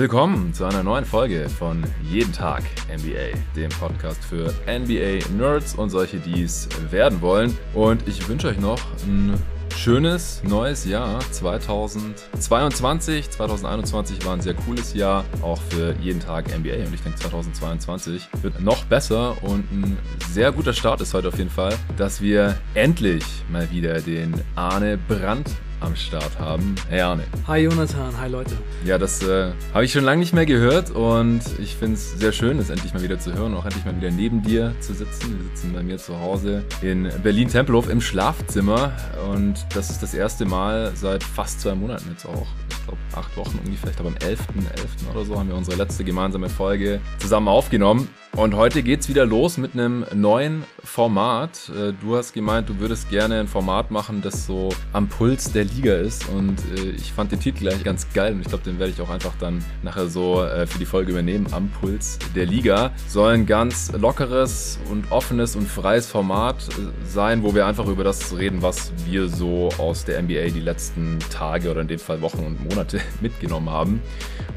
Willkommen 0.00 0.54
zu 0.54 0.64
einer 0.64 0.82
neuen 0.82 1.04
Folge 1.04 1.46
von 1.50 1.84
Jeden 2.02 2.32
Tag 2.32 2.62
NBA, 2.88 3.36
dem 3.54 3.68
Podcast 3.68 4.24
für 4.24 4.50
NBA-Nerds 4.66 5.74
und 5.74 5.90
solche, 5.90 6.16
die 6.16 6.42
es 6.42 6.70
werden 6.90 7.20
wollen. 7.20 7.54
Und 7.74 8.08
ich 8.08 8.26
wünsche 8.26 8.48
euch 8.48 8.58
noch 8.58 8.80
ein 9.06 9.34
schönes 9.76 10.42
neues 10.42 10.86
Jahr 10.86 11.20
2022. 11.32 13.28
2021 13.28 14.24
war 14.24 14.32
ein 14.32 14.40
sehr 14.40 14.54
cooles 14.54 14.94
Jahr, 14.94 15.22
auch 15.42 15.60
für 15.68 15.94
jeden 16.00 16.20
Tag 16.20 16.46
NBA. 16.46 16.76
Und 16.76 16.94
ich 16.94 17.02
denke, 17.02 17.18
2022 17.18 18.26
wird 18.40 18.58
noch 18.58 18.86
besser 18.86 19.36
und 19.42 19.70
ein 19.70 19.98
sehr 20.30 20.50
guter 20.50 20.72
Start 20.72 21.02
ist 21.02 21.12
heute 21.12 21.28
auf 21.28 21.36
jeden 21.36 21.50
Fall, 21.50 21.76
dass 21.98 22.22
wir 22.22 22.56
endlich 22.72 23.24
mal 23.52 23.70
wieder 23.70 24.00
den 24.00 24.32
Arne 24.54 24.96
Brandt 24.96 25.50
am 25.80 25.96
Start 25.96 26.38
haben. 26.38 26.74
Hey 26.88 27.00
Arne. 27.00 27.24
Hi 27.46 27.58
Jonathan, 27.58 28.18
hi 28.18 28.28
Leute. 28.28 28.56
Ja, 28.84 28.98
das 28.98 29.22
äh, 29.22 29.52
habe 29.74 29.84
ich 29.84 29.92
schon 29.92 30.04
lange 30.04 30.20
nicht 30.20 30.32
mehr 30.32 30.46
gehört 30.46 30.90
und 30.90 31.40
ich 31.58 31.76
finde 31.76 31.94
es 31.94 32.12
sehr 32.18 32.32
schön, 32.32 32.58
das 32.58 32.70
endlich 32.70 32.94
mal 32.94 33.02
wieder 33.02 33.18
zu 33.18 33.34
hören, 33.34 33.54
auch 33.54 33.64
endlich 33.64 33.84
mal 33.84 33.96
wieder 33.96 34.10
neben 34.10 34.42
dir 34.42 34.74
zu 34.80 34.94
sitzen. 34.94 35.38
Wir 35.38 35.44
sitzen 35.44 35.72
bei 35.72 35.82
mir 35.82 35.98
zu 35.98 36.18
Hause 36.20 36.62
in 36.82 37.10
Berlin-Tempelhof 37.22 37.88
im 37.88 38.00
Schlafzimmer 38.00 38.92
und 39.32 39.66
das 39.74 39.90
ist 39.90 40.02
das 40.02 40.14
erste 40.14 40.44
Mal 40.44 40.92
seit 40.94 41.22
fast 41.22 41.60
zwei 41.60 41.74
Monaten 41.74 42.10
jetzt 42.10 42.26
auch. 42.26 42.46
Ich 42.70 42.84
glaube, 42.84 42.98
acht 43.14 43.36
Wochen 43.36 43.58
ungefähr, 43.64 43.90
ich 43.90 43.96
glaube 43.96 44.10
am 44.10 44.16
11.11. 44.16 44.38
11. 44.76 45.10
oder 45.10 45.24
so 45.24 45.38
haben 45.38 45.48
wir 45.48 45.56
unsere 45.56 45.76
letzte 45.76 46.04
gemeinsame 46.04 46.48
Folge 46.48 47.00
zusammen 47.18 47.48
aufgenommen. 47.48 48.08
Und 48.36 48.54
heute 48.54 48.84
geht's 48.84 49.08
wieder 49.08 49.26
los 49.26 49.58
mit 49.58 49.74
einem 49.74 50.06
neuen 50.14 50.62
Format. 50.84 51.68
Äh, 51.68 51.92
du 52.00 52.16
hast 52.16 52.32
gemeint, 52.32 52.68
du 52.68 52.78
würdest 52.78 53.10
gerne 53.10 53.40
ein 53.40 53.48
Format 53.48 53.90
machen, 53.90 54.22
das 54.22 54.46
so 54.46 54.68
am 54.92 55.08
Puls 55.08 55.52
der 55.52 55.64
Liga 55.64 55.96
ist. 55.96 56.28
Und 56.28 56.56
äh, 56.76 56.90
ich 56.90 57.12
fand 57.12 57.32
den 57.32 57.40
Titel 57.40 57.58
gleich 57.58 57.82
ganz 57.82 58.06
geil. 58.14 58.34
Und 58.34 58.42
ich 58.42 58.46
glaube, 58.46 58.62
den 58.62 58.78
werde 58.78 58.92
ich 58.92 59.00
auch 59.00 59.10
einfach 59.10 59.32
dann 59.40 59.64
nachher 59.82 60.06
so 60.06 60.44
äh, 60.44 60.68
für 60.68 60.78
die 60.78 60.86
Folge 60.86 61.10
übernehmen. 61.10 61.48
Am 61.50 61.70
Puls 61.70 62.20
der 62.36 62.46
Liga. 62.46 62.92
Soll 63.08 63.34
ein 63.34 63.46
ganz 63.46 63.90
lockeres 63.92 64.78
und 64.92 65.10
offenes 65.10 65.56
und 65.56 65.66
freies 65.66 66.06
Format 66.06 66.56
sein, 67.04 67.42
wo 67.42 67.52
wir 67.56 67.66
einfach 67.66 67.88
über 67.88 68.04
das 68.04 68.36
reden, 68.38 68.62
was 68.62 68.92
wir 69.06 69.28
so 69.28 69.70
aus 69.76 70.04
der 70.04 70.22
NBA 70.22 70.50
die 70.50 70.60
letzten 70.60 71.18
Tage 71.30 71.68
oder 71.68 71.80
in 71.80 71.88
dem 71.88 71.98
Fall 71.98 72.22
Wochen 72.22 72.44
und 72.44 72.70
Monate 72.70 73.00
mitgenommen 73.20 73.70
haben. 73.70 74.00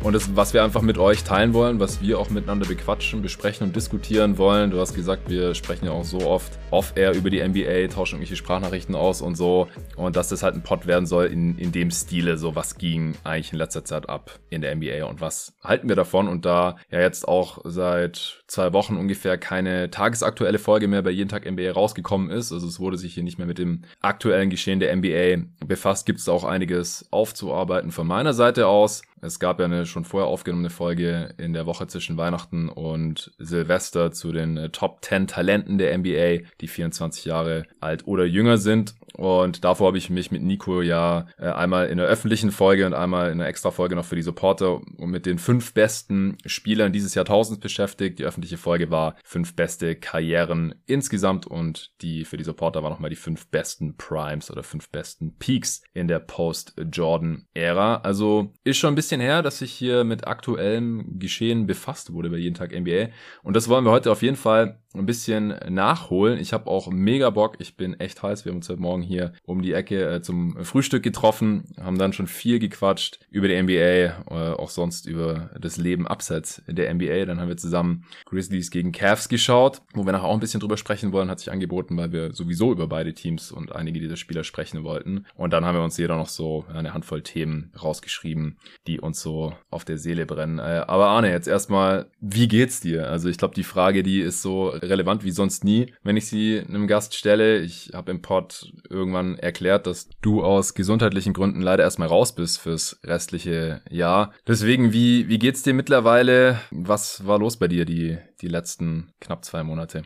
Und 0.03 0.13
das, 0.13 0.35
was 0.35 0.53
wir 0.53 0.63
einfach 0.63 0.81
mit 0.81 0.97
euch 0.97 1.23
teilen 1.23 1.53
wollen, 1.53 1.79
was 1.79 2.01
wir 2.01 2.19
auch 2.19 2.29
miteinander 2.29 2.67
bequatschen, 2.67 3.21
besprechen 3.21 3.62
besprechen 3.63 3.67
und 3.67 3.75
diskutieren 3.75 4.37
wollen. 4.37 4.71
Du 4.71 4.79
hast 4.79 4.93
gesagt, 4.93 5.29
wir 5.29 5.55
sprechen 5.55 5.85
ja 5.85 5.91
auch 5.91 6.03
so 6.03 6.19
oft 6.19 6.51
off-air 6.71 7.13
über 7.13 7.29
die 7.29 7.41
NBA, 7.41 7.87
tauschen 7.87 8.15
irgendwelche 8.15 8.35
Sprachnachrichten 8.35 8.95
aus 8.95 9.21
und 9.21 9.35
so. 9.35 9.67
Und 9.95 10.15
dass 10.15 10.29
das 10.29 10.43
halt 10.43 10.55
ein 10.55 10.63
Pod 10.63 10.87
werden 10.87 11.05
soll 11.05 11.25
in, 11.25 11.57
in 11.57 11.71
dem 11.71 11.91
Stile, 11.91 12.37
so 12.37 12.55
was 12.55 12.77
ging 12.77 13.15
eigentlich 13.23 13.53
in 13.53 13.59
letzter 13.59 13.85
Zeit 13.85 14.09
ab 14.09 14.39
in 14.49 14.61
der 14.61 14.75
NBA 14.75 15.05
und 15.05 15.21
was 15.21 15.53
halten 15.63 15.87
wir 15.87 15.95
davon. 15.95 16.27
Und 16.27 16.45
da 16.45 16.77
ja 16.91 16.99
jetzt 16.99 17.27
auch 17.27 17.59
seit 17.63 18.42
zwei 18.47 18.73
Wochen 18.73 18.97
ungefähr 18.97 19.37
keine 19.37 19.89
tagesaktuelle 19.89 20.59
Folge 20.59 20.87
mehr 20.87 21.01
bei 21.01 21.11
jeden 21.11 21.29
Tag 21.29 21.49
NBA 21.49 21.71
rausgekommen 21.71 22.29
ist, 22.29 22.51
also 22.51 22.67
es 22.67 22.79
wurde 22.79 22.97
sich 22.97 23.13
hier 23.13 23.23
nicht 23.23 23.37
mehr 23.37 23.47
mit 23.47 23.57
dem 23.57 23.83
aktuellen 24.01 24.49
Geschehen 24.49 24.79
der 24.79 24.95
NBA 24.95 25.47
befasst, 25.65 26.05
gibt 26.05 26.19
es 26.19 26.29
auch 26.29 26.43
einiges 26.43 27.07
aufzuarbeiten 27.11 27.91
von 27.91 28.07
meiner 28.07 28.33
Seite 28.33 28.67
aus. 28.67 29.03
Es 29.21 29.39
gab 29.39 29.59
ja 29.59 29.65
eine 29.65 29.85
schon 29.85 30.03
vorher 30.03 30.27
aufgenommene 30.27 30.69
Folge 30.69 31.33
in 31.37 31.53
der 31.53 31.65
Woche 31.65 31.87
zwischen 31.87 32.17
Weihnachten 32.17 32.67
und 32.67 33.31
Silvester 33.37 34.11
zu 34.11 34.33
den 34.33 34.57
äh, 34.57 34.69
Top 34.69 34.99
10 35.01 35.27
Talenten 35.27 35.77
der 35.77 35.97
NBA, 35.97 36.45
die 36.59 36.67
24 36.67 37.23
Jahre 37.23 37.63
alt 37.79 38.05
oder 38.05 38.25
jünger 38.25 38.57
sind. 38.57 38.95
Und 39.15 39.63
davor 39.63 39.87
habe 39.87 39.97
ich 39.97 40.09
mich 40.09 40.31
mit 40.31 40.41
Nico 40.41 40.81
ja 40.81 41.27
äh, 41.37 41.45
einmal 41.45 41.87
in 41.87 41.97
der 41.97 42.07
öffentlichen 42.07 42.51
Folge 42.51 42.85
und 42.85 42.93
einmal 42.93 43.31
in 43.31 43.39
einer 43.39 43.47
extra 43.47 43.71
Folge 43.71 43.95
noch 43.95 44.05
für 44.05 44.15
die 44.15 44.21
Supporter 44.21 44.75
und 44.75 45.09
mit 45.09 45.25
den 45.25 45.37
fünf 45.37 45.73
besten 45.73 46.37
Spielern 46.45 46.93
dieses 46.93 47.13
Jahrtausends 47.13 47.59
beschäftigt. 47.59 48.19
Die 48.19 48.25
öffentliche 48.25 48.57
Folge 48.57 48.89
war 48.89 49.15
fünf 49.23 49.55
beste 49.55 49.95
Karrieren 49.95 50.75
insgesamt 50.85 51.45
und 51.45 51.91
die 52.01 52.25
für 52.25 52.37
die 52.37 52.43
Supporter 52.43 52.81
war 52.83 52.89
nochmal 52.89 53.09
die 53.09 53.15
fünf 53.15 53.47
besten 53.47 53.97
Primes 53.97 54.49
oder 54.49 54.63
fünf 54.63 54.89
besten 54.89 55.37
Peaks 55.37 55.83
in 55.93 56.07
der 56.07 56.19
Post-Jordan-Ära. 56.19 57.97
Also 57.97 58.53
ist 58.63 58.77
schon 58.77 58.93
ein 58.93 58.95
bisschen 58.95 59.21
her, 59.21 59.43
dass 59.43 59.61
ich 59.61 59.71
hier 59.71 60.03
mit 60.03 60.27
aktuellem 60.27 61.19
Geschehen 61.19 61.67
befasst 61.67 62.13
wurde 62.13 62.29
bei 62.29 62.37
jeden 62.37 62.55
Tag 62.55 62.71
NBA. 62.71 63.09
Und 63.43 63.55
das 63.55 63.69
wollen 63.69 63.85
wir 63.85 63.91
heute 63.91 64.11
auf 64.11 64.23
jeden 64.23 64.37
Fall 64.37 64.79
ein 64.93 65.05
bisschen 65.05 65.55
nachholen. 65.69 66.39
Ich 66.39 66.53
habe 66.53 66.69
auch 66.69 66.89
mega 66.89 67.29
Bock. 67.29 67.55
Ich 67.59 67.75
bin 67.75 67.99
echt 67.99 68.21
heiß. 68.21 68.45
Wir 68.45 68.51
haben 68.51 68.57
uns 68.57 68.69
heute 68.69 68.81
Morgen 68.81 69.01
hier 69.01 69.33
um 69.45 69.61
die 69.61 69.73
Ecke 69.73 70.15
äh, 70.15 70.21
zum 70.21 70.63
Frühstück 70.63 71.03
getroffen, 71.03 71.63
haben 71.79 71.97
dann 71.97 72.13
schon 72.13 72.27
viel 72.27 72.59
gequatscht 72.59 73.19
über 73.29 73.47
die 73.47 73.61
NBA, 73.61 73.73
äh, 73.73 74.13
auch 74.29 74.69
sonst 74.69 75.07
über 75.07 75.49
das 75.59 75.77
Leben 75.77 76.07
abseits 76.07 76.61
der 76.67 76.93
NBA. 76.93 77.25
Dann 77.25 77.39
haben 77.39 77.47
wir 77.47 77.57
zusammen 77.57 78.05
Grizzlies 78.25 78.71
gegen 78.71 78.91
Cavs 78.91 79.29
geschaut, 79.29 79.81
wo 79.93 80.05
wir 80.05 80.11
nachher 80.11 80.25
auch 80.25 80.33
ein 80.33 80.39
bisschen 80.39 80.59
drüber 80.59 80.77
sprechen 80.77 81.11
wollen, 81.11 81.29
hat 81.29 81.39
sich 81.39 81.51
angeboten, 81.51 81.97
weil 81.97 82.11
wir 82.11 82.33
sowieso 82.33 82.71
über 82.71 82.87
beide 82.87 83.13
Teams 83.13 83.51
und 83.51 83.73
einige 83.73 83.99
dieser 83.99 84.17
Spieler 84.17 84.43
sprechen 84.43 84.83
wollten. 84.83 85.25
Und 85.35 85.53
dann 85.53 85.65
haben 85.65 85.77
wir 85.77 85.83
uns 85.83 85.97
jeder 85.97 86.17
noch 86.17 86.29
so 86.29 86.65
eine 86.71 86.93
Handvoll 86.93 87.23
Themen 87.23 87.71
rausgeschrieben, 87.81 88.57
die 88.87 88.99
uns 88.99 89.21
so 89.21 89.53
auf 89.69 89.85
der 89.85 89.97
Seele 89.97 90.25
brennen. 90.25 90.59
Äh, 90.59 90.83
aber 90.87 91.07
Arne, 91.07 91.31
jetzt 91.31 91.47
erstmal, 91.47 92.07
wie 92.19 92.47
geht's 92.47 92.79
dir? 92.79 93.09
Also 93.09 93.29
ich 93.29 93.37
glaube, 93.37 93.55
die 93.55 93.63
Frage, 93.63 94.03
die 94.03 94.19
ist 94.19 94.41
so 94.41 94.73
relevant 94.89 95.23
wie 95.23 95.31
sonst 95.31 95.63
nie, 95.63 95.93
wenn 96.03 96.17
ich 96.17 96.27
sie 96.27 96.59
einem 96.59 96.87
Gast 96.87 97.15
stelle. 97.15 97.59
Ich 97.59 97.91
habe 97.93 98.11
im 98.11 98.21
Pod 98.21 98.71
irgendwann 98.89 99.37
erklärt, 99.37 99.87
dass 99.87 100.09
du 100.21 100.43
aus 100.43 100.73
gesundheitlichen 100.73 101.33
Gründen 101.33 101.61
leider 101.61 101.83
erstmal 101.83 102.07
raus 102.07 102.35
bist 102.35 102.59
fürs 102.59 102.99
restliche 103.03 103.81
Jahr. 103.89 104.33
Deswegen, 104.47 104.93
wie, 104.93 105.27
wie 105.29 105.39
geht's 105.39 105.63
dir 105.63 105.73
mittlerweile? 105.73 106.59
Was 106.71 107.25
war 107.25 107.39
los 107.39 107.57
bei 107.57 107.67
dir 107.67 107.85
die, 107.85 108.17
die 108.41 108.47
letzten 108.47 109.11
knapp 109.19 109.45
zwei 109.45 109.63
Monate? 109.63 110.03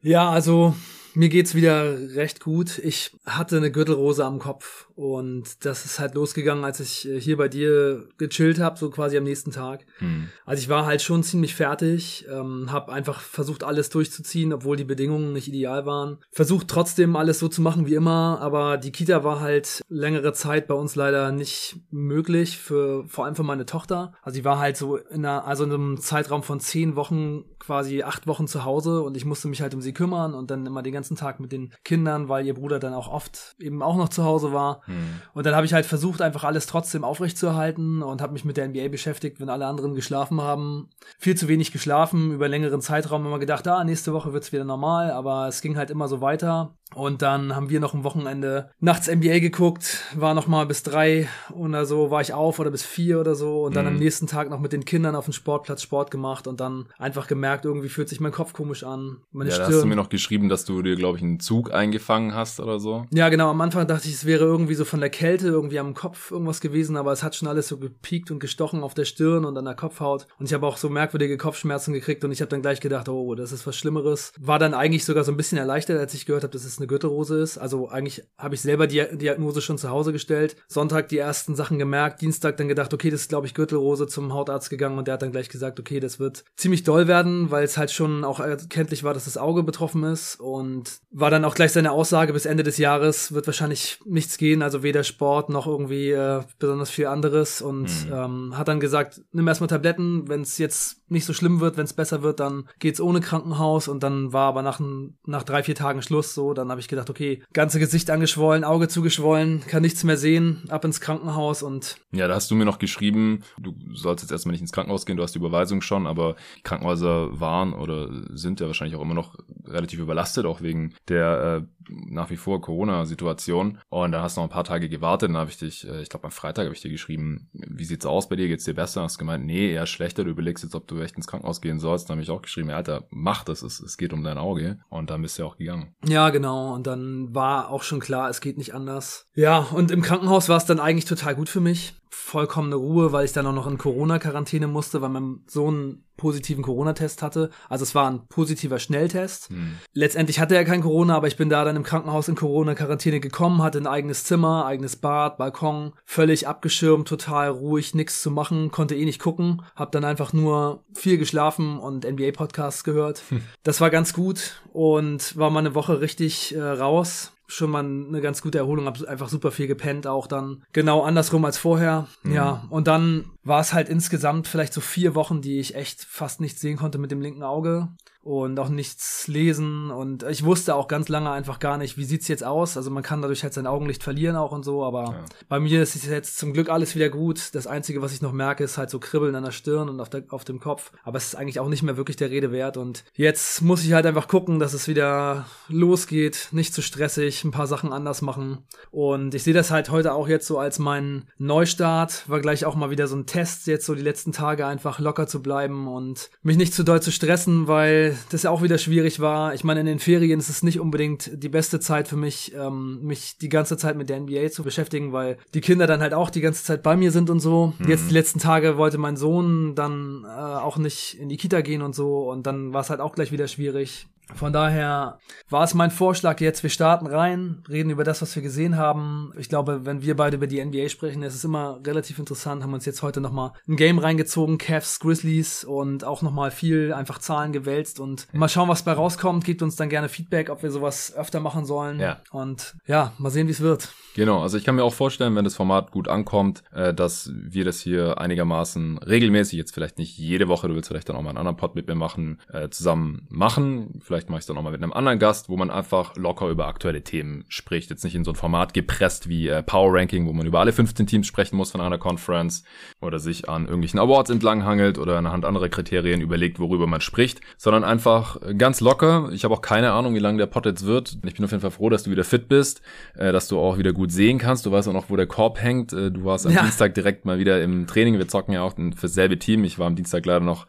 Ja, 0.00 0.30
also 0.30 0.74
mir 1.18 1.28
geht's 1.28 1.56
wieder 1.56 2.14
recht 2.14 2.38
gut. 2.38 2.78
Ich 2.78 3.10
hatte 3.26 3.56
eine 3.56 3.72
Gürtelrose 3.72 4.24
am 4.24 4.38
Kopf 4.38 4.86
und 4.94 5.64
das 5.64 5.84
ist 5.84 5.98
halt 5.98 6.14
losgegangen, 6.14 6.64
als 6.64 6.78
ich 6.78 7.08
äh, 7.08 7.20
hier 7.20 7.36
bei 7.36 7.48
dir 7.48 8.08
gechillt 8.18 8.60
habe, 8.60 8.78
so 8.78 8.88
quasi 8.88 9.16
am 9.16 9.24
nächsten 9.24 9.50
Tag. 9.50 9.84
Hm. 9.98 10.28
Also 10.46 10.62
ich 10.62 10.68
war 10.68 10.86
halt 10.86 11.02
schon 11.02 11.24
ziemlich 11.24 11.56
fertig, 11.56 12.24
ähm, 12.30 12.70
habe 12.70 12.92
einfach 12.92 13.20
versucht 13.20 13.64
alles 13.64 13.90
durchzuziehen, 13.90 14.52
obwohl 14.52 14.76
die 14.76 14.84
Bedingungen 14.84 15.32
nicht 15.32 15.48
ideal 15.48 15.86
waren. 15.86 16.18
Versucht 16.30 16.68
trotzdem 16.68 17.16
alles 17.16 17.40
so 17.40 17.48
zu 17.48 17.62
machen 17.62 17.86
wie 17.86 17.94
immer, 17.94 18.38
aber 18.40 18.76
die 18.76 18.92
Kita 18.92 19.24
war 19.24 19.40
halt 19.40 19.82
längere 19.88 20.32
Zeit 20.34 20.68
bei 20.68 20.74
uns 20.74 20.94
leider 20.94 21.32
nicht 21.32 21.80
möglich 21.90 22.58
für 22.58 23.04
vor 23.08 23.24
allem 23.24 23.34
für 23.34 23.42
meine 23.42 23.66
Tochter. 23.66 24.14
Also 24.22 24.36
sie 24.36 24.44
war 24.44 24.60
halt 24.60 24.76
so 24.76 24.96
in 24.96 25.24
einer 25.24 25.46
also 25.46 25.64
in 25.64 25.72
einem 25.72 26.00
Zeitraum 26.00 26.44
von 26.44 26.60
zehn 26.60 26.94
Wochen 26.94 27.44
quasi 27.58 28.02
acht 28.02 28.26
Wochen 28.26 28.46
zu 28.46 28.64
Hause 28.64 29.02
und 29.02 29.16
ich 29.16 29.24
musste 29.24 29.48
mich 29.48 29.60
halt 29.60 29.74
um 29.74 29.82
sie 29.82 29.92
kümmern 29.92 30.34
und 30.34 30.50
dann 30.50 30.64
immer 30.64 30.82
den 30.82 30.92
ganzen 30.92 31.07
ganzen 31.08 31.16
Tag 31.16 31.40
mit 31.40 31.52
den 31.52 31.72
Kindern, 31.84 32.28
weil 32.28 32.46
ihr 32.46 32.54
Bruder 32.54 32.78
dann 32.78 32.92
auch 32.92 33.08
oft 33.08 33.56
eben 33.58 33.82
auch 33.82 33.96
noch 33.96 34.10
zu 34.10 34.24
Hause 34.24 34.52
war. 34.52 34.82
Hm. 34.84 35.20
Und 35.32 35.46
dann 35.46 35.54
habe 35.54 35.64
ich 35.64 35.72
halt 35.72 35.86
versucht, 35.86 36.20
einfach 36.20 36.44
alles 36.44 36.66
trotzdem 36.66 37.04
aufrechtzuerhalten 37.04 38.02
und 38.02 38.20
habe 38.20 38.34
mich 38.34 38.44
mit 38.44 38.56
der 38.56 38.68
NBA 38.68 38.88
beschäftigt, 38.88 39.40
wenn 39.40 39.48
alle 39.48 39.66
anderen 39.66 39.94
geschlafen 39.94 40.40
haben. 40.40 40.90
Viel 41.18 41.34
zu 41.34 41.48
wenig 41.48 41.72
geschlafen, 41.72 42.32
über 42.32 42.48
längeren 42.48 42.82
Zeitraum 42.82 43.24
immer 43.24 43.38
gedacht, 43.38 43.66
ah, 43.66 43.84
nächste 43.84 44.12
Woche 44.12 44.32
wird's 44.32 44.52
wieder 44.52 44.64
normal, 44.64 45.10
aber 45.10 45.48
es 45.48 45.62
ging 45.62 45.76
halt 45.76 45.90
immer 45.90 46.08
so 46.08 46.20
weiter. 46.20 46.76
Und 46.94 47.20
dann 47.22 47.54
haben 47.54 47.68
wir 47.68 47.80
noch 47.80 47.92
ein 47.92 48.02
Wochenende 48.02 48.70
nachts 48.80 49.08
NBA 49.08 49.40
geguckt, 49.40 50.04
war 50.14 50.34
noch 50.34 50.46
mal 50.46 50.64
bis 50.64 50.82
drei 50.82 51.28
oder 51.54 51.84
so, 51.84 52.10
war 52.10 52.22
ich 52.22 52.32
auf 52.32 52.58
oder 52.58 52.70
bis 52.70 52.82
vier 52.82 53.20
oder 53.20 53.34
so 53.34 53.64
und 53.64 53.76
dann 53.76 53.84
mhm. 53.84 53.92
am 53.92 53.98
nächsten 53.98 54.26
Tag 54.26 54.48
noch 54.48 54.58
mit 54.58 54.72
den 54.72 54.84
Kindern 54.84 55.14
auf 55.14 55.26
dem 55.26 55.34
Sportplatz 55.34 55.82
Sport 55.82 56.10
gemacht 56.10 56.46
und 56.46 56.60
dann 56.60 56.86
einfach 56.98 57.26
gemerkt, 57.26 57.66
irgendwie 57.66 57.90
fühlt 57.90 58.08
sich 58.08 58.20
mein 58.20 58.32
Kopf 58.32 58.54
komisch 58.54 58.84
an. 58.84 59.18
Meine 59.32 59.50
ja, 59.50 59.56
Stirn. 59.56 59.70
da 59.70 59.76
hast 59.76 59.82
du 59.82 59.88
mir 59.88 59.96
noch 59.96 60.08
geschrieben, 60.08 60.48
dass 60.48 60.64
du 60.64 60.80
dir, 60.80 60.96
glaube 60.96 61.18
ich, 61.18 61.24
einen 61.24 61.40
Zug 61.40 61.72
eingefangen 61.72 62.34
hast 62.34 62.58
oder 62.58 62.80
so. 62.80 63.06
Ja, 63.10 63.28
genau. 63.28 63.50
Am 63.50 63.60
Anfang 63.60 63.86
dachte 63.86 64.08
ich, 64.08 64.14
es 64.14 64.24
wäre 64.24 64.44
irgendwie 64.44 64.74
so 64.74 64.84
von 64.84 65.00
der 65.00 65.10
Kälte 65.10 65.48
irgendwie 65.48 65.78
am 65.78 65.94
Kopf 65.94 66.30
irgendwas 66.30 66.60
gewesen, 66.60 66.96
aber 66.96 67.12
es 67.12 67.22
hat 67.22 67.36
schon 67.36 67.48
alles 67.48 67.68
so 67.68 67.76
gepiekt 67.76 68.30
und 68.30 68.38
gestochen 68.38 68.82
auf 68.82 68.94
der 68.94 69.04
Stirn 69.04 69.44
und 69.44 69.56
an 69.58 69.66
der 69.66 69.74
Kopfhaut. 69.74 70.26
Und 70.38 70.46
ich 70.46 70.54
habe 70.54 70.66
auch 70.66 70.78
so 70.78 70.88
merkwürdige 70.88 71.36
Kopfschmerzen 71.36 71.92
gekriegt 71.92 72.24
und 72.24 72.32
ich 72.32 72.40
habe 72.40 72.48
dann 72.48 72.62
gleich 72.62 72.80
gedacht, 72.80 73.08
oh, 73.08 73.34
das 73.34 73.52
ist 73.52 73.66
was 73.66 73.76
Schlimmeres. 73.76 74.32
War 74.38 74.58
dann 74.58 74.74
eigentlich 74.74 75.04
sogar 75.04 75.24
so 75.24 75.32
ein 75.32 75.36
bisschen 75.36 75.58
erleichtert, 75.58 75.98
als 75.98 76.14
ich 76.14 76.24
gehört 76.24 76.44
habe, 76.44 76.52
dass 76.52 76.77
es 76.78 76.80
eine 76.80 76.86
Gürtelrose 76.88 77.40
ist. 77.40 77.58
Also 77.58 77.88
eigentlich 77.88 78.22
habe 78.38 78.54
ich 78.54 78.60
selber 78.60 78.86
die 78.86 79.04
Diagnose 79.12 79.60
schon 79.60 79.78
zu 79.78 79.90
Hause 79.90 80.12
gestellt. 80.12 80.56
Sonntag 80.68 81.08
die 81.08 81.18
ersten 81.18 81.54
Sachen 81.54 81.78
gemerkt, 81.78 82.20
Dienstag 82.20 82.56
dann 82.56 82.68
gedacht, 82.68 82.94
okay, 82.94 83.10
das 83.10 83.22
ist 83.22 83.28
glaube 83.28 83.46
ich 83.46 83.54
Gürtelrose 83.54 84.06
zum 84.06 84.32
Hautarzt 84.32 84.70
gegangen 84.70 84.98
und 84.98 85.06
der 85.06 85.14
hat 85.14 85.22
dann 85.22 85.32
gleich 85.32 85.48
gesagt, 85.48 85.80
okay, 85.80 86.00
das 86.00 86.18
wird 86.18 86.44
ziemlich 86.56 86.84
doll 86.84 87.08
werden, 87.08 87.50
weil 87.50 87.64
es 87.64 87.76
halt 87.76 87.90
schon 87.90 88.24
auch 88.24 88.40
erkenntlich 88.40 89.04
war, 89.04 89.14
dass 89.14 89.24
das 89.24 89.36
Auge 89.36 89.62
betroffen 89.62 90.04
ist 90.04 90.40
und 90.40 91.00
war 91.10 91.30
dann 91.30 91.44
auch 91.44 91.54
gleich 91.54 91.72
seine 91.72 91.92
Aussage, 91.92 92.32
bis 92.32 92.46
Ende 92.46 92.62
des 92.62 92.78
Jahres 92.78 93.32
wird 93.32 93.46
wahrscheinlich 93.46 94.00
nichts 94.04 94.38
gehen, 94.38 94.62
also 94.62 94.82
weder 94.82 95.04
Sport 95.04 95.48
noch 95.48 95.66
irgendwie 95.66 96.10
äh, 96.10 96.42
besonders 96.58 96.90
viel 96.90 97.06
anderes 97.06 97.60
und 97.60 98.06
mhm. 98.06 98.12
ähm, 98.12 98.58
hat 98.58 98.68
dann 98.68 98.80
gesagt, 98.80 99.20
nimm 99.32 99.48
erstmal 99.48 99.68
Tabletten, 99.68 100.28
wenn 100.28 100.42
es 100.42 100.58
jetzt 100.58 101.02
nicht 101.08 101.24
so 101.24 101.32
schlimm 101.32 101.60
wird, 101.60 101.76
wenn 101.76 101.84
es 101.84 101.92
besser 101.92 102.22
wird, 102.22 102.40
dann 102.40 102.68
geht's 102.78 103.00
ohne 103.00 103.20
Krankenhaus 103.20 103.88
und 103.88 104.02
dann 104.02 104.32
war 104.32 104.48
aber 104.48 104.62
nach, 104.62 104.80
nach 105.26 105.42
drei, 105.42 105.62
vier 105.62 105.74
Tagen 105.74 106.02
Schluss 106.02 106.34
so, 106.34 106.54
dann 106.54 106.67
dann 106.68 106.72
habe 106.72 106.80
ich 106.80 106.88
gedacht, 106.88 107.10
okay, 107.10 107.42
ganze 107.52 107.78
Gesicht 107.78 108.10
angeschwollen, 108.10 108.64
Auge 108.64 108.88
zugeschwollen, 108.88 109.62
kann 109.66 109.82
nichts 109.82 110.04
mehr 110.04 110.16
sehen, 110.16 110.62
ab 110.68 110.84
ins 110.84 111.00
Krankenhaus 111.00 111.62
und. 111.62 111.96
Ja, 112.12 112.28
da 112.28 112.34
hast 112.34 112.50
du 112.50 112.54
mir 112.54 112.64
noch 112.64 112.78
geschrieben, 112.78 113.42
du 113.58 113.74
sollst 113.94 114.22
jetzt 114.22 114.32
erstmal 114.32 114.52
nicht 114.52 114.60
ins 114.60 114.72
Krankenhaus 114.72 115.06
gehen, 115.06 115.16
du 115.16 115.22
hast 115.22 115.34
die 115.34 115.38
Überweisung 115.38 115.80
schon, 115.80 116.06
aber 116.06 116.36
die 116.58 116.62
Krankenhäuser 116.62 117.40
waren 117.40 117.72
oder 117.72 118.08
sind 118.30 118.60
ja 118.60 118.66
wahrscheinlich 118.66 118.96
auch 118.96 119.02
immer 119.02 119.14
noch 119.14 119.36
relativ 119.66 119.98
überlastet, 120.00 120.46
auch 120.46 120.62
wegen 120.62 120.94
der 121.08 121.62
äh, 121.62 121.88
nach 121.88 122.30
wie 122.30 122.36
vor 122.36 122.60
Corona-Situation. 122.60 123.78
Und 123.88 124.12
dann 124.12 124.22
hast 124.22 124.36
du 124.36 124.40
noch 124.40 124.48
ein 124.48 124.52
paar 124.52 124.64
Tage 124.64 124.88
gewartet, 124.88 125.30
dann 125.30 125.36
habe 125.36 125.50
ich 125.50 125.58
dich, 125.58 125.88
äh, 125.88 126.02
ich 126.02 126.08
glaube 126.08 126.24
am 126.24 126.30
Freitag 126.30 126.64
habe 126.64 126.74
ich 126.74 126.82
dir 126.82 126.90
geschrieben, 126.90 127.48
wie 127.52 127.84
sieht's 127.84 128.06
aus 128.06 128.28
bei 128.28 128.36
dir, 128.36 128.48
geht's 128.48 128.64
dir 128.64 128.74
besser? 128.74 129.02
Hast 129.02 129.18
gemeint, 129.18 129.44
nee, 129.46 129.72
eher 129.72 129.86
schlechter, 129.86 130.24
du 130.24 130.30
überlegst 130.30 130.64
jetzt, 130.64 130.74
ob 130.74 130.86
du 130.86 131.00
echt 131.00 131.16
ins 131.16 131.26
Krankenhaus 131.26 131.60
gehen 131.60 131.80
sollst. 131.80 132.08
Dann 132.08 132.16
habe 132.16 132.22
ich 132.22 132.30
auch 132.30 132.42
geschrieben, 132.42 132.70
ja, 132.70 132.76
Alter, 132.76 133.04
mach 133.10 133.44
das, 133.44 133.62
es, 133.62 133.80
es 133.80 133.96
geht 133.96 134.12
um 134.12 134.22
dein 134.22 134.38
Auge. 134.38 134.78
Und 134.88 135.10
dann 135.10 135.22
bist 135.22 135.38
du 135.38 135.42
ja 135.42 135.48
auch 135.48 135.56
gegangen. 135.56 135.94
Ja, 136.06 136.30
genau. 136.30 136.57
Und 136.66 136.86
dann 136.86 137.34
war 137.34 137.70
auch 137.70 137.82
schon 137.82 138.00
klar, 138.00 138.28
es 138.28 138.40
geht 138.40 138.58
nicht 138.58 138.74
anders. 138.74 139.26
Ja, 139.34 139.58
und 139.58 139.90
im 139.90 140.02
Krankenhaus 140.02 140.48
war 140.48 140.56
es 140.56 140.66
dann 140.66 140.80
eigentlich 140.80 141.04
total 141.06 141.34
gut 141.34 141.48
für 141.48 141.60
mich 141.60 141.94
vollkommene 142.28 142.76
Ruhe, 142.76 143.12
weil 143.12 143.24
ich 143.24 143.32
dann 143.32 143.46
auch 143.46 143.52
noch 143.52 143.66
in 143.66 143.78
Corona-Quarantäne 143.78 144.66
musste, 144.66 145.00
weil 145.00 145.08
mein 145.08 145.40
Sohn 145.46 146.04
positiven 146.18 146.62
Corona-Test 146.62 147.22
hatte. 147.22 147.48
Also 147.70 147.84
es 147.84 147.94
war 147.94 148.10
ein 148.10 148.28
positiver 148.28 148.78
Schnelltest. 148.78 149.48
Hm. 149.48 149.78
Letztendlich 149.94 150.38
hatte 150.38 150.54
er 150.54 150.66
kein 150.66 150.82
Corona, 150.82 151.16
aber 151.16 151.28
ich 151.28 151.38
bin 151.38 151.48
da 151.48 151.64
dann 151.64 151.76
im 151.76 151.82
Krankenhaus 151.82 152.28
in 152.28 152.34
Corona-Quarantäne 152.34 153.20
gekommen, 153.20 153.62
hatte 153.62 153.78
ein 153.78 153.86
eigenes 153.86 154.24
Zimmer, 154.24 154.66
eigenes 154.66 154.96
Bad, 154.96 155.38
Balkon, 155.38 155.94
völlig 156.04 156.46
abgeschirmt, 156.46 157.08
total 157.08 157.48
ruhig, 157.48 157.94
nichts 157.94 158.20
zu 158.20 158.30
machen, 158.30 158.70
konnte 158.70 158.94
eh 158.94 159.06
nicht 159.06 159.22
gucken, 159.22 159.62
hab 159.74 159.92
dann 159.92 160.04
einfach 160.04 160.34
nur 160.34 160.84
viel 160.92 161.16
geschlafen 161.16 161.78
und 161.78 162.04
NBA-Podcasts 162.04 162.84
gehört. 162.84 163.22
Hm. 163.30 163.40
Das 163.62 163.80
war 163.80 163.88
ganz 163.88 164.12
gut 164.12 164.60
und 164.74 165.36
war 165.38 165.48
mal 165.48 165.60
eine 165.60 165.74
Woche 165.74 166.02
richtig 166.02 166.54
äh, 166.54 166.60
raus 166.60 167.32
schon 167.48 167.70
mal 167.70 167.82
eine 167.82 168.20
ganz 168.20 168.42
gute 168.42 168.58
Erholung, 168.58 168.86
hab 168.86 169.02
einfach 169.04 169.28
super 169.28 169.50
viel 169.50 169.66
gepennt, 169.66 170.06
auch 170.06 170.26
dann 170.26 170.62
genau 170.72 171.02
andersrum 171.02 171.44
als 171.44 171.58
vorher. 171.58 172.06
Mhm. 172.22 172.34
Ja, 172.34 172.66
und 172.68 172.86
dann 172.86 173.30
war 173.42 173.60
es 173.60 173.72
halt 173.72 173.88
insgesamt 173.88 174.46
vielleicht 174.46 174.74
so 174.74 174.80
vier 174.80 175.14
Wochen, 175.14 175.40
die 175.40 175.58
ich 175.58 175.74
echt 175.74 176.04
fast 176.04 176.40
nicht 176.40 176.60
sehen 176.60 176.76
konnte 176.76 176.98
mit 176.98 177.10
dem 177.10 177.22
linken 177.22 177.42
Auge 177.42 177.88
und 178.28 178.60
auch 178.60 178.68
nichts 178.68 179.26
lesen 179.26 179.90
und 179.90 180.22
ich 180.24 180.44
wusste 180.44 180.74
auch 180.74 180.86
ganz 180.86 181.08
lange 181.08 181.30
einfach 181.30 181.60
gar 181.60 181.78
nicht, 181.78 181.96
wie 181.96 182.04
sieht's 182.04 182.28
jetzt 182.28 182.44
aus. 182.44 182.76
Also 182.76 182.90
man 182.90 183.02
kann 183.02 183.22
dadurch 183.22 183.42
halt 183.42 183.54
sein 183.54 183.66
Augenlicht 183.66 184.02
verlieren 184.02 184.36
auch 184.36 184.52
und 184.52 184.64
so, 184.64 184.84
aber 184.84 185.04
ja. 185.04 185.24
bei 185.48 185.58
mir 185.58 185.82
ist 185.82 185.96
es 185.96 186.04
jetzt 186.04 186.36
zum 186.36 186.52
Glück 186.52 186.68
alles 186.68 186.94
wieder 186.94 187.08
gut. 187.08 187.54
Das 187.54 187.66
einzige, 187.66 188.02
was 188.02 188.12
ich 188.12 188.20
noch 188.20 188.32
merke, 188.32 188.64
ist 188.64 188.76
halt 188.76 188.90
so 188.90 188.98
Kribbeln 188.98 189.34
an 189.34 189.44
der 189.44 189.50
Stirn 189.50 189.88
und 189.88 189.98
auf, 189.98 190.10
der, 190.10 190.24
auf 190.28 190.44
dem 190.44 190.60
Kopf, 190.60 190.92
aber 191.04 191.16
es 191.16 191.28
ist 191.28 191.36
eigentlich 191.36 191.58
auch 191.58 191.70
nicht 191.70 191.82
mehr 191.82 191.96
wirklich 191.96 192.18
der 192.18 192.28
Rede 192.28 192.52
wert 192.52 192.76
und 192.76 193.02
jetzt 193.14 193.62
muss 193.62 193.82
ich 193.82 193.94
halt 193.94 194.04
einfach 194.04 194.28
gucken, 194.28 194.58
dass 194.58 194.74
es 194.74 194.88
wieder 194.88 195.46
losgeht, 195.68 196.48
nicht 196.52 196.74
zu 196.74 196.82
stressig, 196.82 197.44
ein 197.44 197.50
paar 197.50 197.66
Sachen 197.66 197.94
anders 197.94 198.20
machen 198.20 198.58
und 198.90 199.34
ich 199.34 199.42
sehe 199.42 199.54
das 199.54 199.70
halt 199.70 199.88
heute 199.88 200.12
auch 200.12 200.28
jetzt 200.28 200.46
so 200.46 200.58
als 200.58 200.78
meinen 200.78 201.24
Neustart, 201.38 202.28
war 202.28 202.40
gleich 202.40 202.66
auch 202.66 202.74
mal 202.74 202.90
wieder 202.90 203.06
so 203.06 203.16
ein 203.16 203.24
Test 203.24 203.66
jetzt 203.68 203.86
so 203.86 203.94
die 203.94 204.02
letzten 204.02 204.32
Tage 204.32 204.66
einfach 204.66 204.98
locker 204.98 205.26
zu 205.26 205.40
bleiben 205.40 205.88
und 205.88 206.28
mich 206.42 206.58
nicht 206.58 206.74
zu 206.74 206.84
doll 206.84 207.00
zu 207.00 207.10
stressen, 207.10 207.68
weil 207.68 208.17
das 208.30 208.42
ja 208.42 208.50
auch 208.50 208.62
wieder 208.62 208.78
schwierig 208.78 209.20
war. 209.20 209.54
Ich 209.54 209.64
meine, 209.64 209.80
in 209.80 209.86
den 209.86 209.98
Ferien 209.98 210.38
ist 210.38 210.48
es 210.48 210.62
nicht 210.62 210.80
unbedingt 210.80 211.30
die 211.42 211.48
beste 211.48 211.80
Zeit 211.80 212.08
für 212.08 212.16
mich, 212.16 212.52
ähm, 212.54 213.02
mich 213.02 213.38
die 213.38 213.48
ganze 213.48 213.76
Zeit 213.76 213.96
mit 213.96 214.08
der 214.08 214.20
NBA 214.20 214.50
zu 214.50 214.62
beschäftigen, 214.62 215.12
weil 215.12 215.38
die 215.54 215.60
Kinder 215.60 215.86
dann 215.86 216.00
halt 216.00 216.14
auch 216.14 216.30
die 216.30 216.40
ganze 216.40 216.64
Zeit 216.64 216.82
bei 216.82 216.96
mir 216.96 217.10
sind 217.10 217.30
und 217.30 217.40
so. 217.40 217.72
Mhm. 217.78 217.88
Jetzt 217.88 218.10
die 218.10 218.14
letzten 218.14 218.38
Tage 218.38 218.76
wollte 218.76 218.98
mein 218.98 219.16
Sohn 219.16 219.74
dann 219.74 220.24
äh, 220.24 220.28
auch 220.28 220.78
nicht 220.78 221.18
in 221.20 221.28
die 221.28 221.36
Kita 221.36 221.60
gehen 221.60 221.82
und 221.82 221.94
so 221.94 222.30
und 222.30 222.46
dann 222.46 222.72
war 222.72 222.82
es 222.82 222.90
halt 222.90 223.00
auch 223.00 223.14
gleich 223.14 223.32
wieder 223.32 223.48
schwierig. 223.48 224.06
Von 224.34 224.52
daher 224.52 225.18
war 225.48 225.64
es 225.64 225.74
mein 225.74 225.90
Vorschlag 225.90 226.40
jetzt, 226.40 226.62
wir 226.62 226.70
starten 226.70 227.06
rein, 227.06 227.62
reden 227.68 227.90
über 227.90 228.04
das, 228.04 228.20
was 228.20 228.34
wir 228.36 228.42
gesehen 228.42 228.76
haben. 228.76 229.32
Ich 229.38 229.48
glaube, 229.48 229.86
wenn 229.86 230.02
wir 230.02 230.16
beide 230.16 230.36
über 230.36 230.46
die 230.46 230.62
NBA 230.62 230.88
sprechen, 230.88 231.22
ist 231.22 231.34
es 231.34 231.44
immer 231.44 231.80
relativ 231.84 232.18
interessant, 232.18 232.62
haben 232.62 232.74
uns 232.74 232.84
jetzt 232.84 233.02
heute 233.02 233.20
nochmal 233.20 233.52
ein 233.66 233.76
Game 233.76 233.98
reingezogen, 233.98 234.58
Cavs, 234.58 235.00
Grizzlies 235.00 235.64
und 235.64 236.04
auch 236.04 236.22
nochmal 236.22 236.50
viel 236.50 236.92
einfach 236.92 237.18
Zahlen 237.18 237.52
gewälzt 237.52 238.00
und 238.00 238.26
mal 238.32 238.48
schauen, 238.48 238.68
was 238.68 238.82
bei 238.82 238.92
rauskommt. 238.92 239.44
Gebt 239.44 239.62
uns 239.62 239.76
dann 239.76 239.88
gerne 239.88 240.08
Feedback, 240.08 240.50
ob 240.50 240.62
wir 240.62 240.70
sowas 240.70 241.14
öfter 241.16 241.40
machen 241.40 241.64
sollen. 241.64 241.98
Ja. 242.00 242.18
Und 242.30 242.74
ja, 242.86 243.12
mal 243.18 243.30
sehen, 243.30 243.46
wie 243.46 243.52
es 243.52 243.60
wird. 243.60 243.88
Genau, 244.14 244.42
also 244.42 244.58
ich 244.58 244.64
kann 244.64 244.74
mir 244.74 244.82
auch 244.82 244.94
vorstellen, 244.94 245.36
wenn 245.36 245.44
das 245.44 245.54
Format 245.54 245.92
gut 245.92 246.08
ankommt, 246.08 246.64
äh, 246.72 246.92
dass 246.92 247.30
wir 247.32 247.64
das 247.64 247.80
hier 247.80 248.18
einigermaßen 248.18 248.98
regelmäßig, 248.98 249.56
jetzt 249.56 249.72
vielleicht 249.72 249.98
nicht 249.98 250.18
jede 250.18 250.48
Woche, 250.48 250.66
du 250.66 250.74
willst 250.74 250.88
vielleicht 250.88 251.08
dann 251.08 251.14
auch 251.14 251.22
mal 251.22 251.30
einen 251.30 251.38
anderen 251.38 251.56
Pod 251.56 251.76
mit 251.76 251.86
mir 251.86 251.94
machen, 251.94 252.40
äh, 252.52 252.68
zusammen 252.68 253.28
machen. 253.30 254.00
Vielleicht 254.02 254.17
Vielleicht 254.18 254.30
mache 254.30 254.38
ich 254.38 254.42
es 254.42 254.46
dann 254.46 254.58
auch 254.58 254.62
mal 254.62 254.72
mit 254.72 254.82
einem 254.82 254.92
anderen 254.92 255.20
Gast, 255.20 255.48
wo 255.48 255.56
man 255.56 255.70
einfach 255.70 256.16
locker 256.16 256.48
über 256.48 256.66
aktuelle 256.66 257.02
Themen 257.02 257.44
spricht. 257.46 257.88
Jetzt 257.88 258.02
nicht 258.02 258.16
in 258.16 258.24
so 258.24 258.32
ein 258.32 258.34
Format 258.34 258.74
gepresst 258.74 259.28
wie 259.28 259.46
äh, 259.46 259.62
Power 259.62 259.94
Ranking, 259.94 260.26
wo 260.26 260.32
man 260.32 260.44
über 260.44 260.58
alle 260.58 260.72
15 260.72 261.06
Teams 261.06 261.28
sprechen 261.28 261.56
muss 261.56 261.70
von 261.70 261.80
einer 261.80 261.98
Conference 261.98 262.64
oder 263.00 263.20
sich 263.20 263.48
an 263.48 263.66
irgendwelchen 263.66 264.00
Awards 264.00 264.30
entlanghangelt 264.30 264.98
oder 264.98 265.18
anhand 265.18 265.44
anderer 265.44 265.68
Kriterien 265.68 266.20
überlegt, 266.20 266.58
worüber 266.58 266.88
man 266.88 267.00
spricht, 267.00 267.42
sondern 267.58 267.84
einfach 267.84 268.40
ganz 268.58 268.80
locker. 268.80 269.30
Ich 269.32 269.44
habe 269.44 269.54
auch 269.54 269.62
keine 269.62 269.92
Ahnung, 269.92 270.16
wie 270.16 270.18
lange 270.18 270.38
der 270.38 270.46
Pod 270.46 270.66
jetzt 270.66 270.84
wird. 270.84 271.16
Ich 271.24 271.34
bin 271.34 271.44
auf 271.44 271.52
jeden 271.52 271.60
Fall 271.60 271.70
froh, 271.70 271.88
dass 271.88 272.02
du 272.02 272.10
wieder 272.10 272.24
fit 272.24 272.48
bist, 272.48 272.82
äh, 273.14 273.30
dass 273.30 273.46
du 273.46 273.60
auch 273.60 273.78
wieder 273.78 273.92
gut 273.92 274.10
sehen 274.10 274.38
kannst. 274.38 274.66
Du 274.66 274.72
weißt 274.72 274.88
auch 274.88 274.92
noch, 274.92 275.10
wo 275.10 275.14
der 275.14 275.28
Korb 275.28 275.62
hängt. 275.62 275.92
Äh, 275.92 276.10
du 276.10 276.24
warst 276.24 276.44
am 276.44 276.54
ja. 276.54 276.62
Dienstag 276.62 276.92
direkt 276.94 277.24
mal 277.24 277.38
wieder 277.38 277.62
im 277.62 277.86
Training. 277.86 278.18
Wir 278.18 278.26
zocken 278.26 278.52
ja 278.52 278.62
auch 278.62 278.74
fürs 278.96 279.14
selbe 279.14 279.38
Team. 279.38 279.62
Ich 279.62 279.78
war 279.78 279.86
am 279.86 279.94
Dienstag 279.94 280.26
leider 280.26 280.44
noch 280.44 280.66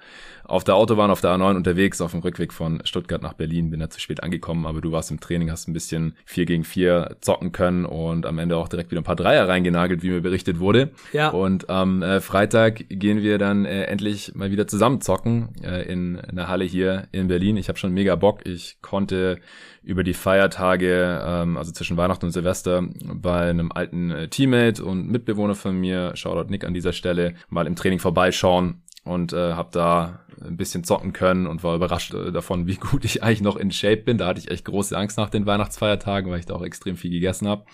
auf 0.49 0.63
der 0.63 0.75
Autobahn 0.75 1.11
auf 1.11 1.21
der 1.21 1.31
A9 1.31 1.55
unterwegs, 1.55 2.01
auf 2.01 2.11
dem 2.11 2.21
Rückweg 2.21 2.53
von 2.53 2.81
Stuttgart 2.83 3.21
nach 3.21 3.33
Berlin, 3.33 3.69
bin 3.69 3.79
da 3.79 3.89
zu 3.89 3.99
spät 3.99 4.23
angekommen, 4.23 4.65
aber 4.65 4.81
du 4.81 4.91
warst 4.91 5.11
im 5.11 5.19
Training, 5.19 5.51
hast 5.51 5.67
ein 5.67 5.73
bisschen 5.73 6.15
4 6.25 6.45
gegen 6.45 6.63
4 6.63 7.17
zocken 7.21 7.51
können 7.51 7.85
und 7.85 8.25
am 8.25 8.39
Ende 8.39 8.57
auch 8.57 8.67
direkt 8.67 8.89
wieder 8.91 9.01
ein 9.01 9.05
paar 9.05 9.15
Dreier 9.15 9.47
reingenagelt, 9.47 10.01
wie 10.01 10.09
mir 10.09 10.21
berichtet 10.21 10.59
wurde. 10.59 10.89
Ja. 11.13 11.29
Und 11.29 11.69
am 11.69 12.01
äh, 12.01 12.19
Freitag 12.19 12.85
gehen 12.89 13.21
wir 13.21 13.37
dann 13.37 13.65
äh, 13.65 13.83
endlich 13.83 14.33
mal 14.35 14.51
wieder 14.51 14.67
zusammen 14.67 15.01
zocken 15.01 15.49
äh, 15.63 15.83
in 15.83 16.19
einer 16.19 16.47
Halle 16.47 16.65
hier 16.65 17.07
in 17.11 17.27
Berlin. 17.27 17.57
Ich 17.57 17.69
habe 17.69 17.77
schon 17.77 17.93
mega 17.93 18.15
Bock. 18.15 18.45
Ich 18.45 18.77
konnte 18.81 19.39
über 19.83 20.03
die 20.03 20.13
Feiertage, 20.13 21.21
ähm, 21.25 21.57
also 21.57 21.71
zwischen 21.71 21.97
Weihnachten 21.97 22.25
und 22.25 22.31
Silvester, 22.31 22.83
bei 23.05 23.49
einem 23.49 23.71
alten 23.71 24.11
äh, 24.11 24.27
Teammate 24.27 24.83
und 24.83 25.09
Mitbewohner 25.09 25.55
von 25.55 25.79
mir, 25.79 26.15
Shoutout 26.15 26.49
Nick 26.49 26.65
an 26.65 26.73
dieser 26.73 26.93
Stelle, 26.93 27.35
mal 27.49 27.67
im 27.67 27.75
Training 27.75 27.99
vorbeischauen 27.99 28.81
und 29.03 29.33
äh, 29.33 29.53
habe 29.53 29.69
da 29.71 30.19
ein 30.41 30.57
bisschen 30.57 30.83
zocken 30.83 31.13
können 31.13 31.47
und 31.47 31.63
war 31.63 31.75
überrascht 31.75 32.13
äh, 32.13 32.31
davon, 32.31 32.67
wie 32.67 32.75
gut 32.75 33.05
ich 33.05 33.23
eigentlich 33.23 33.41
noch 33.41 33.55
in 33.55 33.71
Shape 33.71 34.03
bin. 34.03 34.17
Da 34.17 34.27
hatte 34.27 34.39
ich 34.39 34.51
echt 34.51 34.65
große 34.65 34.97
Angst 34.97 35.17
nach 35.17 35.29
den 35.29 35.45
Weihnachtsfeiertagen, 35.45 36.31
weil 36.31 36.39
ich 36.39 36.45
da 36.45 36.55
auch 36.55 36.63
extrem 36.63 36.95
viel 36.95 37.11
gegessen 37.11 37.47
habe. 37.47 37.65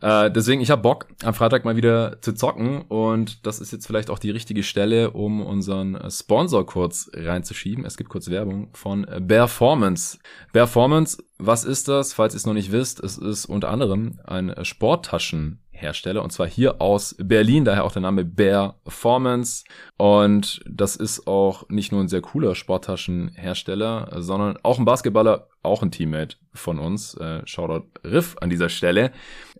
Äh, 0.00 0.30
deswegen, 0.30 0.62
ich 0.62 0.70
habe 0.70 0.80
Bock, 0.80 1.08
am 1.22 1.34
Freitag 1.34 1.64
mal 1.64 1.76
wieder 1.76 2.22
zu 2.22 2.32
zocken 2.32 2.82
und 2.82 3.46
das 3.46 3.60
ist 3.60 3.70
jetzt 3.70 3.86
vielleicht 3.86 4.08
auch 4.08 4.18
die 4.18 4.30
richtige 4.30 4.62
Stelle, 4.62 5.10
um 5.10 5.44
unseren 5.44 5.98
Sponsor 6.10 6.64
kurz 6.64 7.10
reinzuschieben. 7.12 7.84
Es 7.84 7.98
gibt 7.98 8.08
kurz 8.08 8.30
Werbung 8.30 8.70
von 8.72 9.04
Performance. 9.04 10.18
Performance, 10.52 11.22
was 11.38 11.64
ist 11.64 11.88
das? 11.88 12.14
Falls 12.14 12.34
ihr 12.34 12.38
es 12.38 12.46
noch 12.46 12.54
nicht 12.54 12.72
wisst, 12.72 13.00
es 13.00 13.18
ist 13.18 13.44
unter 13.44 13.68
anderem 13.68 14.20
ein 14.24 14.54
Sporttaschen 14.62 15.60
Hersteller 15.80 16.22
und 16.22 16.30
zwar 16.30 16.46
hier 16.46 16.80
aus 16.80 17.16
Berlin, 17.18 17.64
daher 17.64 17.84
auch 17.84 17.92
der 17.92 18.02
Name 18.02 18.24
Bear 18.24 18.76
Performance 18.84 19.64
und 19.96 20.60
das 20.68 20.96
ist 20.96 21.26
auch 21.26 21.68
nicht 21.68 21.92
nur 21.92 22.00
ein 22.00 22.08
sehr 22.08 22.20
cooler 22.20 22.54
Sporttaschenhersteller, 22.54 24.08
sondern 24.18 24.58
auch 24.62 24.78
ein 24.78 24.84
Basketballer, 24.84 25.48
auch 25.62 25.82
ein 25.82 25.90
Teammate 25.90 26.36
von 26.54 26.78
uns, 26.78 27.14
äh, 27.14 27.42
Shoutout 27.44 27.86
Riff 28.04 28.36
an 28.40 28.50
dieser 28.50 28.68
Stelle. 28.68 29.12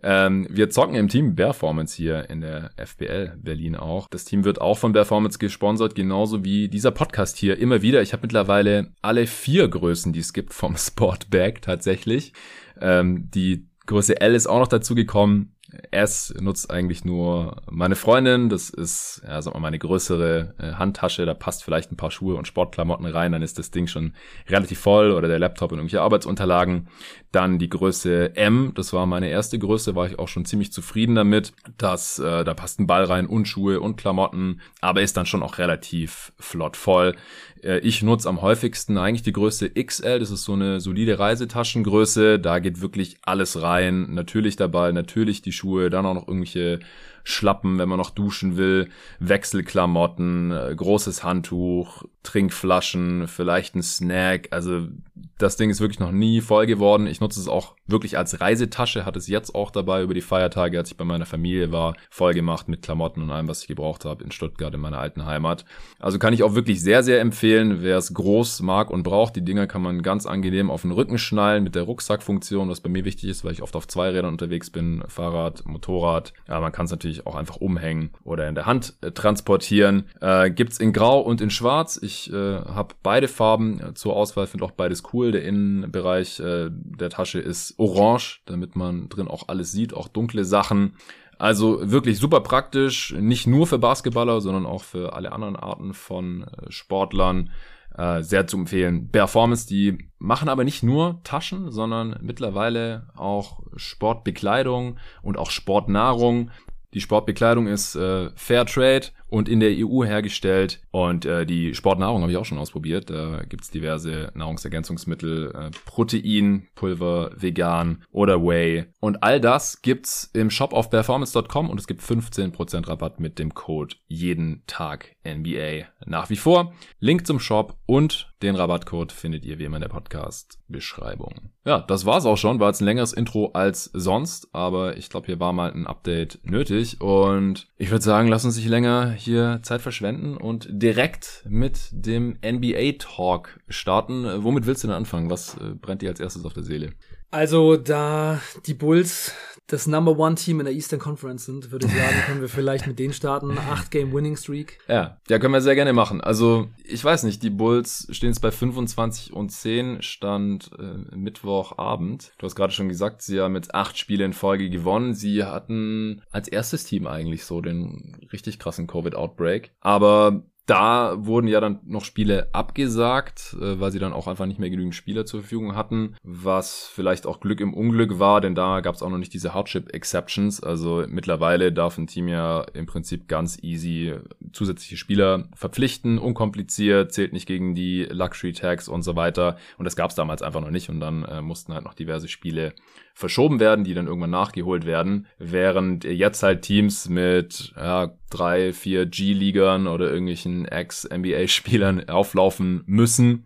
Ähm, 0.03 0.47
wir 0.49 0.69
zocken 0.69 0.95
im 0.95 1.07
Team 1.07 1.35
Performance 1.35 1.95
hier 1.95 2.29
in 2.29 2.41
der 2.41 2.71
FBL 2.77 3.37
Berlin 3.37 3.75
auch. 3.75 4.07
Das 4.09 4.25
Team 4.25 4.43
wird 4.43 4.59
auch 4.59 4.77
von 4.77 4.93
Performance 4.93 5.37
gesponsert, 5.37 5.95
genauso 5.95 6.43
wie 6.43 6.69
dieser 6.69 6.91
Podcast 6.91 7.37
hier 7.37 7.57
immer 7.59 7.81
wieder. 7.81 8.01
Ich 8.01 8.13
habe 8.13 8.23
mittlerweile 8.23 8.91
alle 9.01 9.27
vier 9.27 9.67
Größen, 9.67 10.11
die 10.13 10.19
es 10.19 10.33
gibt 10.33 10.53
vom 10.53 10.75
Sportbag 10.77 11.61
tatsächlich. 11.61 12.33
Ähm, 12.79 13.29
die 13.31 13.67
Größe 13.85 14.21
L 14.21 14.35
ist 14.35 14.47
auch 14.47 14.59
noch 14.59 14.67
dazu 14.67 14.95
gekommen. 14.95 15.53
S 15.91 16.33
nutzt 16.39 16.69
eigentlich 16.69 17.05
nur 17.05 17.61
meine 17.69 17.95
Freundin. 17.95 18.49
Das 18.49 18.69
ist, 18.69 19.21
ja, 19.25 19.41
sag 19.41 19.53
mal, 19.53 19.59
meine 19.59 19.79
größere 19.79 20.53
äh, 20.57 20.73
Handtasche. 20.73 21.25
Da 21.25 21.33
passt 21.33 21.63
vielleicht 21.63 21.91
ein 21.91 21.97
paar 21.97 22.11
Schuhe 22.11 22.35
und 22.35 22.47
Sportklamotten 22.47 23.05
rein. 23.05 23.31
Dann 23.31 23.41
ist 23.41 23.57
das 23.57 23.71
Ding 23.71 23.87
schon 23.87 24.13
relativ 24.49 24.79
voll 24.79 25.11
oder 25.11 25.27
der 25.27 25.39
Laptop 25.39 25.71
und 25.71 25.79
irgendwelche 25.79 26.01
Arbeitsunterlagen. 26.01 26.87
Dann 27.31 27.59
die 27.59 27.69
Größe 27.69 28.35
M. 28.35 28.73
Das 28.75 28.91
war 28.91 29.05
meine 29.05 29.29
erste 29.29 29.57
Größe. 29.57 29.95
War 29.95 30.07
ich 30.07 30.19
auch 30.19 30.27
schon 30.27 30.45
ziemlich 30.45 30.73
zufrieden 30.73 31.15
damit. 31.15 31.53
dass 31.77 32.19
äh, 32.19 32.43
da 32.43 32.53
passt 32.53 32.79
ein 32.79 32.87
Ball 32.87 33.05
rein 33.05 33.25
und 33.25 33.47
Schuhe 33.47 33.79
und 33.79 33.95
Klamotten. 33.95 34.61
Aber 34.81 35.01
ist 35.01 35.15
dann 35.17 35.25
schon 35.25 35.43
auch 35.43 35.57
relativ 35.57 36.33
flott 36.39 36.75
voll. 36.75 37.15
Äh, 37.63 37.79
ich 37.79 38.03
nutze 38.03 38.27
am 38.27 38.41
häufigsten 38.41 38.97
eigentlich 38.97 39.23
die 39.23 39.33
Größe 39.33 39.69
XL. 39.69 40.19
Das 40.19 40.31
ist 40.31 40.43
so 40.43 40.53
eine 40.53 40.79
solide 40.79 41.19
Reisetaschengröße. 41.19 42.39
Da 42.39 42.59
geht 42.59 42.81
wirklich 42.81 43.17
alles 43.23 43.61
rein. 43.61 44.13
Natürlich 44.13 44.55
dabei, 44.55 44.91
natürlich 44.91 45.41
die 45.41 45.51
Schuhe, 45.51 45.89
dann 45.89 46.05
auch 46.05 46.13
noch 46.13 46.27
irgendwelche 46.27 46.79
Schlappen, 47.23 47.77
wenn 47.77 47.89
man 47.89 47.99
noch 47.99 48.09
duschen 48.09 48.57
will, 48.57 48.89
Wechselklamotten, 49.19 50.51
äh, 50.51 50.73
großes 50.75 51.23
Handtuch, 51.23 52.03
Trinkflaschen, 52.23 53.27
vielleicht 53.27 53.75
ein 53.75 53.83
Snack. 53.83 54.47
Also 54.51 54.87
das 55.37 55.57
Ding 55.57 55.69
ist 55.69 55.81
wirklich 55.81 55.99
noch 55.99 56.11
nie 56.11 56.41
voll 56.41 56.65
geworden. 56.65 57.07
Ich 57.07 57.19
nutze 57.19 57.39
es 57.39 57.47
auch 57.47 57.75
wirklich 57.87 58.17
als 58.17 58.39
Reisetasche, 58.41 59.05
hatte 59.05 59.19
es 59.19 59.27
jetzt 59.27 59.53
auch 59.55 59.71
dabei 59.71 60.03
über 60.03 60.13
die 60.13 60.21
Feiertage, 60.21 60.77
als 60.77 60.91
ich 60.91 60.97
bei 60.97 61.05
meiner 61.05 61.25
Familie 61.25 61.71
war, 61.71 61.95
voll 62.09 62.33
gemacht 62.33 62.67
mit 62.67 62.81
Klamotten 62.81 63.21
und 63.21 63.31
allem, 63.31 63.47
was 63.47 63.61
ich 63.61 63.67
gebraucht 63.67 64.05
habe 64.05 64.23
in 64.23 64.31
Stuttgart 64.31 64.73
in 64.73 64.79
meiner 64.79 64.99
alten 64.99 65.25
Heimat. 65.25 65.65
Also 65.99 66.19
kann 66.19 66.33
ich 66.33 66.43
auch 66.43 66.55
wirklich 66.55 66.81
sehr, 66.81 67.03
sehr 67.03 67.21
empfehlen, 67.21 67.81
wer 67.81 67.97
es 67.97 68.13
groß 68.13 68.61
mag 68.61 68.89
und 68.89 69.03
braucht. 69.03 69.35
Die 69.35 69.45
Dinger 69.45 69.67
kann 69.67 69.81
man 69.81 70.01
ganz 70.01 70.25
angenehm 70.25 70.69
auf 70.69 70.83
den 70.83 70.91
Rücken 70.91 71.17
schnallen 71.17 71.63
mit 71.63 71.75
der 71.75 71.83
Rucksackfunktion, 71.83 72.69
was 72.69 72.81
bei 72.81 72.89
mir 72.89 73.05
wichtig 73.05 73.29
ist, 73.29 73.43
weil 73.43 73.51
ich 73.51 73.61
oft 73.61 73.75
auf 73.75 73.87
zwei 73.87 74.09
Rädern 74.09 74.31
unterwegs 74.31 74.69
bin, 74.69 75.03
Fahrrad, 75.07 75.65
Motorrad. 75.65 76.33
Ja, 76.47 76.59
man 76.59 76.71
kann 76.71 76.85
es 76.85 76.91
natürlich 76.91 77.27
auch 77.27 77.35
einfach 77.35 77.57
umhängen 77.57 78.11
oder 78.23 78.47
in 78.47 78.55
der 78.55 78.65
Hand 78.65 78.95
äh, 79.01 79.11
transportieren. 79.11 80.05
Äh, 80.21 80.51
gibt's 80.51 80.79
in 80.79 80.93
Grau 80.93 81.19
und 81.21 81.41
in 81.41 81.49
Schwarz. 81.49 81.99
Ich 82.01 82.31
äh, 82.31 82.35
habe 82.35 82.95
beide 83.03 83.27
Farben 83.27 83.81
äh, 83.81 83.93
zur 83.93 84.15
Auswahl, 84.15 84.47
finde 84.47 84.65
auch 84.65 84.71
beides 84.71 85.03
cool. 85.10 85.10
Der 85.13 85.43
Innenbereich 85.43 86.39
äh, 86.39 86.69
der 86.71 87.09
Tasche 87.09 87.39
ist 87.39 87.75
orange, 87.77 88.41
damit 88.45 88.75
man 88.75 89.09
drin 89.09 89.27
auch 89.27 89.47
alles 89.47 89.71
sieht, 89.71 89.93
auch 89.93 90.07
dunkle 90.07 90.45
Sachen. 90.45 90.95
Also 91.37 91.79
wirklich 91.91 92.19
super 92.19 92.41
praktisch, 92.41 93.15
nicht 93.19 93.47
nur 93.47 93.65
für 93.67 93.79
Basketballer, 93.79 94.41
sondern 94.41 94.65
auch 94.65 94.83
für 94.83 95.13
alle 95.13 95.31
anderen 95.31 95.55
Arten 95.55 95.93
von 95.93 96.43
äh, 96.43 96.71
Sportlern. 96.71 97.49
Äh, 97.97 98.23
sehr 98.23 98.47
zu 98.47 98.55
empfehlen. 98.55 99.09
Performance, 99.11 99.67
die 99.67 100.09
machen 100.17 100.47
aber 100.47 100.63
nicht 100.63 100.81
nur 100.81 101.19
Taschen, 101.25 101.71
sondern 101.71 102.17
mittlerweile 102.21 103.09
auch 103.17 103.63
Sportbekleidung 103.75 104.97
und 105.21 105.37
auch 105.37 105.51
Sportnahrung. 105.51 106.51
Die 106.93 107.01
Sportbekleidung 107.01 107.67
ist 107.67 107.95
äh, 107.95 108.29
Fair 108.35 108.65
Trade 108.65 109.07
und 109.31 109.49
in 109.49 109.61
der 109.61 109.71
EU 109.71 110.03
hergestellt. 110.03 110.81
Und 110.91 111.25
äh, 111.25 111.45
die 111.45 111.73
Sportnahrung 111.73 112.21
habe 112.21 112.31
ich 112.31 112.37
auch 112.37 112.45
schon 112.45 112.59
ausprobiert. 112.59 113.09
Da 113.09 113.43
gibt's 113.47 113.71
diverse 113.71 114.31
Nahrungsergänzungsmittel, 114.35 115.51
äh, 115.55 115.71
Protein, 115.85 116.67
Pulver, 116.75 117.31
vegan 117.35 118.03
oder 118.11 118.43
Whey. 118.43 118.85
Und 118.99 119.23
all 119.23 119.39
das 119.39 119.81
gibt's 119.81 120.29
im 120.33 120.49
Shop 120.49 120.73
auf 120.73 120.89
performance.com 120.89 121.69
und 121.69 121.79
es 121.79 121.87
gibt 121.87 122.01
15% 122.01 122.87
Rabatt 122.87 123.19
mit 123.19 123.39
dem 123.39 123.53
Code 123.53 123.95
jeden 124.07 124.63
Tag 124.67 125.15
NBA. 125.25 125.85
Nach 126.05 126.29
wie 126.29 126.35
vor. 126.35 126.73
Link 126.99 127.25
zum 127.25 127.39
Shop 127.39 127.77
und 127.85 128.31
den 128.41 128.55
Rabattcode 128.55 129.11
findet 129.11 129.45
ihr 129.45 129.59
wie 129.59 129.65
immer 129.65 129.77
in 129.77 129.81
der 129.81 129.89
Podcast-Beschreibung. 129.89 131.51
Ja, 131.63 131.79
das 131.79 132.05
war's 132.05 132.25
auch 132.25 132.37
schon. 132.37 132.59
War 132.59 132.69
jetzt 132.69 132.81
ein 132.81 132.85
längeres 132.85 133.13
Intro 133.13 133.51
als 133.53 133.85
sonst, 133.93 134.49
aber 134.51 134.97
ich 134.97 135.09
glaube, 135.09 135.27
hier 135.27 135.39
war 135.39 135.53
mal 135.53 135.71
ein 135.71 135.85
Update 135.85 136.39
nötig. 136.43 136.99
Und 137.01 137.67
ich 137.77 137.91
würde 137.91 138.03
sagen, 138.03 138.27
lass 138.27 138.45
uns 138.45 138.55
nicht 138.55 138.67
länger 138.67 139.11
hier 139.21 139.59
Zeit 139.63 139.81
verschwenden 139.81 140.37
und 140.37 140.67
direkt 140.69 141.43
mit 141.47 141.79
dem 141.91 142.37
NBA 142.43 142.93
Talk 142.99 143.59
starten. 143.69 144.43
Womit 144.43 144.65
willst 144.65 144.83
du 144.83 144.87
denn 144.87 144.95
anfangen? 144.95 145.29
Was 145.29 145.55
äh, 145.55 145.75
brennt 145.79 146.01
dir 146.01 146.09
als 146.09 146.19
erstes 146.19 146.45
auf 146.45 146.53
der 146.53 146.63
Seele? 146.63 146.91
Also, 147.29 147.77
da 147.77 148.41
die 148.65 148.73
Bulls 148.73 149.33
das 149.67 149.87
Number 149.87 150.17
One 150.17 150.35
Team 150.35 150.59
in 150.59 150.65
der 150.65 150.73
Eastern 150.73 150.99
Conference 150.99 151.45
sind, 151.45 151.71
würde 151.71 151.87
ich 151.87 151.93
sagen, 151.93 152.15
können 152.25 152.41
wir 152.41 152.49
vielleicht 152.49 152.87
mit 152.87 152.99
denen 152.99 153.13
starten. 153.13 153.57
Acht 153.71 153.91
Game 153.91 154.13
Winning 154.13 154.35
Streak. 154.35 154.79
Ja, 154.87 155.17
ja, 155.29 155.39
können 155.39 155.53
wir 155.53 155.61
sehr 155.61 155.75
gerne 155.75 155.93
machen. 155.93 156.19
Also, 156.21 156.67
ich 156.83 157.03
weiß 157.03 157.23
nicht, 157.23 157.41
die 157.41 157.49
Bulls 157.49 158.07
stehen 158.11 158.29
jetzt 158.29 158.41
bei 158.41 158.51
25 158.51 159.33
und 159.33 159.49
10, 159.49 160.01
stand 160.01 160.71
äh, 160.77 161.15
Mittwochabend. 161.15 162.33
Du 162.37 162.45
hast 162.45 162.55
gerade 162.55 162.73
schon 162.73 162.89
gesagt, 162.89 163.21
sie 163.21 163.39
haben 163.39 163.53
mit 163.53 163.73
acht 163.73 163.97
Spiele 163.97 164.25
in 164.25 164.33
Folge 164.33 164.69
gewonnen. 164.69 165.13
Sie 165.13 165.43
hatten 165.43 166.21
als 166.31 166.47
erstes 166.47 166.83
Team 166.83 167.07
eigentlich 167.07 167.45
so 167.45 167.61
den 167.61 168.17
richtig 168.33 168.59
krassen 168.59 168.87
Covid-Outbreak. 168.87 169.71
Aber 169.79 170.43
da 170.65 171.15
wurden 171.25 171.47
ja 171.47 171.59
dann 171.59 171.79
noch 171.85 172.05
Spiele 172.05 172.49
abgesagt, 172.53 173.55
äh, 173.59 173.79
weil 173.79 173.91
sie 173.91 173.99
dann 173.99 174.13
auch 174.13 174.27
einfach 174.27 174.45
nicht 174.45 174.59
mehr 174.59 174.69
genügend 174.69 174.95
Spieler 174.95 175.25
zur 175.25 175.41
Verfügung 175.41 175.75
hatten, 175.75 176.15
was 176.23 176.87
vielleicht 176.87 177.25
auch 177.25 177.39
Glück 177.39 177.59
im 177.59 177.73
Unglück 177.73 178.19
war, 178.19 178.41
denn 178.41 178.55
da 178.55 178.79
gab 178.79 178.95
es 178.95 179.01
auch 179.01 179.09
noch 179.09 179.17
nicht 179.17 179.33
diese 179.33 179.53
Hardship 179.53 179.93
Exceptions. 179.93 180.61
Also 180.61 181.03
mittlerweile 181.07 181.73
darf 181.73 181.97
ein 181.97 182.07
Team 182.07 182.27
ja 182.27 182.61
im 182.73 182.85
Prinzip 182.85 183.27
ganz 183.27 183.57
easy 183.61 184.15
zusätzliche 184.53 184.97
Spieler 184.97 185.49
verpflichten, 185.55 186.19
unkompliziert, 186.19 187.11
zählt 187.11 187.33
nicht 187.33 187.47
gegen 187.47 187.73
die 187.75 188.03
Luxury 188.03 188.53
Tags 188.53 188.87
und 188.87 189.01
so 189.01 189.15
weiter. 189.15 189.57
Und 189.77 189.85
das 189.85 189.95
gab 189.95 190.11
es 190.11 190.15
damals 190.15 190.41
einfach 190.41 190.61
noch 190.61 190.71
nicht 190.71 190.89
und 190.89 190.99
dann 190.99 191.23
äh, 191.23 191.41
mussten 191.41 191.73
halt 191.73 191.83
noch 191.83 191.95
diverse 191.95 192.27
Spiele 192.27 192.73
verschoben 193.13 193.59
werden, 193.59 193.83
die 193.83 193.93
dann 193.93 194.07
irgendwann 194.07 194.29
nachgeholt 194.29 194.85
werden, 194.85 195.27
während 195.37 196.03
jetzt 196.03 196.43
halt 196.43 196.61
Teams 196.61 197.09
mit 197.09 197.73
ja, 197.75 198.11
drei, 198.29 198.73
vier 198.73 199.05
G-Ligern 199.05 199.87
oder 199.87 200.09
irgendwelchen 200.09 200.65
Ex-NBA-Spielern 200.65 202.09
auflaufen 202.09 202.83
müssen 202.85 203.45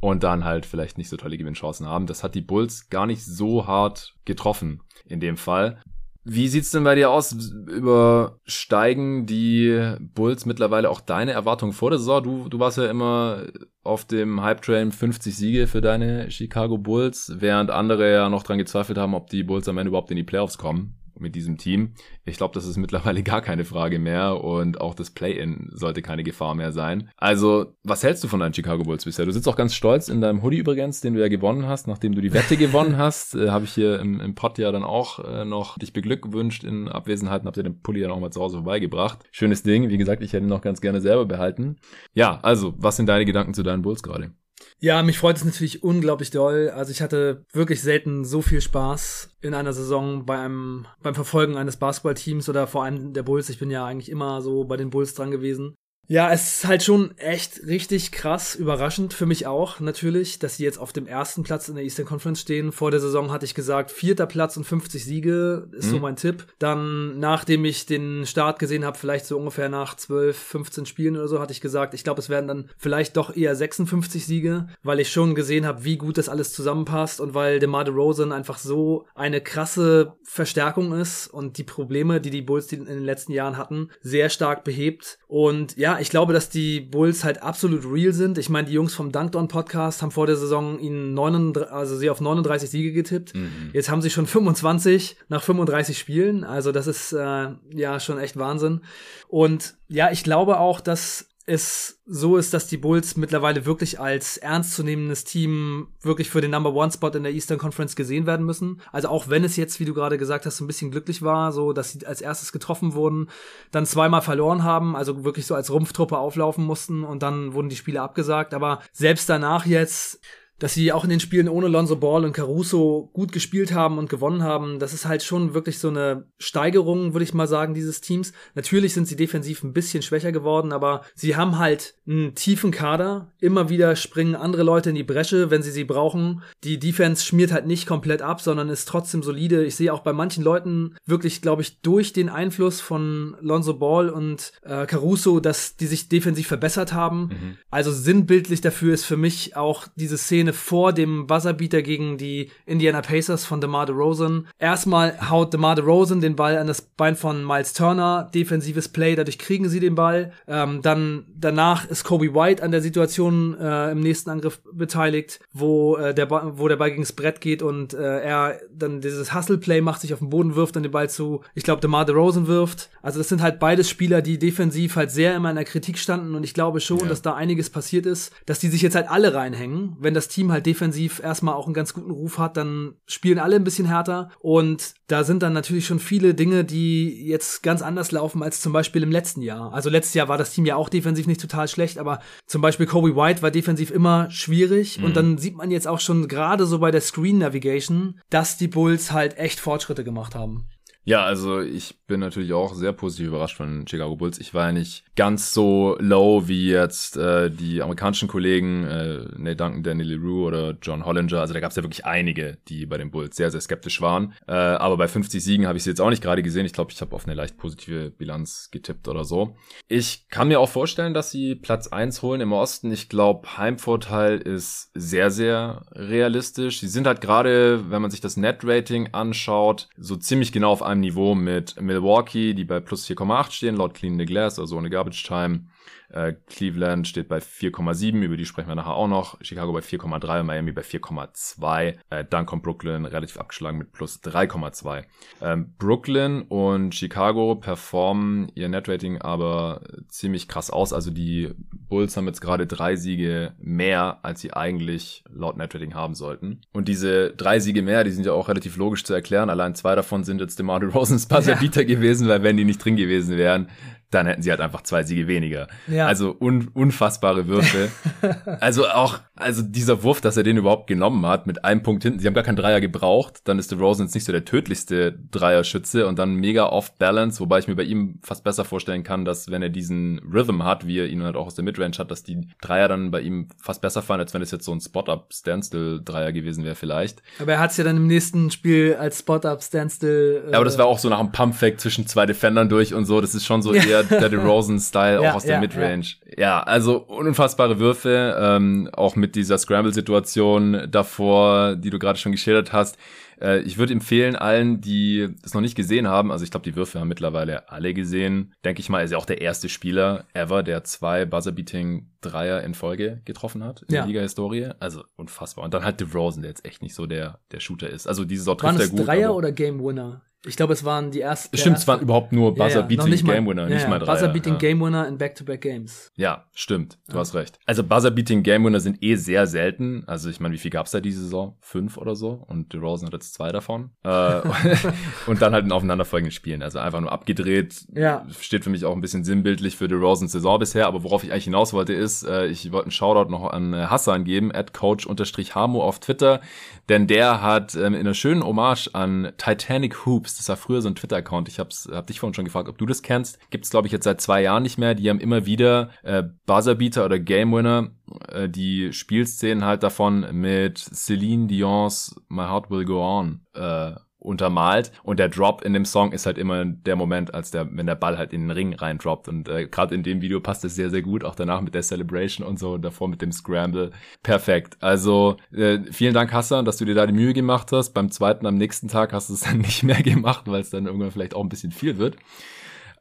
und 0.00 0.22
dann 0.22 0.44
halt 0.44 0.66
vielleicht 0.66 0.98
nicht 0.98 1.08
so 1.08 1.16
tolle 1.16 1.38
Gewinnchancen 1.38 1.86
haben. 1.86 2.06
Das 2.06 2.22
hat 2.22 2.34
die 2.34 2.40
Bulls 2.40 2.88
gar 2.90 3.06
nicht 3.06 3.24
so 3.24 3.66
hart 3.66 4.14
getroffen 4.24 4.80
in 5.06 5.20
dem 5.20 5.36
Fall. 5.36 5.80
Wie 6.30 6.48
sieht's 6.48 6.72
denn 6.72 6.84
bei 6.84 6.94
dir 6.94 7.10
aus? 7.10 7.32
Übersteigen 7.32 9.24
die 9.24 9.94
Bulls 9.98 10.44
mittlerweile 10.44 10.90
auch 10.90 11.00
deine 11.00 11.32
Erwartungen 11.32 11.72
vor 11.72 11.88
der 11.88 11.98
Saison? 11.98 12.22
Du, 12.22 12.48
du 12.50 12.58
warst 12.58 12.76
ja 12.76 12.90
immer 12.90 13.46
auf 13.82 14.04
dem 14.04 14.42
Hype 14.42 14.60
Train 14.60 14.92
50 14.92 15.34
Siege 15.34 15.66
für 15.66 15.80
deine 15.80 16.30
Chicago 16.30 16.76
Bulls, 16.76 17.32
während 17.38 17.70
andere 17.70 18.12
ja 18.12 18.28
noch 18.28 18.42
dran 18.42 18.58
gezweifelt 18.58 18.98
haben, 18.98 19.14
ob 19.14 19.30
die 19.30 19.42
Bulls 19.42 19.68
am 19.68 19.78
Ende 19.78 19.88
überhaupt 19.88 20.10
in 20.10 20.18
die 20.18 20.22
Playoffs 20.22 20.58
kommen 20.58 20.97
mit 21.20 21.34
diesem 21.34 21.58
Team. 21.58 21.94
Ich 22.24 22.36
glaube, 22.36 22.54
das 22.54 22.66
ist 22.66 22.76
mittlerweile 22.76 23.22
gar 23.22 23.42
keine 23.42 23.64
Frage 23.64 23.98
mehr 23.98 24.42
und 24.42 24.80
auch 24.80 24.94
das 24.94 25.10
Play-In 25.10 25.70
sollte 25.72 26.02
keine 26.02 26.24
Gefahr 26.24 26.54
mehr 26.54 26.72
sein. 26.72 27.10
Also, 27.16 27.74
was 27.82 28.02
hältst 28.02 28.24
du 28.24 28.28
von 28.28 28.40
deinen 28.40 28.54
Chicago 28.54 28.84
Bulls 28.84 29.04
bisher? 29.04 29.26
Du 29.26 29.32
sitzt 29.32 29.48
auch 29.48 29.56
ganz 29.56 29.74
stolz 29.74 30.08
in 30.08 30.20
deinem 30.20 30.42
Hoodie 30.42 30.58
übrigens, 30.58 31.00
den 31.00 31.14
du 31.14 31.20
ja 31.20 31.28
gewonnen 31.28 31.66
hast, 31.66 31.86
nachdem 31.86 32.14
du 32.14 32.20
die 32.20 32.32
Wette 32.32 32.56
gewonnen 32.58 32.96
hast. 32.96 33.34
Äh, 33.34 33.50
Habe 33.50 33.64
ich 33.64 33.72
hier 33.72 34.00
im, 34.00 34.20
im 34.20 34.34
Pod 34.34 34.58
ja 34.58 34.72
dann 34.72 34.84
auch 34.84 35.18
äh, 35.20 35.44
noch 35.44 35.78
dich 35.78 35.92
beglückwünscht 35.92 36.64
in 36.64 36.88
Abwesenheit 36.88 37.42
und 37.42 37.46
hab 37.46 37.54
dir 37.54 37.62
den 37.62 37.80
Pulli 37.80 38.00
ja 38.00 38.08
noch 38.08 38.20
mal 38.20 38.30
zu 38.30 38.40
Hause 38.40 38.56
vorbeigebracht. 38.56 39.20
Schönes 39.30 39.62
Ding. 39.62 39.88
Wie 39.88 39.98
gesagt, 39.98 40.22
ich 40.22 40.32
hätte 40.32 40.44
ihn 40.44 40.48
noch 40.48 40.62
ganz 40.62 40.80
gerne 40.80 41.00
selber 41.00 41.26
behalten. 41.26 41.76
Ja, 42.14 42.38
also, 42.42 42.74
was 42.78 42.96
sind 42.96 43.08
deine 43.08 43.24
Gedanken 43.24 43.54
zu 43.54 43.62
deinen 43.62 43.82
Bulls 43.82 44.02
gerade? 44.02 44.32
Ja, 44.80 45.02
mich 45.02 45.18
freut 45.18 45.36
es 45.36 45.44
natürlich 45.44 45.82
unglaublich 45.82 46.30
doll. 46.30 46.70
Also 46.70 46.92
ich 46.92 47.02
hatte 47.02 47.44
wirklich 47.52 47.82
selten 47.82 48.24
so 48.24 48.42
viel 48.42 48.60
Spaß 48.60 49.36
in 49.40 49.54
einer 49.54 49.72
Saison 49.72 50.24
beim, 50.24 50.86
beim 51.02 51.14
Verfolgen 51.14 51.56
eines 51.56 51.76
Basketballteams 51.76 52.48
oder 52.48 52.66
vor 52.66 52.84
allem 52.84 53.12
der 53.12 53.22
Bulls. 53.22 53.48
Ich 53.48 53.58
bin 53.58 53.70
ja 53.70 53.84
eigentlich 53.84 54.10
immer 54.10 54.40
so 54.42 54.64
bei 54.64 54.76
den 54.76 54.90
Bulls 54.90 55.14
dran 55.14 55.30
gewesen. 55.30 55.74
Ja, 56.10 56.32
es 56.32 56.54
ist 56.54 56.66
halt 56.66 56.82
schon 56.82 57.16
echt 57.18 57.66
richtig 57.66 58.12
krass, 58.12 58.54
überraschend 58.54 59.12
für 59.12 59.26
mich 59.26 59.46
auch 59.46 59.78
natürlich, 59.78 60.38
dass 60.38 60.56
sie 60.56 60.64
jetzt 60.64 60.78
auf 60.78 60.94
dem 60.94 61.06
ersten 61.06 61.42
Platz 61.42 61.68
in 61.68 61.74
der 61.74 61.84
Eastern 61.84 62.06
Conference 62.06 62.40
stehen. 62.40 62.72
Vor 62.72 62.90
der 62.90 63.00
Saison 63.00 63.30
hatte 63.30 63.44
ich 63.44 63.54
gesagt, 63.54 63.90
vierter 63.90 64.24
Platz 64.24 64.56
und 64.56 64.64
50 64.64 65.04
Siege 65.04 65.68
ist 65.72 65.88
mhm. 65.88 65.90
so 65.90 65.98
mein 65.98 66.16
Tipp. 66.16 66.46
Dann, 66.58 67.20
nachdem 67.20 67.66
ich 67.66 67.84
den 67.84 68.24
Start 68.24 68.58
gesehen 68.58 68.86
habe, 68.86 68.96
vielleicht 68.96 69.26
so 69.26 69.36
ungefähr 69.36 69.68
nach 69.68 69.96
12, 69.96 70.34
15 70.34 70.86
Spielen 70.86 71.14
oder 71.14 71.28
so, 71.28 71.40
hatte 71.40 71.52
ich 71.52 71.60
gesagt, 71.60 71.92
ich 71.92 72.04
glaube, 72.04 72.20
es 72.20 72.30
werden 72.30 72.48
dann 72.48 72.70
vielleicht 72.78 73.18
doch 73.18 73.36
eher 73.36 73.54
56 73.54 74.24
Siege, 74.24 74.68
weil 74.82 75.00
ich 75.00 75.12
schon 75.12 75.34
gesehen 75.34 75.66
habe, 75.66 75.84
wie 75.84 75.98
gut 75.98 76.16
das 76.16 76.30
alles 76.30 76.54
zusammenpasst 76.54 77.20
und 77.20 77.34
weil 77.34 77.58
DeMar 77.58 77.84
DeRozan 77.84 78.32
einfach 78.32 78.56
so 78.56 79.06
eine 79.14 79.42
krasse 79.42 80.14
Verstärkung 80.22 80.94
ist 80.94 81.26
und 81.26 81.58
die 81.58 81.64
Probleme, 81.64 82.22
die 82.22 82.30
die 82.30 82.40
Bulls 82.40 82.72
in 82.72 82.86
den 82.86 83.04
letzten 83.04 83.32
Jahren 83.32 83.58
hatten, 83.58 83.90
sehr 84.00 84.30
stark 84.30 84.64
behebt. 84.64 85.18
Und 85.26 85.76
ja, 85.76 85.97
ich 86.00 86.10
glaube, 86.10 86.32
dass 86.32 86.50
die 86.50 86.80
Bulls 86.80 87.24
halt 87.24 87.42
absolut 87.42 87.84
real 87.84 88.12
sind. 88.12 88.38
Ich 88.38 88.48
meine, 88.48 88.68
die 88.68 88.74
Jungs 88.74 88.94
vom 88.94 89.12
Dunked 89.12 89.36
On 89.36 89.48
Podcast 89.48 90.02
haben 90.02 90.10
vor 90.10 90.26
der 90.26 90.36
Saison 90.36 90.78
ihnen 90.78 91.14
39, 91.14 91.72
also 91.72 91.96
sie 91.96 92.10
auf 92.10 92.20
39 92.20 92.70
Siege 92.70 92.92
getippt. 92.92 93.34
Mhm. 93.34 93.70
Jetzt 93.72 93.90
haben 93.90 94.02
sie 94.02 94.10
schon 94.10 94.26
25 94.26 95.16
nach 95.28 95.42
35 95.42 95.98
Spielen. 95.98 96.44
Also 96.44 96.72
das 96.72 96.86
ist 96.86 97.12
äh, 97.12 97.48
ja 97.74 98.00
schon 98.00 98.18
echt 98.18 98.36
Wahnsinn. 98.38 98.82
Und 99.28 99.74
ja, 99.88 100.10
ich 100.10 100.24
glaube 100.24 100.58
auch, 100.58 100.80
dass 100.80 101.28
es 101.48 102.02
so 102.04 102.36
ist, 102.36 102.52
dass 102.52 102.66
die 102.66 102.76
Bulls 102.76 103.16
mittlerweile 103.16 103.64
wirklich 103.64 103.98
als 103.98 104.36
ernstzunehmendes 104.36 105.24
Team 105.24 105.88
wirklich 106.02 106.28
für 106.28 106.42
den 106.42 106.50
Number 106.50 106.74
One 106.74 106.92
Spot 106.92 107.08
in 107.08 107.22
der 107.22 107.32
Eastern 107.32 107.56
Conference 107.56 107.96
gesehen 107.96 108.26
werden 108.26 108.44
müssen. 108.44 108.82
Also 108.92 109.08
auch 109.08 109.30
wenn 109.30 109.44
es 109.44 109.56
jetzt, 109.56 109.80
wie 109.80 109.86
du 109.86 109.94
gerade 109.94 110.18
gesagt 110.18 110.44
hast, 110.44 110.60
ein 110.60 110.66
bisschen 110.66 110.90
glücklich 110.90 111.22
war, 111.22 111.52
so 111.52 111.72
dass 111.72 111.92
sie 111.92 112.06
als 112.06 112.20
erstes 112.20 112.52
getroffen 112.52 112.92
wurden, 112.92 113.30
dann 113.70 113.86
zweimal 113.86 114.20
verloren 114.20 114.62
haben, 114.62 114.94
also 114.94 115.24
wirklich 115.24 115.46
so 115.46 115.54
als 115.54 115.70
Rumpftruppe 115.70 116.18
auflaufen 116.18 116.64
mussten 116.64 117.02
und 117.02 117.22
dann 117.22 117.54
wurden 117.54 117.70
die 117.70 117.76
Spiele 117.76 118.02
abgesagt. 118.02 118.52
Aber 118.52 118.80
selbst 118.92 119.28
danach 119.30 119.64
jetzt 119.64 120.20
dass 120.58 120.74
sie 120.74 120.92
auch 120.92 121.04
in 121.04 121.10
den 121.10 121.20
Spielen 121.20 121.48
ohne 121.48 121.68
Lonzo 121.68 121.96
Ball 121.96 122.24
und 122.24 122.32
Caruso 122.32 123.10
gut 123.12 123.32
gespielt 123.32 123.72
haben 123.72 123.98
und 123.98 124.10
gewonnen 124.10 124.42
haben, 124.42 124.78
das 124.78 124.92
ist 124.92 125.06
halt 125.06 125.22
schon 125.22 125.54
wirklich 125.54 125.78
so 125.78 125.88
eine 125.88 126.26
Steigerung, 126.38 127.14
würde 127.14 127.24
ich 127.24 127.34
mal 127.34 127.46
sagen, 127.46 127.74
dieses 127.74 128.00
Teams. 128.00 128.32
Natürlich 128.54 128.94
sind 128.94 129.06
sie 129.06 129.16
defensiv 129.16 129.62
ein 129.62 129.72
bisschen 129.72 130.02
schwächer 130.02 130.32
geworden, 130.32 130.72
aber 130.72 131.02
sie 131.14 131.36
haben 131.36 131.58
halt 131.58 131.94
einen 132.06 132.34
tiefen 132.34 132.70
Kader. 132.70 133.32
Immer 133.40 133.68
wieder 133.68 133.96
springen 133.96 134.34
andere 134.34 134.62
Leute 134.62 134.90
in 134.90 134.96
die 134.96 135.04
Bresche, 135.04 135.50
wenn 135.50 135.62
sie 135.62 135.70
sie 135.70 135.84
brauchen. 135.84 136.42
Die 136.64 136.78
Defense 136.78 137.24
schmiert 137.24 137.52
halt 137.52 137.66
nicht 137.66 137.86
komplett 137.86 138.22
ab, 138.22 138.40
sondern 138.40 138.68
ist 138.68 138.88
trotzdem 138.88 139.22
solide. 139.22 139.64
Ich 139.64 139.76
sehe 139.76 139.92
auch 139.92 140.00
bei 140.00 140.12
manchen 140.12 140.42
Leuten 140.42 140.96
wirklich, 141.06 141.42
glaube 141.42 141.62
ich, 141.62 141.80
durch 141.80 142.12
den 142.12 142.28
Einfluss 142.28 142.80
von 142.80 143.36
Lonzo 143.40 143.74
Ball 143.74 144.10
und 144.10 144.52
äh, 144.62 144.86
Caruso, 144.86 145.40
dass 145.40 145.76
die 145.76 145.86
sich 145.86 146.08
defensiv 146.08 146.48
verbessert 146.48 146.92
haben. 146.92 147.28
Mhm. 147.28 147.58
Also 147.70 147.92
sinnbildlich 147.92 148.60
dafür 148.60 148.94
ist 148.94 149.04
für 149.04 149.16
mich 149.16 149.56
auch 149.56 149.86
diese 149.96 150.18
Szene 150.18 150.47
Szene 150.48 150.52
vor 150.52 150.92
dem 150.92 151.26
Buzzerbeater 151.26 151.82
gegen 151.82 152.18
die 152.18 152.50
Indiana 152.66 153.00
Pacers 153.00 153.44
von 153.44 153.60
DeMar 153.60 153.86
DeRozan. 153.86 154.46
Erstmal 154.58 155.30
haut 155.30 155.52
DeMar 155.52 155.74
DeRozan 155.74 156.20
den 156.20 156.36
Ball 156.36 156.58
an 156.58 156.66
das 156.66 156.82
Bein 156.82 157.16
von 157.16 157.44
Miles 157.44 157.72
Turner, 157.72 158.30
defensives 158.34 158.88
Play, 158.88 159.14
dadurch 159.14 159.38
kriegen 159.38 159.68
sie 159.68 159.80
den 159.80 159.94
Ball. 159.94 160.32
Ähm, 160.46 160.80
dann 160.82 161.26
danach 161.34 161.88
ist 161.88 162.04
Kobe 162.04 162.34
White 162.34 162.62
an 162.62 162.70
der 162.70 162.82
Situation 162.82 163.56
äh, 163.58 163.92
im 163.92 164.00
nächsten 164.00 164.30
Angriff 164.30 164.60
beteiligt, 164.72 165.40
wo 165.52 165.96
äh, 165.96 166.14
der 166.14 166.26
ba 166.26 166.52
wo 166.56 166.68
der 166.68 166.76
Ball 166.76 166.90
gegens 166.90 167.12
Brett 167.12 167.40
geht 167.40 167.62
und 167.62 167.94
äh, 167.94 168.20
er 168.20 168.60
dann 168.72 169.00
dieses 169.00 169.34
Hustle 169.34 169.58
Play 169.58 169.80
macht, 169.80 170.00
sich 170.00 170.12
auf 170.12 170.20
den 170.20 170.30
Boden 170.30 170.54
wirft, 170.54 170.76
dann 170.76 170.82
den 170.82 170.92
Ball 170.92 171.10
zu, 171.10 171.42
ich 171.54 171.62
glaube, 171.62 171.80
DeMar 171.80 172.04
DeRozan 172.04 172.46
wirft. 172.46 172.90
Also 173.02 173.18
das 173.18 173.28
sind 173.28 173.42
halt 173.42 173.58
beides 173.58 173.88
Spieler, 173.88 174.22
die 174.22 174.38
defensiv 174.38 174.96
halt 174.96 175.10
sehr 175.10 175.34
immer 175.34 175.50
in 175.50 175.56
der 175.56 175.64
Kritik 175.64 175.98
standen 175.98 176.34
und 176.34 176.44
ich 176.44 176.54
glaube 176.54 176.80
schon, 176.80 177.00
ja. 177.00 177.06
dass 177.06 177.22
da 177.22 177.34
einiges 177.34 177.70
passiert 177.70 178.06
ist, 178.06 178.32
dass 178.46 178.58
die 178.58 178.68
sich 178.68 178.82
jetzt 178.82 178.94
halt 178.94 179.10
alle 179.10 179.34
reinhängen. 179.34 179.96
Wenn 180.00 180.14
das 180.14 180.28
Team 180.28 180.37
halt 180.46 180.66
defensiv 180.66 181.20
erstmal 181.20 181.54
auch 181.54 181.66
einen 181.66 181.74
ganz 181.74 181.92
guten 181.92 182.10
Ruf 182.10 182.38
hat, 182.38 182.56
dann 182.56 182.94
spielen 183.06 183.38
alle 183.38 183.56
ein 183.56 183.64
bisschen 183.64 183.86
härter 183.86 184.30
und 184.40 184.94
da 185.08 185.24
sind 185.24 185.42
dann 185.42 185.52
natürlich 185.52 185.86
schon 185.86 185.98
viele 185.98 186.34
Dinge, 186.34 186.64
die 186.64 187.26
jetzt 187.26 187.62
ganz 187.62 187.82
anders 187.82 188.12
laufen 188.12 188.42
als 188.42 188.60
zum 188.60 188.72
Beispiel 188.72 189.02
im 189.02 189.10
letzten 189.10 189.42
Jahr. 189.42 189.72
Also 189.72 189.90
letztes 189.90 190.14
Jahr 190.14 190.28
war 190.28 190.38
das 190.38 190.52
Team 190.52 190.66
ja 190.66 190.76
auch 190.76 190.88
defensiv 190.88 191.26
nicht 191.26 191.40
total 191.40 191.68
schlecht, 191.68 191.98
aber 191.98 192.20
zum 192.46 192.62
Beispiel 192.62 192.86
Kobe 192.86 193.16
White 193.16 193.42
war 193.42 193.50
defensiv 193.50 193.90
immer 193.90 194.30
schwierig 194.30 194.98
mhm. 194.98 195.04
und 195.04 195.16
dann 195.16 195.38
sieht 195.38 195.56
man 195.56 195.70
jetzt 195.70 195.88
auch 195.88 196.00
schon 196.00 196.28
gerade 196.28 196.66
so 196.66 196.78
bei 196.78 196.90
der 196.90 197.00
Screen 197.00 197.38
Navigation, 197.38 198.20
dass 198.30 198.56
die 198.56 198.68
Bulls 198.68 199.12
halt 199.12 199.38
echt 199.38 199.60
Fortschritte 199.60 200.04
gemacht 200.04 200.34
haben. 200.34 200.66
Ja, 201.08 201.24
also 201.24 201.62
ich 201.62 201.94
bin 202.06 202.20
natürlich 202.20 202.52
auch 202.52 202.74
sehr 202.74 202.92
positiv 202.92 203.28
überrascht 203.28 203.56
von 203.56 203.86
Chicago 203.88 204.14
Bulls. 204.14 204.38
Ich 204.38 204.52
war 204.52 204.66
ja 204.66 204.72
nicht 204.72 205.04
ganz 205.16 205.54
so 205.54 205.96
low 206.00 206.48
wie 206.48 206.68
jetzt 206.68 207.16
äh, 207.16 207.50
die 207.50 207.80
amerikanischen 207.80 208.28
Kollegen, 208.28 208.84
äh, 208.84 209.24
Nate 209.38 209.56
Duncan, 209.56 209.82
Danny 209.82 210.02
LeRoux 210.02 210.46
oder 210.46 210.76
John 210.82 211.06
Hollinger. 211.06 211.40
Also 211.40 211.54
da 211.54 211.60
gab 211.60 211.70
es 211.70 211.78
ja 211.78 211.82
wirklich 211.82 212.04
einige, 212.04 212.58
die 212.68 212.84
bei 212.84 212.98
den 212.98 213.10
Bulls 213.10 213.36
sehr, 213.36 213.50
sehr 213.50 213.62
skeptisch 213.62 214.02
waren. 214.02 214.34
Äh, 214.46 214.52
aber 214.52 214.98
bei 214.98 215.08
50 215.08 215.42
Siegen 215.42 215.66
habe 215.66 215.78
ich 215.78 215.84
sie 215.84 215.88
jetzt 215.88 216.00
auch 216.02 216.10
nicht 216.10 216.22
gerade 216.22 216.42
gesehen. 216.42 216.66
Ich 216.66 216.74
glaube, 216.74 216.92
ich 216.92 217.00
habe 217.00 217.16
auf 217.16 217.24
eine 217.24 217.34
leicht 217.34 217.56
positive 217.56 218.10
Bilanz 218.10 218.68
getippt 218.70 219.08
oder 219.08 219.24
so. 219.24 219.56
Ich 219.88 220.28
kann 220.28 220.48
mir 220.48 220.60
auch 220.60 220.68
vorstellen, 220.68 221.14
dass 221.14 221.30
sie 221.30 221.54
Platz 221.54 221.88
eins 221.88 222.20
holen 222.20 222.42
im 222.42 222.52
Osten. 222.52 222.92
Ich 222.92 223.08
glaube, 223.08 223.56
Heimvorteil 223.56 224.40
ist 224.40 224.90
sehr, 224.92 225.30
sehr 225.30 225.86
realistisch. 225.92 226.80
Sie 226.80 226.88
sind 226.88 227.06
halt 227.06 227.22
gerade, 227.22 227.90
wenn 227.90 228.02
man 228.02 228.10
sich 228.10 228.20
das 228.20 228.36
Net-Rating 228.36 229.14
anschaut, 229.14 229.88
so 229.96 230.14
ziemlich 230.14 230.52
genau 230.52 230.70
auf 230.70 230.82
einem 230.82 230.97
Niveau 231.00 231.34
mit 231.34 231.80
Milwaukee, 231.80 232.54
die 232.54 232.64
bei 232.64 232.80
plus 232.80 233.06
4,8 233.06 233.50
stehen, 233.52 233.76
laut 233.76 233.94
Clean 233.94 234.18
the 234.18 234.24
Glass, 234.24 234.58
also 234.58 234.76
ohne 234.76 234.90
Garbage 234.90 235.24
Time. 235.24 235.66
Äh, 236.10 236.34
Cleveland 236.46 237.06
steht 237.06 237.28
bei 237.28 237.38
4,7, 237.38 238.22
über 238.22 238.36
die 238.36 238.46
sprechen 238.46 238.68
wir 238.68 238.74
nachher 238.74 238.94
auch 238.94 239.08
noch. 239.08 239.38
Chicago 239.42 239.72
bei 239.72 239.80
4,3 239.80 240.42
Miami 240.42 240.72
bei 240.72 240.82
4,2. 240.82 241.96
Äh, 242.10 242.24
dann 242.28 242.46
kommt 242.46 242.62
Brooklyn 242.62 243.04
relativ 243.04 243.38
abgeschlagen 243.38 243.78
mit 243.78 243.92
plus 243.92 244.20
3,2. 244.22 245.04
Ähm, 245.42 245.74
Brooklyn 245.78 246.42
und 246.42 246.94
Chicago 246.94 247.54
performen 247.56 248.50
ihr 248.54 248.68
Netrating 248.68 249.20
aber 249.20 249.82
ziemlich 250.08 250.48
krass 250.48 250.70
aus. 250.70 250.92
Also 250.92 251.10
die 251.10 251.50
Bulls 251.88 252.16
haben 252.16 252.26
jetzt 252.26 252.40
gerade 252.40 252.66
drei 252.66 252.96
Siege 252.96 253.54
mehr, 253.58 254.18
als 254.22 254.40
sie 254.40 254.52
eigentlich 254.52 255.24
laut 255.30 255.56
Netrating 255.56 255.94
haben 255.94 256.14
sollten. 256.14 256.62
Und 256.72 256.88
diese 256.88 257.30
drei 257.30 257.60
Siege 257.60 257.82
mehr, 257.82 258.04
die 258.04 258.10
sind 258.12 258.24
ja 258.24 258.32
auch 258.32 258.48
relativ 258.48 258.76
logisch 258.76 259.04
zu 259.04 259.12
erklären. 259.12 259.50
Allein 259.50 259.74
zwei 259.74 259.94
davon 259.94 260.24
sind 260.24 260.40
jetzt 260.40 260.58
DeMar 260.58 260.80
DeRozans 260.80 261.26
Buzzer-Beater 261.26 261.82
ja. 261.82 261.86
gewesen, 261.86 262.28
weil 262.28 262.42
wenn 262.42 262.56
die 262.56 262.64
nicht 262.64 262.82
drin 262.82 262.96
gewesen 262.96 263.36
wären, 263.36 263.68
dann 264.10 264.26
hätten 264.26 264.42
sie 264.42 264.50
halt 264.50 264.60
einfach 264.60 264.82
zwei 264.82 265.02
Siege 265.02 265.26
weniger. 265.26 265.68
Ja. 265.86 266.06
Also 266.06 266.34
un 266.38 266.68
unfassbare 266.72 267.46
Würfe. 267.46 267.90
also 268.60 268.88
auch, 268.88 269.18
also 269.36 269.62
dieser 269.62 270.02
Wurf, 270.02 270.20
dass 270.20 270.36
er 270.36 270.42
den 270.42 270.56
überhaupt 270.56 270.86
genommen 270.86 271.26
hat, 271.26 271.46
mit 271.46 271.64
einem 271.64 271.82
Punkt 271.82 272.02
hinten. 272.02 272.18
Sie 272.18 272.26
haben 272.26 272.34
gar 272.34 272.44
keinen 272.44 272.56
Dreier 272.56 272.80
gebraucht. 272.80 273.40
Dann 273.44 273.58
ist 273.58 273.70
der 273.70 273.78
Rosen 273.78 274.06
jetzt 274.06 274.14
nicht 274.14 274.24
so 274.24 274.32
der 274.32 274.44
tödlichste 274.44 275.18
Dreierschütze 275.30 276.06
und 276.06 276.18
dann 276.18 276.34
mega 276.34 276.66
off-balance, 276.66 277.40
wobei 277.40 277.58
ich 277.58 277.68
mir 277.68 277.76
bei 277.76 277.82
ihm 277.82 278.18
fast 278.22 278.44
besser 278.44 278.64
vorstellen 278.64 279.02
kann, 279.02 279.24
dass 279.24 279.50
wenn 279.50 279.62
er 279.62 279.68
diesen 279.68 280.20
Rhythm 280.20 280.62
hat, 280.64 280.86
wie 280.86 281.00
er 281.00 281.06
ihn 281.06 281.22
halt 281.22 281.36
auch 281.36 281.46
aus 281.46 281.54
der 281.54 281.64
Midrange 281.64 281.98
hat, 281.98 282.10
dass 282.10 282.22
die 282.22 282.48
Dreier 282.62 282.88
dann 282.88 283.10
bei 283.10 283.20
ihm 283.20 283.48
fast 283.60 283.82
besser 283.82 284.00
fallen, 284.00 284.20
als 284.20 284.32
wenn 284.32 284.42
es 284.42 284.50
jetzt 284.50 284.64
so 284.64 284.72
ein 284.72 284.80
Spot-Up-Standstill-Dreier 284.80 286.32
gewesen 286.32 286.64
wäre 286.64 286.74
vielleicht. 286.74 287.22
Aber 287.40 287.52
er 287.52 287.60
hat 287.60 287.72
es 287.72 287.76
ja 287.76 287.84
dann 287.84 287.96
im 287.98 288.06
nächsten 288.06 288.50
Spiel 288.50 288.96
als 288.98 289.18
Spot-Up-Standstill. 289.18 290.44
Äh 290.46 290.50
ja, 290.52 290.56
aber 290.56 290.64
das 290.64 290.78
war 290.78 290.86
auch 290.86 290.98
so 290.98 291.10
nach 291.10 291.20
einem 291.20 291.32
Pump-Fake 291.32 291.78
zwischen 291.78 292.06
zwei 292.06 292.24
Defendern 292.24 292.70
durch 292.70 292.94
und 292.94 293.04
so. 293.04 293.20
Das 293.20 293.34
ist 293.34 293.44
schon 293.44 293.60
so 293.60 293.72
eher 293.74 293.97
der, 294.02 294.20
der 294.20 294.28
DeRozan-Style 294.30 295.22
ja, 295.22 295.30
auch 295.30 295.36
aus 295.36 295.44
der 295.44 295.54
ja, 295.54 295.60
Midrange. 295.60 296.06
Ja. 296.26 296.38
ja, 296.38 296.60
also 296.62 296.98
unfassbare 296.98 297.78
Würfe, 297.78 298.36
ähm, 298.38 298.88
auch 298.92 299.16
mit 299.16 299.34
dieser 299.34 299.58
Scramble-Situation 299.58 300.88
davor, 300.90 301.76
die 301.76 301.90
du 301.90 301.98
gerade 301.98 302.18
schon 302.18 302.32
geschildert 302.32 302.72
hast. 302.72 302.98
Äh, 303.40 303.60
ich 303.60 303.78
würde 303.78 303.92
empfehlen, 303.92 304.36
allen, 304.36 304.80
die 304.80 305.28
es 305.42 305.54
noch 305.54 305.60
nicht 305.60 305.74
gesehen 305.74 306.08
haben, 306.08 306.32
also 306.32 306.44
ich 306.44 306.50
glaube, 306.50 306.64
die 306.64 306.76
Würfe 306.76 307.00
haben 307.00 307.08
mittlerweile 307.08 307.70
alle 307.70 307.94
gesehen, 307.94 308.54
denke 308.64 308.80
ich 308.80 308.88
mal, 308.88 308.98
er 308.98 309.04
ist 309.04 309.10
ja 309.12 309.18
auch 309.18 309.26
der 309.26 309.40
erste 309.40 309.68
Spieler 309.68 310.24
ever, 310.34 310.62
der 310.62 310.84
zwei 310.84 311.24
Buzzer-Beating 311.24 312.10
Dreier 312.20 312.62
in 312.62 312.74
Folge 312.74 313.22
getroffen 313.24 313.62
hat 313.62 313.82
in 313.82 313.94
der 313.94 314.06
Liga-Historie. 314.06 314.70
Also 314.80 315.04
unfassbar. 315.16 315.64
Und 315.64 315.72
dann 315.72 315.84
halt 315.84 316.00
DeRozan, 316.00 316.42
der 316.42 316.50
jetzt 316.50 316.64
echt 316.64 316.82
nicht 316.82 316.94
so 316.94 317.06
der, 317.06 317.38
der 317.52 317.60
Shooter 317.60 317.88
ist. 317.88 318.08
Also 318.08 318.24
diese 318.24 318.42
Sorte 318.42 318.66
trifft 318.66 318.80
er 318.80 318.88
gut. 318.88 319.06
Dreier 319.06 319.34
oder 319.36 319.52
Game 319.52 319.82
Winner? 319.82 320.22
Ich 320.46 320.56
glaube, 320.56 320.72
es 320.72 320.84
waren 320.84 321.10
die 321.10 321.20
ersten. 321.20 321.56
Stimmt, 321.56 321.78
es 321.78 321.88
waren 321.88 322.00
überhaupt 322.00 322.32
nur 322.32 322.54
Buzzer-Beating 322.54 323.12
ja, 323.12 323.16
ja. 323.16 323.34
Game 323.34 323.48
Winner, 323.48 323.68
ja, 323.68 323.74
nicht 323.74 323.88
mal 323.88 323.98
drei. 323.98 324.12
Buzzer-Beating 324.12 324.58
Game 324.58 324.80
Winner 324.80 325.08
in 325.08 325.18
Back-to-Back 325.18 325.60
Games. 325.60 326.12
Ja, 326.14 326.44
stimmt. 326.54 326.96
Du 327.08 327.18
hast 327.18 327.34
recht. 327.34 327.58
Also 327.66 327.82
Buzzer-Beating 327.82 328.44
Game 328.44 328.64
Winner 328.64 328.78
sind 328.78 329.02
eh 329.02 329.16
sehr 329.16 329.48
selten. 329.48 330.04
Also 330.06 330.30
ich 330.30 330.38
meine, 330.38 330.54
wie 330.54 330.58
viel 330.58 330.70
gab's 330.70 330.92
da 330.92 331.00
diese 331.00 331.22
Saison? 331.22 331.56
Fünf 331.60 331.96
oder 331.96 332.14
so. 332.14 332.44
Und 332.46 332.72
DeRozan 332.72 333.08
hat 333.08 333.14
jetzt 333.14 333.34
zwei 333.34 333.50
davon. 333.50 333.90
Äh, 334.04 334.40
und 335.26 335.42
dann 335.42 335.54
halt 335.54 335.64
in 335.64 335.72
aufeinanderfolgenden 335.72 336.32
Spielen. 336.32 336.62
Also 336.62 336.78
einfach 336.78 337.00
nur 337.00 337.10
abgedreht. 337.10 337.86
Ja. 337.92 338.24
Steht 338.38 338.62
für 338.62 338.70
mich 338.70 338.84
auch 338.84 338.94
ein 338.94 339.00
bisschen 339.00 339.24
sinnbildlich 339.24 339.76
für 339.76 339.88
DeRozans 339.88 340.30
Saison 340.30 340.60
bisher. 340.60 340.86
Aber 340.86 341.02
worauf 341.02 341.24
ich 341.24 341.32
eigentlich 341.32 341.44
hinaus 341.44 341.72
wollte, 341.72 341.94
ist, 341.94 342.22
äh, 342.22 342.46
ich 342.46 342.70
wollte 342.70 342.84
einen 342.84 342.92
Shoutout 342.92 343.28
noch 343.28 343.50
an 343.50 343.74
äh, 343.74 343.86
Hassan 343.86 344.22
geben, 344.22 344.54
at 344.54 344.72
coach-hamo 344.72 345.82
auf 345.82 345.98
Twitter. 345.98 346.40
Denn 346.88 347.06
der 347.06 347.42
hat 347.42 347.74
ähm, 347.74 347.94
in 347.94 348.00
einer 348.00 348.14
schönen 348.14 348.42
Hommage 348.44 348.88
an 348.94 349.32
Titanic 349.36 350.06
Hoops, 350.06 350.27
das 350.34 350.48
war 350.48 350.56
früher 350.56 350.80
so 350.80 350.88
ein 350.88 350.94
Twitter 350.94 351.08
Twitter-Account. 351.08 351.48
Ich 351.48 351.58
hab's, 351.58 351.88
hab 351.90 352.06
dich 352.06 352.20
vorhin 352.20 352.34
schon 352.34 352.44
gefragt, 352.44 352.68
ob 352.68 352.78
du 352.78 352.86
das 352.86 353.02
kennst. 353.02 353.38
Gibt's 353.50 353.70
glaube 353.70 353.86
ich 353.86 353.92
jetzt 353.92 354.04
seit 354.04 354.20
zwei 354.20 354.42
Jahren 354.42 354.62
nicht 354.62 354.78
mehr. 354.78 354.94
Die 354.94 355.08
haben 355.08 355.20
immer 355.20 355.46
wieder 355.46 355.90
äh, 356.02 356.22
Buzzerbeater 356.46 357.04
oder 357.04 357.18
Game 357.18 357.52
Winner, 357.52 357.90
äh, 358.28 358.48
die 358.48 358.92
Spielszenen 358.92 359.64
halt 359.64 359.82
davon 359.82 360.26
mit 360.32 360.78
Celine 360.78 361.46
Dion's 361.46 362.14
My 362.28 362.44
Heart 362.44 362.70
Will 362.70 362.84
Go 362.84 363.02
On 363.02 363.40
äh, 363.54 363.92
untermalt 364.18 364.90
und 365.02 365.18
der 365.18 365.28
Drop 365.28 365.62
in 365.62 365.72
dem 365.72 365.84
Song 365.84 366.12
ist 366.12 366.26
halt 366.26 366.38
immer 366.38 366.64
der 366.64 366.96
Moment, 366.96 367.34
als 367.34 367.50
der, 367.50 367.68
wenn 367.70 367.86
der 367.86 367.94
Ball 367.94 368.18
halt 368.18 368.32
in 368.32 368.42
den 368.42 368.50
Ring 368.50 368.74
reindroppt 368.74 369.28
und 369.28 369.48
äh, 369.48 369.66
gerade 369.66 369.94
in 369.94 370.02
dem 370.02 370.20
Video 370.20 370.40
passt 370.40 370.64
es 370.64 370.74
sehr, 370.74 370.90
sehr 370.90 371.02
gut, 371.02 371.24
auch 371.24 371.34
danach 371.34 371.60
mit 371.60 371.74
der 371.74 371.82
Celebration 371.82 372.46
und 372.46 372.58
so 372.58 372.72
und 372.72 372.82
davor 372.82 373.08
mit 373.08 373.22
dem 373.22 373.32
Scramble. 373.32 373.92
Perfekt. 374.22 374.76
Also 374.80 375.36
äh, 375.52 375.78
vielen 375.90 376.14
Dank 376.14 376.32
Hassan, 376.32 376.64
dass 376.64 376.78
du 376.78 376.84
dir 376.84 376.94
da 376.94 377.06
die 377.06 377.12
Mühe 377.12 377.32
gemacht 377.32 377.70
hast. 377.72 377.90
Beim 377.90 378.10
zweiten 378.10 378.46
am 378.46 378.56
nächsten 378.56 378.88
Tag 378.88 379.12
hast 379.12 379.28
du 379.28 379.34
es 379.34 379.40
dann 379.44 379.58
nicht 379.58 379.82
mehr 379.82 380.02
gemacht, 380.02 380.44
weil 380.46 380.60
es 380.60 380.70
dann 380.70 380.86
irgendwann 380.86 381.12
vielleicht 381.12 381.34
auch 381.34 381.42
ein 381.42 381.48
bisschen 381.48 381.72
viel 381.72 381.98
wird. 381.98 382.16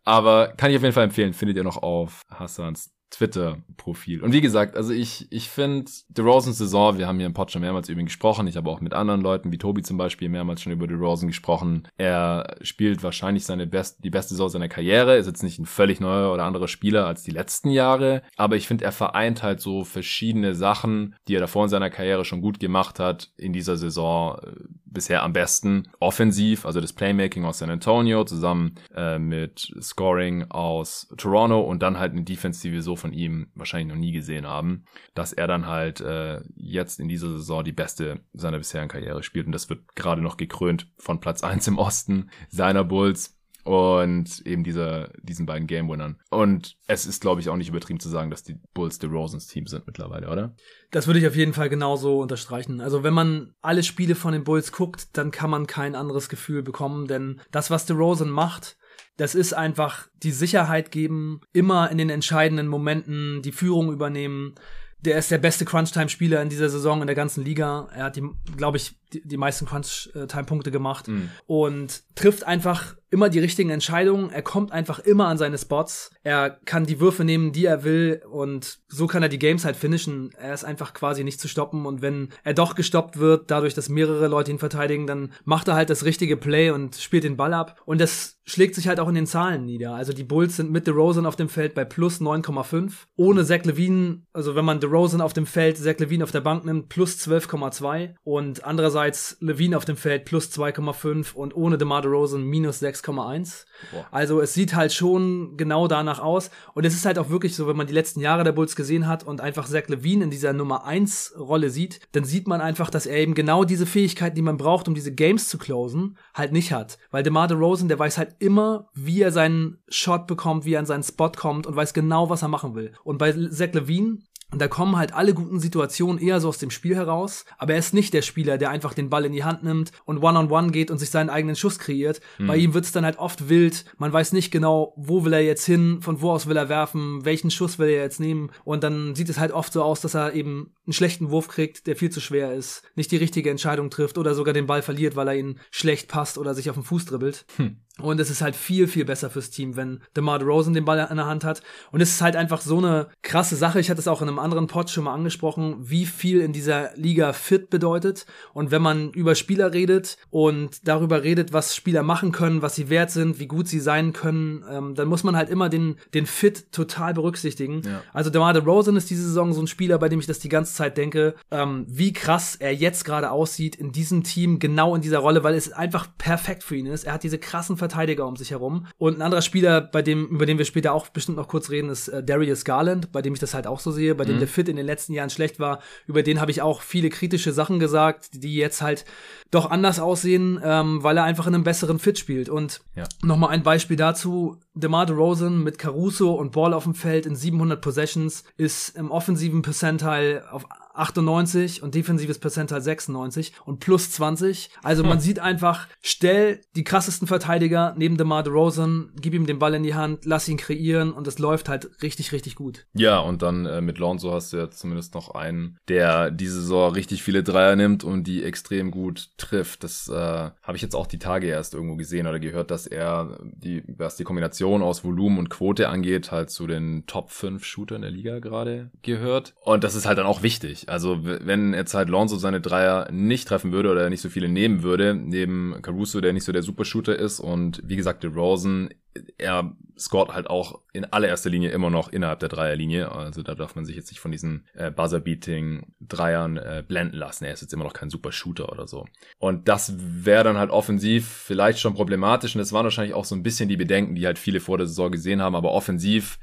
Aber 0.03 0.53
kann 0.56 0.71
ich 0.71 0.77
auf 0.77 0.84
jeden 0.84 0.93
Fall 0.93 1.03
empfehlen, 1.06 1.34
findet 1.34 1.58
ihr 1.58 1.63
noch 1.63 1.84
auf 1.84 2.21
Hassans 2.30 2.96
Twitter-Profil. 3.10 4.22
Und 4.22 4.34
wie 4.34 4.41
gesagt, 4.41 4.76
also 4.76 4.91
ich, 4.91 5.28
ich 5.32 5.50
finde 5.50 5.89
DeRozans 6.10 6.58
Saison, 6.58 6.98
wir 6.98 7.08
haben 7.08 7.17
hier 7.17 7.26
im 7.26 7.34
Pod 7.34 7.52
schon 7.52 7.62
mehrmals 7.62 7.89
über 7.89 8.00
ihn 8.00 8.08
gesprochen, 8.08 8.48
ich 8.48 8.58
habe 8.58 8.70
auch 8.70 8.82
mit 8.82 8.93
anderen 8.93 9.22
Leuten, 9.22 9.52
wie 9.52 9.58
Tobi 9.58 9.82
zum 9.82 9.98
Beispiel, 9.98 10.30
mehrmals 10.30 10.62
schon 10.62 10.74
über 10.74 10.88
DeRozan 10.88 11.28
gesprochen. 11.28 11.88
Er 11.98 12.58
spielt 12.62 13.04
wahrscheinlich 13.04 13.46
seine 13.46 13.65
best, 13.65 14.04
die 14.04 14.10
beste 14.10 14.34
Saison 14.34 14.50
seiner 14.50 14.67
Karriere, 14.67 15.17
ist 15.17 15.28
jetzt 15.28 15.43
nicht 15.43 15.60
ein 15.60 15.65
völlig 15.65 16.00
neuer 16.00 16.34
oder 16.34 16.43
anderer 16.43 16.67
Spieler 16.67 17.08
als 17.08 17.24
die 17.24 17.32
letzten 17.32 17.70
Jahre, 17.70 18.24
aber 18.36 18.56
ich 18.56 18.67
finde, 18.67 18.86
er 18.86 18.91
vereint 18.91 19.43
halt 19.43 19.62
so 19.62 19.84
verschiedene 19.84 20.54
Sachen, 20.54 21.15
die 21.28 21.36
er 21.36 21.41
davor 21.41 21.63
in 21.63 21.70
seiner 21.70 21.89
Karriere 21.89 22.26
schon 22.26 22.41
gut 22.41 22.60
gemacht 22.60 23.00
hat, 23.00 23.32
in 23.38 23.54
dieser 23.54 23.78
Saison 23.78 24.38
äh, 24.39 24.52
bisher 24.86 25.24
am 25.24 25.34
besten. 25.34 25.89
Offensiv, 26.00 26.65
also 26.65 26.82
das 26.82 26.93
Playmaking 26.93 27.46
aus 27.46 27.60
San 27.60 27.70
Antonio 27.70 28.24
zusammen 28.26 28.76
äh, 28.96 29.17
mit 29.20 29.74
Scoring 29.82 30.46
aus 30.50 31.08
Toronto 31.17 31.62
und 31.62 31.82
dann 31.82 32.00
halt 32.00 32.12
eine 32.12 32.26
wir 32.28 32.82
so 32.82 32.96
von 32.97 33.13
ihm 33.13 33.51
wahrscheinlich 33.55 33.93
noch 33.93 33.99
nie 33.99 34.12
gesehen 34.12 34.45
haben, 34.45 34.86
dass 35.13 35.33
er 35.33 35.47
dann 35.47 35.65
halt 35.65 36.01
äh, 36.01 36.41
jetzt 36.55 36.99
in 36.99 37.07
dieser 37.07 37.29
Saison 37.29 37.63
die 37.63 37.71
beste 37.71 38.21
seiner 38.33 38.57
bisherigen 38.57 38.89
Karriere 38.89 39.23
spielt 39.23 39.45
und 39.45 39.51
das 39.51 39.69
wird 39.69 39.95
gerade 39.95 40.21
noch 40.21 40.38
gekrönt 40.38 40.91
von 40.97 41.19
Platz 41.19 41.43
eins 41.43 41.67
im 41.67 41.77
Osten 41.77 42.29
seiner 42.49 42.83
Bulls 42.83 43.38
und 43.67 44.45
eben 44.45 44.63
dieser, 44.63 45.10
diesen 45.21 45.45
beiden 45.45 45.67
Game 45.67 45.89
Winnern. 45.89 46.21
Und 46.29 46.77
es 46.88 47.05
ist, 47.05 47.19
glaube 47.19 47.41
ich, 47.41 47.49
auch 47.49 47.57
nicht 47.57 47.67
übertrieben 47.67 47.99
zu 47.99 48.07
sagen, 48.07 48.31
dass 48.31 48.41
die 48.41 48.55
Bulls 48.73 48.97
the 49.01 49.07
Rosens 49.07 49.47
Team 49.47 49.67
sind 49.67 49.86
mittlerweile, 49.86 50.29
oder? 50.29 50.55
Das 50.89 51.05
würde 51.05 51.19
ich 51.19 51.27
auf 51.27 51.36
jeden 51.36 51.51
Fall 51.51 51.67
genauso 51.67 52.21
unterstreichen. 52.21 52.79
Also 52.79 53.03
wenn 53.03 53.13
man 53.13 53.53
alle 53.62 53.83
Spiele 53.83 54.15
von 54.15 54.31
den 54.31 54.45
Bulls 54.45 54.71
guckt, 54.71 55.17
dann 55.17 55.31
kann 55.31 55.49
man 55.49 55.67
kein 55.67 55.95
anderes 55.95 56.29
Gefühl 56.29 56.63
bekommen, 56.63 57.07
denn 57.07 57.41
das, 57.51 57.69
was 57.69 57.86
DeRozan 57.86 58.29
macht, 58.29 58.77
das 59.17 59.36
ist 59.36 59.53
einfach 59.53 60.08
die 60.23 60.32
Sicherheit 60.32 60.91
geben, 60.91 61.41
immer 61.51 61.91
in 61.91 61.97
den 61.97 62.10
entscheidenden 62.10 62.67
Momenten 62.67 63.41
die 63.41 63.51
Führung 63.51 63.91
übernehmen, 63.91 64.56
der 64.99 65.17
ist 65.17 65.30
der 65.30 65.38
beste 65.38 65.63
Crunch-Time-Spieler 65.63 66.41
in 66.41 66.49
dieser 66.49 66.69
Saison 66.69 67.01
in 67.01 67.08
der 67.08 67.15
ganzen 67.15 67.43
Liga. 67.43 67.88
Er 67.93 68.06
hat 68.06 68.15
die, 68.15 68.27
glaube 68.56 68.77
ich, 68.77 68.95
die, 69.13 69.21
die 69.25 69.38
meisten 69.38 69.65
Crunch-Time-Punkte 69.65 70.71
gemacht 70.71 71.08
mhm. 71.08 71.30
und 71.45 72.03
trifft 72.15 72.45
einfach 72.45 72.95
immer 73.10 73.30
die 73.30 73.39
richtigen 73.39 73.70
Entscheidungen. 73.70 74.30
Er 74.32 74.41
kommt 74.41 74.72
einfach 74.72 75.00
immer 75.00 75.28
an 75.28 75.38
seine 75.38 75.58
Spots. 75.58 76.12
Er 76.24 76.50
kann 76.65 76.86
die 76.86 77.00
Würfe 77.00 77.24
nehmen, 77.24 77.52
die 77.52 77.65
er 77.65 77.84
will 77.84 78.22
und 78.30 78.80
so 78.88 79.08
kann 79.08 79.24
er 79.24 79.30
die 79.30 79.39
Games 79.39 79.65
halt 79.65 79.76
finishen. 79.76 80.32
Er 80.38 80.54
ist 80.54 80.65
einfach 80.65 80.93
quasi 80.93 81.24
nicht 81.24 81.39
zu 81.39 81.48
stoppen 81.48 81.86
und 81.86 82.02
wenn 82.02 82.30
er 82.43 82.54
doch 82.54 82.76
gestoppt 82.76 83.17
wird, 83.17 83.50
dadurch, 83.52 83.74
dass 83.74 83.89
mehrere 83.89 84.28
Leute 84.28 84.52
ihn 84.52 84.60
verteidigen, 84.60 85.08
dann 85.08 85.32
macht 85.46 85.67
er 85.67 85.76
halt 85.76 85.89
das 85.89 86.06
richtige 86.06 86.38
Play 86.38 86.72
und 86.72 86.96
spielt 86.96 87.24
den 87.24 87.38
Ball 87.38 87.54
ab 87.54 87.82
und 87.86 88.02
das 88.02 88.38
schlägt 88.48 88.76
sich 88.76 88.88
halt 88.88 89.00
auch 89.00 89.10
in 89.10 89.15
den 89.15 89.28
Zahlen 89.28 89.65
nieder. 89.65 89.93
Also 89.93 90.13
die 90.13 90.24
Bulls 90.24 90.56
sind 90.56 90.72
mit 90.72 90.88
DeRozan 90.88 91.26
auf 91.26 91.36
dem 91.36 91.50
Feld 91.50 91.76
bei 91.76 91.84
plus 91.84 92.22
9,5. 92.22 92.91
Ohne 93.17 93.46
Zach 93.46 93.65
Levine, 93.65 94.22
also 94.32 94.56
wenn 94.56 94.63
man 94.63 94.80
DeRozan 94.80 95.22
auf 95.22 95.34
dem 95.34 95.46
Feld, 95.46 95.78
Zach 95.78 96.00
Levine 96.00 96.24
auf 96.24 96.32
der 96.32 96.41
Bank 96.41 96.63
nimmt, 96.63 96.88
plus 96.88 97.17
12,2 97.17 98.15
und 98.24 98.63
andererseits 98.63 99.38
Levine 99.41 99.76
auf 99.76 99.84
dem 99.84 99.98
Feld 99.98 100.24
plus 100.24 100.50
2,5 100.50 101.34
und 101.34 101.56
ohne 101.56 101.78
DeMar 101.78 102.02
DeRozan 102.02 102.43
minus 102.43 102.80
6,1. 103.03 103.65
Also 104.12 104.41
es 104.41 104.53
sieht 104.53 104.75
halt 104.75 104.93
schon 104.93 105.57
genau 105.57 105.88
danach 105.88 106.19
aus 106.19 106.49
und 106.73 106.86
es 106.86 106.93
ist 106.93 107.05
halt 107.05 107.19
auch 107.19 107.29
wirklich 107.29 107.55
so, 107.55 107.67
wenn 107.67 107.77
man 107.77 107.88
die 107.88 107.93
letzten 107.93 108.19
Jahre 108.19 108.43
der 108.43 108.51
Bulls 108.51 108.75
gesehen 108.75 109.07
hat 109.07 109.23
und 109.23 109.41
einfach 109.41 109.67
Zach 109.67 109.88
Levine 109.88 110.23
in 110.25 110.31
dieser 110.31 110.53
Nummer 110.53 110.86
1 110.86 111.36
Rolle 111.38 111.69
sieht, 111.69 111.99
dann 112.13 112.23
sieht 112.23 112.47
man 112.47 112.62
einfach, 112.62 112.89
dass 112.89 113.05
er 113.05 113.17
eben 113.17 113.33
genau 113.33 113.63
diese 113.63 113.86
Fähigkeiten, 113.86 114.36
die 114.36 114.41
man 114.41 114.57
braucht, 114.57 114.88
um 114.88 114.95
diese 114.95 115.13
Games 115.13 115.49
zu 115.49 115.57
closen, 115.57 116.17
halt 116.33 116.51
nicht 116.51 116.71
hat. 116.71 116.97
Weil 117.12 117.23
DeMar 117.23 117.47
DeRozan, 117.47 117.88
der 117.88 117.99
weiß 117.99 118.17
halt 118.17 118.36
immer, 118.39 118.89
wie 118.93 119.21
er 119.21 119.31
seinen 119.31 119.77
Shot 119.89 120.27
bekommt, 120.27 120.65
wie 120.65 120.73
er 120.73 120.79
an 120.79 120.86
seinen 120.86 121.03
Spot 121.03 121.31
kommt 121.31 121.67
und 121.67 121.75
weiß 121.75 121.93
genau, 121.93 122.29
was 122.29 122.41
er 122.41 122.47
machen 122.47 122.75
will. 122.75 122.93
Und 123.03 123.17
bei 123.17 123.31
Zach 123.31 123.73
Levine 123.73 124.19
da 124.55 124.69
kommen 124.69 124.95
halt 124.95 125.13
alle 125.13 125.33
guten 125.33 125.60
Situationen 125.60 126.21
eher 126.21 126.39
so 126.39 126.47
aus 126.47 126.57
dem 126.57 126.71
Spiel 126.71 126.95
heraus. 126.95 127.43
Aber 127.57 127.73
er 127.73 127.79
ist 127.79 127.93
nicht 127.93 128.13
der 128.13 128.21
Spieler, 128.21 128.57
der 128.57 128.69
einfach 128.69 128.93
den 128.93 129.10
Ball 129.10 129.25
in 129.25 129.33
die 129.33 129.43
Hand 129.43 129.63
nimmt 129.63 129.91
und 130.05 130.19
One-on-One 130.19 130.47
-on 130.47 130.67
-one 130.67 130.71
geht 130.71 130.89
und 130.89 130.99
sich 130.99 131.10
seinen 131.10 131.29
eigenen 131.29 131.57
Schuss 131.57 131.79
kreiert. 131.79 132.21
Mhm. 132.38 132.47
Bei 132.47 132.55
ihm 132.55 132.73
wird 132.73 132.86
es 132.86 132.93
dann 132.93 133.03
halt 133.03 133.19
oft 133.19 133.49
wild. 133.49 133.83
Man 133.97 134.13
weiß 134.13 134.31
nicht 134.31 134.49
genau, 134.51 134.93
wo 134.95 135.25
will 135.25 135.33
er 135.33 135.43
jetzt 135.43 135.65
hin, 135.65 136.01
von 136.01 136.21
wo 136.21 136.31
aus 136.31 136.47
will 136.47 136.55
er 136.55 136.69
werfen, 136.69 137.25
welchen 137.25 137.51
Schuss 137.51 137.77
will 137.77 137.89
er 137.89 138.03
jetzt 138.03 138.21
nehmen. 138.21 138.51
Und 138.63 138.83
dann 138.83 139.15
sieht 139.15 139.29
es 139.29 139.38
halt 139.38 139.51
oft 139.51 139.73
so 139.73 139.83
aus, 139.83 139.99
dass 139.99 140.15
er 140.15 140.33
eben 140.33 140.73
einen 140.86 140.93
schlechten 140.93 141.29
Wurf 141.29 141.49
kriegt, 141.49 141.86
der 141.86 141.97
viel 141.97 142.10
zu 142.10 142.21
schwer 142.21 142.53
ist, 142.53 142.83
nicht 142.95 143.12
die 143.12 143.17
richtige 143.17 143.49
Entscheidung 143.49 143.89
trifft 143.89 144.17
oder 144.17 144.33
sogar 144.33 144.53
den 144.53 144.67
Ball 144.67 144.81
verliert, 144.81 145.17
weil 145.17 145.27
er 145.27 145.36
ihn 145.36 145.60
schlecht 145.71 146.07
passt 146.07 146.38
oder 146.38 146.53
sich 146.53 146.69
auf 146.69 146.77
den 146.77 146.83
Fuß 146.83 147.05
dribbelt. 147.05 147.45
Hm. 147.57 147.81
Und 148.01 148.19
es 148.19 148.29
ist 148.29 148.41
halt 148.41 148.55
viel, 148.55 148.88
viel 148.88 149.05
besser 149.05 149.29
fürs 149.29 149.49
Team, 149.49 149.75
wenn 149.75 150.01
DeMar 150.15 150.39
DeRozan 150.39 150.73
den 150.73 150.86
Ball 150.86 151.07
in 151.10 151.17
der 151.17 151.25
Hand 151.25 151.43
hat. 151.43 151.62
Und 151.91 152.01
es 152.01 152.12
ist 152.12 152.21
halt 152.21 152.36
einfach 152.36 152.62
so 152.62 152.77
eine 152.77 153.07
krasse 153.21 153.55
Sache. 153.55 153.79
Ich 153.79 153.89
hatte 153.89 153.99
es 153.99 154.07
auch 154.07 154.21
in 154.21 154.27
einem 154.27 154.39
anderen 154.39 154.67
Pod 154.67 154.89
schon 154.89 155.05
mal 155.05 155.13
angesprochen, 155.13 155.75
wie 155.79 156.05
viel 156.05 156.41
in 156.41 156.53
dieser 156.53 156.95
Liga 156.95 157.33
fit 157.33 157.69
bedeutet. 157.69 158.25
Und 158.53 158.71
wenn 158.71 158.81
man 158.81 159.12
über 159.12 159.36
Spieler 159.36 159.73
redet 159.73 160.17
und 160.29 160.88
darüber 160.88 161.23
redet, 161.23 161.53
was 161.53 161.75
Spieler 161.75 162.03
machen 162.03 162.31
können, 162.31 162.62
was 162.62 162.75
sie 162.75 162.89
wert 162.89 163.12
sind, 163.12 163.39
wie 163.39 163.47
gut 163.47 163.67
sie 163.67 163.79
sein 163.79 164.13
können, 164.13 164.63
ähm, 164.69 164.95
dann 164.95 165.07
muss 165.07 165.23
man 165.23 165.36
halt 165.36 165.49
immer 165.49 165.69
den, 165.69 165.95
den 166.13 166.25
Fit 166.25 166.71
total 166.71 167.13
berücksichtigen. 167.13 167.81
Ja. 167.83 168.03
Also 168.13 168.29
DeMar 168.29 168.53
DeRozan 168.53 168.95
ist 168.95 169.10
diese 169.10 169.23
Saison 169.23 169.53
so 169.53 169.62
ein 169.62 169.67
Spieler, 169.67 169.97
bei 169.97 170.10
dem 170.10 170.19
ich 170.19 170.27
das 170.27 170.39
die 170.39 170.49
ganze 170.49 170.73
Zeit 170.73 170.97
denke, 170.97 171.36
ähm, 171.51 171.86
wie 171.88 172.13
krass 172.13 172.55
er 172.55 172.73
jetzt 172.73 173.05
gerade 173.05 173.31
aussieht 173.31 173.75
in 173.75 173.91
diesem 173.91 174.23
Team, 174.23 174.60
genau 174.60 174.95
in 174.95 175.01
dieser 175.01 175.19
Rolle, 175.19 175.43
weil 175.43 175.55
es 175.55 175.71
einfach 175.71 176.07
perfekt 176.17 176.63
für 176.63 176.75
ihn 176.75 176.86
ist. 176.86 177.05
Er 177.05 177.13
hat 177.13 177.23
diese 177.23 177.38
krassen 177.38 177.77
Verteidiger 177.88 178.28
um 178.28 178.36
sich 178.36 178.52
herum. 178.52 178.86
Und 178.97 179.17
ein 179.17 179.21
anderer 179.21 179.41
Spieler, 179.41 179.82
bei 179.82 180.02
dem, 180.02 180.28
über 180.28 180.45
den 180.45 180.58
wir 180.58 180.65
später 180.65 180.93
auch 180.93 181.08
bestimmt 181.08 181.38
noch 181.38 181.47
kurz 181.47 181.69
reden, 181.69 181.89
ist 181.89 182.10
äh, 182.10 182.23
Darius 182.23 182.65
Garland, 182.65 183.12
bei 183.12 183.21
dem 183.21 183.34
ich 183.34 183.39
das 183.39 183.54
halt 183.54 183.65
auch 183.65 183.80
so 183.80 183.91
sehe, 183.91 184.13
bei 184.13 184.26
mhm. 184.26 184.30
dem 184.30 184.39
der 184.39 184.47
Fit 184.47 184.67
in 184.67 184.76
den 184.76 184.86
letzten 184.86 185.13
Jahren 185.13 185.30
schlecht 185.30 185.60
war. 185.60 185.80
Über 186.06 186.21
den 186.21 186.41
habe 186.41 186.52
ich 186.52 186.62
auch 186.62 186.82
viele 186.82 187.10
kritische 187.10 187.54
Sachen 187.54 187.80
gesagt, 187.80 188.30
die 188.34 188.56
jetzt 188.56 188.82
halt 188.82 189.06
doch 189.52 189.71
anders 189.71 190.00
aussehen, 190.00 190.60
ähm, 190.63 191.02
weil 191.04 191.17
er 191.17 191.23
einfach 191.23 191.47
in 191.47 191.56
einem 191.56 191.63
besseren 191.63 192.00
Fit 192.00 192.19
spielt. 192.19 192.50
Und 192.50 192.82
ja. 192.95 193.06
nochmal 193.23 193.52
ein 193.52 193.63
Beispiel 193.63 193.97
dazu. 193.97 194.58
DeMar 194.73 195.06
DeRozan 195.06 195.63
mit 195.63 195.80
Caruso 195.80 196.34
und 196.34 196.52
Ball 196.52 196.73
auf 196.73 196.84
dem 196.84 196.93
Feld 196.93 197.26
in 197.26 197.36
700 197.36 197.82
Possessions 197.82 198.43
ist 198.58 198.95
im 198.95 199.12
offensiven 199.12 199.62
Percentile 199.62 200.43
auf 200.52 200.65
98 200.97 201.83
und 201.83 201.95
defensives 201.95 202.39
Percentile 202.39 202.81
96 202.81 203.53
und 203.65 203.79
plus 203.79 204.12
20. 204.12 204.69
Also 204.83 205.03
man 205.03 205.17
hm. 205.17 205.19
sieht 205.19 205.39
einfach, 205.39 205.88
stell 206.01 206.62
die 206.75 206.83
krassesten 206.83 207.27
Verteidiger 207.27 207.93
neben 207.97 208.17
DeMar 208.17 208.43
DeRozan, 208.43 209.12
gib 209.19 209.33
ihm 209.33 209.45
den 209.45 209.60
Ball 209.60 209.73
in 209.73 209.83
die 209.83 209.95
Hand, 209.95 210.25
lass 210.25 210.47
ihn 210.47 210.57
kreieren 210.57 211.12
und 211.12 211.27
es 211.27 211.39
läuft 211.39 211.69
halt 211.69 211.89
richtig, 212.01 212.31
richtig 212.31 212.55
gut. 212.55 212.86
Ja, 212.93 213.19
und 213.19 213.41
dann 213.41 213.65
äh, 213.65 213.81
mit 213.81 213.97
Lonzo 213.97 214.33
hast 214.33 214.53
du 214.53 214.57
ja 214.57 214.69
zumindest 214.69 215.13
noch 215.13 215.31
einen, 215.31 215.77
der 215.88 216.31
diese 216.31 216.62
Saison 216.62 216.93
richtig 216.93 217.23
viele 217.23 217.43
Dreier 217.43 217.75
nimmt 217.75 218.03
und 218.03 218.25
die 218.25 218.43
extrem 218.43 218.91
gut 218.91 219.29
trifft. 219.38 219.83
Das 219.83 220.07
äh, 220.07 220.13
habe 220.13 220.75
ich 220.75 220.81
jetzt 220.81 220.95
auch 220.95 221.07
die 221.07 221.19
Tage 221.19 221.47
erst 221.47 221.73
irgendwo 221.73 221.95
gesehen 221.95 222.27
oder 222.27 222.39
gehört, 222.39 222.71
dass 222.71 222.88
er 222.88 223.39
die, 223.43 223.83
was 223.88 224.15
die 224.15 224.23
Kombination 224.23 224.81
aus 224.81 225.03
Volumen 225.03 225.39
und 225.39 225.49
Quote 225.49 225.89
angeht, 225.89 226.31
halt 226.31 226.49
zu 226.49 226.67
den 226.67 227.05
Top 227.07 227.31
5 227.31 227.63
Shootern 227.63 228.01
der 228.01 228.12
Liga 228.12 228.39
gerade 228.39 228.91
gehört. 229.01 229.53
Und 229.62 229.83
das 229.83 229.95
ist 229.95 230.05
halt 230.05 230.17
dann 230.17 230.25
auch 230.25 230.43
wichtig. 230.43 230.87
Also 230.88 231.19
wenn 231.21 231.73
jetzt 231.73 231.93
halt 231.93 232.10
Lonzo 232.10 232.38
seine 232.38 232.62
Dreier 232.62 233.12
nicht 233.12 233.47
treffen 233.47 233.71
würde 233.71 233.91
oder 233.91 234.10
nicht 234.10 234.21
so 234.21 234.30
viele 234.30 234.50
nehmen 234.50 234.84
würde, 234.84 235.13
neben 235.15 235.82
Caruso, 235.82 236.21
der 236.21 236.34
nicht 236.34 236.43
so 236.43 236.52
der 236.52 236.63
Supershooter 236.63 237.15
ist 237.15 237.39
und 237.39 237.82
wie 237.86 237.95
gesagt, 237.95 238.23
DeRozan, 238.23 238.89
er 239.38 239.76
scoret 239.97 240.34
halt 240.34 240.50
auch 240.50 240.82
in 240.93 241.06
allererster 241.06 241.50
Linie 241.50 241.71
immer 241.71 241.89
noch 241.89 242.10
innerhalb 242.10 242.39
der 242.39 242.50
Dreierlinie. 242.50 243.12
Also 243.12 243.41
da 243.41 243.56
darf 243.56 243.76
man 243.76 243.86
sich 243.86 243.95
jetzt 243.95 244.12
nicht 244.12 244.19
von 244.19 244.32
diesen 244.32 244.65
äh, 244.76 244.91
Buzzer-Beating-Dreiern 244.91 246.58
äh, 246.58 246.84
blenden 246.88 247.17
lassen. 247.17 247.45
Er 247.45 247.54
ist 247.54 247.62
jetzt 247.62 247.73
immer 247.73 247.84
noch 247.84 247.93
kein 247.93 248.10
Supershooter 248.10 248.71
oder 248.71 248.88
so. 248.88 249.06
Und 249.39 249.67
das 249.67 249.93
wäre 249.97 250.43
dann 250.43 250.58
halt 250.58 250.69
offensiv 250.69 251.28
vielleicht 251.28 251.80
schon 251.80 251.95
problematisch. 251.95 252.56
Und 252.56 252.60
das 252.60 252.73
waren 252.73 252.84
wahrscheinlich 252.84 253.15
auch 253.15 253.26
so 253.26 253.36
ein 253.36 253.43
bisschen 253.43 253.69
die 253.69 253.78
Bedenken, 253.78 254.15
die 254.15 254.26
halt 254.26 254.39
viele 254.39 254.60
vor 254.60 254.78
der 254.78 254.88
Saison 254.88 255.12
gesehen 255.12 255.41
haben. 255.41 255.56
Aber 255.56 255.71
offensiv 255.71 256.38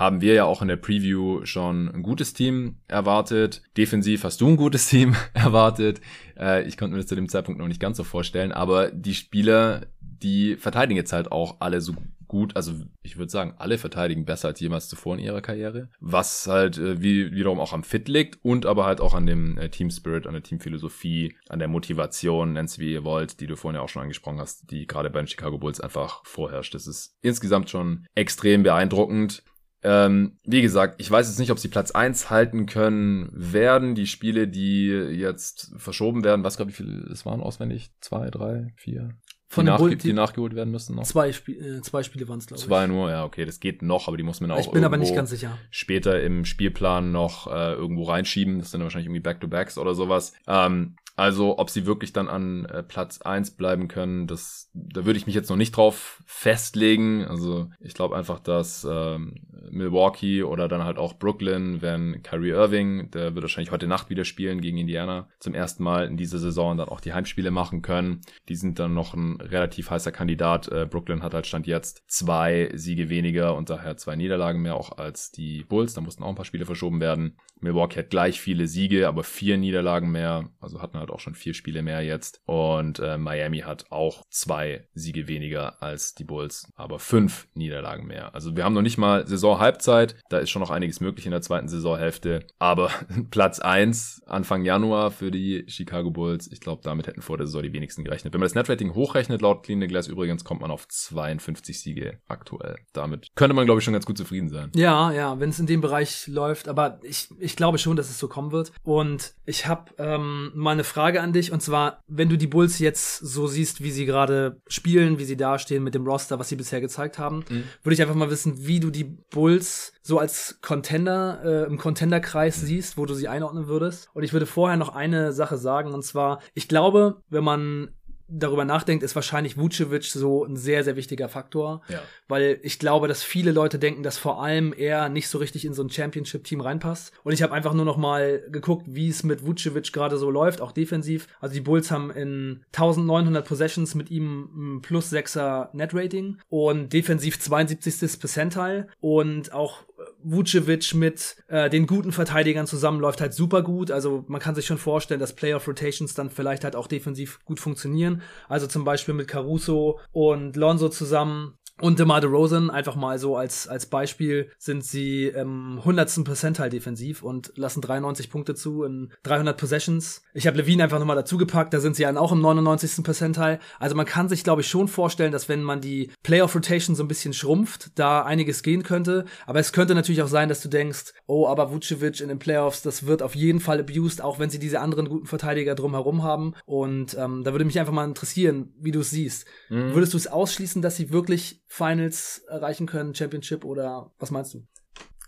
haben 0.00 0.22
wir 0.22 0.32
ja 0.32 0.46
auch 0.46 0.62
in 0.62 0.68
der 0.68 0.76
Preview 0.76 1.44
schon 1.44 1.90
ein 1.90 2.02
gutes 2.02 2.32
Team 2.32 2.76
erwartet. 2.88 3.60
Defensiv 3.76 4.24
hast 4.24 4.40
du 4.40 4.48
ein 4.48 4.56
gutes 4.56 4.88
Team 4.88 5.14
erwartet. 5.34 6.00
Äh, 6.38 6.66
ich 6.66 6.78
konnte 6.78 6.94
mir 6.94 7.00
das 7.00 7.06
zu 7.06 7.16
dem 7.16 7.28
Zeitpunkt 7.28 7.60
noch 7.60 7.68
nicht 7.68 7.82
ganz 7.82 7.98
so 7.98 8.04
vorstellen, 8.04 8.50
aber 8.50 8.90
die 8.90 9.14
Spieler, 9.14 9.88
die 10.00 10.56
verteidigen 10.56 10.96
jetzt 10.96 11.12
halt 11.12 11.30
auch 11.30 11.60
alle 11.60 11.82
so 11.82 11.94
gut, 12.28 12.56
also 12.56 12.72
ich 13.02 13.18
würde 13.18 13.30
sagen, 13.30 13.54
alle 13.58 13.76
verteidigen 13.76 14.24
besser 14.24 14.48
als 14.48 14.60
jemals 14.60 14.88
zuvor 14.88 15.18
in 15.18 15.22
ihrer 15.22 15.42
Karriere, 15.42 15.90
was 16.00 16.46
halt 16.46 16.78
äh, 16.78 17.02
wie, 17.02 17.32
wiederum 17.32 17.60
auch 17.60 17.74
am 17.74 17.82
Fit 17.84 18.08
liegt 18.08 18.38
und 18.42 18.64
aber 18.64 18.86
halt 18.86 19.02
auch 19.02 19.12
an 19.12 19.26
dem 19.26 19.58
äh, 19.58 19.68
Team 19.68 19.90
Spirit, 19.90 20.26
an 20.26 20.32
der 20.32 20.42
Teamphilosophie, 20.42 21.36
an 21.50 21.58
der 21.58 21.68
Motivation, 21.68 22.54
nennt's 22.54 22.78
wie 22.78 22.92
ihr 22.92 23.04
wollt, 23.04 23.40
die 23.40 23.46
du 23.46 23.56
vorhin 23.56 23.76
ja 23.76 23.82
auch 23.82 23.90
schon 23.90 24.02
angesprochen 24.02 24.40
hast, 24.40 24.70
die 24.70 24.86
gerade 24.86 25.10
bei 25.10 25.20
den 25.20 25.26
Chicago 25.26 25.58
Bulls 25.58 25.80
einfach 25.80 26.24
vorherrscht. 26.24 26.72
Das 26.74 26.86
ist 26.86 27.18
insgesamt 27.20 27.68
schon 27.68 28.06
extrem 28.14 28.62
beeindruckend. 28.62 29.42
Ähm, 29.82 30.38
wie 30.44 30.62
gesagt, 30.62 31.00
ich 31.00 31.10
weiß 31.10 31.28
jetzt 31.28 31.38
nicht, 31.38 31.50
ob 31.50 31.58
sie 31.58 31.68
Platz 31.68 31.90
eins 31.90 32.30
halten 32.30 32.66
können 32.66 33.30
werden. 33.32 33.94
Die 33.94 34.06
Spiele, 34.06 34.46
die 34.46 34.88
jetzt 34.88 35.72
verschoben 35.76 36.22
werden, 36.22 36.44
was 36.44 36.56
glaube 36.56 36.70
ich, 36.70 36.78
wie 36.78 36.84
viele 36.84 37.02
es 37.10 37.24
waren 37.24 37.40
auswendig? 37.40 37.90
Zwei, 38.00 38.30
drei, 38.30 38.72
vier? 38.76 39.14
Von 39.52 39.66
die, 39.66 39.72
nachge 39.72 39.96
die, 39.96 40.12
nachgeholt 40.12 40.54
werden 40.54 40.70
müssen 40.70 40.94
noch? 40.94 41.02
Zwei, 41.02 41.30
Sp 41.34 41.50
äh, 41.50 41.80
zwei 41.82 42.04
Spiele 42.04 42.28
waren 42.28 42.38
es, 42.38 42.46
glaube 42.46 42.60
ich. 42.60 42.66
Zwei 42.66 42.86
nur, 42.86 43.10
ja, 43.10 43.24
okay, 43.24 43.44
das 43.44 43.58
geht 43.58 43.82
noch, 43.82 44.06
aber 44.06 44.16
die 44.16 44.22
muss 44.22 44.40
man 44.40 44.52
auch 44.52 44.60
Ich 44.60 44.70
bin 44.70 44.84
aber 44.84 44.96
nicht 44.96 45.12
ganz 45.12 45.30
sicher. 45.30 45.58
später 45.70 46.22
im 46.22 46.44
Spielplan 46.44 47.10
noch 47.10 47.48
äh, 47.48 47.72
irgendwo 47.72 48.04
reinschieben. 48.04 48.60
Das 48.60 48.70
sind 48.70 48.78
dann 48.78 48.84
wahrscheinlich 48.84 49.06
irgendwie 49.06 49.22
Back-to-Backs 49.22 49.76
oder 49.76 49.96
sowas. 49.96 50.34
Ähm, 50.46 50.94
also, 51.20 51.58
ob 51.58 51.68
sie 51.68 51.84
wirklich 51.84 52.14
dann 52.14 52.28
an 52.28 52.64
äh, 52.64 52.82
Platz 52.82 53.20
eins 53.20 53.50
bleiben 53.50 53.88
können, 53.88 54.26
das, 54.26 54.70
da 54.72 55.04
würde 55.04 55.18
ich 55.18 55.26
mich 55.26 55.34
jetzt 55.34 55.50
noch 55.50 55.58
nicht 55.58 55.76
drauf 55.76 56.22
festlegen. 56.24 57.26
Also, 57.26 57.68
ich 57.78 57.92
glaube 57.92 58.16
einfach, 58.16 58.40
dass 58.40 58.88
ähm, 58.90 59.34
Milwaukee 59.70 60.42
oder 60.42 60.66
dann 60.66 60.82
halt 60.82 60.96
auch 60.96 61.18
Brooklyn, 61.18 61.82
wenn 61.82 62.22
Kyrie 62.22 62.52
Irving, 62.52 63.10
der 63.10 63.34
wird 63.34 63.42
wahrscheinlich 63.42 63.70
heute 63.70 63.86
Nacht 63.86 64.08
wieder 64.08 64.24
spielen 64.24 64.62
gegen 64.62 64.78
Indiana, 64.78 65.28
zum 65.40 65.52
ersten 65.52 65.84
Mal 65.84 66.06
in 66.06 66.16
dieser 66.16 66.38
Saison 66.38 66.78
dann 66.78 66.88
auch 66.88 67.00
die 67.00 67.12
Heimspiele 67.12 67.50
machen 67.50 67.82
können. 67.82 68.22
Die 68.48 68.56
sind 68.56 68.78
dann 68.78 68.94
noch 68.94 69.12
ein 69.12 69.42
relativ 69.42 69.90
heißer 69.90 70.12
Kandidat. 70.12 70.68
Äh, 70.68 70.86
Brooklyn 70.86 71.22
hat 71.22 71.34
halt 71.34 71.46
Stand 71.46 71.66
jetzt 71.66 72.02
zwei 72.06 72.70
Siege 72.72 73.10
weniger 73.10 73.56
und 73.56 73.68
daher 73.68 73.98
zwei 73.98 74.16
Niederlagen 74.16 74.62
mehr 74.62 74.74
auch 74.74 74.96
als 74.96 75.30
die 75.30 75.64
Bulls. 75.64 75.92
Da 75.92 76.00
mussten 76.00 76.22
auch 76.22 76.30
ein 76.30 76.34
paar 76.34 76.46
Spiele 76.46 76.64
verschoben 76.64 76.98
werden. 76.98 77.36
Milwaukee 77.60 77.98
hat 77.98 78.08
gleich 78.08 78.40
viele 78.40 78.66
Siege, 78.66 79.06
aber 79.06 79.22
vier 79.22 79.58
Niederlagen 79.58 80.10
mehr. 80.10 80.48
Also 80.60 80.80
hatten 80.80 80.98
halt 80.98 81.09
hat 81.10 81.16
auch 81.16 81.20
schon 81.20 81.34
vier 81.34 81.54
Spiele 81.54 81.82
mehr 81.82 82.02
jetzt. 82.02 82.40
Und 82.46 82.98
äh, 83.00 83.18
Miami 83.18 83.60
hat 83.60 83.90
auch 83.90 84.24
zwei 84.30 84.86
Siege 84.94 85.28
weniger 85.28 85.82
als 85.82 86.14
die 86.14 86.24
Bulls, 86.24 86.72
aber 86.76 86.98
fünf 86.98 87.48
Niederlagen 87.54 88.06
mehr. 88.06 88.34
Also 88.34 88.56
wir 88.56 88.64
haben 88.64 88.74
noch 88.74 88.82
nicht 88.82 88.98
mal 88.98 89.26
Saison-Halbzeit. 89.26 90.16
Da 90.28 90.38
ist 90.38 90.50
schon 90.50 90.60
noch 90.60 90.70
einiges 90.70 91.00
möglich 91.00 91.26
in 91.26 91.32
der 91.32 91.42
zweiten 91.42 91.68
Saisonhälfte. 91.68 92.46
Aber 92.58 92.90
Platz 93.30 93.60
eins 93.60 94.22
Anfang 94.26 94.64
Januar 94.64 95.10
für 95.10 95.30
die 95.30 95.64
Chicago 95.66 96.10
Bulls. 96.10 96.50
Ich 96.50 96.60
glaube, 96.60 96.82
damit 96.84 97.06
hätten 97.06 97.22
vor 97.22 97.36
der 97.36 97.46
Saison 97.46 97.62
die 97.62 97.72
wenigsten 97.72 98.04
gerechnet. 98.04 98.32
Wenn 98.32 98.40
man 98.40 98.46
das 98.46 98.54
Netrating 98.54 98.94
hochrechnet, 98.94 99.42
laut 99.42 99.64
Clean 99.64 99.80
the 99.80 99.86
Glass 99.86 100.06
übrigens, 100.06 100.44
kommt 100.44 100.60
man 100.60 100.70
auf 100.70 100.86
52 100.88 101.80
Siege 101.80 102.20
aktuell. 102.28 102.76
Damit 102.92 103.28
könnte 103.34 103.54
man, 103.54 103.66
glaube 103.66 103.80
ich, 103.80 103.84
schon 103.84 103.92
ganz 103.92 104.06
gut 104.06 104.18
zufrieden 104.18 104.48
sein. 104.48 104.70
Ja, 104.74 105.12
ja, 105.12 105.38
wenn 105.40 105.50
es 105.50 105.58
in 105.58 105.66
dem 105.66 105.80
Bereich 105.80 106.26
läuft. 106.26 106.68
Aber 106.68 107.00
ich, 107.02 107.28
ich 107.38 107.56
glaube 107.56 107.78
schon, 107.78 107.96
dass 107.96 108.10
es 108.10 108.18
so 108.18 108.28
kommen 108.28 108.52
wird. 108.52 108.72
Und 108.82 109.34
ich 109.46 109.66
habe 109.66 109.92
ähm, 109.98 110.52
mal 110.54 110.72
eine 110.72 110.84
Frage 110.90 111.22
an 111.22 111.32
dich. 111.32 111.52
Und 111.52 111.62
zwar, 111.62 112.02
wenn 112.06 112.28
du 112.28 112.36
die 112.36 112.46
Bulls 112.46 112.78
jetzt 112.78 113.18
so 113.18 113.46
siehst, 113.46 113.82
wie 113.82 113.90
sie 113.90 114.06
gerade 114.06 114.60
spielen, 114.66 115.18
wie 115.18 115.24
sie 115.24 115.36
dastehen 115.36 115.82
mit 115.84 115.94
dem 115.94 116.06
Roster, 116.06 116.38
was 116.38 116.48
sie 116.48 116.56
bisher 116.56 116.80
gezeigt 116.80 117.18
haben, 117.18 117.44
mhm. 117.48 117.64
würde 117.82 117.94
ich 117.94 118.02
einfach 118.02 118.14
mal 118.14 118.30
wissen, 118.30 118.66
wie 118.66 118.80
du 118.80 118.90
die 118.90 119.04
Bulls 119.04 119.92
so 120.02 120.18
als 120.18 120.58
Contender 120.60 121.40
äh, 121.44 121.66
im 121.66 121.78
Contenderkreis 121.78 122.62
mhm. 122.62 122.66
siehst, 122.66 122.98
wo 122.98 123.06
du 123.06 123.14
sie 123.14 123.28
einordnen 123.28 123.68
würdest. 123.68 124.08
Und 124.12 124.22
ich 124.22 124.32
würde 124.32 124.46
vorher 124.46 124.76
noch 124.76 124.94
eine 124.94 125.32
Sache 125.32 125.56
sagen. 125.56 125.92
Und 125.92 126.04
zwar, 126.04 126.40
ich 126.54 126.68
glaube, 126.68 127.22
wenn 127.28 127.44
man 127.44 127.90
darüber 128.30 128.64
nachdenkt, 128.64 129.02
ist 129.02 129.14
wahrscheinlich 129.14 129.58
Vucevic 129.58 130.04
so 130.04 130.44
ein 130.44 130.56
sehr, 130.56 130.84
sehr 130.84 130.96
wichtiger 130.96 131.28
Faktor. 131.28 131.82
Ja. 131.88 132.00
Weil 132.28 132.58
ich 132.62 132.78
glaube, 132.78 133.08
dass 133.08 133.22
viele 133.22 133.52
Leute 133.52 133.78
denken, 133.78 134.02
dass 134.02 134.18
vor 134.18 134.42
allem 134.42 134.72
er 134.72 135.08
nicht 135.08 135.28
so 135.28 135.38
richtig 135.38 135.64
in 135.64 135.74
so 135.74 135.82
ein 135.82 135.90
Championship-Team 135.90 136.60
reinpasst. 136.60 137.12
Und 137.24 137.32
ich 137.32 137.42
habe 137.42 137.52
einfach 137.52 137.74
nur 137.74 137.84
noch 137.84 137.96
mal 137.96 138.42
geguckt, 138.50 138.86
wie 138.88 139.08
es 139.08 139.22
mit 139.22 139.44
Vucevic 139.44 139.92
gerade 139.92 140.16
so 140.16 140.30
läuft, 140.30 140.60
auch 140.60 140.72
defensiv. 140.72 141.28
Also 141.40 141.54
die 141.54 141.60
Bulls 141.60 141.90
haben 141.90 142.10
in 142.10 142.62
1900 142.72 143.46
Possessions 143.46 143.94
mit 143.94 144.10
ihm 144.10 144.76
ein 144.76 144.82
plus 144.82 145.12
6er 145.12 145.68
Net-Rating 145.72 146.38
und 146.48 146.92
defensiv 146.92 147.38
72. 147.38 148.20
Percentile 148.20 148.88
und 149.00 149.52
auch 149.52 149.84
Vucevic 150.22 150.94
mit 150.94 151.36
äh, 151.48 151.70
den 151.70 151.86
guten 151.86 152.12
Verteidigern 152.12 152.66
zusammen 152.66 153.00
läuft 153.00 153.20
halt 153.20 153.34
super 153.34 153.62
gut. 153.62 153.90
Also 153.90 154.24
man 154.28 154.40
kann 154.40 154.54
sich 154.54 154.66
schon 154.66 154.78
vorstellen, 154.78 155.20
dass 155.20 155.34
Playoff 155.34 155.66
Rotations 155.66 156.14
dann 156.14 156.30
vielleicht 156.30 156.64
halt 156.64 156.76
auch 156.76 156.86
defensiv 156.86 157.44
gut 157.44 157.60
funktionieren. 157.60 158.22
Also 158.48 158.66
zum 158.66 158.84
Beispiel 158.84 159.14
mit 159.14 159.28
Caruso 159.28 160.00
und 160.12 160.56
Lonzo 160.56 160.88
zusammen 160.88 161.54
und 161.80 161.98
DeMar 161.98 162.20
DeRozan, 162.20 162.70
einfach 162.70 162.96
mal 162.96 163.18
so 163.18 163.36
als, 163.36 163.68
als 163.68 163.86
Beispiel, 163.86 164.50
sind 164.58 164.84
sie 164.84 165.26
im 165.26 165.78
100. 165.78 166.24
Percentile 166.24 166.70
defensiv 166.70 167.22
und 167.22 167.52
lassen 167.56 167.80
93 167.80 168.30
Punkte 168.30 168.54
zu 168.54 168.84
in 168.84 169.12
300 169.22 169.56
Possessions. 169.56 170.22
Ich 170.34 170.46
habe 170.46 170.56
Levine 170.56 170.84
einfach 170.84 170.98
nochmal 170.98 171.16
dazugepackt, 171.16 171.72
da 171.72 171.80
sind 171.80 171.96
sie 171.96 172.02
dann 172.02 172.16
auch 172.16 172.32
im 172.32 172.40
99. 172.40 173.02
Percentile. 173.04 173.58
Also 173.78 173.94
man 173.94 174.06
kann 174.06 174.28
sich, 174.28 174.44
glaube 174.44 174.62
ich, 174.62 174.68
schon 174.68 174.88
vorstellen, 174.88 175.32
dass 175.32 175.48
wenn 175.48 175.62
man 175.62 175.80
die 175.80 176.10
Playoff 176.22 176.54
Rotation 176.54 176.96
so 176.96 177.02
ein 177.02 177.08
bisschen 177.08 177.32
schrumpft, 177.32 177.98
da 177.98 178.22
einiges 178.22 178.62
gehen 178.62 178.82
könnte. 178.82 179.24
Aber 179.46 179.58
es 179.60 179.72
könnte 179.72 179.94
natürlich 179.94 180.22
auch 180.22 180.28
sein, 180.28 180.48
dass 180.48 180.60
du 180.60 180.68
denkst, 180.68 181.12
oh, 181.26 181.46
aber 181.46 181.72
Vucevic 181.72 182.20
in 182.20 182.28
den 182.28 182.38
Playoffs, 182.38 182.82
das 182.82 183.06
wird 183.06 183.22
auf 183.22 183.34
jeden 183.34 183.60
Fall 183.60 183.80
abused, 183.80 184.22
auch 184.22 184.38
wenn 184.38 184.50
sie 184.50 184.58
diese 184.58 184.80
anderen 184.80 185.08
guten 185.08 185.26
Verteidiger 185.26 185.74
drumherum 185.74 186.22
haben. 186.22 186.54
Und 186.66 187.16
ähm, 187.18 187.44
da 187.44 187.52
würde 187.52 187.64
mich 187.64 187.78
einfach 187.78 187.92
mal 187.92 188.04
interessieren, 188.04 188.74
wie 188.78 188.92
du 188.92 189.00
es 189.00 189.10
siehst. 189.10 189.46
Mhm. 189.68 189.94
Würdest 189.94 190.12
du 190.12 190.16
es 190.16 190.26
ausschließen, 190.26 190.82
dass 190.82 190.96
sie 190.96 191.10
wirklich 191.10 191.62
Finals 191.72 192.42
erreichen 192.48 192.86
können, 192.86 193.14
Championship 193.14 193.64
oder 193.64 194.10
was 194.18 194.32
meinst 194.32 194.54
du? 194.54 194.66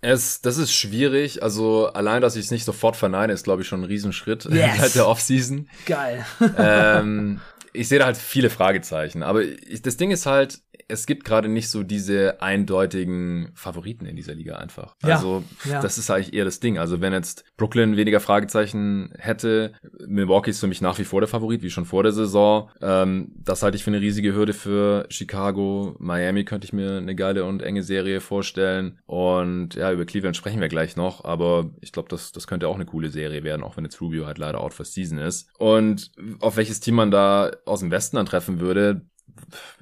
Es, 0.00 0.40
das 0.40 0.58
ist 0.58 0.72
schwierig. 0.72 1.40
Also 1.40 1.86
allein, 1.86 2.20
dass 2.20 2.34
ich 2.34 2.46
es 2.46 2.50
nicht 2.50 2.64
sofort 2.64 2.96
verneine, 2.96 3.32
ist, 3.32 3.44
glaube 3.44 3.62
ich, 3.62 3.68
schon 3.68 3.82
ein 3.82 3.84
Riesenschritt 3.84 4.44
yes. 4.50 4.80
seit 4.80 4.94
der 4.96 5.06
Offseason. 5.06 5.68
Geil. 5.86 6.26
ähm, 6.58 7.40
ich 7.72 7.86
sehe 7.86 8.00
da 8.00 8.06
halt 8.06 8.16
viele 8.16 8.50
Fragezeichen. 8.50 9.22
Aber 9.22 9.42
ich, 9.42 9.82
das 9.82 9.96
Ding 9.96 10.10
ist 10.10 10.26
halt, 10.26 10.60
es 10.88 11.06
gibt 11.06 11.24
gerade 11.24 11.48
nicht 11.48 11.70
so 11.70 11.82
diese 11.82 12.40
eindeutigen 12.40 13.50
Favoriten 13.54 14.06
in 14.06 14.16
dieser 14.16 14.34
Liga 14.34 14.56
einfach. 14.56 14.96
Ja, 15.02 15.16
also 15.16 15.42
ja. 15.64 15.80
das 15.80 15.98
ist 15.98 16.10
eigentlich 16.10 16.34
eher 16.34 16.44
das 16.44 16.60
Ding. 16.60 16.78
Also 16.78 17.00
wenn 17.00 17.12
jetzt 17.12 17.44
Brooklyn 17.56 17.96
weniger 17.96 18.20
Fragezeichen 18.20 19.12
hätte, 19.18 19.72
Milwaukee 20.06 20.50
ist 20.50 20.60
für 20.60 20.66
mich 20.66 20.80
nach 20.80 20.98
wie 20.98 21.04
vor 21.04 21.20
der 21.20 21.28
Favorit, 21.28 21.62
wie 21.62 21.70
schon 21.70 21.84
vor 21.84 22.02
der 22.02 22.12
Saison. 22.12 22.70
Ähm, 22.80 23.32
das 23.36 23.62
halte 23.62 23.76
ich 23.76 23.84
für 23.84 23.90
eine 23.90 24.00
riesige 24.00 24.34
Hürde 24.34 24.52
für 24.52 25.06
Chicago. 25.08 25.94
Miami 25.98 26.44
könnte 26.44 26.66
ich 26.66 26.72
mir 26.72 26.98
eine 26.98 27.14
geile 27.14 27.44
und 27.44 27.62
enge 27.62 27.82
Serie 27.82 28.20
vorstellen. 28.20 28.98
Und 29.06 29.74
ja, 29.74 29.92
über 29.92 30.04
Cleveland 30.04 30.36
sprechen 30.36 30.60
wir 30.60 30.68
gleich 30.68 30.96
noch, 30.96 31.24
aber 31.24 31.70
ich 31.80 31.92
glaube, 31.92 32.08
das, 32.08 32.32
das 32.32 32.46
könnte 32.46 32.68
auch 32.68 32.76
eine 32.76 32.86
coole 32.86 33.10
Serie 33.10 33.44
werden, 33.44 33.62
auch 33.62 33.76
wenn 33.76 33.84
jetzt 33.84 34.00
Rubio 34.00 34.26
halt 34.26 34.38
leider 34.38 34.60
out 34.60 34.74
for 34.74 34.84
season 34.84 35.18
ist. 35.18 35.48
Und 35.58 36.12
auf 36.40 36.56
welches 36.56 36.80
Team 36.80 36.94
man 36.94 37.10
da 37.10 37.50
aus 37.66 37.80
dem 37.80 37.90
Westen 37.90 38.16
dann 38.16 38.26
treffen 38.26 38.60
würde, 38.60 39.02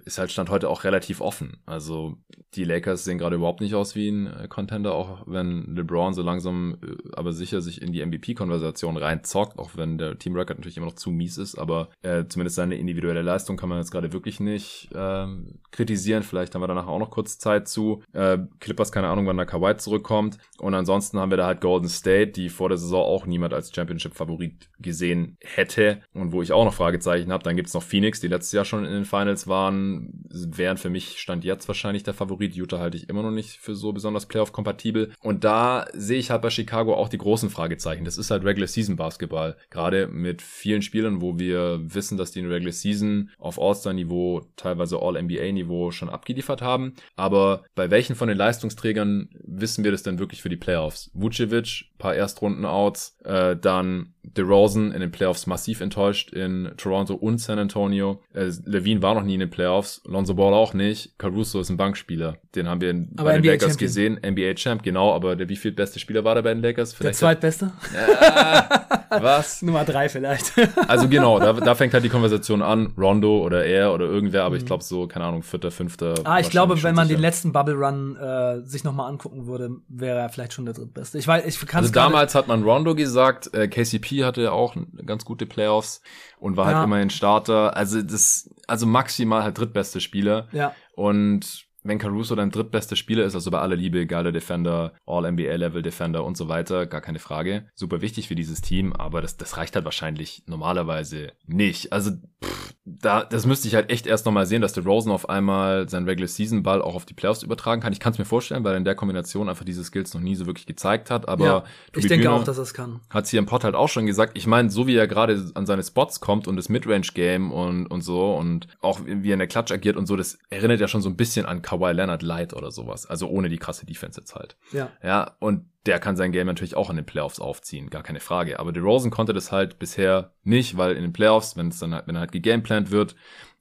ist 0.05 0.19
halt 0.19 0.31
Stand 0.31 0.51
heute 0.51 0.69
auch 0.69 0.85
relativ 0.85 1.21
offen. 1.21 1.59
Also 1.67 2.17
die 2.55 2.65
Lakers 2.65 3.05
sehen 3.05 3.19
gerade 3.19 3.37
überhaupt 3.37 3.61
nicht 3.61 3.75
aus 3.75 3.95
wie 3.95 4.09
ein 4.09 4.27
äh, 4.27 4.49
Contender, 4.49 4.95
auch 4.95 5.23
wenn 5.27 5.75
LeBron 5.75 6.15
so 6.15 6.23
langsam 6.23 6.79
äh, 6.83 6.97
aber 7.13 7.33
sicher 7.33 7.61
sich 7.61 7.83
in 7.83 7.93
die 7.93 8.05
MVP-Konversation 8.05 8.97
reinzockt, 8.97 9.59
auch 9.59 9.71
wenn 9.77 9.99
der 9.99 10.19
Team-Record 10.19 10.59
natürlich 10.59 10.77
immer 10.77 10.87
noch 10.87 10.95
zu 10.95 11.11
mies 11.11 11.39
ist, 11.39 11.59
aber 11.59 11.91
äh, 12.03 12.25
zumindest 12.27 12.57
seine 12.57 12.77
individuelle 12.77 13.23
Leistung 13.23 13.57
kann 13.57 13.69
man 13.69 13.79
jetzt 13.79 13.93
gerade 13.93 14.13
wirklich 14.13 14.41
nicht 14.41 14.89
äh, 14.95 15.27
kritisieren. 15.71 16.23
Vielleicht 16.23 16.55
haben 16.55 16.63
wir 16.63 16.69
danach 16.69 16.87
auch 16.87 16.99
noch 16.99 17.11
kurz 17.11 17.39
Zeit 17.39 17.69
zu. 17.69 18.03
Äh, 18.13 18.39
Clippers, 18.59 18.93
keine 18.93 19.09
Ahnung, 19.09 19.27
wann 19.27 19.37
der 19.37 19.47
Kawhi 19.47 19.77
zurückkommt. 19.77 20.39
Und 20.59 20.75
ansonsten 20.75 21.19
haben 21.19 21.31
wir 21.31 21.37
da 21.37 21.47
halt 21.47 21.61
Golden 21.61 21.89
State, 21.89 22.33
die 22.33 22.49
vor 22.49 22.69
der 22.69 22.79
Saison 22.79 23.05
auch 23.05 23.27
niemand 23.27 23.55
als 23.55 23.75
Championship-Favorit 23.75 24.69
gesehen 24.79 25.37
hätte 25.41 26.03
und 26.13 26.33
wo 26.33 26.43
ich 26.43 26.53
auch 26.53 26.65
noch 26.65 26.75
Fragezeichen 26.75 27.33
habe. 27.33 27.45
Dann 27.45 27.57
gibt's 27.57 27.75
noch 27.75 27.83
Phoenix, 27.83 28.21
die 28.21 28.29
letztes 28.29 28.53
Jahr 28.53 28.65
schon 28.65 28.85
in 28.85 28.93
den 28.93 29.05
Finals 29.05 29.40
waren, 29.49 30.25
wären 30.31 30.77
für 30.77 30.91
mich 30.91 31.19
Stand 31.19 31.45
jetzt 31.45 31.69
wahrscheinlich 31.69 32.03
der 32.03 32.15
Favorit. 32.15 32.55
Utah 32.55 32.79
halte 32.79 32.97
ich 32.97 33.09
immer 33.09 33.23
noch 33.23 33.31
nicht 33.31 33.59
für 33.59 33.75
so 33.75 33.93
besonders 33.93 34.27
Playoff-kompatibel. 34.27 35.13
Und 35.21 35.45
da 35.45 35.87
sehe 35.93 36.19
ich 36.19 36.31
halt 36.31 36.43
bei 36.43 36.51
Chicago 36.51 36.95
auch 36.95 37.09
die 37.09 37.19
großen 37.19 37.51
Fragezeichen. 37.51 38.05
Das 38.05 38.19
ist 38.19 38.31
halt 38.31 38.45
Regular 38.45 38.69
Season 38.69 38.97
Basketball. 38.97 39.57
Gerade 39.71 40.09
mit 40.09 40.43
vielen 40.43 40.83
Spielern, 40.83 41.21
wo 41.21 41.39
wir 41.39 41.81
wissen, 41.83 42.17
dass 42.17 42.33
die 42.33 42.41
in 42.41 42.49
Regular 42.51 42.73
Season 42.73 43.31
auf 43.39 43.61
All-Star-Niveau, 43.61 44.43
teilweise 44.57 45.01
All-NBA-Niveau 45.01 45.91
schon 45.91 46.09
abgeliefert 46.09 46.63
haben. 46.63 46.95
Aber 47.17 47.65
bei 47.75 47.91
welchen 47.91 48.15
von 48.17 48.29
den 48.29 48.39
Leistungsträgern 48.39 49.29
wissen 49.45 49.85
wir 49.85 49.91
das 49.91 50.03
denn 50.03 50.19
wirklich 50.19 50.43
für 50.43 50.49
die 50.49 50.57
Playoffs? 50.57 51.11
Vucevic, 51.15 51.91
paar 51.99 52.15
Erstrunden-Outs, 52.15 53.17
äh, 53.25 53.57
dann 53.57 54.15
DeRozan 54.23 54.93
in 54.93 55.01
den 55.01 55.11
Playoffs 55.11 55.47
massiv 55.47 55.81
enttäuscht 55.81 56.33
in 56.33 56.71
Toronto 56.77 57.15
und 57.15 57.39
San 57.39 57.59
Antonio. 57.59 58.21
Äh, 58.35 58.51
Levine 58.65 59.03
war 59.03 59.15
noch 59.15 59.23
nie 59.23 59.35
in 59.35 59.41
den 59.41 59.51
Playoffs, 59.51 60.03
Lonzo 60.07 60.35
Ball 60.35 60.53
auch 60.53 60.75
nicht. 60.75 61.19
Caruso 61.19 61.61
ist 61.61 61.71
ein 61.71 61.77
Bankspieler. 61.77 62.37
Den 62.55 62.69
haben 62.69 62.81
wir 62.81 62.91
in, 62.91 63.15
bei 63.15 63.33
den 63.33 63.41
NBA 63.41 63.53
Lakers 63.53 63.73
Champion. 63.73 63.79
gesehen. 63.79 64.21
NBA 64.25 64.55
Champ, 64.55 64.83
genau, 64.83 65.15
aber 65.15 65.37
der 65.37 65.49
wie 65.49 65.57
viel 65.57 65.73
beste 65.73 65.99
Spieler 65.99 66.23
war 66.25 66.35
der 66.35 66.43
bei 66.43 66.53
den 66.53 66.63
Lakers? 66.63 66.93
Vielleicht 66.93 67.21
der 67.21 67.29
zweitbeste? 67.29 67.73
Ja, 67.95 68.87
was? 69.23 69.63
Nummer 69.63 69.85
drei 69.85 70.09
vielleicht. 70.09 70.53
also 70.89 71.09
genau, 71.09 71.39
da, 71.39 71.55
da 71.55 71.75
fängt 71.75 71.95
halt 71.95 72.05
die 72.05 72.09
Konversation 72.09 72.63
an. 72.63 72.93
Rondo 72.99 73.39
oder 73.45 73.65
er 73.65 73.95
oder 73.95 74.05
irgendwer, 74.05 74.45
aber 74.45 74.55
mhm. 74.55 74.61
ich 74.61 74.67
glaube 74.67 74.85
so, 74.85 75.07
keine 75.07 75.25
Ahnung, 75.25 75.43
vierter, 75.43 75.71
fünfter. 75.71 76.15
Ah, 76.25 76.41
ich 76.41 76.51
glaube, 76.51 76.83
wenn 76.83 76.95
man 76.95 77.07
sicher. 77.07 77.17
den 77.19 77.23
letzten 77.23 77.53
Bubble 77.53 77.75
Run 77.75 78.17
äh, 78.17 78.61
sich 78.67 78.85
nochmal 78.85 79.11
angucken 79.11 79.47
würde, 79.47 79.71
wäre 79.89 80.19
er 80.19 80.29
vielleicht 80.29 80.53
schon 80.53 80.67
der 80.67 80.75
drittbeste. 80.75 81.19
Ich 81.19 81.27
weiß, 81.27 81.47
ich 81.47 81.67
kann 81.67 81.83
Also 81.83 81.93
damals 81.93 82.35
hat 82.35 82.49
man 82.49 82.63
Rondo 82.63 82.95
gesagt, 82.95 83.53
äh, 83.55 83.67
KCP 83.67 84.10
hatte 84.19 84.53
auch 84.53 84.77
ganz 85.07 85.25
gute 85.25 85.47
Playoffs 85.47 86.03
und 86.39 86.57
war 86.57 86.67
halt 86.67 86.75
ja. 86.75 86.79
halt 86.79 86.87
immerhin 86.87 87.11
Starter. 87.11 87.77
Also 87.77 88.03
das, 88.03 88.51
also 88.67 88.87
maximal 88.87 89.43
halt 89.43 89.59
drittbeste 89.59 90.01
Spieler. 90.01 90.49
Ja. 90.53 90.75
Und 90.95 91.70
wenn 91.83 91.99
Caruso 91.99 92.35
dein 92.35 92.51
drittbester 92.51 92.97
Spieler 92.97 93.25
ist, 93.25 93.35
also 93.35 93.51
bei 93.51 93.59
aller 93.59 93.77
Liebe, 93.77 94.07
geiler 94.07 94.33
Defender, 94.33 94.93
All-NBA-Level-Defender 95.07 96.25
und 96.25 96.37
so 96.37 96.49
weiter, 96.49 96.87
gar 96.87 97.01
keine 97.01 97.19
Frage. 97.19 97.67
Super 97.75 98.01
wichtig 98.01 98.29
für 98.29 98.35
dieses 98.35 98.61
Team, 98.61 98.93
aber 98.93 99.23
das, 99.23 99.37
das 99.37 99.57
reicht 99.57 99.75
halt 99.75 99.85
wahrscheinlich 99.85 100.43
normalerweise 100.47 101.33
nicht. 101.47 101.93
Also, 101.93 102.13
pff, 102.45 102.75
da, 102.85 103.25
das 103.25 103.47
müsste 103.47 103.69
ich 103.69 103.75
halt 103.75 103.91
echt 103.91 104.07
erst 104.07 104.27
nochmal 104.27 104.47
sehen, 104.47 104.63
dass 104.63 104.73
der 104.73 104.85
Rosen 104.85 105.13
auf 105.13 105.29
einmal 105.29 105.89
seinen 105.89 106.07
Regular-Season-Ball 106.07 106.83
auch 106.83 106.95
auf 106.95 107.07
die 107.07 107.15
Playoffs 107.15 107.43
übertragen 107.43 107.81
kann. 107.81 107.93
Ich 107.93 108.01
kann 108.01 108.13
es 108.13 108.19
mir 108.19 108.25
vorstellen, 108.25 108.65
weil 108.65 108.75
er 108.75 108.79
in 108.79 108.85
der 108.85 108.95
Kombination 108.95 109.49
einfach 109.49 109.65
diese 109.65 109.85
Skills 109.85 110.15
noch 110.15 110.21
nie 110.21 110.35
so 110.35 110.47
wirklich 110.47 110.67
gezeigt 110.67 111.11
hat, 111.11 111.29
aber 111.29 111.45
ja, 111.45 111.65
ich 111.95 112.07
denke 112.07 112.25
Bühne 112.25 112.35
auch, 112.35 112.45
dass 112.45 112.59
er 112.59 112.63
es 112.63 112.75
kann. 112.75 113.01
Hat 113.11 113.27
hier 113.27 113.39
im 113.39 113.47
Pod 113.47 113.65
halt 113.65 113.75
auch 113.75 113.89
schon 113.89 114.07
gesagt. 114.07 114.37
Ich 114.37 114.47
meine, 114.47 114.71
so 114.71 114.87
wie 114.87 114.97
er 114.97 115.07
gerade 115.07 115.51
an 115.55 115.67
seine 115.67 115.83
Spots 115.83 116.21
kommt 116.21 116.49
und 116.49 116.57
das 116.57 116.69
Midrange-Game 116.69 117.53
und, 117.53 117.87
und 117.87 118.03
so 118.03 118.35
und 118.35 118.67
auch 118.81 119.01
wie 119.05 119.31
er 119.31 119.35
in 119.35 119.39
der 119.39 119.49
Klatsch 119.49 119.73
agiert 119.73 119.97
und 119.97 120.07
so, 120.07 120.17
das 120.17 120.39
erinnert 120.51 120.81
ja 120.81 120.89
schon 120.89 121.03
so 121.03 121.09
ein 121.09 121.17
bisschen 121.17 121.47
an 121.47 121.63
Kawhi 121.71 121.93
Leonard 121.93 122.23
Light 122.23 122.53
oder 122.53 122.73
sowas. 122.73 123.07
Also 123.07 123.29
ohne 123.29 123.49
die 123.49 123.59
krasse 123.59 123.87
Defense 123.87 124.21
jetzt 124.21 124.35
halt. 124.35 124.57
Ja. 124.73 124.91
Ja, 125.05 125.37
und 125.39 125.67
der 125.87 126.01
kann 126.01 126.17
sein 126.17 126.33
Game 126.33 126.49
natürlich 126.49 126.77
auch 126.77 126.91
in 126.91 126.97
den 126.97 127.07
Playoffs 127.07 127.39
aufziehen, 127.39 127.91
gar 127.91 128.03
keine 128.03 128.19
Frage. 128.19 128.59
Aber 128.59 128.73
DeRozan 128.73 129.11
konnte 129.11 129.33
das 129.33 129.53
halt 129.53 129.79
bisher 129.79 130.33
nicht, 130.43 130.77
weil 130.77 130.97
in 130.97 131.03
den 131.03 131.13
Playoffs, 131.13 131.57
wenn 131.57 131.69
es 131.69 131.79
dann 131.79 131.95
halt, 131.95 132.09
wenn 132.09 132.17
er 132.17 132.23
halt 132.23 132.33
gegameplant 132.33 132.91
wird, 132.91 133.15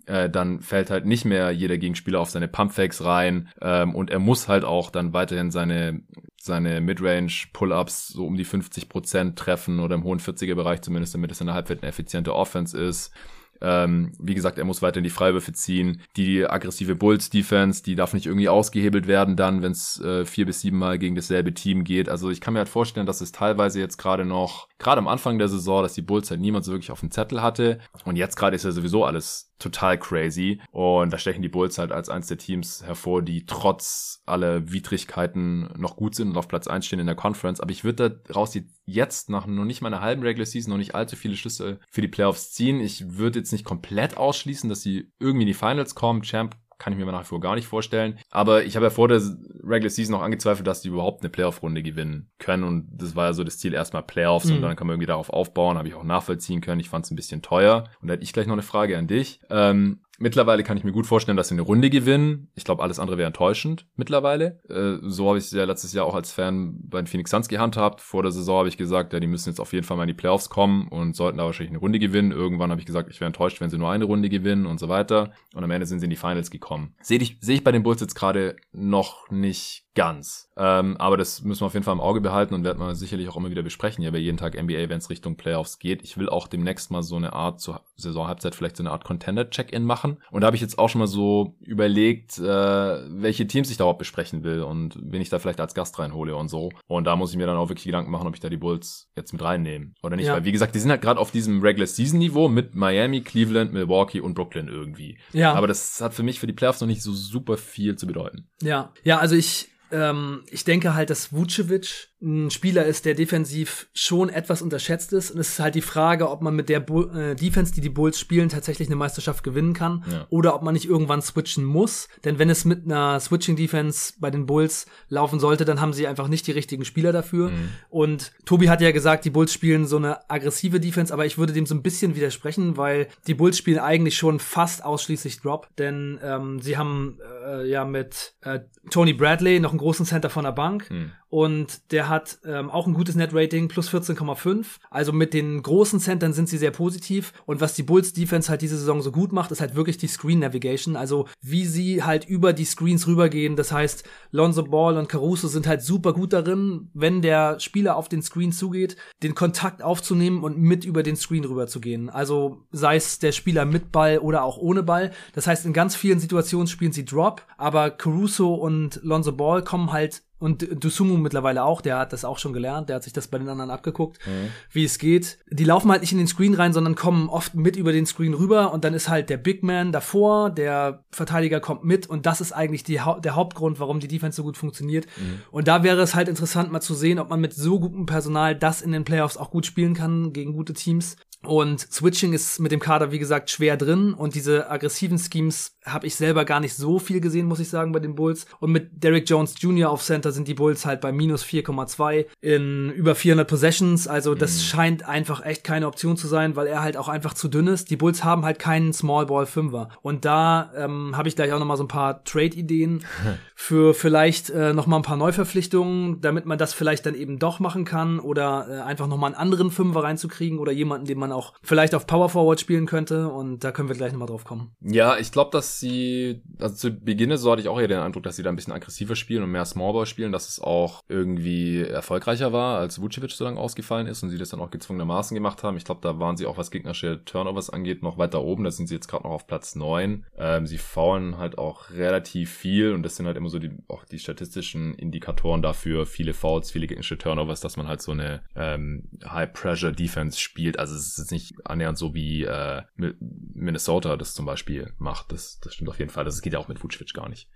äh, 0.07 0.27
dann 0.27 0.59
fällt 0.61 0.89
halt 0.89 1.05
nicht 1.05 1.23
mehr 1.23 1.51
jeder 1.51 1.77
Gegenspieler 1.77 2.19
auf 2.19 2.31
seine 2.31 2.47
Pumpfakes 2.47 3.05
rein 3.05 3.49
ähm, 3.61 3.93
und 3.93 4.09
er 4.09 4.19
muss 4.19 4.47
halt 4.47 4.65
auch 4.65 4.89
dann 4.89 5.13
weiterhin 5.13 5.51
seine 5.51 6.01
seine 6.41 6.81
Midrange 6.81 7.47
Pull-ups 7.53 8.07
so 8.07 8.25
um 8.25 8.37
die 8.37 8.45
50 8.45 8.89
Prozent 8.89 9.37
treffen 9.37 9.79
oder 9.79 9.95
im 9.95 10.03
hohen 10.03 10.19
40er 10.19 10.55
Bereich 10.55 10.81
zumindest, 10.81 11.13
damit 11.13 11.31
es 11.31 11.41
in 11.41 11.47
der 11.47 11.53
Halbzeit 11.53 11.83
eine 11.83 11.89
effiziente 11.89 12.33
Offense 12.33 12.79
ist. 12.79 13.13
Ähm, 13.61 14.13
wie 14.19 14.35
gesagt, 14.35 14.57
er 14.57 14.65
muss 14.65 14.81
weiter 14.81 14.97
in 14.97 15.03
die 15.03 15.09
Freiwürfe 15.09 15.53
ziehen. 15.53 16.01
Die 16.15 16.45
aggressive 16.45 16.95
Bulls-Defense, 16.95 17.83
die 17.83 17.95
darf 17.95 18.13
nicht 18.13 18.25
irgendwie 18.25 18.49
ausgehebelt 18.49 19.07
werden 19.07 19.35
dann, 19.35 19.61
wenn 19.61 19.71
es 19.71 19.99
äh, 20.01 20.25
vier 20.25 20.45
bis 20.45 20.61
sieben 20.61 20.77
Mal 20.77 20.97
gegen 20.97 21.15
dasselbe 21.15 21.53
Team 21.53 21.83
geht. 21.83 22.09
Also 22.09 22.29
ich 22.29 22.41
kann 22.41 22.53
mir 22.53 22.59
halt 22.59 22.69
vorstellen, 22.69 23.05
dass 23.05 23.21
es 23.21 23.31
teilweise 23.31 23.79
jetzt 23.79 23.97
gerade 23.97 24.25
noch, 24.25 24.67
gerade 24.77 24.99
am 24.99 25.07
Anfang 25.07 25.37
der 25.37 25.49
Saison, 25.49 25.83
dass 25.83 25.93
die 25.93 26.01
Bulls 26.01 26.29
halt 26.29 26.41
niemand 26.41 26.65
so 26.65 26.71
wirklich 26.71 26.91
auf 26.91 27.01
dem 27.01 27.11
Zettel 27.11 27.41
hatte. 27.41 27.79
Und 28.05 28.15
jetzt 28.15 28.35
gerade 28.35 28.55
ist 28.55 28.65
ja 28.65 28.71
sowieso 28.71 29.05
alles 29.05 29.48
total 29.59 29.97
crazy. 29.99 30.61
Und 30.71 31.11
da 31.11 31.17
stechen 31.17 31.41
die 31.41 31.49
Bulls 31.49 31.77
halt 31.77 31.91
als 31.91 32.09
eins 32.09 32.27
der 32.27 32.37
Teams 32.37 32.83
hervor, 32.83 33.21
die 33.21 33.45
trotz 33.45 34.23
aller 34.25 34.71
Widrigkeiten 34.71 35.69
noch 35.77 35.95
gut 35.95 36.15
sind 36.15 36.29
und 36.29 36.37
auf 36.37 36.47
Platz 36.47 36.67
eins 36.67 36.85
stehen 36.85 36.99
in 36.99 37.05
der 37.05 37.15
Conference. 37.15 37.59
Aber 37.59 37.71
ich 37.71 37.83
würde 37.83 38.21
daraus 38.27 38.57
jetzt 38.85 39.29
nach 39.29 39.45
noch 39.45 39.65
nicht 39.65 39.81
mal 39.81 39.93
einer 39.93 40.01
halben 40.01 40.23
Regular 40.23 40.45
Season 40.45 40.71
noch 40.71 40.77
nicht 40.77 40.95
allzu 40.95 41.15
viele 41.15 41.35
Schlüsse 41.35 41.79
für 41.89 42.01
die 42.01 42.07
Playoffs 42.07 42.51
ziehen. 42.51 42.79
Ich 42.79 43.17
würde 43.17 43.39
jetzt 43.39 43.51
nicht 43.51 43.65
komplett 43.65 44.17
ausschließen, 44.17 44.69
dass 44.69 44.81
sie 44.81 45.11
irgendwie 45.19 45.43
in 45.43 45.47
die 45.47 45.53
Finals 45.53 45.93
kommen. 45.93 46.23
Champ 46.23 46.55
kann 46.79 46.93
ich 46.93 46.99
mir 46.99 47.05
nach 47.05 47.21
wie 47.21 47.25
vor 47.25 47.41
gar 47.41 47.55
nicht 47.55 47.67
vorstellen. 47.67 48.17
Aber 48.31 48.63
ich 48.63 48.75
habe 48.75 48.85
ja 48.85 48.89
vor 48.89 49.09
der 49.09 49.21
Regular 49.63 49.89
Season 49.89 50.13
noch 50.13 50.21
angezweifelt, 50.21 50.65
dass 50.65 50.81
die 50.81 50.87
überhaupt 50.87 51.21
eine 51.21 51.29
Playoff-Runde 51.29 51.83
gewinnen 51.83 52.31
können. 52.39 52.63
Und 52.63 52.87
das 52.91 53.15
war 53.15 53.27
ja 53.27 53.33
so 53.33 53.43
das 53.43 53.59
Ziel, 53.59 53.73
erstmal 53.73 54.03
Playoffs 54.03 54.45
mhm. 54.45 54.55
und 54.55 54.61
dann 54.63 54.75
kann 54.77 54.87
man 54.87 54.95
irgendwie 54.95 55.07
darauf 55.07 55.29
aufbauen. 55.29 55.77
Habe 55.77 55.89
ich 55.89 55.93
auch 55.93 56.03
nachvollziehen 56.03 56.61
können. 56.61 56.79
Ich 56.79 56.89
fand 56.89 57.05
es 57.05 57.11
ein 57.11 57.17
bisschen 57.17 57.41
teuer. 57.41 57.89
Und 58.01 58.07
da 58.07 58.13
hätte 58.13 58.23
ich 58.23 58.33
gleich 58.33 58.47
noch 58.47 58.53
eine 58.53 58.61
Frage 58.61 58.97
an 58.97 59.07
dich. 59.07 59.41
Ähm, 59.49 59.99
Mittlerweile 60.19 60.63
kann 60.63 60.77
ich 60.77 60.83
mir 60.83 60.91
gut 60.91 61.07
vorstellen, 61.07 61.37
dass 61.37 61.47
sie 61.47 61.55
eine 61.55 61.61
Runde 61.61 61.89
gewinnen. 61.89 62.51
Ich 62.53 62.65
glaube, 62.65 62.83
alles 62.83 62.99
andere 62.99 63.17
wäre 63.17 63.27
enttäuschend 63.27 63.87
mittlerweile. 63.95 64.59
Äh, 64.69 64.97
so 65.01 65.27
habe 65.29 65.37
ich 65.37 65.45
es 65.45 65.51
ja 65.51 65.63
letztes 65.63 65.93
Jahr 65.93 66.05
auch 66.05 66.13
als 66.13 66.31
Fan 66.31 66.77
bei 66.83 67.01
den 67.01 67.07
Phoenix 67.07 67.31
Suns 67.31 67.47
gehandhabt. 67.47 68.01
Vor 68.01 68.23
der 68.23 68.31
Saison 68.31 68.59
habe 68.59 68.69
ich 68.69 68.77
gesagt, 68.77 69.13
ja, 69.13 69.19
die 69.19 69.27
müssen 69.27 69.49
jetzt 69.49 69.59
auf 69.59 69.71
jeden 69.71 69.85
Fall 69.85 69.97
mal 69.97 70.03
in 70.03 70.09
die 70.09 70.13
Playoffs 70.13 70.49
kommen 70.49 70.89
und 70.89 71.15
sollten 71.15 71.37
da 71.37 71.45
wahrscheinlich 71.45 71.71
eine 71.71 71.79
Runde 71.79 71.99
gewinnen. 71.99 72.31
Irgendwann 72.31 72.69
habe 72.69 72.81
ich 72.81 72.85
gesagt, 72.85 73.09
ich 73.09 73.19
wäre 73.21 73.27
enttäuscht, 73.27 73.61
wenn 73.61 73.69
sie 73.69 73.77
nur 73.77 73.89
eine 73.89 74.05
Runde 74.05 74.29
gewinnen 74.29 74.65
und 74.65 74.79
so 74.79 74.89
weiter. 74.89 75.31
Und 75.55 75.63
am 75.63 75.71
Ende 75.71 75.87
sind 75.87 75.99
sie 75.99 76.05
in 76.05 76.11
die 76.11 76.17
Finals 76.17 76.51
gekommen. 76.51 76.95
Sehe 77.01 77.19
ich, 77.19 77.37
seh 77.39 77.53
ich 77.53 77.63
bei 77.63 77.71
den 77.71 77.83
Bulls 77.83 78.01
jetzt 78.01 78.15
gerade 78.15 78.57
noch 78.73 79.29
nicht 79.31 79.88
ganz. 79.99 80.49
Ähm, 80.55 80.95
aber 80.95 81.17
das 81.17 81.41
müssen 81.43 81.61
wir 81.61 81.65
auf 81.65 81.73
jeden 81.73 81.83
Fall 81.83 81.93
im 81.93 81.99
Auge 81.99 82.21
behalten 82.21 82.53
und 82.53 82.63
werden 82.63 82.79
wir 82.79 82.95
sicherlich 82.95 83.27
auch 83.27 83.35
immer 83.35 83.49
wieder 83.49 83.63
besprechen, 83.63 84.01
ja, 84.01 84.11
bei 84.11 84.17
jeden 84.17 84.37
Tag 84.37 84.55
NBA, 84.55 84.87
wenn 84.87 84.99
es 84.99 85.09
Richtung 85.09 85.35
Playoffs 85.35 85.77
geht. 85.77 86.03
Ich 86.03 86.17
will 86.17 86.29
auch 86.29 86.47
demnächst 86.47 86.89
mal 86.89 87.03
so 87.03 87.17
eine 87.17 87.33
Art 87.33 87.59
zur 87.59 87.81
Saisonhalbzeit 87.97 88.55
vielleicht 88.55 88.77
so 88.77 88.83
eine 88.83 88.91
Art 88.91 89.03
Contender-Check-In 89.03 89.83
machen. 89.83 90.21
Und 90.31 90.39
da 90.39 90.47
habe 90.47 90.55
ich 90.55 90.61
jetzt 90.61 90.79
auch 90.79 90.87
schon 90.87 90.99
mal 90.99 91.07
so 91.07 91.57
überlegt, 91.59 92.37
äh, 92.37 92.43
welche 92.43 93.45
Teams 93.45 93.69
ich 93.69 93.75
da 93.75 93.83
überhaupt 93.83 93.99
besprechen 93.99 94.45
will 94.45 94.61
und 94.61 94.97
wen 95.01 95.21
ich 95.21 95.27
da 95.27 95.37
vielleicht 95.37 95.59
als 95.59 95.73
Gast 95.73 95.99
reinhole 95.99 96.33
und 96.33 96.47
so. 96.47 96.69
Und 96.87 97.03
da 97.03 97.17
muss 97.17 97.31
ich 97.31 97.37
mir 97.37 97.45
dann 97.45 97.57
auch 97.57 97.67
wirklich 97.67 97.83
Gedanken 97.85 98.11
machen, 98.11 98.25
ob 98.25 98.35
ich 98.35 98.39
da 98.39 98.47
die 98.47 98.55
Bulls 98.55 99.11
jetzt 99.17 99.33
mit 99.33 99.41
reinnehme 99.41 99.91
oder 100.01 100.15
nicht. 100.15 100.27
Ja. 100.27 100.35
Weil 100.35 100.45
wie 100.45 100.53
gesagt, 100.53 100.75
die 100.75 100.79
sind 100.79 100.91
halt 100.91 101.01
gerade 101.01 101.19
auf 101.19 101.31
diesem 101.31 101.59
Regular 101.61 101.87
Season 101.87 102.19
Niveau 102.19 102.47
mit 102.47 102.73
Miami, 102.73 103.19
Cleveland, 103.19 103.73
Milwaukee 103.73 104.21
und 104.21 104.33
Brooklyn 104.33 104.69
irgendwie. 104.69 105.17
Ja. 105.33 105.55
Aber 105.55 105.67
das 105.67 105.99
hat 105.99 106.13
für 106.13 106.23
mich 106.23 106.39
für 106.39 106.47
die 106.47 106.53
Playoffs 106.53 106.79
noch 106.79 106.87
nicht 106.87 107.03
so 107.03 107.11
super 107.11 107.57
viel 107.57 107.97
zu 107.97 108.07
bedeuten. 108.07 108.47
Ja. 108.61 108.93
Ja, 109.03 109.17
also 109.17 109.35
ich 109.35 109.69
ähm, 109.91 110.43
ich 110.49 110.63
denke 110.63 110.93
halt, 110.93 111.09
dass 111.09 111.33
Vucevic 111.33 112.08
ein 112.21 112.51
Spieler 112.51 112.85
ist, 112.85 113.05
der 113.05 113.13
defensiv 113.13 113.87
schon 113.93 114.29
etwas 114.29 114.61
unterschätzt 114.61 115.13
ist. 115.13 115.31
Und 115.31 115.39
es 115.39 115.49
ist 115.49 115.59
halt 115.59 115.75
die 115.75 115.81
Frage, 115.81 116.29
ob 116.29 116.41
man 116.41 116.53
mit 116.53 116.67
der 116.67 116.81
Bull 116.81 117.15
äh, 117.15 117.35
Defense, 117.35 117.73
die 117.73 117.79
die 117.79 117.89
Bulls 117.89 118.19
spielen, 118.19 118.49
tatsächlich 118.49 118.89
eine 118.89 118.97
Meisterschaft 118.97 119.43
gewinnen 119.43 119.73
kann 119.73 120.03
ja. 120.11 120.27
oder 120.29 120.53
ob 120.53 120.61
man 120.61 120.73
nicht 120.73 120.85
irgendwann 120.85 121.21
switchen 121.21 121.63
muss. 121.63 122.09
Denn 122.25 122.37
wenn 122.37 122.49
es 122.49 122.65
mit 122.65 122.85
einer 122.85 123.19
Switching-Defense 123.21 124.15
bei 124.19 124.31
den 124.31 124.45
Bulls 124.45 124.85
laufen 125.07 125.39
sollte, 125.39 125.63
dann 125.63 125.79
haben 125.79 125.93
sie 125.93 126.07
einfach 126.07 126.27
nicht 126.27 126.45
die 126.47 126.51
richtigen 126.51 126.83
Spieler 126.83 127.13
dafür. 127.13 127.51
Mhm. 127.51 127.69
Und 127.89 128.33
Tobi 128.45 128.69
hat 128.69 128.81
ja 128.81 128.91
gesagt, 128.91 129.23
die 129.23 129.29
Bulls 129.29 129.53
spielen 129.53 129.87
so 129.87 129.95
eine 129.95 130.29
aggressive 130.29 130.81
Defense, 130.81 131.13
aber 131.13 131.25
ich 131.25 131.37
würde 131.37 131.53
dem 131.53 131.65
so 131.65 131.75
ein 131.75 131.83
bisschen 131.83 132.15
widersprechen, 132.15 132.75
weil 132.75 133.07
die 133.27 133.33
Bulls 133.33 133.57
spielen 133.57 133.79
eigentlich 133.79 134.17
schon 134.17 134.39
fast 134.39 134.83
ausschließlich 134.83 135.39
Drop. 135.39 135.69
Denn 135.77 136.19
ähm, 136.21 136.59
sie 136.59 136.75
haben 136.75 137.17
äh, 137.47 137.65
ja 137.65 137.85
mit 137.85 138.33
äh, 138.41 138.59
Tony 138.89 139.13
Bradley 139.13 139.61
noch 139.61 139.71
einen 139.71 139.79
großen 139.79 140.05
Center 140.05 140.29
von 140.29 140.43
der 140.43 140.51
Bank. 140.51 140.91
Mhm 140.91 141.11
und 141.29 141.91
der 141.91 142.08
hat 142.09 142.39
ähm, 142.45 142.69
auch 142.69 142.87
ein 142.87 142.93
gutes 142.93 143.15
Net-Rating, 143.15 143.67
plus 143.67 143.89
14,5. 143.89 144.65
Also 144.89 145.13
mit 145.13 145.33
den 145.33 145.61
großen 145.61 145.99
Centern 145.99 146.33
sind 146.33 146.49
sie 146.49 146.57
sehr 146.57 146.71
positiv. 146.71 147.33
Und 147.45 147.61
was 147.61 147.73
die 147.73 147.83
Bulls 147.83 148.13
Defense 148.13 148.49
halt 148.49 148.61
diese 148.61 148.77
Saison 148.77 149.01
so 149.01 149.11
gut 149.11 149.31
macht, 149.31 149.51
ist 149.51 149.61
halt 149.61 149.75
wirklich 149.75 149.97
die 149.97 150.07
Screen 150.07 150.39
Navigation. 150.39 150.95
Also 150.95 151.27
wie 151.41 151.65
sie 151.65 152.03
halt 152.03 152.25
über 152.25 152.53
die 152.53 152.65
Screens 152.65 153.07
rübergehen. 153.07 153.55
Das 153.55 153.71
heißt, 153.71 154.03
Lonzo 154.31 154.63
Ball 154.63 154.97
und 154.97 155.09
Caruso 155.09 155.47
sind 155.47 155.67
halt 155.67 155.81
super 155.81 156.13
gut 156.13 156.33
darin, 156.33 156.89
wenn 156.93 157.21
der 157.21 157.59
Spieler 157.59 157.95
auf 157.95 158.09
den 158.09 158.21
Screen 158.21 158.51
zugeht, 158.51 158.95
den 159.23 159.35
Kontakt 159.35 159.81
aufzunehmen 159.81 160.43
und 160.43 160.57
mit 160.57 160.85
über 160.85 161.03
den 161.03 161.15
Screen 161.15 161.45
rüberzugehen. 161.45 162.09
Also 162.09 162.65
sei 162.71 162.95
es 162.95 163.19
der 163.19 163.31
Spieler 163.31 163.65
mit 163.65 163.91
Ball 163.91 164.19
oder 164.19 164.43
auch 164.43 164.57
ohne 164.57 164.83
Ball. 164.83 165.11
Das 165.33 165.47
heißt, 165.47 165.65
in 165.65 165.73
ganz 165.73 165.95
vielen 165.95 166.19
Situationen 166.19 166.67
spielen 166.67 166.91
sie 166.91 167.05
Drop, 167.05 167.45
aber 167.57 167.91
Caruso 167.91 168.53
und 168.53 168.99
Lonzo 169.03 169.31
Ball 169.31 169.63
kommen 169.63 169.91
halt 169.91 170.23
und 170.39 170.83
Dusumu 170.83 171.17
mittlerweile 171.17 171.63
auch, 171.63 171.81
der 171.81 171.99
hat 171.99 172.13
das 172.13 172.25
auch 172.25 172.37
schon 172.37 172.53
gelernt, 172.53 172.89
der 172.89 172.95
hat 172.95 173.03
sich 173.03 173.13
das 173.13 173.27
bei 173.27 173.37
den 173.37 173.49
anderen 173.49 173.69
abgeguckt, 173.69 174.19
mhm. 174.25 174.49
wie 174.71 174.85
es 174.85 174.97
geht. 174.97 175.39
Die 175.49 175.65
laufen 175.65 175.91
halt 175.91 176.01
nicht 176.01 176.13
in 176.13 176.17
den 176.17 176.27
Screen 176.27 176.53
rein, 176.53 176.71
sondern 176.73 176.95
kommen 176.95 177.29
oft 177.29 177.55
mit 177.55 177.75
über 177.75 177.91
den 177.91 178.05
Screen 178.05 178.33
rüber 178.33 178.73
und 178.73 178.83
dann 178.85 178.93
ist 178.93 179.09
halt 179.09 179.29
der 179.29 179.37
Big 179.37 179.63
Man 179.63 179.91
davor, 179.91 180.49
der 180.49 181.03
Verteidiger 181.11 181.59
kommt 181.59 181.83
mit 181.83 182.07
und 182.07 182.25
das 182.25 182.39
ist 182.41 182.53
eigentlich 182.53 182.83
die, 182.83 182.99
der 183.23 183.35
Hauptgrund, 183.35 183.79
warum 183.79 183.99
die 183.99 184.07
Defense 184.07 184.37
so 184.37 184.43
gut 184.43 184.57
funktioniert. 184.57 185.05
Mhm. 185.17 185.41
Und 185.51 185.67
da 185.67 185.83
wäre 185.83 186.01
es 186.01 186.15
halt 186.15 186.29
interessant 186.29 186.71
mal 186.71 186.81
zu 186.81 186.93
sehen, 186.93 187.19
ob 187.19 187.29
man 187.29 187.41
mit 187.41 187.53
so 187.53 187.79
gutem 187.79 188.05
Personal 188.05 188.55
das 188.55 188.81
in 188.81 188.91
den 188.93 189.03
Playoffs 189.03 189.37
auch 189.37 189.51
gut 189.51 189.65
spielen 189.65 189.93
kann 189.93 190.31
gegen 190.31 190.53
gute 190.53 190.73
Teams. 190.73 191.17
Und 191.41 191.79
Switching 191.79 192.33
ist 192.33 192.59
mit 192.59 192.73
dem 192.73 192.81
Kader, 192.81 193.11
wie 193.11 193.19
gesagt, 193.19 193.49
schwer 193.49 193.77
drin. 193.77 194.13
Und 194.13 194.35
diese 194.35 194.69
aggressiven 194.69 195.17
Schemes 195.17 195.77
habe 195.85 196.05
ich 196.05 196.15
selber 196.15 196.43
gar 196.43 196.59
nicht 196.59 196.75
so 196.75 196.99
viel 196.99 197.21
gesehen, 197.21 197.47
muss 197.47 197.59
ich 197.59 197.69
sagen, 197.69 197.93
bei 197.93 197.99
den 197.99 198.15
Bulls. 198.15 198.45
Und 198.59 198.71
mit 198.71 199.03
Derrick 199.03 199.29
Jones 199.29 199.55
Jr. 199.59 199.89
auf 199.89 200.03
Center 200.03 200.31
sind 200.31 200.47
die 200.47 200.53
Bulls 200.53 200.85
halt 200.85 200.99
bei 200.99 201.11
minus 201.13 201.43
4,2 201.45 202.25
in 202.41 202.89
über 202.91 203.15
400 203.15 203.47
Possessions. 203.47 204.07
Also 204.07 204.35
das 204.35 204.55
mhm. 204.55 204.59
scheint 204.59 205.07
einfach 205.07 205.45
echt 205.45 205.63
keine 205.63 205.87
Option 205.87 206.17
zu 206.17 206.27
sein, 206.27 206.57
weil 206.57 206.67
er 206.67 206.81
halt 206.81 206.97
auch 206.97 207.07
einfach 207.07 207.33
zu 207.33 207.47
dünn 207.47 207.67
ist. 207.67 207.89
Die 207.89 207.97
Bulls 207.97 208.23
haben 208.23 208.43
halt 208.43 208.59
keinen 208.59 208.91
Small 208.91 209.25
Ball 209.27 209.45
Fünfer. 209.45 209.89
Und 210.01 210.25
da 210.25 210.71
ähm, 210.75 211.15
habe 211.15 211.29
ich 211.29 211.35
gleich 211.37 211.53
auch 211.53 211.59
noch 211.59 211.65
mal 211.65 211.77
so 211.77 211.83
ein 211.83 211.87
paar 211.87 212.23
Trade-Ideen 212.25 213.05
für 213.55 213.93
vielleicht 213.93 214.49
äh, 214.49 214.73
noch 214.73 214.87
mal 214.87 214.97
ein 214.97 215.03
paar 215.03 215.17
Neuverpflichtungen, 215.17 216.19
damit 216.19 216.45
man 216.45 216.57
das 216.57 216.73
vielleicht 216.73 217.05
dann 217.05 217.15
eben 217.15 217.39
doch 217.39 217.59
machen 217.59 217.85
kann 217.85 218.19
oder 218.19 218.67
äh, 218.69 218.81
einfach 218.81 219.07
noch 219.07 219.17
mal 219.17 219.27
einen 219.27 219.35
anderen 219.35 219.71
Fünfer 219.71 220.03
reinzukriegen 220.03 220.59
oder 220.59 220.71
jemanden, 220.71 221.07
den 221.07 221.17
man 221.17 221.28
auch 221.31 221.53
vielleicht 221.61 221.95
auf 221.95 222.07
Power 222.07 222.29
Forward 222.29 222.59
spielen 222.59 222.85
könnte. 222.85 223.27
Und 223.29 223.63
da 223.63 223.71
können 223.71 223.89
wir 223.89 223.95
gleich 223.95 224.11
noch 224.11 224.19
mal 224.19 224.25
drauf 224.25 224.45
kommen. 224.45 224.71
Ja, 224.81 225.17
ich 225.17 225.31
glaube, 225.31 225.51
dass 225.51 225.79
sie, 225.79 226.41
also 226.59 226.75
zu 226.75 226.91
Beginn 226.91 227.35
so 227.37 227.51
hatte 227.51 227.61
ich 227.61 227.67
auch 227.67 227.79
eher 227.79 227.87
den 227.87 227.99
Eindruck, 227.99 228.23
dass 228.23 228.35
sie 228.35 228.43
da 228.43 228.49
ein 228.49 228.55
bisschen 228.55 228.73
aggressiver 228.73 229.15
spielen 229.15 229.43
und 229.43 229.51
mehr 229.51 229.65
Smallball 229.65 230.05
spielen, 230.05 230.31
dass 230.31 230.49
es 230.49 230.59
auch 230.59 231.03
irgendwie 231.07 231.81
erfolgreicher 231.81 232.53
war, 232.53 232.79
als 232.79 233.01
Vucevic 233.01 233.31
so 233.31 233.43
lange 233.43 233.59
ausgefallen 233.59 234.07
ist 234.07 234.23
und 234.23 234.29
sie 234.29 234.37
das 234.37 234.49
dann 234.49 234.59
auch 234.59 234.71
gezwungenermaßen 234.71 235.35
gemacht 235.35 235.63
haben. 235.63 235.77
Ich 235.77 235.85
glaube, 235.85 236.01
da 236.01 236.19
waren 236.19 236.37
sie 236.37 236.45
auch, 236.45 236.57
was 236.57 236.71
gegnerische 236.71 237.23
Turnovers 237.25 237.69
angeht, 237.69 238.03
noch 238.03 238.17
weiter 238.17 238.41
oben. 238.41 238.63
Da 238.63 238.71
sind 238.71 238.87
sie 238.87 238.95
jetzt 238.95 239.07
gerade 239.07 239.23
noch 239.23 239.31
auf 239.31 239.47
Platz 239.47 239.75
neun. 239.75 240.25
Ähm, 240.37 240.65
sie 240.65 240.77
faulen 240.77 241.37
halt 241.37 241.57
auch 241.57 241.91
relativ 241.91 242.51
viel 242.51 242.93
und 242.93 243.03
das 243.03 243.15
sind 243.15 243.25
halt 243.25 243.37
immer 243.37 243.49
so 243.49 243.59
die, 243.59 243.71
auch 243.87 244.05
die 244.05 244.19
statistischen 244.19 244.95
Indikatoren 244.95 245.61
dafür, 245.61 246.05
viele 246.05 246.33
Fouls, 246.33 246.71
viele 246.71 246.87
gegnerische 246.87 247.17
Turnovers, 247.17 247.61
dass 247.61 247.77
man 247.77 247.87
halt 247.87 248.01
so 248.01 248.11
eine 248.11 248.41
ähm, 248.55 249.09
High-Pressure-Defense 249.23 250.39
spielt. 250.39 250.79
Also 250.79 250.95
es 250.95 251.17
ist 251.19 251.25
jetzt 251.25 251.31
nicht 251.31 251.67
annähernd 251.67 251.97
so 251.97 252.13
wie 252.13 252.43
äh, 252.43 252.81
Minnesota 252.95 254.17
das 254.17 254.33
zum 254.33 254.45
Beispiel 254.45 254.93
macht. 254.97 255.31
Das, 255.31 255.59
das 255.59 255.73
stimmt 255.73 255.89
auf 255.89 255.99
jeden 255.99 256.11
Fall. 256.11 256.25
Das 256.25 256.41
geht 256.41 256.53
ja 256.53 256.59
auch 256.59 256.67
mit 256.67 256.81
Vucevic 256.83 257.13
gar 257.13 257.29
nicht. 257.29 257.49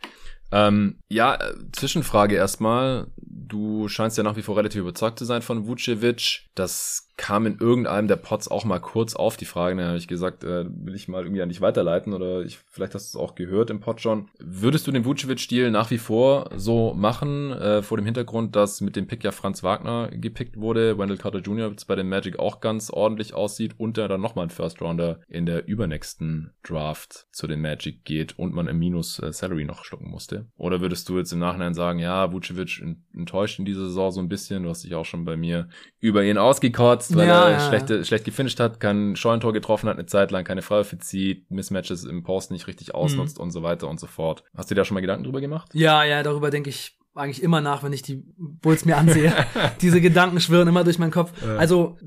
Ähm, 0.51 0.99
ja, 1.09 1.35
äh, 1.35 1.55
Zwischenfrage 1.71 2.35
erstmal. 2.35 3.07
Du 3.17 3.87
scheinst 3.87 4.17
ja 4.17 4.23
nach 4.23 4.35
wie 4.35 4.43
vor 4.43 4.57
relativ 4.57 4.81
überzeugt 4.81 5.17
zu 5.17 5.25
sein 5.25 5.41
von 5.41 5.65
Vucevic. 5.65 6.49
Das 6.53 7.09
kam 7.17 7.45
in 7.45 7.57
irgendeinem 7.59 8.07
der 8.07 8.15
Pots 8.15 8.47
auch 8.47 8.65
mal 8.65 8.79
kurz 8.79 9.15
auf 9.15 9.37
die 9.37 9.45
Frage. 9.45 9.75
Da 9.75 9.87
habe 9.87 9.97
ich 9.97 10.07
gesagt, 10.07 10.43
äh, 10.43 10.65
will 10.67 10.95
ich 10.95 11.07
mal 11.07 11.23
irgendwie 11.23 11.41
an 11.41 11.49
dich 11.49 11.61
weiterleiten 11.61 12.13
oder 12.13 12.41
ich, 12.41 12.57
vielleicht 12.57 12.95
hast 12.95 13.13
du 13.13 13.17
es 13.17 13.23
auch 13.23 13.35
gehört 13.35 13.69
im 13.69 13.79
Pod 13.79 14.01
schon. 14.01 14.29
Würdest 14.39 14.87
du 14.87 14.91
den 14.91 15.05
Vucevic-Stil 15.05 15.71
nach 15.71 15.91
wie 15.91 15.97
vor 15.97 16.49
so 16.55 16.93
machen, 16.93 17.51
äh, 17.51 17.81
vor 17.81 17.97
dem 17.97 18.05
Hintergrund, 18.05 18.55
dass 18.55 18.81
mit 18.81 18.95
dem 18.95 19.07
Pick 19.07 19.23
ja 19.23 19.31
Franz 19.31 19.63
Wagner 19.63 20.09
gepickt 20.11 20.57
wurde, 20.57 20.97
Wendell 20.97 21.17
Carter 21.17 21.39
Jr. 21.39 21.69
jetzt 21.69 21.87
bei 21.87 21.95
den 21.95 22.09
Magic 22.09 22.39
auch 22.39 22.61
ganz 22.61 22.89
ordentlich 22.89 23.33
aussieht 23.33 23.75
und 23.77 23.97
der 23.97 24.07
dann 24.07 24.21
nochmal 24.21 24.47
ein 24.47 24.49
First-Rounder 24.49 25.19
in 25.27 25.45
der 25.45 25.67
übernächsten 25.67 26.53
Draft 26.63 27.27
zu 27.31 27.47
den 27.47 27.61
Magic 27.61 28.05
geht 28.05 28.37
und 28.39 28.53
man 28.53 28.67
im 28.67 28.79
Minus 28.79 29.19
äh, 29.19 29.31
Salary 29.31 29.65
noch 29.65 29.85
schlucken 29.85 30.09
musste? 30.09 30.47
Oder 30.57 30.81
würdest 30.81 31.07
du 31.09 31.17
jetzt 31.17 31.31
im 31.31 31.39
Nachhinein 31.39 31.73
sagen, 31.73 31.99
ja, 31.99 32.31
Vucevic 32.31 32.81
enttäuscht 33.13 33.59
in 33.59 33.65
dieser 33.65 33.85
Saison 33.85 34.11
so 34.11 34.19
ein 34.19 34.29
bisschen, 34.29 34.63
du 34.63 34.69
hast 34.69 34.83
dich 34.83 34.95
auch 34.95 35.05
schon 35.05 35.25
bei 35.25 35.37
mir 35.37 35.69
über 35.99 36.23
ihn 36.23 36.37
ausgekotzt, 36.37 37.02
weil 37.11 37.27
ja, 37.27 37.49
er 37.49 37.51
ja. 37.51 37.67
Schlecht, 37.67 38.07
schlecht 38.07 38.25
gefinisht 38.25 38.59
hat, 38.59 38.79
kein 38.79 39.15
Scheunentor 39.15 39.53
getroffen 39.53 39.89
hat 39.89 39.97
eine 39.97 40.05
Zeit 40.05 40.31
lang, 40.31 40.43
keine 40.43 40.61
Freiwürfe 40.61 40.99
zieht, 40.99 41.49
Mismatches 41.49 42.03
im 42.03 42.23
Post 42.23 42.51
nicht 42.51 42.67
richtig 42.67 42.93
ausnutzt 42.93 43.37
mhm. 43.37 43.43
und 43.43 43.51
so 43.51 43.63
weiter 43.63 43.87
und 43.87 43.99
so 43.99 44.07
fort. 44.07 44.43
Hast 44.55 44.69
du 44.69 44.75
dir 44.75 44.81
da 44.81 44.85
schon 44.85 44.95
mal 44.95 45.01
Gedanken 45.01 45.23
drüber 45.23 45.41
gemacht? 45.41 45.69
Ja, 45.73 46.03
ja, 46.03 46.23
darüber 46.23 46.49
denke 46.49 46.69
ich 46.69 46.97
eigentlich 47.15 47.43
immer 47.43 47.61
nach, 47.61 47.83
wenn 47.83 47.93
ich 47.93 48.01
die 48.01 48.23
Bulls 48.37 48.85
mir 48.85 48.97
ansehe. 48.97 49.33
Diese 49.81 50.01
Gedanken 50.01 50.39
schwirren 50.39 50.67
immer 50.67 50.83
durch 50.83 50.99
meinen 50.99 51.11
Kopf. 51.11 51.31
Also 51.57 51.97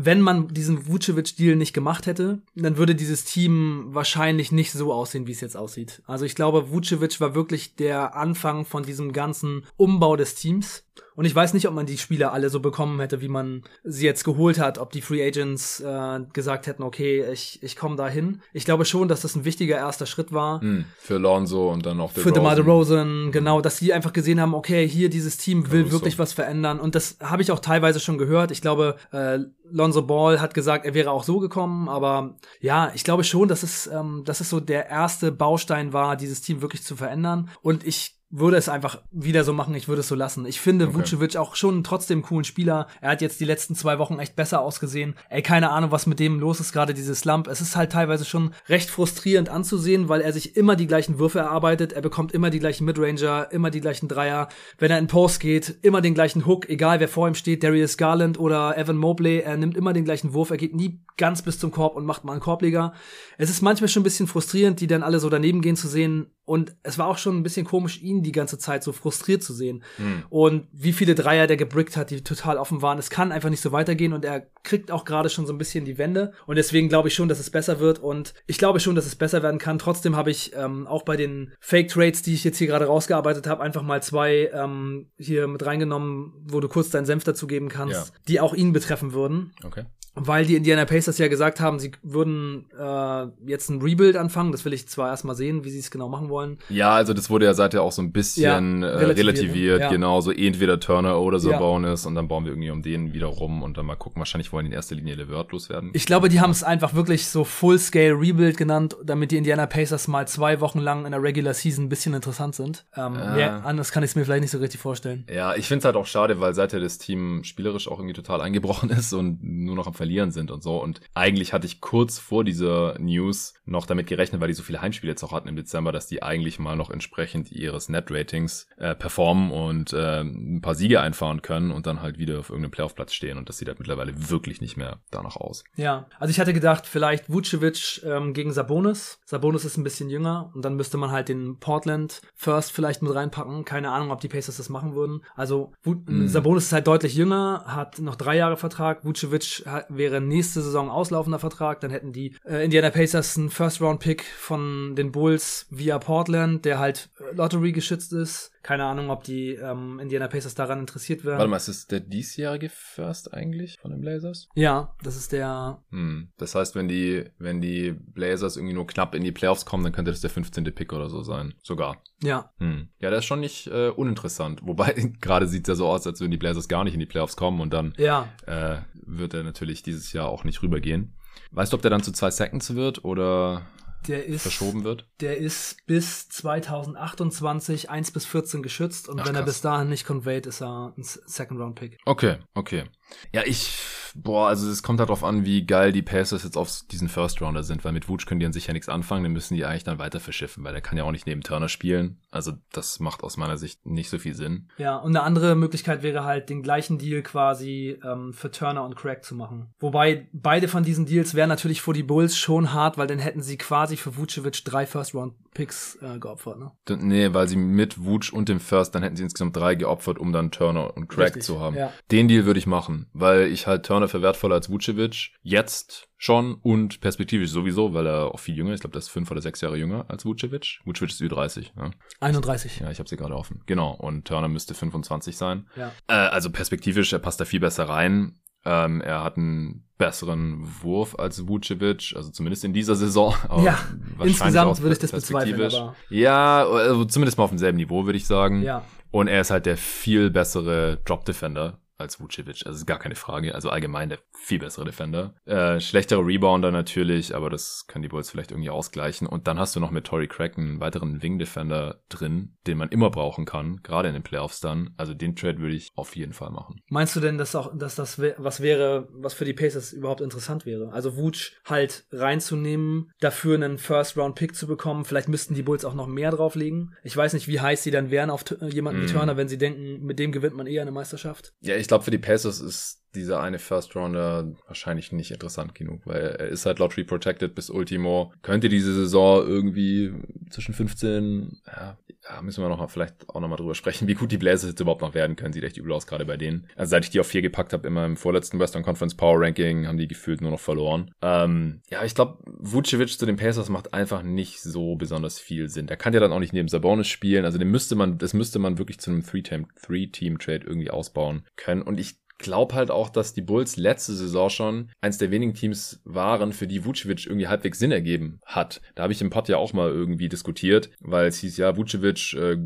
wenn 0.00 0.20
man 0.20 0.46
diesen 0.46 0.86
Vucevic-Deal 0.86 1.56
nicht 1.56 1.72
gemacht 1.72 2.06
hätte, 2.06 2.40
dann 2.54 2.76
würde 2.76 2.94
dieses 2.94 3.24
Team 3.24 3.86
wahrscheinlich 3.88 4.52
nicht 4.52 4.70
so 4.70 4.92
aussehen, 4.92 5.26
wie 5.26 5.32
es 5.32 5.40
jetzt 5.40 5.56
aussieht. 5.56 6.02
Also 6.06 6.24
ich 6.24 6.36
glaube, 6.36 6.70
Vucevic 6.70 7.20
war 7.20 7.34
wirklich 7.34 7.74
der 7.74 8.14
Anfang 8.14 8.64
von 8.64 8.84
diesem 8.84 9.12
ganzen 9.12 9.66
Umbau 9.76 10.14
des 10.14 10.36
Teams. 10.36 10.84
Und 11.14 11.24
ich 11.24 11.34
weiß 11.34 11.52
nicht, 11.54 11.66
ob 11.66 11.74
man 11.74 11.86
die 11.86 11.98
Spieler 11.98 12.32
alle 12.32 12.48
so 12.48 12.60
bekommen 12.60 13.00
hätte, 13.00 13.20
wie 13.20 13.28
man 13.28 13.64
sie 13.82 14.06
jetzt 14.06 14.24
geholt 14.24 14.58
hat, 14.58 14.78
ob 14.78 14.92
die 14.92 15.00
Free 15.00 15.26
Agents 15.26 15.80
äh, 15.80 16.20
gesagt 16.32 16.66
hätten, 16.66 16.82
okay, 16.82 17.24
ich, 17.32 17.62
ich 17.62 17.76
komme 17.76 17.96
da 17.96 18.08
hin. 18.08 18.40
Ich 18.52 18.64
glaube 18.64 18.84
schon, 18.84 19.08
dass 19.08 19.22
das 19.22 19.34
ein 19.34 19.44
wichtiger 19.44 19.76
erster 19.76 20.06
Schritt 20.06 20.32
war. 20.32 20.60
Hm, 20.60 20.84
für 20.98 21.18
Lonzo 21.18 21.72
und 21.72 21.84
dann 21.86 22.00
auch 22.00 22.12
für 22.12 22.32
DeMar 22.32 22.54
DeRozan, 22.54 23.32
genau, 23.32 23.60
dass 23.60 23.78
sie 23.78 23.92
einfach 23.92 24.12
gesehen 24.12 24.40
haben, 24.40 24.54
okay, 24.54 24.88
hier 24.88 25.10
dieses 25.10 25.38
Team 25.38 25.70
will 25.72 25.90
wirklich 25.90 26.18
was 26.18 26.32
verändern. 26.32 26.78
Und 26.80 26.94
das 26.94 27.18
habe 27.20 27.42
ich 27.42 27.50
auch 27.50 27.60
teilweise 27.60 28.00
schon 28.00 28.18
gehört. 28.18 28.50
Ich 28.50 28.60
glaube, 28.60 28.96
äh, 29.10 29.38
Lonzo 29.70 30.02
Ball 30.02 30.40
hat 30.40 30.54
gesagt, 30.54 30.86
er 30.86 30.94
wäre 30.94 31.10
auch 31.10 31.24
so 31.24 31.38
gekommen, 31.38 31.88
aber 31.88 32.36
ja, 32.60 32.92
ich 32.94 33.04
glaube 33.04 33.24
schon, 33.24 33.48
dass 33.48 33.62
es, 33.62 33.86
ähm, 33.86 34.22
dass 34.24 34.40
es 34.40 34.50
so 34.50 34.60
der 34.60 34.88
erste 34.88 35.32
Baustein 35.32 35.92
war, 35.92 36.16
dieses 36.16 36.42
Team 36.42 36.62
wirklich 36.62 36.82
zu 36.82 36.96
verändern. 36.96 37.50
Und 37.62 37.86
ich 37.86 38.17
würde 38.30 38.58
es 38.58 38.68
einfach 38.68 39.00
wieder 39.10 39.42
so 39.42 39.54
machen, 39.54 39.74
ich 39.74 39.88
würde 39.88 40.00
es 40.00 40.08
so 40.08 40.14
lassen. 40.14 40.44
Ich 40.44 40.60
finde 40.60 40.88
okay. 40.88 40.96
Vucevic 40.96 41.36
auch 41.36 41.56
schon 41.56 41.82
trotzdem 41.82 42.22
coolen 42.22 42.44
Spieler. 42.44 42.86
Er 43.00 43.12
hat 43.12 43.22
jetzt 43.22 43.40
die 43.40 43.46
letzten 43.46 43.74
zwei 43.74 43.98
Wochen 43.98 44.18
echt 44.18 44.36
besser 44.36 44.60
ausgesehen. 44.60 45.14
Ey, 45.30 45.40
keine 45.40 45.70
Ahnung, 45.70 45.92
was 45.92 46.06
mit 46.06 46.20
dem 46.20 46.38
los 46.38 46.60
ist, 46.60 46.72
gerade 46.72 46.92
dieses 46.92 47.20
Slump. 47.20 47.46
Es 47.46 47.62
ist 47.62 47.74
halt 47.74 47.92
teilweise 47.92 48.26
schon 48.26 48.52
recht 48.68 48.90
frustrierend 48.90 49.48
anzusehen, 49.48 50.10
weil 50.10 50.20
er 50.20 50.34
sich 50.34 50.56
immer 50.56 50.76
die 50.76 50.86
gleichen 50.86 51.18
Würfe 51.18 51.38
erarbeitet. 51.38 51.94
Er 51.94 52.02
bekommt 52.02 52.32
immer 52.32 52.50
die 52.50 52.58
gleichen 52.58 52.84
Midranger, 52.84 53.48
immer 53.50 53.70
die 53.70 53.80
gleichen 53.80 54.08
Dreier. 54.08 54.48
Wenn 54.76 54.90
er 54.90 54.98
in 54.98 55.06
Post 55.06 55.40
geht, 55.40 55.78
immer 55.80 56.02
den 56.02 56.14
gleichen 56.14 56.44
Hook, 56.44 56.68
egal 56.68 57.00
wer 57.00 57.08
vor 57.08 57.28
ihm 57.28 57.34
steht, 57.34 57.62
Darius 57.62 57.96
Garland 57.96 58.38
oder 58.38 58.76
Evan 58.76 58.98
Mobley. 58.98 59.38
Er 59.38 59.56
nimmt 59.56 59.76
immer 59.76 59.94
den 59.94 60.04
gleichen 60.04 60.34
Wurf. 60.34 60.50
Er 60.50 60.58
geht 60.58 60.74
nie 60.74 61.00
ganz 61.16 61.40
bis 61.40 61.58
zum 61.58 61.70
Korb 61.70 61.96
und 61.96 62.04
macht 62.04 62.24
mal 62.24 62.32
einen 62.32 62.42
Korbleger. 62.42 62.92
Es 63.38 63.48
ist 63.48 63.62
manchmal 63.62 63.88
schon 63.88 64.02
ein 64.02 64.04
bisschen 64.04 64.26
frustrierend, 64.26 64.80
die 64.80 64.86
dann 64.86 65.02
alle 65.02 65.18
so 65.18 65.30
daneben 65.30 65.62
gehen 65.62 65.76
zu 65.76 65.88
sehen. 65.88 66.30
Und 66.48 66.74
es 66.82 66.96
war 66.96 67.08
auch 67.08 67.18
schon 67.18 67.36
ein 67.36 67.42
bisschen 67.42 67.66
komisch, 67.66 68.00
ihn 68.00 68.22
die 68.22 68.32
ganze 68.32 68.56
Zeit 68.56 68.82
so 68.82 68.92
frustriert 68.92 69.42
zu 69.42 69.52
sehen. 69.52 69.84
Mhm. 69.98 70.24
Und 70.30 70.66
wie 70.72 70.94
viele 70.94 71.14
Dreier 71.14 71.46
der 71.46 71.58
gebrickt 71.58 71.94
hat, 71.94 72.08
die 72.08 72.24
total 72.24 72.56
offen 72.56 72.80
waren. 72.80 72.98
Es 72.98 73.10
kann 73.10 73.32
einfach 73.32 73.50
nicht 73.50 73.60
so 73.60 73.70
weitergehen 73.70 74.14
und 74.14 74.24
er 74.24 74.46
kriegt 74.62 74.90
auch 74.90 75.04
gerade 75.04 75.28
schon 75.28 75.46
so 75.46 75.52
ein 75.52 75.58
bisschen 75.58 75.84
die 75.84 75.98
Wände. 75.98 76.32
Und 76.46 76.56
deswegen 76.56 76.88
glaube 76.88 77.08
ich 77.08 77.14
schon, 77.14 77.28
dass 77.28 77.38
es 77.38 77.50
besser 77.50 77.80
wird. 77.80 77.98
Und 77.98 78.32
ich 78.46 78.56
glaube 78.56 78.80
schon, 78.80 78.94
dass 78.94 79.04
es 79.04 79.14
besser 79.14 79.42
werden 79.42 79.58
kann. 79.58 79.78
Trotzdem 79.78 80.16
habe 80.16 80.30
ich 80.30 80.54
ähm, 80.56 80.86
auch 80.86 81.02
bei 81.02 81.18
den 81.18 81.52
Fake 81.60 81.88
Trades, 81.88 82.22
die 82.22 82.32
ich 82.32 82.44
jetzt 82.44 82.56
hier 82.56 82.66
gerade 82.66 82.86
rausgearbeitet 82.86 83.46
habe, 83.46 83.62
einfach 83.62 83.82
mal 83.82 84.02
zwei 84.02 84.50
ähm, 84.54 85.10
hier 85.18 85.48
mit 85.48 85.66
reingenommen, 85.66 86.32
wo 86.46 86.60
du 86.60 86.68
kurz 86.68 86.88
deinen 86.88 87.04
Senf 87.04 87.24
dazu 87.24 87.46
geben 87.46 87.68
kannst, 87.68 88.08
ja. 88.08 88.20
die 88.26 88.40
auch 88.40 88.54
ihn 88.54 88.72
betreffen 88.72 89.12
würden. 89.12 89.52
Okay 89.64 89.84
weil 90.14 90.44
die 90.44 90.56
Indiana 90.56 90.84
Pacers 90.84 91.18
ja 91.18 91.28
gesagt 91.28 91.60
haben, 91.60 91.78
sie 91.78 91.92
würden 92.02 92.66
äh, 92.78 93.26
jetzt 93.46 93.68
ein 93.68 93.80
Rebuild 93.80 94.16
anfangen. 94.16 94.52
Das 94.52 94.64
will 94.64 94.72
ich 94.72 94.88
zwar 94.88 95.10
erstmal 95.10 95.36
sehen, 95.36 95.64
wie 95.64 95.70
sie 95.70 95.78
es 95.78 95.90
genau 95.90 96.08
machen 96.08 96.28
wollen. 96.28 96.58
Ja, 96.68 96.94
also 96.94 97.14
das 97.14 97.30
wurde 97.30 97.46
ja 97.46 97.54
seither 97.54 97.82
auch 97.82 97.92
so 97.92 98.02
ein 98.02 98.12
bisschen 98.12 98.82
ja, 98.82 98.88
relativiert, 98.88 99.16
äh, 99.16 99.20
relativiert 99.20 99.80
ja. 99.80 99.90
genau, 99.90 100.20
so 100.20 100.32
entweder 100.32 100.80
Turner 100.80 101.20
oder 101.20 101.38
so 101.38 101.50
ja. 101.50 101.58
Bonus 101.58 102.06
und 102.06 102.14
dann 102.14 102.28
bauen 102.28 102.44
wir 102.44 102.52
irgendwie 102.52 102.70
um 102.70 102.82
den 102.82 103.12
wieder 103.12 103.26
rum 103.26 103.62
und 103.62 103.76
dann 103.76 103.86
mal 103.86 103.96
gucken, 103.96 104.20
wahrscheinlich 104.20 104.52
wollen 104.52 104.64
die 104.64 104.70
in 104.70 104.74
erster 104.74 104.94
Linie 104.94 105.14
Levert 105.14 105.52
loswerden. 105.52 105.90
Ich 105.92 106.06
glaube, 106.06 106.28
die 106.28 106.40
haben 106.40 106.50
es 106.50 106.62
einfach 106.62 106.94
wirklich 106.94 107.28
so 107.28 107.44
Full-Scale 107.44 108.12
Rebuild 108.12 108.56
genannt, 108.56 108.96
damit 109.04 109.30
die 109.30 109.36
Indiana 109.36 109.66
Pacers 109.66 110.08
mal 110.08 110.26
zwei 110.28 110.60
Wochen 110.60 110.80
lang 110.80 111.04
in 111.04 111.12
der 111.12 111.22
Regular 111.22 111.54
Season 111.54 111.86
ein 111.86 111.88
bisschen 111.88 112.14
interessant 112.14 112.54
sind. 112.54 112.84
Ähm, 112.96 113.16
äh, 113.16 113.40
ja, 113.40 113.58
anders 113.60 113.92
kann 113.92 114.02
ich 114.02 114.10
es 114.10 114.16
mir 114.16 114.24
vielleicht 114.24 114.42
nicht 114.42 114.50
so 114.50 114.58
richtig 114.58 114.80
vorstellen. 114.80 115.26
Ja, 115.32 115.54
ich 115.54 115.66
finde 115.66 115.80
es 115.80 115.84
halt 115.84 115.96
auch 115.96 116.06
schade, 116.06 116.40
weil 116.40 116.54
seither 116.54 116.80
das 116.80 116.98
Team 116.98 117.44
spielerisch 117.44 117.88
auch 117.88 117.98
irgendwie 117.98 118.14
total 118.14 118.40
eingebrochen 118.40 118.90
ist 118.98 119.12
und 119.12 119.42
nur 119.42 119.74
noch 119.74 119.86
am 119.86 119.94
Verlieren 119.98 120.30
sind 120.30 120.50
und 120.50 120.62
so. 120.62 120.82
Und 120.82 121.00
eigentlich 121.12 121.52
hatte 121.52 121.66
ich 121.66 121.82
kurz 121.82 122.18
vor 122.18 122.44
dieser 122.44 122.98
News 122.98 123.54
noch 123.66 123.84
damit 123.84 124.06
gerechnet, 124.06 124.40
weil 124.40 124.48
die 124.48 124.54
so 124.54 124.62
viele 124.62 124.80
Heimspiele 124.80 125.12
jetzt 125.12 125.22
auch 125.22 125.32
hatten 125.32 125.48
im 125.48 125.56
Dezember, 125.56 125.92
dass 125.92 126.06
die 126.06 126.22
eigentlich 126.22 126.58
mal 126.58 126.76
noch 126.76 126.88
entsprechend 126.88 127.52
ihres 127.52 127.88
Net-Ratings 127.88 128.68
äh, 128.78 128.94
performen 128.94 129.50
und 129.50 129.92
äh, 129.92 130.20
ein 130.22 130.62
paar 130.62 130.74
Siege 130.74 131.00
einfahren 131.00 131.42
können 131.42 131.70
und 131.70 131.86
dann 131.86 132.00
halt 132.00 132.18
wieder 132.18 132.38
auf 132.38 132.48
irgendeinem 132.48 132.70
Playoff-Platz 132.70 133.12
stehen. 133.12 133.36
Und 133.36 133.48
das 133.48 133.58
sieht 133.58 133.68
halt 133.68 133.80
mittlerweile 133.80 134.30
wirklich 134.30 134.60
nicht 134.60 134.76
mehr 134.76 135.00
danach 135.10 135.36
aus. 135.36 135.64
Ja, 135.76 136.06
also 136.18 136.30
ich 136.30 136.40
hatte 136.40 136.54
gedacht, 136.54 136.86
vielleicht 136.86 137.28
Vucevic 137.28 138.02
ähm, 138.04 138.32
gegen 138.32 138.52
Sabonis. 138.52 139.18
Sabonis 139.26 139.64
ist 139.64 139.76
ein 139.76 139.84
bisschen 139.84 140.08
jünger 140.08 140.50
und 140.54 140.64
dann 140.64 140.76
müsste 140.76 140.96
man 140.96 141.10
halt 141.10 141.28
den 141.28 141.58
Portland 141.58 142.22
First 142.34 142.72
vielleicht 142.72 143.02
mit 143.02 143.14
reinpacken. 143.14 143.64
Keine 143.64 143.90
Ahnung, 143.90 144.12
ob 144.12 144.20
die 144.20 144.28
Pacers 144.28 144.56
das 144.56 144.68
machen 144.68 144.94
würden. 144.94 145.22
Also 145.34 145.72
mm. 145.84 146.26
Sabonis 146.26 146.66
ist 146.66 146.72
halt 146.72 146.86
deutlich 146.86 147.14
jünger, 147.14 147.64
hat 147.66 147.98
noch 147.98 148.14
drei 148.14 148.36
Jahre 148.36 148.56
Vertrag. 148.56 149.04
Vucevic 149.04 149.64
wäre 149.88 150.20
nächste 150.20 150.62
Saison 150.62 150.90
auslaufender 150.90 151.38
Vertrag. 151.38 151.80
Dann 151.80 151.90
hätten 151.90 152.12
die 152.12 152.36
äh, 152.44 152.64
Indiana 152.64 152.90
Pacers 152.90 153.36
einen 153.36 153.50
First-Round-Pick 153.50 154.24
von 154.24 154.94
den 154.96 155.12
Bulls 155.12 155.66
via 155.70 155.98
Portland, 155.98 156.64
der 156.64 156.78
halt 156.78 157.10
äh, 157.18 157.34
Lottery 157.34 157.72
geschützt 157.72 158.12
ist. 158.12 158.52
Keine 158.68 158.84
Ahnung, 158.84 159.08
ob 159.08 159.24
die 159.24 159.54
ähm, 159.54 159.98
Indiana 159.98 160.28
Pacers 160.28 160.54
daran 160.54 160.80
interessiert 160.80 161.24
wären. 161.24 161.38
Warte 161.38 161.48
mal, 161.48 161.56
ist 161.56 161.68
das 161.68 161.86
der 161.86 162.00
diesjährige 162.00 162.68
First 162.68 163.32
eigentlich 163.32 163.78
von 163.80 163.92
den 163.92 164.02
Blazers? 164.02 164.50
Ja, 164.54 164.94
das 165.02 165.16
ist 165.16 165.32
der. 165.32 165.82
Hm. 165.90 166.28
Das 166.36 166.54
heißt, 166.54 166.74
wenn 166.74 166.86
die, 166.86 167.24
wenn 167.38 167.62
die 167.62 167.92
Blazers 167.92 168.58
irgendwie 168.58 168.74
nur 168.74 168.86
knapp 168.86 169.14
in 169.14 169.24
die 169.24 169.32
Playoffs 169.32 169.64
kommen, 169.64 169.84
dann 169.84 169.94
könnte 169.94 170.10
das 170.10 170.20
der 170.20 170.28
15. 170.28 170.64
Pick 170.64 170.92
oder 170.92 171.08
so 171.08 171.22
sein. 171.22 171.54
Sogar. 171.62 172.02
Ja. 172.22 172.52
Hm. 172.58 172.90
Ja, 173.00 173.08
der 173.08 173.20
ist 173.20 173.24
schon 173.24 173.40
nicht 173.40 173.68
äh, 173.68 173.88
uninteressant. 173.88 174.60
Wobei 174.62 174.92
gerade 175.22 175.48
sieht 175.48 175.62
es 175.62 175.68
ja 175.68 175.74
so 175.74 175.86
aus, 175.86 176.06
als 176.06 176.20
würden 176.20 176.32
die 176.32 176.36
Blazers 176.36 176.68
gar 176.68 176.84
nicht 176.84 176.92
in 176.92 177.00
die 177.00 177.06
Playoffs 177.06 177.36
kommen 177.36 177.62
und 177.62 177.72
dann 177.72 177.94
ja. 177.96 178.28
äh, 178.44 178.82
wird 178.92 179.32
er 179.32 179.44
natürlich 179.44 179.82
dieses 179.82 180.12
Jahr 180.12 180.28
auch 180.28 180.44
nicht 180.44 180.62
rübergehen. 180.62 181.14
Weißt 181.52 181.72
du, 181.72 181.76
ob 181.76 181.80
der 181.80 181.90
dann 181.90 182.02
zu 182.02 182.12
zwei 182.12 182.30
Seconds 182.30 182.74
wird 182.74 183.02
oder 183.02 183.62
der 184.06 184.26
ist, 184.26 184.42
verschoben 184.42 184.84
wird? 184.84 185.06
Der 185.20 185.38
ist 185.38 185.84
bis 185.86 186.28
2028 186.28 187.90
1 187.90 188.10
bis 188.12 188.26
14 188.26 188.62
geschützt 188.62 189.08
und 189.08 189.20
Ach, 189.20 189.26
wenn 189.26 189.34
krass. 189.34 189.42
er 189.42 189.46
bis 189.46 189.60
dahin 189.60 189.88
nicht 189.88 190.06
conveyed, 190.06 190.46
ist 190.46 190.62
er 190.62 190.94
ein 190.96 191.02
Second 191.02 191.60
Round 191.60 191.74
Pick. 191.74 191.98
Okay, 192.04 192.36
okay. 192.54 192.84
Ja, 193.32 193.42
ich 193.44 193.70
boah, 194.16 194.48
also 194.48 194.70
es 194.70 194.82
kommt 194.82 195.00
halt 195.00 195.08
darauf 195.08 195.24
an, 195.24 195.44
wie 195.44 195.66
geil 195.66 195.92
die 195.92 196.02
Pacers 196.02 196.44
jetzt 196.44 196.56
auf 196.56 196.82
diesen 196.90 197.08
First 197.08 197.40
Rounder 197.40 197.62
sind, 197.62 197.84
weil 197.84 197.92
mit 197.92 198.08
Wutsch 198.08 198.26
können 198.26 198.40
die 198.40 198.46
an 198.46 198.52
sich 198.52 198.66
ja 198.66 198.72
nichts 198.72 198.88
anfangen, 198.88 199.24
den 199.24 199.32
müssen 199.32 199.54
die 199.54 199.64
eigentlich 199.64 199.84
dann 199.84 199.98
weiter 199.98 200.20
verschiffen, 200.20 200.64
weil 200.64 200.72
der 200.72 200.82
kann 200.82 200.98
ja 200.98 201.04
auch 201.04 201.12
nicht 201.12 201.26
neben 201.26 201.42
Turner 201.42 201.68
spielen. 201.68 202.20
Also 202.30 202.52
das 202.72 203.00
macht 203.00 203.22
aus 203.22 203.36
meiner 203.36 203.56
Sicht 203.56 203.86
nicht 203.86 204.10
so 204.10 204.18
viel 204.18 204.34
Sinn. 204.34 204.68
Ja, 204.78 204.96
und 204.96 205.16
eine 205.16 205.22
andere 205.22 205.54
Möglichkeit 205.54 206.02
wäre 206.02 206.24
halt, 206.24 206.48
den 206.48 206.62
gleichen 206.62 206.98
Deal 206.98 207.22
quasi 207.22 207.98
ähm, 208.04 208.32
für 208.32 208.50
Turner 208.50 208.84
und 208.84 208.96
Craig 208.96 209.24
zu 209.24 209.34
machen. 209.34 209.74
Wobei 209.78 210.28
beide 210.32 210.68
von 210.68 210.82
diesen 210.82 211.06
Deals 211.06 211.34
wären 211.34 211.48
natürlich 211.48 211.82
für 211.82 211.92
die 211.92 212.02
Bulls 212.02 212.36
schon 212.36 212.72
hart, 212.72 212.98
weil 212.98 213.06
dann 213.06 213.18
hätten 213.18 213.42
sie 213.42 213.56
quasi 213.58 213.96
für 213.96 214.16
Vucevic 214.16 214.64
drei 214.64 214.86
First 214.86 215.14
Round 215.14 215.34
Picks 215.58 215.98
äh, 216.02 216.20
geopfert, 216.20 216.58
ne? 216.58 216.70
Nee, 216.88 217.34
weil 217.34 217.48
sie 217.48 217.56
mit 217.56 218.04
Wutsch 218.04 218.32
und 218.32 218.48
dem 218.48 218.60
First, 218.60 218.94
dann 218.94 219.02
hätten 219.02 219.16
sie 219.16 219.24
insgesamt 219.24 219.56
drei 219.56 219.74
geopfert, 219.74 220.18
um 220.18 220.32
dann 220.32 220.52
Turner 220.52 220.96
und 220.96 221.08
Craig 221.08 221.28
Richtig, 221.28 221.42
zu 221.42 221.58
haben. 221.60 221.74
Ja. 221.74 221.92
Den 222.12 222.28
Deal 222.28 222.46
würde 222.46 222.58
ich 222.58 222.68
machen, 222.68 223.08
weil 223.12 223.48
ich 223.48 223.66
halt 223.66 223.84
Turner 223.84 223.97
für 224.06 224.22
wertvoller 224.22 224.54
als 224.54 224.70
Vucevic 224.70 225.32
jetzt 225.42 226.08
schon 226.16 226.54
und 226.62 227.00
perspektivisch 227.00 227.50
sowieso, 227.50 227.94
weil 227.94 228.06
er 228.06 228.34
auch 228.34 228.38
viel 228.38 228.56
jünger 228.56 228.72
ist. 228.72 228.78
Ich 228.78 228.80
glaube, 228.82 228.92
der 228.92 229.00
ist 229.00 229.08
fünf 229.08 229.30
oder 229.30 229.42
sechs 229.42 229.60
Jahre 229.60 229.76
jünger 229.76 230.04
als 230.08 230.24
Vucevic. 230.24 230.80
Vucevic 230.84 231.10
ist 231.10 231.20
Ü30. 231.20 231.70
Ja. 231.76 231.90
31. 232.20 232.80
Ja, 232.80 232.90
ich 232.90 232.98
habe 232.98 233.08
sie 233.08 233.16
gerade 233.16 233.34
offen. 233.34 233.62
Genau. 233.66 233.92
Und 233.92 234.26
Turner 234.26 234.48
müsste 234.48 234.74
25 234.74 235.36
sein. 235.36 235.66
Ja. 235.74 235.92
Äh, 236.06 236.14
also 236.14 236.50
perspektivisch, 236.50 237.12
er 237.12 237.18
passt 237.18 237.40
da 237.40 237.44
viel 237.44 237.60
besser 237.60 237.88
rein. 237.88 238.38
Ähm, 238.64 239.00
er 239.00 239.24
hat 239.24 239.36
einen 239.36 239.88
besseren 239.98 240.66
Wurf 240.82 241.18
als 241.18 241.48
Vucevic, 241.48 242.12
also 242.16 242.30
zumindest 242.30 242.64
in 242.64 242.72
dieser 242.72 242.94
Saison. 242.94 243.34
ja, 243.64 243.78
insgesamt 244.22 244.80
würde 244.80 244.92
ich 244.92 244.98
das 244.98 245.12
bezweifeln. 245.12 245.60
Aber 245.60 245.94
ja, 246.10 246.66
also 246.66 247.04
zumindest 247.04 247.38
mal 247.38 247.44
auf 247.44 247.50
demselben 247.50 247.78
Niveau, 247.78 248.04
würde 248.04 248.16
ich 248.16 248.26
sagen. 248.26 248.62
Ja. 248.62 248.84
Und 249.10 249.28
er 249.28 249.40
ist 249.40 249.50
halt 249.50 249.66
der 249.66 249.76
viel 249.76 250.30
bessere 250.30 250.98
Drop 251.04 251.24
Defender 251.24 251.78
als 251.98 252.20
Vucevic. 252.20 252.62
Also 252.64 252.78
ist 252.78 252.86
gar 252.86 252.98
keine 252.98 253.14
Frage. 253.14 253.54
Also 253.54 253.70
allgemein 253.70 254.08
der 254.08 254.18
viel 254.32 254.58
bessere 254.58 254.84
Defender. 254.84 255.34
Äh, 255.44 255.80
schlechtere 255.80 256.24
Rebounder 256.24 256.70
natürlich, 256.70 257.34
aber 257.34 257.50
das 257.50 257.84
können 257.88 258.02
die 258.02 258.08
Bulls 258.08 258.30
vielleicht 258.30 258.52
irgendwie 258.52 258.70
ausgleichen. 258.70 259.26
Und 259.26 259.48
dann 259.48 259.58
hast 259.58 259.74
du 259.76 259.80
noch 259.80 259.90
mit 259.90 260.04
Tory 260.04 260.28
Craig 260.28 260.56
einen 260.56 260.80
weiteren 260.80 261.22
Wing-Defender 261.22 262.00
drin, 262.08 262.56
den 262.66 262.78
man 262.78 262.88
immer 262.88 263.10
brauchen 263.10 263.44
kann, 263.44 263.80
gerade 263.82 264.08
in 264.08 264.14
den 264.14 264.22
Playoffs 264.22 264.60
dann. 264.60 264.94
Also 264.96 265.12
den 265.12 265.36
Trade 265.36 265.58
würde 265.58 265.74
ich 265.74 265.90
auf 265.96 266.16
jeden 266.16 266.32
Fall 266.32 266.50
machen. 266.50 266.80
Meinst 266.88 267.16
du 267.16 267.20
denn, 267.20 267.36
dass 267.36 267.54
auch, 267.54 267.76
dass 267.76 267.96
das 267.96 268.18
was 268.18 268.60
wäre, 268.60 269.08
was 269.12 269.34
für 269.34 269.44
die 269.44 269.52
Pacers 269.52 269.92
überhaupt 269.92 270.20
interessant 270.20 270.66
wäre? 270.66 270.92
Also 270.92 271.16
Vuce 271.16 271.52
halt 271.64 272.06
reinzunehmen, 272.12 273.10
dafür 273.20 273.56
einen 273.56 273.78
First-Round-Pick 273.78 274.54
zu 274.54 274.66
bekommen. 274.66 275.04
Vielleicht 275.04 275.28
müssten 275.28 275.54
die 275.54 275.62
Bulls 275.62 275.84
auch 275.84 275.94
noch 275.94 276.06
mehr 276.06 276.30
drauflegen. 276.30 276.94
Ich 277.02 277.16
weiß 277.16 277.32
nicht, 277.32 277.48
wie 277.48 277.60
heiß 277.60 277.82
sie 277.82 277.90
dann 277.90 278.10
wären 278.10 278.30
auf 278.30 278.44
jemanden 278.60 279.02
mm. 279.02 279.04
wie 279.04 279.12
Turner, 279.12 279.36
wenn 279.36 279.48
sie 279.48 279.58
denken, 279.58 280.04
mit 280.04 280.18
dem 280.18 280.32
gewinnt 280.32 280.56
man 280.56 280.66
eher 280.66 280.82
eine 280.82 280.92
Meisterschaft. 280.92 281.52
Ja, 281.60 281.74
ich 281.76 281.87
glaube, 281.88 282.04
für 282.04 282.10
die 282.10 282.18
Pacers 282.18 282.60
ist 282.60 283.02
dieser 283.14 283.40
eine 283.40 283.58
First 283.58 283.96
Rounder 283.96 284.52
wahrscheinlich 284.66 285.12
nicht 285.12 285.30
interessant 285.30 285.74
genug, 285.74 286.02
weil 286.04 286.20
er 286.20 286.48
ist 286.48 286.66
halt 286.66 286.78
Lottery 286.78 287.04
Protected 287.04 287.54
bis 287.54 287.70
Ultimo. 287.70 288.32
Könnte 288.42 288.68
diese 288.68 288.92
Saison 288.92 289.46
irgendwie 289.46 290.12
zwischen 290.50 290.74
15, 290.74 291.60
ja, 291.66 291.98
ja 292.28 292.42
müssen 292.42 292.62
wir 292.62 292.68
noch 292.68 292.78
mal 292.78 292.88
vielleicht 292.88 293.28
auch 293.28 293.40
noch 293.40 293.48
mal 293.48 293.56
drüber 293.56 293.74
sprechen, 293.74 294.08
wie 294.08 294.14
gut 294.14 294.30
die 294.30 294.38
Blazers 294.38 294.70
jetzt 294.70 294.80
überhaupt 294.80 295.00
noch 295.00 295.14
werden 295.14 295.36
können. 295.36 295.52
Sieht 295.52 295.64
echt 295.64 295.78
übel 295.78 295.92
aus, 295.92 296.06
gerade 296.06 296.26
bei 296.26 296.36
denen. 296.36 296.68
Also 296.76 296.90
seit 296.90 297.04
ich 297.04 297.10
die 297.10 297.20
auf 297.20 297.26
vier 297.26 297.42
gepackt 297.42 297.72
habe, 297.72 297.86
immer 297.86 298.04
im 298.04 298.16
vorletzten 298.16 298.58
Western 298.58 298.82
Conference 298.82 299.16
Power 299.16 299.40
Ranking, 299.40 299.86
haben 299.86 299.98
die 299.98 300.08
gefühlt 300.08 300.40
nur 300.40 300.50
noch 300.50 300.60
verloren. 300.60 301.10
Ähm, 301.22 301.80
ja, 301.90 302.04
ich 302.04 302.14
glaube, 302.14 302.38
Vucevic 302.44 303.18
zu 303.18 303.26
den 303.26 303.36
Pacers 303.36 303.68
macht 303.68 303.94
einfach 303.94 304.22
nicht 304.22 304.60
so 304.60 304.96
besonders 304.96 305.38
viel 305.38 305.68
Sinn. 305.68 305.86
Der 305.86 305.96
kann 305.96 306.12
ja 306.12 306.20
dann 306.20 306.32
auch 306.32 306.40
nicht 306.40 306.52
neben 306.52 306.68
Sabonis 306.68 307.08
spielen. 307.08 307.44
Also 307.44 307.58
den 307.58 307.70
müsste 307.70 307.94
man, 307.94 308.18
das 308.18 308.34
müsste 308.34 308.58
man 308.58 308.78
wirklich 308.78 309.00
zu 309.00 309.10
einem 309.10 309.24
Three-Team-Trade 309.24 310.66
irgendwie 310.66 310.90
ausbauen 310.90 311.44
können. 311.56 311.82
Und 311.82 311.98
ich 311.98 312.16
glaube 312.38 312.74
halt 312.74 312.90
auch, 312.90 313.10
dass 313.10 313.34
die 313.34 313.42
Bulls 313.42 313.76
letzte 313.76 314.14
Saison 314.14 314.48
schon 314.48 314.90
eins 315.00 315.18
der 315.18 315.30
wenigen 315.30 315.54
Teams 315.54 316.00
waren, 316.04 316.52
für 316.52 316.66
die 316.66 316.84
Vucevic 316.84 317.26
irgendwie 317.26 317.48
halbwegs 317.48 317.78
Sinn 317.78 317.92
ergeben 317.92 318.40
hat. 318.46 318.80
Da 318.94 319.02
habe 319.02 319.12
ich 319.12 319.20
im 319.20 319.30
Pod 319.30 319.48
ja 319.48 319.56
auch 319.56 319.72
mal 319.72 319.90
irgendwie 319.90 320.28
diskutiert, 320.28 320.90
weil 321.00 321.26
es 321.26 321.38
hieß, 321.38 321.56
ja, 321.56 321.76
Vucevic, 321.76 322.34
äh, 322.34 322.56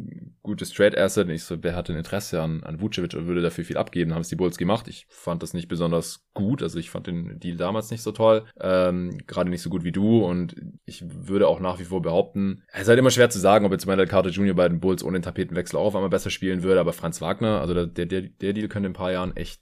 gutes 0.42 0.72
Trade 0.72 0.98
Asset. 0.98 1.28
Und 1.28 1.34
ich 1.34 1.44
so, 1.44 1.62
wer 1.62 1.74
hatte 1.74 1.92
ein 1.92 1.98
Interesse 1.98 2.40
an, 2.40 2.62
an 2.62 2.80
Vucevic 2.80 3.14
und 3.14 3.26
würde 3.26 3.42
dafür 3.42 3.64
viel 3.64 3.76
abgeben? 3.76 4.12
Haben 4.14 4.22
es 4.22 4.28
die 4.28 4.36
Bulls 4.36 4.58
gemacht. 4.58 4.88
Ich 4.88 5.06
fand 5.08 5.42
das 5.42 5.54
nicht 5.54 5.68
besonders 5.68 6.26
gut. 6.34 6.62
Also 6.62 6.78
ich 6.78 6.90
fand 6.90 7.06
den 7.06 7.40
Deal 7.40 7.56
damals 7.56 7.90
nicht 7.90 8.02
so 8.02 8.12
toll. 8.12 8.44
Ähm, 8.60 9.18
Gerade 9.26 9.50
nicht 9.50 9.62
so 9.62 9.70
gut 9.70 9.84
wie 9.84 9.92
du. 9.92 10.24
Und 10.24 10.54
ich 10.84 11.04
würde 11.06 11.48
auch 11.48 11.60
nach 11.60 11.78
wie 11.78 11.84
vor 11.84 12.02
behaupten, 12.02 12.62
es 12.72 12.82
ist 12.82 12.88
halt 12.88 12.98
immer 12.98 13.10
schwer 13.10 13.30
zu 13.30 13.38
sagen, 13.38 13.64
ob 13.64 13.72
jetzt 13.72 13.86
Wendell 13.86 14.06
Carter 14.06 14.30
Jr. 14.30 14.54
bei 14.54 14.68
den 14.68 14.80
Bulls 14.80 15.02
ohne 15.02 15.18
den 15.18 15.22
Tapetenwechsel 15.22 15.78
auch 15.78 15.86
auf 15.86 15.96
einmal 15.96 16.10
besser 16.10 16.30
spielen 16.30 16.62
würde. 16.62 16.80
Aber 16.80 16.92
Franz 16.92 17.20
Wagner, 17.20 17.60
also 17.60 17.86
der, 17.86 18.06
der, 18.06 18.22
der 18.22 18.52
Deal 18.52 18.68
könnte 18.68 18.86
in 18.86 18.92
ein 18.92 18.96
paar 18.96 19.12
Jahren 19.12 19.36
echt 19.36 19.61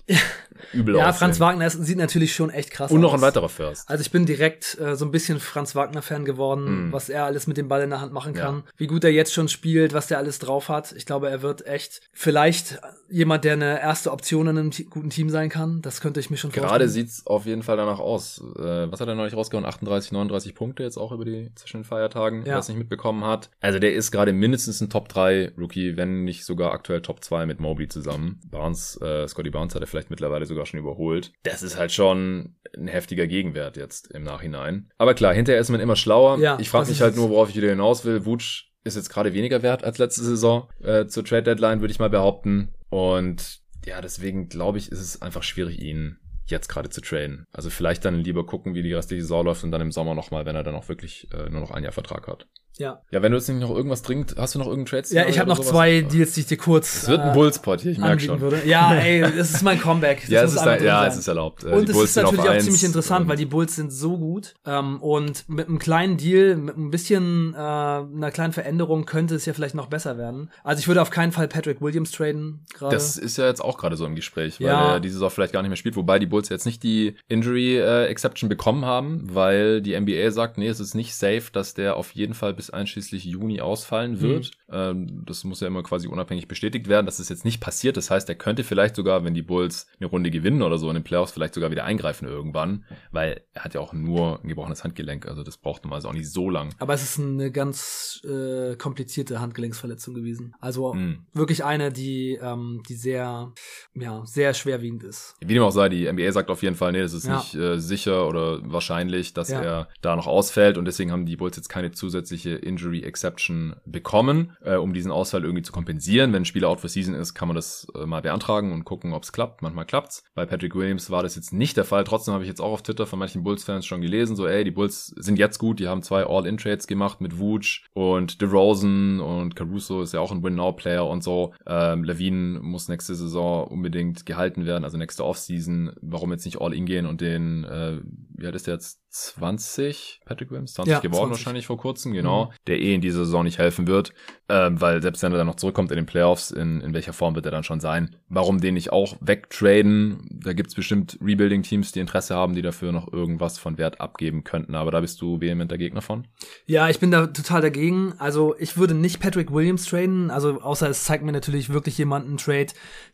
übel 0.73 0.95
Ja, 0.95 1.07
aussehen. 1.09 1.19
Franz 1.19 1.39
Wagner 1.39 1.67
ist, 1.67 1.73
sieht 1.85 1.97
natürlich 1.97 2.33
schon 2.33 2.49
echt 2.49 2.71
krass 2.71 2.91
aus. 2.91 2.95
Und 2.95 3.01
noch 3.01 3.13
ein 3.13 3.21
weiterer 3.21 3.49
First. 3.49 3.89
Also 3.89 4.01
ich 4.01 4.11
bin 4.11 4.25
direkt 4.25 4.79
äh, 4.79 4.95
so 4.95 5.05
ein 5.05 5.11
bisschen 5.11 5.39
Franz 5.39 5.75
Wagner-Fan 5.75 6.23
geworden, 6.25 6.89
Mm. 6.89 6.93
was 6.93 7.09
er 7.09 7.25
alles 7.25 7.47
mit 7.47 7.57
dem 7.57 7.67
Ball 7.67 7.81
in 7.81 7.89
der 7.89 7.99
Hand 8.01 8.13
machen 8.13 8.35
Ja. 8.35 8.45
kann. 8.45 8.63
Wie 8.77 8.87
gut 8.87 9.03
er 9.03 9.11
jetzt 9.11 9.33
schon 9.33 9.47
spielt, 9.47 9.93
was 9.93 10.07
der 10.07 10.17
alles 10.19 10.39
drauf 10.39 10.69
hat. 10.69 10.91
Ich 10.93 11.05
glaube, 11.05 11.29
er 11.29 11.41
wird 11.41 11.65
echt 11.65 12.01
vielleicht 12.13 12.79
jemand, 13.09 13.43
der 13.43 13.53
eine 13.53 13.81
erste 13.81 14.11
Option 14.11 14.47
in 14.47 14.57
einem 14.57 14.71
te- 14.71 14.85
guten 14.85 15.09
Team 15.09 15.29
sein 15.29 15.49
kann. 15.49 15.81
Das 15.81 15.99
könnte 15.99 16.19
ich 16.21 16.29
mir 16.29 16.37
schon 16.37 16.51
Gerade 16.51 16.67
vorstellen. 16.67 16.89
sieht's 16.89 17.25
auf 17.27 17.45
jeden 17.45 17.63
Fall 17.63 17.75
danach 17.77 17.99
aus. 17.99 18.41
Äh, 18.57 18.89
was 18.91 19.01
hat 19.01 19.07
er 19.09 19.15
neulich 19.15 19.35
rausgehauen? 19.35 19.65
38, 19.65 20.11
39 20.13 20.55
Punkte 20.55 20.83
jetzt 20.83 20.97
auch 20.97 21.11
über 21.11 21.25
die 21.25 21.51
zwischen 21.55 21.79
den 21.79 21.83
Feiertagen, 21.83 22.39
Ja. 22.45 22.53
wer 22.53 22.57
es 22.59 22.69
nicht 22.69 22.77
mitbekommen 22.77 23.25
hat. 23.25 23.49
Also 23.59 23.79
der 23.79 23.93
ist 23.93 24.11
gerade 24.11 24.31
mindestens 24.31 24.79
ein 24.79 24.89
Top 24.89 25.09
3 25.09 25.51
Rookie, 25.57 25.97
wenn 25.97 26.23
nicht 26.23 26.45
sogar 26.45 26.71
aktuell 26.71 27.01
Top 27.01 27.23
2 27.23 27.45
mit 27.45 27.59
Mobley 27.59 27.89
zusammen. 27.89 28.39
Barnes, 28.49 28.97
äh, 29.01 29.27
Scotty 29.27 29.49
Barnes 29.49 29.75
hat 29.75 29.81
er 29.81 29.87
vielleicht 29.87 30.00
mittlerweile 30.09 30.45
sogar 30.45 30.65
schon 30.65 30.79
überholt. 30.79 31.31
Das 31.43 31.63
ist 31.63 31.77
halt 31.77 31.91
schon 31.91 32.55
ein 32.75 32.87
heftiger 32.87 33.27
Gegenwert 33.27 33.77
jetzt 33.77 34.11
im 34.11 34.23
Nachhinein. 34.23 34.89
Aber 34.97 35.13
klar, 35.13 35.33
hinterher 35.33 35.61
ist 35.61 35.69
man 35.69 35.79
immer 35.79 35.95
schlauer. 35.95 36.39
Ja, 36.39 36.57
ich 36.59 36.69
frage 36.69 36.89
mich 36.89 37.01
halt 37.01 37.15
nur, 37.15 37.29
worauf 37.29 37.49
ich 37.49 37.55
wieder 37.55 37.69
hinaus 37.69 38.05
will. 38.05 38.25
Wutsch 38.25 38.71
ist 38.83 38.95
jetzt 38.95 39.09
gerade 39.09 39.33
weniger 39.33 39.61
wert 39.61 39.83
als 39.83 39.97
letzte 39.97 40.23
Saison 40.23 40.69
äh, 40.81 41.05
zur 41.05 41.23
Trade 41.23 41.43
Deadline, 41.43 41.81
würde 41.81 41.91
ich 41.91 41.99
mal 41.99 42.09
behaupten. 42.09 42.73
Und 42.89 43.59
ja, 43.85 44.01
deswegen 44.01 44.49
glaube 44.49 44.77
ich, 44.77 44.91
ist 44.91 44.99
es 44.99 45.21
einfach 45.21 45.43
schwierig, 45.43 45.79
ihn 45.79 46.17
jetzt 46.45 46.67
gerade 46.67 46.89
zu 46.89 47.01
traden. 47.01 47.47
Also 47.51 47.69
vielleicht 47.69 48.03
dann 48.05 48.19
lieber 48.23 48.45
gucken, 48.45 48.75
wie 48.75 48.83
die 48.83 48.93
restliche 48.93 49.21
Saison 49.21 49.45
läuft 49.45 49.63
und 49.63 49.71
dann 49.71 49.81
im 49.81 49.91
Sommer 49.91 50.15
nochmal, 50.15 50.45
wenn 50.45 50.55
er 50.55 50.63
dann 50.63 50.75
auch 50.75 50.89
wirklich 50.89 51.27
äh, 51.33 51.49
nur 51.49 51.61
noch 51.61 51.71
ein 51.71 51.83
Jahr 51.83 51.93
Vertrag 51.93 52.27
hat. 52.27 52.47
Ja. 52.77 53.01
Ja, 53.11 53.21
wenn 53.21 53.31
du 53.31 53.37
jetzt 53.37 53.47
nicht 53.49 53.59
noch 53.59 53.69
irgendwas 53.69 54.01
dringend, 54.01 54.35
hast 54.37 54.55
du 54.55 54.59
noch 54.59 54.67
irgendeinen 54.67 55.01
Trade? 55.03 55.13
Ja, 55.15 55.27
ich 55.27 55.39
habe 55.39 55.49
noch 55.49 55.59
zwei 55.59 56.01
Deals, 56.01 56.33
die 56.33 56.41
ich 56.41 56.45
dir 56.47 56.57
kurz 56.57 57.03
Es 57.03 57.07
wird 57.09 57.21
ein 57.21 57.29
äh, 57.31 57.33
Bullspot 57.33 57.81
hier, 57.81 57.91
ich 57.91 57.97
merke 57.97 58.21
schon. 58.21 58.39
würde. 58.41 58.61
Ja, 58.65 58.93
ey, 58.95 59.21
das 59.21 59.51
ist 59.51 59.61
mein 59.63 59.79
Comeback. 59.79 60.23
Ja, 60.29 60.43
es 60.43 60.53
ist, 60.53 60.63
ja, 60.65 61.05
es 61.07 61.17
ist 61.17 61.27
erlaubt. 61.27 61.63
Äh, 61.63 61.67
Und 61.67 61.89
es 61.89 61.95
Bulls 61.95 62.11
ist 62.11 62.15
natürlich 62.15 62.49
auch 62.49 62.57
ziemlich 62.59 62.83
interessant, 62.83 63.27
weil 63.27 63.37
die 63.37 63.45
Bulls 63.45 63.75
sind 63.75 63.91
so 63.91 64.17
gut. 64.17 64.53
Ähm, 64.65 65.01
und 65.01 65.47
mit 65.49 65.67
einem 65.67 65.79
kleinen 65.79 66.17
Deal, 66.17 66.55
mit 66.55 66.77
ein 66.77 66.89
bisschen 66.91 67.53
äh, 67.53 67.57
einer 67.57 68.31
kleinen 68.31 68.53
Veränderung 68.53 69.05
könnte 69.05 69.35
es 69.35 69.45
ja 69.45 69.53
vielleicht 69.53 69.75
noch 69.75 69.87
besser 69.87 70.17
werden. 70.17 70.49
Also 70.63 70.79
ich 70.79 70.87
würde 70.87 71.01
auf 71.01 71.09
keinen 71.09 71.31
Fall 71.31 71.47
Patrick 71.47 71.81
Williams 71.81 72.11
traden 72.11 72.65
gerade. 72.73 72.95
Das 72.95 73.17
ist 73.17 73.37
ja 73.37 73.47
jetzt 73.47 73.61
auch 73.63 73.77
gerade 73.77 73.95
so 73.97 74.05
im 74.05 74.15
Gespräch, 74.15 74.59
weil 74.59 74.67
Ja. 74.67 74.93
er 74.93 74.99
diese 74.99 75.15
Saison 75.15 75.29
vielleicht 75.29 75.53
gar 75.53 75.61
nicht 75.61 75.69
mehr 75.69 75.77
spielt, 75.77 75.95
wobei 75.95 76.17
die 76.19 76.25
Bulls 76.27 76.49
jetzt 76.49 76.65
nicht 76.65 76.83
die 76.83 77.15
Injury 77.27 77.77
äh, 77.77 78.05
Exception 78.05 78.47
bekommen 78.49 78.85
haben, 78.85 79.21
weil 79.33 79.81
die 79.81 79.99
NBA 79.99 80.31
sagt, 80.31 80.57
nee, 80.57 80.67
es 80.67 80.79
ist 80.79 80.93
nicht 80.95 81.13
safe, 81.15 81.43
dass 81.51 81.73
der 81.73 81.97
auf 81.97 82.11
jeden 82.11 82.33
Fall 82.33 82.53
bis 82.61 82.69
einschließlich 82.69 83.25
Juni 83.25 83.59
ausfallen 83.59 84.21
wird. 84.21 84.51
Ähm, 84.71 85.23
das 85.25 85.43
muss 85.43 85.61
ja 85.61 85.67
immer 85.67 85.81
quasi 85.81 86.07
unabhängig 86.07 86.47
bestätigt 86.47 86.87
werden. 86.87 87.07
Das 87.07 87.19
ist 87.19 87.29
jetzt 87.29 87.43
nicht 87.43 87.59
passiert. 87.59 87.97
Das 87.97 88.11
heißt, 88.11 88.29
er 88.29 88.35
könnte 88.35 88.63
vielleicht 88.63 88.95
sogar, 88.95 89.23
wenn 89.23 89.33
die 89.33 89.41
Bulls 89.41 89.87
eine 89.99 90.07
Runde 90.07 90.29
gewinnen 90.29 90.61
oder 90.61 90.77
so 90.77 90.87
in 90.89 90.93
den 90.93 91.03
Playoffs, 91.03 91.31
vielleicht 91.31 91.55
sogar 91.55 91.71
wieder 91.71 91.83
eingreifen 91.85 92.27
irgendwann, 92.27 92.85
weil 93.11 93.41
er 93.53 93.63
hat 93.63 93.73
ja 93.73 93.81
auch 93.81 93.93
nur 93.93 94.39
ein 94.43 94.47
gebrochenes 94.47 94.83
Handgelenk. 94.83 95.25
Also 95.27 95.41
das 95.43 95.57
braucht 95.57 95.83
normalerweise 95.83 96.07
auch 96.09 96.13
nicht 96.13 96.29
so 96.31 96.49
lang. 96.51 96.75
Aber 96.77 96.93
es 96.93 97.01
ist 97.03 97.19
eine 97.19 97.51
ganz 97.51 98.21
äh, 98.23 98.75
komplizierte 98.75 99.39
Handgelenksverletzung 99.39 100.13
gewesen. 100.13 100.53
Also 100.59 100.93
Mhm. 100.93 101.25
wirklich 101.33 101.63
eine, 101.63 101.91
die, 101.91 102.37
ähm, 102.41 102.83
die 102.87 102.93
sehr, 102.95 103.53
ja, 103.95 104.25
sehr 104.25 104.53
schwerwiegend 104.53 105.03
ist. 105.03 105.33
Wie 105.39 105.53
dem 105.53 105.63
auch 105.63 105.71
sei, 105.71 105.89
die 105.89 106.05
NBA 106.05 106.31
sagt 106.31 106.49
auf 106.51 106.61
jeden 106.61 106.75
Fall, 106.75 106.91
nee, 106.91 107.01
das 107.01 107.13
ist 107.13 107.25
Ja. 107.25 107.37
nicht 107.37 107.55
äh, 107.55 107.79
sicher 107.79 108.27
oder 108.27 108.59
wahrscheinlich, 108.71 109.33
dass 109.33 109.49
Ja. 109.49 109.61
er 109.61 109.87
da 110.01 110.15
noch 110.15 110.27
ausfällt 110.27 110.77
und 110.77 110.85
deswegen 110.85 111.11
haben 111.11 111.25
die 111.25 111.37
Bulls 111.37 111.55
jetzt 111.57 111.69
keine 111.69 111.91
zusätzliche 111.91 112.50
Injury 112.55 113.03
Exception 113.03 113.75
bekommen, 113.85 114.53
äh, 114.63 114.75
um 114.75 114.93
diesen 114.93 115.11
Ausfall 115.11 115.43
irgendwie 115.43 115.63
zu 115.63 115.71
kompensieren. 115.71 116.33
Wenn 116.33 116.43
ein 116.43 116.45
Spieler 116.45 116.69
out 116.69 116.79
for 116.79 116.89
season 116.89 117.15
ist, 117.15 117.33
kann 117.33 117.47
man 117.47 117.55
das 117.55 117.87
äh, 117.95 118.05
mal 118.05 118.21
beantragen 118.21 118.71
und 118.71 118.83
gucken, 118.83 119.13
ob 119.13 119.23
es 119.23 119.31
klappt. 119.31 119.61
Manchmal 119.61 119.85
klappt's. 119.85 120.23
Bei 120.33 120.45
Patrick 120.45 120.75
Williams 120.75 121.09
war 121.09 121.23
das 121.23 121.35
jetzt 121.35 121.53
nicht 121.53 121.77
der 121.77 121.85
Fall. 121.85 122.03
Trotzdem 122.03 122.33
habe 122.33 122.43
ich 122.43 122.49
jetzt 122.49 122.61
auch 122.61 122.71
auf 122.71 122.81
Twitter 122.81 123.05
von 123.05 123.19
manchen 123.19 123.43
Bulls-Fans 123.43 123.85
schon 123.85 124.01
gelesen, 124.01 124.35
so 124.35 124.47
ey, 124.47 124.63
die 124.63 124.71
Bulls 124.71 125.07
sind 125.07 125.37
jetzt 125.37 125.57
gut, 125.57 125.79
die 125.79 125.87
haben 125.87 126.03
zwei 126.03 126.25
All-In-Trades 126.25 126.87
gemacht 126.87 127.21
mit 127.21 127.39
Vooch 127.39 127.85
und 127.93 128.41
DeRozan 128.41 129.19
und 129.19 129.55
Caruso 129.55 130.01
ist 130.01 130.13
ja 130.13 130.19
auch 130.19 130.31
ein 130.31 130.43
Win-Now-Player 130.43 131.05
und 131.07 131.23
so. 131.23 131.53
Ähm, 131.65 132.03
Levine 132.03 132.59
muss 132.59 132.87
nächste 132.87 133.15
Saison 133.15 133.67
unbedingt 133.67 134.25
gehalten 134.25 134.65
werden, 134.65 134.83
also 134.83 134.97
nächste 134.97 135.25
Offseason. 135.25 135.93
Warum 136.01 136.31
jetzt 136.31 136.45
nicht 136.45 136.61
All-In 136.61 136.85
gehen 136.85 137.05
und 137.05 137.21
den, 137.21 137.63
äh, 137.63 137.99
wie 138.41 138.45
alt 138.47 138.55
ist 138.55 138.67
der 138.67 138.73
jetzt? 138.75 138.99
20, 139.13 140.21
Patrick 140.25 140.49
Williams, 140.51 140.73
20 140.73 140.91
Ja, 140.93 140.99
geworden 140.99 141.27
20. 141.29 141.31
wahrscheinlich 141.31 141.67
vor 141.67 141.77
kurzem, 141.77 142.13
genau, 142.13 142.45
Mhm. 142.45 142.49
der 142.67 142.79
eh 142.79 142.93
in 142.95 143.01
dieser 143.01 143.25
Saison 143.25 143.43
nicht 143.43 143.57
helfen 143.57 143.85
wird, 143.87 144.13
ähm, 144.47 144.79
weil 144.79 145.01
selbst 145.01 145.21
wenn 145.21 145.33
er 145.33 145.37
dann 145.37 145.47
noch 145.47 145.55
zurückkommt 145.57 145.91
in 145.91 145.97
den 145.97 146.05
Playoffs, 146.05 146.49
in, 146.51 146.79
in 146.79 146.93
welcher 146.93 147.11
Form 147.11 147.35
wird 147.35 147.45
er 147.45 147.51
dann 147.51 147.65
schon 147.65 147.81
sein? 147.81 148.15
Warum 148.29 148.61
den 148.61 148.75
nicht 148.75 148.93
auch 148.93 149.17
wegtraden? 149.19 150.27
Da 150.31 150.53
gibt's 150.53 150.75
bestimmt 150.75 151.17
Rebuilding-Teams, 151.21 151.91
die 151.91 151.99
Interesse 151.99 152.35
haben, 152.35 152.55
die 152.55 152.61
dafür 152.61 152.91
noch 152.91 153.11
irgendwas 153.11 153.59
von 153.59 153.77
Wert 153.77 153.99
abgeben 153.99 154.43
könnten, 154.43 154.75
aber 154.75 154.91
da 154.91 155.01
bist 155.01 155.21
du 155.21 155.41
vehementer 155.41 155.77
Gegner 155.77 156.01
von. 156.01 156.27
Ja, 156.65 156.89
ich 156.89 156.99
bin 156.99 157.11
da 157.11 157.27
total 157.27 157.61
dagegen. 157.61 158.13
Also 158.17 158.55
ich 158.59 158.77
würde 158.77 158.93
nicht 158.93 159.19
Patrick 159.19 159.51
Williams 159.53 159.85
traden, 159.85 160.31
also 160.31 160.61
außer 160.61 160.89
es 160.89 161.03
zeigt 161.03 161.23
mir 161.25 161.31
natürlich 161.33 161.69
wirklich 161.69 161.97
jemanden 161.97 162.37
Trade, 162.37 162.67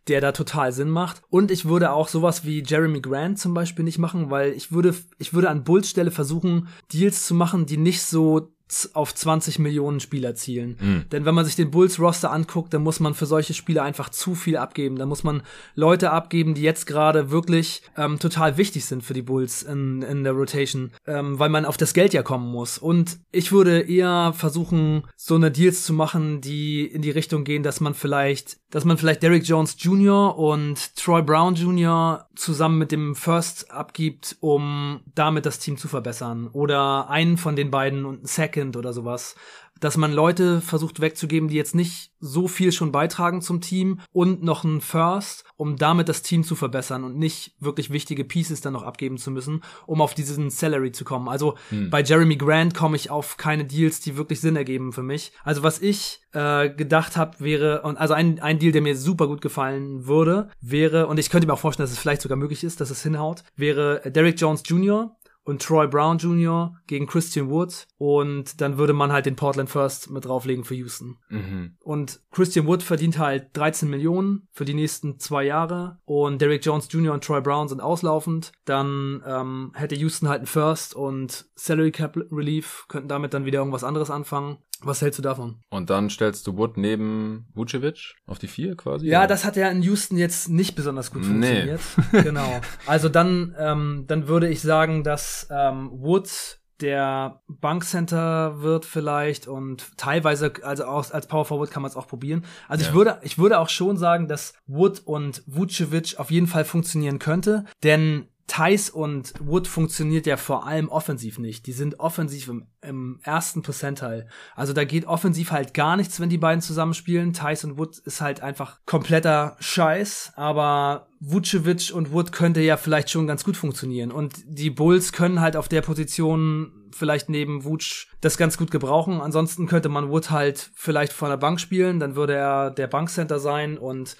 der 0.07 0.21
da 0.21 0.31
total 0.31 0.71
Sinn 0.71 0.89
macht. 0.89 1.21
Und 1.29 1.49
ich 1.51 1.65
würde 1.65 1.91
auch 1.91 2.07
sowas 2.07 2.45
wie 2.45 2.63
Jeremy 2.63 3.01
Grant 3.01 3.39
zum 3.39 3.53
Beispiel 3.53 3.83
nicht 3.83 3.97
machen, 3.97 4.29
weil 4.29 4.51
ich 4.53 4.71
würde, 4.71 4.95
ich 5.17 5.33
würde 5.33 5.49
an 5.49 5.63
Bulls 5.63 5.89
Stelle 5.89 6.11
versuchen, 6.11 6.67
Deals 6.93 7.25
zu 7.25 7.33
machen, 7.33 7.65
die 7.65 7.77
nicht 7.77 8.01
so 8.01 8.51
auf 8.93 9.15
20 9.15 9.59
Millionen 9.59 9.99
Spieler 9.99 10.35
zielen. 10.35 10.77
Mhm. 10.79 11.05
Denn 11.11 11.25
wenn 11.25 11.35
man 11.35 11.45
sich 11.45 11.55
den 11.55 11.71
Bulls 11.71 11.99
Roster 11.99 12.31
anguckt, 12.31 12.73
dann 12.73 12.83
muss 12.83 12.99
man 12.99 13.13
für 13.13 13.25
solche 13.25 13.53
Spieler 13.53 13.83
einfach 13.83 14.09
zu 14.09 14.35
viel 14.35 14.57
abgeben. 14.57 14.97
Da 14.97 15.05
muss 15.05 15.23
man 15.23 15.41
Leute 15.75 16.11
abgeben, 16.11 16.53
die 16.53 16.63
jetzt 16.63 16.85
gerade 16.85 17.31
wirklich 17.31 17.81
ähm, 17.95 18.19
total 18.19 18.57
wichtig 18.57 18.85
sind 18.85 19.03
für 19.03 19.13
die 19.13 19.21
Bulls 19.21 19.63
in, 19.63 20.01
in 20.01 20.23
der 20.23 20.33
Rotation, 20.33 20.91
ähm, 21.05 21.39
weil 21.39 21.49
man 21.49 21.65
auf 21.65 21.77
das 21.77 21.93
Geld 21.93 22.13
ja 22.13 22.23
kommen 22.23 22.51
muss. 22.51 22.77
Und 22.77 23.19
ich 23.31 23.51
würde 23.51 23.79
eher 23.79 24.33
versuchen, 24.35 25.03
so 25.15 25.35
eine 25.35 25.49
Deals 25.49 25.85
zu 25.85 25.93
machen, 25.93 26.41
die 26.41 26.85
in 26.85 27.01
die 27.01 27.11
Richtung 27.11 27.45
gehen, 27.45 27.63
dass 27.63 27.79
man 27.79 27.93
vielleicht, 27.93 28.57
dass 28.69 28.83
man 28.83 28.97
vielleicht 28.97 29.23
Derrick 29.23 29.47
Jones 29.47 29.77
Jr. 29.79 30.37
und 30.37 30.95
Troy 30.95 31.21
Brown 31.21 31.55
Jr. 31.55 32.27
zusammen 32.35 32.77
mit 32.77 32.91
dem 32.91 33.15
First 33.15 33.71
abgibt, 33.71 34.35
um 34.41 35.01
damit 35.15 35.45
das 35.45 35.59
Team 35.59 35.77
zu 35.77 35.87
verbessern. 35.87 36.49
Oder 36.51 37.09
einen 37.09 37.37
von 37.37 37.55
den 37.55 37.71
beiden 37.71 38.05
und 38.05 38.17
einen 38.17 38.25
Second 38.25 38.75
oder 38.75 38.91
sowas 38.91 39.35
dass 39.79 39.97
man 39.97 40.13
Leute 40.13 40.61
versucht 40.61 40.99
wegzugeben, 40.99 41.49
die 41.49 41.55
jetzt 41.55 41.75
nicht 41.75 42.11
so 42.19 42.47
viel 42.47 42.71
schon 42.71 42.91
beitragen 42.91 43.41
zum 43.41 43.61
Team 43.61 43.99
und 44.11 44.43
noch 44.43 44.63
ein 44.63 44.81
First, 44.81 45.43
um 45.55 45.77
damit 45.77 46.09
das 46.09 46.21
Team 46.23 46.43
zu 46.43 46.55
verbessern 46.55 47.03
und 47.03 47.17
nicht 47.17 47.55
wirklich 47.59 47.91
wichtige 47.91 48.23
Pieces 48.23 48.61
dann 48.61 48.73
noch 48.73 48.83
abgeben 48.83 49.17
zu 49.17 49.31
müssen, 49.31 49.61
um 49.85 50.01
auf 50.01 50.13
diesen 50.13 50.49
Salary 50.49 50.91
zu 50.91 51.05
kommen. 51.05 51.27
Also 51.27 51.55
bei 51.89 52.01
Jeremy 52.01 52.35
Grant 52.35 52.73
komme 52.73 52.95
ich 52.95 53.09
auf 53.11 53.37
keine 53.37 53.65
Deals, 53.65 53.99
die 53.99 54.17
wirklich 54.17 54.41
Sinn 54.41 54.55
ergeben 54.55 54.93
für 54.93 55.03
mich. 55.03 55.31
Also 55.43 55.63
was 55.63 55.79
ich 55.79 56.21
äh, 56.33 56.69
gedacht 56.69 57.17
habe, 57.17 57.39
wäre, 57.39 57.81
und 57.81 57.97
also 57.97 58.13
ein, 58.13 58.39
ein 58.39 58.59
Deal, 58.59 58.71
der 58.71 58.81
mir 58.81 58.95
super 58.95 59.27
gut 59.27 59.41
gefallen 59.41 60.07
würde, 60.07 60.49
wäre, 60.61 61.07
und 61.07 61.17
ich 61.19 61.29
könnte 61.29 61.47
mir 61.47 61.53
auch 61.53 61.59
vorstellen, 61.59 61.85
dass 61.85 61.93
es 61.93 61.99
vielleicht 61.99 62.21
sogar 62.21 62.37
möglich 62.37 62.63
ist, 62.63 62.81
dass 62.81 62.89
es 62.89 63.03
hinhaut, 63.03 63.43
wäre 63.55 64.01
Derrick 64.05 64.39
Jones 64.39 64.63
Jr., 64.65 65.15
und 65.47 65.61
Troy 65.61 65.87
Brown 65.87 66.17
Jr. 66.17 66.75
gegen 66.87 67.07
Christian 67.07 67.49
Wood 67.49 67.87
und 67.97 68.59
dann 68.59 68.77
würde 68.77 68.91
man 68.91 69.13
halt 69.13 69.25
den 69.25 69.37
Portland 69.37 69.69
First 69.69 70.09
mit 70.09 70.25
drauflegen 70.25 70.65
für 70.65 70.75
Houston. 70.75 71.19
Mhm. 71.29 71.77
Und 71.79 72.19
Christian 72.31 72.67
Wood 72.67 72.83
verdient 72.83 73.17
halt 73.17 73.55
13 73.55 73.89
Millionen 73.89 74.49
für 74.51 74.65
die 74.65 74.73
nächsten 74.73 75.19
zwei 75.19 75.45
Jahre 75.45 75.99
und 76.03 76.41
Derrick 76.41 76.65
Jones 76.65 76.89
Jr. 76.91 77.13
und 77.13 77.23
Troy 77.23 77.39
Brown 77.39 77.69
sind 77.69 77.79
auslaufend. 77.79 78.51
Dann 78.65 79.23
ähm, 79.25 79.71
hätte 79.73 79.95
Houston 79.95 80.27
halt 80.27 80.39
einen 80.39 80.47
First 80.47 80.93
und 80.93 81.45
Salary 81.55 81.91
Cap 81.91 82.17
Relief, 82.29 82.83
könnten 82.89 83.07
damit 83.07 83.33
dann 83.33 83.45
wieder 83.45 83.59
irgendwas 83.59 83.85
anderes 83.85 84.11
anfangen. 84.11 84.57
Was 84.81 85.01
hältst 85.01 85.19
du 85.19 85.23
davon? 85.23 85.61
Und 85.69 85.89
dann 85.89 86.09
stellst 86.09 86.45
du 86.47 86.57
Wood 86.57 86.77
neben 86.77 87.47
Vucevic 87.53 88.15
auf 88.25 88.39
die 88.39 88.47
vier 88.47 88.75
quasi? 88.75 89.07
Ja, 89.07 89.19
oder? 89.19 89.27
das 89.27 89.45
hat 89.45 89.55
ja 89.55 89.69
in 89.69 89.81
Houston 89.81 90.17
jetzt 90.17 90.49
nicht 90.49 90.75
besonders 90.75 91.11
gut 91.11 91.25
funktioniert. 91.25 91.81
Nee. 92.11 92.21
genau. 92.23 92.61
Also 92.85 93.09
dann, 93.09 93.55
ähm, 93.57 94.05
dann 94.07 94.27
würde 94.27 94.49
ich 94.49 94.61
sagen, 94.61 95.03
dass 95.03 95.47
ähm, 95.49 95.89
Wood 95.91 96.59
der 96.81 97.41
Bankcenter 97.47 98.61
wird 98.61 98.85
vielleicht 98.85 99.47
und 99.47 99.97
teilweise, 99.97 100.53
also 100.61 100.85
auch 100.85 101.09
als 101.11 101.27
Power 101.27 101.45
Forward 101.45 101.71
kann 101.71 101.81
man 101.81 101.89
es 101.89 101.97
auch 101.97 102.07
probieren. 102.07 102.45
Also 102.67 102.83
ja. 102.83 102.89
ich 102.89 102.95
würde, 102.95 103.19
ich 103.23 103.37
würde 103.37 103.59
auch 103.59 103.69
schon 103.69 103.97
sagen, 103.97 104.27
dass 104.27 104.53
Wood 104.67 105.01
und 105.05 105.43
Vucevic 105.47 106.19
auf 106.19 106.29
jeden 106.29 106.47
Fall 106.47 106.65
funktionieren 106.65 107.19
könnte, 107.19 107.65
denn 107.83 108.27
Thais 108.47 108.89
und 108.89 109.33
Wood 109.39 109.67
funktioniert 109.67 110.25
ja 110.25 110.37
vor 110.37 110.65
allem 110.65 110.87
offensiv 110.87 111.37
nicht. 111.37 111.67
Die 111.67 111.73
sind 111.73 111.99
offensiv 111.99 112.47
im, 112.47 112.67
im 112.81 113.19
ersten 113.21 113.61
Percentile. 113.61 114.27
Also 114.55 114.71
da 114.71 114.85
geht 114.85 115.05
offensiv 115.05 115.51
halt 115.51 115.73
gar 115.73 115.97
nichts, 115.97 116.21
wenn 116.21 116.29
die 116.29 116.37
beiden 116.37 116.61
zusammenspielen. 116.61 117.33
Thais 117.33 117.65
und 117.65 117.77
Wood 117.77 117.97
ist 117.99 118.21
halt 118.21 118.41
einfach 118.41 118.79
kompletter 118.85 119.57
Scheiß, 119.59 120.31
aber 120.37 121.07
Vucevic 121.19 121.91
und 121.93 122.13
Wood 122.13 122.31
könnte 122.31 122.61
ja 122.61 122.77
vielleicht 122.77 123.09
schon 123.09 123.27
ganz 123.27 123.43
gut 123.43 123.57
funktionieren. 123.57 124.11
Und 124.11 124.35
die 124.45 124.69
Bulls 124.69 125.11
können 125.11 125.41
halt 125.41 125.57
auf 125.57 125.67
der 125.67 125.81
Position 125.81 126.71
vielleicht 126.93 127.29
neben 127.29 127.65
Vuce 127.65 128.07
das 128.21 128.37
ganz 128.37 128.57
gut 128.57 128.71
gebrauchen. 128.71 129.19
Ansonsten 129.19 129.67
könnte 129.67 129.89
man 129.89 130.09
Wood 130.09 130.31
halt 130.31 130.71
vielleicht 130.73 131.11
von 131.11 131.29
der 131.29 131.37
Bank 131.37 131.59
spielen, 131.59 131.99
dann 131.99 132.15
würde 132.15 132.35
er 132.35 132.71
der 132.71 132.87
Bankcenter 132.87 133.39
sein 133.39 133.77
und 133.77 134.15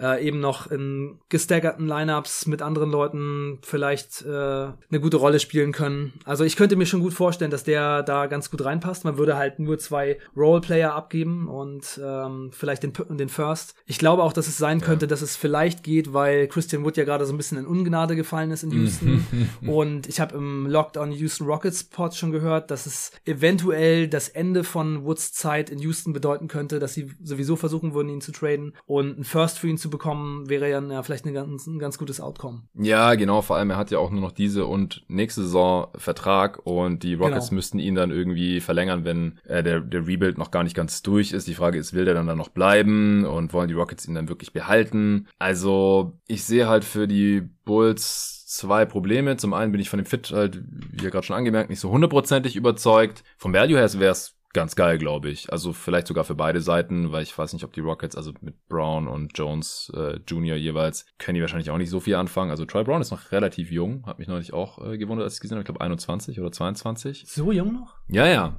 äh, 0.00 0.26
eben 0.26 0.40
noch 0.40 0.70
in 0.70 1.18
gestaggerten 1.28 1.86
Lineups 1.86 2.46
mit 2.46 2.62
anderen 2.62 2.90
Leuten 2.90 3.58
vielleicht 3.62 4.22
äh, 4.22 4.28
eine 4.28 5.00
gute 5.00 5.18
Rolle 5.18 5.40
spielen 5.40 5.72
können. 5.72 6.14
Also 6.24 6.44
ich 6.44 6.56
könnte 6.56 6.76
mir 6.76 6.86
schon 6.86 7.00
gut 7.00 7.12
vorstellen, 7.12 7.50
dass 7.50 7.64
der 7.64 8.02
da 8.02 8.26
ganz 8.26 8.50
gut 8.50 8.64
reinpasst. 8.64 9.04
Man 9.04 9.18
würde 9.18 9.36
halt 9.36 9.58
nur 9.58 9.78
zwei 9.78 10.18
Roleplayer 10.36 10.94
abgeben 10.94 11.48
und 11.48 12.00
ähm, 12.02 12.50
vielleicht 12.52 12.82
den, 12.82 12.92
den 13.10 13.28
First. 13.28 13.74
Ich 13.86 13.98
glaube 13.98 14.22
auch, 14.22 14.32
dass 14.32 14.48
es 14.48 14.56
sein 14.56 14.80
könnte, 14.80 15.04
ja. 15.06 15.10
dass 15.10 15.22
es 15.22 15.36
vielleicht 15.36 15.82
geht, 15.82 16.12
weil 16.12 16.48
Christian 16.48 16.84
Wood 16.84 16.96
ja 16.96 17.04
gerade 17.04 17.26
so 17.26 17.34
ein 17.34 17.36
bisschen 17.36 17.58
in 17.58 17.66
Ungnade 17.66 18.16
gefallen 18.16 18.50
ist 18.50 18.62
in 18.62 18.70
Houston. 18.70 19.26
und 19.66 20.08
ich 20.08 20.20
habe 20.20 20.36
im 20.36 20.66
Lockdown 20.66 21.12
Houston 21.12 21.46
Rockets 21.46 21.84
Pod 21.84 22.14
schon 22.14 22.32
gehört, 22.32 22.70
dass 22.70 22.86
es 22.86 23.12
eventuell 23.24 24.08
das 24.08 24.28
Ende 24.28 24.64
von 24.64 25.04
Woods 25.04 25.32
Zeit 25.32 25.68
in 25.68 25.78
Houston 25.80 26.12
bedeuten 26.12 26.48
könnte, 26.48 26.78
dass 26.78 26.94
sie 26.94 27.12
sowieso 27.22 27.56
versuchen 27.56 27.94
würden, 27.94 28.08
ihn 28.08 28.20
zu 28.20 28.32
traden 28.32 28.74
und 28.86 29.18
ein 29.18 29.24
First 29.24 29.58
für 29.58 29.68
ihn 29.68 29.78
zu 29.78 29.89
bekommen, 29.90 30.48
wäre 30.48 30.70
ja, 30.70 30.80
ja 30.80 31.02
vielleicht 31.02 31.24
eine 31.24 31.34
ganz, 31.34 31.66
ein 31.66 31.78
ganz 31.78 31.98
gutes 31.98 32.20
Outcome. 32.20 32.62
Ja, 32.74 33.14
genau, 33.14 33.42
vor 33.42 33.56
allem 33.56 33.70
er 33.70 33.76
hat 33.76 33.90
ja 33.90 33.98
auch 33.98 34.10
nur 34.10 34.20
noch 34.20 34.32
diese 34.32 34.66
und 34.66 35.04
nächste 35.08 35.42
Saison 35.42 35.88
Vertrag 35.96 36.60
und 36.64 37.02
die 37.02 37.14
Rockets 37.14 37.48
genau. 37.48 37.56
müssten 37.56 37.78
ihn 37.78 37.94
dann 37.94 38.10
irgendwie 38.10 38.60
verlängern, 38.60 39.04
wenn 39.04 39.38
äh, 39.44 39.62
der, 39.62 39.80
der 39.80 40.06
Rebuild 40.06 40.38
noch 40.38 40.50
gar 40.50 40.62
nicht 40.62 40.76
ganz 40.76 41.02
durch 41.02 41.32
ist. 41.32 41.48
Die 41.48 41.54
Frage 41.54 41.78
ist, 41.78 41.92
will 41.92 42.04
der 42.04 42.14
dann, 42.14 42.26
dann 42.26 42.38
noch 42.38 42.48
bleiben 42.48 43.24
und 43.24 43.52
wollen 43.52 43.68
die 43.68 43.74
Rockets 43.74 44.06
ihn 44.06 44.14
dann 44.14 44.28
wirklich 44.28 44.52
behalten? 44.52 45.26
Also 45.38 46.18
ich 46.26 46.44
sehe 46.44 46.68
halt 46.68 46.84
für 46.84 47.06
die 47.06 47.42
Bulls 47.64 48.46
zwei 48.46 48.84
Probleme. 48.84 49.36
Zum 49.36 49.54
einen 49.54 49.72
bin 49.72 49.80
ich 49.80 49.90
von 49.90 49.98
dem 49.98 50.06
Fit 50.06 50.30
halt, 50.32 50.60
wie 50.68 51.04
ihr 51.04 51.10
gerade 51.10 51.24
schon 51.24 51.36
angemerkt, 51.36 51.70
nicht 51.70 51.80
so 51.80 51.90
hundertprozentig 51.90 52.56
überzeugt. 52.56 53.22
Vom 53.38 53.52
Value 53.52 53.78
her 53.78 53.90
wäre 53.94 54.12
es 54.12 54.39
ganz 54.52 54.74
geil, 54.74 54.98
glaube 54.98 55.30
ich. 55.30 55.52
Also 55.52 55.72
vielleicht 55.72 56.06
sogar 56.06 56.24
für 56.24 56.34
beide 56.34 56.60
Seiten, 56.60 57.12
weil 57.12 57.22
ich 57.22 57.36
weiß 57.36 57.52
nicht, 57.52 57.64
ob 57.64 57.72
die 57.72 57.80
Rockets, 57.80 58.16
also 58.16 58.32
mit 58.40 58.66
Brown 58.68 59.08
und 59.08 59.36
Jones 59.36 59.92
äh, 59.94 60.18
Junior 60.26 60.56
jeweils, 60.56 61.06
können 61.18 61.36
die 61.36 61.40
wahrscheinlich 61.40 61.70
auch 61.70 61.78
nicht 61.78 61.90
so 61.90 62.00
viel 62.00 62.16
anfangen. 62.16 62.50
Also 62.50 62.64
Troy 62.64 62.84
Brown 62.84 63.00
ist 63.00 63.10
noch 63.10 63.32
relativ 63.32 63.70
jung, 63.70 64.04
hat 64.06 64.18
mich 64.18 64.28
neulich 64.28 64.52
auch 64.52 64.84
äh, 64.84 64.98
gewundert, 64.98 65.24
als 65.24 65.34
ich 65.34 65.40
gesehen 65.40 65.56
habe. 65.56 65.62
Ich 65.62 65.66
glaube 65.66 65.80
21 65.80 66.40
oder 66.40 66.52
22. 66.52 67.24
So 67.26 67.52
jung 67.52 67.72
noch? 67.72 67.96
Ja, 68.08 68.26
ja. 68.26 68.58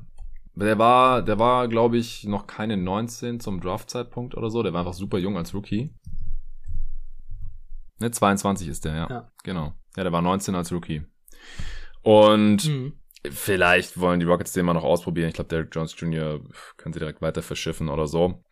Der 0.56 0.78
war, 0.78 1.22
der 1.22 1.40
war, 1.40 1.68
glaube 1.68 1.98
ich, 1.98 2.26
noch 2.26 2.46
keine 2.46 2.76
19 2.76 3.40
zum 3.40 3.62
Draft-Zeitpunkt 3.62 4.36
oder 4.36 4.50
so. 4.50 4.64
Der 4.64 4.74
war 4.74 4.82
einfach 4.82 4.94
super 4.94 5.18
jung 5.18 5.38
als 5.38 5.54
Rookie. 5.54 5.94
Ne, 8.00 8.12
22 8.12 8.68
ist 8.68 8.84
der, 8.84 8.96
ja. 8.96 9.10
ja. 9.10 9.32
Genau. 9.44 9.74
Ja, 9.96 10.04
der 10.04 10.12
war 10.12 10.22
19 10.22 10.56
als 10.56 10.72
Rookie. 10.72 11.04
Und 12.02 12.68
mhm. 12.68 12.94
Vielleicht 13.30 14.00
wollen 14.00 14.20
die 14.20 14.26
Rockets 14.26 14.54
den 14.54 14.66
mal 14.66 14.74
noch 14.74 14.84
ausprobieren. 14.84 15.30
Ich 15.30 15.36
glaube, 15.36 15.50
Derek 15.50 15.70
Jones 15.74 15.96
Jr. 15.98 16.40
können 16.78 16.94
sie 16.94 17.00
direkt 17.00 17.22
weiter 17.22 17.42
verschiffen 17.42 17.90
oder 17.90 18.08
so. 18.08 18.44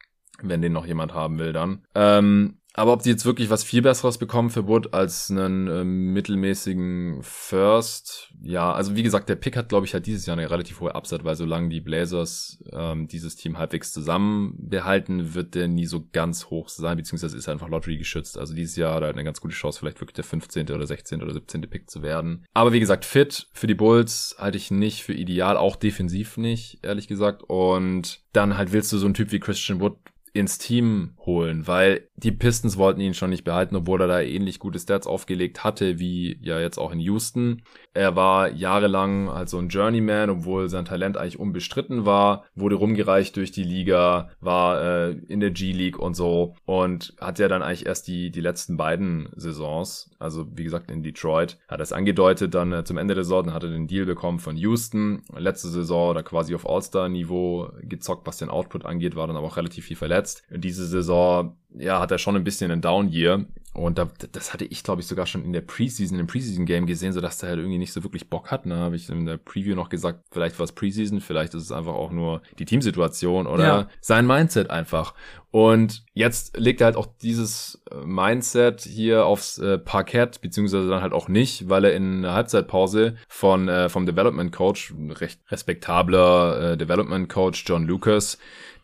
Wenn 0.41 0.61
den 0.61 0.73
noch 0.73 0.85
jemand 0.85 1.13
haben 1.13 1.39
will, 1.39 1.53
dann. 1.53 1.85
Ähm, 1.95 2.58
aber 2.73 2.93
ob 2.93 3.01
sie 3.01 3.09
jetzt 3.09 3.25
wirklich 3.25 3.49
was 3.49 3.63
viel 3.63 3.81
Besseres 3.81 4.19
bekommen 4.19 4.51
für 4.51 4.67
Wood 4.67 4.93
als 4.93 5.31
einen 5.31 5.67
äh, 5.67 5.83
mittelmäßigen 5.83 7.19
First, 7.23 8.31
ja, 8.41 8.71
also 8.71 8.95
wie 8.95 9.03
gesagt, 9.03 9.27
der 9.27 9.35
Pick 9.35 9.57
hat, 9.57 9.69
glaube 9.69 9.87
ich, 9.87 9.93
halt 9.93 10.05
dieses 10.05 10.25
Jahr 10.27 10.37
eine 10.37 10.49
relativ 10.49 10.79
hohe 10.79 10.93
Upside, 10.93 11.23
weil 11.23 11.35
solange 11.35 11.69
die 11.69 11.81
Blazers 11.81 12.63
ähm, 12.71 13.07
dieses 13.07 13.35
Team 13.35 13.57
halbwegs 13.57 13.91
zusammen 13.91 14.55
behalten, 14.57 15.33
wird 15.33 15.55
der 15.55 15.67
nie 15.67 15.87
so 15.87 16.05
ganz 16.11 16.45
hoch 16.45 16.69
sein, 16.69 16.97
beziehungsweise 16.97 17.37
ist 17.37 17.47
er 17.47 17.53
einfach 17.53 17.69
Lottery 17.69 17.97
geschützt. 17.97 18.37
Also 18.37 18.53
dieses 18.53 18.75
Jahr 18.75 18.95
hat 18.95 19.03
er 19.03 19.09
eine 19.09 19.23
ganz 19.23 19.41
gute 19.41 19.55
Chance, 19.55 19.79
vielleicht 19.79 19.99
wirklich 19.99 20.15
der 20.15 20.23
15. 20.23 20.69
oder 20.69 20.85
16. 20.85 21.23
oder 21.23 21.33
17. 21.33 21.61
Pick 21.61 21.89
zu 21.89 22.03
werden. 22.03 22.45
Aber 22.53 22.71
wie 22.71 22.79
gesagt, 22.79 23.03
fit 23.03 23.47
für 23.51 23.67
die 23.67 23.73
Bulls 23.73 24.35
halte 24.37 24.57
ich 24.57 24.69
nicht 24.69 25.03
für 25.03 25.13
ideal, 25.13 25.57
auch 25.57 25.75
defensiv 25.75 26.37
nicht, 26.37 26.79
ehrlich 26.83 27.07
gesagt. 27.07 27.43
Und 27.43 28.21
dann 28.31 28.57
halt 28.57 28.71
willst 28.71 28.93
du 28.93 28.99
so 28.99 29.05
einen 29.05 29.15
Typ 29.15 29.31
wie 29.31 29.39
Christian 29.39 29.79
Wood 29.81 29.97
ins 30.33 30.57
Team 30.57 31.15
holen, 31.25 31.67
weil 31.67 32.07
die 32.15 32.31
Pistons 32.31 32.77
wollten 32.77 33.01
ihn 33.01 33.13
schon 33.13 33.29
nicht 33.29 33.43
behalten, 33.43 33.75
obwohl 33.75 34.01
er 34.01 34.07
da 34.07 34.21
ähnlich 34.21 34.59
gute 34.59 34.79
Stats 34.79 35.07
aufgelegt 35.07 35.63
hatte, 35.63 35.99
wie 35.99 36.37
ja 36.41 36.59
jetzt 36.59 36.77
auch 36.77 36.91
in 36.91 36.99
Houston. 36.99 37.63
Er 37.99 38.15
war 38.15 38.49
jahrelang 38.53 39.29
halt 39.29 39.49
so 39.49 39.57
ein 39.57 39.67
Journeyman, 39.67 40.29
obwohl 40.29 40.69
sein 40.69 40.85
Talent 40.85 41.17
eigentlich 41.17 41.37
unbestritten 41.37 42.05
war, 42.05 42.45
wurde 42.55 42.75
rumgereicht 42.75 43.35
durch 43.35 43.51
die 43.51 43.65
Liga, 43.65 44.29
war 44.39 44.81
äh, 44.81 45.11
in 45.27 45.41
der 45.41 45.51
G-League 45.51 45.99
und 45.99 46.13
so 46.13 46.55
und 46.63 47.13
hat 47.19 47.39
ja 47.39 47.49
dann 47.49 47.61
eigentlich 47.61 47.87
erst 47.87 48.07
die, 48.07 48.31
die 48.31 48.39
letzten 48.39 48.77
beiden 48.77 49.27
Saisons, 49.35 50.11
also 50.17 50.47
wie 50.55 50.63
gesagt 50.63 50.89
in 50.89 51.03
Detroit, 51.03 51.57
hat 51.67 51.81
es 51.81 51.91
angedeutet, 51.91 52.55
dann 52.55 52.71
äh, 52.71 52.85
zum 52.85 52.95
Ende 52.95 53.15
der 53.15 53.25
Saison 53.25 53.53
hat 53.53 53.65
er 53.65 53.69
den 53.69 53.87
Deal 53.87 54.05
bekommen 54.05 54.39
von 54.39 54.55
Houston. 54.55 55.23
Letzte 55.35 55.67
Saison 55.67 56.11
oder 56.11 56.23
quasi 56.23 56.55
auf 56.55 56.65
All-Star-Niveau 56.65 57.67
gezockt, 57.81 58.25
was 58.25 58.37
den 58.37 58.49
Output 58.49 58.85
angeht, 58.85 59.17
war 59.17 59.27
dann 59.27 59.35
aber 59.35 59.47
auch 59.47 59.57
relativ 59.57 59.83
viel 59.83 59.97
verletzt. 59.97 60.43
Diese 60.49 60.85
Saison 60.85 61.57
ja, 61.77 61.99
hat 61.99 62.11
er 62.11 62.17
schon 62.17 62.35
ein 62.35 62.43
bisschen 62.43 62.71
einen 62.71 62.81
Down-Year. 62.81 63.45
Und 63.73 63.99
da, 63.99 64.09
das 64.31 64.51
hatte 64.51 64.65
ich, 64.65 64.83
glaube 64.83 65.01
ich, 65.01 65.07
sogar 65.07 65.27
schon 65.27 65.45
in 65.45 65.53
der 65.53 65.61
Preseason, 65.61 66.17
im 66.17 66.25
Preseason-Game 66.25 66.87
gesehen, 66.87 67.13
so 67.13 67.21
dass 67.21 67.37
der 67.37 67.49
halt 67.49 67.59
irgendwie 67.59 67.77
nicht 67.77 67.93
so 67.93 68.03
wirklich 68.03 68.27
Bock 68.27 68.49
hat. 68.49 68.65
Da 68.65 68.69
ne? 68.69 68.77
habe 68.77 68.95
ich 68.95 69.07
in 69.09 69.27
der 69.27 69.37
Preview 69.37 69.75
noch 69.75 69.89
gesagt, 69.89 70.23
vielleicht 70.31 70.57
war 70.57 70.63
es 70.63 70.71
Preseason, 70.71 71.21
vielleicht 71.21 71.53
ist 71.53 71.63
es 71.63 71.71
einfach 71.71 71.93
auch 71.93 72.11
nur 72.11 72.41
die 72.57 72.65
Teamsituation 72.65 73.45
oder 73.45 73.63
ja. 73.63 73.87
sein 74.01 74.25
Mindset 74.25 74.71
einfach. 74.71 75.13
Und 75.51 76.03
jetzt 76.13 76.57
legt 76.57 76.81
er 76.81 76.85
halt 76.85 76.95
auch 76.95 77.07
dieses 77.21 77.81
äh, 77.91 77.95
Mindset 78.03 78.81
hier 78.81 79.25
aufs 79.25 79.59
äh, 79.59 79.77
Parkett, 79.77 80.41
beziehungsweise 80.41 80.89
dann 80.89 81.01
halt 81.01 81.13
auch 81.13 81.27
nicht, 81.27 81.69
weil 81.69 81.85
er 81.85 81.93
in 81.93 82.23
der 82.23 82.33
Halbzeitpause 82.33 83.15
von 83.27 83.67
äh, 83.67 83.87
vom 83.87 84.07
Development 84.07 84.51
Coach, 84.51 84.93
recht 85.09 85.39
respektabler 85.49 86.71
äh, 86.73 86.77
Development 86.77 87.29
Coach 87.29 87.63
John 87.67 87.85
Lucas, 87.85 88.39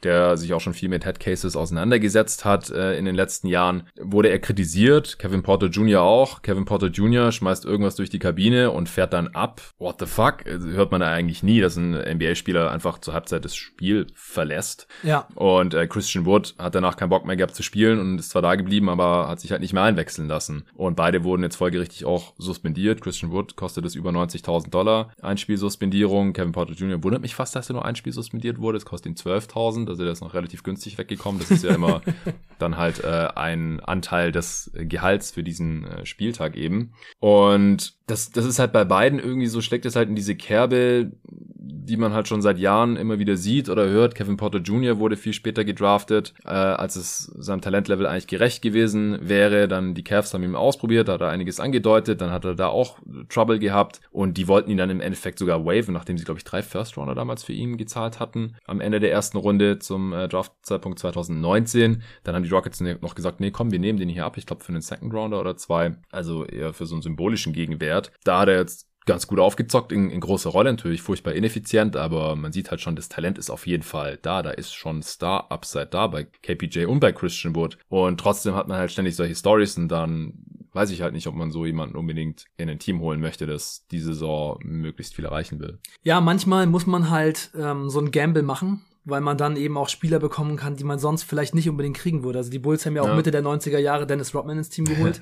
der 0.06 0.38
sich 0.38 0.54
auch 0.54 0.62
schon 0.62 0.74
viel 0.74 0.90
mit 0.90 1.06
Headcases 1.06 1.56
auseinandergesetzt 1.56 2.46
hat 2.46 2.70
äh, 2.70 2.98
in 2.98 3.06
den 3.06 3.16
letzten 3.16 3.48
Jahren, 3.48 3.88
wurde 4.00 4.30
er 4.30 4.40
kritisiert. 4.40 5.20
Kevin 5.20 5.44
Porter 5.44 5.68
Jr. 5.68 6.02
auch. 6.02 6.42
Kevin 6.42 6.66
Porter 6.66 6.88
Jr. 6.88 7.32
schmeißt 7.32 7.66
irgendwas 7.66 7.96
durch 7.96 8.10
die 8.10 8.20
Kabine 8.20 8.72
und 8.72 8.88
fährt 8.88 9.14
dann 9.14 9.28
ab. 9.30 9.62
What 9.80 10.00
the 10.00 10.06
fuck? 10.06 10.46
Also, 10.46 10.70
hört 10.70 10.92
man 10.92 11.02
da 11.02 11.12
eigentlich 11.12 11.44
nie, 11.44 11.60
dass 11.60 11.76
ein 11.76 11.92
NBA-Spieler 11.92 12.72
einfach 12.72 13.00
zur 13.00 13.14
Halbzeit 13.14 13.44
das 13.44 13.56
Spiel 13.56 14.08
verlässt. 14.14 14.88
Ja. 15.04 15.28
Und 15.36 15.74
äh, 15.74 15.88
Christian 15.88 16.26
Wood 16.26 16.56
hat 16.58 16.76
danach 16.76 16.98
keinen 16.98 17.10
Bock 17.10 17.26
mehr 17.26 17.36
gehabt 17.36 17.56
zu 17.56 17.64
spielen 17.64 18.00
und 18.00 18.20
ist 18.20 18.30
zwar 18.30 18.42
da 18.42 18.56
geblieben, 18.56 18.90
aber 18.90 19.28
hat 19.28 19.40
sich 19.40 19.52
halt 19.52 19.62
nicht 19.62 19.74
mehr 19.74 19.84
einwechseln 19.84 20.28
lassen. 20.28 20.66
Und 20.76 20.96
beide 20.96 21.24
wurden 21.24 21.44
jetzt 21.44 21.56
folgerichtig 21.56 22.06
auch 22.06 22.34
suspendiert. 22.38 23.02
Christian 23.02 23.32
Wood 23.32 23.56
kostet 23.56 23.86
es 23.86 23.96
über 23.96 24.12
90.000 24.12 24.70
Dollar. 24.70 25.12
Einspielsuspendierung. 25.22 26.34
Kevin 26.34 26.52
Porter 26.52 26.74
Jr. 26.74 27.04
wundert 27.04 27.22
mich 27.22 27.36
fast, 27.36 27.56
dass 27.56 27.70
er 27.70 27.74
nur 27.74 27.86
ein 27.86 27.96
Spiel 27.96 28.14
suspendiert 28.14 28.60
wurde. 28.60 28.78
Es 28.78 28.86
kostet 28.86 29.12
ihn 29.12 29.16
12.000 29.16 29.95
also 29.96 30.04
der 30.04 30.14
ist 30.14 30.22
noch 30.22 30.34
relativ 30.34 30.64
günstig 30.64 30.98
weggekommen. 30.98 31.40
Das 31.40 31.52
ist 31.52 31.64
ja 31.64 31.74
immer 31.74 32.02
dann 32.60 32.78
halt 32.78 33.04
äh, 33.04 33.30
ein 33.36 33.80
Anteil 33.80 34.32
des 34.32 34.72
Gehalts 34.74 35.32
für 35.32 35.44
diesen 35.44 35.86
äh, 35.86 36.06
Spieltag 36.06 36.56
eben. 36.56 36.94
Und 37.20 37.96
das, 38.08 38.32
das 38.32 38.46
ist 38.46 38.60
halt 38.60 38.72
bei 38.72 38.86
beiden 38.86 39.20
irgendwie 39.20 39.48
so, 39.48 39.62
schlägt 39.62 39.86
es 39.86 39.96
halt 39.96 40.10
in 40.10 40.16
diese 40.16 40.36
Kerbe, 40.36 41.12
die 41.26 41.98
man 41.98 42.14
halt 42.14 42.28
schon 42.28 42.42
seit 42.42 42.58
Jahren 42.58 42.96
immer 42.96 43.20
wieder 43.20 43.38
sieht 43.38 43.70
oder 43.70 43.88
hört. 43.88 44.16
Kevin 44.16 44.38
Porter 44.38 44.60
Jr. 44.60 45.00
wurde 45.00 45.18
viel 45.18 45.34
später 45.34 45.64
gedraftet, 45.64 46.34
äh, 46.44 46.50
als 46.50 46.96
es 46.96 47.32
seinem 47.38 47.62
Talentlevel 47.62 48.06
eigentlich 48.06 48.28
gerecht 48.28 48.62
gewesen 48.62 49.18
wäre. 49.22 49.68
Dann 49.68 49.94
die 49.94 50.04
Cavs 50.04 50.34
haben 50.34 50.44
ihn 50.44 50.56
ausprobiert, 50.56 51.10
hat 51.10 51.22
er 51.22 51.30
einiges 51.30 51.60
angedeutet, 51.60 52.22
dann 52.22 52.32
hat 52.32 52.46
er 52.46 52.56
da 52.56 52.68
auch 52.68 52.98
Trouble 53.30 53.60
gehabt 53.60 54.02
und 54.12 54.38
die 54.38 54.48
wollten 54.48 54.70
ihn 54.70 54.78
dann 54.78 54.90
im 54.90 55.02
Endeffekt 55.02 55.40
sogar 55.40 55.66
waven, 55.66 55.94
nachdem 55.94 56.18
sie, 56.18 56.26
glaube 56.26 56.40
ich, 56.40 56.44
drei 56.44 56.62
First-Rounder 56.62 57.16
damals 57.16 57.44
für 57.44 57.54
ihn 57.54 57.78
gezahlt 57.78 58.20
hatten. 58.20 58.56
Am 58.66 58.82
Ende 58.82 59.00
der 59.00 59.12
ersten 59.12 59.38
Runde 59.38 59.80
zum 59.86 60.14
äh, 60.14 60.28
Draft-Zeitpunkt 60.28 61.00
2019. 61.00 62.04
Dann 62.24 62.36
haben 62.36 62.44
die 62.44 62.50
Rockets 62.50 62.82
noch 62.82 63.16
gesagt, 63.16 63.40
nee, 63.40 63.52
komm, 63.52 63.72
wir 63.72 63.80
nehmen 63.80 64.00
den 64.00 64.10
hier 64.10 64.26
ab. 64.26 64.38
Ich 64.38 64.46
glaube, 64.46 64.64
für 64.64 64.70
einen 64.70 64.82
Second-Rounder 64.82 65.40
oder 65.40 65.58
zwei. 65.58 65.96
Also 66.12 66.46
eher 66.46 66.74
für 66.74 66.86
so 66.86 66.96
einen 66.96 67.02
symbolischen 67.02 67.54
Gegenwert. 67.54 68.12
Da 68.24 68.40
hat 68.40 68.50
er 68.50 68.58
jetzt 68.58 68.88
ganz 69.06 69.28
gut 69.28 69.40
aufgezockt 69.40 69.92
in, 69.92 70.10
in 70.10 70.20
großer 70.20 70.50
Rolle, 70.50 70.72
natürlich 70.72 71.02
furchtbar 71.02 71.34
ineffizient, 71.34 71.96
aber 71.96 72.36
man 72.36 72.52
sieht 72.52 72.72
halt 72.72 72.82
schon, 72.82 72.96
das 72.96 73.10
Talent 73.10 73.38
ist 73.38 73.50
auf 73.50 73.68
jeden 73.68 73.84
Fall 73.84 74.18
da. 74.22 74.42
Da 74.42 74.50
ist 74.50 74.74
schon 74.74 75.02
Star-Upside 75.02 75.88
da 75.88 76.08
bei 76.08 76.24
KPJ 76.24 76.86
und 76.86 77.00
bei 77.00 77.12
Christian 77.12 77.56
Wood. 77.56 77.78
Und 77.88 78.20
trotzdem 78.20 78.56
hat 78.56 78.68
man 78.68 78.78
halt 78.78 78.92
ständig 78.92 79.16
solche 79.16 79.36
Stories 79.36 79.78
und 79.78 79.90
dann 79.90 80.34
weiß 80.74 80.92
ich 80.92 81.02
halt 81.02 81.14
nicht, 81.14 81.28
ob 81.28 81.36
man 81.36 81.52
so 81.52 81.66
jemanden 81.66 81.96
unbedingt 81.96 82.46
in 82.58 82.70
ein 82.70 82.80
Team 82.80 83.00
holen 83.00 83.22
möchte, 83.22 83.46
das 83.46 83.86
die 83.92 84.00
Saison 84.00 84.60
möglichst 84.62 85.16
viel 85.16 85.24
erreichen 85.24 85.60
will. 85.60 85.80
Ja, 86.04 86.20
manchmal 86.20 86.68
muss 86.68 86.86
man 86.86 87.10
halt 87.10 87.52
ähm, 87.58 87.90
so 87.90 88.00
ein 88.00 88.12
Gamble 88.12 88.44
machen 88.44 88.84
weil 89.06 89.22
man 89.22 89.38
dann 89.38 89.56
eben 89.56 89.78
auch 89.78 89.88
Spieler 89.88 90.20
bekommen 90.20 90.58
kann, 90.58 90.76
die 90.76 90.84
man 90.84 90.98
sonst 90.98 91.24
vielleicht 91.24 91.54
nicht 91.54 91.70
unbedingt 91.70 91.96
kriegen 91.96 92.24
würde. 92.24 92.40
Also 92.40 92.50
die 92.50 92.60
Bulls 92.60 92.86
haben 92.86 92.96
ja 92.96 93.04
auch 93.04 93.08
ja. 93.08 93.16
Mitte 93.16 93.32
der 93.32 93.44
90er 93.44 93.78
Jahre 93.78 94.08
Dennis 94.08 94.34
Rodman 94.34 94.58
ins 94.58 94.70
Team 94.70 94.86
geholt. 94.86 95.22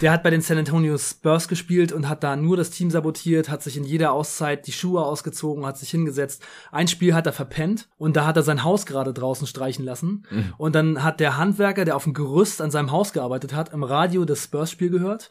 der 0.00 0.12
hat 0.12 0.22
bei 0.22 0.30
den 0.30 0.40
San 0.40 0.58
Antonio 0.58 0.96
Spurs 0.96 1.46
gespielt 1.46 1.92
und 1.92 2.08
hat 2.08 2.24
da 2.24 2.36
nur 2.36 2.56
das 2.56 2.70
Team 2.70 2.90
sabotiert, 2.90 3.50
hat 3.50 3.62
sich 3.62 3.76
in 3.76 3.84
jeder 3.84 4.12
Auszeit 4.12 4.66
die 4.66 4.72
Schuhe 4.72 5.04
ausgezogen, 5.04 5.66
hat 5.66 5.76
sich 5.78 5.90
hingesetzt. 5.90 6.42
Ein 6.72 6.88
Spiel 6.88 7.14
hat 7.14 7.26
er 7.26 7.32
verpennt 7.32 7.88
und 7.98 8.16
da 8.16 8.26
hat 8.26 8.36
er 8.36 8.42
sein 8.42 8.64
Haus 8.64 8.86
gerade 8.86 9.12
draußen 9.12 9.46
streichen 9.46 9.84
lassen. 9.84 10.24
Mhm. 10.30 10.54
Und 10.56 10.74
dann 10.74 11.04
hat 11.04 11.20
der 11.20 11.36
Handwerker, 11.36 11.84
der 11.84 11.96
auf 11.96 12.04
dem 12.04 12.14
Gerüst 12.14 12.62
an 12.62 12.70
seinem 12.70 12.90
Haus 12.90 13.12
gearbeitet 13.12 13.54
hat, 13.54 13.72
im 13.72 13.82
Radio 13.82 14.24
das 14.24 14.44
Spurs-Spiel 14.44 14.90
gehört 14.90 15.30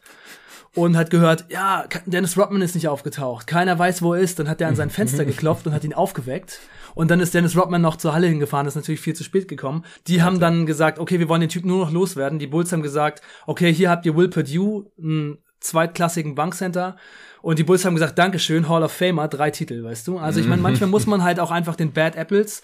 und 0.74 0.96
hat 0.96 1.10
gehört, 1.10 1.46
ja, 1.48 1.84
Dennis 2.06 2.36
Rodman 2.36 2.62
ist 2.62 2.74
nicht 2.74 2.88
aufgetaucht. 2.88 3.46
Keiner 3.46 3.78
weiß, 3.78 4.02
wo 4.02 4.14
er 4.14 4.20
ist. 4.20 4.38
Dann 4.38 4.48
hat 4.48 4.60
er 4.60 4.68
an 4.68 4.76
sein 4.76 4.90
Fenster 4.90 5.24
geklopft 5.24 5.66
und 5.66 5.72
hat 5.72 5.84
ihn 5.84 5.94
aufgeweckt. 5.94 6.60
Und 6.94 7.10
dann 7.10 7.20
ist 7.20 7.34
Dennis 7.34 7.56
Rodman 7.56 7.80
noch 7.80 7.96
zur 7.96 8.12
Halle 8.12 8.26
hingefahren, 8.26 8.66
ist 8.66 8.74
natürlich 8.74 9.00
viel 9.00 9.14
zu 9.14 9.24
spät 9.24 9.46
gekommen. 9.46 9.84
Die 10.06 10.22
haben 10.22 10.40
dann 10.40 10.66
gesagt, 10.66 10.98
okay, 10.98 11.18
wir 11.18 11.28
wollen 11.28 11.40
den 11.40 11.50
Typ 11.50 11.64
nur 11.64 11.84
noch 11.84 11.92
loswerden. 11.92 12.38
Die 12.38 12.46
Bulls 12.46 12.72
haben 12.72 12.82
gesagt, 12.82 13.22
okay, 13.46 13.72
hier 13.72 13.90
habt 13.90 14.04
ihr 14.04 14.16
Will 14.16 14.28
Purdue, 14.28 14.90
einen 14.98 15.38
zweitklassigen 15.60 16.34
Bankcenter. 16.34 16.96
Und 17.40 17.58
die 17.58 17.64
Bulls 17.64 17.84
haben 17.84 17.94
gesagt, 17.94 18.18
Dankeschön, 18.18 18.68
Hall 18.68 18.82
of 18.82 18.92
Famer, 18.92 19.28
drei 19.28 19.50
Titel, 19.50 19.84
weißt 19.84 20.08
du? 20.08 20.18
Also 20.18 20.40
ich 20.40 20.46
meine, 20.46 20.60
manchmal 20.60 20.90
muss 20.90 21.06
man 21.06 21.22
halt 21.22 21.38
auch 21.38 21.50
einfach 21.50 21.76
den 21.76 21.92
Bad 21.92 22.16
Apples 22.16 22.62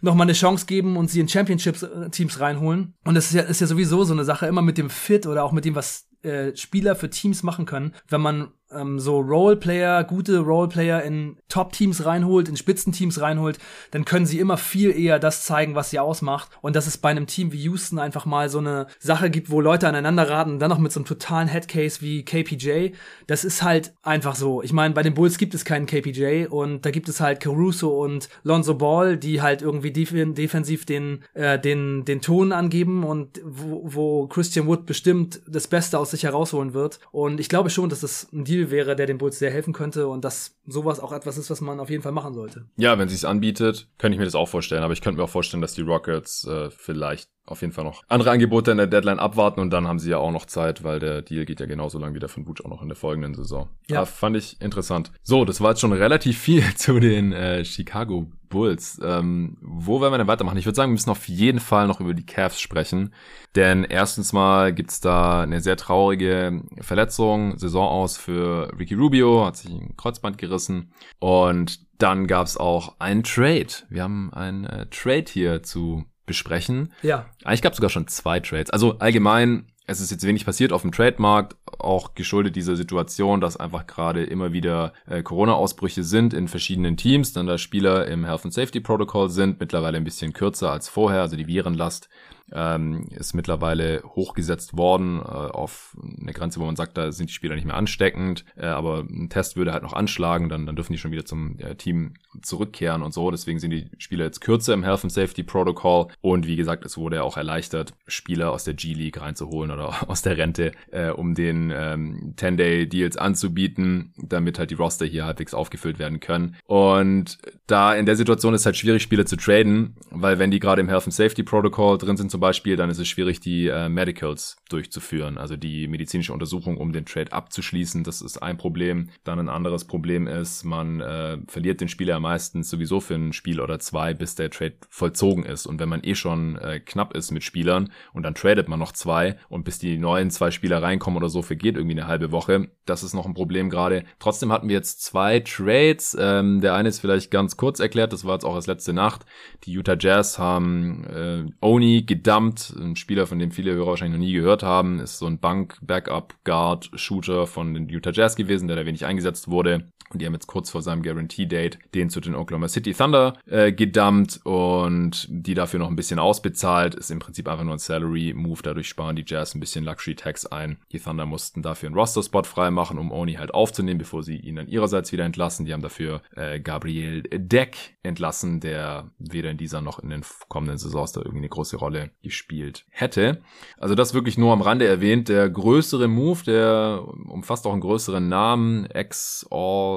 noch 0.00 0.14
mal 0.14 0.24
eine 0.24 0.32
Chance 0.32 0.66
geben 0.66 0.96
und 0.96 1.10
sie 1.10 1.20
in 1.20 1.28
Championships-Teams 1.28 2.40
reinholen. 2.40 2.94
Und 3.04 3.14
das 3.14 3.26
ist 3.26 3.34
ja, 3.34 3.42
ist 3.42 3.60
ja 3.60 3.66
sowieso 3.66 4.04
so 4.04 4.12
eine 4.12 4.24
Sache, 4.24 4.46
immer 4.46 4.62
mit 4.62 4.78
dem 4.78 4.90
Fit 4.90 5.26
oder 5.26 5.44
auch 5.44 5.52
mit 5.52 5.64
dem, 5.64 5.74
was 5.74 6.06
äh, 6.24 6.56
Spieler 6.56 6.96
für 6.96 7.10
Teams 7.10 7.42
machen 7.42 7.66
können, 7.66 7.94
wenn 8.08 8.20
man 8.20 8.52
ähm, 8.76 8.98
so 8.98 9.20
Roleplayer, 9.20 10.04
gute 10.04 10.38
Roleplayer 10.38 11.02
in 11.02 11.36
Top-Teams 11.48 12.04
reinholt, 12.04 12.48
in 12.48 12.56
Spitzenteams 12.56 13.20
reinholt, 13.20 13.58
dann 13.90 14.04
können 14.04 14.26
sie 14.26 14.38
immer 14.38 14.56
viel 14.56 14.90
eher 14.90 15.18
das 15.18 15.44
zeigen, 15.44 15.74
was 15.74 15.90
sie 15.90 15.98
ausmacht. 15.98 16.50
Und 16.60 16.76
dass 16.76 16.86
es 16.86 16.98
bei 16.98 17.10
einem 17.10 17.26
Team 17.26 17.52
wie 17.52 17.62
Houston 17.62 17.98
einfach 17.98 18.26
mal 18.26 18.48
so 18.48 18.58
eine 18.58 18.86
Sache 18.98 19.30
gibt, 19.30 19.50
wo 19.50 19.60
Leute 19.60 19.88
aneinander 19.88 20.28
raten, 20.28 20.58
dann 20.58 20.70
noch 20.70 20.78
mit 20.78 20.92
so 20.92 21.00
einem 21.00 21.06
totalen 21.06 21.48
Headcase 21.48 22.00
wie 22.00 22.24
KPJ, 22.24 22.90
das 23.26 23.44
ist 23.44 23.62
halt 23.62 23.94
einfach 24.02 24.34
so. 24.34 24.62
Ich 24.62 24.72
meine, 24.72 24.94
bei 24.94 25.02
den 25.02 25.14
Bulls 25.14 25.38
gibt 25.38 25.54
es 25.54 25.64
keinen 25.64 25.86
KPJ 25.86 26.46
und 26.46 26.84
da 26.84 26.90
gibt 26.90 27.08
es 27.08 27.20
halt 27.20 27.40
Caruso 27.40 28.02
und 28.02 28.28
Lonzo 28.42 28.74
Ball, 28.74 29.16
die 29.16 29.42
halt 29.42 29.62
irgendwie 29.62 29.92
def 29.92 30.12
defensiv 30.12 30.84
den, 30.84 31.24
äh, 31.34 31.58
den, 31.58 32.04
den 32.04 32.20
Ton 32.20 32.52
angeben 32.52 33.04
und 33.04 33.40
wo, 33.44 33.82
wo 33.84 34.26
Christian 34.26 34.66
Wood 34.66 34.86
bestimmt 34.86 35.40
das 35.46 35.66
Beste 35.66 35.98
aus 35.98 36.10
sich 36.10 36.24
herausholen 36.24 36.74
wird. 36.74 37.00
Und 37.10 37.40
ich 37.40 37.48
glaube 37.48 37.70
schon, 37.70 37.88
dass 37.88 38.00
das 38.00 38.28
ein 38.32 38.44
Deal 38.44 38.63
wäre, 38.70 38.96
der 38.96 39.06
den 39.06 39.18
Bulls 39.18 39.38
sehr 39.38 39.50
helfen 39.50 39.72
könnte 39.72 40.08
und 40.08 40.24
dass 40.24 40.56
sowas 40.66 41.00
auch 41.00 41.12
etwas 41.12 41.38
ist, 41.38 41.50
was 41.50 41.60
man 41.60 41.80
auf 41.80 41.90
jeden 41.90 42.02
Fall 42.02 42.12
machen 42.12 42.34
sollte. 42.34 42.66
Ja, 42.76 42.98
wenn 42.98 43.08
sie 43.08 43.14
es 43.14 43.24
anbietet, 43.24 43.88
könnte 43.98 44.14
ich 44.14 44.18
mir 44.18 44.24
das 44.24 44.34
auch 44.34 44.48
vorstellen. 44.48 44.82
Aber 44.82 44.92
ich 44.92 45.00
könnte 45.00 45.18
mir 45.18 45.24
auch 45.24 45.30
vorstellen, 45.30 45.60
dass 45.60 45.74
die 45.74 45.82
Rockets 45.82 46.46
äh, 46.46 46.70
vielleicht 46.70 47.28
auf 47.46 47.60
jeden 47.60 47.72
Fall 47.72 47.84
noch 47.84 48.02
andere 48.08 48.30
Angebote 48.30 48.70
in 48.70 48.78
der 48.78 48.86
Deadline 48.86 49.18
abwarten 49.18 49.60
und 49.60 49.70
dann 49.70 49.86
haben 49.86 49.98
sie 49.98 50.10
ja 50.10 50.18
auch 50.18 50.32
noch 50.32 50.46
Zeit, 50.46 50.82
weil 50.82 50.98
der 50.98 51.20
Deal 51.20 51.44
geht 51.44 51.60
ja 51.60 51.66
genauso 51.66 51.98
lang 51.98 52.14
wie 52.14 52.18
der 52.18 52.28
von 52.28 52.44
Butch 52.44 52.64
auch 52.64 52.70
noch 52.70 52.80
in 52.80 52.88
der 52.88 52.96
folgenden 52.96 53.34
Saison. 53.34 53.68
Ja. 53.86 53.98
Aber 53.98 54.06
fand 54.06 54.36
ich 54.36 54.60
interessant. 54.62 55.12
So, 55.22 55.44
das 55.44 55.60
war 55.60 55.70
jetzt 55.70 55.80
schon 55.80 55.92
relativ 55.92 56.38
viel 56.38 56.62
zu 56.76 56.98
den 57.00 57.32
äh, 57.32 57.64
Chicago 57.64 58.30
Bulls. 58.54 59.00
Ähm, 59.04 59.58
wo 59.60 60.00
werden 60.00 60.12
wir 60.12 60.18
denn 60.18 60.28
weitermachen? 60.28 60.56
Ich 60.56 60.64
würde 60.64 60.76
sagen, 60.76 60.90
wir 60.90 60.94
müssen 60.94 61.10
auf 61.10 61.28
jeden 61.28 61.60
Fall 61.60 61.86
noch 61.88 62.00
über 62.00 62.14
die 62.14 62.24
Cavs 62.24 62.60
sprechen. 62.60 63.12
Denn 63.56 63.84
erstens 63.84 64.32
mal 64.32 64.72
gibt's 64.72 65.00
da 65.00 65.42
eine 65.42 65.60
sehr 65.60 65.76
traurige 65.76 66.62
Verletzung, 66.80 67.58
Saison 67.58 67.88
aus 67.88 68.16
für 68.16 68.72
Ricky 68.78 68.94
Rubio, 68.94 69.44
hat 69.44 69.56
sich 69.56 69.70
ein 69.70 69.96
Kreuzband 69.96 70.38
gerissen. 70.38 70.92
Und 71.18 71.80
dann 71.98 72.26
gab's 72.26 72.56
auch 72.56 72.94
einen 73.00 73.24
Trade. 73.24 73.66
Wir 73.88 74.04
haben 74.04 74.32
einen 74.32 74.64
äh, 74.64 74.86
Trade 74.86 75.26
hier 75.28 75.62
zu 75.62 76.04
besprechen. 76.26 76.92
Ja. 77.02 77.26
Eigentlich 77.44 77.62
gab 77.62 77.72
es 77.72 77.76
sogar 77.76 77.90
schon 77.90 78.06
zwei 78.06 78.40
Trades. 78.40 78.70
Also 78.70 78.98
allgemein, 78.98 79.66
es 79.86 80.00
ist 80.00 80.10
jetzt 80.10 80.26
wenig 80.26 80.46
passiert 80.46 80.72
auf 80.72 80.82
dem 80.82 80.92
Trademarkt, 80.92 81.56
auch 81.78 82.14
geschuldet 82.14 82.56
dieser 82.56 82.74
Situation, 82.74 83.40
dass 83.40 83.58
einfach 83.58 83.86
gerade 83.86 84.24
immer 84.24 84.52
wieder 84.52 84.94
äh, 85.06 85.22
Corona-Ausbrüche 85.22 86.02
sind 86.02 86.32
in 86.32 86.48
verschiedenen 86.48 86.96
Teams, 86.96 87.32
dann 87.32 87.46
da 87.46 87.58
Spieler 87.58 88.06
im 88.06 88.24
Health 88.24 88.44
and 88.44 88.54
Safety 88.54 88.80
Protocol 88.80 89.28
sind, 89.28 89.60
mittlerweile 89.60 89.98
ein 89.98 90.04
bisschen 90.04 90.32
kürzer 90.32 90.70
als 90.70 90.88
vorher, 90.88 91.20
also 91.20 91.36
die 91.36 91.46
Virenlast 91.46 92.08
ähm, 92.52 93.06
ist 93.10 93.34
mittlerweile 93.34 94.02
hochgesetzt 94.04 94.76
worden 94.76 95.20
äh, 95.20 95.22
auf 95.22 95.96
eine 96.20 96.32
Grenze, 96.32 96.60
wo 96.60 96.64
man 96.64 96.76
sagt, 96.76 96.96
da 96.96 97.12
sind 97.12 97.30
die 97.30 97.34
Spieler 97.34 97.54
nicht 97.54 97.66
mehr 97.66 97.76
ansteckend, 97.76 98.44
äh, 98.56 98.66
aber 98.66 99.00
ein 99.00 99.28
Test 99.30 99.56
würde 99.56 99.72
halt 99.72 99.82
noch 99.82 99.92
anschlagen, 99.92 100.48
dann, 100.48 100.66
dann 100.66 100.76
dürfen 100.76 100.92
die 100.92 100.98
schon 100.98 101.12
wieder 101.12 101.24
zum 101.24 101.58
äh, 101.58 101.74
Team 101.74 102.14
zurückkehren 102.42 103.02
und 103.02 103.14
so. 103.14 103.30
Deswegen 103.30 103.58
sind 103.58 103.70
die 103.70 103.88
Spieler 103.98 104.24
jetzt 104.24 104.40
kürzer 104.40 104.74
im 104.74 104.84
Health 104.84 105.04
and 105.04 105.12
Safety 105.12 105.42
Protocol 105.42 106.08
und 106.20 106.46
wie 106.46 106.56
gesagt, 106.56 106.84
es 106.84 106.96
wurde 106.96 107.22
auch 107.22 107.36
erleichtert, 107.36 107.94
Spieler 108.06 108.52
aus 108.52 108.64
der 108.64 108.74
G-League 108.74 109.20
reinzuholen 109.20 109.70
oder 109.70 109.94
aus 110.08 110.22
der 110.22 110.36
Rente, 110.36 110.72
äh, 110.90 111.10
um 111.10 111.34
den 111.34 111.72
ähm, 111.74 112.34
10-Day-Deals 112.36 113.16
anzubieten, 113.16 114.12
damit 114.16 114.58
halt 114.58 114.70
die 114.70 114.74
Roster 114.74 115.06
hier 115.06 115.24
halbwegs 115.24 115.54
aufgefüllt 115.54 115.98
werden 115.98 116.20
können. 116.20 116.56
Und 116.66 117.38
da 117.66 117.94
in 117.94 118.06
der 118.06 118.16
Situation 118.16 118.54
ist 118.54 118.66
halt 118.66 118.76
schwierig, 118.76 119.02
Spieler 119.02 119.26
zu 119.26 119.36
traden, 119.36 119.96
weil 120.10 120.38
wenn 120.38 120.50
die 120.50 120.60
gerade 120.60 120.80
im 120.80 120.88
Health 120.88 121.04
and 121.04 121.14
Safety 121.14 121.42
Protocol 121.42 121.98
drin 121.98 122.16
sind 122.16 122.30
zum 122.30 122.40
Beispiel, 122.44 122.76
dann 122.76 122.90
ist 122.90 122.98
es 122.98 123.08
schwierig, 123.08 123.40
die 123.40 123.68
äh, 123.68 123.88
Medicals 123.88 124.58
durchzuführen, 124.68 125.38
also 125.38 125.56
die 125.56 125.88
medizinische 125.88 126.32
Untersuchung, 126.32 126.76
um 126.76 126.92
den 126.92 127.06
Trade 127.06 127.32
abzuschließen. 127.32 128.04
Das 128.04 128.20
ist 128.20 128.42
ein 128.42 128.58
Problem. 128.58 129.08
Dann 129.24 129.38
ein 129.38 129.48
anderes 129.48 129.86
Problem 129.86 130.26
ist, 130.26 130.64
man 130.64 131.00
äh, 131.00 131.38
verliert 131.46 131.80
den 131.80 131.88
Spieler 131.88 132.20
meistens 132.20 132.68
sowieso 132.68 133.00
für 133.00 133.14
ein 133.14 133.32
Spiel 133.32 133.60
oder 133.60 133.78
zwei, 133.78 134.12
bis 134.12 134.34
der 134.34 134.50
Trade 134.50 134.74
vollzogen 134.90 135.44
ist. 135.44 135.66
Und 135.66 135.80
wenn 135.80 135.88
man 135.88 136.04
eh 136.04 136.14
schon 136.14 136.56
äh, 136.58 136.80
knapp 136.80 137.14
ist 137.14 137.30
mit 137.30 137.44
Spielern 137.44 137.90
und 138.12 138.24
dann 138.24 138.34
tradet 138.34 138.68
man 138.68 138.78
noch 138.78 138.92
zwei 138.92 139.36
und 139.48 139.64
bis 139.64 139.78
die 139.78 139.96
neuen 139.96 140.30
zwei 140.30 140.50
Spieler 140.50 140.82
reinkommen 140.82 141.16
oder 141.16 141.30
so, 141.30 141.40
vergeht 141.40 141.76
irgendwie 141.76 141.98
eine 141.98 142.06
halbe 142.06 142.30
Woche. 142.30 142.68
Das 142.84 143.02
ist 143.02 143.14
noch 143.14 143.26
ein 143.26 143.34
Problem 143.34 143.70
gerade. 143.70 144.04
Trotzdem 144.18 144.52
hatten 144.52 144.68
wir 144.68 144.76
jetzt 144.76 145.02
zwei 145.02 145.40
Trades. 145.40 146.16
Ähm, 146.20 146.60
der 146.60 146.74
eine 146.74 146.90
ist 146.90 147.00
vielleicht 147.00 147.30
ganz 147.30 147.56
kurz 147.56 147.80
erklärt, 147.80 148.12
das 148.12 148.24
war 148.24 148.34
jetzt 148.34 148.44
auch 148.44 148.54
als 148.54 148.66
letzte 148.66 148.92
Nacht. 148.92 149.24
Die 149.64 149.72
Utah 149.72 149.96
Jazz 149.98 150.38
haben 150.38 151.04
äh, 151.04 151.44
Oni 151.60 152.04
gedumpt, 152.24 152.74
ein 152.76 152.96
Spieler, 152.96 153.26
von 153.26 153.38
dem 153.38 153.52
viele 153.52 153.74
Hörer 153.74 153.88
wahrscheinlich 153.88 154.18
noch 154.18 154.26
nie 154.26 154.32
gehört 154.32 154.62
haben, 154.62 154.98
ist 154.98 155.18
so 155.18 155.26
ein 155.26 155.38
Bank-Backup-Guard-Shooter 155.38 157.46
von 157.46 157.74
den 157.74 157.88
Utah 157.88 158.12
Jazz 158.12 158.34
gewesen, 158.34 158.66
der 158.66 158.76
da 158.76 158.86
wenig 158.86 159.04
eingesetzt 159.04 159.48
wurde. 159.48 159.88
Und 160.14 160.20
die 160.22 160.26
haben 160.26 160.32
jetzt 160.32 160.46
kurz 160.46 160.70
vor 160.70 160.80
seinem 160.80 161.02
Guarantee-Date 161.02 161.78
den 161.92 162.08
zu 162.08 162.20
den 162.20 162.36
Oklahoma 162.36 162.68
City 162.68 162.94
Thunder 162.94 163.34
äh, 163.46 163.72
gedumpt 163.72 164.40
und 164.44 165.26
die 165.28 165.54
dafür 165.54 165.80
noch 165.80 165.88
ein 165.88 165.96
bisschen 165.96 166.20
ausbezahlt. 166.20 166.94
Ist 166.94 167.10
im 167.10 167.18
Prinzip 167.18 167.48
einfach 167.48 167.64
nur 167.64 167.74
ein 167.74 167.78
Salary-Move. 167.78 168.60
Dadurch 168.62 168.88
sparen 168.88 169.16
die 169.16 169.24
Jazz 169.26 169.54
ein 169.54 169.60
bisschen 169.60 169.84
Luxury-Tax 169.84 170.46
ein. 170.46 170.78
Die 170.92 171.00
Thunder 171.00 171.26
mussten 171.26 171.62
dafür 171.62 171.88
einen 171.88 171.96
Roster-Spot 171.96 172.44
freimachen, 172.44 172.98
um 172.98 173.10
Oni 173.10 173.34
halt 173.34 173.52
aufzunehmen, 173.52 173.98
bevor 173.98 174.22
sie 174.22 174.36
ihn 174.36 174.54
dann 174.54 174.68
ihrerseits 174.68 175.10
wieder 175.10 175.24
entlassen. 175.24 175.66
Die 175.66 175.72
haben 175.72 175.82
dafür 175.82 176.22
äh, 176.36 176.60
Gabriel 176.60 177.22
Deck 177.22 177.96
entlassen, 178.04 178.60
der 178.60 179.10
weder 179.18 179.50
in 179.50 179.56
dieser 179.56 179.80
noch 179.80 179.98
in 179.98 180.10
den 180.10 180.22
kommenden 180.48 180.78
Saisons 180.78 181.10
da 181.10 181.20
irgendwie 181.22 181.38
eine 181.38 181.48
große 181.48 181.76
Rolle 181.76 182.10
gespielt 182.22 182.86
hätte. 182.90 183.42
Also 183.78 183.96
das 183.96 184.14
wirklich 184.14 184.38
nur 184.38 184.52
am 184.52 184.62
Rande 184.62 184.86
erwähnt. 184.86 185.28
Der 185.28 185.50
größere 185.50 186.06
Move, 186.06 186.44
der 186.44 187.02
umfasst 187.26 187.66
auch 187.66 187.72
einen 187.72 187.80
größeren 187.80 188.28
Namen, 188.28 188.86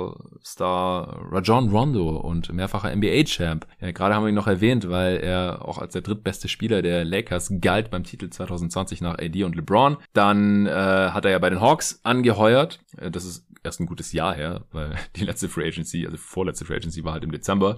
Ex-All-Star 0.07 1.31
Rajon 1.31 1.69
Rondo 1.69 2.17
und 2.17 2.51
mehrfacher 2.53 2.95
NBA-Champ. 2.95 3.65
Ja, 3.81 3.91
Gerade 3.91 4.15
haben 4.15 4.23
wir 4.23 4.29
ihn 4.29 4.35
noch 4.35 4.47
erwähnt, 4.47 4.89
weil 4.89 5.17
er 5.17 5.65
auch 5.65 5.77
als 5.77 5.93
der 5.93 6.01
drittbeste 6.01 6.47
Spieler 6.47 6.81
der 6.81 7.05
Lakers 7.05 7.53
galt 7.61 7.89
beim 7.89 8.03
Titel 8.03 8.29
2020 8.29 9.01
nach 9.01 9.17
AD 9.17 9.43
und 9.43 9.55
LeBron. 9.55 9.97
Dann 10.13 10.65
äh, 10.65 10.71
hat 10.71 11.25
er 11.25 11.31
ja 11.31 11.39
bei 11.39 11.49
den 11.49 11.61
Hawks 11.61 11.99
angeheuert. 12.03 12.79
Äh, 12.97 13.11
das 13.11 13.25
ist 13.25 13.45
erst 13.67 13.79
ein 13.79 13.85
gutes 13.85 14.11
Jahr 14.11 14.33
her, 14.33 14.65
weil 14.71 14.95
die 15.15 15.23
letzte 15.23 15.49
Free 15.49 15.67
Agency, 15.67 16.05
also 16.05 16.17
vorletzte 16.17 16.65
Free 16.65 16.75
Agency 16.75 17.03
war 17.03 17.13
halt 17.13 17.23
im 17.23 17.31
Dezember. 17.31 17.77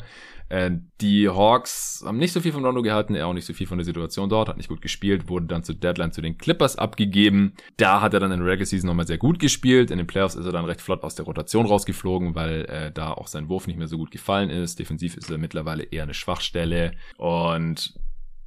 Äh, 0.50 0.72
die 1.02 1.30
Hawks 1.30 2.04
haben 2.06 2.18
nicht 2.18 2.34
so 2.34 2.42
viel 2.42 2.52
von 2.52 2.66
Rondo 2.66 2.82
gehalten, 2.82 3.16
er 3.16 3.28
auch 3.28 3.34
nicht 3.34 3.46
so 3.46 3.54
viel 3.54 3.68
von 3.68 3.78
der 3.78 3.86
Situation 3.86 4.30
dort, 4.30 4.50
hat 4.50 4.58
nicht 4.58 4.70
gut 4.70 4.82
gespielt, 4.82 5.30
wurde 5.30 5.48
dann 5.48 5.64
zur 5.64 5.76
Deadline 5.76 6.12
zu 6.12 6.22
den 6.22 6.38
Clippers 6.38 6.78
abgegeben. 6.78 7.54
Da 7.78 8.02
hat 8.02 8.14
er 8.14 8.20
dann 8.20 8.32
in 8.32 8.40
der 8.40 8.48
Regular 8.48 8.66
Season 8.66 8.88
nochmal 8.88 9.08
sehr 9.08 9.18
gut 9.18 9.40
gespielt. 9.40 9.92
In 9.92 9.98
den 9.98 10.08
Playoffs 10.08 10.36
ist 10.36 10.46
er 10.46 10.52
dann 10.52 10.66
recht 10.66 10.82
flott 10.82 11.04
aus 11.04 11.16
der 11.16 11.26
Rotation 11.26 11.66
rausgeflogen, 11.66 12.36
weil 12.36 12.66
äh, 12.66 12.92
da 12.92 13.14
auch 13.14 13.28
sein 13.28 13.50
Wurf 13.50 13.68
nicht 13.68 13.78
mehr 13.78 13.88
so 13.88 13.98
gut 13.98 14.12
gefallen 14.12 14.50
ist. 14.50 14.80
Defensiv 14.80 15.18
ist 15.18 15.30
er 15.30 15.38
mittlerweile 15.38 15.84
eher 15.84 16.04
eine 16.04 16.14
Schwachstelle 16.14 16.94
und 17.18 17.94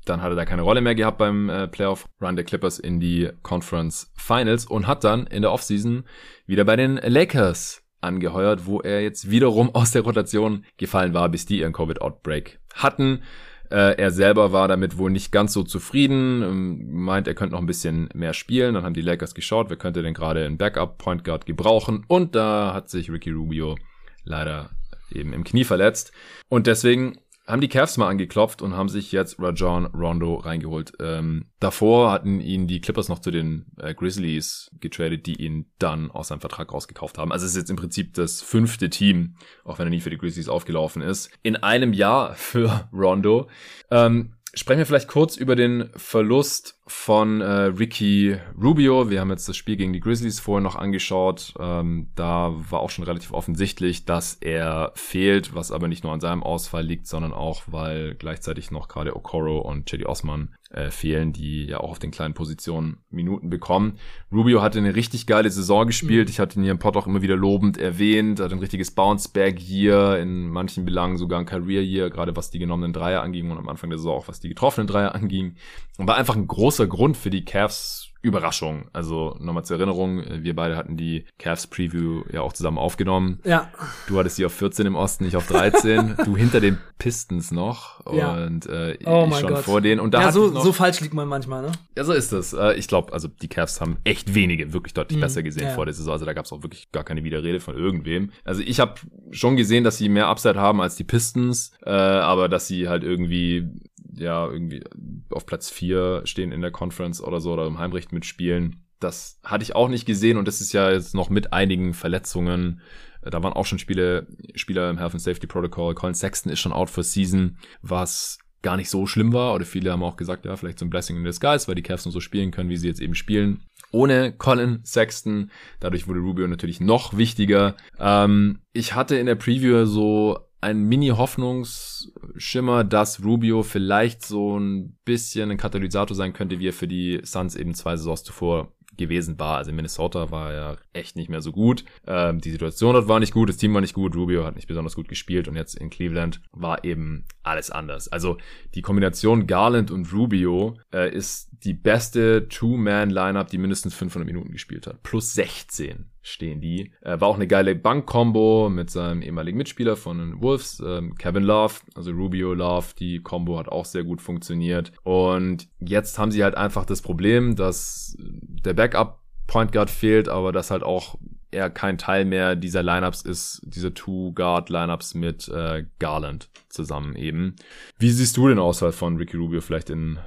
dann 0.04 0.22
hat 0.22 0.32
er 0.32 0.36
da 0.36 0.44
keine 0.44 0.62
Rolle 0.62 0.80
mehr 0.80 0.94
gehabt 0.94 1.18
beim 1.18 1.48
äh, 1.48 1.68
Playoff-Run 1.68 2.36
der 2.36 2.44
Clippers 2.44 2.78
in 2.78 3.00
die 3.00 3.30
Conference 3.42 4.12
Finals 4.16 4.66
und 4.66 4.86
hat 4.86 5.04
dann 5.04 5.26
in 5.26 5.42
der 5.42 5.52
Offseason 5.52 6.04
wieder 6.46 6.64
bei 6.64 6.76
den 6.76 6.96
Lakers 6.96 7.82
angeheuert, 8.00 8.66
wo 8.66 8.80
er 8.80 9.02
jetzt 9.02 9.30
wiederum 9.30 9.74
aus 9.74 9.92
der 9.92 10.02
Rotation 10.02 10.64
gefallen 10.76 11.14
war, 11.14 11.28
bis 11.28 11.46
die 11.46 11.60
ihren 11.60 11.72
Covid-Outbreak 11.72 12.60
hatten. 12.74 13.22
Äh, 13.70 13.96
er 13.96 14.10
selber 14.10 14.52
war 14.52 14.68
damit 14.68 14.98
wohl 14.98 15.10
nicht 15.10 15.32
ganz 15.32 15.54
so 15.54 15.62
zufrieden, 15.62 16.42
ähm, 16.42 17.04
meint, 17.04 17.26
er 17.26 17.34
könnte 17.34 17.54
noch 17.54 17.60
ein 17.60 17.66
bisschen 17.66 18.10
mehr 18.12 18.34
spielen. 18.34 18.74
Dann 18.74 18.84
haben 18.84 18.92
die 18.92 19.00
Lakers 19.00 19.34
geschaut, 19.34 19.70
wer 19.70 19.78
könnte 19.78 20.02
denn 20.02 20.14
gerade 20.14 20.44
einen 20.44 20.58
Backup-Point 20.58 21.24
Guard 21.24 21.46
gebrauchen. 21.46 22.04
Und 22.06 22.34
da 22.34 22.74
hat 22.74 22.90
sich 22.90 23.10
Ricky 23.10 23.30
Rubio 23.30 23.76
leider 24.24 24.70
eben 25.10 25.32
im 25.32 25.44
Knie 25.44 25.64
verletzt. 25.64 26.12
Und 26.48 26.66
deswegen 26.66 27.18
haben 27.46 27.60
die 27.60 27.68
Cavs 27.68 27.96
mal 27.96 28.08
angeklopft 28.08 28.62
und 28.62 28.74
haben 28.74 28.88
sich 28.88 29.10
jetzt 29.10 29.38
Rajon 29.38 29.86
Rondo 29.86 30.36
reingeholt. 30.36 30.92
Ähm, 31.00 31.46
davor 31.58 32.12
hatten 32.12 32.40
ihn 32.40 32.66
die 32.66 32.80
Clippers 32.80 33.08
noch 33.08 33.18
zu 33.18 33.30
den 33.30 33.66
äh, 33.78 33.94
Grizzlies 33.94 34.70
getradet, 34.80 35.26
die 35.26 35.42
ihn 35.42 35.66
dann 35.78 36.10
aus 36.10 36.28
seinem 36.28 36.40
Vertrag 36.40 36.72
rausgekauft 36.72 37.18
haben. 37.18 37.32
Also 37.32 37.44
es 37.44 37.52
ist 37.52 37.58
jetzt 37.58 37.70
im 37.70 37.76
Prinzip 37.76 38.14
das 38.14 38.42
fünfte 38.42 38.90
Team, 38.90 39.36
auch 39.64 39.78
wenn 39.78 39.86
er 39.86 39.90
nie 39.90 40.00
für 40.00 40.10
die 40.10 40.18
Grizzlies 40.18 40.48
aufgelaufen 40.48 41.02
ist, 41.02 41.30
in 41.42 41.56
einem 41.56 41.92
Jahr 41.92 42.34
für 42.36 42.88
Rondo. 42.92 43.48
Ähm, 43.90 44.34
Sprechen 44.54 44.80
wir 44.80 44.86
vielleicht 44.86 45.08
kurz 45.08 45.36
über 45.36 45.56
den 45.56 45.88
Verlust 45.96 46.78
von 46.92 47.40
äh, 47.40 47.44
Ricky 47.44 48.36
Rubio. 48.62 49.10
Wir 49.10 49.20
haben 49.20 49.30
jetzt 49.30 49.48
das 49.48 49.56
Spiel 49.56 49.76
gegen 49.76 49.92
die 49.92 49.98
Grizzlies 49.98 50.38
vorher 50.38 50.62
noch 50.62 50.76
angeschaut. 50.76 51.54
Ähm, 51.58 52.10
da 52.14 52.54
war 52.70 52.80
auch 52.80 52.90
schon 52.90 53.04
relativ 53.04 53.32
offensichtlich, 53.32 54.04
dass 54.04 54.34
er 54.34 54.92
fehlt, 54.94 55.54
was 55.54 55.72
aber 55.72 55.88
nicht 55.88 56.04
nur 56.04 56.12
an 56.12 56.20
seinem 56.20 56.42
Ausfall 56.42 56.84
liegt, 56.84 57.08
sondern 57.08 57.32
auch, 57.32 57.62
weil 57.66 58.14
gleichzeitig 58.14 58.70
noch 58.70 58.88
gerade 58.88 59.16
Okoro 59.16 59.58
und 59.58 59.88
Cedi 59.88 60.04
Osman 60.04 60.54
äh, 60.72 60.90
fehlen, 60.90 61.32
die 61.32 61.66
ja 61.66 61.80
auch 61.80 61.90
auf 61.90 61.98
den 61.98 62.10
kleinen 62.10 62.34
Positionen 62.34 62.98
Minuten 63.10 63.50
bekommen. 63.50 63.98
Rubio 64.32 64.62
hatte 64.62 64.78
eine 64.78 64.94
richtig 64.94 65.26
geile 65.26 65.50
Saison 65.50 65.86
gespielt. 65.86 66.30
Ich 66.30 66.40
hatte 66.40 66.58
ihn 66.58 66.62
hier 66.62 66.72
im 66.72 66.78
Pod 66.78 66.96
auch 66.96 67.06
immer 67.06 67.22
wieder 67.22 67.36
lobend 67.36 67.76
erwähnt. 67.76 68.40
Hat 68.40 68.52
ein 68.52 68.58
richtiges 68.58 68.90
Bounce-Back-Year, 68.92 70.18
in 70.18 70.48
manchen 70.48 70.84
Belangen 70.84 71.18
sogar 71.18 71.40
ein 71.40 71.46
Career-Year, 71.46 72.10
gerade 72.10 72.36
was 72.36 72.50
die 72.50 72.58
genommenen 72.58 72.92
Dreier 72.92 73.22
anging 73.22 73.50
und 73.50 73.58
am 73.58 73.68
Anfang 73.68 73.90
der 73.90 73.98
Saison 73.98 74.16
auch 74.16 74.28
was 74.28 74.40
die 74.40 74.48
getroffenen 74.48 74.86
Dreier 74.86 75.14
anging. 75.14 75.56
Und 75.98 76.06
war 76.06 76.16
einfach 76.16 76.36
ein 76.36 76.46
großer 76.46 76.81
Grund 76.86 77.16
für 77.16 77.30
die 77.30 77.44
Cavs 77.44 78.12
Überraschung. 78.22 78.84
Also 78.92 79.36
nochmal 79.40 79.64
zur 79.64 79.76
Erinnerung, 79.76 80.22
wir 80.28 80.54
beide 80.54 80.76
hatten 80.76 80.96
die 80.96 81.26
Cavs 81.38 81.66
Preview 81.66 82.22
ja 82.32 82.40
auch 82.40 82.52
zusammen 82.52 82.78
aufgenommen. 82.78 83.40
Ja. 83.44 83.70
Du 84.06 84.16
hattest 84.16 84.36
sie 84.36 84.46
auf 84.46 84.52
14 84.54 84.86
im 84.86 84.94
Osten, 84.94 85.24
ich 85.24 85.36
auf 85.36 85.48
13. 85.48 86.14
du 86.24 86.36
hinter 86.36 86.60
den 86.60 86.78
Pistons 86.98 87.50
noch 87.50 88.00
ja. 88.12 88.44
und 88.44 88.66
äh, 88.66 88.96
oh 89.04 89.26
ich 89.28 89.38
schon 89.38 89.54
Gott. 89.54 89.64
vor 89.64 89.80
denen. 89.80 90.00
Und 90.00 90.14
da 90.14 90.20
ja, 90.22 90.32
so, 90.32 90.50
noch, 90.50 90.62
so 90.62 90.72
falsch 90.72 91.00
liegt 91.00 91.14
man 91.14 91.26
manchmal, 91.26 91.62
ne? 91.62 91.72
Ja, 91.96 92.04
so 92.04 92.12
ist 92.12 92.32
es. 92.32 92.52
Äh, 92.52 92.74
ich 92.74 92.86
glaube, 92.86 93.12
also 93.12 93.26
die 93.26 93.48
Cavs 93.48 93.80
haben 93.80 93.98
echt 94.04 94.34
wenige 94.34 94.72
wirklich 94.72 94.94
deutlich 94.94 95.16
mhm. 95.16 95.22
besser 95.22 95.42
gesehen 95.42 95.64
ja. 95.64 95.74
vor 95.74 95.86
der 95.86 95.94
Saison. 95.94 96.12
Also 96.12 96.24
da 96.24 96.32
gab 96.32 96.44
es 96.44 96.52
auch 96.52 96.62
wirklich 96.62 96.92
gar 96.92 97.02
keine 97.02 97.24
Widerrede 97.24 97.58
von 97.58 97.76
irgendwem. 97.76 98.30
Also 98.44 98.62
ich 98.62 98.78
habe 98.78 98.94
schon 99.32 99.56
gesehen, 99.56 99.82
dass 99.82 99.98
sie 99.98 100.08
mehr 100.08 100.28
Upside 100.28 100.60
haben 100.60 100.80
als 100.80 100.94
die 100.94 101.04
Pistons, 101.04 101.72
äh, 101.84 101.90
aber 101.90 102.48
dass 102.48 102.68
sie 102.68 102.88
halt 102.88 103.02
irgendwie 103.02 103.68
ja 104.14 104.48
irgendwie 104.48 104.82
auf 105.30 105.46
Platz 105.46 105.70
vier 105.70 106.22
stehen 106.24 106.52
in 106.52 106.60
der 106.60 106.70
Conference 106.70 107.22
oder 107.22 107.40
so 107.40 107.52
oder 107.52 107.66
im 107.66 107.78
Heimrecht 107.78 108.12
mitspielen. 108.12 108.84
Das 109.00 109.40
hatte 109.42 109.64
ich 109.64 109.74
auch 109.74 109.88
nicht 109.88 110.06
gesehen 110.06 110.36
und 110.36 110.46
das 110.46 110.60
ist 110.60 110.72
ja 110.72 110.90
jetzt 110.90 111.14
noch 111.14 111.30
mit 111.30 111.52
einigen 111.52 111.94
Verletzungen. 111.94 112.80
Da 113.22 113.42
waren 113.42 113.52
auch 113.52 113.66
schon 113.66 113.78
Spiele, 113.78 114.26
Spieler 114.54 114.90
im 114.90 114.98
Health 114.98 115.12
and 115.12 115.22
Safety 115.22 115.46
Protocol. 115.46 115.94
Colin 115.94 116.14
Sexton 116.14 116.52
ist 116.52 116.60
schon 116.60 116.72
out 116.72 116.90
for 116.90 117.04
season, 117.04 117.56
was 117.80 118.38
gar 118.62 118.76
nicht 118.76 118.90
so 118.90 119.06
schlimm 119.06 119.32
war. 119.32 119.54
Oder 119.54 119.64
viele 119.64 119.92
haben 119.92 120.02
auch 120.02 120.16
gesagt, 120.16 120.44
ja, 120.44 120.56
vielleicht 120.56 120.78
so 120.78 120.86
ein 120.86 120.90
Blessing 120.90 121.16
in 121.16 121.24
disguise, 121.24 121.68
weil 121.68 121.74
die 121.74 121.82
Cavs 121.82 122.04
nur 122.04 122.12
so 122.12 122.20
spielen 122.20 122.50
können, 122.50 122.70
wie 122.70 122.76
sie 122.76 122.88
jetzt 122.88 123.00
eben 123.00 123.14
spielen. 123.14 123.62
Ohne 123.90 124.32
Colin 124.32 124.80
Sexton. 124.84 125.50
Dadurch 125.80 126.08
wurde 126.08 126.20
Rubio 126.20 126.46
natürlich 126.48 126.80
noch 126.80 127.16
wichtiger. 127.16 127.76
Ähm, 127.98 128.60
ich 128.72 128.94
hatte 128.94 129.16
in 129.16 129.26
der 129.26 129.34
Preview 129.34 129.84
so 129.84 130.38
ein 130.62 130.84
Mini-Hoffnungsschimmer, 130.84 132.84
dass 132.84 133.24
Rubio 133.24 133.64
vielleicht 133.64 134.24
so 134.24 134.58
ein 134.58 134.96
bisschen 135.04 135.50
ein 135.50 135.58
Katalysator 135.58 136.16
sein 136.16 136.32
könnte, 136.32 136.60
wie 136.60 136.68
er 136.68 136.72
für 136.72 136.88
die 136.88 137.20
Suns 137.24 137.56
eben 137.56 137.74
zwei 137.74 137.96
Saisons 137.96 138.22
zuvor 138.22 138.72
gewesen 138.96 139.38
war. 139.38 139.56
Also 139.56 139.70
in 139.70 139.76
Minnesota 139.76 140.30
war 140.30 140.52
er 140.52 140.78
echt 140.92 141.16
nicht 141.16 141.28
mehr 141.28 141.40
so 141.40 141.50
gut. 141.50 141.84
Ähm, 142.06 142.40
die 142.40 142.50
Situation 142.50 142.94
dort 142.94 143.08
war 143.08 143.18
nicht 143.18 143.32
gut, 143.32 143.48
das 143.48 143.56
Team 143.56 143.74
war 143.74 143.80
nicht 143.80 143.94
gut, 143.94 144.14
Rubio 144.14 144.44
hat 144.44 144.54
nicht 144.54 144.68
besonders 144.68 144.94
gut 144.94 145.08
gespielt 145.08 145.48
und 145.48 145.56
jetzt 145.56 145.74
in 145.74 145.90
Cleveland 145.90 146.40
war 146.52 146.84
eben 146.84 147.24
alles 147.42 147.70
anders. 147.70 148.08
Also 148.08 148.36
die 148.74 148.82
Kombination 148.82 149.46
Garland 149.46 149.90
und 149.90 150.12
Rubio 150.12 150.76
äh, 150.92 151.12
ist 151.12 151.50
die 151.64 151.74
beste 151.74 152.48
Two-Man-Lineup, 152.48 153.48
die 153.48 153.58
mindestens 153.58 153.94
500 153.94 154.26
Minuten 154.26 154.52
gespielt 154.52 154.86
hat. 154.86 155.02
Plus 155.02 155.34
16 155.34 156.11
stehen 156.22 156.60
die. 156.60 156.92
Äh, 157.02 157.20
war 157.20 157.28
auch 157.28 157.34
eine 157.36 157.46
geile 157.46 157.74
Bank-Combo 157.74 158.68
mit 158.70 158.90
seinem 158.90 159.22
ehemaligen 159.22 159.58
Mitspieler 159.58 159.96
von 159.96 160.18
den 160.18 160.42
Wolves, 160.42 160.82
ähm, 160.84 161.16
Kevin 161.16 161.42
Love, 161.42 161.74
also 161.94 162.12
Rubio 162.12 162.54
Love. 162.54 162.86
Die 162.98 163.20
Combo 163.20 163.58
hat 163.58 163.68
auch 163.68 163.84
sehr 163.84 164.04
gut 164.04 164.22
funktioniert. 164.22 164.92
Und 165.02 165.68
jetzt 165.80 166.18
haben 166.18 166.30
sie 166.30 166.44
halt 166.44 166.56
einfach 166.56 166.84
das 166.84 167.02
Problem, 167.02 167.56
dass 167.56 168.16
der 168.18 168.74
Backup 168.74 169.18
Point 169.46 169.72
Guard 169.72 169.90
fehlt, 169.90 170.28
aber 170.28 170.52
dass 170.52 170.70
halt 170.70 170.82
auch 170.82 171.16
er 171.50 171.68
kein 171.68 171.98
Teil 171.98 172.24
mehr 172.24 172.56
dieser 172.56 172.82
Lineups 172.82 173.22
ist, 173.22 173.60
diese 173.64 173.92
Two-Guard-Lineups 173.92 175.14
mit 175.14 175.48
äh, 175.48 175.84
Garland 175.98 176.48
zusammen 176.68 177.14
eben. 177.14 177.56
Wie 177.98 178.10
siehst 178.10 178.36
du 178.38 178.48
den 178.48 178.58
Auswahl 178.58 178.92
von 178.92 179.18
Ricky 179.18 179.36
Rubio 179.36 179.60
vielleicht 179.60 179.90
in 179.90 180.18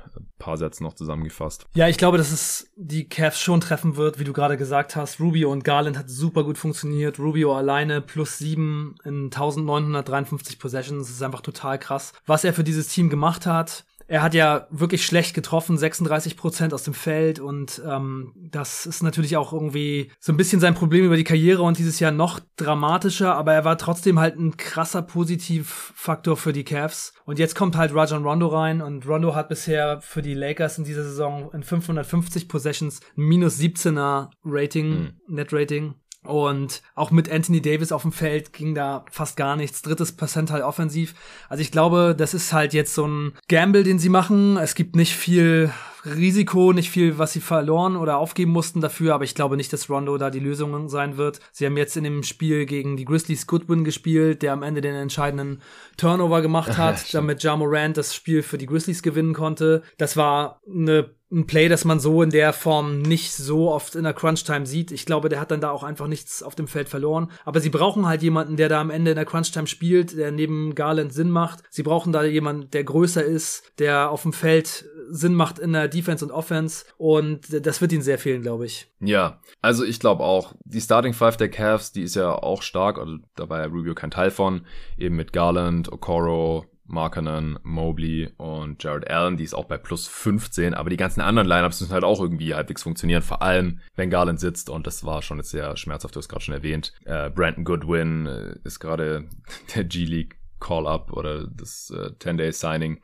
paar 0.45 0.57
Sätzen 0.57 0.83
noch 0.83 0.93
zusammengefasst? 0.93 1.65
Ja, 1.73 1.89
ich 1.89 1.97
glaube, 1.97 2.19
dass 2.19 2.31
es 2.31 2.71
die 2.75 3.09
Cavs 3.09 3.41
schon 3.41 3.61
treffen 3.61 3.95
wird, 3.95 4.19
wie 4.19 4.23
du 4.23 4.31
gerade 4.31 4.57
gesagt 4.57 4.95
hast. 4.95 5.19
Rubio 5.19 5.51
und 5.51 5.63
Garland 5.63 5.97
hat 5.97 6.07
super 6.07 6.43
gut 6.43 6.59
funktioniert. 6.59 7.17
Rubio 7.17 7.55
alleine 7.55 7.99
plus 7.99 8.37
sieben 8.37 8.95
in 9.03 9.25
1953 9.25 10.59
Possessions. 10.59 11.07
Das 11.07 11.15
ist 11.15 11.23
einfach 11.23 11.41
total 11.41 11.79
krass. 11.79 12.13
Was 12.27 12.43
er 12.43 12.53
für 12.53 12.63
dieses 12.63 12.89
Team 12.89 13.09
gemacht 13.09 13.47
hat, 13.47 13.85
er 14.08 14.22
hat 14.22 14.34
ja 14.34 14.68
wirklich 14.70 15.06
schlecht 15.06 15.34
getroffen, 15.34 15.78
36 15.78 16.38
Prozent 16.38 16.74
aus 16.74 16.84
dem 16.84 16.93
Feld 16.93 17.39
und 17.39 17.82
ähm, 17.88 18.34
das 18.36 18.86
ist 18.86 19.01
natürlich 19.01 19.38
auch 19.38 19.51
irgendwie 19.51 20.12
so 20.20 20.32
ein 20.32 20.38
bisschen 20.38 20.60
sein 20.60 20.76
Problem 20.76 21.06
über 21.06 21.18
die 21.18 21.24
Karriere 21.24 21.64
und 21.64 21.78
dieses 21.78 21.99
Jahr 21.99 22.12
noch 22.12 22.39
dramatischer, 22.58 23.36
aber 23.36 23.53
er 23.53 23.66
war 23.66 23.78
trotzdem 23.78 24.20
halt 24.20 24.38
ein 24.38 24.58
krasser 24.58 25.01
Positivfaktor 25.01 26.38
für 26.38 26.53
die 26.53 26.64
Cavs. 26.64 27.14
Und 27.26 27.39
jetzt 27.39 27.56
kommt 27.56 27.76
halt 27.76 27.95
Rajon 27.95 28.24
Rondo 28.24 28.47
rein 28.47 28.82
und 28.82 29.08
Rondo 29.08 29.34
hat 29.34 29.49
bisher 29.49 29.99
für 30.01 30.22
die 30.22 30.36
Lakers 30.36 30.78
in 30.78 30.84
dieser 30.84 31.03
Saison 31.03 31.51
in 31.53 31.64
550 31.64 32.47
Possessions 32.47 32.99
minus 33.16 33.60
17er 33.60 34.30
Rating, 34.43 34.89
mhm. 34.89 35.14
Net 35.28 35.51
Rating. 35.51 35.95
Und 36.26 36.82
auch 36.95 37.11
mit 37.11 37.32
Anthony 37.32 37.61
Davis 37.61 37.91
auf 37.91 38.01
dem 38.01 38.11
Feld 38.11 38.53
ging 38.53 38.76
da 38.76 39.05
fast 39.09 39.38
gar 39.38 39.55
nichts. 39.55 39.82
Drittes 39.82 40.11
Percentile 40.11 40.65
offensiv. 40.65 41.15
Also 41.49 41.61
ich 41.61 41.71
glaube, 41.71 42.15
das 42.17 42.34
ist 42.34 42.53
halt 42.53 42.73
jetzt 42.73 42.93
so 42.93 43.07
ein 43.07 43.34
Gamble, 43.47 43.84
den 43.84 43.99
sie 43.99 44.09
machen. 44.09 44.57
Es 44.57 44.76
gibt 44.76 44.95
nicht 44.95 45.15
viel 45.15 45.71
Risiko, 46.05 46.71
nicht 46.71 46.91
viel, 46.91 47.17
was 47.17 47.34
sie 47.34 47.41
verloren 47.41 47.95
oder 47.95 48.17
aufgeben 48.17 48.51
mussten 48.51 48.80
dafür, 48.80 49.15
aber 49.15 49.23
ich 49.23 49.34
glaube 49.34 49.57
nicht, 49.57 49.73
dass 49.73 49.89
Rondo 49.89 50.17
da 50.17 50.30
die 50.30 50.39
Lösung 50.39 50.88
sein 50.88 51.17
wird. 51.17 51.39
Sie 51.51 51.65
haben 51.65 51.78
jetzt 51.78 51.97
in 51.97 52.03
dem 52.03 52.23
Spiel 52.23 52.65
gegen 52.65 52.95
die 52.95 53.05
Grizzlies 53.05 53.47
Goodwin 53.47 53.84
gespielt, 53.84 54.41
der 54.41 54.53
am 54.53 54.63
Ende 54.63 54.82
den 54.82 54.95
entscheidenden 54.95 55.61
Turnover 55.97 56.41
gemacht 56.41 56.78
hat, 56.78 57.13
damit 57.13 57.41
Ja 57.43 57.55
Morant 57.55 57.97
das 57.97 58.13
Spiel 58.13 58.43
für 58.43 58.57
die 58.57 58.67
Grizzlies 58.67 59.01
gewinnen 59.01 59.34
konnte. 59.34 59.82
Das 59.97 60.15
war 60.15 60.61
eine 60.69 61.09
ein 61.32 61.47
Play, 61.47 61.67
das 61.69 61.86
man 61.86 61.99
so 61.99 62.21
in 62.21 62.30
der 62.30 62.53
Form 62.53 63.01
nicht 63.01 63.34
so 63.34 63.71
oft 63.71 63.95
in 63.95 64.03
der 64.03 64.13
Crunch-Time 64.13 64.65
sieht. 64.65 64.91
Ich 64.91 65.05
glaube, 65.05 65.28
der 65.28 65.39
hat 65.39 65.51
dann 65.51 65.61
da 65.61 65.71
auch 65.71 65.84
einfach 65.84 66.07
nichts 66.07 66.43
auf 66.43 66.55
dem 66.55 66.67
Feld 66.67 66.88
verloren. 66.88 67.32
Aber 67.45 67.59
sie 67.59 67.69
brauchen 67.69 68.05
halt 68.05 68.21
jemanden, 68.21 68.57
der 68.57 68.69
da 68.69 68.80
am 68.80 68.91
Ende 68.91 69.11
in 69.11 69.15
der 69.15 69.26
Crunch-Time 69.26 69.67
spielt, 69.67 70.15
der 70.17 70.32
neben 70.32 70.76
Garland 70.76 71.13
Sinn 71.13 71.32
macht. 71.32 71.63
Sie 71.69 71.84
brauchen 71.84 72.13
da 72.13 72.23
jemanden, 72.23 72.69
der 72.69 72.84
größer 72.84 73.23
ist, 73.23 73.63
der 73.80 74.11
auf 74.11 74.21
dem 74.21 74.34
Feld 74.34 74.86
Sinn 75.09 75.34
macht 75.34 75.59
in 75.59 75.73
der 75.73 75.88
Defense 75.88 76.23
und 76.23 76.32
Offense. 76.32 76.86
Und 76.97 77.65
das 77.65 77.82
wird 77.82 77.91
ihnen 77.91 78.01
sehr 78.01 78.19
fehlen, 78.19 78.41
glaube 78.41 78.65
ich. 78.65 78.88
Ja, 78.99 79.41
also 79.61 79.84
ich 79.84 79.99
glaube 79.99 80.23
auch, 80.23 80.53
die 80.63 80.82
Starting 80.82 81.13
Five 81.13 81.38
der 81.38 81.49
Cavs, 81.49 81.91
die 81.91 82.03
ist 82.03 82.15
ja 82.15 82.32
auch 82.32 82.61
stark, 82.61 82.97
also 82.97 83.17
da 83.36 83.49
war 83.49 83.59
ja 83.59 83.65
Rubio 83.65 83.95
kein 83.95 84.11
Teil 84.11 84.32
von, 84.32 84.65
eben 84.97 85.15
mit 85.15 85.34
Garland, 85.34 85.91
Okoro, 85.91 86.65
Markkanen, 86.86 87.59
Mobley 87.63 88.29
und 88.38 88.83
Jared 88.83 89.09
Allen, 89.09 89.38
die 89.38 89.43
ist 89.43 89.53
auch 89.53 89.65
bei 89.65 89.77
plus 89.77 90.07
15, 90.07 90.73
aber 90.73 90.89
die 90.89 90.97
ganzen 90.97 91.21
anderen 91.21 91.47
Lineups 91.47 91.81
müssen 91.81 91.93
halt 91.93 92.03
auch 92.03 92.21
irgendwie 92.21 92.53
halbwegs 92.53 92.83
funktionieren, 92.83 93.21
vor 93.21 93.41
allem 93.41 93.79
wenn 93.95 94.09
Garland 94.09 94.39
sitzt 94.39 94.69
und 94.69 94.86
das 94.88 95.03
war 95.03 95.21
schon 95.21 95.38
jetzt 95.38 95.51
sehr 95.51 95.75
schmerzhaft, 95.77 96.15
du 96.15 96.19
hast 96.19 96.29
gerade 96.29 96.43
schon 96.43 96.53
erwähnt. 96.53 96.93
Äh, 97.05 97.29
Brandon 97.29 97.65
Goodwin 97.65 98.25
äh, 98.27 98.55
ist 98.63 98.79
gerade 98.79 99.27
der 99.75 99.83
G-League 99.83 100.38
Call-Up 100.59 101.11
oder 101.11 101.47
das 101.47 101.91
äh, 101.95 102.11
10-Day-Signing 102.11 103.01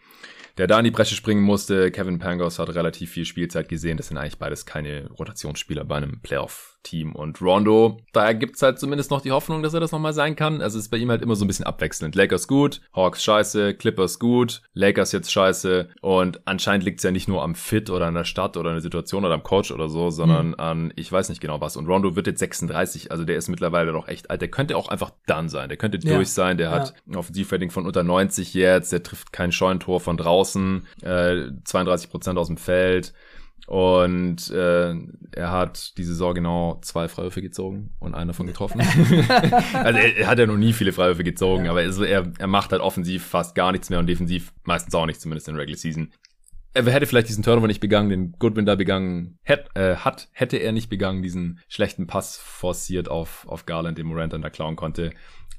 der 0.58 0.68
da 0.68 0.78
in 0.78 0.86
die 0.86 0.92
Bresche 0.92 1.16
springen 1.16 1.42
musste. 1.42 1.92
Kevin 1.92 2.20
Pangos 2.20 2.60
hat 2.60 2.70
relativ 2.76 3.12
viel 3.12 3.26
Spielzeit 3.26 3.70
gesehen. 3.70 3.98
Das 3.98 4.10
sind 4.10 4.18
eigentlich 4.18 4.38
beides 4.38 4.66
keine 4.66 5.10
Rotationsspieler 5.12 5.86
bei 5.86 5.96
einem 5.96 6.20
Playoff 6.20 6.71
Team. 6.84 7.16
Und 7.16 7.42
Rondo, 7.42 8.00
da 8.14 8.34
gibt's 8.34 8.62
halt 8.62 8.80
zumindest 8.80 9.12
noch 9.12 9.22
die 9.22 9.32
Hoffnung, 9.32 9.64
dass 9.64 9.74
er 9.74 9.80
das 9.80 9.92
nochmal 9.92 10.14
sein 10.14 10.36
kann. 10.36 10.62
Also 10.62 10.78
es 10.78 10.86
ist 10.86 10.90
bei 10.90 10.98
ihm 10.98 11.10
halt 11.10 11.22
immer 11.22 11.36
so 11.36 11.46
ein 11.46 11.48
bisschen 11.48 11.66
abwechselnd. 11.66 12.16
Lakers 12.16 12.48
gut, 12.48 12.82
Hawks 12.96 13.24
scheiße, 13.24 13.74
Clippers 13.76 14.20
gut, 14.20 14.62
Lakers 14.74 15.12
jetzt 15.12 15.32
scheiße. 15.32 15.90
Und 16.02 16.42
anscheinend 16.46 16.86
liegt's 16.86 17.04
ja 17.04 17.12
nicht 17.12 17.28
nur 17.28 17.44
am 17.44 17.56
Fit 17.56 17.90
oder 17.90 18.08
an 18.08 18.16
der 18.16 18.24
Stadt 18.24 18.58
oder 18.58 18.70
an 18.70 18.76
der 18.76 18.82
Situation 18.82 19.26
oder 19.26 19.34
am 19.34 19.44
Coach 19.44 19.72
oder 19.72 19.90
so, 19.90 20.10
sondern 20.10 20.50
mhm. 20.50 20.56
an, 20.58 20.94
ich 20.96 21.12
weiß 21.12 21.30
nicht 21.30 21.42
genau 21.42 21.62
was. 21.62 21.78
Und 21.78 21.88
Rondo 21.88 22.16
wird 22.16 22.28
jetzt 22.28 22.40
36, 22.40 23.12
also 23.12 23.26
der 23.26 23.38
ist 23.38 23.48
mittlerweile 23.48 23.92
doch 23.92 24.08
echt 24.08 24.30
alt. 24.30 24.42
Der 24.42 24.50
könnte 24.50 24.78
auch 24.78 24.90
einfach 24.90 25.12
done 25.28 25.50
sein. 25.50 25.70
Der 25.70 25.78
könnte 25.78 26.00
ja. 26.02 26.16
durch 26.16 26.30
sein. 26.30 26.58
Der 26.58 26.70
ja. 26.70 26.76
hat 26.76 26.94
ein 27.08 27.16
Offensivrating 27.16 27.72
von 27.72 27.86
unter 27.86 28.04
90 28.04 28.54
jetzt. 28.54 28.92
Der 28.92 29.04
trifft 29.04 29.32
kein 29.32 29.52
Scheunentor 29.52 30.00
von 30.00 30.18
draußen. 30.18 30.88
Äh, 31.02 31.50
32 31.64 32.10
Prozent 32.10 32.38
aus 32.38 32.48
dem 32.48 32.58
Feld. 32.58 33.14
Und 33.72 34.50
äh, 34.50 34.94
er 35.32 35.52
hat 35.52 35.98
diese 35.98 36.12
Saison 36.12 36.36
genau 36.36 36.80
zwei 36.82 37.08
Freiwürfe 37.08 37.42
gezogen 37.42 37.92
und 38.00 38.16
einen 38.16 38.28
davon 38.28 38.46
getroffen. 38.46 38.82
also 39.74 39.98
er, 39.98 40.18
er, 40.18 40.28
hat 40.28 40.40
ja 40.40 40.46
noch 40.46 40.58
nie 40.58 40.74
viele 40.74 40.92
Freiwürfe 40.92 41.24
gezogen, 41.24 41.64
ja. 41.64 41.72
aber 41.72 41.80
also 41.80 42.04
er, 42.04 42.34
er 42.38 42.48
macht 42.48 42.74
halt 42.74 42.82
offensiv 42.82 43.26
fast 43.26 43.56
gar 43.56 43.72
nichts 43.72 43.90
mehr 43.90 44.00
und 44.00 44.08
defensiv 44.08 44.52
meistens 44.66 44.94
auch 44.94 45.06
nicht, 45.06 45.22
zumindest 45.22 45.48
in 45.48 45.56
Regular 45.56 45.78
Season. 45.78 46.12
Er 46.74 46.84
hätte 46.84 47.06
vielleicht 47.06 47.30
diesen 47.30 47.46
Turnover 47.46 47.68
nicht 47.68 47.80
begangen, 47.80 48.10
den 48.10 48.34
Goodwin 48.34 48.66
da 48.66 48.76
begangen 48.76 49.40
hätt, 49.42 49.70
äh, 49.74 49.96
hat, 49.96 50.28
hätte 50.34 50.58
er 50.58 50.74
nicht 50.74 50.90
begangen, 50.90 51.22
diesen 51.22 51.62
schlechten 51.70 52.08
Pass 52.08 52.36
forciert 52.36 53.08
auf, 53.08 53.48
auf 53.48 53.66
Garland, 53.66 53.98
den 53.98 54.08
Morant 54.08 54.34
dann 54.34 54.42
da 54.42 54.50
klauen 54.50 54.76
konnte. 54.76 55.12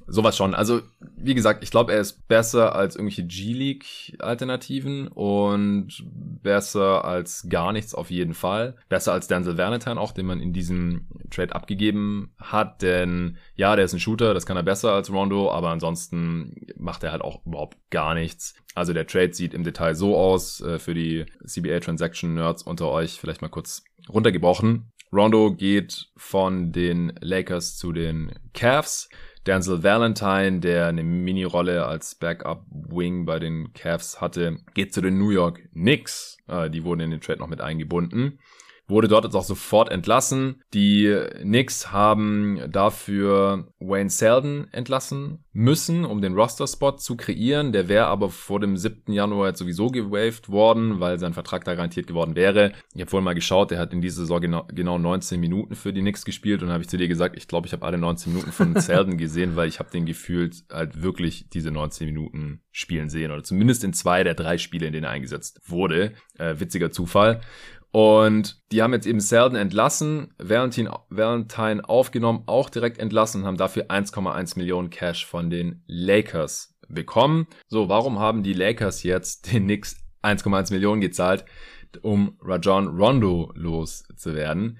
Sowas 0.07 0.35
schon. 0.35 0.53
Also, 0.53 0.81
wie 1.15 1.33
gesagt, 1.33 1.63
ich 1.63 1.71
glaube, 1.71 1.93
er 1.93 1.99
ist 1.99 2.27
besser 2.27 2.75
als 2.75 2.95
irgendwelche 2.95 3.25
G-League-Alternativen 3.25 5.07
und 5.07 6.03
besser 6.41 7.05
als 7.05 7.47
gar 7.49 7.71
nichts 7.71 7.95
auf 7.95 8.11
jeden 8.11 8.33
Fall. 8.33 8.75
Besser 8.89 9.13
als 9.13 9.27
Denzel 9.27 9.57
Valentine 9.57 9.99
auch, 9.99 10.11
den 10.11 10.25
man 10.25 10.41
in 10.41 10.53
diesem 10.53 11.07
Trade 11.31 11.55
abgegeben 11.55 12.33
hat. 12.37 12.81
Denn 12.81 13.37
ja, 13.55 13.75
der 13.75 13.85
ist 13.85 13.93
ein 13.93 13.99
Shooter, 13.99 14.33
das 14.33 14.45
kann 14.45 14.57
er 14.57 14.63
besser 14.63 14.91
als 14.91 15.11
Rondo, 15.11 15.51
aber 15.51 15.69
ansonsten 15.69 16.55
macht 16.77 17.03
er 17.03 17.11
halt 17.11 17.21
auch 17.21 17.45
überhaupt 17.45 17.77
gar 17.89 18.13
nichts. 18.13 18.55
Also 18.75 18.93
der 18.93 19.07
Trade 19.07 19.33
sieht 19.33 19.53
im 19.53 19.63
Detail 19.63 19.95
so 19.95 20.17
aus, 20.17 20.61
äh, 20.61 20.79
für 20.79 20.93
die 20.93 21.25
CBA 21.45 21.79
Transaction 21.79 22.33
Nerds 22.33 22.63
unter 22.63 22.89
euch 22.89 23.19
vielleicht 23.19 23.41
mal 23.41 23.49
kurz 23.49 23.83
runtergebrochen. 24.09 24.91
Rondo 25.13 25.53
geht 25.53 26.09
von 26.17 26.71
den 26.71 27.13
Lakers 27.21 27.77
zu 27.77 27.91
den 27.91 28.31
Cavs. 28.53 29.09
Denzel 29.45 29.83
Valentine, 29.83 30.59
der 30.59 30.87
eine 30.87 31.03
Mini-Rolle 31.03 31.85
als 31.85 32.15
Backup-Wing 32.15 33.25
bei 33.25 33.39
den 33.39 33.73
Cavs 33.73 34.21
hatte, 34.21 34.57
geht 34.73 34.93
zu 34.93 35.01
den 35.01 35.17
New 35.17 35.31
York 35.31 35.69
Knicks. 35.73 36.37
Äh, 36.47 36.69
die 36.69 36.83
wurden 36.83 37.01
in 37.01 37.11
den 37.11 37.21
Trade 37.21 37.39
noch 37.39 37.47
mit 37.47 37.61
eingebunden 37.61 38.39
wurde 38.87 39.07
dort 39.07 39.25
jetzt 39.25 39.35
auch 39.35 39.43
sofort 39.43 39.89
entlassen. 39.89 40.61
Die 40.73 41.15
Knicks 41.41 41.91
haben 41.91 42.59
dafür 42.69 43.67
Wayne 43.79 44.09
Selden 44.09 44.67
entlassen 44.73 45.43
müssen, 45.53 46.03
um 46.03 46.21
den 46.21 46.33
Roster-Spot 46.33 46.97
zu 46.97 47.15
kreieren. 47.15 47.71
Der 47.71 47.87
wäre 47.87 48.07
aber 48.07 48.29
vor 48.29 48.59
dem 48.59 48.75
7. 48.75 49.13
Januar 49.13 49.49
jetzt 49.49 49.59
sowieso 49.59 49.87
gewaved 49.87 50.49
worden, 50.49 50.99
weil 50.99 51.19
sein 51.19 51.33
Vertrag 51.33 51.63
da 51.63 51.75
garantiert 51.75 52.07
geworden 52.07 52.35
wäre. 52.35 52.73
Ich 52.93 53.01
habe 53.01 53.09
vorhin 53.09 53.25
mal 53.25 53.35
geschaut, 53.35 53.71
der 53.71 53.79
hat 53.79 53.93
in 53.93 54.01
dieser 54.01 54.21
Saison 54.21 54.41
genau, 54.41 54.67
genau 54.73 54.97
19 54.97 55.39
Minuten 55.39 55.75
für 55.75 55.93
die 55.93 56.01
Knicks 56.01 56.25
gespielt 56.25 56.61
und 56.63 56.69
habe 56.69 56.81
ich 56.81 56.89
zu 56.89 56.97
dir 56.97 57.07
gesagt, 57.07 57.37
ich 57.37 57.47
glaube, 57.47 57.67
ich 57.67 57.73
habe 57.73 57.85
alle 57.85 57.97
19 57.97 58.33
Minuten 58.33 58.51
von 58.51 58.75
Selden 58.79 59.17
gesehen, 59.17 59.55
weil 59.55 59.69
ich 59.69 59.79
habe 59.79 59.91
den 59.91 60.05
gefühlt 60.05 60.63
halt 60.71 61.01
wirklich 61.01 61.49
diese 61.49 61.71
19 61.71 62.07
Minuten 62.07 62.61
spielen 62.71 63.09
sehen 63.09 63.31
oder 63.31 63.43
zumindest 63.43 63.83
in 63.83 63.93
zwei 63.93 64.23
der 64.23 64.33
drei 64.33 64.57
Spiele, 64.57 64.87
in 64.87 64.93
denen 64.93 65.05
er 65.05 65.11
eingesetzt 65.11 65.61
wurde. 65.65 66.13
Äh, 66.37 66.59
witziger 66.59 66.91
Zufall. 66.91 67.41
Und 67.93 68.59
die 68.71 68.81
haben 68.81 68.91
jetzt 68.91 69.05
eben 69.05 69.19
Selden 69.19 69.55
entlassen, 69.55 70.33
Valentine, 70.39 70.91
Valentine 71.09 71.87
aufgenommen, 71.87 72.41
auch 72.47 72.71
direkt 72.71 72.97
entlassen 72.97 73.41
und 73.41 73.47
haben 73.47 73.57
dafür 73.57 73.85
1,1 73.91 74.57
Millionen 74.57 74.89
Cash 74.89 75.27
von 75.27 75.51
den 75.51 75.83
Lakers 75.85 76.75
bekommen. 76.89 77.45
So, 77.67 77.89
warum 77.89 78.17
haben 78.17 78.41
die 78.41 78.53
Lakers 78.53 79.03
jetzt 79.03 79.53
den 79.53 79.65
Knicks 79.65 79.95
1,1 80.23 80.73
Millionen 80.73 81.01
gezahlt, 81.01 81.45
um 82.01 82.35
Rajon 82.41 82.87
Rondo 82.99 83.51
loszuwerden? 83.53 84.79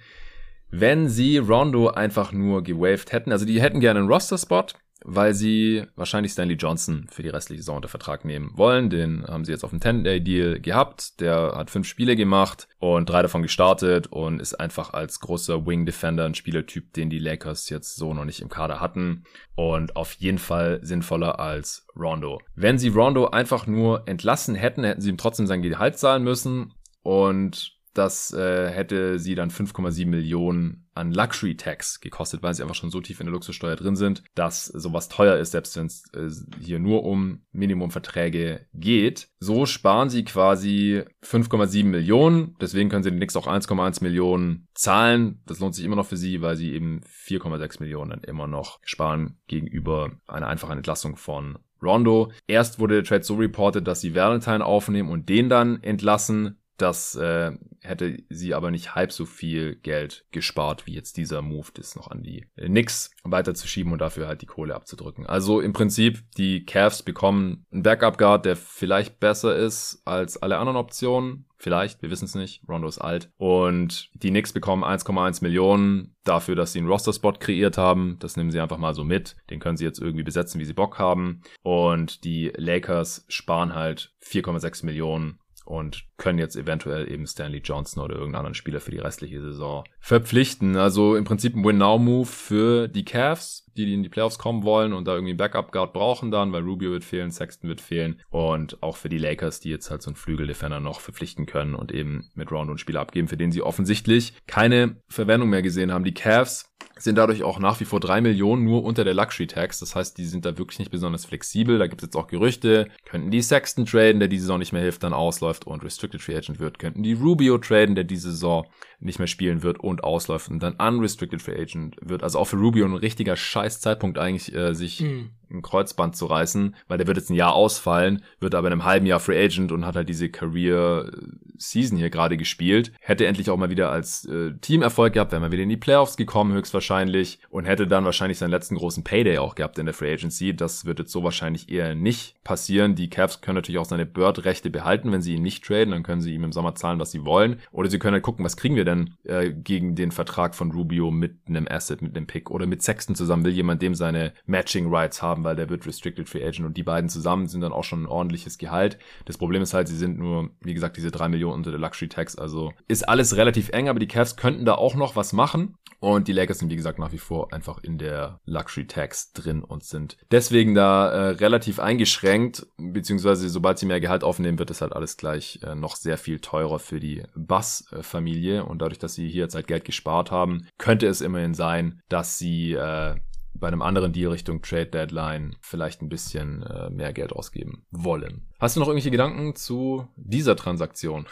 Wenn 0.72 1.08
sie 1.08 1.38
Rondo 1.38 1.90
einfach 1.90 2.32
nur 2.32 2.64
gewaved 2.64 3.12
hätten, 3.12 3.32
also 3.32 3.46
die 3.46 3.62
hätten 3.62 3.80
gerne 3.80 4.00
einen 4.00 4.10
Roster-Spot, 4.10 4.66
weil 5.04 5.34
sie 5.34 5.84
wahrscheinlich 5.96 6.32
Stanley 6.32 6.56
Johnson 6.56 7.08
für 7.10 7.24
die 7.24 7.30
restliche 7.30 7.62
Saison 7.62 7.78
unter 7.78 7.90
Vertrag 7.90 8.26
nehmen 8.26 8.52
wollen. 8.56 8.90
Den 8.90 9.26
haben 9.28 9.46
sie 9.46 9.52
jetzt 9.52 9.64
auf 9.64 9.70
dem 9.70 9.80
10-Day-Deal 9.80 10.60
gehabt. 10.60 11.20
Der 11.20 11.54
hat 11.56 11.70
fünf 11.70 11.88
Spiele 11.88 12.16
gemacht 12.16 12.68
und 12.80 13.10
drei 13.10 13.22
davon 13.22 13.42
gestartet 13.42 14.08
und 14.08 14.42
ist 14.42 14.60
einfach 14.60 14.94
als 14.94 15.20
großer 15.20 15.66
Wing-Defender 15.66 16.26
ein 16.26 16.36
Spielertyp, 16.36 16.94
den 16.94 17.10
die 17.10 17.20
Lakers 17.20 17.70
jetzt 17.70 17.96
so 17.96 18.14
noch 18.14 18.26
nicht 18.26 18.42
im 18.42 18.50
Kader 18.50 18.80
hatten 18.80 19.24
und 19.56 19.96
auf 19.96 20.14
jeden 20.14 20.40
Fall 20.40 20.80
sinnvoller 20.84 21.40
als 21.40 21.86
Rondo. 21.96 22.40
Wenn 22.56 22.78
sie 22.78 22.90
Rondo 22.90 23.28
einfach 23.28 23.68
nur 23.68 24.08
entlassen 24.08 24.56
hätten, 24.56 24.84
hätten 24.84 25.02
sie 25.02 25.10
ihm 25.10 25.18
trotzdem 25.18 25.48
sein 25.48 25.62
Gehalt 25.62 25.98
zahlen 25.98 26.24
müssen 26.24 26.74
und 27.02 27.74
das 27.94 28.34
äh, 28.34 28.70
hätte 28.70 29.20
sie 29.20 29.36
dann 29.36 29.50
5,7 29.50 30.08
Millionen 30.08 30.86
an 30.96 31.12
Luxury 31.12 31.56
Tax 31.56 32.02
gekostet, 32.02 32.44
weil 32.44 32.54
sie 32.54 32.62
einfach 32.62 32.76
schon 32.76 32.92
so 32.92 33.02
tief 33.02 33.20
in 33.20 33.26
der 33.26 33.34
Luxussteuer 33.34 33.76
drin 33.76 33.96
sind, 33.96 34.24
dass 34.36 34.66
sowas 34.66 35.10
teuer 35.10 35.38
ist, 35.38 35.52
selbst 35.52 35.76
wenn 35.76 35.88
es 35.88 36.04
äh, 36.14 36.30
hier 36.62 36.80
nur 36.80 37.04
um 37.04 37.42
Minimumverträge 37.52 38.68
geht. 38.74 39.30
So 39.40 39.66
sparen 39.66 40.10
sie 40.10 40.24
quasi 40.24 41.04
5,7 41.24 41.86
Millionen. 41.86 42.56
Deswegen 42.62 42.90
können 42.90 43.04
sie 43.04 43.10
den 43.10 43.18
Knicks 43.18 43.36
auch 43.36 43.48
1,1 43.48 44.04
Millionen 44.04 44.68
zahlen. 44.74 45.42
Das 45.46 45.60
lohnt 45.60 45.76
sich 45.76 45.86
immer 45.86 45.96
noch 45.96 46.06
für 46.06 46.18
sie, 46.18 46.42
weil 46.42 46.58
sie 46.58 46.74
eben 46.74 47.02
4,6 47.26 47.80
Millionen 47.80 48.12
dann 48.12 48.24
immer 48.24 48.48
noch 48.48 48.80
sparen 48.84 49.38
gegenüber 49.48 50.12
einer 50.28 50.48
einfachen 50.48 50.78
Entlassung 50.78 51.16
von 51.16 51.58
Rondo. 51.84 52.32
Erst 52.48 52.80
wurde 52.80 52.96
der 52.96 53.04
Trade 53.04 53.24
so 53.24 53.36
reported, 53.36 53.88
dass 53.88 54.02
sie 54.02 54.16
Valentine 54.16 54.66
aufnehmen 54.66 55.10
und 55.10 55.30
den 55.30 55.50
dann 55.50 55.84
entlassen. 55.84 56.60
Das 56.78 57.16
äh, 57.16 57.52
hätte 57.82 58.18
sie 58.30 58.54
aber 58.54 58.72
nicht 58.72 58.96
halb 58.96 59.12
so 59.12 59.26
viel 59.26 59.76
Geld 59.76 60.26
gespart, 60.32 60.88
wie 60.88 60.94
jetzt 60.94 61.18
dieser 61.18 61.42
Move, 61.42 61.68
das 61.74 61.96
noch 61.96 62.10
an 62.10 62.24
die 62.24 62.46
Knicks 62.56 63.12
weiterzuschieben 63.24 63.94
und 63.94 64.00
dafür 64.00 64.28
halt 64.28 64.42
die 64.42 64.48
Kohle 64.48 64.76
abzudrücken. 64.76 65.26
Also 65.26 65.62
im 65.62 65.74
Prinzip, 65.74 66.24
die 66.38 66.66
Cavs 66.66 67.04
bekommen 67.04 67.66
einen 67.72 67.84
Backup-Guard, 67.84 68.46
der 68.46 68.56
vielleicht 68.56 69.20
besser 69.20 69.56
ist 69.56 70.02
als 70.06 70.42
alle 70.42 70.58
anderen 70.58 70.78
Optionen. 70.78 71.46
Vielleicht, 71.58 72.02
wir 72.02 72.10
wissen 72.10 72.26
es 72.26 72.36
nicht. 72.36 72.62
Rondo 72.68 72.90
ist 72.90 73.00
alt. 73.00 73.32
Und 73.38 74.10
die 74.16 74.32
Knicks 74.32 74.52
bekommen 74.52 74.84
1,1 74.84 75.42
Millionen 75.42 76.14
dafür, 76.26 76.56
dass 76.56 76.74
sie 76.74 76.80
einen 76.80 76.90
Roster-Spot 76.90 77.34
kreiert 77.34 77.78
haben. 77.78 78.18
Das 78.20 78.36
nehmen 78.36 78.52
sie 78.52 78.60
einfach 78.60 78.78
mal 78.78 78.94
so 78.94 79.06
mit. 79.06 79.38
Den 79.50 79.62
können 79.62 79.78
sie 79.78 79.86
jetzt 79.86 80.00
irgendwie 80.00 80.26
besetzen, 80.26 80.60
wie 80.60 80.66
sie 80.66 80.74
Bock 80.74 81.00
haben. 81.00 81.42
Und 81.62 82.26
die 82.26 82.52
Lakers 82.58 83.24
sparen 83.30 83.74
halt 83.74 84.14
4,6 84.22 84.86
Millionen 84.86 85.40
und 85.66 86.06
können 86.18 86.40
jetzt 86.40 86.56
eventuell 86.56 87.12
eben 87.12 87.26
Stanley 87.26 87.60
Johnson 87.60 88.04
oder 88.04 88.16
irgendeinen 88.16 88.40
anderen 88.40 88.56
Spieler 88.56 88.80
für 88.80 88.92
die 88.92 89.00
restliche 89.00 89.42
Saison 89.42 89.84
verpflichten. 90.00 90.76
Also 90.76 91.16
im 91.16 91.24
Prinzip 91.24 91.56
ein 91.56 91.64
Win-Now-Move 91.64 92.26
für 92.26 92.88
die 92.88 93.06
Cavs, 93.06 93.63
die 93.78 93.94
in 93.94 94.04
die 94.04 94.10
Playoffs 94.10 94.38
kommen 94.38 94.64
wollen 94.64 94.94
und 94.94 95.08
da 95.08 95.14
irgendwie 95.14 95.32
einen 95.32 95.38
Backup-Guard 95.38 95.94
brauchen 95.94 96.32
dann, 96.32 96.52
weil 96.52 96.64
Rubio 96.64 96.92
wird 96.92 97.04
fehlen, 97.04 97.32
Sexton 97.32 97.70
wird 97.70 97.82
fehlen 97.82 98.22
und 98.30 98.82
auch 98.82 98.98
für 98.98 99.10
die 99.10 99.18
Lakers, 99.18 99.60
die 99.60 99.70
jetzt 99.70 99.90
halt 99.90 100.02
so 100.02 100.10
einen 100.10 100.16
Flügel-Defender 100.16 100.80
noch 100.80 101.00
verpflichten 101.00 101.46
können 101.46 101.76
und 101.76 101.92
eben 101.92 102.30
mit 102.36 102.52
Round 102.52 102.70
und 102.70 102.80
Spieler 102.80 103.02
abgeben, 103.02 103.28
für 103.28 103.38
den 103.38 103.52
sie 103.52 103.62
offensichtlich 103.62 104.34
keine 104.48 104.98
Verwendung 105.08 105.50
mehr 105.50 105.62
gesehen 105.62 105.92
haben. 105.92 106.04
Die 106.04 106.14
Cavs 106.14 106.74
sind 106.98 107.18
dadurch 107.18 107.44
auch 107.44 107.60
nach 107.60 107.80
wie 107.80 107.86
vor 107.86 108.00
drei 108.00 108.22
Millionen 108.22 108.64
nur 108.64 108.84
unter 108.84 109.04
der 109.04 109.14
Luxury 109.14 109.48
Tax. 109.48 109.80
Das 109.80 109.96
heißt, 109.96 110.18
die 110.18 110.26
sind 110.26 110.46
da 110.46 110.58
wirklich 110.58 110.80
nicht 110.80 110.92
besonders 110.92 111.26
flexibel. 111.26 111.80
Da 111.80 111.88
gibt 111.88 112.02
es 112.02 112.08
jetzt 112.08 112.16
auch 112.16 112.28
Gerüchte, 112.28 112.88
könnten 113.06 113.32
die 113.32 113.42
Sexton 113.42 113.86
traden, 113.86 114.20
der 114.20 114.30
diese 114.30 114.44
Saison 114.44 114.60
nicht 114.60 114.74
mehr 114.74 114.82
hilft, 114.82 115.04
dann 115.04 115.14
ausläuft 115.14 115.66
und 115.66 115.84
Restricted 115.84 116.22
Free 116.22 116.36
Agent 116.36 116.60
wird. 116.60 116.80
Könnten 116.80 117.04
die 117.04 117.14
Rubio 117.14 117.58
traden, 117.58 117.96
der 117.96 118.04
diese 118.04 118.32
Saison 118.32 118.68
nicht 119.04 119.20
mehr 119.20 119.28
spielen 119.28 119.64
wird 119.64 119.80
und 119.80 120.04
ausläuft 120.04 120.50
und 120.50 120.62
dann 120.62 120.76
Unrestricted 120.76 121.42
Free 121.42 121.60
Agent 121.60 121.98
wird. 122.02 122.24
Also 122.24 122.40
auch 122.40 122.46
für 122.46 122.58
Rubio 122.58 122.86
ein 122.86 122.96
richtiger 122.96 123.36
scheiß 123.36 123.82
Zeitpunkt 123.82 124.18
eigentlich, 124.18 124.54
äh, 124.54 124.74
sich 124.74 125.02
mhm. 125.02 125.30
Ein 125.54 125.62
Kreuzband 125.62 126.16
zu 126.16 126.26
reißen, 126.26 126.76
weil 126.88 126.98
der 126.98 127.08
wird 127.08 127.18
jetzt 127.18 127.30
ein 127.30 127.36
Jahr 127.36 127.54
ausfallen, 127.54 128.24
wird 128.40 128.56
aber 128.56 128.68
in 128.68 128.74
einem 128.74 128.86
halben 128.86 129.06
Jahr 129.06 129.20
Free 129.20 129.44
Agent 129.44 129.72
und 129.72 129.86
hat 129.86 129.96
halt 129.96 130.10
diese 130.10 130.30
Career 130.30 131.12
Season 131.58 131.98
hier 131.98 132.10
gerade 132.10 132.38
gespielt. 132.38 132.92
Hätte 133.00 133.26
endlich 133.26 133.50
auch 133.50 133.58
mal 133.58 133.70
wieder 133.70 133.92
als 133.92 134.26
äh, 134.26 134.54
Team 134.62 134.82
Erfolg 134.82 135.14
gehabt, 135.14 135.32
wäre 135.32 135.42
mal 135.42 135.52
wieder 135.52 135.64
in 135.64 135.70
die 135.70 135.78
Playoffs 135.78 136.18
gekommen 136.18 136.54
höchstwahrscheinlich 136.54 137.40
und 137.50 137.66
hätte 137.66 137.88
dann 137.88 138.06
wahrscheinlich 138.06 138.38
seinen 138.38 138.52
letzten 138.52 138.76
großen 138.76 139.04
Payday 139.04 139.38
auch 139.38 139.56
gehabt 139.56 139.80
in 139.80 139.86
der 139.86 139.94
Free 139.94 140.12
Agency. 140.14 140.56
Das 140.56 140.86
wird 140.86 141.00
jetzt 141.00 141.12
so 141.12 141.24
wahrscheinlich 141.24 141.70
eher 141.70 141.96
nicht 141.96 142.44
passieren. 142.44 142.96
Die 142.96 143.10
Cavs 143.10 143.42
können 143.42 143.56
natürlich 143.56 143.80
auch 143.80 143.86
seine 143.86 144.06
Bird-Rechte 144.06 144.70
behalten, 144.70 145.12
wenn 145.12 145.22
sie 145.22 145.36
ihn 145.36 145.42
nicht 145.42 145.64
traden, 145.64 145.92
dann 145.92 146.04
können 146.04 146.22
sie 146.22 146.34
ihm 146.34 146.44
im 146.44 146.52
Sommer 146.52 146.76
zahlen, 146.76 147.00
was 147.00 147.12
sie 147.12 147.26
wollen. 147.26 147.60
Oder 147.72 147.90
sie 147.90 148.00
können 148.00 148.14
halt 148.14 148.24
gucken, 148.24 148.46
was 148.46 148.58
kriegen 148.58 148.76
wir 148.76 148.86
denn 148.86 149.16
äh, 149.24 149.52
gegen 149.52 149.96
den 149.96 150.12
Vertrag 150.12 150.56
von 150.56 150.72
Rubio 150.72 151.12
mit 151.12 151.36
einem 151.48 151.68
Asset, 151.68 152.02
mit 152.02 152.16
einem 152.16 152.28
Pick 152.28 152.52
oder 152.52 152.66
mit 152.66 152.82
Sexton 152.82 153.16
zusammen. 153.16 153.46
Will 153.46 153.54
jemand 153.54 153.82
dem 153.82 153.96
seine 153.96 154.34
Matching 154.46 154.94
Rights 154.94 155.22
haben, 155.22 155.43
weil 155.44 155.56
der 155.56 155.70
wird 155.70 155.86
Restricted 155.86 156.30
Free 156.30 156.46
Agent 156.46 156.66
und 156.66 156.78
die 156.78 156.84
beiden 156.84 157.10
zusammen 157.10 157.48
sind 157.48 157.62
dann 157.62 157.74
auch 157.74 157.84
schon 157.84 158.04
ein 158.04 158.08
ordentliches 158.08 158.58
Gehalt. 158.58 158.98
Das 159.26 159.38
Problem 159.38 159.62
ist 159.62 159.74
halt, 159.74 159.88
sie 159.88 159.98
sind 159.98 160.18
nur, 160.18 160.50
wie 160.62 160.74
gesagt, 160.74 160.98
diese 160.98 161.12
drei 161.12 161.30
Millionen 161.30 161.56
unter 161.56 161.72
der 161.72 161.80
Luxury 161.80 162.10
Tax. 162.10 162.38
Also 162.38 162.74
ist 162.88 163.08
alles 163.08 163.36
relativ 163.38 163.70
eng, 163.70 163.90
aber 163.90 164.00
die 164.00 164.08
Cavs 164.08 164.36
könnten 164.36 164.66
da 164.66 164.76
auch 164.76 164.96
noch 164.96 165.16
was 165.16 165.34
machen. 165.34 165.76
Und 166.00 166.28
die 166.28 166.34
Lakers 166.34 166.60
sind, 166.60 166.70
wie 166.70 166.76
gesagt, 166.76 167.00
nach 167.00 167.14
wie 167.14 167.18
vor 167.18 167.54
einfach 167.54 167.82
in 167.82 167.98
der 167.98 168.42
Luxury 168.46 168.88
Tax 168.88 169.32
drin 169.32 169.64
und 169.64 169.86
sind 169.86 170.18
deswegen 170.32 170.76
da 170.76 171.10
äh, 171.10 171.30
relativ 171.30 171.80
eingeschränkt, 171.80 172.68
beziehungsweise 172.78 173.48
sobald 173.48 173.80
sie 173.80 173.86
mehr 173.86 174.02
Gehalt 174.02 174.26
aufnehmen, 174.26 174.60
wird 174.60 174.70
es 174.70 174.82
halt 174.82 174.92
alles 174.92 175.16
gleich 175.16 175.62
äh, 175.64 175.76
noch 175.76 175.96
sehr 175.96 176.18
viel 176.18 176.40
teurer 176.40 176.80
für 176.80 177.00
die 177.00 177.24
Bass-Familie. 177.36 178.66
Und 178.66 178.82
dadurch, 178.82 179.00
dass 179.00 179.14
sie 179.14 179.30
hier 179.30 179.44
jetzt 179.44 179.56
halt 179.56 179.68
Geld 179.68 179.86
gespart 179.86 180.30
haben, 180.30 180.68
könnte 180.78 181.08
es 181.08 181.22
immerhin 181.22 181.54
sein, 181.54 182.02
dass 182.10 182.38
sie 182.38 182.74
äh, 182.74 183.16
bei 183.54 183.68
einem 183.68 183.82
anderen 183.82 184.14
Deal 184.14 184.32
Richtung 184.32 184.62
Trade 184.62 184.88
Deadline 184.88 185.56
vielleicht 185.62 186.02
ein 186.02 186.10
bisschen 186.10 186.64
äh, 186.64 186.90
mehr 186.90 187.14
Geld 187.14 187.34
ausgeben 187.34 187.86
wollen. 187.92 188.48
Hast 188.60 188.76
du 188.76 188.80
noch 188.80 188.88
irgendwelche 188.88 189.12
Gedanken 189.12 189.56
zu 189.56 190.08
dieser 190.16 190.56
Transaktion? 190.56 191.26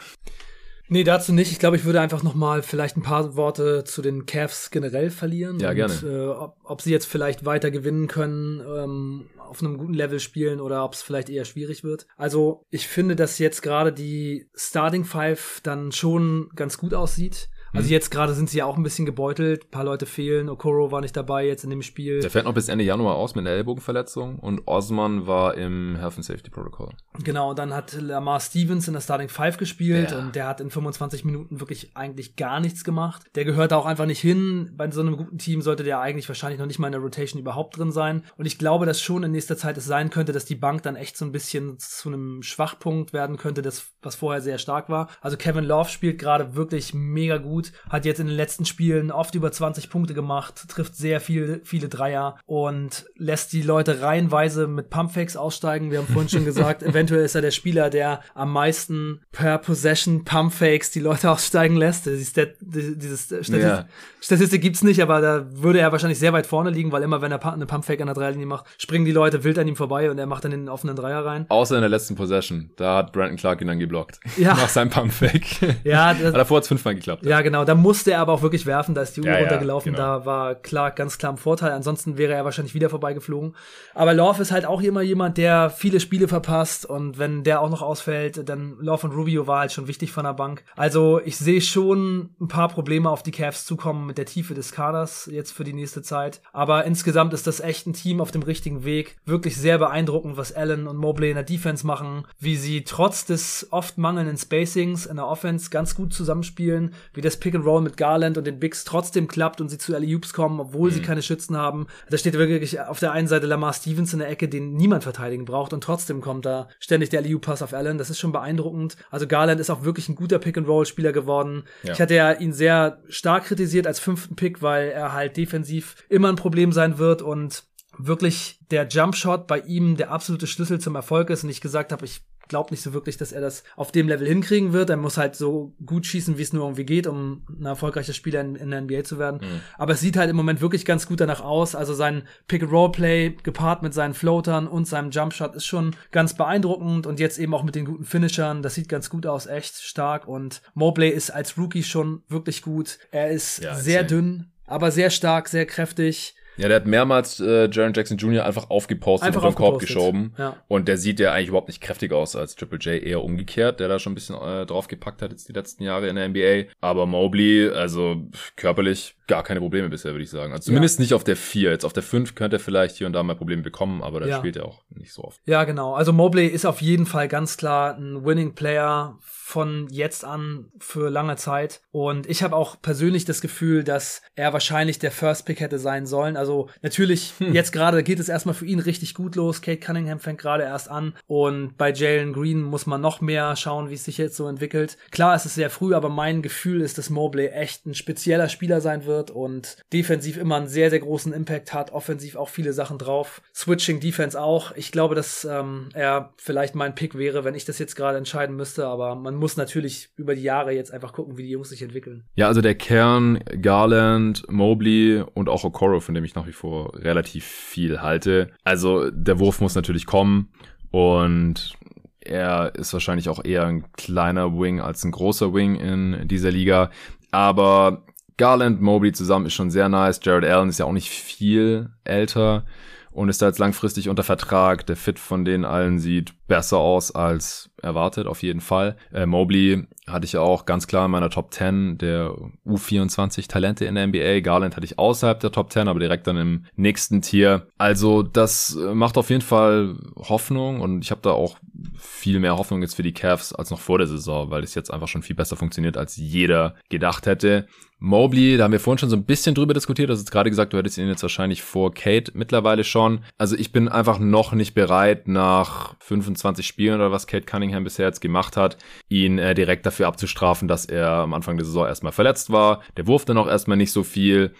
Nee, 0.88 1.04
dazu 1.04 1.32
nicht. 1.32 1.50
Ich 1.52 1.58
glaube, 1.58 1.76
ich 1.76 1.84
würde 1.84 2.00
einfach 2.00 2.22
noch 2.22 2.34
mal 2.34 2.62
vielleicht 2.62 2.96
ein 2.96 3.02
paar 3.02 3.34
Worte 3.34 3.84
zu 3.84 4.02
den 4.02 4.26
Cavs 4.26 4.70
generell 4.70 5.10
verlieren. 5.10 5.58
Ja, 5.58 5.70
und, 5.70 5.76
gerne. 5.76 5.94
Äh, 6.04 6.28
ob, 6.28 6.56
ob 6.64 6.82
sie 6.82 6.90
jetzt 6.90 7.06
vielleicht 7.06 7.46
weiter 7.46 7.70
gewinnen 7.70 8.08
können, 8.08 8.60
ähm, 8.60 9.30
auf 9.38 9.62
einem 9.62 9.78
guten 9.78 9.94
Level 9.94 10.20
spielen 10.20 10.60
oder 10.60 10.84
ob 10.84 10.94
es 10.94 11.02
vielleicht 11.02 11.30
eher 11.30 11.44
schwierig 11.44 11.84
wird. 11.84 12.06
Also 12.16 12.66
ich 12.70 12.88
finde, 12.88 13.16
dass 13.16 13.38
jetzt 13.38 13.62
gerade 13.62 13.92
die 13.92 14.48
Starting 14.54 15.04
Five 15.04 15.60
dann 15.62 15.92
schon 15.92 16.50
ganz 16.56 16.78
gut 16.78 16.94
aussieht. 16.94 17.48
Also 17.72 17.86
mhm. 17.86 17.92
jetzt 17.92 18.10
gerade 18.10 18.34
sind 18.34 18.50
sie 18.50 18.58
ja 18.58 18.66
auch 18.66 18.76
ein 18.76 18.82
bisschen 18.82 19.06
gebeutelt. 19.06 19.64
Ein 19.64 19.70
paar 19.70 19.84
Leute 19.84 20.06
fehlen. 20.06 20.48
Okoro 20.48 20.90
war 20.90 21.00
nicht 21.00 21.16
dabei 21.16 21.46
jetzt 21.46 21.64
in 21.64 21.70
dem 21.70 21.82
Spiel. 21.82 22.20
Der 22.20 22.30
fällt 22.30 22.44
noch 22.44 22.54
bis 22.54 22.68
Ende 22.68 22.84
Januar 22.84 23.16
aus 23.16 23.34
mit 23.34 23.46
einer 23.46 23.56
Ellbogenverletzung 23.56 24.38
und 24.38 24.66
Osman 24.66 25.26
war 25.26 25.54
im 25.56 25.96
Health 25.96 26.16
and 26.16 26.24
Safety 26.24 26.50
Protocol. 26.50 26.90
Genau, 27.22 27.50
und 27.50 27.58
dann 27.58 27.74
hat 27.74 27.92
Lamar 28.00 28.40
Stevens 28.40 28.88
in 28.88 28.94
der 28.94 29.00
Starting 29.00 29.28
Five 29.28 29.56
gespielt 29.56 30.10
ja. 30.10 30.18
und 30.18 30.34
der 30.34 30.46
hat 30.46 30.60
in 30.60 30.70
25 30.70 31.24
Minuten 31.24 31.60
wirklich 31.60 31.96
eigentlich 31.96 32.36
gar 32.36 32.60
nichts 32.60 32.84
gemacht. 32.84 33.22
Der 33.34 33.44
gehört 33.44 33.72
da 33.72 33.76
auch 33.76 33.86
einfach 33.86 34.06
nicht 34.06 34.20
hin. 34.20 34.72
Bei 34.76 34.90
so 34.90 35.00
einem 35.00 35.16
guten 35.16 35.38
Team 35.38 35.62
sollte 35.62 35.82
der 35.82 36.00
eigentlich 36.00 36.28
wahrscheinlich 36.28 36.58
noch 36.58 36.66
nicht 36.66 36.78
mal 36.78 36.88
in 36.88 36.92
der 36.92 37.00
Rotation 37.00 37.40
überhaupt 37.40 37.78
drin 37.78 37.92
sein. 37.92 38.24
Und 38.36 38.46
ich 38.46 38.58
glaube, 38.58 38.86
dass 38.86 39.00
schon 39.00 39.22
in 39.22 39.32
nächster 39.32 39.56
Zeit 39.56 39.76
es 39.76 39.84
sein 39.84 40.10
könnte, 40.10 40.32
dass 40.32 40.44
die 40.44 40.54
Bank 40.54 40.82
dann 40.82 40.96
echt 40.96 41.16
so 41.16 41.24
ein 41.24 41.32
bisschen 41.32 41.78
zu 41.78 42.08
einem 42.08 42.42
Schwachpunkt 42.42 43.12
werden 43.12 43.36
könnte, 43.36 43.62
das, 43.62 43.92
was 44.02 44.16
vorher 44.16 44.40
sehr 44.40 44.58
stark 44.58 44.88
war. 44.88 45.08
Also 45.20 45.36
Kevin 45.36 45.64
Love 45.64 45.88
spielt 45.88 46.18
gerade 46.18 46.54
wirklich 46.54 46.94
mega 46.94 47.38
gut, 47.38 47.61
hat 47.88 48.02
hat 48.02 48.06
jetzt 48.06 48.20
in 48.20 48.26
den 48.26 48.36
letzten 48.36 48.64
Spielen 48.64 49.12
oft 49.12 49.34
über 49.36 49.52
20 49.52 49.88
Punkte 49.88 50.12
gemacht, 50.12 50.66
trifft 50.68 50.96
sehr 50.96 51.20
viel, 51.20 51.60
viele 51.62 51.88
Dreier 51.88 52.36
und 52.46 53.06
lässt 53.16 53.52
die 53.52 53.62
Leute 53.62 54.02
reihenweise 54.02 54.66
mit 54.66 54.90
Pumpfakes 54.90 55.36
aussteigen. 55.36 55.92
Wir 55.92 55.98
haben 55.98 56.08
vorhin 56.08 56.28
schon 56.28 56.44
gesagt, 56.44 56.82
eventuell 56.82 57.24
ist 57.24 57.36
er 57.36 57.42
der 57.42 57.52
Spieler, 57.52 57.90
der 57.90 58.20
am 58.34 58.52
meisten 58.52 59.20
per 59.30 59.58
Possession 59.58 60.24
Pumpfakes 60.24 60.90
die 60.90 61.00
Leute 61.00 61.30
aussteigen 61.30 61.76
lässt. 61.76 62.06
Die 62.06 62.24
Stat, 62.24 62.54
diese 62.60 63.16
Statistik, 63.16 63.62
ja. 63.62 63.86
Statistik 64.20 64.62
gibt's 64.62 64.82
nicht, 64.82 65.00
aber 65.00 65.20
da 65.20 65.46
würde 65.52 65.78
er 65.78 65.92
wahrscheinlich 65.92 66.18
sehr 66.18 66.32
weit 66.32 66.46
vorne 66.46 66.70
liegen, 66.70 66.90
weil 66.90 67.02
immer 67.02 67.22
wenn 67.22 67.30
er 67.30 67.52
eine 67.52 67.66
Pumpfake 67.66 68.00
an 68.00 68.06
der 68.06 68.14
Dreierlinie 68.14 68.46
macht, 68.46 68.66
springen 68.78 69.04
die 69.04 69.12
Leute 69.12 69.44
wild 69.44 69.58
an 69.58 69.68
ihm 69.68 69.76
vorbei 69.76 70.10
und 70.10 70.18
er 70.18 70.26
macht 70.26 70.44
dann 70.44 70.50
den 70.50 70.68
offenen 70.68 70.96
Dreier 70.96 71.24
rein. 71.24 71.46
Außer 71.48 71.76
in 71.76 71.82
der 71.82 71.90
letzten 71.90 72.16
Possession, 72.16 72.70
da 72.76 72.96
hat 72.96 73.12
Brandon 73.12 73.36
Clark 73.36 73.60
ihn 73.60 73.68
dann 73.68 73.78
geblockt. 73.78 74.18
Ja. 74.36 74.54
Nach 74.54 74.68
seinem 74.68 74.90
Pumpfake. 74.90 75.76
Ja. 75.84 76.14
Das, 76.14 76.26
aber 76.26 76.38
davor 76.38 76.56
hat's 76.58 76.68
fünfmal 76.68 76.94
geklappt. 76.94 77.24
Ja, 77.24 77.40
genau. 77.40 77.51
Da 77.52 77.74
muss 77.74 77.92
musste 77.92 78.12
er 78.12 78.20
aber 78.20 78.32
auch 78.32 78.40
wirklich 78.40 78.64
werfen, 78.64 78.94
da 78.94 79.02
ist 79.02 79.18
die 79.18 79.20
Uhr 79.20 79.26
ja, 79.26 79.36
runtergelaufen, 79.36 79.92
ja, 79.92 79.98
genau. 79.98 80.18
da 80.20 80.24
war 80.24 80.54
klar, 80.54 80.92
ganz 80.92 81.18
klar 81.18 81.30
im 81.30 81.36
Vorteil, 81.36 81.72
ansonsten 81.72 82.16
wäre 82.16 82.32
er 82.32 82.46
wahrscheinlich 82.46 82.74
wieder 82.74 82.88
vorbeigeflogen. 82.88 83.54
Aber 83.92 84.14
Love 84.14 84.40
ist 84.40 84.50
halt 84.50 84.64
auch 84.64 84.80
immer 84.80 85.02
jemand, 85.02 85.36
der 85.36 85.68
viele 85.68 86.00
Spiele 86.00 86.26
verpasst 86.26 86.86
und 86.86 87.18
wenn 87.18 87.44
der 87.44 87.60
auch 87.60 87.68
noch 87.68 87.82
ausfällt, 87.82 88.48
dann 88.48 88.78
Love 88.80 89.06
und 89.08 89.14
Rubio 89.14 89.46
war 89.46 89.60
halt 89.60 89.72
schon 89.72 89.88
wichtig 89.88 90.10
von 90.10 90.24
der 90.24 90.32
Bank. 90.32 90.64
Also 90.74 91.20
ich 91.22 91.36
sehe 91.36 91.60
schon 91.60 92.30
ein 92.40 92.48
paar 92.48 92.68
Probleme 92.68 93.10
auf 93.10 93.22
die 93.22 93.30
Cavs 93.30 93.66
zukommen 93.66 94.06
mit 94.06 94.16
der 94.16 94.24
Tiefe 94.24 94.54
des 94.54 94.72
Kaders 94.72 95.28
jetzt 95.30 95.52
für 95.52 95.64
die 95.64 95.74
nächste 95.74 96.00
Zeit. 96.00 96.40
Aber 96.54 96.86
insgesamt 96.86 97.34
ist 97.34 97.46
das 97.46 97.60
echt 97.60 97.86
ein 97.86 97.92
Team 97.92 98.22
auf 98.22 98.30
dem 98.30 98.42
richtigen 98.42 98.84
Weg. 98.84 99.18
Wirklich 99.26 99.58
sehr 99.58 99.76
beeindruckend, 99.76 100.38
was 100.38 100.54
Allen 100.54 100.88
und 100.88 100.96
Mobley 100.96 101.28
in 101.28 101.36
der 101.36 101.44
Defense 101.44 101.86
machen, 101.86 102.26
wie 102.38 102.56
sie 102.56 102.84
trotz 102.84 103.26
des 103.26 103.68
oft 103.70 103.98
mangelnden 103.98 104.38
Spacings 104.38 105.04
in 105.04 105.16
der 105.16 105.28
Offense 105.28 105.68
ganz 105.68 105.94
gut 105.94 106.14
zusammenspielen, 106.14 106.94
wie 107.12 107.20
das 107.20 107.36
Pick 107.42 107.56
and 107.56 107.64
Roll 107.64 107.82
mit 107.82 107.96
Garland 107.96 108.38
und 108.38 108.46
den 108.46 108.60
Bigs 108.60 108.84
trotzdem 108.84 109.26
klappt 109.26 109.60
und 109.60 109.68
sie 109.68 109.76
zu 109.76 109.96
alley 109.96 110.16
kommen, 110.32 110.60
obwohl 110.60 110.90
mhm. 110.90 110.94
sie 110.94 111.02
keine 111.02 111.22
Schützen 111.22 111.56
haben. 111.56 111.88
Da 112.08 112.16
steht 112.16 112.34
wirklich 112.34 112.80
auf 112.80 113.00
der 113.00 113.10
einen 113.10 113.26
Seite 113.26 113.48
Lamar 113.48 113.72
Stevens 113.72 114.12
in 114.12 114.20
der 114.20 114.28
Ecke, 114.28 114.48
den 114.48 114.74
niemand 114.74 115.02
verteidigen 115.02 115.44
braucht 115.44 115.72
und 115.72 115.82
trotzdem 115.82 116.20
kommt 116.20 116.46
da 116.46 116.68
ständig 116.78 117.10
der 117.10 117.18
alley 117.18 117.36
pass 117.38 117.60
auf 117.60 117.74
Allen. 117.74 117.98
Das 117.98 118.10
ist 118.10 118.20
schon 118.20 118.30
beeindruckend. 118.30 118.96
Also 119.10 119.26
Garland 119.26 119.60
ist 119.60 119.70
auch 119.70 119.82
wirklich 119.82 120.08
ein 120.08 120.14
guter 120.14 120.38
Pick-and-Roll-Spieler 120.38 121.10
geworden. 121.10 121.64
Ja. 121.82 121.94
Ich 121.94 122.00
hatte 122.00 122.14
ja 122.14 122.30
ihn 122.30 122.52
sehr 122.52 123.02
stark 123.08 123.46
kritisiert 123.46 123.88
als 123.88 123.98
fünften 123.98 124.36
Pick, 124.36 124.62
weil 124.62 124.90
er 124.90 125.12
halt 125.12 125.36
defensiv 125.36 125.96
immer 126.08 126.28
ein 126.28 126.36
Problem 126.36 126.70
sein 126.70 126.98
wird 126.98 127.22
und 127.22 127.64
wirklich 127.98 128.60
der 128.70 128.86
Jumpshot 128.86 129.48
bei 129.48 129.58
ihm 129.58 129.96
der 129.96 130.12
absolute 130.12 130.46
Schlüssel 130.46 130.80
zum 130.80 130.94
Erfolg 130.94 131.28
ist 131.30 131.42
und 131.42 131.50
ich 131.50 131.60
gesagt 131.60 131.90
habe, 131.90 132.04
ich 132.04 132.22
glaube 132.52 132.70
nicht 132.70 132.82
so 132.82 132.92
wirklich, 132.92 133.16
dass 133.16 133.32
er 133.32 133.40
das 133.40 133.64
auf 133.76 133.92
dem 133.92 134.08
Level 134.08 134.28
hinkriegen 134.28 134.74
wird. 134.74 134.90
Er 134.90 134.98
muss 134.98 135.16
halt 135.16 135.36
so 135.36 135.72
gut 135.86 136.04
schießen, 136.04 136.36
wie 136.36 136.42
es 136.42 136.52
nur 136.52 136.64
irgendwie 136.64 136.84
geht, 136.84 137.06
um 137.06 137.46
ein 137.48 137.64
erfolgreicher 137.64 138.12
Spieler 138.12 138.42
in, 138.42 138.56
in 138.56 138.70
der 138.70 138.82
NBA 138.82 139.04
zu 139.04 139.18
werden. 139.18 139.40
Mhm. 139.40 139.60
Aber 139.78 139.94
es 139.94 140.00
sieht 140.00 140.18
halt 140.18 140.28
im 140.28 140.36
Moment 140.36 140.60
wirklich 140.60 140.84
ganz 140.84 141.06
gut 141.06 141.20
danach 141.20 141.40
aus. 141.40 141.74
Also 141.74 141.94
sein 141.94 142.24
Pick-and-Roll-Play 142.48 143.36
gepaart 143.42 143.82
mit 143.82 143.94
seinen 143.94 144.12
Floatern 144.12 144.68
und 144.68 144.86
seinem 144.86 145.10
Jumpshot 145.10 145.54
ist 145.54 145.64
schon 145.64 145.96
ganz 146.10 146.34
beeindruckend 146.34 147.06
und 147.06 147.18
jetzt 147.18 147.38
eben 147.38 147.54
auch 147.54 147.62
mit 147.62 147.74
den 147.74 147.86
guten 147.86 148.04
Finishern. 148.04 148.62
Das 148.62 148.74
sieht 148.74 148.90
ganz 148.90 149.08
gut 149.08 149.24
aus, 149.24 149.46
echt 149.46 149.76
stark. 149.76 150.28
Und 150.28 150.60
Mobley 150.74 151.08
ist 151.08 151.30
als 151.30 151.56
Rookie 151.56 151.82
schon 151.82 152.20
wirklich 152.28 152.60
gut. 152.60 152.98
Er 153.12 153.30
ist 153.30 153.62
ja, 153.62 153.74
sehr 153.74 154.04
dünn, 154.04 154.50
aber 154.66 154.90
sehr 154.90 155.08
stark, 155.08 155.48
sehr 155.48 155.64
kräftig. 155.64 156.34
Ja, 156.56 156.68
der 156.68 156.76
hat 156.76 156.86
mehrmals 156.86 157.40
äh, 157.40 157.68
Jaron 157.70 157.92
Jackson 157.94 158.18
Jr. 158.18 158.44
einfach 158.44 158.70
aufgepostet 158.70 159.26
einfach 159.26 159.42
und 159.42 159.48
auf 159.48 159.54
den 159.54 159.58
Korb 159.58 159.80
geschoben. 159.80 160.34
Ja. 160.38 160.56
Und 160.68 160.88
der 160.88 160.98
sieht 160.98 161.18
ja 161.18 161.32
eigentlich 161.32 161.48
überhaupt 161.48 161.68
nicht 161.68 161.80
kräftig 161.80 162.12
aus 162.12 162.36
als 162.36 162.54
Triple 162.56 162.78
J, 162.78 163.02
eher 163.02 163.22
umgekehrt, 163.22 163.80
der 163.80 163.88
da 163.88 163.98
schon 163.98 164.12
ein 164.12 164.14
bisschen 164.14 164.36
äh, 164.36 164.66
draufgepackt 164.66 165.22
hat 165.22 165.30
jetzt 165.30 165.48
die 165.48 165.52
letzten 165.52 165.82
Jahre 165.82 166.08
in 166.08 166.16
der 166.16 166.28
NBA. 166.28 166.70
Aber 166.80 167.06
Mobley, 167.06 167.68
also 167.70 168.28
körperlich 168.56 169.16
gar 169.26 169.42
keine 169.42 169.60
Probleme 169.60 169.88
bisher, 169.88 170.12
würde 170.12 170.24
ich 170.24 170.30
sagen. 170.30 170.52
Also 170.52 170.66
zumindest 170.66 170.98
ja. 170.98 171.04
nicht 171.04 171.14
auf 171.14 171.24
der 171.24 171.36
4. 171.36 171.70
Jetzt 171.70 171.84
auf 171.84 171.92
der 171.92 172.02
5 172.02 172.34
könnte 172.34 172.56
er 172.56 172.60
vielleicht 172.60 172.96
hier 172.96 173.06
und 173.06 173.14
da 173.14 173.22
mal 173.22 173.34
Probleme 173.34 173.62
bekommen, 173.62 174.02
aber 174.02 174.20
da 174.20 174.26
ja. 174.26 174.38
spielt 174.38 174.56
er 174.56 174.66
auch 174.66 174.82
nicht 174.90 175.12
so 175.12 175.24
oft. 175.24 175.40
Ja, 175.46 175.64
genau. 175.64 175.94
Also 175.94 176.12
Mobley 176.12 176.46
ist 176.46 176.66
auf 176.66 176.82
jeden 176.82 177.06
Fall 177.06 177.28
ganz 177.28 177.56
klar 177.56 177.96
ein 177.96 178.24
Winning 178.24 178.54
Player 178.54 179.18
von 179.44 179.88
jetzt 179.90 180.24
an 180.24 180.70
für 180.78 181.10
lange 181.10 181.36
Zeit. 181.36 181.82
Und 181.90 182.26
ich 182.26 182.42
habe 182.42 182.56
auch 182.56 182.80
persönlich 182.80 183.24
das 183.24 183.40
Gefühl, 183.40 183.82
dass 183.82 184.22
er 184.36 184.52
wahrscheinlich 184.52 185.00
der 185.00 185.10
First 185.10 185.46
Pick 185.46 185.60
hätte 185.60 185.80
sein 185.80 186.06
sollen. 186.06 186.36
Also 186.36 186.70
natürlich, 186.80 187.34
hm. 187.38 187.52
jetzt 187.52 187.72
gerade 187.72 188.02
geht 188.04 188.20
es 188.20 188.28
erstmal 188.28 188.54
für 188.54 188.64
ihn 188.64 188.78
richtig 188.78 189.14
gut 189.14 189.34
los. 189.34 189.60
Kate 189.60 189.80
Cunningham 189.80 190.20
fängt 190.20 190.40
gerade 190.40 190.62
erst 190.62 190.88
an. 190.88 191.14
Und 191.26 191.76
bei 191.76 191.92
Jalen 191.92 192.32
Green 192.32 192.62
muss 192.62 192.86
man 192.86 193.00
noch 193.00 193.20
mehr 193.20 193.54
schauen, 193.56 193.90
wie 193.90 193.94
es 193.94 194.04
sich 194.04 194.16
jetzt 194.16 194.36
so 194.36 194.46
entwickelt. 194.46 194.96
Klar, 195.10 195.34
es 195.34 195.44
ist 195.44 195.56
sehr 195.56 195.70
früh, 195.70 195.92
aber 195.92 196.08
mein 196.08 196.40
Gefühl 196.40 196.80
ist, 196.80 196.96
dass 196.96 197.10
Mobley 197.10 197.48
echt 197.48 197.84
ein 197.84 197.94
spezieller 197.94 198.48
Spieler 198.48 198.80
sein 198.80 199.04
wird 199.04 199.32
und 199.32 199.76
defensiv 199.92 200.38
immer 200.38 200.56
einen 200.56 200.68
sehr, 200.68 200.88
sehr 200.88 201.00
großen 201.00 201.32
Impact 201.32 201.74
hat. 201.74 201.92
Offensiv 201.92 202.36
auch 202.36 202.48
viele 202.48 202.72
Sachen 202.72 202.96
drauf. 202.96 203.42
Switching 203.54 204.00
Defense 204.00 204.40
auch. 204.40 204.74
Ich 204.76 204.92
glaube, 204.92 205.14
dass 205.14 205.44
ähm, 205.44 205.88
er 205.94 206.32
vielleicht 206.36 206.74
mein 206.74 206.94
Pick 206.94 207.18
wäre, 207.18 207.44
wenn 207.44 207.56
ich 207.56 207.64
das 207.64 207.80
jetzt 207.80 207.96
gerade 207.96 208.16
entscheiden 208.16 208.56
müsste. 208.56 208.86
Aber 208.86 209.14
man 209.14 209.31
muss 209.36 209.56
natürlich 209.56 210.10
über 210.16 210.34
die 210.34 210.42
Jahre 210.42 210.72
jetzt 210.72 210.92
einfach 210.92 211.12
gucken, 211.12 211.36
wie 211.36 211.42
die 211.42 211.50
Jungs 211.50 211.68
sich 211.68 211.82
entwickeln. 211.82 212.24
Ja, 212.34 212.48
also 212.48 212.60
der 212.60 212.74
Kern, 212.74 213.40
Garland, 213.60 214.44
Mobley 214.50 215.22
und 215.34 215.48
auch 215.48 215.64
Okoro, 215.64 216.00
von 216.00 216.14
dem 216.14 216.24
ich 216.24 216.34
nach 216.34 216.46
wie 216.46 216.52
vor 216.52 216.94
relativ 216.96 217.44
viel 217.44 218.00
halte. 218.02 218.50
Also 218.64 219.10
der 219.10 219.38
Wurf 219.38 219.60
muss 219.60 219.74
natürlich 219.74 220.06
kommen 220.06 220.52
und 220.90 221.74
er 222.20 222.74
ist 222.76 222.92
wahrscheinlich 222.92 223.28
auch 223.28 223.44
eher 223.44 223.66
ein 223.66 223.90
kleiner 223.92 224.52
Wing 224.58 224.80
als 224.80 225.04
ein 225.04 225.10
großer 225.10 225.52
Wing 225.52 225.74
in 225.74 226.28
dieser 226.28 226.50
Liga. 226.50 226.90
Aber 227.30 228.04
Garland, 228.36 228.80
Mobley 228.80 229.12
zusammen 229.12 229.46
ist 229.46 229.54
schon 229.54 229.70
sehr 229.70 229.88
nice. 229.88 230.20
Jared 230.22 230.44
Allen 230.44 230.68
ist 230.68 230.78
ja 230.78 230.84
auch 230.86 230.92
nicht 230.92 231.10
viel 231.10 231.90
älter. 232.04 232.64
und 233.12 233.28
ist 233.28 233.42
da 233.42 233.46
jetzt 233.46 233.58
langfristig 233.58 234.08
unter 234.08 234.22
Vertrag. 234.22 234.86
Der 234.86 234.96
Fit 234.96 235.18
von 235.18 235.44
denen 235.44 235.64
allen 235.64 235.98
sieht 235.98 236.32
besser 236.52 236.76
aus 236.76 237.14
als 237.14 237.70
erwartet, 237.80 238.26
auf 238.26 238.42
jeden 238.42 238.60
Fall. 238.60 238.98
Äh, 239.10 239.24
Mobley 239.24 239.86
hatte 240.06 240.26
ich 240.26 240.36
auch 240.36 240.66
ganz 240.66 240.86
klar 240.86 241.06
in 241.06 241.10
meiner 241.10 241.30
Top 241.30 241.54
10 241.54 241.96
der 241.96 242.34
U24 242.66 243.48
Talente 243.48 243.86
in 243.86 243.94
der 243.94 244.06
NBA. 244.06 244.40
Garland 244.40 244.76
hatte 244.76 244.84
ich 244.84 244.98
außerhalb 244.98 245.40
der 245.40 245.50
Top 245.50 245.72
10, 245.72 245.88
aber 245.88 245.98
direkt 245.98 246.26
dann 246.26 246.36
im 246.36 246.66
nächsten 246.76 247.22
Tier. 247.22 247.68
Also 247.78 248.22
das 248.22 248.76
äh, 248.76 248.92
macht 248.92 249.16
auf 249.16 249.30
jeden 249.30 249.40
Fall 249.40 249.96
Hoffnung 250.16 250.82
und 250.82 251.02
ich 251.02 251.10
habe 251.10 251.22
da 251.22 251.30
auch 251.30 251.56
viel 251.98 252.38
mehr 252.38 252.58
Hoffnung 252.58 252.82
jetzt 252.82 252.96
für 252.96 253.02
die 253.02 253.14
Cavs 253.14 253.54
als 253.54 253.70
noch 253.70 253.80
vor 253.80 253.96
der 253.96 254.06
Saison, 254.06 254.50
weil 254.50 254.62
es 254.62 254.74
jetzt 254.74 254.92
einfach 254.92 255.08
schon 255.08 255.22
viel 255.22 255.36
besser 255.36 255.56
funktioniert, 255.56 255.96
als 255.96 256.16
jeder 256.16 256.74
gedacht 256.90 257.24
hätte. 257.24 257.66
Mobley, 258.04 258.56
da 258.56 258.64
haben 258.64 258.72
wir 258.72 258.80
vorhin 258.80 258.98
schon 258.98 259.10
so 259.10 259.16
ein 259.16 259.24
bisschen 259.24 259.54
drüber 259.54 259.74
diskutiert. 259.74 260.08
Du 260.08 260.12
hast 260.12 260.18
jetzt 260.18 260.32
gerade 260.32 260.50
gesagt, 260.50 260.72
du 260.72 260.76
hättest 260.76 260.98
ihn 260.98 261.06
jetzt 261.06 261.22
wahrscheinlich 261.22 261.62
vor 261.62 261.94
Kate 261.94 262.32
mittlerweile 262.34 262.82
schon. 262.82 263.20
Also 263.38 263.56
ich 263.56 263.70
bin 263.70 263.88
einfach 263.88 264.18
noch 264.18 264.52
nicht 264.54 264.74
bereit, 264.74 265.28
nach 265.28 265.94
25 266.00 266.41
Spielen 266.66 266.96
oder 266.96 267.12
was 267.12 267.26
Kate 267.26 267.46
Cunningham 267.46 267.84
bisher 267.84 268.06
jetzt 268.06 268.20
gemacht 268.20 268.56
hat, 268.56 268.76
ihn 269.08 269.38
äh, 269.38 269.54
direkt 269.54 269.86
dafür 269.86 270.08
abzustrafen, 270.08 270.68
dass 270.68 270.84
er 270.84 271.08
am 271.08 271.34
Anfang 271.34 271.56
der 271.56 271.64
Saison 271.64 271.86
erstmal 271.86 272.12
verletzt 272.12 272.50
war. 272.50 272.82
Der 272.96 273.06
Wurf 273.06 273.24
dann 273.24 273.38
auch 273.38 273.48
erstmal 273.48 273.76
nicht 273.76 273.92
so 273.92 274.02
viel. 274.02 274.52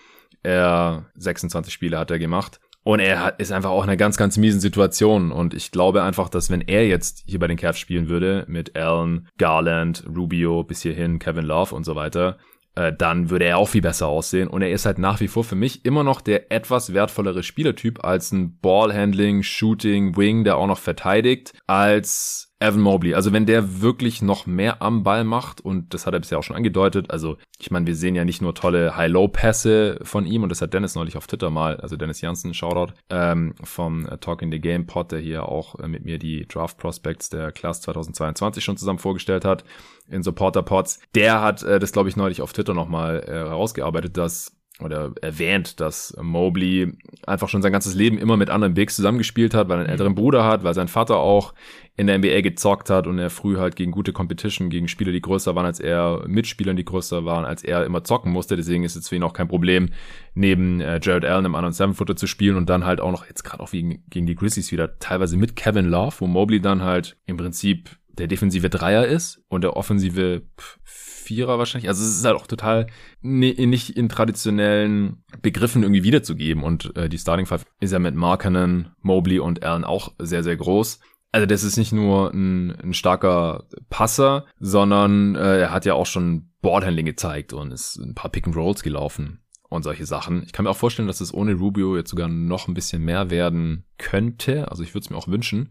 Er 0.43 1.07
26 1.17 1.73
Spiele 1.73 1.99
hat 1.99 2.11
er 2.11 2.19
gemacht. 2.19 2.61
Und 2.85 2.99
er 2.99 3.39
ist 3.39 3.53
einfach 3.53 3.71
auch 3.71 3.85
in 3.85 3.91
einer 3.91 3.97
ganz, 3.97 4.17
ganz 4.17 4.37
miesen 4.37 4.61
Situation. 4.61 5.31
Und 5.31 5.55
ich 5.55 5.71
glaube 5.71 6.03
einfach, 6.03 6.29
dass 6.29 6.51
wenn 6.51 6.63
er 6.63 6.87
jetzt 6.87 7.23
hier 7.27 7.39
bei 7.39 7.47
den 7.47 7.57
Cavs 7.57 7.79
spielen 7.79 8.09
würde, 8.09 8.45
mit 8.49 8.77
Allen, 8.77 9.29
Garland, 9.39 10.05
Rubio 10.09 10.65
bis 10.65 10.83
hierhin, 10.83 11.21
Kevin 11.21 11.45
Love 11.45 11.75
und 11.75 11.85
so 11.85 11.95
weiter, 11.95 12.39
äh, 12.75 12.93
dann 12.93 13.31
würde 13.31 13.45
er 13.45 13.59
auch 13.59 13.69
viel 13.69 13.83
besser 13.83 14.07
aussehen. 14.07 14.49
Und 14.49 14.63
er 14.63 14.71
ist 14.71 14.87
halt 14.87 14.99
nach 14.99 15.21
wie 15.21 15.29
vor 15.29 15.45
für 15.45 15.57
mich 15.57 15.85
immer 15.85 16.05
noch 16.05 16.21
der 16.21 16.51
etwas 16.51 16.95
wertvollere 16.95 17.43
Spielertyp 17.43 18.05
als 18.05 18.33
ein 18.33 18.59
Ballhandling, 18.61 19.43
Shooting, 19.43 20.17
Wing, 20.17 20.45
der 20.45 20.57
auch 20.57 20.67
noch 20.67 20.79
verteidigt, 20.79 21.53
als 21.67 22.52
Evan 22.63 22.81
Mobley. 22.81 23.15
Also 23.15 23.33
wenn 23.33 23.47
der 23.47 23.83
wirklich 23.83 24.23
noch 24.23 24.47
mehr 24.47 24.83
am 24.83 25.03
Ball 25.03 25.25
macht, 25.25 25.61
und 25.61 25.93
das 25.95 26.07
hat 26.07 26.15
er 26.15 26.21
bisher 26.21 26.39
auch 26.39 26.43
schon 26.43 26.57
angedeutet, 26.57 27.11
also 27.11 27.37
ich 27.59 27.71
meine, 27.71 27.87
wir 27.87 27.95
sehen 27.95 28.15
ja 28.15 28.25
nicht 28.25 28.41
nur 28.41 28.55
tolle 28.55 28.97
High-Low-Pässe 28.97 30.01
von 30.03 30.27
ihm, 30.27 30.43
und 30.43 30.49
das 30.49 30.63
hat 30.63 30.73
Dennis 30.73 30.95
neulich 30.95 31.17
auf 31.17 31.27
Twitter 31.27 31.51
mal, 31.51 31.77
also 31.77 31.97
Dennis 31.97 32.21
Janssen, 32.21 32.55
Shoutout, 32.55 32.95
ähm, 33.11 33.55
vom 33.63 34.09
Talk 34.21 34.43
in 34.43 34.51
the 34.51 34.61
Game 34.61 34.87
Pod, 34.87 35.13
der 35.13 35.21
hier 35.21 35.49
auch 35.49 35.79
äh, 35.79 35.89
mit 35.89 36.05
mir 36.05 36.19
die 36.19 36.47
Draft 36.47 36.79
Prospects 36.79 37.29
der 37.29 37.53
Class 37.53 37.81
2022 37.83 38.63
schon 38.63 38.77
zusammen 38.77 38.99
vorgestellt 38.99 39.45
hat, 39.45 39.65
in 40.09 40.23
Supporter 40.23 40.63
Pods. 40.63 41.01
Der 41.15 41.41
hat 41.43 41.63
äh, 41.63 41.79
das, 41.79 41.93
glaube 41.93 42.09
ich, 42.09 42.17
neulich 42.17 42.43
auf 42.43 42.53
Twitter 42.53 42.75
nochmal 42.75 43.25
äh, 43.27 43.33
herausgearbeitet, 43.33 44.17
dass 44.17 44.57
oder 44.81 45.13
erwähnt, 45.21 45.81
dass 45.81 46.17
Mobley 46.21 46.93
einfach 47.27 47.49
schon 47.49 47.63
sein 47.63 47.73
ganzes 47.73 47.95
Leben 47.95 48.19
immer 48.19 48.37
mit 48.37 48.51
anderen 48.51 48.75
Bigs 48.75 48.97
zusammengespielt 48.97 49.55
hat, 49.55 49.69
weil 49.69 49.77
er 49.77 49.81
einen 49.81 49.87
mhm. 49.87 49.93
älteren 49.93 50.15
Bruder 50.15 50.45
hat, 50.45 50.65
weil 50.65 50.75
sein 50.75 50.89
Vater 50.89 51.17
auch 51.17 51.55
in 51.95 52.07
der 52.07 52.19
NBA 52.19 52.41
gezockt 52.41 52.89
hat 52.89 53.07
und 53.07 53.19
er 53.19 53.29
früh 53.29 53.59
halt 53.59 53.77
gegen 53.77 53.93
gute 53.93 54.15
Competition, 54.15 54.71
gegen 54.71 54.89
Spieler, 54.89 55.13
die 55.13 55.21
größer 55.21 55.55
waren 55.55 55.67
als 55.67 55.79
er, 55.79 56.25
Mitspielern, 56.27 56.77
die 56.77 56.87
größer 56.87 57.27
waren 57.27 57.45
als 57.45 57.63
er, 57.63 57.85
immer 57.85 58.03
zocken 58.03 58.33
musste. 58.33 58.57
Deswegen 58.57 58.83
ist 58.83 58.97
es 58.97 59.09
für 59.09 59.17
ihn 59.17 59.23
auch 59.23 59.35
kein 59.35 59.49
Problem, 59.49 59.91
neben 60.35 60.81
äh, 60.81 61.01
Jared 61.03 61.27
Allen 61.27 61.45
im 61.45 61.55
anderen 61.55 61.75
Seven-Footer 61.75 62.17
zu 62.17 62.27
spielen 62.27 62.57
und 62.57 62.71
dann 62.71 62.87
halt 62.87 63.01
auch 63.01 63.13
noch 63.13 63.27
jetzt 63.27 63.45
gerade 63.45 63.63
auch 63.63 63.71
gegen, 63.71 64.05
gegen 64.09 64.27
die 64.27 64.35
Grizzlies 64.35 64.73
wieder 64.73 64.99
teilweise 65.01 65.37
mit 65.37 65.55
Kevin 65.55 65.87
Love, 65.87 66.17
wo 66.21 66.27
Mobley 66.27 66.61
dann 66.61 66.83
halt 66.83 67.19
im 67.27 67.37
Prinzip 67.37 67.91
der 68.19 68.27
defensive 68.27 68.71
Dreier 68.71 69.07
ist 69.07 69.43
und 69.49 69.63
der 69.63 69.77
offensive 69.77 70.43
Vierer 70.85 71.59
wahrscheinlich. 71.59 71.89
Also 71.89 72.05
es 72.05 72.17
ist 72.17 72.25
halt 72.25 72.37
auch 72.37 72.47
total 72.47 72.87
nicht 73.21 73.91
in 73.91 74.09
traditionellen 74.09 75.25
Begriffen 75.41 75.83
irgendwie 75.83 76.03
wiederzugeben. 76.03 76.63
Und 76.63 76.97
äh, 76.97 77.09
die 77.09 77.19
Starting 77.19 77.47
Five 77.47 77.65
ist 77.81 77.93
ja 77.93 77.99
mit 77.99 78.15
Markkanen, 78.15 78.91
Mobley 79.01 79.39
und 79.39 79.63
Allen 79.63 79.85
auch 79.85 80.13
sehr, 80.19 80.43
sehr 80.43 80.57
groß. 80.57 81.01
Also 81.31 81.47
das 81.47 81.63
ist 81.63 81.79
nicht 81.79 81.93
nur 81.93 82.33
ein, 82.33 82.73
ein 82.73 82.93
starker 82.93 83.65
Passer, 83.89 84.47
sondern 84.61 85.35
äh, 85.35 85.61
er 85.61 85.71
hat 85.73 85.87
ja 85.87 85.95
auch 85.95 86.07
schon 86.07 86.51
Boardhandling 86.61 87.07
gezeigt 87.07 87.53
und 87.53 87.73
ist 87.73 87.97
ein 87.97 88.15
paar 88.15 88.31
Pick 88.31 88.47
and 88.47 88.57
Rolls 88.57 88.83
gelaufen 88.83 89.42
und 89.73 89.83
solche 89.83 90.07
Sachen. 90.07 90.43
Ich 90.45 90.53
kann 90.53 90.65
mir 90.65 90.71
auch 90.71 90.77
vorstellen, 90.77 91.09
dass 91.09 91.21
es 91.21 91.33
ohne 91.33 91.55
Rubio 91.55 91.97
jetzt 91.97 92.11
sogar 92.11 92.29
noch 92.29 92.69
ein 92.69 92.75
bisschen 92.75 93.03
mehr 93.03 93.31
werden 93.31 93.85
könnte. 93.99 94.71
Also 94.71 94.83
ich 94.83 94.95
würde 94.95 95.05
es 95.05 95.11
mir 95.11 95.17
auch 95.17 95.29
wünschen. 95.29 95.71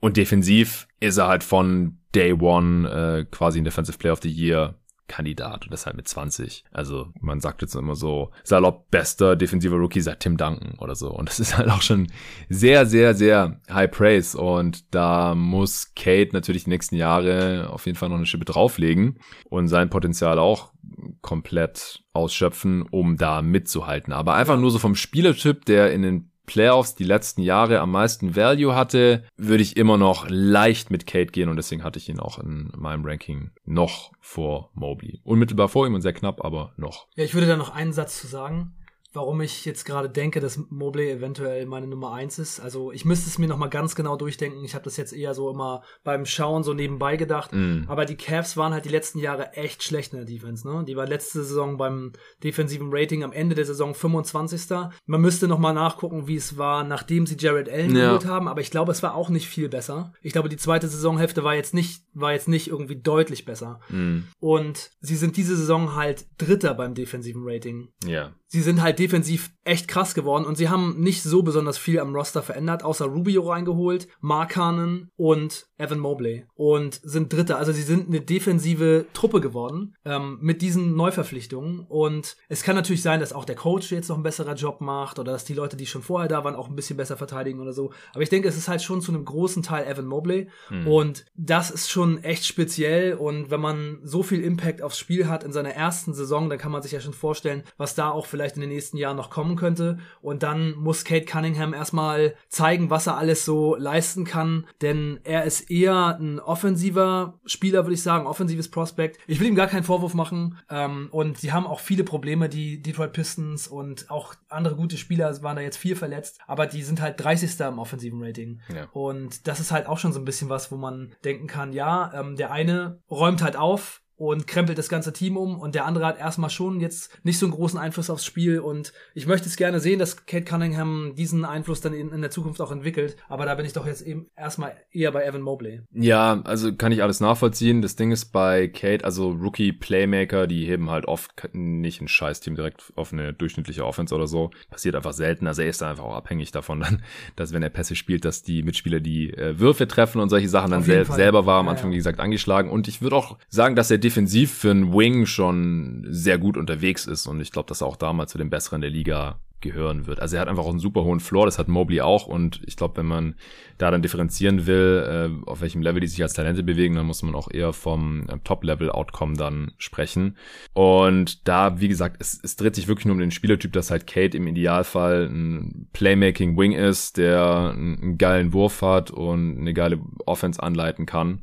Und 0.00 0.16
defensiv 0.16 0.88
ist 1.00 1.18
er 1.18 1.28
halt 1.28 1.44
von 1.44 1.98
Day 2.14 2.32
One 2.32 2.88
äh, 2.88 3.24
quasi 3.30 3.60
ein 3.60 3.64
Defensive 3.64 3.98
Player 3.98 4.12
of 4.12 4.20
the 4.22 4.30
Year 4.30 4.74
Kandidat 5.12 5.64
und 5.64 5.72
deshalb 5.72 5.94
mit 5.94 6.08
20. 6.08 6.64
Also 6.72 7.08
man 7.20 7.40
sagt 7.40 7.60
jetzt 7.60 7.74
immer 7.74 7.94
so, 7.94 8.30
salopp 8.44 8.90
bester 8.90 9.36
defensiver 9.36 9.76
Rookie 9.76 10.00
seit 10.00 10.20
Tim 10.20 10.38
Duncan 10.38 10.78
oder 10.78 10.94
so. 10.94 11.10
Und 11.10 11.28
das 11.28 11.38
ist 11.38 11.58
halt 11.58 11.68
auch 11.68 11.82
schon 11.82 12.10
sehr, 12.48 12.86
sehr, 12.86 13.14
sehr 13.14 13.60
high 13.70 13.90
praise. 13.90 14.38
Und 14.38 14.94
da 14.94 15.34
muss 15.34 15.92
Kate 15.94 16.30
natürlich 16.32 16.64
die 16.64 16.70
nächsten 16.70 16.96
Jahre 16.96 17.68
auf 17.70 17.84
jeden 17.84 17.98
Fall 17.98 18.08
noch 18.08 18.16
eine 18.16 18.24
Schippe 18.24 18.46
drauflegen 18.46 19.18
und 19.50 19.68
sein 19.68 19.90
Potenzial 19.90 20.38
auch 20.38 20.72
komplett 21.20 22.02
ausschöpfen, 22.14 22.82
um 22.82 23.18
da 23.18 23.42
mitzuhalten. 23.42 24.14
Aber 24.14 24.34
einfach 24.34 24.58
nur 24.58 24.70
so 24.70 24.78
vom 24.78 24.94
Spielertyp, 24.94 25.66
der 25.66 25.92
in 25.92 26.00
den 26.00 26.31
Playoffs 26.46 26.94
die 26.94 27.04
letzten 27.04 27.42
Jahre 27.42 27.80
am 27.80 27.90
meisten 27.90 28.36
Value 28.36 28.74
hatte, 28.74 29.24
würde 29.36 29.62
ich 29.62 29.76
immer 29.76 29.96
noch 29.96 30.26
leicht 30.28 30.90
mit 30.90 31.06
Kate 31.06 31.32
gehen 31.32 31.48
und 31.48 31.56
deswegen 31.56 31.84
hatte 31.84 31.98
ich 31.98 32.08
ihn 32.08 32.20
auch 32.20 32.38
in 32.38 32.72
meinem 32.76 33.04
Ranking 33.04 33.50
noch 33.64 34.12
vor 34.20 34.70
Mobley. 34.74 35.20
Unmittelbar 35.24 35.68
vor 35.68 35.86
ihm 35.86 35.94
und 35.94 36.02
sehr 36.02 36.12
knapp, 36.12 36.44
aber 36.44 36.72
noch. 36.76 37.06
Ja, 37.14 37.24
ich 37.24 37.34
würde 37.34 37.46
da 37.46 37.56
noch 37.56 37.70
einen 37.70 37.92
Satz 37.92 38.20
zu 38.20 38.26
sagen 38.26 38.74
warum 39.12 39.40
ich 39.40 39.64
jetzt 39.64 39.84
gerade 39.84 40.08
denke, 40.08 40.40
dass 40.40 40.58
Mobley 40.70 41.10
eventuell 41.10 41.66
meine 41.66 41.86
Nummer 41.86 42.12
eins 42.12 42.38
ist. 42.38 42.60
Also 42.60 42.92
ich 42.92 43.04
müsste 43.04 43.28
es 43.28 43.38
mir 43.38 43.48
nochmal 43.48 43.68
ganz 43.68 43.94
genau 43.94 44.16
durchdenken. 44.16 44.64
Ich 44.64 44.74
habe 44.74 44.84
das 44.84 44.96
jetzt 44.96 45.12
eher 45.12 45.34
so 45.34 45.50
immer 45.50 45.82
beim 46.02 46.24
Schauen 46.24 46.62
so 46.62 46.72
nebenbei 46.72 47.16
gedacht. 47.16 47.52
Mm. 47.52 47.84
Aber 47.88 48.04
die 48.04 48.16
Cavs 48.16 48.56
waren 48.56 48.72
halt 48.72 48.84
die 48.84 48.90
letzten 48.90 49.18
Jahre 49.18 49.52
echt 49.52 49.82
schlecht 49.82 50.12
in 50.12 50.18
der 50.18 50.26
Defense. 50.26 50.66
Ne? 50.66 50.84
Die 50.84 50.96
war 50.96 51.06
letzte 51.06 51.44
Saison 51.44 51.76
beim 51.76 52.12
defensiven 52.42 52.88
Rating 52.90 53.22
am 53.22 53.32
Ende 53.32 53.54
der 53.54 53.66
Saison 53.66 53.94
25. 53.94 54.70
Man 55.06 55.20
müsste 55.20 55.46
nochmal 55.46 55.74
nachgucken, 55.74 56.26
wie 56.26 56.36
es 56.36 56.56
war, 56.56 56.84
nachdem 56.84 57.26
sie 57.26 57.36
Jared 57.38 57.68
Allen 57.68 57.94
ja. 57.94 58.06
geholt 58.06 58.26
haben. 58.26 58.48
Aber 58.48 58.60
ich 58.60 58.70
glaube, 58.70 58.92
es 58.92 59.02
war 59.02 59.14
auch 59.14 59.28
nicht 59.28 59.48
viel 59.48 59.68
besser. 59.68 60.12
Ich 60.22 60.32
glaube, 60.32 60.48
die 60.48 60.56
zweite 60.56 60.88
Saisonhälfte 60.88 61.44
war 61.44 61.54
jetzt 61.54 61.74
nicht, 61.74 62.04
war 62.14 62.32
jetzt 62.32 62.48
nicht 62.48 62.68
irgendwie 62.68 62.96
deutlich 62.96 63.44
besser. 63.44 63.80
Mm. 63.90 64.20
Und 64.38 64.90
sie 65.00 65.16
sind 65.16 65.36
diese 65.36 65.56
Saison 65.56 65.94
halt 65.94 66.26
Dritter 66.38 66.74
beim 66.74 66.94
defensiven 66.94 67.42
Rating. 67.44 67.88
Ja 68.04 68.32
sie 68.52 68.60
sind 68.60 68.82
halt 68.82 68.98
defensiv 68.98 69.50
echt 69.64 69.88
krass 69.88 70.14
geworden 70.14 70.44
und 70.44 70.56
sie 70.56 70.68
haben 70.68 71.00
nicht 71.00 71.22
so 71.22 71.42
besonders 71.42 71.78
viel 71.78 71.98
am 72.00 72.14
Roster 72.14 72.42
verändert, 72.42 72.84
außer 72.84 73.06
Rubio 73.06 73.48
reingeholt, 73.48 74.08
Markanen 74.20 75.10
und 75.16 75.68
Evan 75.78 75.98
Mobley 75.98 76.44
und 76.54 77.00
sind 77.02 77.32
Dritter. 77.32 77.56
Also 77.56 77.72
sie 77.72 77.82
sind 77.82 78.08
eine 78.08 78.20
defensive 78.20 79.06
Truppe 79.14 79.40
geworden 79.40 79.94
ähm, 80.04 80.38
mit 80.42 80.60
diesen 80.60 80.94
Neuverpflichtungen 80.96 81.80
und 81.80 82.36
es 82.48 82.62
kann 82.62 82.76
natürlich 82.76 83.00
sein, 83.00 83.20
dass 83.20 83.32
auch 83.32 83.46
der 83.46 83.56
Coach 83.56 83.90
jetzt 83.90 84.10
noch 84.10 84.18
ein 84.18 84.22
besserer 84.22 84.54
Job 84.54 84.82
macht 84.82 85.18
oder 85.18 85.32
dass 85.32 85.46
die 85.46 85.54
Leute, 85.54 85.78
die 85.78 85.86
schon 85.86 86.02
vorher 86.02 86.28
da 86.28 86.44
waren, 86.44 86.54
auch 86.54 86.68
ein 86.68 86.76
bisschen 86.76 86.98
besser 86.98 87.16
verteidigen 87.16 87.60
oder 87.60 87.72
so. 87.72 87.92
Aber 88.12 88.22
ich 88.22 88.28
denke, 88.28 88.48
es 88.48 88.58
ist 88.58 88.68
halt 88.68 88.82
schon 88.82 89.00
zu 89.00 89.12
einem 89.12 89.24
großen 89.24 89.62
Teil 89.62 89.86
Evan 89.86 90.06
Mobley 90.06 90.50
hm. 90.68 90.86
und 90.86 91.24
das 91.34 91.70
ist 91.70 91.90
schon 91.90 92.22
echt 92.22 92.44
speziell 92.44 93.14
und 93.14 93.50
wenn 93.50 93.60
man 93.60 94.00
so 94.02 94.22
viel 94.22 94.44
Impact 94.44 94.82
aufs 94.82 94.98
Spiel 94.98 95.28
hat 95.28 95.42
in 95.42 95.52
seiner 95.52 95.70
ersten 95.70 96.12
Saison, 96.12 96.50
dann 96.50 96.58
kann 96.58 96.72
man 96.72 96.82
sich 96.82 96.92
ja 96.92 97.00
schon 97.00 97.14
vorstellen, 97.14 97.62
was 97.78 97.94
da 97.94 98.10
auch 98.10 98.26
vielleicht 98.26 98.41
vielleicht 98.42 98.56
in 98.56 98.62
den 98.62 98.70
nächsten 98.70 98.96
Jahren 98.96 99.16
noch 99.16 99.30
kommen 99.30 99.54
könnte. 99.54 99.98
Und 100.20 100.42
dann 100.42 100.72
muss 100.72 101.04
Kate 101.04 101.24
Cunningham 101.24 101.72
erstmal 101.72 102.34
zeigen, 102.48 102.90
was 102.90 103.06
er 103.06 103.16
alles 103.16 103.44
so 103.44 103.76
leisten 103.76 104.24
kann, 104.24 104.66
denn 104.80 105.20
er 105.22 105.44
ist 105.44 105.70
eher 105.70 106.18
ein 106.18 106.40
offensiver 106.40 107.38
Spieler, 107.46 107.84
würde 107.84 107.94
ich 107.94 108.02
sagen, 108.02 108.26
offensives 108.26 108.68
Prospect. 108.68 109.18
Ich 109.28 109.38
will 109.38 109.46
ihm 109.46 109.54
gar 109.54 109.68
keinen 109.68 109.84
Vorwurf 109.84 110.14
machen. 110.14 110.58
Ähm, 110.68 111.08
und 111.12 111.38
sie 111.38 111.52
haben 111.52 111.66
auch 111.66 111.78
viele 111.78 112.02
Probleme, 112.02 112.48
die 112.48 112.82
Detroit 112.82 113.12
Pistons 113.12 113.68
und 113.68 114.10
auch 114.10 114.34
andere 114.48 114.74
gute 114.74 114.96
Spieler 114.96 115.40
waren 115.42 115.56
da 115.56 115.62
jetzt 115.62 115.76
vier 115.76 115.96
verletzt, 115.96 116.40
aber 116.46 116.66
die 116.66 116.82
sind 116.82 117.00
halt 117.00 117.22
30. 117.22 117.60
im 117.60 117.78
offensiven 117.78 118.22
Rating. 118.22 118.60
Ja. 118.74 118.88
Und 118.92 119.46
das 119.46 119.60
ist 119.60 119.70
halt 119.70 119.86
auch 119.86 119.98
schon 119.98 120.12
so 120.12 120.20
ein 120.20 120.24
bisschen 120.24 120.48
was, 120.48 120.72
wo 120.72 120.76
man 120.76 121.14
denken 121.24 121.46
kann, 121.46 121.72
ja, 121.72 122.12
ähm, 122.14 122.36
der 122.36 122.50
eine 122.50 123.00
räumt 123.10 123.42
halt 123.42 123.56
auf, 123.56 124.01
und 124.22 124.46
krempelt 124.46 124.78
das 124.78 124.88
ganze 124.88 125.12
Team 125.12 125.36
um 125.36 125.58
und 125.58 125.74
der 125.74 125.84
andere 125.84 126.06
hat 126.06 126.16
erstmal 126.16 126.48
schon 126.48 126.78
jetzt 126.78 127.10
nicht 127.24 127.40
so 127.40 127.46
einen 127.46 127.54
großen 127.54 127.76
Einfluss 127.76 128.08
aufs 128.08 128.24
Spiel 128.24 128.60
und 128.60 128.92
ich 129.14 129.26
möchte 129.26 129.48
es 129.48 129.56
gerne 129.56 129.80
sehen, 129.80 129.98
dass 129.98 130.26
Kate 130.26 130.44
Cunningham 130.44 131.14
diesen 131.16 131.44
Einfluss 131.44 131.80
dann 131.80 131.92
in, 131.92 132.12
in 132.12 132.20
der 132.20 132.30
Zukunft 132.30 132.60
auch 132.60 132.70
entwickelt, 132.70 133.16
aber 133.28 133.46
da 133.46 133.56
bin 133.56 133.66
ich 133.66 133.72
doch 133.72 133.84
jetzt 133.84 134.02
eben 134.02 134.26
erstmal 134.36 134.76
eher 134.92 135.10
bei 135.10 135.24
Evan 135.24 135.42
Mobley. 135.42 135.80
Ja, 135.92 136.40
also 136.44 136.72
kann 136.72 136.92
ich 136.92 137.02
alles 137.02 137.18
nachvollziehen. 137.18 137.82
Das 137.82 137.96
Ding 137.96 138.12
ist 138.12 138.26
bei 138.26 138.68
Kate, 138.68 139.04
also 139.04 139.30
Rookie 139.30 139.72
Playmaker, 139.72 140.46
die 140.46 140.66
heben 140.66 140.88
halt 140.88 141.06
oft 141.06 141.32
nicht 141.52 142.00
ein 142.00 142.06
Scheiß-Team 142.06 142.54
direkt 142.54 142.92
auf 142.94 143.12
eine 143.12 143.32
durchschnittliche 143.32 143.84
Offense 143.84 144.14
oder 144.14 144.28
so. 144.28 144.50
Passiert 144.70 144.94
einfach 144.94 145.14
selten. 145.14 145.48
Also 145.48 145.62
er 145.62 145.68
ist 145.68 145.82
einfach 145.82 146.04
auch 146.04 146.14
abhängig 146.14 146.52
davon 146.52 146.78
dann, 146.78 147.02
dass 147.36 147.52
wenn 147.52 147.64
er 147.64 147.70
Pässe 147.70 147.96
spielt, 147.96 148.24
dass 148.24 148.44
die 148.44 148.62
Mitspieler 148.62 149.00
die 149.00 149.34
äh, 149.34 149.58
Würfe 149.58 149.88
treffen 149.88 150.20
und 150.20 150.28
solche 150.28 150.48
Sachen 150.48 150.70
dann 150.70 150.84
sel 150.84 151.06
Fall. 151.06 151.16
selber 151.16 151.44
war 151.44 151.58
am 151.58 151.68
Anfang, 151.68 151.86
ja, 151.86 151.90
ja. 151.90 151.92
wie 151.94 151.98
gesagt, 151.98 152.20
angeschlagen. 152.20 152.70
Und 152.70 152.86
ich 152.86 153.02
würde 153.02 153.16
auch 153.16 153.38
sagen, 153.48 153.74
dass 153.74 153.90
er 153.90 153.98
defensiv 154.12 154.52
für 154.52 154.70
einen 154.70 154.92
Wing 154.92 155.24
schon 155.24 156.04
sehr 156.10 156.36
gut 156.36 156.58
unterwegs 156.58 157.06
ist 157.06 157.26
und 157.26 157.40
ich 157.40 157.50
glaube, 157.50 157.68
dass 157.68 157.80
er 157.80 157.86
auch 157.86 157.96
damals 157.96 158.32
zu 158.32 158.36
den 158.36 158.50
Besseren 158.50 158.82
der 158.82 158.90
Liga 158.90 159.38
gehören 159.62 160.06
wird. 160.06 160.20
Also 160.20 160.36
er 160.36 160.42
hat 160.42 160.48
einfach 160.48 160.64
auch 160.64 160.70
einen 160.70 160.80
super 160.80 161.02
hohen 161.02 161.20
Floor, 161.20 161.46
das 161.46 161.58
hat 161.58 161.68
Mobley 161.68 162.02
auch 162.02 162.26
und 162.26 162.60
ich 162.66 162.76
glaube, 162.76 162.98
wenn 162.98 163.06
man 163.06 163.36
da 163.78 163.90
dann 163.90 164.02
differenzieren 164.02 164.66
will, 164.66 165.40
äh, 165.46 165.48
auf 165.48 165.62
welchem 165.62 165.80
Level 165.80 166.02
die 166.02 166.08
sich 166.08 166.22
als 166.22 166.34
Talente 166.34 166.62
bewegen, 166.62 166.94
dann 166.96 167.06
muss 167.06 167.22
man 167.22 167.34
auch 167.34 167.50
eher 167.50 167.72
vom 167.72 168.28
äh, 168.28 168.38
Top-Level-Outcome 168.44 169.36
dann 169.36 169.72
sprechen. 169.78 170.36
Und 170.74 171.48
da, 171.48 171.80
wie 171.80 171.88
gesagt, 171.88 172.16
es, 172.20 172.38
es 172.42 172.56
dreht 172.56 172.74
sich 172.74 172.88
wirklich 172.88 173.06
nur 173.06 173.14
um 173.14 173.20
den 173.20 173.30
Spielertyp, 173.30 173.72
dass 173.72 173.90
halt 173.90 174.06
Kate 174.06 174.36
im 174.36 174.46
Idealfall 174.46 175.30
ein 175.30 175.88
Playmaking-Wing 175.94 176.72
ist, 176.72 177.16
der 177.16 177.72
einen 177.74 178.18
geilen 178.18 178.52
Wurf 178.52 178.82
hat 178.82 179.10
und 179.10 179.58
eine 179.58 179.72
geile 179.72 180.00
Offense 180.26 180.62
anleiten 180.62 181.06
kann. 181.06 181.40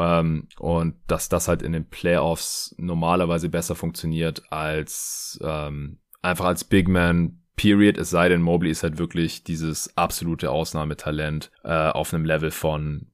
Ähm, 0.00 0.48
und 0.58 0.94
dass 1.06 1.28
das 1.28 1.46
halt 1.46 1.62
in 1.62 1.72
den 1.72 1.84
Playoffs 1.84 2.74
normalerweise 2.78 3.50
besser 3.50 3.74
funktioniert 3.74 4.42
als 4.50 5.38
ähm, 5.42 5.98
einfach 6.22 6.46
als 6.46 6.64
Big 6.64 6.88
Man 6.88 7.36
Period, 7.56 7.98
es 7.98 8.08
sei 8.08 8.30
denn, 8.30 8.40
Mobley 8.40 8.70
ist 8.70 8.82
halt 8.82 8.96
wirklich 8.96 9.44
dieses 9.44 9.94
absolute 9.94 10.50
Ausnahmetalent 10.50 11.50
äh, 11.62 11.90
auf 11.90 12.14
einem 12.14 12.24
Level 12.24 12.50
von 12.50 13.08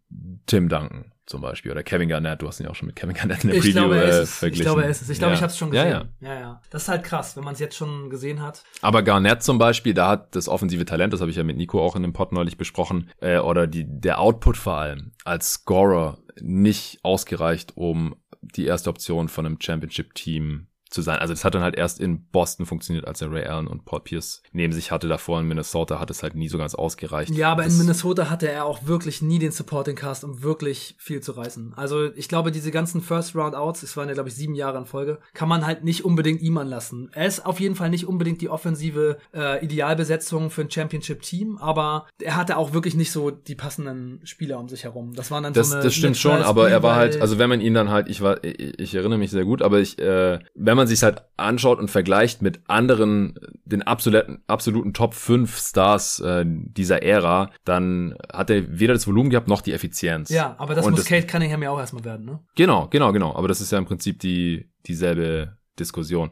Tim 0.47 0.69
Duncan 0.69 1.11
zum 1.27 1.41
Beispiel 1.41 1.73
oder 1.73 1.83
Kevin 1.83 2.09
Garnett. 2.09 2.41
Du 2.41 2.47
hast 2.47 2.61
ihn 2.61 2.69
auch 2.69 2.77
schon 2.77 2.87
mit 2.87 2.95
Kevin 2.95 3.15
Garnett 3.17 3.43
in 3.43 3.51
der 3.51 3.59
ich 3.59 3.65
Preview 3.65 3.89
glaube, 3.89 4.01
äh, 4.01 4.23
ist, 4.23 4.39
verglichen. 4.39 4.63
Ich 4.63 4.67
glaube, 4.67 4.85
er 4.85 4.89
ist 4.89 5.03
es. 5.03 5.11
Ich 5.11 5.19
glaube, 5.19 5.33
ja. 5.33 5.37
ich 5.37 5.43
habe 5.43 5.51
es 5.51 5.59
schon 5.59 5.73
gesehen. 5.73 5.91
Ja, 5.91 6.07
ja. 6.21 6.35
ja, 6.35 6.41
ja. 6.41 6.61
Das 6.71 6.83
ist 6.83 6.89
halt 6.89 7.03
krass, 7.03 7.37
wenn 7.37 7.43
man 7.43 7.55
es 7.55 7.59
jetzt 7.59 7.77
schon 7.77 8.09
gesehen 8.09 8.41
hat. 8.41 8.63
Aber 8.83 9.03
Garnett 9.03 9.43
zum 9.43 9.59
Beispiel, 9.59 9.95
da 9.95 10.11
hat 10.11 10.37
das 10.37 10.49
offensive 10.49 10.85
Talent, 10.85 11.13
das 11.13 11.21
habe 11.21 11.31
ich 11.33 11.37
ja 11.37 11.43
mit 11.43 11.57
Nico 11.57 11.85
auch 11.85 11.97
in 11.97 12.03
dem 12.03 12.13
Pod 12.13 12.31
neulich 12.31 12.57
besprochen, 12.57 13.11
äh, 13.21 13.39
oder 13.39 13.67
die, 13.67 13.85
der 13.85 14.21
Output 14.21 14.57
vor 14.57 14.75
allem 14.75 15.11
als 15.25 15.55
Scorer 15.55 16.19
nicht 16.41 16.99
ausgereicht, 17.03 17.77
um 17.77 18.17
die 18.41 18.67
erste 18.67 18.91
Option 18.91 19.29
von 19.29 19.47
einem 19.47 19.61
Championship-Team 19.61 20.67
zu 20.91 21.03
sein. 21.03 21.19
Also 21.19 21.35
das 21.35 21.45
hat 21.45 21.55
dann 21.55 21.63
halt 21.63 21.77
erst 21.77 22.01
in 22.01 22.27
Boston 22.27 22.67
funktioniert, 22.67 23.07
als 23.07 23.21
er 23.21 23.31
Ray 23.31 23.45
Allen 23.45 23.67
und 23.67 23.85
Paul 23.85 24.01
Pierce 24.01 24.43
neben 24.53 24.73
sich 24.73 24.91
hatte. 24.91 25.09
Davor 25.09 25.41
in 25.41 25.49
Minnesota 25.49 25.99
hat 25.99 26.11
es 26.11 26.23
halt 26.23 26.35
nie 26.35 26.49
so 26.49 26.59
ganz 26.59 26.75
ausgereicht. 26.75 27.35
Ja, 27.35 27.53
aber 27.53 27.65
das 27.65 27.73
in 27.73 27.81
Minnesota 27.81 28.31
hatte 28.31 28.49
er 28.51 28.65
auch 28.65 28.87
wirklich 28.87 29.23
nie 29.23 29.39
den 29.39 29.51
Supporting 29.51 29.97
Cast, 29.97 30.25
um 30.25 30.43
wirklich 30.43 30.95
viel 30.99 31.21
zu 31.21 31.33
reißen. 31.33 31.75
Also 31.77 32.13
ich 32.15 32.29
glaube, 32.29 32.53
diese 32.53 32.71
ganzen 32.71 33.01
First 33.01 33.35
Round 33.35 33.55
Outs, 33.55 33.83
es 33.83 33.97
waren 33.97 34.09
ja 34.09 34.15
glaube 34.15 34.29
ich 34.29 34.35
sieben 34.37 34.55
Jahre 34.55 34.79
in 34.79 34.87
Folge, 34.87 35.19
kann 35.35 35.49
man 35.49 35.67
halt 35.67 35.83
nicht 35.83 36.05
unbedingt 36.05 36.41
ihm 36.41 36.57
anlassen. 36.59 37.11
Er 37.13 37.27
ist 37.27 37.45
auf 37.45 37.59
jeden 37.59 37.75
Fall 37.75 37.91
nicht 37.91 38.07
unbedingt 38.07 38.41
die 38.41 38.49
offensive 38.49 39.19
äh, 39.35 39.65
Idealbesetzung 39.65 40.51
für 40.51 40.63
ein 40.63 40.71
Championship 40.71 41.23
Team, 41.23 41.59
aber 41.59 42.07
er 42.21 42.37
hatte 42.37 42.57
auch 42.57 42.73
wirklich 42.73 42.95
nicht 42.95 43.11
so 43.11 43.31
die 43.31 43.55
passenden 43.55 44.21
Spieler 44.25 44.59
um 44.59 44.69
sich 44.69 44.85
herum. 44.85 45.15
Das 45.15 45.31
waren 45.31 45.43
dann 45.43 45.53
das, 45.53 45.69
so 45.69 45.75
eine 45.75 45.85
das 45.85 45.95
stimmt 45.95 46.17
schon, 46.17 46.43
aber 46.43 46.71
er 46.71 46.83
war 46.83 46.95
halt, 46.95 47.21
also 47.21 47.39
wenn 47.39 47.49
man 47.49 47.61
ihn 47.61 47.75
dann 47.75 47.91
halt, 47.91 48.09
ich 48.09 48.21
war, 48.21 48.43
ich, 48.45 48.79
ich 48.79 48.95
erinnere 48.95 49.19
mich 49.19 49.31
sehr 49.31 49.45
gut, 49.45 49.63
aber 49.63 49.81
ich, 49.81 49.99
äh, 49.99 50.39
wenn 50.55 50.76
man 50.77 50.87
sich 50.87 51.03
halt 51.03 51.25
anschaut 51.37 51.79
und 51.79 51.91
vergleicht 51.91 52.43
mit 52.43 52.61
anderen, 52.69 53.35
den 53.65 53.83
absoluten, 53.83 54.43
absoluten 54.47 54.93
Top 54.95 55.15
5 55.15 55.57
Stars 55.59 56.21
äh, 56.21 56.45
dieser 56.47 57.03
Ära, 57.03 57.51
dann 57.65 58.15
hat 58.33 58.51
er 58.51 58.79
weder 58.79 58.95
das 58.95 59.07
Volumen 59.07 59.31
gehabt 59.31 59.49
noch 59.49 59.61
die 59.63 59.73
Effizienz. 59.73 60.29
ja, 60.31 60.55
aber 60.59 60.75
das 60.75 60.85
Und 60.87 60.93
muss 60.93 61.01
das- 61.01 61.09
Kate 61.09 61.27
Cunningham 61.27 61.63
ja 61.63 61.71
auch 61.71 61.79
erstmal 61.79 62.05
werden, 62.05 62.27
ne? 62.27 62.41
Genau, 62.55 62.89
genau, 62.89 63.13
genau. 63.13 63.35
Aber 63.35 63.49
das 63.49 63.61
ist 63.61 63.73
ja 63.73 63.79
im 63.79 63.87
Prinzip 63.87 64.21
die 64.21 64.69
dieselbe 64.87 65.57
Diskussion. 65.79 66.31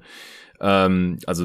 Ähm, 0.60 1.18
also 1.26 1.44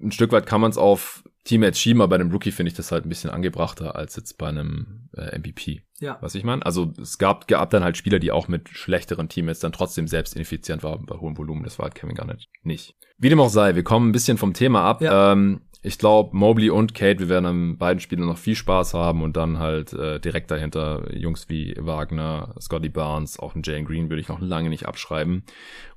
ein 0.00 0.12
Stück 0.12 0.32
weit 0.32 0.46
kann 0.46 0.60
man 0.60 0.70
es 0.70 0.78
auf 0.78 1.24
Teammates 1.44 1.78
schieben, 1.78 2.00
aber 2.00 2.16
bei 2.16 2.20
einem 2.20 2.32
Rookie 2.32 2.52
finde 2.52 2.70
ich 2.70 2.76
das 2.76 2.90
halt 2.90 3.04
ein 3.04 3.10
bisschen 3.10 3.30
angebrachter 3.30 3.96
als 3.96 4.16
jetzt 4.16 4.38
bei 4.38 4.48
einem 4.48 5.08
äh, 5.14 5.38
MVP. 5.38 5.82
Ja. 6.00 6.18
Was 6.20 6.34
ich 6.34 6.42
meine? 6.42 6.64
Also 6.64 6.92
es 7.00 7.18
gab, 7.18 7.46
gab 7.48 7.70
dann 7.70 7.84
halt 7.84 7.96
Spieler, 7.96 8.18
die 8.18 8.32
auch 8.32 8.48
mit 8.48 8.70
schlechteren 8.70 9.28
Teammates 9.28 9.60
dann 9.60 9.72
trotzdem 9.72 10.08
selbst 10.08 10.34
ineffizient 10.34 10.82
waren 10.82 11.04
bei 11.06 11.16
hohem 11.16 11.36
Volumen. 11.36 11.62
Das 11.62 11.78
war 11.78 11.84
halt 11.84 11.94
Kevin 11.94 12.14
Garnett 12.14 12.48
nicht. 12.62 12.96
Wie 13.18 13.28
dem 13.28 13.40
auch 13.40 13.50
sei, 13.50 13.74
wir 13.74 13.84
kommen 13.84 14.08
ein 14.08 14.12
bisschen 14.12 14.38
vom 14.38 14.54
Thema 14.54 14.84
ab. 14.84 15.02
Ja. 15.02 15.32
Ähm, 15.32 15.60
ich 15.86 15.98
glaube, 15.98 16.34
Mobley 16.34 16.70
und 16.70 16.94
Kate, 16.94 17.20
wir 17.20 17.28
werden 17.28 17.44
an 17.44 17.76
beiden 17.76 18.00
Spielen 18.00 18.24
noch 18.24 18.38
viel 18.38 18.56
Spaß 18.56 18.94
haben 18.94 19.22
und 19.22 19.36
dann 19.36 19.58
halt 19.58 19.92
äh, 19.92 20.18
direkt 20.18 20.50
dahinter 20.50 21.14
Jungs 21.14 21.50
wie 21.50 21.74
Wagner, 21.78 22.54
Scotty 22.58 22.88
Barnes, 22.88 23.38
auch 23.38 23.54
ein 23.54 23.60
Jane 23.62 23.84
Green 23.84 24.08
würde 24.08 24.22
ich 24.22 24.28
noch 24.28 24.40
lange 24.40 24.70
nicht 24.70 24.86
abschreiben. 24.86 25.44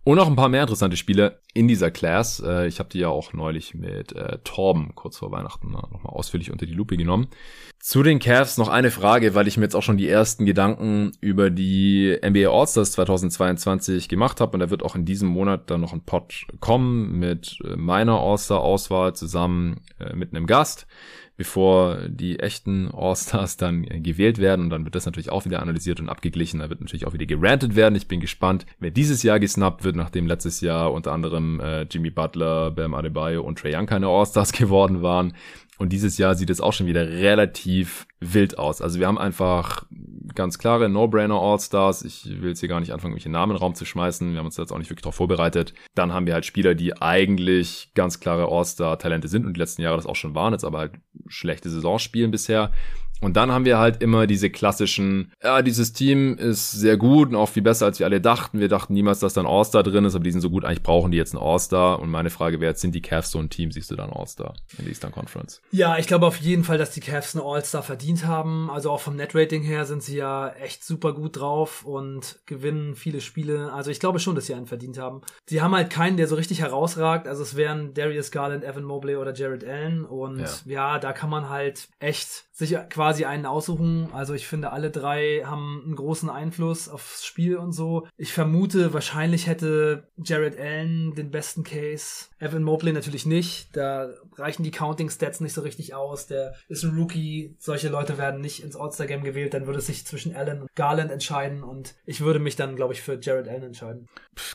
Und 0.07 0.15
noch 0.15 0.27
ein 0.27 0.37
paar 0.37 0.47
mehr 0.47 0.61
interessante 0.61 0.95
Spiele 0.95 1.41
in 1.53 1.67
dieser 1.67 1.91
Class. 1.91 2.39
Äh, 2.39 2.67
ich 2.67 2.79
habe 2.79 2.87
die 2.87 2.99
ja 2.99 3.09
auch 3.09 3.33
neulich 3.33 3.73
mit 3.73 4.13
äh, 4.13 4.37
Torben 4.45 4.95
kurz 4.95 5.17
vor 5.17 5.33
Weihnachten 5.33 5.69
nochmal 5.69 6.13
ausführlich 6.13 6.49
unter 6.49 6.65
die 6.65 6.75
Lupe 6.75 6.95
genommen. 6.95 7.27
Zu 7.81 8.03
den 8.03 8.19
Cavs 8.19 8.57
noch 8.57 8.69
eine 8.69 8.89
Frage, 8.89 9.35
weil 9.35 9.49
ich 9.49 9.57
mir 9.57 9.63
jetzt 9.63 9.75
auch 9.75 9.83
schon 9.83 9.97
die 9.97 10.07
ersten 10.07 10.45
Gedanken 10.45 11.11
über 11.19 11.49
die 11.49 12.17
NBA 12.25 12.49
All-Stars 12.49 12.93
2022 12.93 14.07
gemacht 14.07 14.39
habe 14.39 14.53
und 14.53 14.61
da 14.61 14.69
wird 14.69 14.81
auch 14.81 14.95
in 14.95 15.03
diesem 15.03 15.27
Monat 15.27 15.69
dann 15.69 15.81
noch 15.81 15.91
ein 15.91 16.05
Pod 16.05 16.33
kommen 16.61 17.19
mit 17.19 17.57
äh, 17.65 17.75
meiner 17.75 18.17
All-Star-Auswahl 18.17 19.13
zusammen 19.13 19.81
äh, 19.99 20.15
mit 20.15 20.33
einem 20.33 20.47
Gast, 20.47 20.87
bevor 21.37 21.99
die 22.07 22.39
echten 22.39 22.89
All-Stars 22.91 23.57
dann 23.57 23.83
äh, 23.85 23.99
gewählt 23.99 24.39
werden 24.39 24.65
und 24.65 24.69
dann 24.71 24.83
wird 24.83 24.95
das 24.95 25.05
natürlich 25.05 25.29
auch 25.29 25.45
wieder 25.45 25.61
analysiert 25.61 25.99
und 25.99 26.09
abgeglichen, 26.09 26.59
da 26.59 26.69
wird 26.69 26.81
natürlich 26.81 27.05
auch 27.05 27.13
wieder 27.13 27.27
gerantet 27.27 27.75
werden. 27.75 27.95
Ich 27.95 28.07
bin 28.07 28.19
gespannt, 28.19 28.65
wer 28.79 28.91
dieses 28.91 29.21
Jahr 29.23 29.39
gesnappt 29.39 29.83
wird, 29.83 29.95
nachdem 29.95 30.27
letztes 30.27 30.61
Jahr 30.61 30.91
unter 30.91 31.13
anderem 31.13 31.59
äh, 31.59 31.83
Jimmy 31.83 32.09
Butler, 32.09 32.71
Bam 32.71 32.95
Adebayo 32.95 33.43
und 33.43 33.59
Trae 33.59 33.77
Young 33.77 33.85
keine 33.85 34.07
All-Stars 34.07 34.51
geworden 34.53 35.03
waren. 35.03 35.33
Und 35.77 35.93
dieses 35.93 36.17
Jahr 36.17 36.35
sieht 36.35 36.49
es 36.49 36.61
auch 36.61 36.73
schon 36.73 36.87
wieder 36.87 37.07
relativ 37.07 38.07
wild 38.19 38.57
aus. 38.57 38.81
Also 38.81 38.99
wir 38.99 39.07
haben 39.07 39.17
einfach 39.17 39.85
ganz 40.33 40.57
klare 40.57 40.89
No-Brainer 40.89 41.39
All-Stars. 41.39 42.03
Ich 42.03 42.41
will 42.41 42.49
jetzt 42.49 42.59
hier 42.59 42.69
gar 42.69 42.79
nicht 42.79 42.93
anfangen, 42.93 43.17
Namen 43.31 43.51
in 43.51 43.55
den 43.57 43.61
Raum 43.61 43.75
zu 43.75 43.85
schmeißen. 43.85 44.31
Wir 44.31 44.39
haben 44.39 44.45
uns 44.45 44.57
jetzt 44.57 44.71
auch 44.71 44.77
nicht 44.77 44.89
wirklich 44.89 45.03
darauf 45.03 45.15
vorbereitet. 45.15 45.73
Dann 45.95 46.13
haben 46.13 46.25
wir 46.25 46.33
halt 46.33 46.45
Spieler, 46.45 46.75
die 46.75 46.99
eigentlich 46.99 47.91
ganz 47.93 48.19
klare 48.19 48.47
All-Star-Talente 48.51 49.27
sind 49.27 49.45
und 49.45 49.53
die 49.53 49.59
letzten 49.59 49.81
Jahre 49.81 49.97
das 49.97 50.05
auch 50.05 50.15
schon 50.15 50.35
waren, 50.35 50.53
jetzt 50.53 50.63
aber 50.63 50.79
halt 50.79 50.93
schlechte 51.27 51.69
Saison 51.69 51.99
spielen 51.99 52.31
bisher. 52.31 52.71
Und 53.21 53.35
dann 53.37 53.51
haben 53.51 53.65
wir 53.65 53.77
halt 53.77 54.01
immer 54.03 54.27
diese 54.27 54.49
klassischen, 54.49 55.31
ja, 55.43 55.61
dieses 55.61 55.93
Team 55.93 56.35
ist 56.37 56.71
sehr 56.71 56.97
gut 56.97 57.29
und 57.29 57.35
auch 57.35 57.49
viel 57.49 57.63
besser, 57.63 57.85
als 57.85 57.99
wir 57.99 58.05
alle 58.05 58.21
dachten. 58.21 58.59
Wir 58.59 58.67
dachten 58.69 58.93
niemals, 58.93 59.19
dass 59.19 59.33
da 59.33 59.41
ein 59.41 59.47
All-Star 59.47 59.83
drin 59.83 60.05
ist, 60.05 60.15
aber 60.15 60.23
die 60.23 60.31
sind 60.31 60.41
so 60.41 60.49
gut, 60.49 60.65
eigentlich 60.65 60.83
brauchen 60.83 61.11
die 61.11 61.17
jetzt 61.17 61.35
einen 61.35 61.43
All-Star. 61.43 61.99
Und 61.99 62.09
meine 62.09 62.29
Frage 62.29 62.59
wäre 62.59 62.71
jetzt, 62.71 62.81
sind 62.81 62.93
die 62.93 63.01
Cavs 63.01 63.31
so 63.31 63.39
ein 63.39 63.49
Team, 63.49 63.71
siehst 63.71 63.89
du 63.91 63.95
da 63.95 64.03
einen 64.03 64.13
All-Star 64.13 64.53
in 64.77 64.85
der 64.85 64.89
Eastern 64.89 65.11
Conference? 65.11 65.61
Ja, 65.71 65.97
ich 65.97 66.07
glaube 66.07 66.25
auf 66.27 66.37
jeden 66.37 66.63
Fall, 66.63 66.77
dass 66.77 66.91
die 66.91 66.99
Cavs 66.99 67.35
eine 67.35 67.43
All-Star 67.43 67.81
verdient 67.83 68.25
haben. 68.27 68.69
Also 68.69 68.91
auch 68.91 68.99
vom 69.01 69.15
Net-Rating 69.15 69.63
her 69.63 69.85
sind 69.85 70.03
sie 70.03 70.17
ja 70.17 70.49
echt 70.49 70.83
super 70.83 71.13
gut 71.13 71.37
drauf 71.39 71.85
und 71.85 72.39
gewinnen 72.45 72.95
viele 72.95 73.21
Spiele. 73.21 73.71
Also 73.73 73.89
ich 73.89 73.99
glaube 73.99 74.19
schon, 74.19 74.35
dass 74.35 74.45
sie 74.45 74.53
einen 74.53 74.67
verdient 74.67 74.99
haben. 74.99 75.21
Sie 75.47 75.61
haben 75.61 75.73
halt 75.75 75.89
keinen, 75.89 76.17
der 76.17 76.27
so 76.27 76.35
richtig 76.35 76.61
herausragt. 76.61 77.27
Also 77.27 77.41
es 77.43 77.55
wären 77.55 77.93
Darius 77.93 78.31
Garland, 78.31 78.63
Evan 78.63 78.83
Mobley 78.83 79.15
oder 79.15 79.33
Jared 79.33 79.63
Allen. 79.65 80.05
Und 80.05 80.39
ja, 80.65 80.93
Ja. 80.93 80.99
da 80.99 81.13
kann 81.13 81.29
man 81.29 81.49
halt 81.49 81.87
echt 81.99 82.45
sich 82.53 82.75
quasi 82.89 83.06
einen 83.15 83.45
aussuchen. 83.45 84.09
Also 84.13 84.33
ich 84.33 84.47
finde, 84.47 84.71
alle 84.71 84.91
drei 84.91 85.43
haben 85.45 85.81
einen 85.85 85.95
großen 85.95 86.29
Einfluss 86.29 86.89
aufs 86.89 87.25
Spiel 87.25 87.57
und 87.57 87.71
so. 87.71 88.07
Ich 88.17 88.33
vermute, 88.33 88.93
wahrscheinlich 88.93 89.47
hätte 89.47 90.07
Jared 90.17 90.59
Allen 90.59 91.15
den 91.15 91.31
besten 91.31 91.63
Case. 91.63 92.25
Evan 92.39 92.63
Mobley 92.63 92.93
natürlich 92.93 93.25
nicht. 93.25 93.75
Da 93.75 94.09
reichen 94.35 94.63
die 94.63 94.71
Counting-Stats 94.71 95.41
nicht 95.41 95.53
so 95.53 95.61
richtig 95.61 95.93
aus. 95.93 96.27
Der 96.27 96.55
ist 96.67 96.83
ein 96.83 96.97
Rookie. 96.97 97.55
Solche 97.59 97.89
Leute 97.89 98.17
werden 98.17 98.41
nicht 98.41 98.63
ins 98.63 98.75
All-Star-Game 98.75 99.23
gewählt. 99.23 99.53
Dann 99.53 99.65
würde 99.65 99.79
es 99.79 99.87
sich 99.87 100.05
zwischen 100.05 100.35
Allen 100.35 100.61
und 100.61 100.75
Garland 100.75 101.11
entscheiden. 101.11 101.63
Und 101.63 101.95
ich 102.05 102.21
würde 102.21 102.39
mich 102.39 102.55
dann, 102.55 102.75
glaube 102.75 102.93
ich, 102.93 103.01
für 103.01 103.19
Jared 103.21 103.47
Allen 103.47 103.63
entscheiden. 103.63 104.07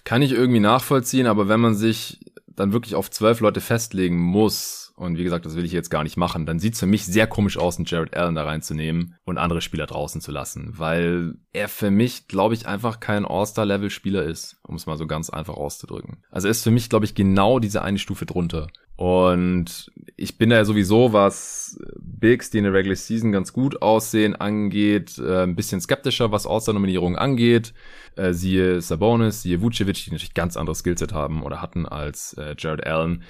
Kann 0.05 0.23
ich 0.23 0.33
irgendwie 0.33 0.61
nachvollziehen, 0.61 1.27
aber 1.27 1.49
wenn 1.49 1.61
man 1.61 1.75
sich 1.75 2.21
dann 2.47 2.73
wirklich 2.73 2.95
auf 2.95 3.11
zwölf 3.11 3.41
Leute 3.41 3.61
festlegen 3.61 4.19
muss, 4.19 4.92
und 4.95 5.19
wie 5.19 5.25
gesagt, 5.25 5.47
das 5.47 5.57
will 5.57 5.65
ich 5.65 5.73
jetzt 5.73 5.91
gar 5.91 6.03
nicht 6.03 6.17
machen, 6.17 6.47
dann 6.47 6.59
sieht's 6.59 6.81
für 6.81 6.87
mich 6.87 7.05
sehr 7.05 7.27
komisch 7.27 7.59
aus, 7.59 7.77
einen 7.77 7.87
Jared 7.87 8.17
Allen 8.17 8.35
da 8.35 8.45
reinzunehmen 8.45 9.17
und 9.25 9.39
andere 9.39 9.61
Spieler 9.61 9.87
draußen 9.87 10.21
zu 10.21 10.33
lassen, 10.33 10.73
weil 10.77 11.35
er 11.53 11.69
für 11.69 11.91
mich, 11.91 12.29
glaube 12.29 12.55
ich, 12.55 12.67
einfach 12.67 13.01
kein 13.01 13.25
All-Star-Level-Spieler 13.25 14.23
ist, 14.23 14.59
um 14.63 14.75
es 14.77 14.87
mal 14.87 14.97
so 14.97 15.07
ganz 15.07 15.31
einfach 15.31 15.55
auszudrücken. 15.55 16.19
Also 16.31 16.49
er 16.49 16.53
ist 16.53 16.65
für 16.65 16.71
mich, 16.71 16.89
glaube 16.89 17.05
ich, 17.05 17.15
genau 17.15 17.59
diese 17.59 17.83
eine 17.83 17.99
Stufe 17.99 18.27
drunter. 18.27 18.69
Und 18.97 19.91
ich 20.17 20.39
bin 20.39 20.51
da 20.51 20.57
ja 20.57 20.65
sowieso, 20.65 21.13
was 21.13 21.79
Bigs, 21.99 22.51
die 22.51 22.59
in 22.59 22.65
der 22.65 22.75
Regular 22.75 22.95
Season 22.95 23.33
ganz 23.33 23.53
gut 23.53 23.83
aussehen, 23.83 24.37
angeht, 24.37 25.19
äh, 25.19 25.43
ein 25.43 25.57
bisschen 25.57 25.81
skeptischer, 25.81 26.31
was 26.31 26.47
All-Star-Nominierungen 26.47 27.19
angeht. 27.19 27.73
Äh, 28.15 28.33
siehe 28.33 28.81
Sabonis, 28.81 29.43
siehe 29.43 29.63
Vucevic, 29.63 30.05
die 30.05 30.11
natürlich 30.11 30.35
ganz 30.35 30.57
anderes 30.57 30.81
Skillset 30.81 31.13
haben 31.13 31.43
oder 31.43 31.63
hatten 31.63 31.87
als 31.87 32.35
äh, 32.35 32.55
Jared 32.59 32.87
Allen. 32.87 33.23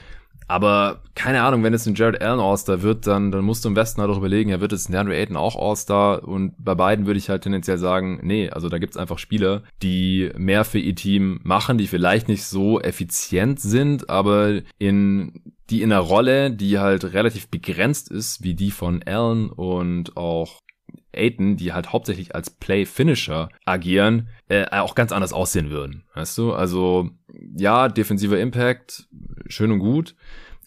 Aber 0.49 1.03
keine 1.15 1.43
Ahnung, 1.43 1.63
wenn 1.63 1.75
es 1.75 1.87
ein 1.87 1.95
Jared 1.95 2.21
Allen 2.21 2.41
All-Star 2.41 2.83
wird, 2.83 3.07
dann, 3.07 3.31
dann 3.31 3.45
musst 3.45 3.65
du 3.65 3.69
im 3.69 3.77
Westen 3.77 4.01
halt 4.01 4.11
auch 4.11 4.19
überlegen, 4.19 4.51
ja, 4.51 4.61
wird 4.61 4.73
es 4.73 4.89
ein 4.89 4.93
DeAndre 4.93 5.17
Ayton 5.17 5.37
auch 5.37 5.57
All-Star? 5.57 6.27
Und 6.27 6.55
bei 6.59 6.75
beiden 6.75 7.07
würde 7.07 7.19
ich 7.19 7.29
halt 7.29 7.43
tendenziell 7.43 7.79
sagen, 7.79 8.21
nee, 8.23 8.51
also 8.51 8.69
da 8.69 8.79
gibt's 8.79 8.97
einfach 8.97 9.19
Spieler, 9.19 9.63
die 9.83 10.31
mehr 10.37 10.65
für 10.65 10.79
ihr 10.79 10.95
Team 10.95 11.41
machen, 11.43 11.79
die 11.79 11.87
vielleicht 11.87 12.29
nicht 12.29 12.45
so 12.45 12.81
effizient 12.81 13.61
sind, 13.61 14.11
aber 14.11 14.61
in 14.79 15.43
die 15.71 15.83
in 15.83 15.91
einer 15.91 16.03
Rolle, 16.03 16.51
die 16.51 16.79
halt 16.79 17.15
relativ 17.15 17.49
begrenzt 17.49 18.11
ist, 18.11 18.43
wie 18.43 18.55
die 18.55 18.71
von 18.71 19.03
Allen 19.05 19.49
und 19.49 20.17
auch 20.19 20.59
Aiton, 21.15 21.57
die 21.57 21.73
halt 21.73 21.93
hauptsächlich 21.93 22.35
als 22.35 22.51
Play-Finisher 22.51 23.49
agieren, 23.65 24.29
äh, 24.49 24.67
auch 24.71 24.95
ganz 24.95 25.13
anders 25.13 25.33
aussehen 25.33 25.71
würden. 25.71 26.05
Weißt 26.15 26.37
du? 26.39 26.53
Also, 26.53 27.11
ja, 27.57 27.89
defensiver 27.89 28.39
Impact, 28.39 29.09
schön 29.49 29.73
und 29.73 29.79
gut. 29.79 30.15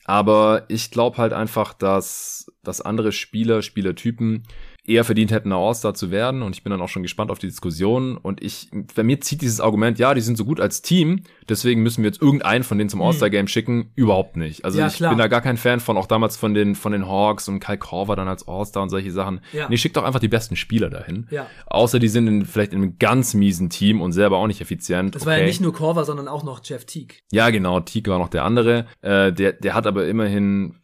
Aber 0.06 0.66
ich 0.68 0.92
glaube 0.92 1.18
halt 1.18 1.34
einfach, 1.34 1.74
dass, 1.74 2.52
dass 2.64 2.82
andere 2.82 3.12
Spieler, 3.12 3.62
Spielertypen 3.64 4.44
eher 4.88 5.04
verdient 5.04 5.32
hätten, 5.32 5.52
ein 5.52 5.58
All-Star 5.58 5.94
zu 5.94 6.12
werden. 6.12 6.42
Und 6.42 6.56
ich 6.56 6.64
bin 6.64 6.72
dann 6.72 6.82
auch 6.82 6.90
schon 6.90 7.04
gespannt 7.04 7.32
auf 7.32 7.40
die 7.40 7.48
Diskussion. 7.48 8.18
Und 8.18 8.42
ich, 8.44 8.70
bei 8.96 9.04
mir 9.04 9.20
zieht 9.22 9.42
dieses 9.42 9.60
Argument, 9.60 10.00
ja, 10.00 10.14
die 10.14 10.22
sind 10.22 10.38
so 10.38 10.46
gut 10.46 10.60
als 10.60 10.82
Team, 10.82 11.24
deswegen 11.50 11.84
müssen 11.84 12.04
wir 12.04 12.10
jetzt 12.10 12.22
irgendeinen 12.22 12.64
von 12.64 12.78
denen 12.78 12.90
zum 12.90 13.00
hm. 13.00 13.08
All-Star-Game 13.08 13.48
schicken, 13.48 13.92
überhaupt 13.96 14.38
nicht. 14.38 14.66
Also 14.66 14.80
ja, 14.80 14.88
ich 14.88 14.96
klar. 14.96 15.10
bin 15.10 15.18
da 15.18 15.28
gar 15.28 15.42
kein 15.42 15.58
Fan 15.58 15.80
von, 15.80 15.98
auch 15.98 16.08
damals 16.08 16.38
von 16.38 16.54
den, 16.54 16.76
von 16.76 16.92
den 16.92 17.08
Hawks 17.08 17.48
und 17.48 17.60
Kai 17.60 17.78
Korver 17.78 18.16
dann 18.16 18.28
als 18.28 18.48
All-Star 18.48 18.84
und 18.84 18.90
solche 18.90 19.12
Sachen. 19.12 19.42
Ja. 19.54 19.68
Nee, 19.70 19.78
schickt 19.78 19.98
doch 19.98 20.04
einfach 20.04 20.20
die 20.20 20.28
besten 20.28 20.56
Spieler 20.56 20.90
dahin. 20.90 21.28
Ja. 21.32 21.48
Außer 21.68 22.00
die 22.00 22.08
sind 22.08 22.28
in, 22.28 22.46
vielleicht 22.46 22.74
in 22.74 22.82
einem 22.82 23.00
ganz 23.00 23.34
miesen 23.34 23.70
Team 23.70 24.02
und 24.02 24.12
selber 24.12 24.38
auch 24.38 24.48
nicht 24.48 24.62
effizient. 24.62 25.16
Das 25.16 25.24
okay. 25.24 25.32
war 25.32 25.38
ja 25.40 25.46
nicht 25.46 25.62
nur 25.62 25.74
Korver, 25.74 26.06
sondern 26.06 26.28
auch 26.28 26.44
noch 26.44 26.62
Jeff 26.64 26.86
Teague. 26.86 27.18
Ja, 27.32 27.50
genau, 27.50 27.80
Teague 27.80 28.12
war 28.12 28.20
noch 28.20 28.30
der 28.30 28.44
andere. 28.44 28.86
Äh, 29.02 29.32
der, 29.34 29.54
der 29.54 29.74
hat 29.74 29.88
aber 29.88 30.08
immerhin 30.08 30.76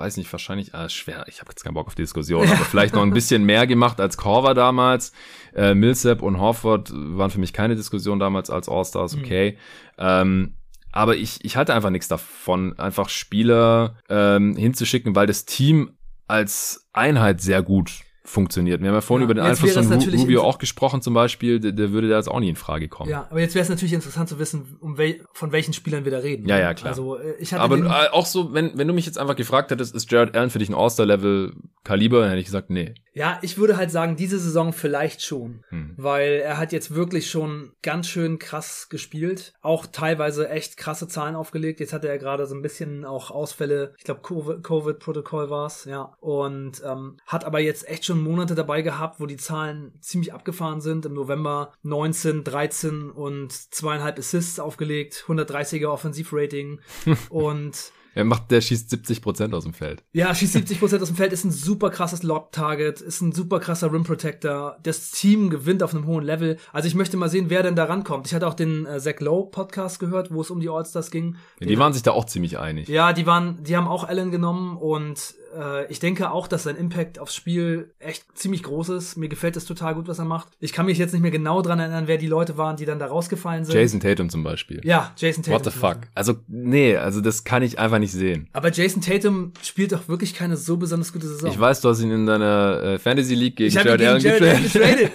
weiß 0.00 0.16
nicht, 0.16 0.32
wahrscheinlich, 0.32 0.74
äh, 0.74 0.88
schwer, 0.88 1.24
ich 1.28 1.40
habe 1.40 1.50
jetzt 1.50 1.62
keinen 1.62 1.74
Bock 1.74 1.86
auf 1.86 1.94
die 1.94 2.02
Diskussion, 2.02 2.48
aber 2.48 2.64
vielleicht 2.64 2.94
noch 2.94 3.02
ein 3.02 3.12
bisschen 3.12 3.44
mehr 3.44 3.66
gemacht 3.66 4.00
als 4.00 4.16
Corver 4.16 4.54
damals. 4.54 5.12
Äh, 5.54 5.74
Millsap 5.74 6.22
und 6.22 6.40
Horford 6.40 6.90
waren 6.92 7.30
für 7.30 7.38
mich 7.38 7.52
keine 7.52 7.76
Diskussion 7.76 8.18
damals 8.18 8.50
als 8.50 8.68
All-Stars, 8.68 9.14
mhm. 9.14 9.22
okay. 9.22 9.50
Mhm. 9.52 9.56
Ähm, 9.98 10.54
aber 10.92 11.16
ich, 11.16 11.44
ich 11.44 11.56
halte 11.56 11.74
einfach 11.74 11.90
nichts 11.90 12.08
davon, 12.08 12.76
einfach 12.78 13.08
Spieler 13.08 13.96
ähm, 14.08 14.56
hinzuschicken, 14.56 15.14
weil 15.14 15.28
das 15.28 15.44
Team 15.44 15.92
als 16.26 16.88
Einheit 16.92 17.40
sehr 17.40 17.62
gut 17.62 18.00
funktioniert. 18.30 18.80
Wir 18.80 18.88
haben 18.88 18.94
ja 18.94 19.00
vorhin 19.00 19.22
ja, 19.22 19.32
über 19.32 19.34
den 19.34 19.44
Einfluss 19.44 19.72
von 19.72 19.92
Rubio 19.92 20.42
auch 20.42 20.58
gesprochen 20.58 21.02
zum 21.02 21.14
Beispiel, 21.14 21.60
der, 21.60 21.72
der, 21.72 21.92
würde 21.92 22.08
da 22.08 22.16
jetzt 22.16 22.28
auch 22.28 22.40
nie 22.40 22.48
in 22.48 22.56
Frage 22.56 22.88
kommen. 22.88 23.10
Ja, 23.10 23.26
aber 23.30 23.40
jetzt 23.40 23.54
wäre 23.54 23.62
es 23.62 23.68
natürlich 23.68 23.92
interessant 23.92 24.28
zu 24.28 24.38
wissen, 24.38 24.76
um 24.80 24.96
wel 24.96 25.24
von 25.32 25.52
welchen 25.52 25.72
Spielern 25.72 26.04
wir 26.04 26.12
da 26.12 26.18
reden. 26.18 26.48
Ja, 26.48 26.58
ja, 26.58 26.74
klar. 26.74 26.90
Also, 26.90 27.18
äh, 27.18 27.34
ich 27.38 27.52
hatte 27.52 27.62
aber 27.62 27.78
äh, 27.78 28.08
auch 28.10 28.26
so, 28.26 28.54
wenn, 28.54 28.78
wenn 28.78 28.88
du 28.88 28.94
mich 28.94 29.06
jetzt 29.06 29.18
einfach 29.18 29.36
gefragt 29.36 29.70
hättest, 29.70 29.94
ist 29.94 30.10
Jared 30.10 30.36
Allen 30.36 30.50
für 30.50 30.58
dich 30.58 30.68
ein 30.68 30.74
All-Star-Level-Kaliber, 30.74 32.20
dann 32.20 32.28
hätte 32.30 32.40
ich 32.40 32.46
gesagt, 32.46 32.70
nee. 32.70 32.94
Ja, 33.12 33.38
ich 33.42 33.58
würde 33.58 33.76
halt 33.76 33.90
sagen, 33.90 34.16
diese 34.16 34.38
Saison 34.38 34.72
vielleicht 34.72 35.22
schon, 35.22 35.64
hm. 35.68 35.94
weil 35.96 36.34
er 36.34 36.58
hat 36.58 36.72
jetzt 36.72 36.94
wirklich 36.94 37.30
schon 37.30 37.72
ganz 37.82 38.06
schön 38.08 38.38
krass 38.38 38.88
gespielt, 38.88 39.52
auch 39.62 39.86
teilweise 39.86 40.48
echt 40.48 40.76
krasse 40.76 41.08
Zahlen 41.08 41.34
aufgelegt. 41.34 41.80
Jetzt 41.80 41.92
hatte 41.92 42.08
er 42.08 42.18
gerade 42.18 42.46
so 42.46 42.54
ein 42.54 42.62
bisschen 42.62 43.04
auch 43.04 43.30
Ausfälle, 43.30 43.94
ich 43.98 44.04
glaube 44.04 44.20
Covid-Protokoll 44.22 45.50
war 45.50 45.66
es, 45.66 45.84
ja, 45.86 46.14
und 46.20 46.82
ähm, 46.84 47.16
hat 47.26 47.44
aber 47.44 47.60
jetzt 47.60 47.88
echt 47.88 48.04
schon 48.04 48.22
Monate 48.22 48.54
dabei 48.54 48.82
gehabt, 48.82 49.20
wo 49.20 49.26
die 49.26 49.36
Zahlen 49.36 49.92
ziemlich 50.00 50.32
abgefahren 50.32 50.80
sind. 50.80 51.06
Im 51.06 51.14
November 51.14 51.72
19, 51.82 52.44
13 52.44 53.10
und 53.10 53.52
zweieinhalb 53.52 54.18
Assists 54.18 54.60
aufgelegt, 54.60 55.24
130er 55.26 55.88
Offensivrating 55.88 56.80
und 57.28 57.92
er 58.14 58.24
macht, 58.24 58.50
der 58.50 58.60
schießt 58.60 58.90
70 58.90 59.22
Prozent 59.22 59.54
aus 59.54 59.64
dem 59.64 59.72
Feld. 59.72 60.02
Ja, 60.12 60.34
schießt 60.34 60.54
70 60.54 60.80
Prozent 60.80 61.02
aus 61.02 61.08
dem 61.08 61.16
Feld, 61.16 61.32
ist 61.32 61.44
ein 61.44 61.50
super 61.50 61.90
krasses 61.90 62.22
Lob-Target, 62.22 63.00
ist 63.00 63.20
ein 63.20 63.32
super 63.32 63.60
krasser 63.60 63.92
Rim 63.92 64.04
Protector. 64.04 64.78
Das 64.82 65.12
Team 65.12 65.50
gewinnt 65.50 65.82
auf 65.82 65.94
einem 65.94 66.06
hohen 66.06 66.24
Level. 66.24 66.56
Also 66.72 66.88
ich 66.88 66.94
möchte 66.94 67.16
mal 67.16 67.28
sehen, 67.28 67.50
wer 67.50 67.62
denn 67.62 67.76
da 67.76 67.84
rankommt. 67.84 68.26
Ich 68.26 68.34
hatte 68.34 68.48
auch 68.48 68.54
den 68.54 68.86
äh, 68.86 68.98
Zach 68.98 69.20
Lowe 69.20 69.50
Podcast 69.50 70.00
gehört, 70.00 70.32
wo 70.32 70.40
es 70.40 70.50
um 70.50 70.60
die 70.60 70.68
All-Stars 70.68 71.10
ging. 71.10 71.36
Ja, 71.60 71.66
die 71.66 71.78
waren 71.78 71.92
sich 71.92 72.02
da 72.02 72.12
auch 72.12 72.24
ziemlich 72.24 72.58
einig. 72.58 72.88
Ja, 72.88 73.12
die 73.12 73.26
waren, 73.26 73.62
die 73.62 73.76
haben 73.76 73.86
auch 73.86 74.04
Allen 74.04 74.30
genommen 74.30 74.76
und 74.76 75.34
äh, 75.56 75.90
ich 75.90 76.00
denke 76.00 76.30
auch, 76.30 76.46
dass 76.46 76.64
sein 76.64 76.76
Impact 76.76 77.18
aufs 77.18 77.34
Spiel 77.34 77.92
echt 77.98 78.24
ziemlich 78.34 78.62
groß 78.62 78.90
ist. 78.90 79.16
Mir 79.16 79.28
gefällt 79.28 79.56
es 79.56 79.64
total 79.64 79.94
gut, 79.94 80.08
was 80.08 80.18
er 80.18 80.24
macht. 80.24 80.48
Ich 80.60 80.72
kann 80.72 80.86
mich 80.86 80.98
jetzt 80.98 81.12
nicht 81.12 81.22
mehr 81.22 81.30
genau 81.30 81.62
dran 81.62 81.78
erinnern, 81.78 82.04
wer 82.06 82.18
die 82.18 82.26
Leute 82.26 82.56
waren, 82.56 82.76
die 82.76 82.84
dann 82.84 82.98
da 82.98 83.06
rausgefallen 83.06 83.64
sind. 83.64 83.74
Jason 83.74 84.00
Tatum 84.00 84.30
zum 84.30 84.42
Beispiel. 84.42 84.80
Ja, 84.84 85.12
Jason 85.16 85.42
Tatum. 85.42 85.58
What 85.58 85.72
the 85.72 85.78
fuck? 85.78 85.98
Also, 86.14 86.34
nee, 86.48 86.96
also 86.96 87.20
das 87.20 87.44
kann 87.44 87.62
ich 87.62 87.78
einfach 87.78 87.98
nicht 87.98 88.12
sehen. 88.12 88.48
Aber 88.52 88.70
Jason 88.70 89.02
Tatum 89.02 89.52
spielt 89.62 89.92
doch 89.92 90.08
wirklich 90.08 90.34
keine 90.34 90.56
so 90.56 90.76
besonders 90.76 91.12
gute 91.12 91.26
Saison. 91.26 91.50
Ich 91.50 91.58
weiß, 91.58 91.80
du 91.80 91.88
hast 91.88 92.00
ihn 92.00 92.10
in 92.10 92.26
deiner 92.26 92.82
äh, 92.82 92.98
Fantasy 92.98 93.34
League 93.34 93.56
gegen 93.56 93.74
Jared 93.74 94.00
Allen 94.00 94.22
getradet. 94.22 95.10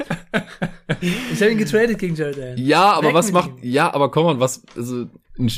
ich 1.34 1.42
habe 1.42 1.52
ihn 1.52 1.58
getradet 1.58 1.98
gegen 1.98 2.16
Jared 2.16 2.40
Allen. 2.40 2.58
Ja, 2.58 2.94
aber 2.94 3.10
Weg 3.10 3.16
was 3.16 3.32
macht, 3.32 3.52
ja, 3.62 3.94
aber 3.94 4.12
komm 4.12 4.26
mal, 4.26 4.40
was, 4.40 4.62
also, 4.76 5.08
ein, 5.38 5.52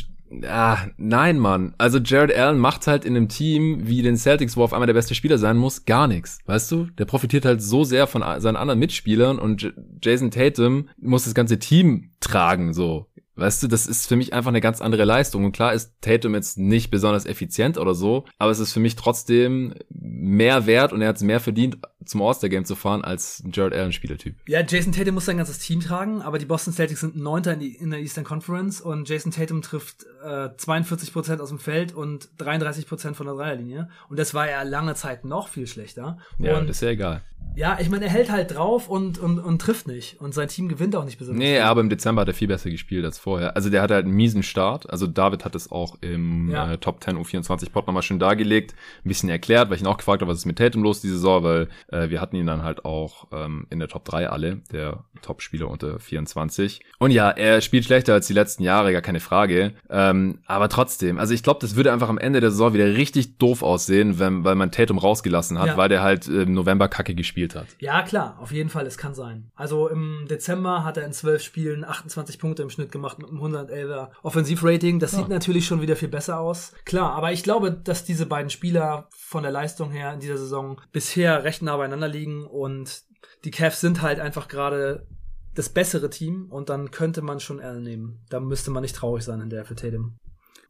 Ah, 0.43 0.87
nein, 0.97 1.39
Mann. 1.39 1.73
Also 1.77 1.99
Jared 1.99 2.35
Allen 2.35 2.59
macht 2.59 2.87
halt 2.87 3.05
in 3.05 3.15
einem 3.15 3.29
Team 3.29 3.87
wie 3.87 4.01
den 4.01 4.17
Celtics, 4.17 4.57
wo 4.57 4.63
auf 4.63 4.73
einmal 4.73 4.87
der 4.87 4.93
beste 4.93 5.15
Spieler 5.15 5.37
sein 5.37 5.57
muss, 5.57 5.85
gar 5.85 6.07
nichts. 6.07 6.39
Weißt 6.45 6.71
du? 6.71 6.87
Der 6.97 7.05
profitiert 7.05 7.45
halt 7.45 7.61
so 7.61 7.83
sehr 7.83 8.07
von 8.07 8.23
seinen 8.39 8.55
anderen 8.57 8.79
Mitspielern 8.79 9.39
und 9.39 9.61
J 9.61 9.73
Jason 10.01 10.31
Tatum 10.31 10.89
muss 10.97 11.25
das 11.25 11.33
ganze 11.33 11.59
Team 11.59 12.11
tragen, 12.19 12.73
so. 12.73 13.07
Weißt 13.37 13.61
du, 13.61 13.67
das 13.67 13.85
ist 13.85 14.07
für 14.07 14.15
mich 14.15 14.33
einfach 14.33 14.49
eine 14.49 14.61
ganz 14.61 14.81
andere 14.81 15.05
Leistung. 15.05 15.45
Und 15.45 15.51
klar 15.51 15.71
ist 15.71 16.01
Tatum 16.01 16.33
jetzt 16.33 16.57
nicht 16.57 16.89
besonders 16.89 17.27
effizient 17.27 17.77
oder 17.77 17.93
so, 17.93 18.25
aber 18.39 18.49
es 18.49 18.59
ist 18.59 18.73
für 18.73 18.79
mich 18.79 18.95
trotzdem 18.95 19.75
mehr 19.89 20.65
wert 20.65 20.91
und 20.91 21.01
er 21.01 21.09
hat 21.09 21.17
es 21.17 21.21
mehr 21.21 21.39
verdient, 21.39 21.77
zum 22.07 22.21
All-Star-Game 22.21 22.65
zu 22.65 22.75
fahren, 22.75 23.03
als 23.03 23.43
Jared 23.51 23.73
Allen-Spielertyp. 23.73 24.35
Ja, 24.47 24.61
Jason 24.61 24.91
Tatum 24.91 25.15
muss 25.15 25.25
sein 25.25 25.37
ganzes 25.37 25.59
Team 25.59 25.79
tragen, 25.79 26.21
aber 26.21 26.39
die 26.39 26.45
Boston 26.45 26.73
Celtics 26.73 27.01
sind 27.01 27.15
Neunter 27.17 27.53
in, 27.53 27.61
in 27.61 27.89
der 27.91 27.99
Eastern 27.99 28.23
Conference 28.23 28.81
und 28.81 29.07
Jason 29.07 29.31
Tatum 29.31 29.61
trifft 29.61 30.05
äh, 30.23 30.49
42 30.55 31.13
Prozent 31.13 31.41
aus 31.41 31.49
dem 31.49 31.59
Feld 31.59 31.93
und 31.93 32.29
33 32.37 32.87
Prozent 32.87 33.15
von 33.15 33.27
der 33.27 33.35
Dreierlinie. 33.35 33.89
Und 34.09 34.19
das 34.19 34.33
war 34.33 34.49
ja 34.49 34.63
lange 34.63 34.95
Zeit 34.95 35.25
noch 35.25 35.47
viel 35.47 35.67
schlechter. 35.67 36.17
Ja, 36.39 36.57
und 36.57 36.67
das 36.67 36.77
ist 36.77 36.81
ja 36.81 36.89
egal. 36.89 37.21
Ja, 37.55 37.79
ich 37.81 37.89
meine, 37.89 38.05
er 38.05 38.11
hält 38.11 38.29
halt 38.29 38.55
drauf 38.55 38.87
und, 38.87 39.17
und, 39.17 39.39
und 39.39 39.59
trifft 39.59 39.87
nicht. 39.87 40.21
Und 40.21 40.35
sein 40.35 40.47
Team 40.47 40.67
gewinnt 40.67 40.95
auch 40.95 41.05
nicht 41.05 41.17
besonders. 41.17 41.39
Nee, 41.39 41.59
aber 41.59 41.81
im 41.81 41.89
Dezember 41.89 42.21
hat 42.21 42.27
er 42.27 42.35
viel 42.35 42.47
besser 42.47 42.69
gespielt 42.69 43.03
als 43.03 43.17
vorher. 43.17 43.55
Also 43.55 43.71
der 43.71 43.81
hat 43.81 43.89
halt 43.89 44.05
einen 44.05 44.13
miesen 44.13 44.43
Start. 44.43 44.87
Also 44.91 45.07
David 45.07 45.43
hat 45.43 45.55
es 45.55 45.71
auch 45.71 45.97
im 46.01 46.51
ja. 46.51 46.73
äh, 46.73 46.77
Top 46.77 47.03
10 47.03 47.17
U24 47.17 47.71
Pod 47.71 47.87
nochmal 47.87 48.03
schön 48.03 48.19
dargelegt. 48.19 48.75
Ein 49.03 49.07
bisschen 49.07 49.29
erklärt, 49.29 49.69
weil 49.69 49.77
ich 49.77 49.81
ihn 49.81 49.87
auch 49.87 49.97
gefragt 49.97 50.21
habe, 50.21 50.31
was 50.31 50.37
ist 50.37 50.45
mit 50.45 50.59
Tatum 50.59 50.83
los 50.83 51.01
diese 51.01 51.15
Saison, 51.15 51.43
weil 51.43 51.67
äh, 51.91 51.96
wir 52.09 52.21
hatten 52.21 52.35
ihn 52.35 52.45
dann 52.45 52.63
halt 52.63 52.85
auch 52.85 53.27
ähm, 53.31 53.67
in 53.69 53.79
der 53.79 53.87
Top 53.87 54.05
3 54.05 54.29
alle, 54.29 54.57
der 54.71 55.03
Top-Spieler 55.21 55.67
unter 55.67 55.99
24. 55.99 56.81
Und 56.99 57.11
ja, 57.11 57.29
er 57.29 57.61
spielt 57.61 57.85
schlechter 57.85 58.13
als 58.13 58.27
die 58.27 58.33
letzten 58.33 58.63
Jahre, 58.63 58.91
gar 58.91 59.01
keine 59.01 59.19
Frage. 59.19 59.73
Ähm, 59.89 60.39
aber 60.45 60.69
trotzdem, 60.69 61.17
also 61.17 61.33
ich 61.33 61.43
glaube, 61.43 61.59
das 61.61 61.75
würde 61.75 61.91
einfach 61.91 62.09
am 62.09 62.17
Ende 62.17 62.39
der 62.39 62.51
Saison 62.51 62.73
wieder 62.73 62.85
richtig 62.85 63.37
doof 63.37 63.63
aussehen, 63.63 64.19
wenn, 64.19 64.43
weil 64.43 64.55
man 64.55 64.71
Tatum 64.71 64.97
rausgelassen 64.97 65.59
hat, 65.59 65.67
ja. 65.67 65.77
weil 65.77 65.89
der 65.89 66.01
halt 66.01 66.27
im 66.27 66.53
November 66.53 66.87
Kacke 66.87 67.15
gespielt 67.15 67.55
hat. 67.55 67.67
Ja, 67.79 68.01
klar, 68.03 68.37
auf 68.39 68.51
jeden 68.51 68.69
Fall, 68.69 68.85
es 68.85 68.97
kann 68.97 69.13
sein. 69.13 69.51
Also 69.55 69.87
im 69.87 70.25
Dezember 70.29 70.83
hat 70.83 70.97
er 70.97 71.05
in 71.05 71.13
zwölf 71.13 71.41
Spielen 71.41 71.83
28 71.83 72.39
Punkte 72.39 72.63
im 72.63 72.69
Schnitt 72.69 72.91
gemacht 72.91 73.19
mit 73.19 73.29
einem 73.29 73.41
111er 73.41 74.09
Offensivrating. 74.23 74.99
Das 74.99 75.13
ja. 75.13 75.19
sieht 75.19 75.29
natürlich 75.29 75.65
schon 75.65 75.81
wieder 75.81 75.95
viel 75.95 76.09
besser 76.09 76.39
aus. 76.39 76.73
Klar, 76.85 77.13
aber 77.13 77.31
ich 77.31 77.43
glaube, 77.43 77.71
dass 77.71 78.03
diese 78.03 78.25
beiden 78.25 78.49
Spieler 78.49 79.07
von 79.11 79.43
der 79.43 79.51
Leistung 79.51 79.91
her 79.91 80.13
in 80.13 80.19
dieser 80.19 80.37
Saison 80.37 80.81
bisher 80.91 81.43
recht 81.43 81.61
nah 81.61 81.77
beieinander 81.87 82.07
liegen 82.07 82.45
und 82.45 83.03
die 83.43 83.51
Cavs 83.51 83.81
sind 83.81 84.01
halt 84.01 84.19
einfach 84.19 84.47
gerade 84.47 85.07
das 85.55 85.69
bessere 85.69 86.09
Team 86.09 86.47
und 86.49 86.69
dann 86.69 86.91
könnte 86.91 87.21
man 87.21 87.39
schon 87.39 87.59
Allen 87.59 87.83
nehmen. 87.83 88.19
Da 88.29 88.39
müsste 88.39 88.71
man 88.71 88.83
nicht 88.83 88.95
traurig 88.95 89.23
sein 89.23 89.41
in 89.41 89.49
der 89.49 89.65
für 89.65 89.75
Tatum. 89.75 90.19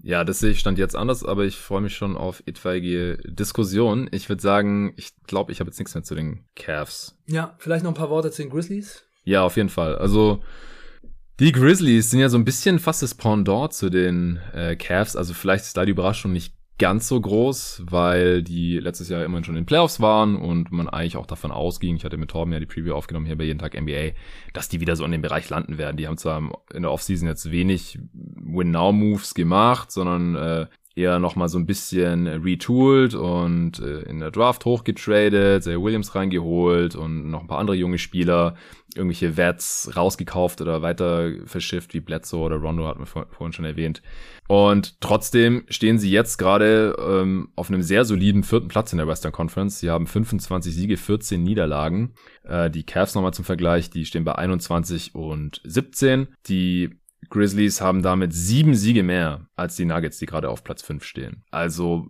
Ja, 0.01 0.23
das 0.23 0.39
sehe 0.39 0.51
ich 0.51 0.59
stand 0.59 0.77
jetzt 0.77 0.95
anders, 0.95 1.25
aber 1.25 1.43
ich 1.43 1.57
freue 1.57 1.81
mich 1.81 1.95
schon 1.95 2.15
auf 2.15 2.43
etwaige 2.45 3.17
Diskussionen. 3.25 4.07
Ich 4.11 4.29
würde 4.29 4.41
sagen, 4.41 4.93
ich 4.95 5.11
glaube, 5.25 5.51
ich 5.51 5.59
habe 5.59 5.69
jetzt 5.69 5.79
nichts 5.79 5.95
mehr 5.95 6.03
zu 6.03 6.15
den 6.15 6.45
Cavs. 6.55 7.17
Ja, 7.25 7.55
vielleicht 7.57 7.83
noch 7.83 7.91
ein 7.91 7.97
paar 7.97 8.11
Worte 8.11 8.31
zu 8.31 8.43
den 8.43 8.51
Grizzlies. 8.51 9.03
Ja, 9.23 9.43
auf 9.43 9.57
jeden 9.57 9.69
Fall. 9.69 9.95
Also 9.97 10.41
die 11.39 11.51
Grizzlies 11.51 12.11
sind 12.11 12.19
ja 12.19 12.29
so 12.29 12.37
ein 12.37 12.45
bisschen 12.45 12.79
fast 12.79 13.01
das 13.01 13.15
Pendant 13.15 13.73
zu 13.73 13.89
den 13.89 14.39
äh, 14.53 14.75
Cavs. 14.75 15.15
Also 15.15 15.33
vielleicht 15.33 15.65
ist 15.65 15.75
da 15.75 15.83
die 15.83 15.91
Überraschung 15.91 16.31
nicht 16.31 16.53
ganz 16.79 17.07
so 17.07 17.19
groß, 17.19 17.83
weil 17.89 18.43
die 18.43 18.77
letztes 18.79 19.09
Jahr 19.09 19.23
immerhin 19.23 19.43
schon 19.43 19.55
in 19.55 19.63
den 19.63 19.65
Playoffs 19.65 19.99
waren 19.99 20.35
und 20.35 20.71
man 20.71 20.87
eigentlich 20.87 21.17
auch 21.17 21.25
davon 21.25 21.51
ausging, 21.51 21.95
ich 21.95 22.05
hatte 22.05 22.17
mit 22.17 22.29
Torben 22.29 22.53
ja 22.53 22.59
die 22.59 22.65
Preview 22.65 22.93
aufgenommen 22.93 23.25
hier 23.25 23.37
bei 23.37 23.45
jeden 23.45 23.59
Tag 23.59 23.79
NBA, 23.79 24.11
dass 24.53 24.69
die 24.69 24.79
wieder 24.79 24.95
so 24.95 25.03
in 25.03 25.11
dem 25.11 25.21
Bereich 25.21 25.49
landen 25.49 25.77
werden. 25.77 25.97
Die 25.97 26.07
haben 26.07 26.17
zwar 26.17 26.41
in 26.73 26.83
der 26.83 26.91
Offseason 26.91 27.27
jetzt 27.27 27.51
wenig 27.51 27.99
Win-Now-Moves 28.13 29.33
gemacht, 29.33 29.91
sondern 29.91 30.35
äh, 30.35 30.67
eher 30.97 31.19
nochmal 31.19 31.47
so 31.47 31.57
ein 31.57 31.65
bisschen 31.65 32.27
retooled 32.27 33.13
und 33.13 33.79
äh, 33.79 34.01
in 34.01 34.19
der 34.19 34.31
Draft 34.31 34.65
hochgetradet, 34.65 35.63
Zay 35.63 35.81
Williams 35.81 36.15
reingeholt 36.15 36.95
und 36.95 37.29
noch 37.29 37.41
ein 37.41 37.47
paar 37.47 37.59
andere 37.59 37.75
junge 37.75 37.99
Spieler, 37.99 38.55
irgendwelche 38.95 39.37
Vets 39.37 39.91
rausgekauft 39.95 40.59
oder 40.61 40.81
weiter 40.81 41.31
verschifft, 41.45 41.93
wie 41.93 41.99
Bledsoe 41.99 42.45
oder 42.45 42.57
Rondo 42.57 42.87
hat 42.87 42.97
man 42.97 43.05
vor, 43.05 43.27
vorhin 43.29 43.53
schon 43.53 43.65
erwähnt. 43.65 44.01
Und 44.47 44.99
trotzdem 45.01 45.65
stehen 45.69 45.99
sie 45.99 46.09
jetzt 46.09 46.37
gerade 46.37 46.95
ähm, 46.99 47.49
auf 47.55 47.69
einem 47.69 47.83
sehr 47.83 48.05
soliden 48.05 48.43
vierten 48.43 48.69
Platz 48.69 48.91
in 48.91 48.97
der 48.97 49.07
Western 49.07 49.31
Conference. 49.31 49.79
Sie 49.79 49.89
haben 49.89 50.07
25 50.07 50.73
Siege, 50.73 50.97
14 50.97 51.43
Niederlagen. 51.43 52.13
Äh, 52.43 52.69
die 52.69 52.85
Cavs 52.85 53.13
nochmal 53.13 53.33
zum 53.33 53.45
Vergleich, 53.45 53.89
die 53.89 54.05
stehen 54.05 54.23
bei 54.23 54.35
21 54.35 55.13
und 55.15 55.61
17. 55.63 56.27
Die 56.47 56.97
Grizzlies 57.29 57.81
haben 57.81 58.01
damit 58.01 58.33
sieben 58.33 58.75
Siege 58.75 59.03
mehr 59.03 59.47
als 59.55 59.75
die 59.75 59.85
Nuggets, 59.85 60.17
die 60.19 60.25
gerade 60.25 60.49
auf 60.49 60.63
Platz 60.63 60.81
fünf 60.81 61.03
stehen. 61.03 61.43
Also 61.51 62.07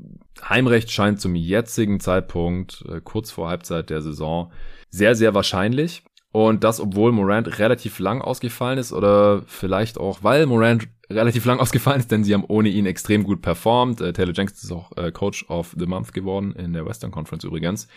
Heimrecht 0.48 0.91
scheint 0.91 1.19
zum 1.19 1.35
jetzigen 1.35 1.99
Zeitpunkt, 1.99 2.84
äh, 2.88 3.02
kurz 3.03 3.31
vor 3.31 3.49
Halbzeit 3.49 3.89
der 3.89 4.02
Saison, 4.02 4.52
sehr, 4.89 5.15
sehr 5.15 5.34
wahrscheinlich. 5.34 6.03
Und 6.31 6.64
das, 6.64 6.80
obwohl 6.80 7.11
Morant 7.11 7.57
relativ 7.60 7.99
lang 7.99 8.22
ausgefallen 8.22 8.77
ist 8.77 8.94
oder 8.94 9.44
vielleicht 9.48 9.98
auch, 9.98 10.19
weil 10.23 10.45
Morant 10.45 10.88
relativ 11.10 11.45
lang 11.45 11.60
ausgefallen 11.61 11.99
ist, 11.99 12.11
denn 12.11 12.23
sie 12.23 12.34
haben 12.34 12.45
ohne 12.48 12.69
ihn 12.69 12.85
extrem 12.85 13.23
gut 13.23 13.41
performt. 13.41 14.02
Äh, 14.02 14.14
Taylor 14.14 14.34
Jenkins 14.34 14.64
ist 14.64 14.72
auch 14.72 14.95
äh, 14.98 15.11
Coach 15.11 15.45
of 15.49 15.76
the 15.77 15.85
Month 15.85 16.14
geworden 16.14 16.53
in 16.53 16.73
der 16.73 16.85
Western 16.85 17.11
Conference 17.11 17.44
übrigens. 17.44 17.88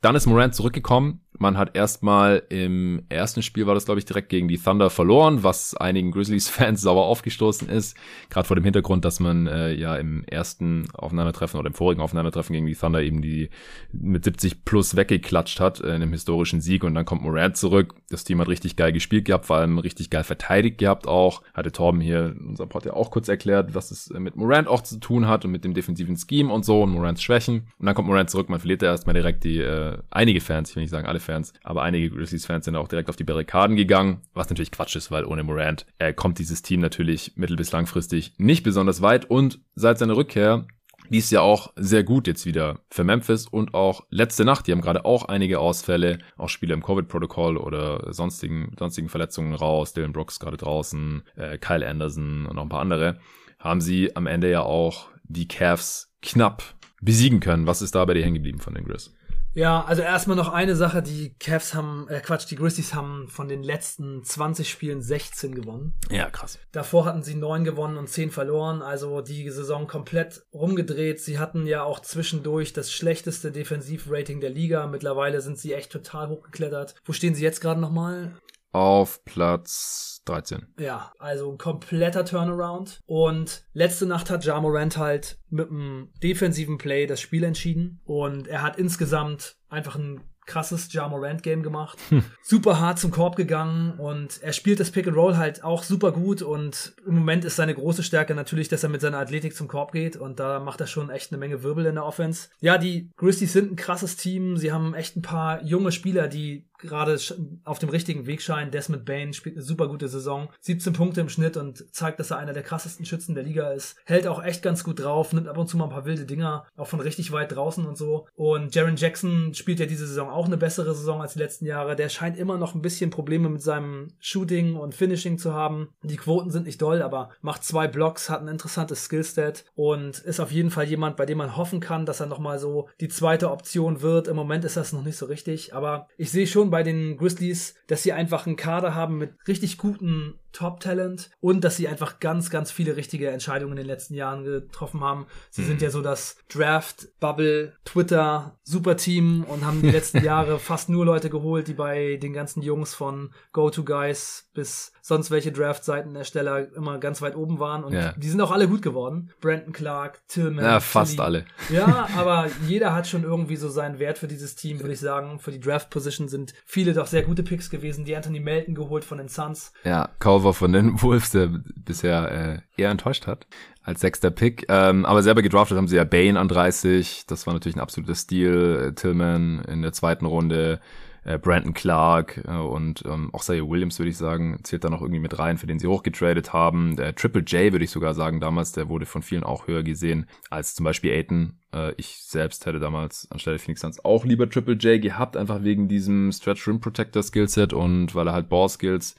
Dann 0.00 0.14
ist 0.14 0.26
Morant 0.26 0.54
zurückgekommen. 0.54 1.20
Man 1.38 1.56
hat 1.56 1.76
erstmal 1.76 2.42
im 2.48 3.02
ersten 3.08 3.42
Spiel 3.42 3.66
war 3.66 3.74
das, 3.74 3.84
glaube 3.84 4.00
ich, 4.00 4.04
direkt 4.04 4.28
gegen 4.28 4.48
die 4.48 4.58
Thunder 4.58 4.90
verloren, 4.90 5.44
was 5.44 5.76
einigen 5.76 6.10
Grizzlies-Fans 6.10 6.80
sauer 6.82 7.04
aufgestoßen 7.06 7.68
ist. 7.68 7.96
Gerade 8.28 8.46
vor 8.46 8.56
dem 8.56 8.64
Hintergrund, 8.64 9.04
dass 9.04 9.20
man 9.20 9.46
äh, 9.46 9.72
ja 9.72 9.96
im 9.96 10.24
ersten 10.24 10.88
Aufeinandertreffen 10.92 11.60
oder 11.60 11.68
im 11.68 11.74
vorigen 11.74 12.00
Aufeinandertreffen 12.00 12.52
gegen 12.54 12.66
die 12.66 12.74
Thunder 12.74 13.02
eben 13.02 13.22
die 13.22 13.50
mit 13.92 14.24
70 14.24 14.64
plus 14.64 14.96
weggeklatscht 14.96 15.60
hat 15.60 15.80
äh, 15.80 15.88
in 15.88 16.02
einem 16.02 16.12
historischen 16.12 16.60
Sieg. 16.60 16.82
Und 16.82 16.94
dann 16.94 17.04
kommt 17.04 17.22
Morant 17.22 17.56
zurück. 17.56 17.94
Das 18.10 18.24
Team 18.24 18.40
hat 18.40 18.48
richtig 18.48 18.74
geil 18.76 18.92
gespielt 18.92 19.24
gehabt, 19.24 19.46
vor 19.46 19.56
allem 19.56 19.78
richtig 19.78 20.10
geil 20.10 20.24
verteidigt 20.24 20.78
gehabt 20.78 21.06
auch. 21.06 21.42
Hatte 21.54 21.70
Torben 21.70 22.00
hier 22.00 22.34
in 22.38 22.48
unserem 22.48 22.68
Pod 22.68 22.84
ja 22.84 22.94
auch 22.94 23.10
kurz 23.12 23.28
erklärt, 23.28 23.74
was 23.74 23.90
es 23.90 24.10
mit 24.10 24.34
Morant 24.34 24.66
auch 24.66 24.82
zu 24.82 24.98
tun 24.98 25.28
hat 25.28 25.44
und 25.44 25.52
mit 25.52 25.64
dem 25.64 25.74
defensiven 25.74 26.16
Scheme 26.16 26.52
und 26.52 26.64
so 26.64 26.82
und 26.82 26.90
Morants 26.90 27.22
Schwächen. 27.22 27.68
Und 27.78 27.86
dann 27.86 27.94
kommt 27.94 28.08
Morant 28.08 28.30
zurück, 28.30 28.48
man 28.48 28.58
verliert 28.58 28.82
ja 28.82 28.88
erstmal 28.88 29.14
direkt 29.14 29.44
die 29.44 29.58
äh, 29.58 29.98
einige 30.10 30.40
Fans, 30.40 30.70
ich 30.70 30.76
will 30.76 30.82
nicht 30.82 30.90
sagen 30.90 31.06
alle 31.06 31.20
Fans, 31.28 31.52
aber 31.62 31.82
einige 31.82 32.10
Grizzlies-Fans 32.10 32.64
sind 32.64 32.76
auch 32.76 32.88
direkt 32.88 33.10
auf 33.10 33.16
die 33.16 33.24
Barrikaden 33.24 33.76
gegangen, 33.76 34.22
was 34.32 34.48
natürlich 34.48 34.70
Quatsch 34.70 34.96
ist, 34.96 35.10
weil 35.10 35.26
ohne 35.26 35.42
Morant 35.42 35.84
äh, 35.98 36.14
kommt 36.14 36.38
dieses 36.38 36.62
Team 36.62 36.80
natürlich 36.80 37.32
mittel- 37.36 37.56
bis 37.56 37.70
langfristig 37.70 38.32
nicht 38.38 38.62
besonders 38.62 39.02
weit 39.02 39.30
und 39.30 39.60
seit 39.74 39.98
seiner 39.98 40.16
Rückkehr 40.16 40.66
lief 41.10 41.30
ja 41.30 41.40
auch 41.40 41.72
sehr 41.76 42.02
gut 42.02 42.26
jetzt 42.26 42.46
wieder 42.46 42.80
für 42.90 43.04
Memphis 43.04 43.46
und 43.46 43.74
auch 43.74 44.06
letzte 44.10 44.44
Nacht. 44.44 44.66
Die 44.66 44.72
haben 44.72 44.80
gerade 44.80 45.04
auch 45.04 45.24
einige 45.24 45.60
Ausfälle, 45.60 46.18
auch 46.36 46.48
Spieler 46.48 46.74
im 46.74 46.82
Covid-Protokoll 46.82 47.56
oder 47.56 48.12
sonstigen, 48.12 48.72
sonstigen 48.78 49.08
Verletzungen 49.08 49.54
raus. 49.54 49.92
Dylan 49.92 50.12
Brooks 50.12 50.40
gerade 50.40 50.56
draußen, 50.56 51.22
äh, 51.36 51.58
Kyle 51.58 51.86
Anderson 51.86 52.46
und 52.46 52.56
noch 52.56 52.62
ein 52.62 52.68
paar 52.68 52.80
andere. 52.80 53.18
Haben 53.58 53.80
sie 53.80 54.14
am 54.16 54.26
Ende 54.26 54.50
ja 54.50 54.62
auch 54.62 55.08
die 55.24 55.48
Cavs 55.48 56.14
knapp 56.22 56.62
besiegen 57.00 57.40
können. 57.40 57.66
Was 57.66 57.82
ist 57.82 57.94
da 57.94 58.04
bei 58.04 58.14
dir 58.14 58.24
hängen 58.24 58.34
geblieben 58.34 58.60
von 58.60 58.74
den 58.74 58.84
Grizz? 58.84 59.12
Ja, 59.54 59.84
also 59.84 60.02
erstmal 60.02 60.36
noch 60.36 60.52
eine 60.52 60.76
Sache, 60.76 61.02
die 61.02 61.34
Cavs 61.38 61.74
haben, 61.74 62.06
äh 62.08 62.20
Quatsch, 62.20 62.48
die 62.50 62.56
Grizzlies 62.56 62.94
haben 62.94 63.28
von 63.28 63.48
den 63.48 63.62
letzten 63.62 64.22
20 64.22 64.68
Spielen 64.70 65.02
16 65.02 65.54
gewonnen. 65.54 65.94
Ja, 66.10 66.30
krass. 66.30 66.58
Davor 66.70 67.06
hatten 67.06 67.22
sie 67.22 67.34
9 67.34 67.64
gewonnen 67.64 67.96
und 67.96 68.08
10 68.08 68.30
verloren, 68.30 68.82
also 68.82 69.20
die 69.20 69.50
Saison 69.50 69.86
komplett 69.86 70.44
rumgedreht. 70.52 71.20
Sie 71.20 71.38
hatten 71.38 71.66
ja 71.66 71.82
auch 71.82 72.00
zwischendurch 72.00 72.72
das 72.72 72.92
schlechteste 72.92 73.50
Defensivrating 73.50 74.40
der 74.40 74.50
Liga. 74.50 74.86
Mittlerweile 74.86 75.40
sind 75.40 75.58
sie 75.58 75.72
echt 75.72 75.90
total 75.90 76.28
hochgeklettert. 76.28 76.94
Wo 77.04 77.12
stehen 77.12 77.34
sie 77.34 77.42
jetzt 77.42 77.60
gerade 77.60 77.80
nochmal? 77.80 78.32
Auf 78.72 79.24
Platz 79.24 80.22
13. 80.26 80.66
Ja, 80.78 81.12
also 81.18 81.50
ein 81.50 81.58
kompletter 81.58 82.24
Turnaround. 82.24 83.00
Und 83.06 83.64
letzte 83.72 84.06
Nacht 84.06 84.30
hat 84.30 84.44
Ja 84.44 84.60
Morant 84.60 84.98
halt 84.98 85.38
mit 85.48 85.70
einem 85.70 86.10
defensiven 86.22 86.78
Play 86.78 87.06
das 87.06 87.20
Spiel 87.20 87.44
entschieden. 87.44 88.00
Und 88.04 88.46
er 88.46 88.62
hat 88.62 88.76
insgesamt 88.76 89.56
einfach 89.68 89.96
ein 89.96 90.20
krasses 90.48 90.92
Ja 90.92 91.06
Morant 91.06 91.44
Game 91.44 91.62
gemacht. 91.62 91.98
Hm. 92.08 92.24
Super 92.42 92.80
hart 92.80 92.98
zum 92.98 93.12
Korb 93.12 93.36
gegangen 93.36 93.92
und 93.98 94.42
er 94.42 94.52
spielt 94.52 94.80
das 94.80 94.90
Pick 94.90 95.06
and 95.06 95.16
Roll 95.16 95.36
halt 95.36 95.62
auch 95.62 95.84
super 95.84 96.10
gut 96.10 96.42
und 96.42 96.94
im 97.06 97.16
Moment 97.16 97.44
ist 97.44 97.56
seine 97.56 97.74
große 97.74 98.02
Stärke 98.02 98.34
natürlich, 98.34 98.68
dass 98.68 98.82
er 98.82 98.88
mit 98.88 99.02
seiner 99.02 99.18
Athletik 99.18 99.54
zum 99.54 99.68
Korb 99.68 99.92
geht 99.92 100.16
und 100.16 100.40
da 100.40 100.58
macht 100.58 100.80
er 100.80 100.86
schon 100.86 101.10
echt 101.10 101.30
eine 101.30 101.38
Menge 101.38 101.62
Wirbel 101.62 101.86
in 101.86 101.96
der 101.96 102.06
Offense. 102.06 102.48
Ja, 102.60 102.78
die 102.78 103.10
Grizzlies 103.16 103.52
sind 103.52 103.70
ein 103.70 103.76
krasses 103.76 104.16
Team. 104.16 104.56
Sie 104.56 104.72
haben 104.72 104.94
echt 104.94 105.16
ein 105.16 105.22
paar 105.22 105.62
junge 105.62 105.92
Spieler, 105.92 106.26
die 106.26 106.66
gerade 106.78 107.18
auf 107.64 107.78
dem 107.78 107.88
richtigen 107.88 108.26
Weg 108.26 108.42
scheinen. 108.42 108.70
Desmond 108.70 109.04
Bain 109.04 109.32
spielt 109.32 109.56
eine 109.56 109.64
super 109.64 109.88
gute 109.88 110.08
Saison. 110.08 110.48
17 110.60 110.92
Punkte 110.92 111.20
im 111.20 111.28
Schnitt 111.28 111.56
und 111.56 111.94
zeigt, 111.94 112.20
dass 112.20 112.30
er 112.30 112.38
einer 112.38 112.52
der 112.52 112.62
krassesten 112.62 113.06
Schützen 113.06 113.34
der 113.34 113.44
Liga 113.44 113.70
ist. 113.70 113.96
Hält 114.04 114.26
auch 114.26 114.42
echt 114.42 114.62
ganz 114.62 114.84
gut 114.84 115.00
drauf, 115.00 115.32
nimmt 115.32 115.48
ab 115.48 115.58
und 115.58 115.68
zu 115.68 115.76
mal 115.76 115.84
ein 115.84 115.90
paar 115.90 116.04
wilde 116.04 116.24
Dinger, 116.24 116.66
auch 116.76 116.86
von 116.86 117.00
richtig 117.00 117.32
weit 117.32 117.52
draußen 117.52 117.84
und 117.84 117.96
so. 117.96 118.26
Und 118.34 118.74
Jaron 118.74 118.96
Jackson 118.96 119.54
spielt 119.54 119.80
ja 119.80 119.86
diese 119.86 120.06
Saison 120.06 120.30
auch 120.30 120.46
eine 120.46 120.56
bessere 120.56 120.94
Saison 120.94 121.20
als 121.20 121.34
die 121.34 121.38
letzten 121.38 121.66
Jahre. 121.66 121.96
Der 121.96 122.08
scheint 122.08 122.38
immer 122.38 122.58
noch 122.58 122.74
ein 122.74 122.82
bisschen 122.82 123.10
Probleme 123.10 123.48
mit 123.48 123.62
seinem 123.62 124.08
Shooting 124.18 124.76
und 124.76 124.94
Finishing 124.94 125.38
zu 125.38 125.54
haben. 125.54 125.88
Die 126.02 126.16
Quoten 126.16 126.50
sind 126.50 126.66
nicht 126.66 126.80
doll, 126.80 127.02
aber 127.02 127.30
macht 127.40 127.64
zwei 127.64 127.88
Blocks, 127.88 128.30
hat 128.30 128.40
ein 128.40 128.48
interessantes 128.48 129.04
Skillstat 129.04 129.64
und 129.74 130.18
ist 130.20 130.40
auf 130.40 130.52
jeden 130.52 130.70
Fall 130.70 130.86
jemand, 130.86 131.16
bei 131.16 131.26
dem 131.26 131.38
man 131.38 131.56
hoffen 131.56 131.80
kann, 131.80 132.06
dass 132.06 132.20
er 132.20 132.26
nochmal 132.26 132.58
so 132.58 132.88
die 133.00 133.08
zweite 133.08 133.50
Option 133.50 134.02
wird. 134.02 134.28
Im 134.28 134.36
Moment 134.36 134.64
ist 134.64 134.76
das 134.76 134.92
noch 134.92 135.04
nicht 135.04 135.16
so 135.16 135.26
richtig, 135.26 135.74
aber 135.74 136.08
ich 136.16 136.30
sehe 136.30 136.46
schon 136.46 136.67
bei 136.70 136.82
den 136.82 137.16
Grizzlies, 137.16 137.74
dass 137.86 138.02
sie 138.02 138.12
einfach 138.12 138.46
einen 138.46 138.56
Kader 138.56 138.94
haben 138.94 139.18
mit 139.18 139.32
richtig 139.46 139.78
guten 139.78 140.34
Top-Talent 140.52 141.30
und 141.40 141.62
dass 141.62 141.76
sie 141.76 141.88
einfach 141.88 142.20
ganz, 142.20 142.50
ganz 142.50 142.70
viele 142.70 142.96
richtige 142.96 143.30
Entscheidungen 143.30 143.72
in 143.72 143.78
den 143.78 143.86
letzten 143.86 144.14
Jahren 144.14 144.44
getroffen 144.44 145.00
haben. 145.00 145.26
Sie 145.50 145.62
mhm. 145.62 145.66
sind 145.66 145.82
ja 145.82 145.90
so 145.90 146.02
das 146.02 146.36
Draft, 146.48 147.08
Bubble, 147.20 147.74
Twitter, 147.84 148.58
Superteam 148.64 149.44
und 149.44 149.64
haben 149.64 149.82
die 149.82 149.90
letzten 149.98 150.24
Jahre 150.24 150.58
fast 150.58 150.88
nur 150.88 151.04
Leute 151.04 151.30
geholt, 151.30 151.68
die 151.68 151.74
bei 151.74 152.16
den 152.16 152.32
ganzen 152.32 152.62
Jungs 152.62 152.94
von 152.94 153.32
Go-To-Guys 153.52 154.50
bis 154.54 154.92
sonst 155.08 155.30
welche 155.30 155.52
Draft-Seitenersteller 155.52 156.74
immer 156.74 156.98
ganz 156.98 157.22
weit 157.22 157.34
oben 157.34 157.58
waren 157.58 157.82
und 157.82 157.94
ja. 157.94 158.12
die 158.16 158.28
sind 158.28 158.40
auch 158.40 158.50
alle 158.50 158.68
gut 158.68 158.82
geworden. 158.82 159.30
Brandon 159.40 159.72
Clark, 159.72 160.20
Tillman. 160.28 160.64
Ja, 160.64 160.80
fast 160.80 161.12
Tilly. 161.12 161.22
alle. 161.22 161.44
Ja, 161.70 162.08
aber 162.16 162.48
jeder 162.66 162.94
hat 162.94 163.06
schon 163.06 163.22
irgendwie 163.22 163.56
so 163.56 163.68
seinen 163.68 163.98
Wert 163.98 164.18
für 164.18 164.28
dieses 164.28 164.54
Team, 164.54 164.80
würde 164.80 164.92
ich 164.92 165.00
sagen. 165.00 165.38
Für 165.38 165.50
die 165.50 165.60
Draft-Position 165.60 166.28
sind 166.28 166.52
viele 166.66 166.92
doch 166.92 167.06
sehr 167.06 167.22
gute 167.22 167.42
Picks 167.42 167.70
gewesen. 167.70 168.04
Die 168.04 168.14
Anthony 168.14 168.40
Melton 168.40 168.74
geholt 168.74 169.04
von 169.04 169.18
den 169.18 169.28
Suns. 169.28 169.72
Ja, 169.84 170.10
Culver 170.38 170.54
von 170.54 170.72
den 170.72 171.02
Wolves, 171.02 171.30
der 171.30 171.50
bisher 171.76 172.62
äh, 172.76 172.80
eher 172.80 172.90
enttäuscht 172.90 173.26
hat 173.26 173.46
als 173.82 174.00
sechster 174.00 174.30
Pick. 174.30 174.66
Ähm, 174.68 175.04
aber 175.04 175.22
selber 175.22 175.42
gedraftet 175.42 175.76
haben 175.76 175.88
sie 175.88 175.96
ja 175.96 176.04
Bane 176.04 176.38
an 176.38 176.48
30. 176.48 177.24
Das 177.26 177.46
war 177.46 177.54
natürlich 177.54 177.76
ein 177.76 177.80
absoluter 177.80 178.14
Stil. 178.14 178.92
Tillman 178.94 179.64
in 179.66 179.82
der 179.82 179.92
zweiten 179.92 180.26
Runde 180.26 180.80
äh, 181.24 181.38
Brandon 181.38 181.74
Clark 181.74 182.42
äh, 182.46 182.52
und 182.52 183.04
ähm, 183.06 183.30
auch 183.32 183.42
Isaiah 183.42 183.68
Williams, 183.68 183.98
würde 183.98 184.10
ich 184.10 184.16
sagen, 184.16 184.60
zählt 184.62 184.84
da 184.84 184.90
noch 184.90 185.02
irgendwie 185.02 185.20
mit 185.20 185.38
rein, 185.38 185.58
für 185.58 185.66
den 185.66 185.78
sie 185.78 185.86
hochgetradet 185.86 186.52
haben. 186.52 186.96
Der 186.96 187.14
Triple 187.14 187.42
J, 187.42 187.72
würde 187.72 187.84
ich 187.84 187.90
sogar 187.90 188.14
sagen, 188.14 188.40
damals, 188.40 188.72
der 188.72 188.88
wurde 188.88 189.06
von 189.06 189.22
vielen 189.22 189.44
auch 189.44 189.66
höher 189.66 189.82
gesehen 189.82 190.26
als 190.50 190.74
zum 190.74 190.84
Beispiel 190.84 191.12
Aiton. 191.12 191.58
Äh, 191.74 191.92
ich 191.96 192.18
selbst 192.22 192.64
hätte 192.66 192.80
damals 192.80 193.28
anstelle 193.30 193.58
Phoenix 193.58 193.82
Suns 193.82 194.04
auch 194.04 194.24
lieber 194.24 194.48
Triple 194.48 194.74
J 194.74 195.02
gehabt, 195.02 195.36
einfach 195.36 195.62
wegen 195.64 195.88
diesem 195.88 196.32
Stretch 196.32 196.66
Rim 196.66 196.80
Protector 196.80 197.22
Skillset 197.22 197.72
und 197.72 198.14
weil 198.14 198.28
er 198.28 198.32
halt 198.32 198.48
Ball 198.48 198.68
Skills 198.68 199.14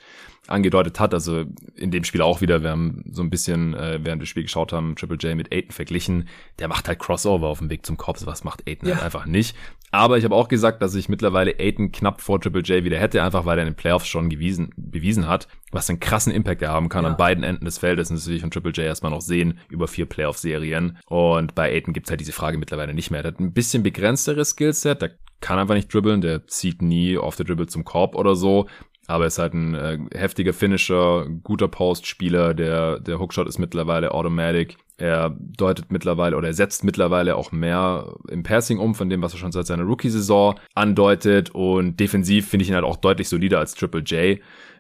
angedeutet 0.49 0.99
hat. 0.99 1.13
Also 1.13 1.45
in 1.75 1.91
dem 1.91 2.03
Spiel 2.03 2.21
auch 2.21 2.41
wieder, 2.41 2.63
wir 2.63 2.71
haben 2.71 3.03
so 3.11 3.21
ein 3.21 3.29
bisschen, 3.29 3.73
äh, 3.73 3.99
während 4.01 4.19
wir 4.19 4.25
das 4.25 4.29
Spiel 4.29 4.43
geschaut 4.43 4.73
haben, 4.73 4.95
Triple 4.95 5.17
J 5.17 5.35
mit 5.35 5.53
Aiden 5.53 5.71
verglichen. 5.71 6.27
Der 6.59 6.67
macht 6.67 6.87
halt 6.87 6.99
Crossover 6.99 7.47
auf 7.47 7.59
dem 7.59 7.69
Weg 7.69 7.85
zum 7.85 7.97
Korb. 7.97 8.09
Was 8.25 8.43
macht 8.43 8.67
Aiden 8.67 8.87
ja. 8.87 8.95
halt 8.95 9.05
einfach 9.05 9.25
nicht. 9.25 9.55
Aber 9.91 10.17
ich 10.17 10.23
habe 10.23 10.35
auch 10.35 10.47
gesagt, 10.47 10.81
dass 10.81 10.93
ich 10.93 11.09
mittlerweile 11.09 11.59
Aiden 11.59 11.91
knapp 11.91 12.21
vor 12.21 12.39
Triple 12.39 12.61
J 12.61 12.83
wieder 12.83 12.99
hätte, 12.99 13.23
einfach 13.23 13.45
weil 13.45 13.57
er 13.57 13.63
in 13.63 13.71
den 13.71 13.75
Playoffs 13.75 14.07
schon 14.07 14.29
gewiesen, 14.29 14.71
bewiesen 14.75 15.27
hat, 15.27 15.47
was 15.71 15.89
einen 15.89 15.99
krassen 15.99 16.31
Impact 16.33 16.61
er 16.61 16.69
haben 16.69 16.89
kann 16.89 17.05
ja. 17.05 17.11
an 17.11 17.17
beiden 17.17 17.43
Enden 17.43 17.65
des 17.65 17.79
Feldes. 17.79 18.09
Und 18.09 18.17
das 18.17 18.27
will 18.27 18.35
ich 18.35 18.41
von 18.41 18.51
Triple 18.51 18.71
J 18.71 18.85
erstmal 18.85 19.11
noch 19.11 19.21
sehen 19.21 19.59
über 19.69 19.87
vier 19.87 20.05
Playoff-Serien. 20.05 20.97
Und 21.07 21.55
bei 21.55 21.71
Aiden 21.71 21.93
gibt's 21.93 22.09
halt 22.09 22.19
diese 22.19 22.33
Frage 22.33 22.57
mittlerweile 22.57 22.93
nicht 22.93 23.09
mehr. 23.09 23.21
Er 23.21 23.29
hat 23.29 23.39
ein 23.39 23.53
bisschen 23.53 23.81
begrenzteres 23.81 24.51
Skillset, 24.51 25.01
der 25.01 25.11
kann 25.41 25.57
einfach 25.57 25.75
nicht 25.75 25.93
dribbeln, 25.93 26.21
der 26.21 26.47
zieht 26.47 26.81
nie 26.81 27.17
auf 27.17 27.35
der 27.35 27.45
Dribble 27.45 27.67
zum 27.67 27.85
Korb 27.85 28.15
oder 28.15 28.35
so. 28.35 28.67
Aber 29.09 29.23
er 29.23 29.29
ist 29.29 29.39
halt 29.39 29.55
ein 29.55 29.73
äh, 29.73 29.97
heftiger 30.13 30.53
Finisher, 30.53 31.25
guter 31.41 31.67
Postspieler, 31.67 32.53
der, 32.53 32.99
der 32.99 33.17
Hookshot 33.17 33.47
ist 33.47 33.57
mittlerweile 33.57 34.11
automatic. 34.11 34.77
Er 34.97 35.35
deutet 35.39 35.91
mittlerweile 35.91 36.37
oder 36.37 36.49
er 36.49 36.53
setzt 36.53 36.83
mittlerweile 36.83 37.35
auch 37.35 37.51
mehr 37.51 38.13
im 38.27 38.43
Passing 38.43 38.77
um 38.77 38.93
von 38.93 39.09
dem, 39.09 39.23
was 39.23 39.33
er 39.33 39.39
schon 39.39 39.51
seit 39.51 39.65
seiner 39.65 39.85
Rookie-Saison 39.85 40.59
andeutet. 40.75 41.49
Und 41.49 41.99
defensiv 41.99 42.49
finde 42.49 42.63
ich 42.63 42.69
ihn 42.69 42.75
halt 42.75 42.85
auch 42.85 42.97
deutlich 42.97 43.29
solider 43.29 43.57
als 43.57 43.73
Triple 43.73 44.01
J 44.01 44.39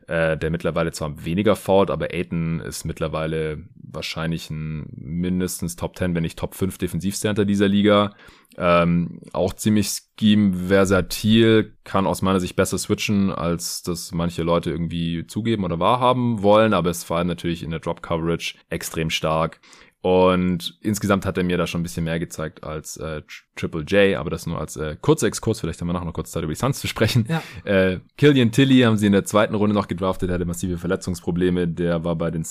äh, 0.09 0.37
der 0.37 0.49
mittlerweile 0.49 0.91
zwar 0.91 1.23
weniger 1.23 1.55
fault, 1.55 1.91
aber 1.91 2.07
Aiton 2.11 2.61
ist 2.61 2.83
mittlerweile 2.83 3.59
wahrscheinlich 3.75 4.49
ein 4.49 4.87
mindestens 4.95 5.75
Top 5.75 5.95
10, 5.97 6.15
wenn 6.15 6.23
nicht 6.23 6.39
Top 6.39 6.55
5 6.55 6.79
Defensivcenter 6.79 7.45
dieser 7.45 7.67
Liga. 7.67 8.15
Ähm, 8.57 9.19
auch 9.33 9.53
ziemlich 9.53 9.87
scheme-versatil, 9.87 11.75
kann 11.83 12.07
aus 12.07 12.23
meiner 12.23 12.39
Sicht 12.39 12.55
besser 12.55 12.79
switchen, 12.79 13.31
als 13.31 13.83
das 13.83 14.11
manche 14.11 14.41
Leute 14.41 14.71
irgendwie 14.71 15.27
zugeben 15.27 15.63
oder 15.63 15.79
wahrhaben 15.79 16.41
wollen, 16.41 16.73
aber 16.73 16.89
ist 16.89 17.03
vor 17.03 17.17
allem 17.17 17.27
natürlich 17.27 17.61
in 17.61 17.69
der 17.69 17.79
Drop-Coverage 17.79 18.55
extrem 18.69 19.11
stark. 19.11 19.61
Und 20.01 20.77
insgesamt 20.81 21.25
hat 21.25 21.37
er 21.37 21.43
mir 21.43 21.57
da 21.57 21.67
schon 21.67 21.81
ein 21.81 21.83
bisschen 21.83 22.05
mehr 22.05 22.19
gezeigt 22.19 22.63
als 22.63 22.95
äh, 22.97 23.21
Triple 23.57 23.81
J, 23.81 24.17
aber 24.17 24.29
das 24.29 24.45
nur 24.45 24.57
als 24.57 24.77
äh, 24.77 24.95
kurzer 25.01 25.27
Exkurs, 25.27 25.59
vielleicht 25.59 25.81
haben 25.81 25.89
wir 25.89 25.93
nachher 25.93 26.05
noch 26.05 26.13
kurz 26.13 26.31
Zeit 26.31 26.43
über 26.43 26.53
die 26.53 26.59
Suns 26.59 26.79
zu 26.79 26.87
sprechen. 26.87 27.27
Ja. 27.27 27.43
Äh, 27.65 27.99
Killian 28.17 28.51
Tilly 28.51 28.81
haben 28.81 28.95
sie 28.95 29.07
in 29.07 29.11
der 29.11 29.25
zweiten 29.25 29.55
Runde 29.55 29.75
noch 29.75 29.87
gedraftet, 29.87 30.29
der 30.29 30.35
hatte 30.35 30.45
massive 30.45 30.77
Verletzungsprobleme, 30.77 31.67
der 31.67 32.05
war 32.05 32.15
bei 32.15 32.31
den 32.31 32.45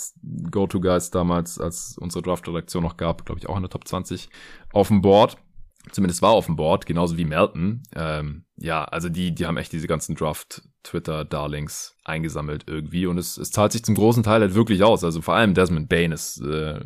Go-To-Guys 0.50 1.10
damals, 1.10 1.58
als 1.58 1.96
unsere 1.98 2.22
Draft-Redaktion 2.22 2.82
noch 2.82 2.98
gab, 2.98 3.24
glaube 3.24 3.38
ich 3.38 3.48
auch 3.48 3.56
in 3.56 3.62
der 3.62 3.70
Top 3.70 3.88
20 3.88 4.28
auf 4.72 4.88
dem 4.88 5.00
Board. 5.00 5.38
Zumindest 5.90 6.22
war 6.22 6.30
auf 6.30 6.46
dem 6.46 6.56
Board, 6.56 6.86
genauso 6.86 7.16
wie 7.16 7.24
Melton. 7.24 7.82
Ähm, 7.94 8.44
ja, 8.56 8.84
also 8.84 9.08
die, 9.08 9.34
die 9.34 9.46
haben 9.46 9.56
echt 9.56 9.72
diese 9.72 9.86
ganzen 9.86 10.14
Draft-Twitter-Darlings 10.16 11.96
eingesammelt 12.04 12.64
irgendwie 12.66 13.06
und 13.06 13.18
es, 13.18 13.36
es 13.36 13.50
zahlt 13.50 13.72
sich 13.72 13.84
zum 13.84 13.94
großen 13.94 14.22
Teil 14.22 14.40
halt 14.40 14.54
wirklich 14.54 14.82
aus. 14.82 15.04
Also 15.04 15.20
vor 15.20 15.34
allem 15.34 15.54
Desmond 15.54 15.88
Bain 15.88 16.12
ist 16.12 16.40
äh, 16.40 16.80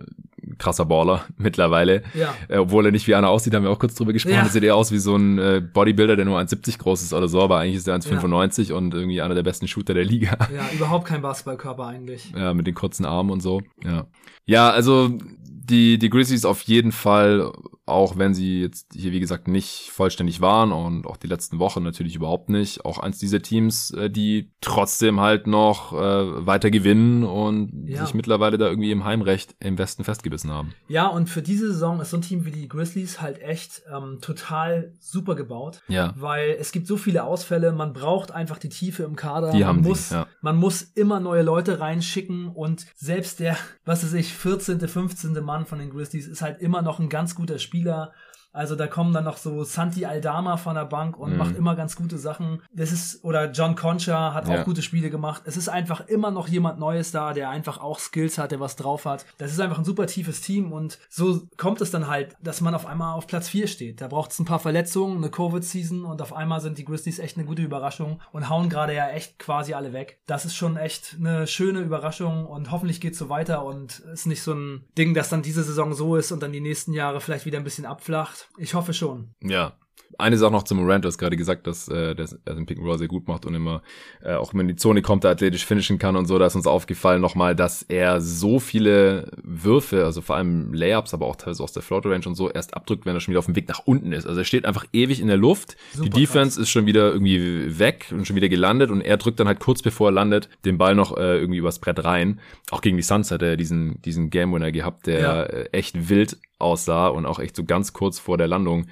krasser 0.59 0.85
Baller 0.85 1.25
mittlerweile. 1.37 2.03
Ja. 2.15 2.35
Äh, 2.49 2.59
obwohl 2.59 2.87
er 2.87 2.93
nicht 2.93 3.07
wie 3.07 3.15
einer 3.15 3.29
aussieht, 3.29 3.55
haben 3.55 3.63
wir 3.63 3.71
auch 3.71 3.79
kurz 3.79 3.95
drüber 3.95 4.13
gesprochen. 4.13 4.35
Ja. 4.35 4.43
Er 4.43 4.49
sieht 4.49 4.63
eher 4.63 4.77
aus 4.77 4.93
wie 4.93 4.99
so 4.99 5.17
ein 5.17 5.39
äh, 5.39 5.61
Bodybuilder, 5.61 6.17
der 6.17 6.25
nur 6.25 6.39
1,70 6.39 6.79
groß 6.79 7.03
ist 7.03 7.13
oder 7.13 7.29
so, 7.29 7.41
aber 7.41 7.59
eigentlich 7.59 7.77
ist 7.77 7.89
er 7.89 7.97
1,95 7.97 8.69
ja. 8.69 8.77
und 8.77 8.93
irgendwie 8.95 9.23
einer 9.23 9.35
der 9.35 9.43
besten 9.43 9.69
Shooter 9.69 9.95
der 9.95 10.05
Liga. 10.05 10.37
Ja, 10.55 10.69
überhaupt 10.75 11.07
kein 11.07 11.23
Basketballkörper 11.23 11.87
eigentlich. 11.87 12.33
Ja, 12.37 12.53
mit 12.55 12.67
den 12.67 12.75
kurzen 12.75 13.05
Armen 13.05 13.31
und 13.31 13.41
so. 13.41 13.63
Ja. 13.85 14.07
Ja, 14.45 14.71
also 14.71 15.17
die, 15.63 15.99
die 15.99 16.11
Grizzlies 16.11 16.45
auf 16.45 16.63
jeden 16.63 16.93
Fall, 16.93 17.53
auch 17.93 18.19
wenn 18.19 18.35
sie 18.35 18.61
jetzt 18.61 18.93
hier, 18.93 19.13
wie 19.13 19.21
gesagt, 19.21 19.49
nicht 19.49 19.91
vollständig 19.91 20.41
waren 20.41 20.73
und 20.73 21.07
auch 21.07 21.17
die 21.17 21.27
letzten 21.27 21.59
Wochen 21.59 21.83
natürlich 21.83 22.17
überhaupt 22.17 22.51
nicht, 22.51 22.85
auch 22.85 22.99
eins 22.99 23.19
dieser 23.19 23.41
Teams, 23.41 23.93
äh, 23.93 24.11
die 24.11 24.51
trotzdem 24.61 25.21
halt 25.21 25.47
noch 25.47 25.93
äh, 25.93 26.47
weiter 26.47 26.71
gewinnen 26.71 27.25
und 27.25 27.89
ja. 27.89 28.05
sich 28.05 28.15
mittlerweile 28.15 28.59
da 28.59 28.69
irgendwie 28.69 28.91
im 28.91 29.05
Heimrecht 29.05 29.55
im 29.61 29.79
Westen 29.79 30.05
festgebissen 30.05 30.51
haben. 30.51 30.75
Ja, 30.89 31.07
und 31.07 31.29
für 31.29 31.43
diese 31.43 31.69
Saison 31.69 32.01
ist 32.01 32.11
so 32.11 32.19
ein 32.19 32.23
Team 32.23 32.45
wie 32.45 32.51
die 32.51 32.69
Grizzlies 32.69 33.21
halt 33.21 33.41
echt 33.41 33.83
ähm, 33.95 34.19
total 34.21 34.93
super 35.01 35.35
gebaut. 35.35 35.81
Ja. 35.89 36.15
Weil 36.17 36.57
es 36.59 36.73
gibt 36.73 36.87
so 36.87 36.97
viele 36.97 37.25
Ausfälle, 37.25 37.73
man 37.73 37.93
braucht 37.93 38.31
einfach 38.31 38.59
die 38.59 38.69
Tiefe 38.69 39.05
im 39.05 39.17
Kader. 39.17 39.53
Die 39.53 39.61
man 39.61 39.69
haben 39.69 39.81
muss, 39.83 40.09
die, 40.09 40.15
ja. 40.15 40.27
Man 40.41 40.57
muss 40.57 40.83
immer 40.83 41.21
neue 41.21 41.43
Leute 41.43 41.81
reinschicken 41.81 42.49
und 42.49 42.87
selbst 42.95 43.41
der, 43.41 43.57
was 43.85 44.05
weiß 44.05 44.15
ich, 44.15 44.35
14., 44.35 44.81
15. 44.81 45.33
Mann 45.45 45.63
Mann 45.63 45.67
von 45.67 45.79
den 45.79 45.91
Grizzlies 45.91 46.27
ist 46.27 46.41
halt 46.41 46.61
immer 46.61 46.81
noch 46.81 46.99
ein 46.99 47.09
ganz 47.09 47.35
guter 47.35 47.59
Spieler. 47.59 47.82
Spieler 47.83 48.13
Also 48.53 48.77
da 48.77 48.87
kommen 48.87 49.13
dann 49.13 49.25
noch 49.25 49.37
so 49.37 49.65
Santi 49.65 50.05
Aldama 50.05 50.57
von 50.57 50.75
der 50.75 50.85
Bank 50.85 51.19
und 51.19 51.33
mhm. 51.33 51.39
macht 51.39 51.57
immer 51.57 51.75
ganz 51.75 51.97
gute 51.97 52.19
Sachen. 52.19 52.63
Das 52.73 52.93
ist, 52.93 53.25
oder 53.25 53.51
John 53.51 53.75
Concha 53.75 54.35
hat 54.35 54.47
auch 54.47 54.55
ja. 54.55 54.63
gute 54.63 54.83
Spiele 54.83 55.11
gemacht. 55.11 55.43
Es 55.45 55.57
ist 55.57 55.69
einfach 55.69 56.07
immer 56.07 56.31
noch 56.31 56.49
jemand 56.49 56.79
Neues 56.79 57.13
da, 57.13 57.33
der 57.33 57.51
einfach 57.51 57.79
auch 57.79 57.99
Skills 57.99 58.39
hat, 58.39 58.53
der 58.53 58.61
was 58.61 58.77
drauf 58.77 59.07
hat. 59.07 59.25
Das 59.39 59.53
ist 59.53 59.61
einfach 59.61 59.79
ein 59.79 59.85
super 59.85 60.07
tiefes 60.07 60.41
Team 60.41 60.73
und 60.73 60.99
so 61.09 61.43
kommt 61.57 61.81
es 61.81 61.91
dann 61.91 62.09
halt, 62.09 62.37
dass 62.43 62.61
man 62.61 62.75
auf 62.75 62.87
einmal 62.87 63.15
auf 63.15 63.27
Platz 63.27 63.49
4 63.49 63.67
steht. 63.67 64.01
Da 64.01 64.09
braucht 64.09 64.33
es 64.33 64.39
ein 64.39 64.45
paar 64.45 64.59
Verletzungen, 64.59 65.19
eine 65.19 65.31
Covid-Season 65.31 66.05
und 66.05 66.21
auf 66.21 66.33
einmal 66.33 66.61
sind 66.61 66.79
die 66.79 66.85
Grizzlies 66.85 67.19
echt 67.19 67.37
eine 67.37 67.47
gute 67.47 67.63
Überraschung 67.63 68.21
und 68.33 68.49
hauen 68.49 68.69
gerade 68.69 68.95
ja 68.95 69.09
echt 69.09 69.39
quasi 69.39 69.75
alle 69.75 69.93
weg. 69.93 70.21
Das 70.27 70.45
ist 70.45 70.55
schon 70.55 70.77
echt 70.77 71.17
eine 71.19 71.47
schöne 71.47 71.81
Überraschung 71.81 72.47
und 72.47 72.71
hoffentlich 72.71 73.01
geht 73.01 73.15
es 73.15 73.19
so 73.19 73.29
weiter 73.29 73.65
und 73.65 74.01
ist 74.13 74.27
nicht 74.27 74.43
so 74.43 74.53
ein 74.53 74.85
Ding, 74.97 75.15
dass 75.15 75.29
dann 75.29 75.43
diese 75.43 75.63
Saison 75.63 75.95
so 75.95 76.17
ist 76.17 76.33
und 76.33 76.43
dann 76.43 76.53
die 76.53 76.61
nächsten 76.61 76.93
Jahre 76.93 77.21
vielleicht 77.21 77.47
wieder 77.47 77.59
ein 77.59 77.65
bisschen 77.65 77.87
abflacht. 77.87 78.42
Ich 78.57 78.75
hoffe 78.75 78.93
schon. 78.93 79.35
Ja, 79.43 79.77
eine 80.19 80.37
Sache 80.37 80.53
noch 80.53 80.63
zum 80.63 80.79
Morant, 80.79 81.05
du 81.05 81.09
hast 81.09 81.19
gerade 81.19 81.37
gesagt, 81.37 81.67
dass 81.67 81.89
äh, 81.89 82.15
der 82.15 82.29
er 82.45 82.55
den 82.55 82.67
Pick 82.67 82.79
and 82.79 82.87
Roll 82.87 82.99
sehr 82.99 83.09
gut 83.09 83.27
macht 83.29 83.45
und 83.45 83.55
immer, 83.55 83.83
äh, 84.23 84.35
auch 84.35 84.55
wenn 84.55 84.69
die 84.69 84.77
Zone 84.77 85.03
kommt, 85.03 85.25
da 85.25 85.31
athletisch 85.31 85.67
finishen 85.67 85.99
kann 85.99 86.17
und 86.17 86.27
so, 86.27 86.39
da 86.39 86.47
ist 86.47 86.55
uns 86.55 86.67
aufgefallen 86.67 87.21
nochmal, 87.21 87.57
dass 87.57 87.83
er 87.83 88.21
so 88.21 88.61
viele 88.61 89.31
Würfe, 89.43 90.05
also 90.05 90.21
vor 90.21 90.37
allem 90.37 90.73
Layups, 90.73 91.15
aber 91.15 91.27
auch 91.27 91.37
teilweise 91.37 91.63
aus 91.63 91.73
der 91.73 91.83
Floater 91.83 92.11
Range 92.11 92.27
und 92.27 92.35
so, 92.35 92.51
erst 92.51 92.75
abdrückt, 92.75 93.07
wenn 93.07 93.15
er 93.15 93.21
schon 93.21 93.33
wieder 93.33 93.41
auf 93.41 93.47
dem 93.47 93.57
Weg 93.57 93.69
nach 93.69 93.83
unten 93.85 94.13
ist. 94.13 94.27
Also 94.27 94.41
er 94.41 94.45
steht 94.45 94.65
einfach 94.65 94.87
ewig 94.93 95.21
in 95.21 95.29
der 95.29 95.37
Luft, 95.37 95.77
Super 95.93 96.05
die 96.05 96.21
Defense 96.21 96.57
krass. 96.57 96.63
ist 96.63 96.71
schon 96.71 96.87
wieder 96.87 97.13
irgendwie 97.13 97.79
weg 97.79 98.07
und 98.11 98.27
schon 98.27 98.37
wieder 98.37 98.49
gelandet 98.49 98.91
und 98.91 99.01
er 99.01 99.17
drückt 99.17 99.41
dann 99.41 99.49
halt 99.49 99.61
kurz 99.61 99.83
bevor 99.83 100.09
er 100.09 100.13
landet 100.13 100.49
den 100.65 100.79
Ball 100.79 100.95
noch 100.95 101.17
äh, 101.17 101.39
irgendwie 101.39 101.59
übers 101.59 101.79
Brett 101.79 102.05
rein. 102.05 102.41
Auch 102.71 102.81
gegen 102.81 102.97
die 102.97 103.03
Suns 103.03 103.31
hat 103.31 103.43
er 103.43 103.57
diesen, 103.57 104.01
diesen 104.03 104.31
Game 104.31 104.53
Winner 104.53 104.73
gehabt, 104.73 105.07
der 105.07 105.21
ja. 105.21 105.43
Echt 105.73 106.09
wild 106.09 106.39
aussah 106.59 107.09
und 107.09 107.27
auch 107.27 107.39
echt 107.39 107.57
so 107.57 107.65
ganz 107.65 107.93
kurz 107.93 108.19
vor 108.19 108.39
der 108.39 108.47
Landung 108.47 108.87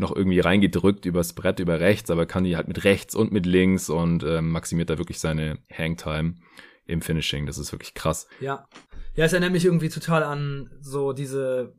noch 0.00 0.14
irgendwie 0.14 0.40
reingedrückt 0.40 1.06
übers 1.06 1.32
Brett 1.34 1.60
über 1.60 1.80
rechts, 1.80 2.10
aber 2.10 2.26
kann 2.26 2.44
die 2.44 2.56
halt 2.56 2.68
mit 2.68 2.84
rechts 2.84 3.14
und 3.14 3.32
mit 3.32 3.46
links 3.46 3.88
und 3.88 4.22
äh, 4.22 4.42
maximiert 4.42 4.90
da 4.90 4.98
wirklich 4.98 5.20
seine 5.20 5.58
Hangtime 5.72 6.34
im 6.86 7.02
Finishing. 7.02 7.46
Das 7.46 7.58
ist 7.58 7.72
wirklich 7.72 7.94
krass. 7.94 8.26
Ja. 8.40 8.66
Ja, 9.20 9.26
es 9.26 9.34
erinnert 9.34 9.52
mich 9.52 9.66
irgendwie 9.66 9.90
total 9.90 10.22
an 10.22 10.70
so 10.80 11.12
diese 11.12 11.74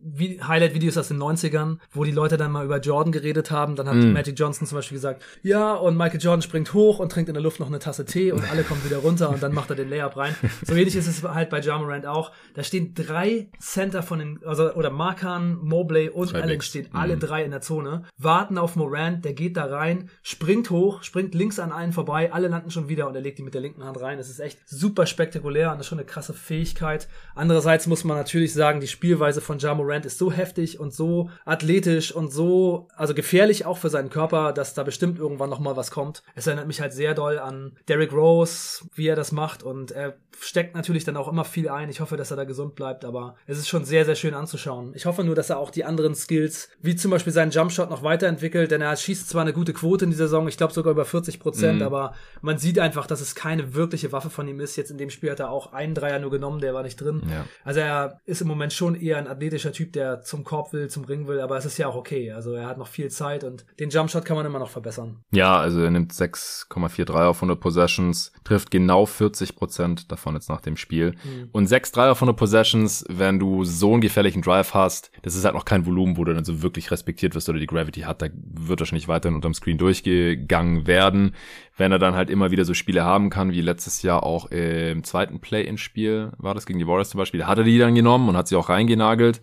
Highlight-Videos 0.47 0.95
aus 0.95 1.07
den 1.07 1.17
90ern, 1.17 1.79
wo 1.91 2.03
die 2.03 2.11
Leute 2.11 2.37
dann 2.37 2.51
mal 2.51 2.63
über 2.63 2.79
Jordan 2.79 3.11
geredet 3.11 3.49
haben. 3.49 3.75
Dann 3.75 3.89
hat 3.89 3.95
mm. 3.95 4.13
Magic 4.13 4.37
Johnson 4.37 4.67
zum 4.67 4.77
Beispiel 4.77 4.97
gesagt, 4.97 5.23
ja, 5.41 5.73
und 5.73 5.97
Michael 5.97 6.21
Jordan 6.21 6.43
springt 6.43 6.75
hoch 6.75 6.99
und 6.99 7.11
trinkt 7.11 7.29
in 7.29 7.33
der 7.33 7.41
Luft 7.41 7.59
noch 7.59 7.65
eine 7.65 7.79
Tasse 7.79 8.05
Tee 8.05 8.31
und 8.31 8.47
alle 8.51 8.61
kommen 8.61 8.85
wieder 8.85 8.97
runter 8.97 9.31
und 9.31 9.41
dann 9.41 9.55
macht 9.55 9.71
er 9.71 9.75
den 9.75 9.89
Layup 9.89 10.17
rein. 10.17 10.35
So 10.63 10.75
ähnlich 10.75 10.95
ist 10.95 11.07
es 11.07 11.23
halt 11.23 11.49
bei 11.49 11.59
Jamorant 11.61 12.05
auch. 12.05 12.31
Da 12.53 12.63
stehen 12.63 12.93
drei 12.93 13.49
Center 13.59 14.03
von 14.03 14.19
den, 14.19 14.39
also, 14.45 14.75
oder 14.75 14.91
Markan, 14.91 15.57
Mobley 15.63 16.09
und 16.09 16.33
drei 16.33 16.43
Allen 16.43 16.61
stehen 16.61 16.89
mm. 16.91 16.95
alle 16.95 17.17
drei 17.17 17.43
in 17.43 17.49
der 17.49 17.61
Zone, 17.61 18.03
warten 18.19 18.59
auf 18.59 18.75
Morant, 18.75 19.25
der 19.25 19.33
geht 19.33 19.57
da 19.57 19.65
rein, 19.65 20.11
springt 20.21 20.69
hoch, 20.69 21.01
springt 21.01 21.33
links 21.33 21.57
an 21.57 21.71
allen 21.71 21.91
vorbei, 21.91 22.31
alle 22.31 22.49
landen 22.49 22.69
schon 22.69 22.87
wieder 22.87 23.07
und 23.07 23.15
er 23.15 23.21
legt 23.21 23.39
die 23.39 23.43
mit 23.43 23.55
der 23.55 23.61
linken 23.61 23.83
Hand 23.83 23.99
rein. 23.99 24.19
Es 24.19 24.29
ist 24.29 24.39
echt 24.39 24.59
super 24.69 25.07
spektakulär 25.07 25.71
und 25.71 25.79
das 25.79 25.87
ist 25.87 25.89
schon 25.89 25.97
eine 25.97 26.05
krasse 26.05 26.35
Fähigkeit. 26.35 27.07
Andererseits 27.35 27.87
muss 27.87 28.03
man 28.03 28.17
natürlich 28.17 28.53
sagen, 28.53 28.79
die 28.79 28.87
Spielweise 28.87 29.41
von 29.41 29.59
Ja 29.59 29.73
Morant 29.73 30.05
ist 30.05 30.17
so 30.17 30.31
heftig 30.31 30.79
und 30.79 30.93
so 30.93 31.29
athletisch 31.45 32.13
und 32.13 32.31
so, 32.31 32.87
also 32.95 33.13
gefährlich 33.13 33.65
auch 33.65 33.77
für 33.77 33.89
seinen 33.89 34.09
Körper, 34.09 34.53
dass 34.53 34.73
da 34.73 34.83
bestimmt 34.83 35.19
irgendwann 35.19 35.49
nochmal 35.49 35.75
was 35.75 35.91
kommt. 35.91 36.23
Es 36.35 36.47
erinnert 36.47 36.67
mich 36.67 36.81
halt 36.81 36.93
sehr 36.93 37.13
doll 37.13 37.39
an 37.39 37.77
Derrick 37.87 38.13
Rose, 38.13 38.85
wie 38.95 39.07
er 39.07 39.15
das 39.15 39.31
macht 39.31 39.63
und 39.63 39.91
er 39.91 40.15
steckt 40.39 40.75
natürlich 40.75 41.03
dann 41.03 41.17
auch 41.17 41.27
immer 41.27 41.45
viel 41.45 41.69
ein. 41.69 41.89
Ich 41.89 41.99
hoffe, 41.99 42.17
dass 42.17 42.31
er 42.31 42.37
da 42.37 42.45
gesund 42.45 42.75
bleibt, 42.75 43.05
aber 43.05 43.35
es 43.45 43.57
ist 43.57 43.67
schon 43.67 43.85
sehr, 43.85 44.05
sehr 44.05 44.15
schön 44.15 44.33
anzuschauen. 44.33 44.93
Ich 44.95 45.05
hoffe 45.05 45.23
nur, 45.23 45.35
dass 45.35 45.49
er 45.49 45.59
auch 45.59 45.69
die 45.69 45.83
anderen 45.83 46.15
Skills, 46.15 46.69
wie 46.81 46.95
zum 46.95 47.11
Beispiel 47.11 47.33
seinen 47.33 47.51
Jumpshot, 47.51 47.89
noch 47.89 48.03
weiterentwickelt, 48.03 48.71
denn 48.71 48.81
er 48.81 48.95
schießt 48.95 49.29
zwar 49.29 49.43
eine 49.43 49.53
gute 49.53 49.73
Quote 49.73 50.05
in 50.05 50.11
dieser 50.11 50.25
Saison, 50.25 50.47
ich 50.47 50.57
glaube 50.57 50.73
sogar 50.73 50.91
über 50.91 51.05
40 51.05 51.39
Prozent, 51.39 51.79
mhm. 51.79 51.85
aber 51.85 52.13
man 52.41 52.57
sieht 52.57 52.79
einfach, 52.79 53.07
dass 53.07 53.21
es 53.21 53.35
keine 53.35 53.73
wirkliche 53.75 54.11
Waffe 54.11 54.29
von 54.29 54.47
ihm 54.47 54.59
ist. 54.59 54.75
Jetzt 54.75 54.91
in 54.91 54.97
dem 54.97 55.09
Spiel 55.09 55.31
hat 55.31 55.39
er 55.39 55.51
auch 55.51 55.73
einen 55.73 55.95
Dreier 55.95 56.19
nur 56.19 56.31
genommen, 56.31 56.59
der 56.59 56.73
war 56.73 56.83
nicht 56.83 56.99
drin. 56.99 57.20
Ja. 57.29 57.45
Also 57.63 57.79
er 57.79 58.19
ist 58.25 58.41
im 58.41 58.47
Moment 58.47 58.73
schon 58.73 58.95
eher 58.95 59.17
ein 59.17 59.27
athletischer 59.27 59.71
Typ, 59.71 59.93
der 59.93 60.21
zum 60.21 60.43
Korb 60.43 60.73
will, 60.73 60.89
zum 60.89 61.05
Ring 61.05 61.27
will, 61.27 61.39
aber 61.39 61.57
es 61.57 61.65
ist 61.65 61.77
ja 61.77 61.87
auch 61.87 61.95
okay. 61.95 62.31
Also 62.31 62.53
er 62.53 62.67
hat 62.67 62.77
noch 62.77 62.87
viel 62.87 63.09
Zeit 63.09 63.43
und 63.43 63.65
den 63.79 63.89
Jumpshot 63.89 64.25
kann 64.25 64.37
man 64.37 64.45
immer 64.45 64.59
noch 64.59 64.69
verbessern. 64.69 65.23
Ja, 65.31 65.57
also 65.57 65.81
er 65.81 65.91
nimmt 65.91 66.13
6,43 66.13 67.25
auf 67.25 67.37
100 67.37 67.59
Possessions, 67.59 68.31
trifft 68.43 68.71
genau 68.71 69.05
40 69.05 69.55
Prozent 69.55 70.11
davon 70.11 70.35
jetzt 70.35 70.49
nach 70.49 70.61
dem 70.61 70.77
Spiel. 70.77 71.11
Mhm. 71.23 71.49
Und 71.51 71.67
6 71.67 71.91
3 71.91 72.11
auf 72.11 72.17
100 72.17 72.37
Possessions, 72.37 73.05
wenn 73.09 73.39
du 73.39 73.63
so 73.63 73.93
einen 73.93 74.01
gefährlichen 74.01 74.41
Drive 74.41 74.73
hast, 74.73 75.11
das 75.21 75.35
ist 75.35 75.45
halt 75.45 75.55
noch 75.55 75.65
kein 75.65 75.85
Volumen, 75.85 76.17
wo 76.17 76.23
du 76.23 76.33
dann 76.33 76.45
so 76.45 76.61
wirklich 76.61 76.91
respektiert 76.91 77.35
wirst 77.35 77.49
oder 77.49 77.59
die 77.59 77.67
Gravity 77.67 78.01
hat, 78.01 78.21
da 78.21 78.27
wird 78.33 78.79
wahrscheinlich 78.79 79.07
weiterhin 79.07 79.35
unterm 79.35 79.53
Screen 79.53 79.77
durchgegangen 79.77 80.87
werden 80.87 81.33
wenn 81.81 81.91
er 81.91 81.99
dann 81.99 82.15
halt 82.15 82.29
immer 82.29 82.51
wieder 82.51 82.63
so 82.63 82.73
Spiele 82.73 83.03
haben 83.03 83.29
kann, 83.29 83.51
wie 83.51 83.61
letztes 83.61 84.03
Jahr 84.03 84.23
auch 84.23 84.45
im 84.51 85.03
zweiten 85.03 85.39
Play-in-Spiel 85.39 86.31
war 86.37 86.53
das 86.53 86.65
gegen 86.65 86.79
die 86.79 86.87
Warriors 86.87 87.10
zum 87.11 87.19
Beispiel, 87.19 87.45
hat 87.45 87.57
er 87.57 87.63
die 87.63 87.77
dann 87.77 87.95
genommen 87.95 88.29
und 88.29 88.37
hat 88.37 88.47
sie 88.47 88.55
auch 88.55 88.69
reingenagelt. 88.69 89.41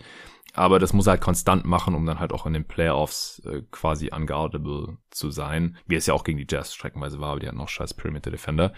Aber 0.58 0.80
das 0.80 0.92
muss 0.92 1.06
er 1.06 1.12
halt 1.12 1.20
konstant 1.20 1.64
machen, 1.64 1.94
um 1.94 2.04
dann 2.04 2.18
halt 2.18 2.32
auch 2.32 2.44
in 2.44 2.52
den 2.52 2.64
Playoffs 2.64 3.40
äh, 3.46 3.62
quasi 3.70 4.10
unguardable 4.12 4.98
zu 5.10 5.30
sein. 5.30 5.76
Wie 5.86 5.94
es 5.94 6.06
ja 6.06 6.14
auch 6.14 6.24
gegen 6.24 6.36
die 6.36 6.46
Jazz 6.48 6.74
streckenweise 6.74 7.20
war, 7.20 7.30
aber 7.30 7.40
die 7.40 7.46
hatten 7.46 7.58
noch 7.58 7.68
scheiß 7.68 7.94
Perimeter 7.94 8.32
Defender. 8.32 8.72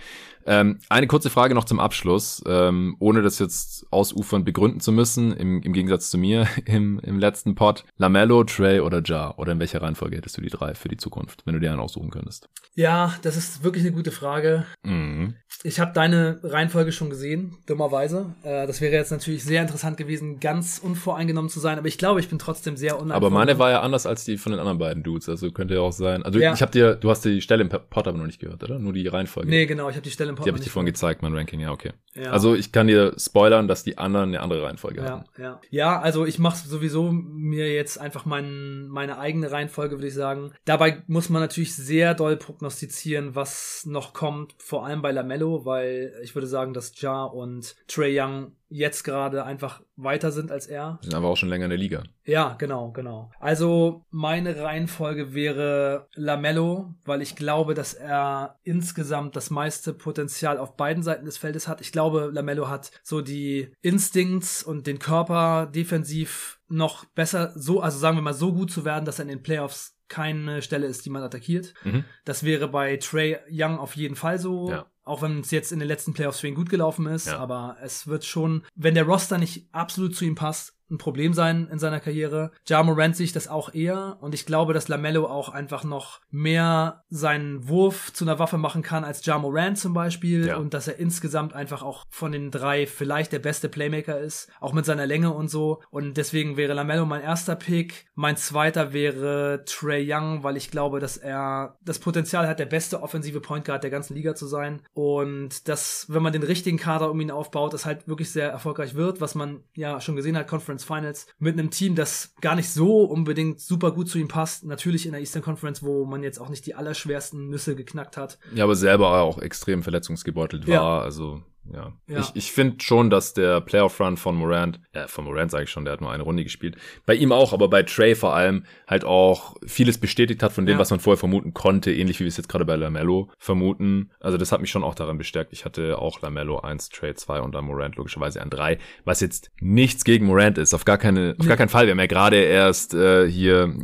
Ähm, 0.47 0.78
eine 0.89 1.07
kurze 1.07 1.31
Frage 1.31 1.55
noch 1.55 1.65
zum 1.65 1.81
Abschluss, 1.81 2.43
ähm, 2.47 2.97
ohne 2.98 3.23
das 3.23 3.39
jetzt 3.39 3.86
ausufern 3.90 4.44
begründen 4.44 4.81
zu 4.81 4.93
müssen, 4.93 5.32
im, 5.32 5.62
im 5.62 5.73
Gegensatz 5.73 6.11
zu 6.11 6.19
mir 6.19 6.47
im, 6.66 6.98
im 7.01 7.19
letzten 7.19 7.55
Pod. 7.55 7.85
Lamello, 7.97 8.44
Trey 8.44 8.81
oder 8.81 9.02
Ja? 9.05 9.35
Oder 9.36 9.52
in 9.52 9.59
welcher 9.59 9.81
Reihenfolge 9.81 10.16
hättest 10.16 10.36
du 10.36 10.43
die 10.43 10.51
drei 10.51 10.74
für 10.74 10.89
die 10.89 10.97
Zukunft, 10.98 11.47
wenn 11.47 11.55
du 11.55 11.61
dir 11.61 11.70
einen 11.70 11.81
aussuchen 11.81 12.11
könntest? 12.11 12.48
Ja, 12.74 13.15
das 13.23 13.36
ist 13.36 13.65
wirklich 13.65 13.85
eine 13.85 13.93
gute 13.93 14.11
Frage. 14.11 14.65
Mhm. 14.82 15.35
Ich 15.62 15.81
habe 15.81 15.93
deine 15.93 16.40
Reihenfolge 16.43 16.93
schon 16.93 17.11
gesehen, 17.11 17.59
dummerweise. 17.66 18.35
Äh, 18.43 18.66
das 18.66 18.81
wäre 18.81 18.94
jetzt 18.94 19.11
natürlich 19.11 19.44
sehr 19.44 19.61
interessant 19.62 19.97
gewesen, 19.97 20.40
ganz 20.40 20.78
unvoreingenommen 20.78 21.51
zu 21.51 21.61
sein, 21.61 21.69
aber 21.78 21.88
ich 21.88 21.98
glaube, 21.98 22.20
ich 22.20 22.28
bin 22.28 22.38
trotzdem 22.38 22.76
sehr 22.76 22.94
uneingenommen. 22.94 23.16
Aber 23.16 23.30
meine 23.30 23.59
war 23.59 23.70
ja 23.70 23.80
anders 23.80 24.06
als 24.06 24.24
die 24.24 24.36
von 24.36 24.52
den 24.52 24.60
anderen 24.60 24.78
beiden 24.78 25.02
Dudes, 25.02 25.28
also 25.28 25.51
könnte 25.51 25.74
ja 25.74 25.80
auch 25.80 25.92
sein. 25.92 26.22
Also 26.22 26.38
ja. 26.38 26.52
ich 26.52 26.62
habe 26.62 26.72
dir, 26.72 26.94
du 26.94 27.10
hast 27.10 27.24
die 27.24 27.40
Stelle 27.40 27.62
im 27.62 27.68
Pod 27.68 28.09
aber 28.09 28.16
noch 28.16 28.26
nicht 28.26 28.40
gehört, 28.40 28.62
oder? 28.62 28.78
Nur 28.78 28.92
die 28.92 29.06
Reihenfolge. 29.06 29.48
Nee, 29.48 29.66
genau, 29.66 29.88
ich 29.88 29.97
habe 29.97 30.02
die 30.02 30.10
Stelle 30.10 30.30
im 30.30 30.36
Pod 30.36 30.47
Die 30.47 30.51
habe 30.51 30.59
ich 30.59 30.64
dir 30.64 30.70
vorhin 30.70 30.86
gezeigt, 30.86 31.22
mein 31.22 31.34
Ranking, 31.34 31.60
ja, 31.60 31.70
okay. 31.70 31.92
Ja. 32.14 32.30
Also 32.30 32.55
ich 32.55 32.72
kann 32.72 32.86
dir 32.86 33.14
spoilern, 33.16 33.68
dass 33.68 33.84
die 33.84 33.98
anderen 33.98 34.30
eine 34.30 34.40
andere 34.40 34.62
Reihenfolge 34.62 35.02
ja, 35.02 35.09
haben. 35.10 35.24
Ja, 35.38 35.60
ja, 35.70 36.01
also 36.01 36.26
ich 36.26 36.38
mache 36.38 36.66
sowieso 36.66 37.12
mir 37.12 37.72
jetzt 37.72 37.98
einfach 37.98 38.24
mein, 38.24 38.88
meine 38.88 39.18
eigene 39.18 39.51
Reihenfolge, 39.51 39.97
würde 39.97 40.09
ich 40.09 40.14
sagen. 40.14 40.52
Dabei 40.64 41.02
muss 41.06 41.28
man 41.28 41.42
natürlich 41.42 41.74
sehr 41.74 42.14
doll 42.14 42.36
prognostizieren, 42.36 43.34
was 43.34 43.84
noch 43.86 44.12
kommt, 44.12 44.55
vor 44.59 44.84
allem 44.86 45.02
bei 45.02 45.12
Lamello 45.12 45.60
weil 45.64 46.12
ich 46.22 46.34
würde 46.34 46.47
sagen, 46.47 46.72
dass 46.72 47.01
Ja 47.01 47.24
und 47.24 47.74
Trey 47.86 48.18
Young 48.18 48.52
jetzt 48.70 49.02
gerade 49.02 49.44
einfach 49.44 49.82
weiter 49.97 50.32
sind 50.32 50.51
als 50.51 50.66
er. 50.66 50.98
Sind 51.02 51.14
aber 51.14 51.28
auch 51.28 51.36
schon 51.36 51.48
länger 51.48 51.64
in 51.64 51.70
der 51.70 51.78
Liga. 51.78 52.05
Ja, 52.24 52.55
genau, 52.55 52.92
genau. 52.92 53.30
Also 53.40 54.06
meine 54.10 54.62
Reihenfolge 54.62 55.34
wäre 55.34 56.06
Lamello, 56.14 56.94
weil 57.05 57.20
ich 57.20 57.36
glaube, 57.36 57.74
dass 57.74 57.92
er 57.92 58.56
insgesamt 58.62 59.36
das 59.36 59.51
meiste 59.51 59.92
Potenzial 59.92 60.56
auf 60.56 60.76
beiden 60.76 61.02
Seiten 61.02 61.24
des 61.26 61.36
Feldes 61.36 61.68
hat. 61.68 61.80
Ich 61.80 61.92
glaube, 61.92 62.30
Lamello 62.32 62.68
hat 62.68 62.92
so 63.02 63.20
die 63.20 63.72
Instincts 63.82 64.62
und 64.62 64.86
den 64.86 65.01
Körper 65.01 65.66
defensiv 65.66 66.60
noch 66.68 67.05
besser 67.05 67.52
so, 67.56 67.80
also 67.80 67.98
sagen 67.98 68.16
wir 68.16 68.22
mal 68.22 68.32
so 68.32 68.52
gut 68.52 68.70
zu 68.70 68.84
werden, 68.84 69.05
dass 69.05 69.18
er 69.18 69.24
in 69.24 69.28
den 69.28 69.42
Playoffs 69.42 69.97
keine 70.09 70.60
Stelle 70.60 70.86
ist, 70.86 71.05
die 71.06 71.10
man 71.10 71.22
attackiert. 71.22 71.74
Mhm. 71.84 72.05
Das 72.24 72.44
wäre 72.44 72.68
bei 72.68 72.97
Trey 72.97 73.38
Young 73.51 73.78
auf 73.78 73.97
jeden 73.97 74.16
Fall 74.16 74.38
so. 74.38 74.70
Ja. 74.70 74.86
Auch 75.11 75.23
wenn 75.23 75.41
es 75.41 75.51
jetzt 75.51 75.73
in 75.73 75.81
den 75.81 75.89
letzten 75.89 76.12
Playoffs 76.12 76.39
für 76.39 76.47
ihn 76.47 76.55
gut 76.55 76.70
gelaufen 76.70 77.07
ist, 77.07 77.27
ja. 77.27 77.39
aber 77.39 77.77
es 77.82 78.07
wird 78.07 78.24
schon, 78.24 78.65
wenn 78.77 78.95
der 78.95 79.03
Roster 79.03 79.39
nicht 79.39 79.66
absolut 79.73 80.15
zu 80.15 80.24
ihm 80.24 80.37
passt, 80.37 80.74
ein 80.91 80.99
Problem 80.99 81.33
sein 81.33 81.69
in 81.71 81.79
seiner 81.79 82.01
Karriere. 82.01 82.51
Ja 82.67 82.83
Morant 82.83 83.17
sich 83.17 83.33
das 83.33 83.49
auch 83.49 83.75
eher 83.75 84.19
und 84.21 84.35
ich 84.35 84.47
glaube, 84.47 84.75
dass 84.75 84.89
Lamello 84.89 85.27
auch 85.27 85.49
einfach 85.49 85.85
noch 85.85 86.21
mehr 86.31 87.05
seinen 87.09 87.69
Wurf 87.69 88.12
zu 88.12 88.25
einer 88.25 88.39
Waffe 88.39 88.59
machen 88.59 88.83
kann 88.83 89.05
als 89.05 89.25
Ja 89.25 89.39
Morant 89.39 89.79
zum 89.79 89.95
Beispiel 89.95 90.49
ja. 90.49 90.57
und 90.57 90.75
dass 90.75 90.89
er 90.89 90.99
insgesamt 90.99 91.55
einfach 91.55 91.83
auch 91.83 92.07
von 92.11 92.33
den 92.33 92.51
drei 92.51 92.87
vielleicht 92.87 93.33
der 93.33 93.39
beste 93.39 93.69
Playmaker 93.69 94.19
ist, 94.19 94.51
auch 94.61 94.73
mit 94.73 94.85
seiner 94.85 95.07
Länge 95.07 95.33
und 95.33 95.49
so 95.49 95.83
und 95.91 96.17
deswegen 96.17 96.57
wäre 96.57 96.75
Lamello 96.75 97.07
mein 97.07 97.23
erster 97.23 97.57
Pick. 97.57 98.07
Mein 98.15 98.37
zweiter 98.37 98.93
wäre 98.93 99.65
Trey 99.67 100.07
Young, 100.07 100.43
weil 100.43 100.57
ich 100.57 100.71
glaube, 100.71 101.01
dass 101.01 101.17
er 101.17 101.79
das 101.83 101.99
Potenzial 101.99 102.47
hat, 102.47 102.59
der 102.59 102.67
beste 102.67 103.03
offensive 103.03 103.41
Point 103.41 103.65
Guard 103.65 103.83
der 103.83 103.91
ganzen 103.91 104.15
Liga 104.15 104.35
zu 104.35 104.47
sein 104.47 104.83
und 104.93 105.69
dass, 105.69 106.07
wenn 106.09 106.23
man 106.23 106.33
den 106.33 106.43
richtigen 106.43 106.77
Kader 106.77 107.11
um 107.11 107.21
ihn 107.21 107.31
aufbaut, 107.31 107.75
es 107.75 107.87
halt 107.87 108.09
wirklich 108.09 108.31
sehr 108.31 108.51
erfolgreich 108.51 108.95
wird, 108.95 109.21
was 109.21 109.35
man 109.35 109.62
ja 109.75 110.01
schon 110.01 110.17
gesehen 110.17 110.37
hat, 110.37 110.47
Conference 110.47 110.80
Conference 110.81 110.85
Finals 110.85 111.27
mit 111.39 111.59
einem 111.59 111.70
Team, 111.70 111.94
das 111.94 112.35
gar 112.40 112.55
nicht 112.55 112.70
so 112.70 113.05
unbedingt 113.05 113.61
super 113.61 113.93
gut 113.93 114.09
zu 114.09 114.19
ihm 114.19 114.28
passt. 114.28 114.65
Natürlich 114.65 115.07
in 115.07 115.12
der 115.12 115.20
Eastern 115.20 115.43
Conference, 115.43 115.82
wo 115.82 116.05
man 116.05 116.23
jetzt 116.23 116.40
auch 116.40 116.48
nicht 116.48 116.66
die 116.66 116.74
allerschwersten 116.74 117.48
Nüsse 117.48 117.77
geknackt 117.77 118.16
hat. 118.16 118.39
Ja, 118.55 118.65
aber 118.65 118.77
selber 118.77 119.20
auch 119.20 119.39
extrem 119.39 119.82
verletzungsgebeutelt 119.82 120.66
war. 120.66 120.74
Ja. 120.74 121.01
Also 121.01 121.43
ja. 121.72 121.92
ja. 122.09 122.20
Ich, 122.20 122.30
ich 122.34 122.52
finde 122.52 122.82
schon, 122.82 123.10
dass 123.10 123.34
der 123.34 123.60
Playoff-Run 123.60 124.16
von 124.16 124.36
Morant, 124.36 124.80
ja, 124.94 125.06
von 125.06 125.24
Morant 125.24 125.51
sage 125.51 125.64
ich 125.64 125.70
schon, 125.70 125.84
der 125.84 125.92
hat 125.92 126.01
nur 126.01 126.10
eine 126.10 126.22
Runde 126.22 126.44
gespielt. 126.44 126.76
Bei 127.06 127.14
ihm 127.14 127.32
auch, 127.32 127.52
aber 127.52 127.68
bei 127.68 127.82
Trey 127.82 128.14
vor 128.14 128.34
allem 128.34 128.64
halt 128.86 129.05
auch 129.05 129.56
vieles 129.66 129.98
bestätigt 129.98 130.42
hat 130.42 130.52
von 130.52 130.66
dem, 130.66 130.74
ja. 130.74 130.78
was 130.78 130.90
man 130.90 131.01
vorher 131.01 131.18
vermuten 131.18 131.55
konnte, 131.55 131.92
ähnlich 131.92 132.18
wie 132.20 132.24
wir 132.24 132.28
es 132.28 132.36
jetzt 132.36 132.48
gerade 132.48 132.64
bei 132.64 132.76
Lamello 132.76 133.30
vermuten. 133.38 134.10
Also 134.20 134.38
das 134.38 134.52
hat 134.52 134.60
mich 134.60 134.70
schon 134.70 134.84
auch 134.84 134.94
daran 134.94 135.18
bestärkt. 135.18 135.52
Ich 135.52 135.64
hatte 135.64 135.98
auch 135.98 136.20
Lamello 136.22 136.60
1, 136.60 136.88
Trey 136.90 137.14
2 137.14 137.40
und 137.40 137.55
dann 137.55 137.64
Morant 137.64 137.97
logischerweise 137.97 138.42
an 138.42 138.51
3, 138.51 138.78
was 139.05 139.20
jetzt 139.20 139.51
nichts 139.60 140.05
gegen 140.05 140.26
Morant 140.26 140.59
ist, 140.59 140.74
auf 140.74 140.84
gar 140.84 140.98
keine, 140.98 141.36
auf 141.38 141.47
gar 141.47 141.56
keinen 141.56 141.68
Fall. 141.68 141.86
Wir 141.86 141.92
haben 141.92 142.01
ja 142.01 142.06
gerade 142.06 142.36
erst 142.36 142.94
äh, 142.94 143.28
hier 143.30 143.74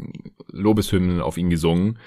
Lobeshymnen 0.51 1.21
auf 1.21 1.37
ihn 1.37 1.51
gesungen. 1.51 1.99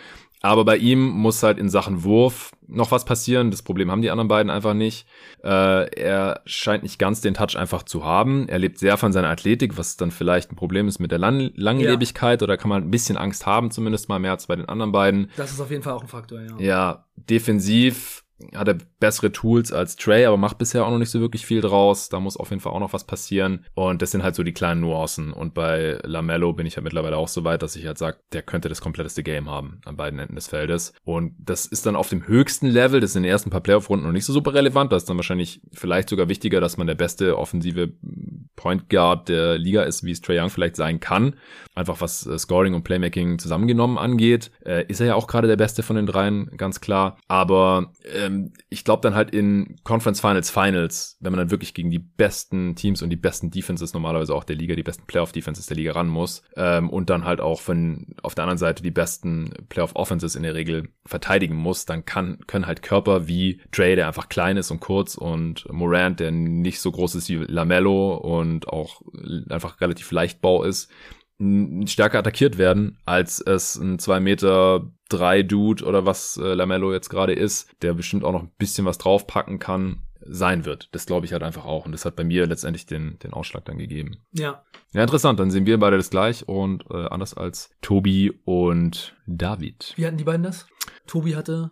Aber 0.42 0.64
bei 0.64 0.78
ihm 0.78 1.10
muss 1.10 1.44
halt 1.44 1.58
in 1.58 1.70
Sachen 1.70 2.04
Wurf 2.04 2.52
noch 2.68 2.92
was 2.92 3.04
passieren. 3.04 3.52
Das 3.52 3.62
Problem 3.62 3.92
haben 3.92 4.02
die 4.02 4.10
anderen 4.10 4.30
beiden 4.30 4.50
einfach 4.50 4.74
nicht. 4.74 5.06
Äh, 5.44 5.94
er 5.96 6.42
scheint 6.46 6.84
nicht 6.84 6.98
ganz 6.98 7.20
den 7.20 7.34
Touch 7.34 7.58
einfach 7.58 7.84
zu 7.84 8.06
haben. 8.06 8.48
Er 8.48 8.60
lebt 8.60 8.78
sehr 8.78 8.98
von 8.98 9.12
seiner 9.12 9.30
Athletik, 9.30 9.78
was 9.78 9.98
dann 9.98 10.12
vielleicht 10.12 10.52
ein 10.52 10.56
Problem 10.56 10.88
ist 10.88 11.00
mit 11.00 11.12
der 11.12 11.20
Lang 11.20 11.52
Langlebigkeit 11.56 12.42
ja. 12.42 12.46
oder 12.46 12.58
kann 12.58 12.70
man 12.70 12.84
ein 12.84 12.92
bisschen 12.92 13.18
Angst 13.18 13.46
haben, 13.46 13.72
zumindest 13.72 14.08
mal 14.08 14.20
mehr 14.20 14.32
als 14.32 14.48
bei 14.48 14.56
den 14.56 14.70
anderen 14.70 14.92
beiden. 14.92 15.30
Das 15.36 15.52
ist 15.52 15.60
auf 15.60 15.72
jeden 15.72 15.84
Fall 15.84 15.94
auch 15.94 16.04
ein 16.04 16.08
Faktor, 16.08 16.40
ja. 16.42 16.58
Ja, 16.60 17.06
defensiv 17.16 18.24
hat 18.56 18.68
er 18.68 18.78
bessere 19.00 19.32
Tools 19.32 19.72
als 19.72 19.96
Trey, 19.96 20.26
aber 20.26 20.38
macht 20.38 20.58
bisher 20.58 20.86
auch 20.86 20.92
noch 20.92 20.98
nicht 20.98 21.10
so 21.10 21.20
wirklich 21.20 21.46
viel 21.46 21.62
draus. 21.62 22.10
Da 22.10 22.20
muss 22.20 22.38
auf 22.38 22.50
jeden 22.50 22.62
Fall 22.62 22.74
auch 22.74 22.80
noch 22.80 22.94
was 22.94 23.06
passieren. 23.06 23.66
Und 23.74 24.02
das 24.02 24.12
sind 24.12 24.24
halt 24.24 24.36
so 24.36 24.44
die 24.44 24.54
kleinen 24.54 24.82
Nuancen. 24.82 25.34
Und 25.34 25.54
bei 25.54 26.00
Lamello 26.04 26.54
bin 26.54 26.66
ich 26.66 26.76
ja 26.76 26.82
mittlerweile 26.82 27.18
auch 27.18 27.28
so 27.28 27.44
weit, 27.44 27.62
dass 27.62 27.76
ich 27.76 27.86
halt 27.86 27.98
sage, 27.98 28.18
der 28.34 28.42
könnte 28.42 28.70
das 28.70 28.82
kompletteste 28.82 29.24
Game 29.24 29.50
haben 29.50 29.82
an 29.86 29.98
beiden 29.98 30.20
Enden 30.20 30.36
des 30.36 30.48
Feldes. 30.48 30.94
Und 31.04 31.34
das 31.38 31.66
ist 31.66 31.86
dann 31.86 31.96
auf 31.96 32.10
dem 32.10 32.28
höchsten 32.28 32.68
Level, 32.68 33.00
das 33.00 33.12
ist 33.12 33.16
in 33.16 33.24
den 33.24 33.32
ersten 33.32 33.50
paar 33.50 33.62
Playoff-Runden 33.62 34.06
noch 34.06 34.14
nicht 34.14 34.26
so 34.26 34.34
super 34.34 34.54
relevant. 34.54 34.92
Das 34.92 35.04
ist 35.04 35.10
dann 35.10 35.18
wahrscheinlich 35.18 35.62
vielleicht 35.74 36.10
sogar 36.10 36.30
wichtiger, 36.30 36.62
dass 36.62 36.78
man 36.78 36.88
der 36.88 36.96
beste 36.96 37.38
offensive 37.38 37.94
Point 38.56 38.90
Guard 38.90 39.30
der 39.30 39.58
Liga 39.58 39.84
ist, 39.84 40.04
wie 40.04 40.12
es 40.12 40.22
Trey 40.22 40.40
Young 40.40 40.50
vielleicht 40.50 40.76
sein 40.76 41.00
kann. 41.00 41.36
Einfach 41.76 42.02
was 42.02 42.26
äh, 42.28 42.38
Scoring 42.38 42.74
und 42.74 42.84
Playmaking 42.84 43.40
zusammengenommen 43.40 43.98
angeht. 43.98 44.52
Äh, 44.66 44.86
ist 44.88 45.00
er 45.00 45.08
ja 45.08 45.16
auch 45.16 45.28
gerade 45.28 45.48
der 45.48 45.56
beste 45.56 45.82
von 45.82 45.96
den 45.96 46.06
dreien, 46.06 46.52
ganz 46.58 46.82
klar. 46.82 47.18
Aber 47.30 47.94
ähm, 48.30 48.54
ich 48.70 48.84
glaube 48.84 49.02
dann 49.02 49.16
halt 49.16 49.32
in 49.32 49.76
Conference 49.84 50.22
Finals 50.22 50.50
Finals, 50.50 51.18
wenn 51.20 51.32
man 51.32 51.40
dann 51.40 51.52
wirklich 51.52 51.74
gegen 51.74 51.90
die 51.90 52.00
besten 52.00 52.76
Teams 52.76 53.02
und 53.02 53.10
die 53.10 53.16
besten 53.16 53.52
Defenses 53.52 53.94
normalerweise 53.94 54.34
auch 54.34 54.44
der 54.44 54.56
Liga, 54.56 54.76
die 54.76 54.84
besten 54.84 55.06
Playoff 55.06 55.32
Defenses 55.32 55.66
der 55.66 55.78
Liga 55.78 55.94
ran 55.94 56.08
muss 56.08 56.44
ähm, 56.56 56.90
und 56.90 57.10
dann 57.10 57.26
halt 57.26 57.42
auch 57.42 57.62
von 57.62 58.16
auf 58.24 58.36
der 58.36 58.44
anderen 58.44 58.58
Seite 58.58 58.84
die 58.84 58.92
besten 58.92 59.54
Playoff 59.70 59.96
Offenses 59.96 60.36
in 60.36 60.44
der 60.44 60.56
Regel 60.56 60.90
verteidigen 61.06 61.56
muss, 61.56 61.86
dann 61.86 62.06
kann 62.06 62.40
können 62.48 62.68
halt 62.68 62.82
Körper 62.82 63.28
wie 63.28 63.62
Trey, 63.72 63.96
der 63.96 64.08
einfach 64.08 64.30
klein 64.30 64.58
ist 64.58 64.72
und 64.72 64.80
kurz 64.80 65.16
und 65.16 65.68
Morant, 65.72 66.20
der 66.20 66.32
nicht 66.32 66.80
so 66.80 66.92
groß 66.92 67.16
ist 67.16 67.30
wie 67.30 67.38
Lamello 67.38 68.16
und 68.16 68.68
auch 68.68 69.02
einfach 69.50 69.82
relativ 69.82 70.12
leichtbau 70.12 70.64
ist, 70.64 70.90
stärker 71.86 72.20
attackiert 72.20 72.58
werden, 72.58 72.98
als 73.06 73.40
es 73.40 73.76
ein 73.76 73.98
2 74.00 74.20
Meter 74.20 74.92
3 75.10 75.44
Dude 75.44 75.86
oder 75.86 76.06
was 76.06 76.38
äh, 76.38 76.54
Lamello 76.54 76.92
jetzt 76.92 77.10
gerade 77.10 77.34
ist, 77.34 77.70
der 77.82 77.94
bestimmt 77.94 78.24
auch 78.24 78.34
noch 78.34 78.44
ein 78.44 78.52
bisschen 78.58 78.86
was 78.86 78.98
draufpacken 78.98 79.58
kann, 79.58 80.04
sein 80.22 80.66
wird. 80.66 80.90
Das 80.92 81.06
glaube 81.06 81.26
ich 81.26 81.34
halt 81.34 81.44
einfach 81.44 81.66
auch. 81.66 81.86
Und 81.86 81.94
das 81.94 82.06
hat 82.06 82.16
bei 82.16 82.24
mir 82.24 82.46
letztendlich 82.46 82.86
den, 82.86 83.18
den 83.20 83.34
Ausschlag 83.34 83.66
dann 83.66 83.78
gegeben. 83.78 84.18
Ja. 84.32 84.64
Ja, 84.92 85.02
interessant. 85.02 85.40
Dann 85.40 85.52
sehen 85.52 85.66
wir 85.66 85.80
beide 85.80 85.98
das 85.98 86.10
gleich 86.10 86.48
und 86.48 86.84
äh, 86.92 87.06
anders 87.08 87.34
als 87.36 87.72
Tobi 87.82 88.32
und 88.44 89.16
David. 89.28 89.94
Wie 89.96 90.06
hatten 90.06 90.18
die 90.18 90.24
beiden 90.24 90.44
das? 90.44 90.68
Tobi 91.08 91.36
hatte. 91.36 91.72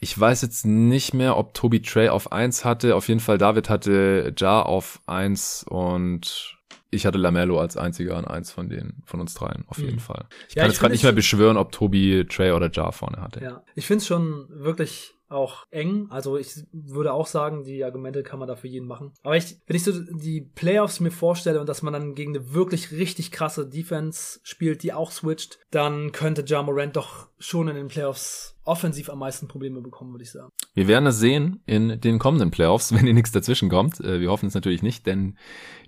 Ich 0.00 0.18
weiß 0.18 0.42
jetzt 0.42 0.64
nicht 0.64 1.14
mehr, 1.14 1.36
ob 1.36 1.54
Tobi 1.54 1.82
Trey 1.82 2.08
auf 2.08 2.32
1 2.32 2.64
hatte. 2.64 2.96
Auf 2.96 3.08
jeden 3.08 3.20
Fall 3.20 3.38
David 3.38 3.68
hatte 3.70 4.32
Jar 4.36 4.66
auf 4.66 5.00
1 5.06 5.66
und 5.68 6.56
ich 6.94 7.06
hatte 7.06 7.18
Lamello 7.18 7.60
als 7.60 7.76
einziger 7.76 8.16
an 8.16 8.24
eins 8.24 8.50
von 8.50 8.68
den, 8.68 9.02
von 9.04 9.20
uns 9.20 9.34
dreien, 9.34 9.64
auf 9.66 9.78
jeden 9.78 9.96
mhm. 9.96 10.00
Fall. 10.00 10.26
Ich 10.48 10.54
ja, 10.54 10.62
kann 10.62 10.70
ich 10.70 10.74
jetzt 10.74 10.80
gerade 10.80 10.92
nicht 10.92 11.04
mehr 11.04 11.12
beschwören, 11.12 11.56
ob 11.56 11.72
Tobi, 11.72 12.26
Trey 12.28 12.52
oder 12.52 12.70
Jar 12.70 12.92
vorne 12.92 13.20
hatte. 13.20 13.42
Ja, 13.42 13.62
ich 13.74 13.86
finde 13.86 14.02
es 14.02 14.06
schon 14.06 14.46
wirklich 14.48 15.14
auch 15.28 15.66
eng. 15.70 16.06
Also 16.10 16.36
ich 16.36 16.64
würde 16.72 17.12
auch 17.12 17.26
sagen, 17.26 17.64
die 17.64 17.84
Argumente 17.84 18.22
kann 18.22 18.38
man 18.38 18.48
da 18.48 18.56
für 18.56 18.68
jeden 18.68 18.86
machen. 18.86 19.12
Aber 19.22 19.36
ich, 19.36 19.56
wenn 19.66 19.76
ich 19.76 19.84
so 19.84 19.92
die 19.92 20.42
Playoffs 20.42 21.00
mir 21.00 21.10
vorstelle 21.10 21.60
und 21.60 21.68
dass 21.68 21.82
man 21.82 21.92
dann 21.92 22.14
gegen 22.14 22.36
eine 22.36 22.54
wirklich 22.54 22.92
richtig 22.92 23.32
krasse 23.32 23.66
Defense 23.66 24.40
spielt, 24.42 24.82
die 24.82 24.92
auch 24.92 25.10
switcht, 25.10 25.58
dann 25.70 26.12
könnte 26.12 26.44
Ja 26.46 26.62
Morant 26.62 26.96
doch 26.96 27.28
schon 27.38 27.68
in 27.68 27.76
den 27.76 27.88
Playoffs 27.88 28.53
offensiv 28.64 29.10
am 29.10 29.18
meisten 29.18 29.48
Probleme 29.48 29.80
bekommen, 29.80 30.12
würde 30.12 30.24
ich 30.24 30.30
sagen. 30.30 30.50
Wir 30.74 30.88
werden 30.88 31.06
es 31.06 31.18
sehen 31.18 31.60
in 31.66 32.00
den 32.00 32.18
kommenden 32.18 32.50
Playoffs, 32.50 32.92
wenn 32.94 33.04
hier 33.04 33.14
nichts 33.14 33.32
dazwischen 33.32 33.68
kommt. 33.68 34.00
Äh, 34.00 34.20
wir 34.20 34.30
hoffen 34.30 34.46
es 34.46 34.54
natürlich 34.54 34.82
nicht, 34.82 35.06
denn 35.06 35.36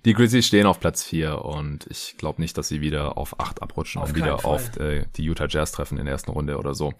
die 0.05 0.13
Grizzlies 0.13 0.47
stehen 0.47 0.67
auf 0.67 0.79
Platz 0.79 1.03
4 1.03 1.43
und 1.43 1.87
ich 1.89 2.15
glaube 2.17 2.41
nicht, 2.41 2.57
dass 2.57 2.67
sie 2.67 2.81
wieder 2.81 3.17
auf 3.17 3.39
8 3.39 3.61
abrutschen 3.61 4.01
auf 4.01 4.09
und 4.09 4.15
wieder 4.15 4.37
Fall. 4.37 4.51
auf 4.51 4.77
äh, 4.77 5.05
die 5.15 5.23
Utah 5.23 5.47
Jazz 5.49 5.71
treffen 5.71 5.97
in 5.97 6.05
der 6.05 6.13
ersten 6.13 6.31
Runde 6.31 6.57
oder 6.57 6.75
so. 6.75 6.93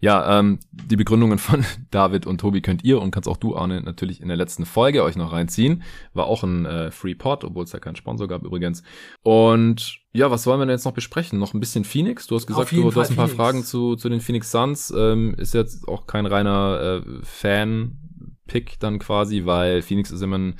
Ja, 0.00 0.38
ähm, 0.38 0.58
die 0.70 0.96
Begründungen 0.96 1.38
von 1.38 1.64
David 1.90 2.26
und 2.26 2.38
Tobi 2.38 2.60
könnt 2.60 2.84
ihr 2.84 3.00
und 3.00 3.12
kannst 3.12 3.28
auch 3.28 3.36
du, 3.36 3.56
Arne, 3.56 3.80
natürlich 3.80 4.20
in 4.20 4.28
der 4.28 4.36
letzten 4.36 4.66
Folge 4.66 5.02
euch 5.04 5.16
noch 5.16 5.32
reinziehen. 5.32 5.82
War 6.12 6.26
auch 6.26 6.42
ein 6.42 6.66
äh, 6.66 6.90
Free 6.90 7.14
Pod, 7.14 7.44
obwohl 7.44 7.64
es 7.64 7.70
da 7.70 7.78
keinen 7.78 7.96
Sponsor 7.96 8.28
gab 8.28 8.42
übrigens. 8.42 8.82
Und 9.22 10.00
ja, 10.12 10.30
was 10.30 10.46
wollen 10.46 10.58
wir 10.58 10.66
denn 10.66 10.74
jetzt 10.74 10.84
noch 10.84 10.92
besprechen? 10.92 11.38
Noch 11.38 11.54
ein 11.54 11.60
bisschen 11.60 11.84
Phoenix? 11.84 12.26
Du 12.26 12.34
hast 12.34 12.46
gesagt, 12.46 12.72
du, 12.72 12.90
du 12.90 13.00
hast 13.00 13.10
ein 13.10 13.16
paar 13.16 13.28
Phoenix. 13.28 13.36
Fragen 13.36 13.64
zu, 13.64 13.96
zu 13.96 14.08
den 14.08 14.20
Phoenix 14.20 14.50
Suns. 14.50 14.92
Ähm, 14.96 15.34
ist 15.34 15.54
jetzt 15.54 15.86
auch 15.86 16.06
kein 16.06 16.26
reiner 16.26 17.02
äh, 17.06 17.22
Fan-Pick 17.22 18.80
dann 18.80 18.98
quasi, 18.98 19.44
weil 19.44 19.82
Phoenix 19.82 20.10
ist 20.10 20.22
immer 20.22 20.38
ein, 20.38 20.56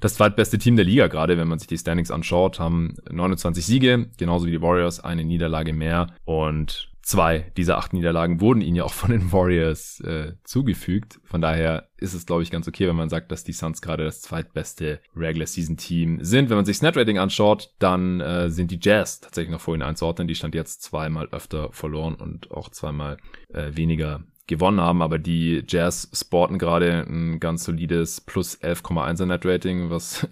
das 0.00 0.14
zweitbeste 0.14 0.58
Team 0.58 0.74
der 0.74 0.84
Liga 0.84 1.06
gerade, 1.06 1.38
wenn 1.38 1.48
man 1.48 1.60
sich 1.60 1.68
die 1.68 1.78
Standings 1.78 2.10
anschaut, 2.10 2.58
haben 2.58 2.96
29 3.10 3.64
Siege, 3.64 4.10
genauso 4.16 4.46
wie 4.46 4.52
die 4.52 4.62
Warriors, 4.62 5.00
eine 5.00 5.24
Niederlage 5.24 5.72
mehr 5.72 6.08
und 6.24 6.90
zwei 7.08 7.50
dieser 7.56 7.78
acht 7.78 7.94
Niederlagen 7.94 8.40
wurden 8.42 8.60
ihnen 8.60 8.76
ja 8.76 8.84
auch 8.84 8.92
von 8.92 9.10
den 9.10 9.32
Warriors 9.32 10.00
äh, 10.00 10.34
zugefügt. 10.44 11.18
Von 11.24 11.40
daher 11.40 11.88
ist 11.96 12.12
es, 12.12 12.26
glaube 12.26 12.42
ich, 12.42 12.50
ganz 12.50 12.68
okay, 12.68 12.86
wenn 12.86 12.96
man 12.96 13.08
sagt, 13.08 13.32
dass 13.32 13.44
die 13.44 13.54
Suns 13.54 13.80
gerade 13.80 14.04
das 14.04 14.20
zweitbeste 14.20 15.00
Regular 15.16 15.46
Season 15.46 15.78
Team 15.78 16.18
sind. 16.22 16.50
Wenn 16.50 16.56
man 16.56 16.66
sich 16.66 16.76
das 16.76 16.82
Net 16.82 16.96
Rating 16.98 17.18
anschaut, 17.18 17.70
dann 17.78 18.20
äh, 18.20 18.50
sind 18.50 18.70
die 18.70 18.78
Jazz 18.80 19.20
tatsächlich 19.20 19.52
noch 19.52 19.60
vorhin 19.60 19.82
einzuordnen. 19.82 20.28
Die 20.28 20.34
stand 20.34 20.54
jetzt 20.54 20.82
zweimal 20.82 21.28
öfter 21.30 21.72
verloren 21.72 22.14
und 22.14 22.50
auch 22.50 22.68
zweimal 22.68 23.16
äh, 23.48 23.74
weniger 23.74 24.22
gewonnen 24.46 24.80
haben, 24.80 25.02
aber 25.02 25.18
die 25.18 25.62
Jazz 25.66 26.10
sporten 26.12 26.58
gerade 26.58 27.06
ein 27.08 27.38
ganz 27.38 27.64
solides 27.64 28.20
plus 28.20 28.60
11,1er 28.60 29.26
Net 29.26 29.46
Rating, 29.46 29.90
was 29.90 30.26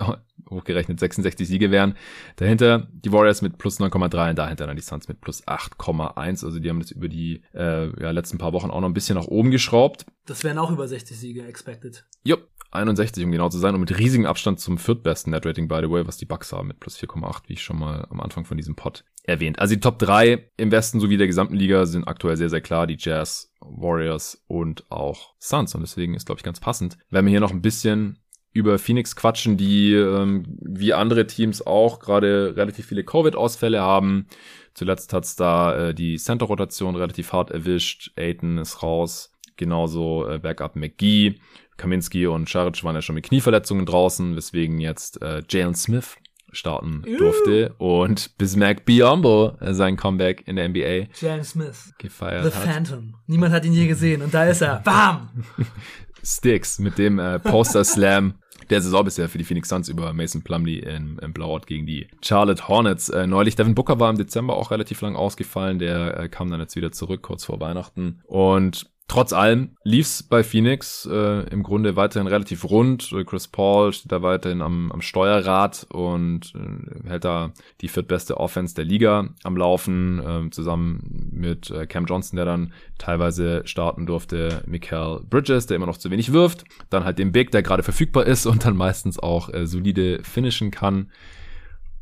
hochgerechnet 0.51 1.01
66 1.01 1.47
Siege 1.47 1.71
wären. 1.71 1.97
Dahinter 2.37 2.89
die 2.93 3.13
Warriors 3.13 3.43
mit 3.43 3.59
plus 3.59 3.81
9,3 3.81 4.31
und 4.31 4.39
dahinter 4.39 4.67
dann 4.67 4.77
die 4.77 4.83
Suns 4.83 5.09
mit 5.09 5.21
plus 5.21 5.47
8,1. 5.47 6.45
Also 6.45 6.59
die 6.59 6.69
haben 6.69 6.81
das 6.81 6.91
über 6.91 7.09
die 7.09 7.43
äh, 7.55 7.89
ja, 8.01 8.11
letzten 8.11 8.39
paar 8.39 8.53
Wochen 8.53 8.71
auch 8.71 8.81
noch 8.81 8.89
ein 8.89 8.95
bisschen 8.95 9.17
nach 9.17 9.27
oben 9.27 9.51
geschraubt. 9.51 10.07
Das 10.27 10.45
wären 10.45 10.59
auch 10.59 10.71
über 10.71 10.89
60 10.89 11.17
Siege 11.17 11.47
expected. 11.47 12.05
Jupp, 12.25 12.49
61, 12.73 13.25
um 13.25 13.33
genau 13.33 13.49
zu 13.49 13.59
sein, 13.59 13.75
und 13.75 13.81
mit 13.81 13.99
riesigem 13.99 14.27
Abstand 14.27 14.61
zum 14.61 14.79
viertbesten 14.79 15.31
Net-Rating, 15.31 15.69
by 15.69 15.81
the 15.83 15.91
way, 15.91 16.07
was 16.07 16.17
die 16.17 16.27
Bucks 16.27 16.53
haben, 16.53 16.69
mit 16.69 16.81
plus 16.81 16.99
4,8, 16.99 17.45
wie 17.47 17.55
ich 17.55 17.63
schon 17.63 17.79
mal 17.79 18.07
am 18.11 18.21
Anfang 18.21 18.45
von 18.45 18.57
diesem 18.57 18.75
Pod 18.75 19.05
erwähnt. 19.23 19.59
Also 19.59 19.75
die 19.75 19.81
Top 19.81 19.99
3 19.99 20.51
im 20.57 20.71
Westen 20.71 21.01
sowie 21.01 21.17
der 21.17 21.27
gesamten 21.27 21.55
Liga 21.55 21.87
sind 21.87 22.07
aktuell 22.07 22.37
sehr, 22.37 22.51
sehr 22.51 22.61
klar. 22.61 22.87
Die 22.87 22.97
Jazz, 22.99 23.53
Warriors 23.61 24.45
und 24.47 24.91
auch 24.91 25.35
Suns. 25.39 25.75
Und 25.75 25.81
deswegen 25.81 26.15
ist, 26.15 26.27
glaube 26.27 26.39
ich, 26.39 26.45
ganz 26.45 26.61
passend, 26.61 26.97
wenn 27.11 27.25
wir 27.25 27.31
hier 27.31 27.41
noch 27.41 27.51
ein 27.51 27.63
bisschen 27.63 28.19
über 28.57 28.79
Phoenix 28.79 29.15
quatschen, 29.15 29.57
die 29.57 29.93
ähm, 29.95 30.45
wie 30.61 30.95
andere 30.95 31.27
Teams 31.27 31.65
auch 31.65 32.01
gerade 32.01 32.55
relativ 32.57 32.87
viele 32.87 33.05
Covid-Ausfälle 33.05 33.81
haben. 33.81 34.27
Zuletzt 34.75 35.13
hat's 35.13 35.37
da 35.37 35.89
äh, 35.89 35.95
die 35.95 36.17
Center-Rotation 36.17 36.97
relativ 36.97 37.33
hart 37.33 37.51
erwischt. 37.51 38.13
Aiton 38.17 38.59
ist 38.59 38.83
raus. 38.83 39.33
Genauso 39.57 40.27
äh, 40.29 40.39
Backup 40.39 40.77
McGee. 40.77 41.37
Kaminski 41.77 42.27
und 42.27 42.49
Scharic 42.49 42.83
waren 42.85 42.95
ja 42.95 43.03
schon 43.03 43.15
mit 43.15 43.27
Knieverletzungen 43.27 43.85
draußen, 43.85 44.35
weswegen 44.35 44.81
jetzt 44.81 45.21
äh, 45.21 45.43
Jalen 45.49 45.75
Smith 45.75 46.17
starten 46.53 47.03
durfte 47.19 47.75
uh. 47.79 48.03
und 48.03 48.39
Bismack 48.39 48.87
Biombo 48.87 49.59
äh, 49.61 49.75
sein 49.75 49.97
Comeback 49.97 50.47
in 50.47 50.57
der 50.57 50.69
NBA 50.69 51.09
Jalen 51.21 51.45
Smith 51.45 51.93
gefeiert 51.99 52.51
The 52.51 52.59
hat. 52.59 52.65
Phantom. 52.65 53.15
Niemand 53.27 53.53
hat 53.53 53.67
ihn 53.67 53.75
je 53.75 53.87
gesehen 53.87 54.23
und 54.23 54.33
da 54.33 54.45
ist 54.47 54.63
er. 54.63 54.81
Bam! 54.81 55.29
Sticks 56.25 56.79
mit 56.79 56.99
dem 56.99 57.19
äh, 57.19 57.39
Poster 57.39 57.85
Slam 57.85 58.35
der 58.71 58.81
Saison 58.81 59.05
bisher 59.05 59.29
für 59.29 59.39
die 59.39 59.45
Phoenix 59.45 59.69
Suns 59.69 59.89
über 59.89 60.13
Mason 60.13 60.43
Plumlee 60.43 60.79
im, 60.79 61.19
im 61.21 61.33
Blowout 61.33 61.67
gegen 61.67 61.87
die 61.87 62.09
Charlotte 62.23 62.69
Hornets. 62.69 63.09
Äh, 63.09 63.27
neulich 63.27 63.57
Devin 63.57 63.75
Booker 63.75 64.01
war 64.01 64.11
im 64.11 64.19
Dezember 64.19 64.57
auch 64.57 64.71
relativ 64.71 65.01
lang 65.01 65.17
ausgefallen. 65.17 65.79
Der 65.79 66.19
äh, 66.19 66.29
kam 66.29 66.51
dann 66.51 66.61
jetzt 66.61 66.77
wieder 66.77 66.93
zurück 66.93 67.23
kurz 67.23 67.45
vor 67.45 67.61
Weihnachten 67.61 68.21
und 68.25 68.87
Trotz 69.09 69.33
allem 69.33 69.77
lief's 69.85 70.25
bei 70.25 70.43
Phoenix 70.43 71.09
äh, 71.11 71.49
im 71.51 71.63
Grunde 71.63 71.95
weiterhin 71.95 72.27
relativ 72.27 72.65
rund. 72.65 73.15
Chris 73.27 73.47
Paul 73.47 73.93
steht 73.93 74.11
da 74.11 74.21
weiterhin 74.21 74.61
am, 74.61 74.91
am 74.91 75.01
Steuerrad 75.01 75.87
und 75.91 76.53
äh, 76.57 77.09
hält 77.09 77.25
da 77.25 77.53
die 77.83 77.89
viertbeste 77.89 78.39
Offense 78.39 78.75
der 78.75 78.85
Liga 78.85 79.29
am 79.45 79.57
Laufen, 79.57 80.19
äh, 80.19 80.51
zusammen 80.51 81.31
mit 81.31 81.71
äh, 81.71 81.87
Cam 81.87 82.07
Johnson, 82.07 82.37
der 82.37 82.47
dann 82.47 82.73
teilweise 82.99 83.63
starten 83.65 84.07
durfte, 84.07 84.65
Mikael 84.67 85.21
Bridges, 85.31 85.67
der 85.67 85.77
immer 85.77 85.87
noch 85.87 85.99
zu 85.99 86.11
wenig 86.11 86.33
wirft, 86.33 86.65
dann 86.91 87.05
halt 87.05 87.21
den 87.21 87.31
Big, 87.31 87.53
der 87.53 87.63
gerade 87.63 87.85
verfügbar 87.85 88.27
ist 88.27 88.45
und 88.45 88.65
dann 88.65 88.77
meistens 88.77 89.21
auch 89.21 89.55
äh, 89.55 89.67
solide 89.67 90.25
finishen 90.25 90.73
kann. 90.73 91.13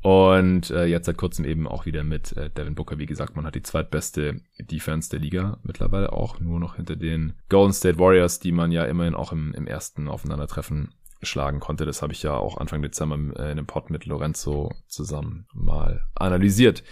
Und 0.04 0.70
äh, 0.70 0.84
jetzt 0.84 1.06
seit 1.06 1.16
kurzem 1.16 1.46
eben 1.46 1.66
auch 1.66 1.86
wieder 1.86 2.04
mit 2.04 2.36
äh, 2.36 2.50
Devin 2.50 2.74
Booker. 2.74 2.98
Wie 2.98 3.06
gesagt, 3.06 3.36
man 3.36 3.46
hat 3.46 3.54
die 3.54 3.62
zweitbeste 3.62 4.42
Defense 4.60 5.08
der 5.08 5.18
Liga 5.18 5.56
mittlerweile 5.62 6.12
auch 6.12 6.40
nur 6.40 6.60
noch 6.60 6.76
hinter 6.76 6.94
den 6.94 7.32
Golden 7.48 7.72
State 7.72 7.98
Warriors, 7.98 8.38
die 8.38 8.52
man 8.52 8.70
ja 8.70 8.84
immerhin 8.84 9.14
auch 9.14 9.32
im, 9.32 9.54
im 9.54 9.66
ersten 9.66 10.08
Aufeinandertreffen 10.08 10.90
schlagen 11.22 11.58
konnte. 11.58 11.86
Das 11.86 12.02
habe 12.02 12.12
ich 12.12 12.22
ja 12.22 12.36
auch 12.36 12.58
Anfang 12.58 12.82
Dezember 12.82 13.16
äh, 13.16 13.44
in 13.44 13.52
einem 13.52 13.66
Pod 13.66 13.88
mit 13.88 14.04
Lorenzo 14.04 14.74
zusammen 14.88 15.46
mal 15.54 16.02
analysiert. 16.14 16.84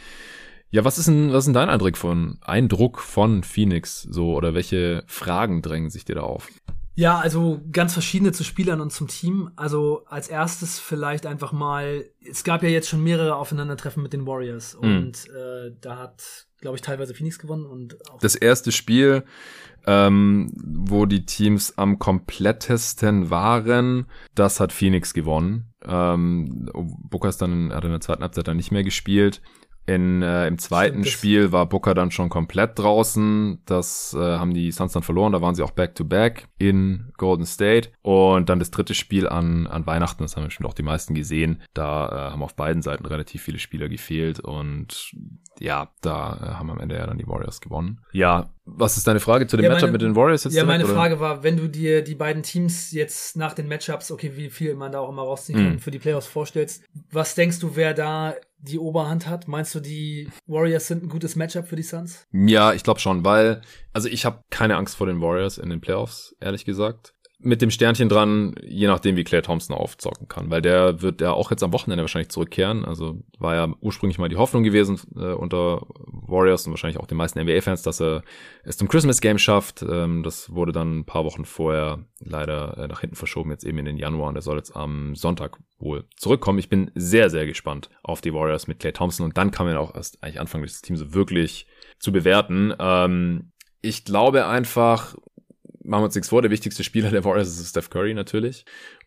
Ja, 0.70 0.86
was 0.86 0.97
ist 0.97 1.09
denn, 1.09 1.34
was 1.34 1.40
ist 1.40 1.48
denn 1.48 1.52
dein 1.52 1.68
Eindruck 1.68 1.98
von, 1.98 2.39
Eindruck 2.40 2.98
von 2.98 3.43
Phoenix 3.43 4.01
so 4.01 4.34
oder 4.34 4.55
welche 4.55 5.05
Fragen 5.06 5.60
drängen 5.60 5.90
sich 5.90 6.06
dir 6.06 6.14
da 6.14 6.22
auf? 6.22 6.48
Ja, 6.94 7.19
also 7.19 7.62
ganz 7.73 7.94
verschiedene 7.94 8.32
zu 8.32 8.44
Spielern 8.44 8.81
und 8.81 8.93
zum 8.93 9.09
Team. 9.09 9.51
Also 9.56 10.05
als 10.06 10.28
erstes 10.28 10.78
vielleicht 10.78 11.27
einfach 11.27 11.52
mal, 11.52 12.05
es 12.20 12.44
gab 12.44 12.62
ja 12.62 12.69
jetzt 12.69 12.89
schon 12.89 13.02
mehrere 13.02 13.36
Aufeinandertreffen 13.36 14.02
mit 14.02 14.12
den 14.12 14.27
Warriors 14.27 14.77
mhm. 14.81 14.97
und 14.97 15.28
äh, 15.31 15.73
da 15.81 15.98
hat, 15.98 16.47
glaube 16.60 16.77
ich, 16.77 16.82
teilweise 16.82 17.14
Phoenix 17.14 17.39
gewonnen 17.39 17.64
und 17.64 17.97
auch 18.10 18.19
das 18.19 18.35
erste 18.35 18.73
Spiel, 18.73 19.24
ähm, 19.86 20.52
wo 20.55 21.06
die 21.06 21.24
Teams 21.24 21.77
am 21.78 21.98
komplettesten 21.98 23.31
waren, 23.31 24.06
das 24.35 24.60
hat 24.60 24.73
Phoenix 24.73 25.14
gewonnen. 25.14 25.73
Ähm, 25.85 26.69
Booker 26.74 27.31
ist 27.31 27.40
dann, 27.40 27.73
hat 27.73 27.85
in 27.85 27.90
der 27.90 28.01
zweiten 28.01 28.23
Halbzeit 28.23 28.48
dann 28.48 28.59
nicht 28.59 28.70
mehr 28.70 28.85
gespielt. 28.85 29.40
In, 29.84 30.22
äh, 30.22 30.46
Im 30.46 30.59
zweiten 30.59 31.04
Spiel 31.04 31.50
war 31.50 31.66
Booker 31.66 31.94
dann 31.94 32.12
schon 32.12 32.28
komplett 32.28 32.78
draußen. 32.78 33.62
Das 33.66 34.14
äh, 34.16 34.18
haben 34.18 34.54
die 34.54 34.70
Suns 34.70 34.92
dann 34.92 35.02
verloren. 35.02 35.32
Da 35.32 35.40
waren 35.40 35.56
sie 35.56 35.62
auch 35.62 35.72
back-to-back 35.72 36.42
-back 36.42 36.44
in 36.59 37.12
Golden 37.16 37.46
State. 37.46 37.90
Und 38.00 38.48
dann 38.48 38.60
das 38.60 38.70
dritte 38.70 38.94
Spiel 38.94 39.28
an, 39.28 39.66
an 39.66 39.84
Weihnachten, 39.86 40.22
das 40.22 40.36
haben 40.36 40.44
bestimmt 40.44 40.68
auch 40.68 40.74
die 40.74 40.84
meisten 40.84 41.14
gesehen. 41.14 41.62
Da 41.74 42.06
äh, 42.09 42.30
haben 42.30 42.42
auf 42.42 42.54
beiden 42.54 42.82
Seiten 42.82 43.06
relativ 43.06 43.42
viele 43.42 43.59
Spieler 43.59 43.88
gefehlt. 43.88 44.38
Und 44.38 45.12
ja, 45.59 45.90
da 46.00 46.36
äh, 46.36 46.54
haben 46.54 46.70
am 46.70 46.78
Ende 46.78 46.96
ja 46.96 47.06
dann 47.06 47.18
die 47.18 47.26
Warriors 47.26 47.60
gewonnen. 47.60 48.00
Ja, 48.12 48.50
was 48.64 48.96
ist 48.96 49.09
deine 49.09 49.18
Frage 49.20 49.48
zu 49.48 49.56
dem 49.56 49.64
ja, 49.64 49.70
Matchup 49.70 49.88
meine, 49.88 49.92
mit 49.92 50.02
den 50.02 50.14
Warriors 50.14 50.44
jetzt? 50.44 50.54
Ja, 50.54 50.62
direkt, 50.62 50.68
meine 50.68 50.84
oder? 50.84 50.94
Frage 50.94 51.20
war, 51.20 51.42
wenn 51.42 51.56
du 51.56 51.68
dir 51.68 52.02
die 52.02 52.14
beiden 52.14 52.44
Teams 52.44 52.92
jetzt 52.92 53.36
nach 53.36 53.54
den 53.54 53.66
Matchups, 53.66 54.12
okay, 54.12 54.32
wie 54.36 54.50
viel 54.50 54.76
man 54.76 54.92
da 54.92 55.00
auch 55.00 55.09
immer 55.09 55.22
rausziehen 55.22 55.59
kann, 55.59 55.74
mm. 55.76 55.78
für 55.80 55.90
die 55.90 55.98
Playoffs 55.98 56.28
vorstellst, 56.28 56.84
was 57.10 57.34
denkst 57.34 57.59
du, 57.59 57.74
wer 57.74 57.92
da 57.92 58.34
die 58.62 58.78
Oberhand 58.78 59.26
hat? 59.26 59.48
Meinst 59.48 59.74
du, 59.74 59.80
die 59.80 60.30
Warriors 60.47 60.86
sind 60.86 61.02
ein 61.02 61.09
gutes 61.09 61.36
Matchup 61.36 61.66
für 61.66 61.76
die 61.76 61.82
Suns? 61.82 62.26
Ja, 62.32 62.72
ich 62.72 62.82
glaube 62.82 63.01
schon, 63.01 63.24
weil, 63.24 63.60
also 63.93 64.09
ich 64.09 64.24
habe 64.24 64.43
keine 64.51 64.76
Angst 64.76 64.97
vor 64.97 65.06
den 65.06 65.20
Warriors 65.20 65.59
in 65.59 65.68
den 65.68 65.80
Playoffs, 65.80 66.34
ehrlich 66.40 66.64
gesagt 66.64 67.14
mit 67.44 67.62
dem 67.62 67.70
Sternchen 67.70 68.09
dran, 68.09 68.55
je 68.62 68.86
nachdem, 68.86 69.16
wie 69.16 69.24
Claire 69.24 69.43
Thompson 69.43 69.77
aufzocken 69.77 70.28
kann, 70.28 70.51
weil 70.51 70.62
der 70.62 71.02
wird 71.02 71.20
ja 71.20 71.32
auch 71.32 71.51
jetzt 71.51 71.62
am 71.62 71.73
Wochenende 71.73 72.02
wahrscheinlich 72.02 72.31
zurückkehren. 72.31 72.85
Also 72.85 73.23
war 73.39 73.55
ja 73.55 73.74
ursprünglich 73.81 74.19
mal 74.19 74.28
die 74.28 74.36
Hoffnung 74.36 74.62
gewesen 74.62 75.01
äh, 75.16 75.32
unter 75.32 75.86
Warriors 76.06 76.66
und 76.66 76.73
wahrscheinlich 76.73 76.98
auch 76.98 77.06
den 77.06 77.19
meisten 77.19 77.40
NBA-Fans, 77.40 77.82
dass 77.82 78.01
er 78.01 78.23
es 78.64 78.77
zum 78.77 78.89
Christmas 78.89 79.20
Game 79.20 79.39
schafft. 79.39 79.82
Ähm, 79.82 80.23
das 80.23 80.52
wurde 80.55 80.73
dann 80.73 81.01
ein 81.01 81.05
paar 81.05 81.24
Wochen 81.24 81.44
vorher 81.44 82.05
leider 82.20 82.78
äh, 82.78 82.89
nach 82.89 83.01
hinten 83.01 83.16
verschoben, 83.16 83.51
jetzt 83.51 83.64
eben 83.64 83.78
in 83.78 83.85
den 83.85 83.97
Januar 83.97 84.28
und 84.28 84.36
er 84.36 84.43
soll 84.43 84.56
jetzt 84.56 84.77
am 84.77 85.14
Sonntag 85.14 85.59
wohl 85.78 86.05
zurückkommen. 86.16 86.59
Ich 86.59 86.69
bin 86.69 86.90
sehr, 86.94 87.31
sehr 87.31 87.47
gespannt 87.47 87.90
auf 88.02 88.20
die 88.20 88.32
Warriors 88.32 88.69
mit 88.69 88.78
Claire 88.78 88.94
Thompson 88.94 89.27
und 89.27 89.36
dann 89.36 89.51
kann 89.51 89.66
man 89.66 89.77
auch 89.77 89.94
erst 89.94 90.23
eigentlich 90.23 90.40
anfangen, 90.40 90.64
das 90.64 90.82
Team 90.82 90.97
so 90.97 91.12
wirklich 91.12 91.66
zu 91.98 92.12
bewerten. 92.12 92.73
Ähm, 92.78 93.52
ich 93.81 94.05
glaube 94.05 94.47
einfach, 94.47 95.16
machen 95.84 96.02
wir 96.02 96.06
uns 96.06 96.14
nichts 96.14 96.28
vor, 96.28 96.42
der 96.42 96.50
wichtigste 96.50 96.84
Spieler 96.84 97.10
der 97.10 97.24
Warriors 97.24 97.48
ist 97.48 97.68
Steph 97.68 97.90
Curry 97.90 98.14
natürlich. 98.14 98.64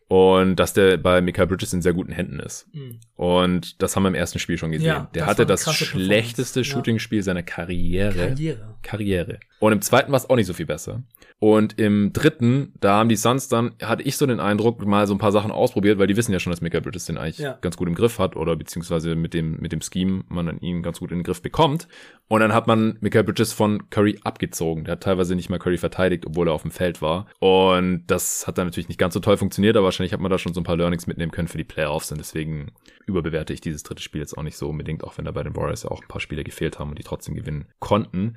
Und 0.08 0.56
dass 0.56 0.72
der 0.72 0.98
bei 0.98 1.20
Mikael 1.20 1.48
Bridges 1.48 1.72
in 1.72 1.82
sehr 1.82 1.92
guten 1.92 2.12
Händen 2.12 2.38
ist. 2.38 2.72
Mhm. 2.72 3.00
Und 3.16 3.82
das 3.82 3.96
haben 3.96 4.04
wir 4.04 4.08
im 4.08 4.14
ersten 4.14 4.38
Spiel 4.38 4.56
schon 4.56 4.70
gesehen. 4.70 4.86
Ja, 4.86 5.10
der 5.14 5.22
das 5.22 5.30
hatte 5.30 5.46
das 5.46 5.74
schlechteste 5.74 6.62
Shooting-Spiel 6.62 7.24
seiner 7.24 7.42
Karriere. 7.42 8.28
Karriere. 8.28 8.76
Karriere. 8.82 9.40
Und 9.58 9.72
im 9.72 9.80
zweiten 9.80 10.12
war 10.12 10.18
es 10.18 10.28
auch 10.28 10.36
nicht 10.36 10.46
so 10.46 10.52
viel 10.52 10.66
besser. 10.66 11.02
Und 11.38 11.78
im 11.78 12.12
dritten, 12.12 12.72
da 12.80 12.98
haben 12.98 13.08
die 13.08 13.16
Suns 13.16 13.48
dann, 13.48 13.74
hatte 13.82 14.02
ich 14.02 14.16
so 14.16 14.26
den 14.26 14.40
Eindruck, 14.40 14.84
mal 14.86 15.06
so 15.06 15.14
ein 15.14 15.18
paar 15.18 15.32
Sachen 15.32 15.50
ausprobiert, 15.50 15.98
weil 15.98 16.06
die 16.06 16.16
wissen 16.16 16.32
ja 16.32 16.38
schon, 16.38 16.50
dass 16.50 16.60
Mikael 16.60 16.80
Bridges 16.80 17.04
den 17.06 17.18
eigentlich 17.18 17.38
ja. 17.38 17.58
ganz 17.60 17.76
gut 17.76 17.88
im 17.88 17.94
Griff 17.94 18.18
hat 18.18 18.36
oder 18.36 18.56
beziehungsweise 18.56 19.14
mit 19.16 19.34
dem, 19.34 19.58
mit 19.60 19.72
dem 19.72 19.80
Scheme 19.80 20.24
man 20.28 20.58
ihn 20.60 20.82
ganz 20.82 21.00
gut 21.00 21.10
in 21.10 21.18
den 21.18 21.24
Griff 21.24 21.42
bekommt. 21.42 21.88
Und 22.28 22.40
dann 22.40 22.52
hat 22.54 22.66
man 22.66 22.96
Mikael 23.00 23.24
Bridges 23.24 23.52
von 23.52 23.88
Curry 23.90 24.18
abgezogen. 24.24 24.84
Der 24.84 24.92
hat 24.92 25.02
teilweise 25.02 25.34
nicht 25.34 25.50
mal 25.50 25.58
Curry 25.58 25.78
verteidigt, 25.78 26.26
obwohl 26.26 26.48
er 26.48 26.54
auf 26.54 26.62
dem 26.62 26.70
Feld 26.70 27.02
war. 27.02 27.26
Und 27.38 28.04
das 28.06 28.46
hat 28.46 28.58
dann 28.58 28.66
natürlich 28.66 28.88
nicht 28.88 28.98
ganz 28.98 29.14
so 29.14 29.20
toll 29.20 29.36
funktioniert, 29.36 29.76
aber 29.76 29.84
wahrscheinlich 29.84 30.12
hat 30.12 30.20
man 30.20 30.30
da 30.30 30.38
schon 30.38 30.54
so 30.54 30.60
ein 30.60 30.64
paar 30.64 30.76
Learnings 30.76 31.06
mitnehmen 31.06 31.32
können 31.32 31.48
für 31.48 31.58
die 31.58 31.64
Playoffs 31.64 32.10
und 32.10 32.18
deswegen 32.18 32.72
überbewerte 33.06 33.52
ich 33.52 33.60
dieses 33.60 33.82
dritte 33.82 34.02
Spiel 34.02 34.20
jetzt 34.20 34.36
auch 34.36 34.42
nicht 34.42 34.56
so 34.56 34.68
unbedingt, 34.68 35.04
auch 35.04 35.16
wenn 35.18 35.24
da 35.24 35.32
bei 35.32 35.42
den 35.42 35.54
Warriors 35.54 35.84
ja 35.84 35.90
auch 35.90 36.02
ein 36.02 36.08
paar 36.08 36.20
Spiele 36.20 36.44
gefehlt 36.44 36.78
haben 36.78 36.90
und 36.90 36.98
die 36.98 37.04
trotzdem 37.04 37.34
gewinnen 37.34 37.66
konnten. 37.78 38.36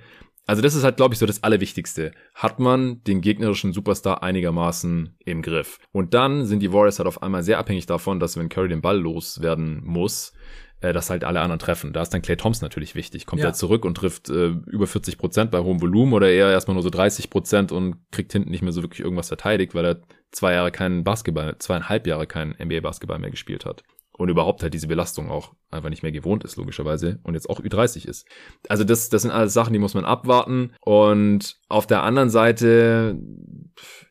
Also 0.49 0.63
das 0.63 0.73
ist 0.73 0.83
halt, 0.83 0.97
glaube 0.97 1.13
ich, 1.13 1.19
so 1.19 1.27
das 1.27 1.43
Allerwichtigste. 1.43 2.11
Hat 2.33 2.59
man 2.59 3.03
den 3.03 3.21
gegnerischen 3.21 3.71
Superstar 3.71 4.23
einigermaßen 4.23 5.15
im 5.23 5.43
Griff. 5.43 5.77
Und 5.91 6.15
dann 6.15 6.43
sind 6.47 6.61
die 6.61 6.73
Warriors 6.73 6.97
halt 6.97 7.05
auf 7.05 7.21
einmal 7.21 7.43
sehr 7.43 7.59
abhängig 7.59 7.85
davon, 7.85 8.19
dass 8.19 8.35
wenn 8.35 8.49
Curry 8.49 8.67
den 8.67 8.81
Ball 8.81 8.97
loswerden 8.97 9.83
muss, 9.85 10.33
äh, 10.81 10.91
dass 10.91 11.11
halt 11.11 11.23
alle 11.23 11.41
anderen 11.41 11.59
treffen. 11.59 11.93
Da 11.93 12.01
ist 12.01 12.15
dann 12.15 12.23
Clay 12.23 12.35
Thompson 12.35 12.65
natürlich 12.65 12.95
wichtig. 12.95 13.27
Kommt 13.27 13.43
ja. 13.43 13.49
er 13.49 13.53
zurück 13.53 13.85
und 13.85 13.93
trifft 13.93 14.31
äh, 14.31 14.47
über 14.65 14.87
40 14.87 15.19
Prozent 15.19 15.51
bei 15.51 15.59
hohem 15.59 15.81
Volumen 15.81 16.13
oder 16.13 16.31
eher 16.31 16.49
erstmal 16.49 16.73
nur 16.73 16.81
so 16.81 16.89
30 16.89 17.29
Prozent 17.29 17.71
und 17.71 17.97
kriegt 18.09 18.31
hinten 18.31 18.49
nicht 18.49 18.63
mehr 18.63 18.71
so 18.71 18.81
wirklich 18.81 19.01
irgendwas 19.01 19.27
verteidigt, 19.27 19.75
weil 19.75 19.85
er 19.85 20.01
zwei 20.31 20.53
Jahre 20.53 20.71
keinen 20.71 21.03
Basketball, 21.03 21.59
zweieinhalb 21.59 22.07
Jahre 22.07 22.25
keinen 22.25 22.55
NBA-Basketball 22.59 23.19
mehr 23.19 23.29
gespielt 23.29 23.67
hat 23.67 23.83
und 24.19 24.27
überhaupt 24.27 24.61
halt 24.61 24.73
diese 24.73 24.87
Belastung 24.87 25.31
auch 25.31 25.53
einfach 25.71 25.89
nicht 25.89 26.03
mehr 26.03 26.11
gewohnt 26.11 26.43
ist, 26.43 26.57
logischerweise, 26.57 27.19
und 27.23 27.35
jetzt 27.35 27.49
auch 27.49 27.61
Ü30 27.61 28.05
ist. 28.05 28.27
Also 28.67 28.83
das, 28.83 29.09
das 29.09 29.21
sind 29.21 29.31
alles 29.31 29.53
Sachen, 29.53 29.71
die 29.71 29.79
muss 29.79 29.93
man 29.93 30.03
abwarten. 30.03 30.73
Und 30.81 31.57
auf 31.69 31.87
der 31.87 32.03
anderen 32.03 32.29
Seite, 32.29 33.17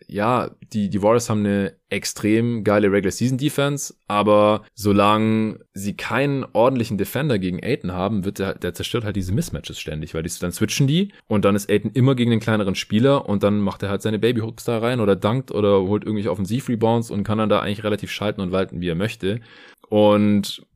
ja, 0.07 0.51
die, 0.73 0.89
die 0.89 1.03
Warriors 1.03 1.29
haben 1.29 1.41
eine 1.41 1.75
extrem 1.91 2.65
geile 2.65 2.91
Regular 2.91 3.13
Season 3.13 3.37
Defense, 3.37 3.95
aber 4.07 4.65
solange 4.75 5.61
sie 5.75 5.97
keinen 5.97 6.47
ordentlichen 6.53 6.97
Defender 6.97 7.39
gegen 7.39 7.63
Aiden 7.63 7.93
haben, 7.93 8.25
wird 8.25 8.39
der, 8.39 8.55
der 8.55 8.73
zerstört 8.73 9.05
halt 9.05 9.17
diese 9.17 9.35
Mismatches 9.35 9.79
ständig, 9.79 10.15
weil 10.15 10.23
die, 10.23 10.31
dann 10.41 10.53
switchen 10.53 10.87
die 10.87 11.13
und 11.27 11.45
dann 11.45 11.55
ist 11.57 11.71
Aiden 11.71 11.91
immer 11.93 12.15
gegen 12.15 12.31
den 12.31 12.41
kleineren 12.41 12.75
Spieler 12.75 13.29
und 13.29 13.43
dann 13.43 13.61
macht 13.61 13.83
er 13.83 13.91
halt 13.91 14.01
seine 14.01 14.19
Baby 14.19 14.43
da 14.65 14.79
rein 14.79 15.01
oder 15.01 15.17
dankt 15.17 15.51
oder 15.51 15.83
holt 15.83 16.05
irgendwelche 16.05 16.31
Offensiv-Rebounds 16.31 17.11
und 17.11 17.25
kann 17.25 17.39
dann 17.39 17.49
da 17.51 17.61
eigentlich 17.61 17.85
relativ 17.85 18.11
schalten 18.11 18.41
und 18.41 18.53
walten, 18.53 18.81
wie 18.81 18.89
er 18.89 18.95
möchte. 18.95 19.41
Und 19.89 20.67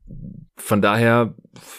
von 0.55 0.81
daher 0.81 1.35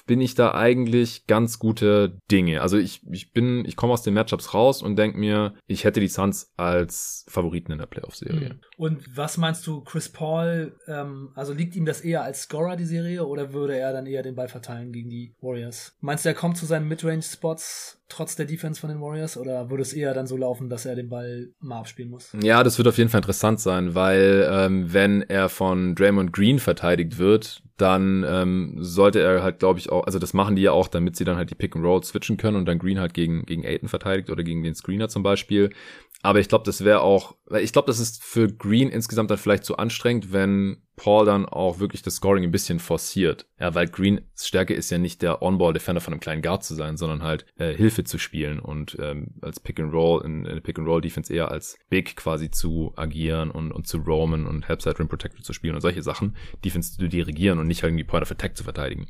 bin 0.07 0.21
ich 0.21 0.35
da 0.35 0.55
eigentlich 0.55 1.27
ganz 1.27 1.59
gute 1.59 2.19
Dinge. 2.31 2.61
Also 2.61 2.77
ich, 2.77 3.03
ich 3.11 3.33
bin, 3.33 3.65
ich 3.65 3.77
komme 3.77 3.93
aus 3.93 4.03
den 4.03 4.15
Matchups 4.15 4.53
raus 4.53 4.83
und 4.83 4.97
denke 4.97 5.19
mir, 5.19 5.55
ich 5.67 5.85
hätte 5.85 6.01
die 6.01 6.09
Suns 6.09 6.53
als 6.57 7.25
Favoriten 7.29 7.73
in 7.73 7.79
der 7.79 7.87
Playoff-Serie. 7.87 8.51
Hm. 8.51 8.61
Und 8.77 9.17
was 9.17 9.37
meinst 9.37 9.67
du, 9.67 9.81
Chris 9.83 10.09
Paul, 10.09 10.77
ähm, 10.87 11.31
also 11.35 11.53
liegt 11.53 11.77
ihm 11.77 11.87
das 11.87 12.01
eher 12.01 12.23
als 12.23 12.43
Scorer, 12.43 12.77
die 12.77 12.85
Serie, 12.85 13.27
oder 13.27 13.53
würde 13.53 13.77
er 13.77 13.93
dann 13.93 14.07
eher 14.07 14.23
den 14.23 14.35
Ball 14.35 14.49
verteilen 14.49 14.93
gegen 14.93 15.11
die 15.11 15.35
Warriors? 15.41 15.97
Meinst 16.01 16.25
du, 16.25 16.31
er 16.31 16.35
kommt 16.35 16.57
zu 16.57 16.67
seinen 16.67 16.89
Midrange-Spots 16.89 18.04
trotz 18.09 18.37
der 18.37 18.47
Defense 18.47 18.81
von 18.81 18.91
den 18.91 19.01
Warriors, 19.01 19.37
oder 19.37 19.71
würde 19.71 19.83
es 19.83 19.93
eher 19.93 20.15
dann 20.15 20.27
so 20.27 20.37
laufen, 20.37 20.69
dass 20.69 20.87
er 20.87 20.95
den 20.95 21.09
Ball 21.09 21.49
mal 21.61 21.81
abspielen 21.81 22.11
muss? 22.11 22.33
Ja, 22.43 22.63
das 22.63 22.79
wird 22.79 22.89
auf 22.89 22.99
jeden 22.99 23.11
Fall 23.11 23.19
interessant 23.19 23.61
sein, 23.61 23.95
weil 23.95 24.49
ähm, 24.51 24.93
wenn 24.93 25.23
er 25.23 25.49
von 25.49 25.95
Draymond 25.95 26.33
Green 26.33 26.59
verteidigt 26.59 27.19
wird, 27.19 27.63
dann 27.77 28.25
ähm, 28.29 28.77
sollte 28.79 29.21
er 29.21 29.43
halt, 29.43 29.59
glaube 29.59 29.81
ich, 29.81 29.91
auch, 29.91 30.05
also 30.05 30.19
das 30.19 30.33
machen 30.33 30.55
die 30.55 30.63
ja 30.63 30.73
auch, 30.73 30.87
damit 30.87 31.17
sie 31.17 31.25
dann 31.25 31.37
halt 31.37 31.51
die 31.51 31.57
Pick 31.57 31.75
and 31.75 31.85
Roll 31.85 32.05
switchen 32.05 32.37
können 32.37 32.57
und 32.57 32.67
dann 32.67 32.79
Green 32.79 33.01
halt 33.01 33.15
gegen, 33.15 33.45
gegen 33.47 33.65
Aiton 33.65 33.89
verteidigt 33.89 34.31
oder 34.31 34.45
gegen 34.45 34.63
den 34.63 34.75
Screener 34.75 35.09
zum 35.09 35.23
Beispiel. 35.23 35.71
Aber 36.23 36.39
ich 36.39 36.49
glaube, 36.49 36.65
das 36.65 36.85
wäre 36.85 37.01
auch, 37.01 37.37
ich 37.61 37.73
glaube, 37.73 37.87
das 37.87 37.99
ist 37.99 38.23
für 38.23 38.49
Green 38.49 38.89
insgesamt 38.91 39.31
dann 39.31 39.39
vielleicht 39.39 39.65
zu 39.65 39.77
anstrengend, 39.77 40.33
wenn 40.33 40.84
Paul 40.97 41.27
dann 41.27 41.47
auch 41.47 41.81
wirklich 41.81 42.03
das 42.03 42.17
Scoring 42.17 42.45
ein 42.45 42.51
bisschen 42.51 42.79
forciert. 42.79 43.47
Ja, 43.59 43.75
weil 43.75 43.89
Greens 43.89 44.23
Stärke 44.37 44.75
ist 44.75 44.91
ja 44.91 44.99
nicht 44.99 45.23
der 45.23 45.43
On-Ball-Defender 45.43 46.01
von 46.01 46.13
einem 46.13 46.21
kleinen 46.21 46.43
Guard 46.43 46.65
zu 46.65 46.75
sein, 46.75 46.97
sondern 46.97 47.23
halt 47.23 47.47
äh, 47.57 47.75
Hilfe 47.75 48.05
zu 48.05 48.19
spielen 48.19 48.59
und 48.61 48.97
ähm, 49.01 49.35
als 49.41 49.61
Pick-and-Roll, 49.61 50.25
in, 50.25 50.45
in 50.45 50.63
Pick-and-Roll-Defense 50.63 51.33
eher 51.33 51.51
als 51.51 51.79
Big 51.89 52.17
quasi 52.17 52.51
zu 52.51 52.93
agieren 52.97 53.51
und, 53.51 53.73
und 53.73 53.87
zu 53.87 53.99
roamen 53.99 54.47
und 54.47 54.69
Helpside 54.69 54.99
Rim 54.99 55.09
Protector 55.09 55.43
zu 55.43 55.53
spielen 55.53 55.75
und 55.75 55.81
solche 55.81 56.03
Sachen. 56.03 56.37
Defense 56.65 56.97
zu 56.97 57.09
dirigieren 57.09 57.59
und 57.59 57.67
nicht 57.67 57.83
irgendwie 57.83 58.05
Point 58.05 58.23
of 58.23 58.31
Attack 58.31 58.57
zu 58.57 58.65
verteidigen. 58.65 59.09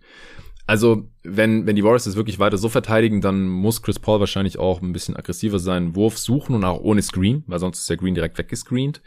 Also, 0.67 1.11
wenn, 1.23 1.67
wenn 1.67 1.77
die 1.77 1.85
Warriors 1.85 2.07
es 2.07 2.17
wirklich 2.17 2.39
weiter 2.39 2.57
so 2.57 2.71
verteidigen, 2.71 3.21
dann 3.21 3.47
muss 3.47 3.83
Chris 3.83 3.99
Paul 3.99 4.21
wahrscheinlich 4.21 4.59
auch 4.59 4.81
ein 4.81 4.93
bisschen 4.93 5.15
aggressiver 5.15 5.59
seinen 5.59 5.95
Wurf 5.95 6.17
suchen 6.17 6.55
und 6.55 6.65
auch 6.65 6.81
ohne 6.81 7.03
Screen, 7.03 7.45
weil 7.47 7.59
sonst 7.59 7.81
ist 7.81 7.91
der 7.91 7.99
Green 7.99 8.15
direkt 8.15 8.39
weggescreent. 8.39 9.03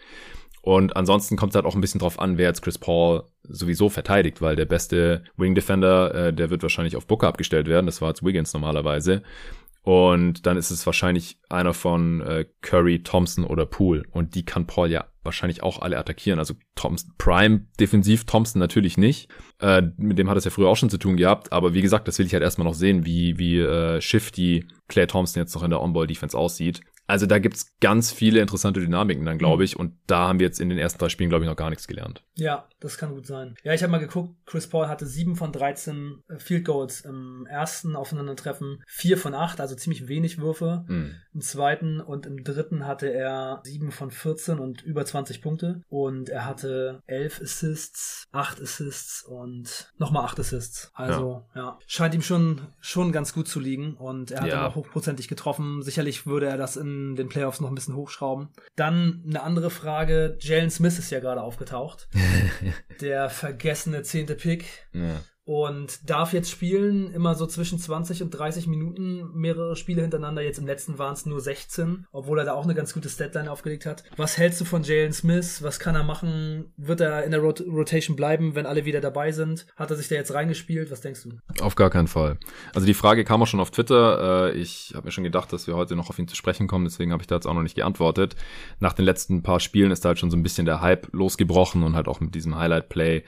Und 0.68 0.98
ansonsten 0.98 1.38
kommt 1.38 1.54
es 1.54 1.56
halt 1.56 1.66
auch 1.66 1.76
ein 1.76 1.80
bisschen 1.80 2.02
drauf 2.02 2.20
an, 2.20 2.38
wer 2.38 2.50
jetzt 2.50 2.62
Chris 2.62 2.78
Paul 2.78 3.24
sowieso 3.44 3.88
verteidigt, 3.88 4.42
weil 4.42 4.58
der 4.58 4.66
beste 4.66 5.24
Wing 5.38 5.56
Defender, 5.56 6.14
äh, 6.14 6.34
der 6.34 6.50
wird 6.50 6.62
wahrscheinlich 6.62 6.98
auf 6.98 7.08
Booker 7.08 7.30
abgestellt 7.30 7.70
werden. 7.70 7.86
Das 7.86 8.02
war 8.02 8.10
jetzt 8.10 8.22
Wiggins 8.22 8.52
normalerweise. 8.52 9.24
Und 9.84 10.46
dann 10.46 10.58
ist 10.58 10.70
es 10.70 10.86
wahrscheinlich 10.86 11.40
einer 11.48 11.74
von 11.74 12.20
äh, 12.20 12.44
Curry, 12.60 13.02
Thompson 13.02 13.46
oder 13.46 13.66
Poole. 13.66 14.04
Und 14.12 14.36
die 14.36 14.44
kann 14.44 14.68
Paul 14.68 14.92
ja 14.92 15.06
wahrscheinlich 15.28 15.62
auch 15.62 15.80
alle 15.80 16.00
attackieren. 16.00 16.40
Also 16.40 16.56
Thompson, 16.76 17.14
Prime 17.20 17.68
defensiv, 17.80 18.26
Thompson 18.26 18.60
natürlich 18.60 18.98
nicht. 18.98 19.30
Äh, 19.60 19.84
mit 19.98 20.18
dem 20.18 20.30
hat 20.30 20.38
es 20.38 20.46
ja 20.46 20.52
früher 20.52 20.70
auch 20.70 20.76
schon 20.76 20.90
zu 20.90 20.98
tun 20.98 21.18
gehabt. 21.18 21.54
Aber 21.54 21.76
wie 21.76 21.84
gesagt, 21.84 22.08
das 22.08 22.18
will 22.18 22.26
ich 22.26 22.34
halt 22.34 22.44
erstmal 22.44 22.66
noch 22.66 22.74
sehen, 22.74 23.06
wie, 23.06 23.38
wie 23.38 23.60
äh, 23.60 24.02
shifty 24.02 24.68
Clay 24.88 25.06
Thompson 25.06 25.42
jetzt 25.42 25.54
noch 25.54 25.64
in 25.64 25.70
der 25.70 25.82
On-Ball-Defense 25.82 26.36
aussieht. 26.36 26.82
Also 27.10 27.26
da 27.26 27.40
gibt's 27.40 27.74
ganz 27.80 28.12
viele 28.12 28.42
interessante 28.42 28.82
Dynamiken 28.82 29.26
dann, 29.26 29.38
glaube 29.38 29.60
mhm. 29.60 29.64
ich. 29.64 29.80
Und 29.80 29.94
da 30.08 30.28
haben 30.28 30.40
wir 30.40 30.46
jetzt 30.46 30.60
in 30.60 30.68
den 30.68 30.78
ersten 30.78 31.00
drei 31.00 31.08
Spielen, 31.08 31.30
glaube 31.30 31.46
ich, 31.46 31.50
noch 31.50 31.56
gar 31.56 31.70
nichts 31.70 31.88
gelernt. 31.88 32.22
Ja, 32.36 32.68
das 32.82 32.98
kann 32.98 33.16
gut 33.16 33.26
sein. 33.26 33.56
Ja, 33.64 33.74
ich 33.74 33.82
habe 33.82 33.92
mal 33.92 34.00
geguckt, 34.00 34.36
Chris 34.46 34.68
Paul 34.68 34.90
hatte 34.90 35.06
sieben 35.06 35.38
von 35.38 35.54
13 35.54 36.24
äh, 36.28 36.38
Field 36.38 36.66
Goals 36.66 37.02
im 37.02 37.48
ersten 37.50 37.96
Aufeinandertreffen, 37.96 38.84
vier 38.88 39.18
von 39.18 39.34
acht, 39.34 39.62
also 39.62 39.74
ziemlich 39.76 40.10
wenig 40.10 40.38
Würfe. 40.38 40.84
Mhm. 40.88 41.16
Im 41.34 41.42
zweiten 41.42 42.02
und 42.02 42.26
im 42.26 42.44
dritten 42.44 42.86
hatte 42.86 43.12
er 43.12 43.62
sieben 43.64 43.92
von 43.92 44.12
14 44.12 44.60
und 44.60 44.82
über 44.82 45.06
20 45.06 45.17
Punkte. 45.42 45.82
Und 45.90 46.30
er 46.30 46.46
hatte 46.46 47.02
elf 47.08 47.42
Assists, 47.42 48.28
acht 48.32 48.62
Assists 48.62 49.24
und 49.24 49.92
nochmal 49.98 50.26
acht 50.26 50.40
Assists. 50.40 50.92
Also, 50.94 51.46
ja. 51.56 51.62
ja. 51.62 51.80
scheint 51.88 52.14
ihm 52.14 52.22
schon, 52.22 52.62
schon 52.80 53.12
ganz 53.12 53.34
gut 53.34 53.48
zu 53.48 53.60
liegen. 53.60 53.96
Und 53.96 54.32
er 54.32 54.42
hat 54.42 54.48
ja. 54.50 54.68
auch 54.68 54.76
hochprozentig 54.76 55.28
getroffen. 55.28 55.82
Sicherlich 55.82 56.26
würde 56.26 56.48
er 56.48 56.58
das 56.58 56.78
in 56.78 57.16
den 57.16 57.30
Playoffs 57.30 57.62
noch 57.62 57.70
ein 57.70 57.76
bisschen 57.76 57.96
hochschrauben. 57.96 58.50
Dann 58.76 59.24
eine 59.26 59.44
andere 59.44 59.70
Frage. 59.70 60.38
Jalen 60.40 60.70
Smith 60.70 61.00
ist 61.00 61.12
ja 61.12 61.20
gerade 61.20 61.42
aufgetaucht. 61.42 62.08
der 63.02 63.30
vergessene 63.30 64.04
zehnte 64.04 64.36
Pick. 64.36 64.66
Ja 64.94 65.22
und 65.48 66.10
darf 66.10 66.34
jetzt 66.34 66.52
spielen, 66.52 67.10
immer 67.14 67.34
so 67.34 67.48
zwischen 67.48 67.80
20 67.80 68.22
und 68.22 68.32
30 68.32 68.68
Minuten, 68.68 69.30
mehrere 69.34 69.78
Spiele 69.78 70.02
hintereinander. 70.02 70.42
Jetzt 70.42 70.60
im 70.60 70.68
letzten 70.68 71.00
waren 71.00 71.14
es 71.14 71.26
nur 71.26 71.40
16, 71.40 72.06
obwohl 72.12 72.40
er 72.40 72.44
da 72.44 72.52
auch 72.52 72.66
eine 72.66 72.76
ganz 72.76 72.94
gute 72.94 73.08
Statline 73.08 73.50
aufgelegt 73.50 73.86
hat. 73.86 74.04
Was 74.18 74.38
hältst 74.38 74.60
du 74.60 74.66
von 74.66 74.84
Jalen 74.84 75.14
Smith? 75.14 75.64
Was 75.64 75.80
kann 75.80 75.96
er 75.96 76.04
machen? 76.04 76.74
Wird 76.76 77.00
er 77.00 77.24
in 77.24 77.32
der 77.32 77.40
Rot 77.40 77.62
Rotation 77.62 78.18
bleiben, 78.18 78.56
wenn 78.56 78.66
alle 78.66 78.84
wieder 78.84 79.00
dabei 79.00 79.32
sind? 79.32 79.66
Hat 79.78 79.90
er 79.90 79.96
sich 79.96 80.10
da 80.10 80.16
jetzt 80.16 80.34
reingespielt? 80.34 80.92
Was 80.92 81.00
denkst 81.00 81.24
du? 81.24 81.64
Auf 81.64 81.76
gar 81.76 81.92
keinen 81.92 82.10
Fall. 82.10 82.38
Also 82.76 82.86
die 82.86 82.94
Frage 82.94 83.24
kam 83.24 83.42
auch 83.42 83.48
schon 83.48 83.62
auf 83.62 83.72
Twitter. 83.72 84.50
Äh, 84.50 84.58
ich 84.58 84.92
habe 84.96 85.06
mir 85.06 85.12
schon 85.12 85.24
gedacht, 85.24 85.54
dass 85.54 85.66
wir 85.66 85.78
heute 85.78 85.96
noch 85.96 86.10
auf 86.10 86.20
ihn 86.20 86.28
zu 86.28 86.36
sprechen 86.36 86.68
kommen, 86.68 86.84
deswegen 86.84 87.14
habe 87.14 87.24
ich 87.24 87.28
da 87.28 87.36
jetzt 87.36 87.48
auch 87.48 87.54
noch 87.54 87.64
nicht 87.64 87.76
geantwortet. 87.76 88.36
Nach 88.82 88.92
den 88.92 89.06
letzten 89.06 89.44
paar 89.44 89.62
Spielen 89.62 89.92
ist 89.92 90.04
da 90.04 90.10
halt 90.10 90.20
schon 90.20 90.30
so 90.30 90.36
ein 90.36 90.44
bisschen 90.44 90.66
der 90.66 90.82
Hype 90.82 91.08
losgebrochen 91.14 91.84
und 91.84 91.96
halt 91.96 92.10
auch 92.10 92.20
mit 92.20 92.36
diesem 92.36 92.58
Highlight-Play 92.58 93.24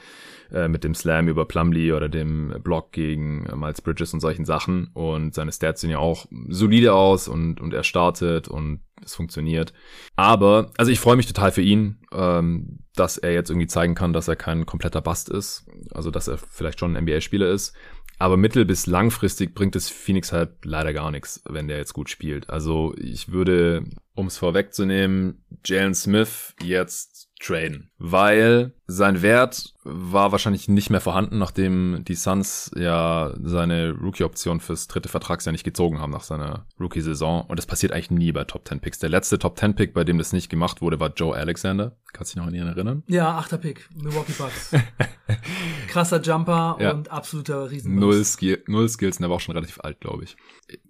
äh, 0.53 0.67
mit 0.67 0.84
dem 0.84 0.95
Slam 0.95 1.27
über 1.27 1.45
Plumlee 1.45 1.91
oder 1.93 2.09
dem 2.09 2.55
Block 2.63 2.91
gegen 2.91 3.45
äh, 3.45 3.55
Miles 3.55 3.81
Bridges 3.81 4.13
und 4.13 4.19
solchen 4.19 4.45
Sachen. 4.45 4.89
Und 4.93 5.34
seine 5.34 5.51
Stats 5.51 5.81
sehen 5.81 5.91
ja 5.91 5.99
auch 5.99 6.26
solide 6.47 6.93
aus 6.93 7.27
und, 7.27 7.59
und 7.61 7.73
er 7.73 7.84
startet 7.84 8.47
und 8.47 8.81
es 9.03 9.15
funktioniert. 9.15 9.73
Aber, 10.15 10.71
also 10.77 10.91
ich 10.91 10.99
freue 10.99 11.15
mich 11.15 11.27
total 11.27 11.51
für 11.51 11.61
ihn, 11.61 11.99
ähm, 12.11 12.80
dass 12.95 13.17
er 13.17 13.34
jetzt 13.34 13.49
irgendwie 13.49 13.67
zeigen 13.67 13.95
kann, 13.95 14.13
dass 14.13 14.27
er 14.27 14.35
kein 14.35 14.65
kompletter 14.65 15.01
Bast 15.01 15.30
ist. 15.30 15.65
Also, 15.91 16.11
dass 16.11 16.27
er 16.27 16.38
vielleicht 16.38 16.80
schon 16.80 16.95
ein 16.95 17.03
NBA-Spieler 17.03 17.49
ist. 17.49 17.73
Aber 18.19 18.35
mittel- 18.35 18.65
bis 18.65 18.85
langfristig 18.85 19.55
bringt 19.55 19.77
es 19.77 19.89
Phoenix 19.89 20.34
halt 20.34 20.65
leider 20.65 20.91
gar 20.91 21.09
nichts, 21.09 21.41
wenn 21.47 21.69
der 21.69 21.77
jetzt 21.77 21.93
gut 21.93 22.09
spielt. 22.09 22.49
Also 22.49 22.93
ich 22.97 23.31
würde, 23.31 23.85
um 24.13 24.27
es 24.27 24.38
vorwegzunehmen, 24.38 25.45
Jalen 25.63 25.95
Smith 25.95 26.53
jetzt 26.61 27.18
traden, 27.40 27.90
weil 27.98 28.74
sein 28.86 29.22
Wert 29.22 29.74
war 29.84 30.32
wahrscheinlich 30.32 30.68
nicht 30.68 30.90
mehr 30.90 30.99
vorhanden, 30.99 31.38
nachdem 31.38 32.03
die 32.06 32.16
Suns 32.16 32.70
ja 32.76 33.34
seine 33.41 33.91
Rookie-Option 33.91 34.60
fürs 34.60 34.88
dritte 34.88 35.10
Vertragsjahr 35.10 35.53
nicht 35.53 35.64
gezogen 35.64 35.99
haben 35.99 36.11
nach 36.11 36.24
seiner 36.24 36.66
Rookie-Saison. 36.80 37.45
Und 37.45 37.57
das 37.57 37.66
passiert 37.66 37.94
eigentlich 37.94 38.11
nie 38.11 38.32
bei 38.32 38.44
Top 38.44 38.68
10 38.68 38.82
Picks. 38.82 38.99
Der 38.99 39.10
letzte 39.10 39.40
Top 39.40 39.57
10 39.57 39.76
Pick, 39.76 39.94
bei 39.94 40.03
dem 40.03 40.18
das 40.18 40.34
nicht 40.34 40.49
gemacht 40.49 40.82
wurde, 40.82 40.99
war 40.99 41.14
Joe 41.16 41.36
Alexander. 41.36 41.95
Kannst 42.11 42.32
du 42.32 42.36
dich 42.36 42.41
noch 42.41 42.48
an 42.48 42.56
ihn 42.56 42.68
erinnern? 42.68 43.03
Ja, 43.07 43.38
achter 43.38 43.57
Pick, 43.57 43.88
Milwaukee 43.95 44.34
Bucks. 44.34 44.72
Krasser 45.88 46.22
Jumper 46.22 46.78
ja. 46.80 46.91
und 46.91 47.10
absoluter 47.10 47.72
Riesen. 47.72 47.95
Null, 47.95 48.24
Skill, 48.26 48.64
null 48.68 48.90
Skills 48.90 49.18
und 49.18 49.24
er 49.24 49.30
war 49.30 49.38
auch 49.38 49.41
schon 49.41 49.56
relativ 49.56 49.80
alt, 49.80 50.02
glaube 50.02 50.26
ich. 50.26 50.36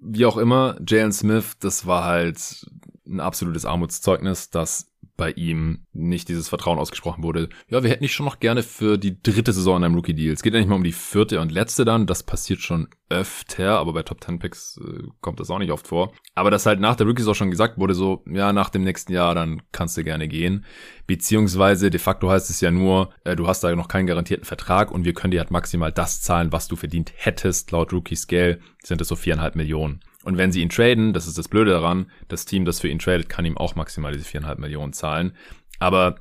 Wie 0.01 0.25
auch 0.25 0.37
immer, 0.37 0.77
Jalen 0.87 1.11
Smith, 1.11 1.57
das 1.59 1.85
war 1.85 2.05
halt 2.05 2.65
ein 3.05 3.19
absolutes 3.19 3.65
Armutszeugnis, 3.65 4.49
dass 4.49 4.88
bei 5.19 5.31
ihm 5.31 5.85
nicht 5.91 6.29
dieses 6.29 6.47
Vertrauen 6.47 6.79
ausgesprochen 6.79 7.23
wurde. 7.23 7.49
Ja, 7.67 7.83
wir 7.83 7.89
hätten 7.89 8.03
dich 8.03 8.13
schon 8.13 8.25
noch 8.25 8.39
gerne 8.39 8.63
für 8.63 8.97
die 8.97 9.21
dritte 9.21 9.51
Saison 9.51 9.77
in 9.77 9.83
einem 9.83 9.95
Rookie-Deal. 9.95 10.33
Es 10.33 10.41
geht 10.41 10.53
ja 10.53 10.59
nicht 10.59 10.69
mal 10.69 10.77
um 10.77 10.83
die 10.83 10.93
vierte 10.93 11.41
und 11.41 11.51
letzte 11.51 11.83
dann. 11.83 12.07
Das 12.07 12.23
passiert 12.23 12.61
schon 12.61 12.87
öfter, 13.09 13.79
aber 13.79 13.91
bei 13.91 14.03
Top 14.03 14.23
10 14.23 14.39
Picks 14.39 14.79
äh, 14.81 15.03
kommt 15.19 15.41
das 15.41 15.49
auch 15.49 15.59
nicht 15.59 15.71
oft 15.71 15.87
vor. 15.87 16.13
Aber 16.35 16.51
das 16.51 16.65
halt 16.65 16.79
nach 16.79 16.95
der 16.95 17.05
Rookie-Saison 17.05 17.35
schon 17.35 17.51
gesagt 17.51 17.77
wurde, 17.77 17.93
so, 17.93 18.23
ja, 18.31 18.53
nach 18.53 18.69
dem 18.69 18.83
nächsten 18.83 19.11
Jahr, 19.11 19.35
dann 19.35 19.61
kannst 19.73 19.97
du 19.97 20.03
gerne 20.05 20.29
gehen. 20.29 20.65
Beziehungsweise 21.05 21.89
de 21.89 21.99
facto 21.99 22.29
heißt 22.29 22.49
es 22.49 22.61
ja 22.61 22.71
nur, 22.71 23.11
äh, 23.25 23.35
du 23.35 23.45
hast 23.45 23.61
da 23.61 23.75
noch 23.75 23.89
keinen 23.89 24.07
garantierten 24.07 24.45
Vertrag 24.45 24.89
und 24.89 25.03
wir 25.03 25.13
können 25.13 25.31
dir 25.31 25.41
halt 25.41 25.51
maximal 25.51 25.91
das 25.91 26.21
zahlen, 26.21 26.53
was 26.53 26.69
du 26.69 26.77
verdient 26.77 27.11
hättest. 27.15 27.71
Laut 27.71 27.91
Rookie 27.91 28.15
Scale 28.15 28.59
sind 28.81 29.01
es 29.01 29.09
so 29.09 29.17
viereinhalb 29.17 29.55
Millionen. 29.55 29.99
Und 30.23 30.37
wenn 30.37 30.51
sie 30.51 30.61
ihn 30.61 30.69
traden, 30.69 31.13
das 31.13 31.27
ist 31.27 31.37
das 31.37 31.47
Blöde 31.47 31.71
daran, 31.71 32.11
das 32.27 32.45
Team, 32.45 32.65
das 32.65 32.79
für 32.79 32.89
ihn 32.89 32.99
tradet, 32.99 33.29
kann 33.29 33.45
ihm 33.45 33.57
auch 33.57 33.75
maximal 33.75 34.11
diese 34.11 34.25
viereinhalb 34.25 34.59
Millionen 34.59 34.93
zahlen. 34.93 35.33
Aber 35.79 36.15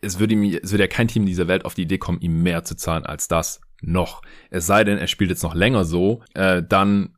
es 0.00 0.18
würde 0.18 0.34
ihm, 0.34 0.42
es 0.42 0.72
würde 0.72 0.84
ja 0.84 0.88
kein 0.88 1.08
Team 1.08 1.22
in 1.22 1.28
dieser 1.28 1.48
Welt 1.48 1.64
auf 1.64 1.74
die 1.74 1.82
Idee 1.82 1.98
kommen, 1.98 2.20
ihm 2.20 2.42
mehr 2.42 2.64
zu 2.64 2.74
zahlen 2.76 3.04
als 3.04 3.28
das 3.28 3.60
noch. 3.82 4.22
Es 4.50 4.66
sei 4.66 4.84
denn, 4.84 4.98
er 4.98 5.08
spielt 5.08 5.30
jetzt 5.30 5.42
noch 5.42 5.54
länger 5.54 5.84
so, 5.84 6.22
äh, 6.32 6.62
dann 6.66 7.14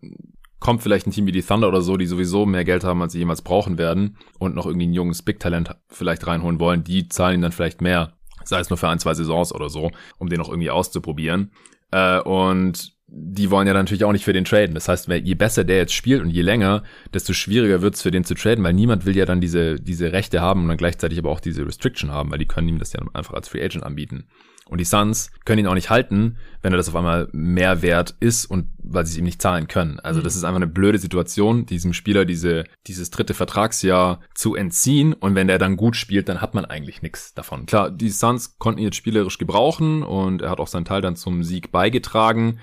kommt 0.59 0.82
vielleicht 0.82 1.07
ein 1.07 1.12
Team 1.12 1.27
wie 1.27 1.32
die 1.32 1.43
Thunder 1.43 1.69
oder 1.69 1.82
so, 1.82 1.97
die 1.97 2.07
sowieso 2.07 2.44
mehr 2.44 2.65
Geld 2.65 2.82
haben, 2.82 3.03
als 3.03 3.12
sie 3.12 3.19
jemals 3.19 3.43
brauchen 3.43 3.78
werden 3.78 4.16
und 4.39 4.55
noch 4.55 4.66
irgendwie 4.66 4.86
ein 4.89 4.94
junges 4.94 5.23
Big 5.23 5.39
Talent 5.39 5.77
vielleicht 5.89 6.27
reinholen 6.27 6.59
wollen, 6.59 6.82
die 6.82 7.09
zahlen 7.09 7.36
ihm 7.36 7.43
dann 7.43 7.53
vielleicht 7.53 7.81
mehr, 7.81 8.15
sei 8.44 8.59
es 8.59 8.70
nur 8.70 8.78
für 8.78 8.89
ein, 8.89 8.98
zwei 8.98 9.15
Saisons 9.15 9.55
oder 9.55 9.69
so, 9.69 9.93
um 10.19 10.28
den 10.28 10.39
noch 10.39 10.48
irgendwie 10.48 10.70
auszuprobieren. 10.70 11.53
Äh, 11.93 12.20
und 12.20 12.95
die 13.09 13.51
wollen 13.51 13.69
ja 13.69 13.74
natürlich 13.74 14.05
auch 14.05 14.12
nicht 14.12 14.24
für 14.24 14.33
den 14.33 14.45
traden. 14.45 14.74
Das 14.74 14.89
heißt, 14.89 15.09
je 15.09 15.35
besser 15.35 15.65
der 15.65 15.77
jetzt 15.77 15.95
spielt 15.95 16.23
und 16.23 16.31
je 16.31 16.43
länger, 16.43 16.83
desto 17.15 17.33
schwieriger 17.33 17.81
wird 17.81 17.95
es 17.95 18.03
für 18.03 18.11
den 18.11 18.24
zu 18.24 18.35
traden, 18.35 18.65
weil 18.65 18.73
niemand 18.73 19.07
will 19.07 19.16
ja 19.16 19.27
dann 19.27 19.41
diese, 19.41 19.77
diese 19.81 20.12
Rechte 20.12 20.41
haben 20.41 20.62
und 20.62 20.69
dann 20.69 20.77
gleichzeitig 20.77 21.19
aber 21.19 21.31
auch 21.31 21.41
diese 21.41 21.65
Restriction 21.65 22.11
haben, 22.11 22.31
weil 22.31 22.39
die 22.39 22.47
können 22.47 22.69
ihm 22.69 22.78
das 22.78 22.93
ja 22.93 23.01
einfach 23.15 23.35
als 23.35 23.49
Free 23.49 23.65
Agent 23.65 23.85
anbieten. 23.85 24.27
Und 24.69 24.78
die 24.78 24.85
Suns 24.85 25.31
können 25.45 25.61
ihn 25.61 25.66
auch 25.69 25.74
nicht 25.74 25.91
halten, 25.91 26.39
wenn 26.61 26.73
er 26.73 26.77
das 26.77 26.89
auf 26.89 26.97
einmal 26.97 27.28
mehr 27.31 27.83
wert 27.83 28.16
ist 28.19 28.47
und 28.47 28.66
weil 28.78 29.07
sie 29.07 29.12
es 29.12 29.19
ihm 29.19 29.24
nicht 29.24 29.41
zahlen 29.41 29.69
können. 29.69 30.01
Also 30.01 30.19
mhm. 30.19 30.24
das 30.24 30.35
ist 30.35 30.43
einfach 30.43 30.57
eine 30.57 30.66
blöde 30.66 30.99
Situation, 30.99 31.66
diesem 31.66 31.93
Spieler 31.93 32.24
diese, 32.24 32.65
dieses 32.89 33.11
dritte 33.11 33.33
Vertragsjahr 33.33 34.20
zu 34.35 34.57
entziehen. 34.57 35.12
Und 35.12 35.37
wenn 35.37 35.47
der 35.47 35.59
dann 35.59 35.77
gut 35.77 35.95
spielt, 35.95 36.28
dann 36.28 36.41
hat 36.41 36.55
man 36.55 36.65
eigentlich 36.65 37.01
nichts 37.01 37.33
davon. 37.33 37.66
Klar, 37.66 37.93
die 37.93 38.11
Suns 38.11 38.59
konnten 38.59 38.81
ihn 38.81 38.87
jetzt 38.87 38.97
spielerisch 38.97 39.39
gebrauchen 39.39 40.03
und 40.03 40.43
er 40.43 40.51
hat 40.51 40.59
auch 40.59 40.66
seinen 40.66 40.85
Teil 40.85 41.01
dann 41.01 41.15
zum 41.15 41.45
Sieg 41.45 41.70
beigetragen. 41.70 42.59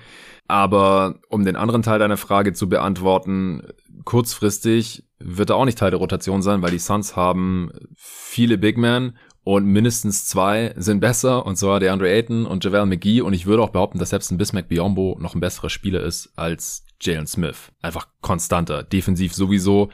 Aber 0.46 1.20
um 1.28 1.44
den 1.44 1.56
anderen 1.56 1.82
Teil 1.82 1.98
deiner 1.98 2.16
Frage 2.16 2.52
zu 2.52 2.68
beantworten, 2.68 3.62
kurzfristig 4.04 5.04
wird 5.18 5.50
er 5.50 5.56
auch 5.56 5.64
nicht 5.64 5.78
Teil 5.78 5.90
der 5.90 6.00
Rotation 6.00 6.42
sein, 6.42 6.60
weil 6.60 6.70
die 6.70 6.78
Suns 6.78 7.16
haben 7.16 7.70
viele 7.96 8.58
Big 8.58 8.76
Men 8.76 9.14
und 9.44 9.66
mindestens 9.66 10.26
zwei 10.26 10.72
sind 10.76 11.00
besser, 11.00 11.44
und 11.44 11.56
zwar 11.56 11.78
der 11.78 11.92
Andre 11.92 12.10
Ayton 12.10 12.46
und 12.46 12.64
JaVale 12.64 12.86
McGee. 12.86 13.20
Und 13.20 13.34
ich 13.34 13.44
würde 13.44 13.62
auch 13.62 13.70
behaupten, 13.70 13.98
dass 13.98 14.10
selbst 14.10 14.30
ein 14.30 14.38
Bismack 14.38 14.68
Biombo 14.68 15.18
noch 15.20 15.34
ein 15.34 15.40
besserer 15.40 15.68
Spieler 15.68 16.02
ist 16.02 16.32
als 16.34 16.86
Jalen 17.00 17.26
Smith. 17.26 17.70
Einfach 17.82 18.08
konstanter. 18.22 18.82
Defensiv 18.82 19.34
sowieso. 19.34 19.90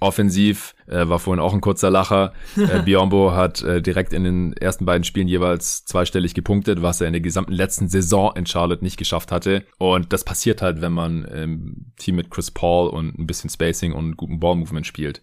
Offensiv 0.00 0.74
äh, 0.86 1.08
war 1.08 1.18
vorhin 1.18 1.42
auch 1.42 1.54
ein 1.54 1.60
kurzer 1.60 1.90
Lacher. 1.90 2.32
Äh, 2.56 2.82
Biombo 2.84 3.32
hat 3.32 3.62
äh, 3.62 3.80
direkt 3.80 4.12
in 4.12 4.24
den 4.24 4.52
ersten 4.54 4.84
beiden 4.84 5.04
Spielen 5.04 5.28
jeweils 5.28 5.84
zweistellig 5.84 6.34
gepunktet, 6.34 6.82
was 6.82 7.00
er 7.00 7.06
in 7.06 7.12
der 7.12 7.22
gesamten 7.22 7.52
letzten 7.52 7.88
Saison 7.88 8.32
in 8.36 8.46
Charlotte 8.46 8.84
nicht 8.84 8.96
geschafft 8.96 9.32
hatte. 9.32 9.64
Und 9.78 10.12
das 10.12 10.24
passiert 10.24 10.62
halt, 10.62 10.80
wenn 10.80 10.92
man 10.92 11.24
im 11.24 11.92
Team 11.96 12.16
mit 12.16 12.30
Chris 12.30 12.50
Paul 12.50 12.88
und 12.88 13.18
ein 13.18 13.26
bisschen 13.26 13.50
Spacing 13.50 13.92
und 13.92 14.16
guten 14.16 14.40
Ballmovement 14.40 14.86
spielt 14.86 15.22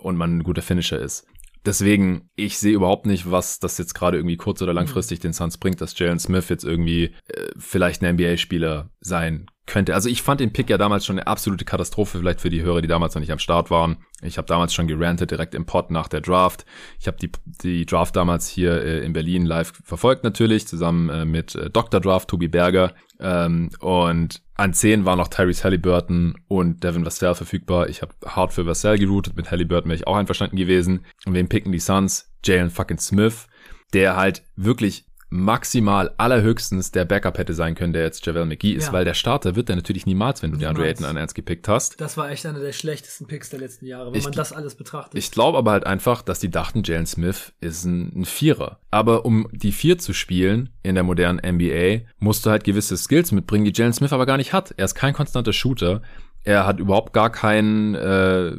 und 0.00 0.16
man 0.16 0.38
ein 0.38 0.42
guter 0.42 0.62
Finisher 0.62 0.98
ist. 0.98 1.26
Deswegen, 1.66 2.28
ich 2.36 2.58
sehe 2.58 2.74
überhaupt 2.74 3.06
nicht, 3.06 3.30
was 3.30 3.58
das 3.58 3.78
jetzt 3.78 3.94
gerade 3.94 4.18
irgendwie 4.18 4.36
kurz- 4.36 4.60
oder 4.60 4.74
langfristig 4.74 5.20
den 5.20 5.32
Suns 5.32 5.56
bringt, 5.56 5.80
dass 5.80 5.98
Jalen 5.98 6.18
Smith 6.18 6.50
jetzt 6.50 6.64
irgendwie 6.64 7.14
äh, 7.28 7.50
vielleicht 7.58 8.02
ein 8.02 8.16
NBA-Spieler 8.16 8.90
sein 9.00 9.46
könnte. 9.66 9.94
Also 9.94 10.08
ich 10.08 10.22
fand 10.22 10.40
den 10.40 10.52
Pick 10.52 10.68
ja 10.70 10.78
damals 10.78 11.06
schon 11.06 11.18
eine 11.18 11.26
absolute 11.26 11.64
Katastrophe, 11.64 12.18
vielleicht 12.18 12.40
für 12.40 12.50
die 12.50 12.62
Hörer, 12.62 12.82
die 12.82 12.88
damals 12.88 13.14
noch 13.14 13.20
nicht 13.20 13.32
am 13.32 13.38
Start 13.38 13.70
waren. 13.70 13.98
Ich 14.22 14.36
habe 14.36 14.46
damals 14.46 14.74
schon 14.74 14.86
gerantet, 14.86 15.30
direkt 15.30 15.54
im 15.54 15.66
Pod 15.66 15.90
nach 15.90 16.08
der 16.08 16.20
Draft. 16.20 16.64
Ich 17.00 17.06
habe 17.06 17.16
die, 17.16 17.30
die 17.62 17.86
Draft 17.86 18.16
damals 18.16 18.48
hier 18.48 18.82
äh, 18.82 19.04
in 19.04 19.12
Berlin 19.12 19.46
live 19.46 19.72
verfolgt 19.84 20.24
natürlich, 20.24 20.66
zusammen 20.66 21.08
äh, 21.08 21.24
mit 21.24 21.54
äh, 21.54 21.70
Dr. 21.70 22.00
Draft, 22.00 22.28
Tobi 22.28 22.48
Berger. 22.48 22.94
Ähm, 23.20 23.70
und 23.80 24.42
an 24.54 24.74
10 24.74 25.04
waren 25.04 25.18
noch 25.18 25.28
Tyrese 25.28 25.64
Halliburton 25.64 26.34
und 26.48 26.84
Devin 26.84 27.04
Vassell 27.06 27.34
verfügbar. 27.34 27.88
Ich 27.88 28.02
habe 28.02 28.14
hart 28.26 28.52
für 28.52 28.66
Vassell 28.66 28.98
geroutet, 28.98 29.36
mit 29.36 29.50
Halliburton 29.50 29.88
wäre 29.88 29.96
ich 29.96 30.06
auch 30.06 30.16
einverstanden 30.16 30.56
gewesen. 30.56 31.04
Und 31.26 31.34
wen 31.34 31.48
picken 31.48 31.72
die 31.72 31.80
Suns? 31.80 32.30
Jalen 32.44 32.70
fucking 32.70 32.98
Smith, 32.98 33.46
der 33.94 34.16
halt 34.16 34.42
wirklich 34.56 35.06
maximal 35.30 36.12
allerhöchstens 36.16 36.90
der 36.90 37.04
Backup 37.04 37.38
hätte 37.38 37.54
sein 37.54 37.74
können, 37.74 37.92
der 37.92 38.02
jetzt 38.02 38.24
Javel 38.24 38.44
McGee 38.44 38.72
ist, 38.72 38.86
ja. 38.86 38.92
weil 38.92 39.04
der 39.04 39.14
Starter 39.14 39.56
wird 39.56 39.68
der 39.68 39.76
natürlich 39.76 40.06
niemals, 40.06 40.42
wenn 40.42 40.52
du 40.52 40.58
niemals. 40.58 40.76
DeAndre 40.76 40.88
Ayton 40.88 41.06
an 41.06 41.16
Ernst 41.16 41.34
gepickt 41.34 41.68
hast. 41.68 42.00
Das 42.00 42.16
war 42.16 42.30
echt 42.30 42.46
einer 42.46 42.60
der 42.60 42.72
schlechtesten 42.72 43.26
Picks 43.26 43.50
der 43.50 43.60
letzten 43.60 43.86
Jahre, 43.86 44.12
wenn 44.12 44.18
ich, 44.18 44.24
man 44.24 44.32
das 44.32 44.52
alles 44.52 44.74
betrachtet. 44.74 45.18
Ich 45.18 45.30
glaube 45.30 45.58
aber 45.58 45.72
halt 45.72 45.86
einfach, 45.86 46.22
dass 46.22 46.40
die 46.40 46.50
dachten, 46.50 46.82
Jalen 46.84 47.06
Smith 47.06 47.52
ist 47.60 47.84
ein, 47.84 48.20
ein 48.20 48.24
Vierer. 48.24 48.78
Aber 48.90 49.24
um 49.24 49.48
die 49.52 49.72
Vier 49.72 49.98
zu 49.98 50.12
spielen 50.12 50.70
in 50.82 50.94
der 50.94 51.04
modernen 51.04 51.40
NBA, 51.44 52.06
musst 52.18 52.46
du 52.46 52.50
halt 52.50 52.64
gewisse 52.64 52.96
Skills 52.96 53.32
mitbringen, 53.32 53.64
die 53.64 53.72
Jalen 53.74 53.92
Smith 53.92 54.12
aber 54.12 54.26
gar 54.26 54.36
nicht 54.36 54.52
hat. 54.52 54.74
Er 54.76 54.84
ist 54.84 54.94
kein 54.94 55.14
konstanter 55.14 55.52
Shooter. 55.52 56.02
Er 56.44 56.66
hat 56.66 56.78
überhaupt 56.78 57.12
gar 57.12 57.30
keinen 57.30 57.94
äh, 57.94 58.52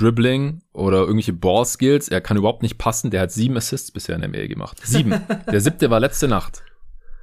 Dribbling 0.00 0.62
oder 0.72 0.98
irgendwelche 0.98 1.32
Ball-Skills. 1.32 2.08
Er 2.08 2.20
kann 2.20 2.36
überhaupt 2.36 2.62
nicht 2.62 2.78
passen. 2.78 3.10
Der 3.10 3.20
hat 3.20 3.32
sieben 3.32 3.56
Assists 3.56 3.90
bisher 3.90 4.14
in 4.14 4.22
der 4.22 4.30
NBA 4.30 4.46
gemacht. 4.46 4.78
Sieben. 4.82 5.20
der 5.50 5.60
siebte 5.60 5.90
war 5.90 6.00
letzte 6.00 6.28
Nacht. 6.28 6.62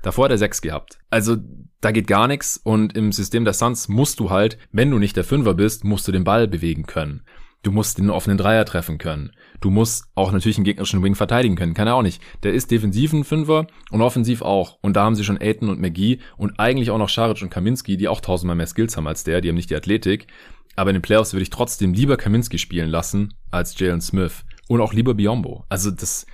Davor 0.03 0.25
hat 0.25 0.31
er 0.31 0.37
sechs 0.37 0.61
gehabt. 0.61 0.99
Also 1.09 1.37
da 1.81 1.91
geht 1.91 2.07
gar 2.07 2.27
nichts 2.27 2.59
und 2.63 2.95
im 2.95 3.11
System 3.11 3.45
der 3.45 3.53
Suns 3.53 3.87
musst 3.87 4.19
du 4.19 4.29
halt, 4.29 4.57
wenn 4.71 4.91
du 4.91 4.99
nicht 4.99 5.15
der 5.15 5.23
Fünfer 5.23 5.53
bist, 5.53 5.83
musst 5.83 6.07
du 6.07 6.11
den 6.11 6.23
Ball 6.23 6.47
bewegen 6.47 6.85
können. 6.85 7.23
Du 7.63 7.71
musst 7.71 7.97
den 7.97 8.09
offenen 8.09 8.37
Dreier 8.37 8.63
treffen 8.65 8.97
können. 8.97 9.31
Du 9.59 9.69
musst 9.71 10.05
auch 10.15 10.31
natürlich 10.31 10.57
einen 10.57 10.63
gegnerischen 10.63 11.03
Wing 11.03 11.15
verteidigen 11.15 11.55
können. 11.55 11.73
Kann 11.73 11.87
er 11.87 11.95
auch 11.95 12.03
nicht. 12.03 12.21
Der 12.43 12.53
ist 12.53 12.71
defensiv 12.71 13.11
ein 13.11 13.23
Fünfer 13.23 13.67
und 13.91 14.01
offensiv 14.01 14.41
auch. 14.41 14.77
Und 14.81 14.95
da 14.95 15.03
haben 15.03 15.15
sie 15.15 15.23
schon 15.23 15.41
Aiton 15.41 15.69
und 15.69 15.81
McGee 15.81 16.19
und 16.37 16.59
eigentlich 16.59 16.91
auch 16.91 16.97
noch 16.97 17.09
Scharic 17.09 17.41
und 17.41 17.49
Kaminski, 17.49 17.97
die 17.97 18.07
auch 18.07 18.21
tausendmal 18.21 18.55
mehr 18.55 18.67
Skills 18.67 18.95
haben 18.95 19.07
als 19.07 19.23
der. 19.23 19.41
Die 19.41 19.49
haben 19.49 19.55
nicht 19.55 19.69
die 19.69 19.75
Athletik. 19.75 20.27
Aber 20.77 20.91
in 20.91 20.93
den 20.93 21.01
Playoffs 21.01 21.33
würde 21.33 21.43
ich 21.43 21.49
trotzdem 21.49 21.93
lieber 21.93 22.15
Kaminski 22.17 22.59
spielen 22.59 22.89
lassen 22.89 23.33
als 23.51 23.77
Jalen 23.77 23.99
Smith. 23.99 24.45
Und 24.69 24.79
auch 24.79 24.93
lieber 24.93 25.15
Biombo. 25.15 25.65
Also 25.69 25.91
das, 25.91 26.27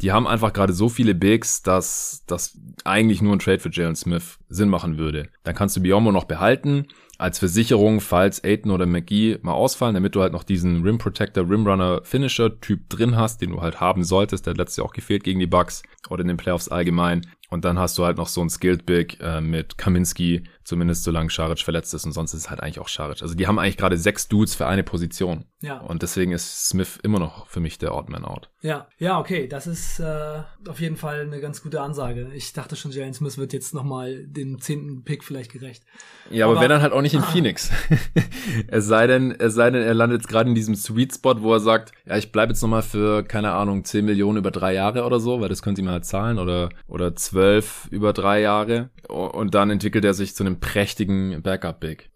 die 0.00 0.10
haben 0.10 0.26
einfach 0.26 0.52
gerade 0.52 0.72
so 0.72 0.88
viele 0.88 1.14
Bigs, 1.14 1.62
dass 1.62 2.24
das 2.26 2.58
eigentlich 2.84 3.20
nur 3.20 3.34
ein 3.34 3.40
Trade 3.40 3.58
für 3.58 3.70
Jalen 3.70 3.94
Smith 3.94 4.38
Sinn 4.48 4.70
machen 4.70 4.96
würde. 4.96 5.28
Dann 5.42 5.54
kannst 5.54 5.76
du 5.76 5.82
Biombo 5.82 6.12
noch 6.12 6.24
behalten 6.24 6.86
als 7.18 7.38
Versicherung, 7.38 8.00
falls 8.00 8.42
Aiton 8.42 8.70
oder 8.70 8.86
McGee 8.86 9.38
mal 9.42 9.52
ausfallen, 9.52 9.94
damit 9.94 10.14
du 10.14 10.22
halt 10.22 10.32
noch 10.32 10.44
diesen 10.44 10.82
Rim 10.82 10.98
Protector, 10.98 11.48
Rim 11.48 11.66
Runner 11.66 12.00
Finisher 12.04 12.58
Typ 12.60 12.88
drin 12.88 13.16
hast, 13.16 13.42
den 13.42 13.50
du 13.50 13.60
halt 13.60 13.80
haben 13.80 14.02
solltest. 14.02 14.46
Der 14.46 14.52
hat 14.52 14.58
letztes 14.58 14.78
Jahr 14.78 14.86
auch 14.86 14.94
gefehlt 14.94 15.24
gegen 15.24 15.40
die 15.40 15.46
Bucks 15.46 15.82
oder 16.08 16.22
in 16.22 16.28
den 16.28 16.38
Playoffs 16.38 16.68
allgemein. 16.68 17.26
Und 17.54 17.64
dann 17.64 17.78
hast 17.78 17.96
du 17.98 18.04
halt 18.04 18.16
noch 18.16 18.26
so 18.26 18.40
ein 18.40 18.50
Skilled 18.50 18.84
Big 18.84 19.20
äh, 19.20 19.40
mit 19.40 19.78
Kaminski, 19.78 20.42
zumindest 20.64 21.04
solange 21.04 21.30
Scharic 21.30 21.60
verletzt 21.60 21.94
ist 21.94 22.04
und 22.04 22.10
sonst 22.10 22.34
ist 22.34 22.40
es 22.40 22.50
halt 22.50 22.60
eigentlich 22.60 22.80
auch 22.80 22.88
Scharic. 22.88 23.22
Also 23.22 23.36
die 23.36 23.46
haben 23.46 23.60
eigentlich 23.60 23.76
gerade 23.76 23.96
sechs 23.96 24.26
Dudes 24.26 24.56
für 24.56 24.66
eine 24.66 24.82
Position. 24.82 25.44
Ja. 25.60 25.78
Und 25.78 26.02
deswegen 26.02 26.32
ist 26.32 26.68
Smith 26.68 26.98
immer 27.04 27.20
noch 27.20 27.46
für 27.46 27.60
mich 27.60 27.78
der 27.78 27.94
Odd 27.94 28.10
Man 28.10 28.24
Out. 28.24 28.50
Ja, 28.60 28.88
ja, 28.98 29.20
okay, 29.20 29.46
das 29.46 29.68
ist 29.68 30.00
äh, 30.00 30.42
auf 30.66 30.80
jeden 30.80 30.96
Fall 30.96 31.20
eine 31.20 31.40
ganz 31.40 31.62
gute 31.62 31.80
Ansage. 31.80 32.30
Ich 32.34 32.52
dachte 32.54 32.74
schon, 32.74 32.90
Jalen 32.90 33.14
Smith 33.14 33.38
wird 33.38 33.52
jetzt 33.52 33.72
nochmal 33.72 34.26
dem 34.26 34.60
zehnten 34.60 35.04
Pick 35.04 35.22
vielleicht 35.22 35.52
gerecht. 35.52 35.84
Ja, 36.30 36.46
aber, 36.46 36.54
aber 36.54 36.62
wenn 36.62 36.70
dann 36.70 36.82
halt 36.82 36.92
auch 36.92 37.02
nicht 37.02 37.14
in 37.14 37.22
Phoenix. 37.32 37.70
es 38.66 38.86
sei 38.86 39.06
denn, 39.06 39.30
es 39.38 39.54
sei 39.54 39.70
denn, 39.70 39.82
er 39.82 39.94
landet 39.94 40.22
jetzt 40.22 40.28
gerade 40.28 40.48
in 40.48 40.56
diesem 40.56 40.74
Sweet 40.74 41.14
Spot, 41.14 41.40
wo 41.40 41.52
er 41.52 41.60
sagt, 41.60 41.92
ja, 42.04 42.16
ich 42.16 42.32
bleibe 42.32 42.52
jetzt 42.52 42.62
nochmal 42.62 42.82
für, 42.82 43.22
keine 43.22 43.52
Ahnung, 43.52 43.84
10 43.84 44.04
Millionen 44.04 44.38
über 44.38 44.50
drei 44.50 44.74
Jahre 44.74 45.04
oder 45.04 45.20
so, 45.20 45.40
weil 45.40 45.48
das 45.48 45.62
können 45.62 45.76
sie 45.76 45.82
mir 45.82 45.92
halt 45.92 46.04
zahlen 46.04 46.38
oder, 46.38 46.70
oder 46.88 47.14
12 47.14 47.43
über 47.90 48.12
drei 48.12 48.40
Jahre. 48.40 48.90
Und 49.08 49.54
dann 49.54 49.70
entwickelt 49.70 50.04
er 50.04 50.14
sich 50.14 50.34
zu 50.34 50.44
einem 50.44 50.60
prächtigen 50.60 51.42
Backup-Big. 51.42 52.10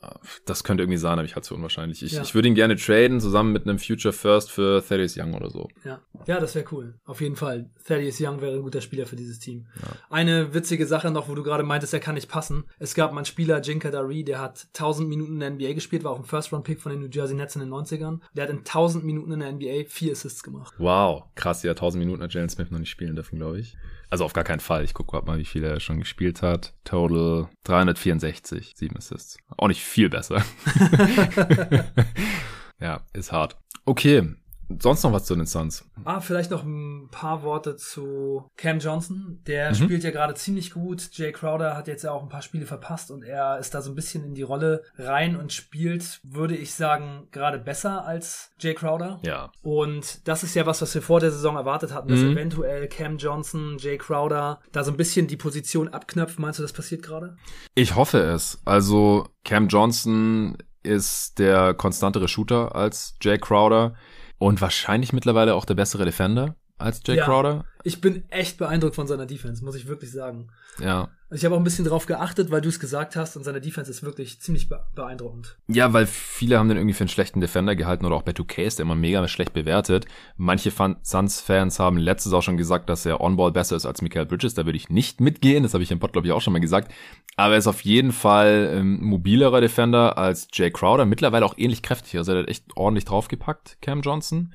Das 0.47 0.65
könnte 0.65 0.83
irgendwie 0.83 0.99
sein, 0.99 1.19
aber 1.19 1.25
ich 1.25 1.35
halte 1.35 1.43
es 1.43 1.49
für 1.49 1.55
unwahrscheinlich. 1.55 2.03
Ich, 2.03 2.13
ja. 2.13 2.23
ich 2.23 2.35
würde 2.35 2.49
ihn 2.49 2.55
gerne 2.55 2.77
traden, 2.77 3.21
zusammen 3.21 3.53
mit 3.53 3.65
einem 3.65 3.79
Future 3.79 4.13
First 4.13 4.51
für 4.51 4.83
Thaddeus 4.83 5.17
Young 5.17 5.35
oder 5.35 5.51
so. 5.51 5.69
Ja, 5.85 6.01
ja 6.27 6.41
das 6.41 6.55
wäre 6.55 6.65
cool. 6.73 6.95
Auf 7.05 7.21
jeden 7.21 7.37
Fall. 7.37 7.71
Thaddeus 7.85 8.21
Young 8.21 8.41
wäre 8.41 8.57
ein 8.57 8.63
guter 8.63 8.81
Spieler 8.81 9.07
für 9.07 9.17
dieses 9.17 9.39
Team. 9.39 9.67
Ja. 9.83 9.89
Eine 10.11 10.55
witzige 10.55 10.87
Sache 10.87 11.11
noch, 11.11 11.29
wo 11.29 11.35
du 11.35 11.43
gerade 11.43 11.63
meintest, 11.63 11.93
er 11.93 12.01
kann 12.01 12.15
nicht 12.15 12.29
passen. 12.29 12.65
Es 12.79 12.95
gab 12.95 13.13
mal 13.13 13.19
einen 13.19 13.27
Spieler, 13.27 13.61
Jinka 13.61 13.91
Dari, 13.91 14.25
der 14.25 14.41
hat 14.41 14.69
1000 14.75 15.09
Minuten 15.09 15.35
in 15.35 15.41
der 15.41 15.51
NBA 15.51 15.75
gespielt, 15.75 16.05
war 16.05 16.13
auch 16.13 16.19
ein 16.19 16.25
First-Round-Pick 16.25 16.81
von 16.81 16.91
den 16.91 17.01
New 17.01 17.09
Jersey 17.11 17.37
Nets 17.37 17.55
in 17.55 17.61
den 17.61 17.71
90ern. 17.71 18.21
Der 18.35 18.45
hat 18.45 18.51
in 18.51 18.59
1000 18.59 19.05
Minuten 19.05 19.33
in 19.33 19.41
der 19.41 19.53
NBA 19.53 19.89
vier 19.89 20.13
Assists 20.13 20.43
gemacht. 20.43 20.75
Wow, 20.79 21.25
krass, 21.35 21.63
ja, 21.63 21.73
1000 21.73 22.03
Minuten 22.05 22.23
hat 22.23 22.33
Jalen 22.33 22.49
Smith 22.49 22.71
noch 22.71 22.79
nicht 22.79 22.91
spielen 22.91 23.15
dürfen, 23.15 23.39
glaube 23.39 23.61
ich. 23.61 23.77
Also 24.11 24.25
auf 24.25 24.33
gar 24.33 24.45
keinen 24.45 24.61
Fall. 24.61 24.85
Ich 24.85 24.95
gucke 24.95 25.21
mal, 25.27 25.39
wie 25.39 25.45
viel 25.45 25.65
er 25.65 25.81
schon 25.81 25.99
gespielt 25.99 26.43
hat. 26.43 26.75
Total 26.85 27.49
364, 27.65 28.75
7 28.77 28.97
Assists. 28.97 29.39
Auch 29.57 29.69
nicht 29.69 29.83
viel 29.83 30.09
besser. 30.09 30.43
ja, 32.81 33.03
ist 33.13 33.33
hart. 33.33 33.59
Okay, 33.85 34.35
sonst 34.81 35.03
noch 35.03 35.13
was 35.13 35.25
zu 35.25 35.35
den 35.35 35.47
Suns? 35.47 35.85
Ah, 36.05 36.21
vielleicht 36.21 36.51
noch 36.51 36.65
ein 36.65 37.09
paar 37.11 37.43
Worte 37.43 37.77
zu 37.77 38.49
Cam 38.57 38.79
Johnson. 38.79 39.41
Der 39.47 39.71
mhm. 39.71 39.75
spielt 39.75 40.05
ja 40.05 40.11
gerade 40.11 40.35
ziemlich 40.35 40.73
gut. 40.73 41.09
Jay 41.13 41.33
Crowder 41.33 41.77
hat 41.77 41.89
jetzt 41.89 42.05
ja 42.05 42.13
auch 42.13 42.23
ein 42.23 42.29
paar 42.29 42.43
Spiele 42.43 42.67
verpasst 42.67 43.11
und 43.11 43.23
er 43.23 43.59
ist 43.59 43.75
da 43.75 43.83
so 43.83 43.91
ein 43.91 43.95
bisschen 43.95 44.25
in 44.25 44.35
die 44.35 44.43
Rolle 44.43 44.85
rein 44.97 45.37
und 45.37 45.53
spielt, 45.53 46.21
würde 46.23 46.57
ich 46.57 46.75
sagen, 46.75 47.29
gerade 47.31 47.59
besser 47.59 48.05
als 48.05 48.51
Jay 48.59 48.75
Crowder. 48.75 49.21
Ja. 49.23 49.51
Und 49.63 50.27
das 50.29 50.43
ist 50.43 50.55
ja 50.55 50.67
was, 50.67 50.83
was 50.83 50.95
wir 50.95 51.03
vor 51.03 51.21
der 51.21 51.31
Saison 51.31 51.57
erwartet 51.57 51.95
hatten, 51.95 52.09
dass 52.09 52.21
mhm. 52.21 52.33
eventuell 52.33 52.89
Cam 52.89 53.17
Johnson, 53.19 53.77
Jay 53.79 53.99
Crowder 53.99 54.61
da 54.73 54.85
so 54.85 54.91
ein 54.91 54.97
bisschen 54.97 55.27
die 55.27 55.37
Position 55.37 55.89
abknöpft. 55.89 56.39
Meinst 56.39 56.59
du, 56.59 56.63
das 56.63 56.73
passiert 56.73 57.03
gerade? 57.03 57.37
Ich 57.75 57.97
hoffe 57.97 58.19
es. 58.19 58.61
Also 58.65 59.29
Cam 59.45 59.69
Johnson 59.69 60.57
ist 60.83 61.39
der 61.39 61.75
konstantere 61.75 62.29
Shooter 62.29 62.75
als 62.75 63.15
Jay 63.21 63.39
Crowder. 63.39 63.95
Und 64.39 64.61
wahrscheinlich 64.61 65.13
mittlerweile 65.13 65.55
auch 65.55 65.65
der 65.65 65.75
bessere 65.75 66.05
Defender 66.05 66.57
als 66.79 67.01
Jay 67.05 67.17
ja, 67.17 67.25
Crowder. 67.25 67.65
Ich 67.83 68.01
bin 68.01 68.23
echt 68.31 68.59
beeindruckt 68.59 68.95
von 68.95 69.07
seiner 69.07 69.27
Defense, 69.27 69.65
muss 69.65 69.75
ich 69.75 69.89
wirklich 69.89 70.13
sagen. 70.13 70.49
Ja. 70.79 71.09
Also 71.31 71.43
ich 71.43 71.45
habe 71.45 71.57
auch 71.57 71.61
ein 71.61 71.65
bisschen 71.65 71.85
drauf 71.85 72.07
geachtet, 72.07 72.51
weil 72.51 72.63
du 72.63 72.71
es 72.71 72.81
gesagt 72.81 73.15
hast 73.15 73.37
und 73.37 73.45
seine 73.45 73.61
Defense 73.61 73.91
ist 73.91 74.03
wirklich 74.03 74.41
ziemlich 74.41 74.71
beeindruckend. 74.95 75.59
Ja, 75.69 75.93
weil 75.93 76.07
viele 76.07 76.59
haben 76.59 76.69
den 76.69 76.79
irgendwie 76.79 76.95
für 76.95 77.03
einen 77.03 77.11
schlechten 77.11 77.43
Defender 77.43 77.77
gehalten 77.77 78.07
oder 78.07 78.17
auch 78.17 78.23
bei 78.23 78.33
2K 78.33 78.63
ist 78.63 78.79
der 78.79 78.85
immer 78.85 78.95
mega 78.95 79.29
schlecht 79.29 79.53
bewertet. 79.53 80.07
Manche 80.39 80.71
Suns-Fans 80.71 81.79
haben 81.79 81.99
letztes 81.99 82.33
auch 82.33 82.43
schon 82.43 82.57
gesagt, 82.57 82.89
dass 82.89 83.05
er 83.05 83.21
On-Ball 83.21 83.53
besser 83.53 83.77
ist 83.77 83.85
als 83.85 84.01
Michael 84.01 84.25
Bridges. 84.25 84.55
Da 84.55 84.65
würde 84.65 84.79
ich 84.79 84.89
nicht 84.89 85.21
mitgehen. 85.21 85.65
Das 85.65 85.75
habe 85.75 85.85
ich 85.85 85.91
im 85.91 85.99
Pod, 85.99 86.13
glaube 86.13 86.27
ich, 86.27 86.33
auch 86.33 86.41
schon 86.41 86.55
mal 86.55 86.61
gesagt. 86.61 86.93
Aber 87.37 87.53
er 87.53 87.59
ist 87.59 87.67
auf 87.67 87.83
jeden 87.83 88.13
Fall 88.13 88.73
ähm, 88.75 88.99
mobilerer 89.05 89.61
Defender 89.61 90.17
als 90.17 90.49
Jay 90.55 90.71
Crowder. 90.71 91.05
Mittlerweile 91.05 91.45
auch 91.45 91.59
ähnlich 91.59 91.83
kräftig. 91.83 92.17
Also 92.17 92.33
er 92.33 92.39
hat 92.41 92.49
echt 92.49 92.65
ordentlich 92.75 93.05
draufgepackt, 93.05 93.83
Cam 93.83 94.01
Johnson. 94.01 94.55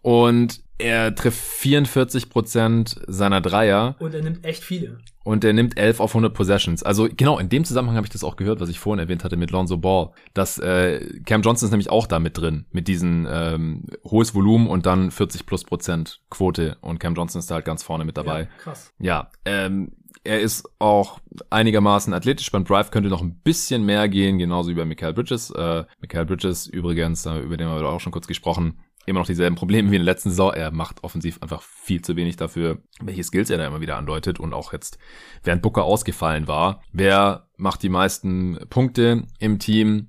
Und 0.00 0.62
er 0.78 1.14
trifft 1.14 1.38
44 1.38 2.30
Prozent 2.30 3.00
seiner 3.06 3.42
Dreier. 3.42 3.96
Und 3.98 4.14
er 4.14 4.22
nimmt 4.22 4.44
echt 4.44 4.64
viele. 4.64 4.98
Und 5.24 5.42
er 5.42 5.54
nimmt 5.54 5.78
11 5.78 6.00
auf 6.00 6.10
100 6.10 6.32
Possessions. 6.34 6.82
Also 6.82 7.08
genau, 7.10 7.38
in 7.38 7.48
dem 7.48 7.64
Zusammenhang 7.64 7.96
habe 7.96 8.06
ich 8.06 8.12
das 8.12 8.22
auch 8.22 8.36
gehört, 8.36 8.60
was 8.60 8.68
ich 8.68 8.78
vorhin 8.78 9.00
erwähnt 9.00 9.24
hatte 9.24 9.36
mit 9.36 9.50
Lonzo 9.50 9.78
Ball. 9.78 10.10
Dass 10.34 10.58
äh, 10.58 11.00
Cam 11.24 11.42
Johnson 11.42 11.66
ist 11.66 11.70
nämlich 11.70 11.90
auch 11.90 12.06
da 12.06 12.18
mit 12.18 12.36
drin, 12.36 12.66
mit 12.70 12.88
diesem 12.88 13.26
ähm, 13.28 13.86
hohes 14.04 14.34
Volumen 14.34 14.68
und 14.68 14.86
dann 14.86 15.10
40 15.10 15.46
plus 15.46 15.64
Prozent 15.64 16.20
Quote. 16.30 16.76
Und 16.82 17.00
Cam 17.00 17.14
Johnson 17.14 17.38
ist 17.38 17.50
da 17.50 17.56
halt 17.56 17.64
ganz 17.64 17.82
vorne 17.82 18.04
mit 18.04 18.18
dabei. 18.18 18.40
Ja, 18.40 18.48
krass. 18.58 18.92
Ja, 18.98 19.30
ähm, 19.46 19.92
er 20.24 20.40
ist 20.40 20.68
auch 20.78 21.20
einigermaßen 21.50 22.12
athletisch. 22.12 22.50
Beim 22.50 22.64
Drive 22.64 22.90
könnte 22.90 23.08
noch 23.08 23.22
ein 23.22 23.34
bisschen 23.40 23.84
mehr 23.84 24.08
gehen, 24.08 24.38
genauso 24.38 24.70
wie 24.70 24.74
bei 24.74 24.84
Michael 24.84 25.14
Bridges. 25.14 25.50
Äh, 25.50 25.84
Michael 26.00 26.26
Bridges 26.26 26.66
übrigens, 26.66 27.26
äh, 27.26 27.38
über 27.38 27.56
den 27.56 27.68
haben 27.68 27.80
wir 27.80 27.88
auch 27.88 28.00
schon 28.00 28.12
kurz 28.12 28.26
gesprochen, 28.26 28.78
immer 29.06 29.20
noch 29.20 29.26
dieselben 29.26 29.56
Probleme 29.56 29.90
wie 29.90 29.96
in 29.96 30.04
der 30.04 30.12
letzten 30.12 30.30
Saison. 30.30 30.52
Er 30.52 30.70
macht 30.70 31.04
offensiv 31.04 31.42
einfach 31.42 31.62
viel 31.62 32.02
zu 32.02 32.16
wenig 32.16 32.36
dafür, 32.36 32.78
welche 33.00 33.24
Skills 33.24 33.50
er 33.50 33.58
da 33.58 33.66
immer 33.66 33.80
wieder 33.80 33.96
andeutet 33.96 34.40
und 34.40 34.52
auch 34.54 34.72
jetzt, 34.72 34.98
während 35.42 35.62
Booker 35.62 35.84
ausgefallen 35.84 36.46
war. 36.46 36.82
Wer 36.92 37.48
macht 37.56 37.82
die 37.82 37.88
meisten 37.88 38.58
Punkte 38.68 39.24
im 39.38 39.58
Team? 39.58 40.08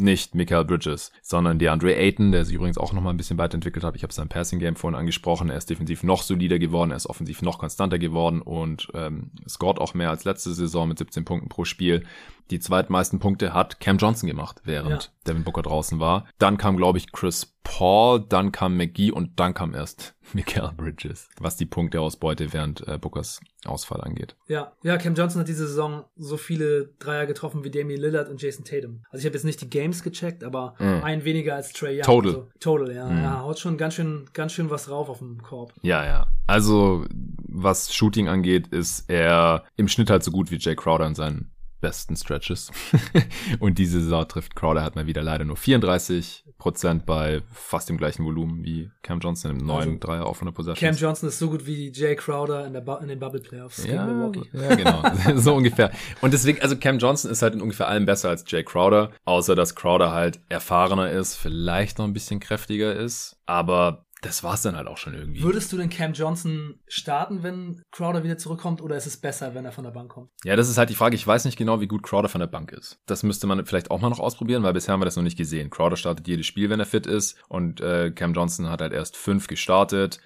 nicht 0.00 0.34
Michael 0.34 0.64
Bridges, 0.64 1.12
sondern 1.22 1.58
DeAndre 1.58 1.94
Ayton, 1.96 2.32
der 2.32 2.44
sich 2.44 2.54
übrigens 2.54 2.78
auch 2.78 2.92
nochmal 2.92 3.12
ein 3.12 3.16
bisschen 3.16 3.38
weiterentwickelt 3.38 3.84
hat. 3.84 3.96
Ich 3.96 4.02
habe 4.02 4.12
sein 4.12 4.28
Passing 4.28 4.58
Game 4.58 4.76
vorhin 4.76 4.98
angesprochen. 4.98 5.50
Er 5.50 5.56
ist 5.56 5.70
defensiv 5.70 6.02
noch 6.02 6.22
solider 6.22 6.58
geworden, 6.58 6.90
er 6.90 6.96
ist 6.96 7.08
offensiv 7.08 7.42
noch 7.42 7.58
konstanter 7.58 7.98
geworden 7.98 8.40
und 8.40 8.88
ähm, 8.94 9.30
scored 9.48 9.78
auch 9.78 9.94
mehr 9.94 10.10
als 10.10 10.24
letzte 10.24 10.52
Saison 10.52 10.88
mit 10.88 10.98
17 10.98 11.24
Punkten 11.24 11.48
pro 11.48 11.64
Spiel. 11.64 12.04
Die 12.50 12.60
zweitmeisten 12.60 13.18
Punkte 13.18 13.52
hat 13.52 13.80
Cam 13.80 13.98
Johnson 13.98 14.26
gemacht, 14.26 14.62
während 14.64 15.04
ja. 15.04 15.10
Devin 15.26 15.44
Booker 15.44 15.62
draußen 15.62 16.00
war. 16.00 16.26
Dann 16.38 16.56
kam, 16.56 16.76
glaube 16.76 16.98
ich, 16.98 17.12
Chris 17.12 17.54
Paul, 17.62 18.24
dann 18.26 18.50
kam 18.50 18.78
McGee 18.78 19.10
und 19.10 19.38
dann 19.38 19.52
kam 19.52 19.74
erst 19.74 20.14
Michael 20.32 20.72
Bridges, 20.74 21.28
was 21.38 21.56
die 21.56 21.66
Punkteausbeute 21.66 22.52
während 22.54 22.86
äh, 22.88 22.96
Bookers 22.98 23.40
Ausfall 23.66 24.00
angeht. 24.00 24.36
Ja, 24.46 24.72
ja, 24.82 24.96
Cam 24.96 25.14
Johnson 25.14 25.40
hat 25.40 25.48
diese 25.48 25.66
Saison 25.66 26.04
so 26.16 26.38
viele 26.38 26.94
Dreier 26.98 27.26
getroffen 27.26 27.64
wie 27.64 27.70
Damian 27.70 28.00
Lillard 28.00 28.30
und 28.30 28.40
Jason 28.40 28.64
Tatum. 28.64 29.04
Also 29.10 29.20
ich 29.20 29.26
habe 29.26 29.34
jetzt 29.34 29.44
nicht 29.44 29.60
die 29.60 29.68
Games 29.68 30.02
gecheckt, 30.02 30.44
aber 30.44 30.74
mm. 30.78 31.04
ein 31.04 31.24
weniger 31.24 31.56
als 31.56 31.72
Trey 31.72 31.98
Young. 31.98 32.04
Total. 32.04 32.30
Also, 32.30 32.48
total, 32.60 32.94
ja. 32.94 33.08
Mm. 33.08 33.22
Ja, 33.22 33.40
haut 33.42 33.58
schon 33.58 33.76
ganz 33.76 33.94
schön, 33.94 34.30
ganz 34.32 34.52
schön 34.52 34.70
was 34.70 34.86
drauf 34.86 35.08
auf 35.10 35.18
dem 35.18 35.42
Korb. 35.42 35.74
Ja, 35.82 36.04
ja. 36.04 36.26
Also 36.46 37.04
was 37.10 37.94
Shooting 37.94 38.28
angeht, 38.28 38.68
ist 38.68 39.10
er 39.10 39.64
im 39.76 39.88
Schnitt 39.88 40.08
halt 40.08 40.24
so 40.24 40.30
gut 40.30 40.50
wie 40.50 40.56
Jay 40.56 40.74
Crowder 40.74 41.06
in 41.06 41.14
seinen 41.14 41.50
besten 41.80 42.16
Stretches. 42.16 42.70
und 43.60 43.78
diese 43.78 44.00
Saison 44.00 44.26
trifft 44.26 44.54
Crowder 44.54 44.82
hat 44.82 44.96
mal 44.96 45.06
wieder 45.06 45.22
leider 45.22 45.44
nur 45.44 45.56
34 45.56 46.44
Prozent 46.58 47.06
bei 47.06 47.42
fast 47.52 47.88
dem 47.88 47.96
gleichen 47.96 48.24
Volumen 48.24 48.64
wie 48.64 48.90
Cam 49.02 49.20
Johnson 49.20 49.52
im 49.52 49.58
neuen 49.58 49.88
also, 49.88 49.98
Dreier 50.00 50.26
auf 50.26 50.38
100 50.38 50.54
Possessions. 50.54 50.80
Cam 50.80 50.96
Johnson 50.96 51.28
ist 51.28 51.38
so 51.38 51.50
gut 51.50 51.66
wie 51.66 51.92
Jay 51.92 52.16
Crowder 52.16 52.66
in, 52.66 52.72
der 52.72 53.00
in 53.00 53.08
den 53.08 53.20
Bubble 53.20 53.40
Playoffs 53.40 53.84
ja, 53.84 54.04
gegen 54.04 54.18
Milwaukee. 54.18 54.50
Ja, 54.52 54.74
genau. 54.74 55.36
so 55.40 55.54
ungefähr. 55.54 55.92
Und 56.20 56.32
deswegen, 56.32 56.60
also 56.60 56.76
Cam 56.76 56.98
Johnson 56.98 57.30
ist 57.30 57.42
halt 57.42 57.54
in 57.54 57.62
ungefähr 57.62 57.88
allem 57.88 58.06
besser 58.06 58.28
als 58.28 58.44
Jay 58.46 58.64
Crowder, 58.64 59.12
außer 59.24 59.54
dass 59.54 59.76
Crowder 59.76 60.12
halt 60.12 60.40
erfahrener 60.48 61.10
ist, 61.10 61.36
vielleicht 61.36 61.98
noch 61.98 62.06
ein 62.06 62.12
bisschen 62.12 62.40
kräftiger 62.40 62.94
ist, 62.94 63.36
aber 63.46 64.06
das 64.22 64.42
war's 64.42 64.62
dann 64.62 64.76
halt 64.76 64.88
auch 64.88 64.96
schon 64.96 65.14
irgendwie. 65.14 65.42
Würdest 65.42 65.72
du 65.72 65.76
den 65.76 65.90
Cam 65.90 66.12
Johnson 66.12 66.80
starten, 66.88 67.42
wenn 67.42 67.82
Crowder 67.92 68.24
wieder 68.24 68.36
zurückkommt, 68.38 68.82
oder 68.82 68.96
ist 68.96 69.06
es 69.06 69.16
besser, 69.16 69.54
wenn 69.54 69.64
er 69.64 69.72
von 69.72 69.84
der 69.84 69.90
Bank 69.90 70.10
kommt? 70.10 70.30
Ja, 70.44 70.56
das 70.56 70.68
ist 70.68 70.78
halt 70.78 70.90
die 70.90 70.94
Frage. 70.94 71.14
Ich 71.14 71.26
weiß 71.26 71.44
nicht 71.44 71.56
genau, 71.56 71.80
wie 71.80 71.86
gut 71.86 72.02
Crowder 72.02 72.28
von 72.28 72.40
der 72.40 72.48
Bank 72.48 72.72
ist. 72.72 72.98
Das 73.06 73.22
müsste 73.22 73.46
man 73.46 73.64
vielleicht 73.66 73.90
auch 73.90 74.00
mal 74.00 74.10
noch 74.10 74.18
ausprobieren, 74.18 74.62
weil 74.62 74.72
bisher 74.72 74.92
haben 74.92 75.00
wir 75.00 75.04
das 75.04 75.16
noch 75.16 75.22
nicht 75.22 75.38
gesehen. 75.38 75.70
Crowder 75.70 75.96
startet 75.96 76.26
jedes 76.26 76.46
Spiel, 76.46 76.70
wenn 76.70 76.80
er 76.80 76.86
fit 76.86 77.06
ist, 77.06 77.36
und 77.48 77.80
äh, 77.80 78.10
Cam 78.10 78.34
Johnson 78.34 78.68
hat 78.68 78.80
halt 78.80 78.92
erst 78.92 79.16
fünf 79.16 79.46
gestartet. 79.46 80.20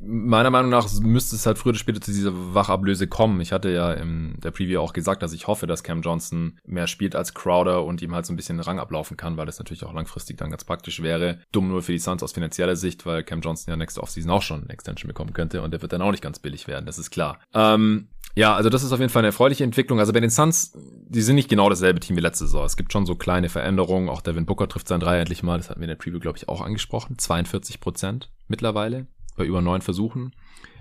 Meiner 0.00 0.50
Meinung 0.50 0.70
nach 0.70 0.88
müsste 1.00 1.36
es 1.36 1.46
halt 1.46 1.58
früher 1.58 1.70
oder 1.70 1.78
später 1.78 2.00
zu 2.00 2.12
dieser 2.12 2.54
Wachablöse 2.54 3.08
kommen. 3.08 3.40
Ich 3.40 3.52
hatte 3.52 3.70
ja 3.70 3.92
in 3.92 4.38
der 4.42 4.50
Preview 4.50 4.80
auch 4.80 4.92
gesagt, 4.92 5.22
dass 5.22 5.32
ich 5.32 5.46
hoffe, 5.46 5.66
dass 5.66 5.82
Cam 5.82 6.02
Johnson 6.02 6.58
mehr 6.64 6.86
spielt 6.86 7.16
als 7.16 7.34
Crowder 7.34 7.84
und 7.84 8.02
ihm 8.02 8.14
halt 8.14 8.26
so 8.26 8.32
ein 8.32 8.36
bisschen 8.36 8.58
den 8.58 8.64
Rang 8.64 8.78
ablaufen 8.78 9.16
kann, 9.16 9.36
weil 9.36 9.46
das 9.46 9.58
natürlich 9.58 9.84
auch 9.84 9.94
langfristig 9.94 10.36
dann 10.36 10.50
ganz 10.50 10.64
praktisch 10.64 11.02
wäre. 11.02 11.40
Dumm 11.50 11.68
nur 11.68 11.82
für 11.82 11.92
die 11.92 11.98
Suns 11.98 12.22
aus 12.22 12.32
finanzieller 12.32 12.76
Sicht, 12.76 13.04
weil 13.06 13.24
Cam 13.32 13.40
Johnson 13.40 13.72
ja 13.72 13.76
nächste 13.76 14.02
Offseason 14.02 14.30
auch 14.30 14.42
schon 14.42 14.62
eine 14.62 14.70
Extension 14.70 15.08
bekommen 15.08 15.32
könnte 15.32 15.62
und 15.62 15.70
der 15.70 15.80
wird 15.80 15.94
dann 15.94 16.02
auch 16.02 16.10
nicht 16.10 16.22
ganz 16.22 16.38
billig 16.38 16.68
werden, 16.68 16.84
das 16.84 16.98
ist 16.98 17.10
klar. 17.10 17.38
Ähm, 17.54 18.08
ja, 18.34 18.54
also 18.54 18.68
das 18.68 18.82
ist 18.82 18.92
auf 18.92 19.00
jeden 19.00 19.10
Fall 19.10 19.20
eine 19.20 19.28
erfreuliche 19.28 19.64
Entwicklung. 19.64 20.00
Also 20.00 20.12
bei 20.12 20.20
den 20.20 20.30
Suns, 20.30 20.72
die 20.74 21.20
sind 21.20 21.36
nicht 21.36 21.48
genau 21.48 21.68
dasselbe 21.68 22.00
Team 22.00 22.16
wie 22.16 22.20
letzte 22.20 22.46
Saison. 22.46 22.64
Es 22.64 22.76
gibt 22.76 22.92
schon 22.92 23.04
so 23.04 23.14
kleine 23.14 23.48
Veränderungen. 23.50 24.08
Auch 24.08 24.22
Devin 24.22 24.46
Booker 24.46 24.68
trifft 24.68 24.88
sein 24.88 25.00
Dreier 25.00 25.20
endlich 25.20 25.42
mal. 25.42 25.58
Das 25.58 25.68
hatten 25.68 25.80
wir 25.80 25.84
in 25.84 25.90
der 25.90 25.96
Preview, 25.96 26.18
glaube 26.18 26.38
ich, 26.38 26.48
auch 26.48 26.62
angesprochen. 26.62 27.18
42 27.18 27.80
Prozent 27.80 28.30
mittlerweile 28.48 29.06
bei 29.36 29.44
über 29.44 29.60
neun 29.60 29.82
Versuchen. 29.82 30.32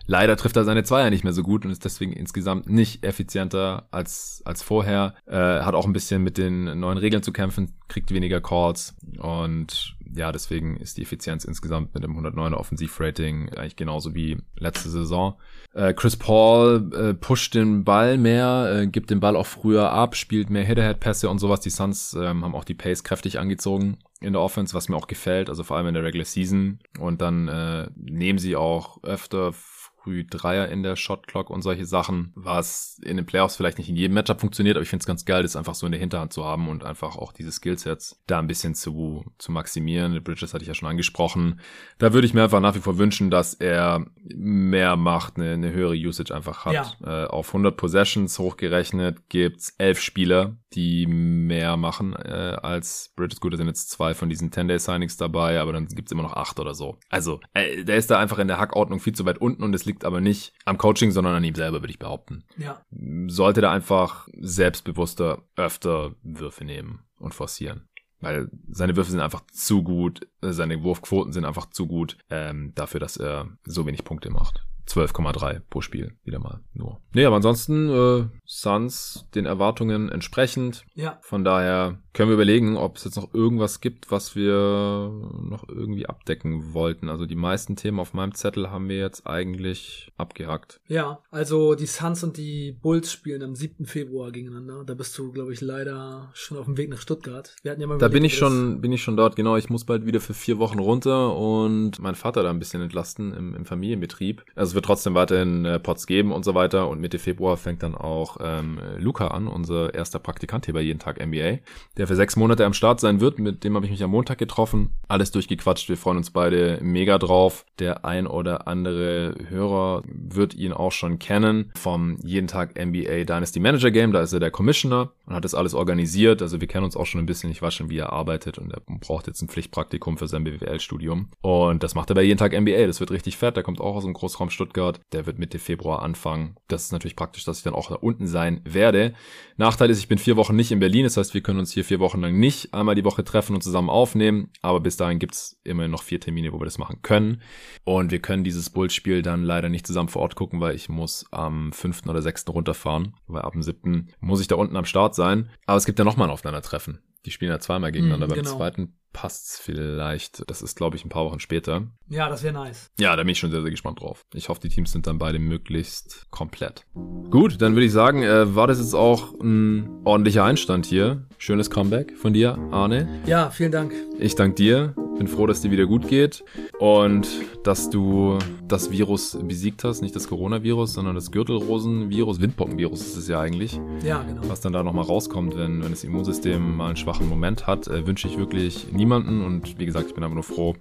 Leider 0.05 0.35
trifft 0.35 0.55
er 0.55 0.63
seine 0.63 0.83
Zweier 0.83 1.09
nicht 1.09 1.23
mehr 1.23 1.33
so 1.33 1.43
gut 1.43 1.65
und 1.65 1.71
ist 1.71 1.85
deswegen 1.85 2.13
insgesamt 2.13 2.69
nicht 2.69 3.05
effizienter 3.05 3.87
als, 3.91 4.41
als 4.45 4.61
vorher. 4.61 5.13
Äh, 5.25 5.35
hat 5.35 5.73
auch 5.73 5.85
ein 5.85 5.93
bisschen 5.93 6.23
mit 6.23 6.37
den 6.37 6.79
neuen 6.79 6.97
Regeln 6.97 7.23
zu 7.23 7.31
kämpfen, 7.31 7.73
kriegt 7.87 8.11
weniger 8.13 8.41
Calls 8.41 8.95
und 9.19 9.95
ja, 10.15 10.31
deswegen 10.31 10.77
ist 10.77 10.97
die 10.97 11.03
Effizienz 11.03 11.45
insgesamt 11.45 11.93
mit 11.93 12.03
dem 12.03 12.17
109er 12.17 12.55
Offensivrating 12.55 13.49
eigentlich 13.49 13.75
genauso 13.75 14.13
wie 14.15 14.37
letzte 14.57 14.89
Saison. 14.89 15.35
Äh, 15.73 15.93
Chris 15.93 16.17
Paul 16.17 16.91
äh, 16.93 17.13
pusht 17.13 17.53
den 17.53 17.83
Ball 17.83 18.17
mehr, 18.17 18.81
äh, 18.81 18.87
gibt 18.87 19.09
den 19.09 19.19
Ball 19.19 19.35
auch 19.35 19.45
früher 19.45 19.91
ab, 19.91 20.15
spielt 20.15 20.49
mehr 20.49 20.63
Hit-Ahead-Pässe 20.63 21.29
und 21.29 21.39
sowas. 21.39 21.61
Die 21.61 21.69
Suns 21.69 22.13
ähm, 22.13 22.43
haben 22.43 22.55
auch 22.55 22.65
die 22.65 22.73
Pace 22.73 23.03
kräftig 23.03 23.39
angezogen 23.39 23.97
in 24.19 24.33
der 24.33 24.41
Offense, 24.41 24.73
was 24.73 24.87
mir 24.87 24.95
auch 24.95 25.07
gefällt, 25.07 25.49
also 25.49 25.63
vor 25.63 25.77
allem 25.77 25.87
in 25.87 25.93
der 25.93 26.03
Regular 26.03 26.25
Season. 26.25 26.79
Und 26.99 27.21
dann 27.21 27.47
äh, 27.47 27.89
nehmen 27.95 28.39
sie 28.39 28.55
auch 28.55 29.03
öfter 29.03 29.53
früh 30.03 30.25
Dreier 30.25 30.67
in 30.69 30.83
der 30.83 30.95
Shotclock 30.95 31.49
und 31.49 31.61
solche 31.61 31.85
Sachen, 31.85 32.31
was 32.35 32.99
in 33.03 33.17
den 33.17 33.25
Playoffs 33.25 33.55
vielleicht 33.55 33.77
nicht 33.77 33.89
in 33.89 33.95
jedem 33.95 34.15
Matchup 34.15 34.39
funktioniert, 34.39 34.75
aber 34.75 34.83
ich 34.83 34.89
finde 34.89 35.03
es 35.03 35.07
ganz 35.07 35.25
geil, 35.25 35.43
das 35.43 35.55
einfach 35.55 35.75
so 35.75 35.85
in 35.85 35.91
der 35.91 36.01
Hinterhand 36.01 36.33
zu 36.33 36.43
haben 36.43 36.69
und 36.69 36.83
einfach 36.83 37.17
auch 37.17 37.31
diese 37.31 37.51
Skillsets 37.51 38.21
da 38.27 38.39
ein 38.39 38.47
bisschen 38.47 38.73
zu, 38.73 39.23
zu 39.37 39.51
maximieren. 39.51 40.23
Bridges 40.23 40.53
hatte 40.53 40.63
ich 40.63 40.67
ja 40.67 40.73
schon 40.73 40.89
angesprochen. 40.89 41.59
Da 41.97 42.13
würde 42.13 42.25
ich 42.25 42.33
mir 42.33 42.43
einfach 42.43 42.59
nach 42.59 42.75
wie 42.75 42.79
vor 42.79 42.97
wünschen, 42.97 43.29
dass 43.29 43.53
er 43.53 44.05
mehr 44.23 44.95
macht, 44.95 45.37
eine, 45.37 45.51
eine 45.51 45.71
höhere 45.71 45.95
Usage 45.95 46.33
einfach 46.33 46.65
hat. 46.65 46.73
Ja. 46.73 47.23
Äh, 47.23 47.27
auf 47.27 47.49
100 47.49 47.77
Possessions 47.77 48.39
hochgerechnet 48.39 49.29
gibt's 49.29 49.75
elf 49.77 49.99
Spieler, 50.01 50.57
die 50.73 51.05
mehr 51.07 51.77
machen 51.77 52.13
äh, 52.13 52.57
als 52.61 53.11
Bridges. 53.15 53.39
Gut, 53.39 53.53
da 53.53 53.57
sind 53.57 53.67
jetzt 53.67 53.89
zwei 53.89 54.13
von 54.13 54.29
diesen 54.29 54.51
10-Day-Signings 54.51 55.17
dabei, 55.17 55.59
aber 55.59 55.73
dann 55.73 55.87
gibt's 55.87 56.11
immer 56.11 56.23
noch 56.23 56.33
acht 56.33 56.59
oder 56.59 56.73
so. 56.73 56.97
Also, 57.09 57.39
äh, 57.53 57.83
der 57.83 57.97
ist 57.97 58.09
da 58.09 58.19
einfach 58.19 58.39
in 58.39 58.47
der 58.47 58.59
Hackordnung 58.59 58.99
viel 58.99 59.13
zu 59.13 59.25
weit 59.25 59.39
unten 59.39 59.63
und 59.63 59.73
es 59.73 59.85
liegt 59.85 60.05
aber 60.05 60.21
nicht 60.21 60.53
am 60.65 60.77
Coaching, 60.77 61.11
sondern 61.11 61.35
an 61.35 61.43
ihm 61.43 61.55
selber, 61.55 61.81
würde 61.81 61.91
ich 61.91 61.99
behaupten. 61.99 62.43
Ja. 62.57 62.81
Sollte 63.27 63.61
da 63.61 63.71
einfach 63.71 64.27
selbstbewusster 64.39 65.43
öfter 65.55 66.15
Würfe 66.23 66.63
nehmen 66.63 67.03
und 67.19 67.33
forcieren. 67.33 67.89
Weil 68.21 68.49
seine 68.69 68.95
Würfe 68.95 69.11
sind 69.11 69.19
einfach 69.19 69.41
zu 69.51 69.83
gut, 69.83 70.27
äh, 70.41 70.51
seine 70.51 70.83
Wurfquoten 70.83 71.33
sind 71.33 71.43
einfach 71.43 71.69
zu 71.71 71.87
gut 71.87 72.17
ähm, 72.29 72.71
dafür, 72.75 72.99
dass 72.99 73.17
er 73.17 73.49
so 73.65 73.85
wenig 73.85 74.03
Punkte 74.03 74.29
macht. 74.29 74.65
12,3 74.91 75.61
pro 75.69 75.81
Spiel, 75.81 76.13
wieder 76.23 76.39
mal 76.39 76.61
nur. 76.73 76.99
Nee, 77.13 77.25
aber 77.25 77.37
ansonsten 77.37 77.89
äh, 77.89 78.27
Suns 78.45 79.25
den 79.35 79.45
Erwartungen 79.45 80.09
entsprechend. 80.09 80.85
Ja. 80.93 81.19
Von 81.21 81.43
daher 81.43 81.99
können 82.13 82.29
wir 82.29 82.35
überlegen, 82.35 82.77
ob 82.77 82.97
es 82.97 83.05
jetzt 83.05 83.15
noch 83.15 83.33
irgendwas 83.33 83.79
gibt, 83.79 84.11
was 84.11 84.35
wir 84.35 85.11
noch 85.41 85.67
irgendwie 85.67 86.07
abdecken 86.07 86.73
wollten. 86.73 87.09
Also 87.09 87.25
die 87.25 87.35
meisten 87.35 87.75
Themen 87.75 87.99
auf 87.99 88.13
meinem 88.13 88.33
Zettel 88.33 88.69
haben 88.69 88.89
wir 88.89 88.97
jetzt 88.97 89.27
eigentlich 89.27 90.11
abgehakt. 90.17 90.81
Ja, 90.87 91.19
also 91.31 91.75
die 91.75 91.85
Suns 91.85 92.23
und 92.23 92.37
die 92.37 92.77
Bulls 92.81 93.11
spielen 93.11 93.43
am 93.43 93.55
7. 93.55 93.85
Februar 93.85 94.31
gegeneinander. 94.31 94.83
Da 94.85 94.93
bist 94.93 95.17
du, 95.17 95.31
glaube 95.31 95.53
ich, 95.53 95.61
leider 95.61 96.29
schon 96.33 96.57
auf 96.57 96.65
dem 96.65 96.77
Weg 96.77 96.89
nach 96.89 97.01
Stuttgart. 97.01 97.55
Wir 97.63 97.71
hatten 97.71 97.81
ja 97.81 97.87
mal 97.87 97.97
da 97.97 98.09
bin 98.09 98.25
ich 98.25 98.37
schon, 98.37 98.81
bin 98.81 98.91
ich 98.91 99.01
schon 99.01 99.15
dort, 99.15 99.35
genau. 99.35 99.55
Ich 99.55 99.69
muss 99.69 99.85
bald 99.85 100.05
wieder 100.05 100.19
für 100.19 100.33
vier 100.33 100.59
Wochen 100.59 100.79
runter 100.79 101.35
und 101.35 101.99
meinen 101.99 102.15
Vater 102.15 102.43
da 102.43 102.49
ein 102.49 102.59
bisschen 102.59 102.81
entlasten 102.81 103.33
im, 103.33 103.55
im 103.55 103.65
Familienbetrieb. 103.65 104.43
Also 104.55 104.73
wird 104.81 104.85
trotzdem 104.87 105.13
weiterhin 105.13 105.63
äh, 105.65 105.79
Pots 105.79 106.07
geben 106.07 106.31
und 106.31 106.43
so 106.43 106.55
weiter. 106.55 106.89
Und 106.89 106.99
Mitte 106.99 107.19
Februar 107.19 107.55
fängt 107.55 107.83
dann 107.83 107.93
auch 107.93 108.37
ähm, 108.41 108.79
Luca 108.97 109.27
an, 109.27 109.47
unser 109.47 109.93
erster 109.93 110.17
Praktikant 110.17 110.65
hier 110.65 110.73
bei 110.73 110.81
Jeden 110.81 110.99
Tag 110.99 111.23
NBA. 111.23 111.59
Der 111.97 112.07
für 112.07 112.15
sechs 112.15 112.35
Monate 112.35 112.65
am 112.65 112.73
Start 112.73 112.99
sein 112.99 113.21
wird. 113.21 113.37
Mit 113.37 113.63
dem 113.63 113.75
habe 113.75 113.85
ich 113.85 113.91
mich 113.91 114.03
am 114.03 114.09
Montag 114.09 114.39
getroffen. 114.39 114.89
Alles 115.07 115.31
durchgequatscht. 115.31 115.87
Wir 115.87 115.97
freuen 115.97 116.17
uns 116.17 116.31
beide 116.31 116.79
mega 116.81 117.19
drauf. 117.19 117.65
Der 117.77 118.05
ein 118.05 118.25
oder 118.25 118.67
andere 118.67 119.35
Hörer 119.49 120.01
wird 120.05 120.55
ihn 120.55 120.73
auch 120.73 120.91
schon 120.91 121.19
kennen 121.19 121.71
vom 121.75 122.17
jeden 122.23 122.47
Tag 122.47 122.75
NBA 122.75 123.25
Dynasty 123.25 123.59
Manager 123.59 123.91
Game. 123.91 124.11
Da 124.11 124.21
ist 124.21 124.33
er 124.33 124.39
der 124.39 124.51
Commissioner 124.51 125.11
und 125.27 125.35
hat 125.35 125.45
das 125.45 125.53
alles 125.53 125.75
organisiert. 125.75 126.41
Also 126.41 126.59
wir 126.59 126.67
kennen 126.67 126.85
uns 126.85 126.97
auch 126.97 127.05
schon 127.05 127.21
ein 127.21 127.27
bisschen. 127.27 127.51
Ich 127.51 127.61
weiß 127.61 127.73
schon, 127.73 127.89
wie 127.89 127.99
er 127.99 128.11
arbeitet 128.11 128.57
und 128.57 128.73
er 128.73 128.81
braucht 128.85 129.27
jetzt 129.27 129.41
ein 129.41 129.47
Pflichtpraktikum 129.47 130.17
für 130.17 130.27
sein 130.27 130.43
BWL-Studium. 130.43 131.27
Und 131.41 131.83
das 131.83 131.93
macht 131.93 132.09
er 132.09 132.15
bei 132.15 132.23
jeden 132.23 132.39
Tag 132.39 132.59
NBA. 132.59 132.87
Das 132.87 132.99
wird 132.99 133.11
richtig 133.11 133.37
fett. 133.37 133.55
Der 133.55 133.63
kommt 133.63 133.79
auch 133.79 133.95
aus 133.95 134.03
dem 134.03 134.13
Großraum 134.13 134.49
Stuttgart. 134.61 134.99
Der 135.11 135.25
wird 135.25 135.39
Mitte 135.39 135.59
Februar 135.59 136.01
anfangen. 136.03 136.55
Das 136.67 136.83
ist 136.83 136.91
natürlich 136.91 137.15
praktisch, 137.15 137.45
dass 137.45 137.57
ich 137.57 137.63
dann 137.63 137.73
auch 137.73 137.89
da 137.89 137.95
unten 137.95 138.27
sein 138.27 138.61
werde. 138.63 139.13
Nachteil 139.57 139.89
ist, 139.89 139.99
ich 139.99 140.07
bin 140.07 140.19
vier 140.19 140.37
Wochen 140.37 140.55
nicht 140.55 140.71
in 140.71 140.79
Berlin. 140.79 141.03
Das 141.03 141.17
heißt, 141.17 141.33
wir 141.33 141.41
können 141.41 141.59
uns 141.59 141.71
hier 141.71 141.83
vier 141.83 141.99
Wochen 141.99 142.21
lang 142.21 142.39
nicht 142.39 142.73
einmal 142.73 142.95
die 142.95 143.03
Woche 143.03 143.23
treffen 143.23 143.55
und 143.55 143.61
zusammen 143.61 143.89
aufnehmen. 143.89 144.51
Aber 144.61 144.79
bis 144.79 144.97
dahin 144.97 145.19
gibt's 145.19 145.59
immer 145.63 145.87
noch 145.87 146.03
vier 146.03 146.19
Termine, 146.19 146.53
wo 146.53 146.59
wir 146.59 146.65
das 146.65 146.77
machen 146.77 147.01
können. 147.01 147.41
Und 147.83 148.11
wir 148.11 148.19
können 148.19 148.43
dieses 148.43 148.69
Bulls-Spiel 148.69 149.23
dann 149.23 149.43
leider 149.43 149.69
nicht 149.69 149.87
zusammen 149.87 150.09
vor 150.09 150.21
Ort 150.21 150.35
gucken, 150.35 150.59
weil 150.59 150.75
ich 150.75 150.89
muss 150.89 151.25
am 151.31 151.73
fünften 151.73 152.09
oder 152.09 152.21
sechsten 152.21 152.51
runterfahren. 152.51 153.15
Weil 153.27 153.41
ab 153.41 153.53
dem 153.53 153.63
siebten 153.63 154.09
muss 154.19 154.41
ich 154.41 154.47
da 154.47 154.55
unten 154.55 154.75
am 154.75 154.85
Start 154.85 155.15
sein. 155.15 155.49
Aber 155.65 155.77
es 155.77 155.85
gibt 155.85 155.97
ja 155.97 156.05
nochmal 156.05 156.27
ein 156.27 156.33
Aufeinandertreffen. 156.33 156.99
Die 157.25 157.31
spielen 157.31 157.51
ja 157.51 157.59
zweimal 157.59 157.91
gegeneinander. 157.91 158.27
Mm, 158.27 158.29
Beim 158.29 158.37
genau. 158.43 158.57
zweiten 158.57 158.93
passt's 159.13 159.59
vielleicht. 159.59 160.49
Das 160.49 160.61
ist, 160.61 160.75
glaube 160.75 160.95
ich, 160.95 161.05
ein 161.05 161.09
paar 161.09 161.25
Wochen 161.25 161.39
später. 161.39 161.83
Ja, 162.09 162.29
das 162.29 162.43
wäre 162.43 162.53
nice. 162.53 162.91
Ja, 162.99 163.15
da 163.15 163.23
bin 163.23 163.29
ich 163.29 163.39
schon 163.39 163.51
sehr, 163.51 163.61
sehr 163.61 163.71
gespannt 163.71 164.01
drauf. 164.01 164.25
Ich 164.33 164.49
hoffe, 164.49 164.61
die 164.61 164.69
Teams 164.69 164.91
sind 164.91 165.07
dann 165.07 165.17
beide 165.17 165.39
möglichst 165.39 166.27
komplett. 166.29 166.85
Gut, 167.29 167.61
dann 167.61 167.73
würde 167.73 167.85
ich 167.85 167.91
sagen, 167.91 168.23
äh, 168.23 168.55
war 168.55 168.67
das 168.67 168.79
jetzt 168.79 168.93
auch 168.93 169.33
ein 169.39 169.89
ordentlicher 170.03 170.43
Einstand 170.43 170.85
hier. 170.85 171.25
Schönes 171.37 171.69
Comeback 171.69 172.17
von 172.17 172.33
dir, 172.33 172.57
Arne. 172.71 173.21
Ja, 173.25 173.49
vielen 173.49 173.71
Dank. 173.71 173.93
Ich 174.19 174.35
danke 174.35 174.55
dir. 174.55 174.93
Bin 175.17 175.27
froh, 175.27 175.45
dass 175.45 175.61
dir 175.61 175.71
wieder 175.71 175.85
gut 175.85 176.07
geht 176.07 176.43
und 176.79 177.27
dass 177.63 177.89
du 177.89 178.39
das 178.67 178.91
Virus 178.91 179.37
besiegt 179.43 179.83
hast. 179.83 180.01
Nicht 180.01 180.15
das 180.15 180.27
Coronavirus, 180.27 180.93
sondern 180.93 181.15
das 181.15 181.31
Gürtelrosenvirus. 181.31 182.41
Windpockenvirus 182.41 183.01
ist 183.01 183.17
es 183.17 183.27
ja 183.27 183.39
eigentlich. 183.39 183.79
Ja, 184.03 184.23
genau. 184.23 184.41
Was 184.47 184.61
dann 184.61 184.73
da 184.73 184.83
nochmal 184.83 185.05
rauskommt, 185.05 185.55
wenn, 185.55 185.83
wenn 185.83 185.91
das 185.91 186.03
Immunsystem 186.03 186.77
mal 186.77 186.87
einen 186.87 186.95
schwachen 186.95 187.29
Moment 187.29 187.67
hat, 187.67 187.87
äh, 187.87 188.07
wünsche 188.07 188.27
ich 188.27 188.37
wirklich 188.37 188.87
niemanden. 189.01 189.43
Und 189.43 189.79
wie 189.79 189.85
gesagt, 189.85 190.07
ich 190.07 190.13
bin 190.13 190.23
einfach 190.23 190.35
nur 190.35 190.43
froh, 190.43 190.75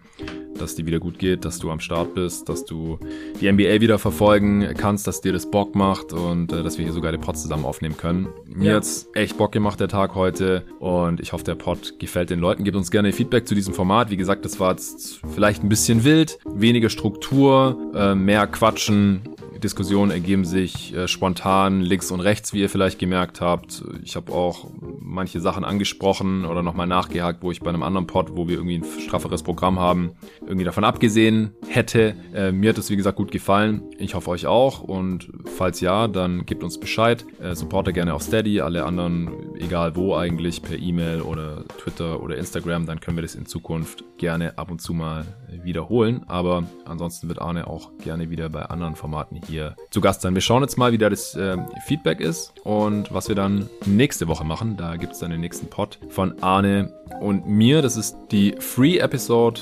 dass 0.58 0.74
die 0.74 0.84
wieder 0.84 0.98
gut 0.98 1.18
geht, 1.18 1.44
dass 1.44 1.58
du 1.58 1.70
am 1.70 1.80
Start 1.80 2.14
bist, 2.14 2.48
dass 2.48 2.64
du 2.64 2.98
die 3.40 3.50
NBA 3.50 3.80
wieder 3.80 3.98
verfolgen 3.98 4.74
kannst, 4.76 5.06
dass 5.06 5.22
dir 5.22 5.32
das 5.32 5.50
Bock 5.50 5.74
macht 5.74 6.12
und 6.12 6.52
äh, 6.52 6.62
dass 6.62 6.76
wir 6.76 6.84
hier 6.84 6.92
sogar 6.92 7.12
den 7.12 7.20
Pod 7.20 7.38
zusammen 7.38 7.64
aufnehmen 7.64 7.96
können. 7.96 8.28
Mir 8.46 8.70
ja. 8.70 8.76
hat's 8.76 9.08
echt 9.14 9.38
Bock 9.38 9.52
gemacht, 9.52 9.80
der 9.80 9.88
Tag 9.88 10.14
heute. 10.14 10.64
Und 10.78 11.20
ich 11.20 11.32
hoffe, 11.32 11.44
der 11.44 11.54
Pod 11.54 11.98
gefällt 11.98 12.30
den 12.30 12.40
Leuten. 12.40 12.64
Gebt 12.64 12.76
uns 12.76 12.90
gerne 12.90 13.12
Feedback 13.12 13.48
zu 13.48 13.54
diesem 13.54 13.72
Format. 13.72 14.10
Wie 14.10 14.16
gesagt, 14.16 14.44
das 14.44 14.60
war 14.60 14.72
jetzt 14.72 15.20
vielleicht 15.34 15.62
ein 15.62 15.68
bisschen 15.68 16.04
wild, 16.04 16.38
weniger 16.44 16.90
Struktur, 16.90 17.78
äh, 17.94 18.14
mehr 18.14 18.46
Quatschen, 18.46 19.22
Diskussionen 19.60 20.10
ergeben 20.10 20.44
sich 20.44 20.94
äh, 20.94 21.06
spontan 21.06 21.80
links 21.80 22.10
und 22.10 22.20
rechts, 22.20 22.52
wie 22.52 22.60
ihr 22.60 22.68
vielleicht 22.68 22.98
gemerkt 22.98 23.40
habt. 23.40 23.84
Ich 24.02 24.16
habe 24.16 24.32
auch 24.32 24.66
manche 24.98 25.40
Sachen 25.40 25.64
angesprochen 25.64 26.44
oder 26.44 26.62
nochmal 26.62 26.86
nachgehakt, 26.86 27.42
wo 27.42 27.50
ich 27.50 27.60
bei 27.60 27.68
einem 27.68 27.82
anderen 27.82 28.06
Pod, 28.06 28.36
wo 28.36 28.48
wir 28.48 28.56
irgendwie 28.56 28.78
ein 28.78 28.84
strafferes 29.00 29.42
Programm 29.42 29.78
haben, 29.78 30.12
irgendwie 30.40 30.64
davon 30.64 30.84
abgesehen 30.84 31.52
hätte. 31.68 32.14
Äh, 32.34 32.52
mir 32.52 32.70
hat 32.70 32.78
es 32.78 32.90
wie 32.90 32.96
gesagt 32.96 33.16
gut 33.16 33.30
gefallen. 33.30 33.82
Ich 33.98 34.14
hoffe 34.14 34.30
euch 34.30 34.46
auch 34.46 34.80
und 34.80 35.30
falls 35.56 35.80
ja, 35.80 36.08
dann 36.08 36.46
gebt 36.46 36.64
uns 36.64 36.80
Bescheid. 36.80 37.24
Äh, 37.40 37.54
supporte 37.54 37.92
gerne 37.92 38.14
auf 38.14 38.22
Steady, 38.22 38.60
alle 38.60 38.84
anderen, 38.84 39.54
egal 39.58 39.94
wo 39.96 40.16
eigentlich, 40.16 40.62
per 40.62 40.78
E-Mail 40.78 41.20
oder 41.20 41.64
Twitter 41.78 42.22
oder 42.22 42.36
Instagram, 42.36 42.86
dann 42.86 43.00
können 43.00 43.16
wir 43.16 43.22
das 43.22 43.34
in 43.34 43.46
Zukunft 43.46 44.04
gerne 44.18 44.56
ab 44.58 44.70
und 44.70 44.80
zu 44.80 44.94
mal 44.94 45.24
wiederholen. 45.62 46.24
Aber 46.28 46.64
ansonsten 46.84 47.28
wird 47.28 47.40
Arne 47.40 47.66
auch 47.66 47.90
gerne 47.98 48.30
wieder 48.30 48.48
bei 48.48 48.62
anderen 48.62 48.96
Formaten 48.96 49.40
hier 49.46 49.49
zu 49.90 50.00
Gast 50.00 50.22
sein. 50.22 50.34
Wir 50.34 50.40
schauen 50.40 50.62
jetzt 50.62 50.76
mal, 50.76 50.92
wie 50.92 50.98
da 50.98 51.10
das 51.10 51.34
äh, 51.34 51.56
Feedback 51.86 52.20
ist 52.20 52.52
und 52.64 53.12
was 53.12 53.28
wir 53.28 53.34
dann 53.34 53.68
nächste 53.86 54.28
Woche 54.28 54.44
machen. 54.44 54.76
Da 54.76 54.96
gibt 54.96 55.12
es 55.14 55.18
dann 55.18 55.30
den 55.30 55.40
nächsten 55.40 55.68
Pod 55.68 55.98
von 56.08 56.42
Arne 56.42 56.92
und 57.20 57.46
mir. 57.46 57.82
Das 57.82 57.96
ist 57.96 58.16
die 58.30 58.54
Free 58.58 58.98
Episode, 58.98 59.60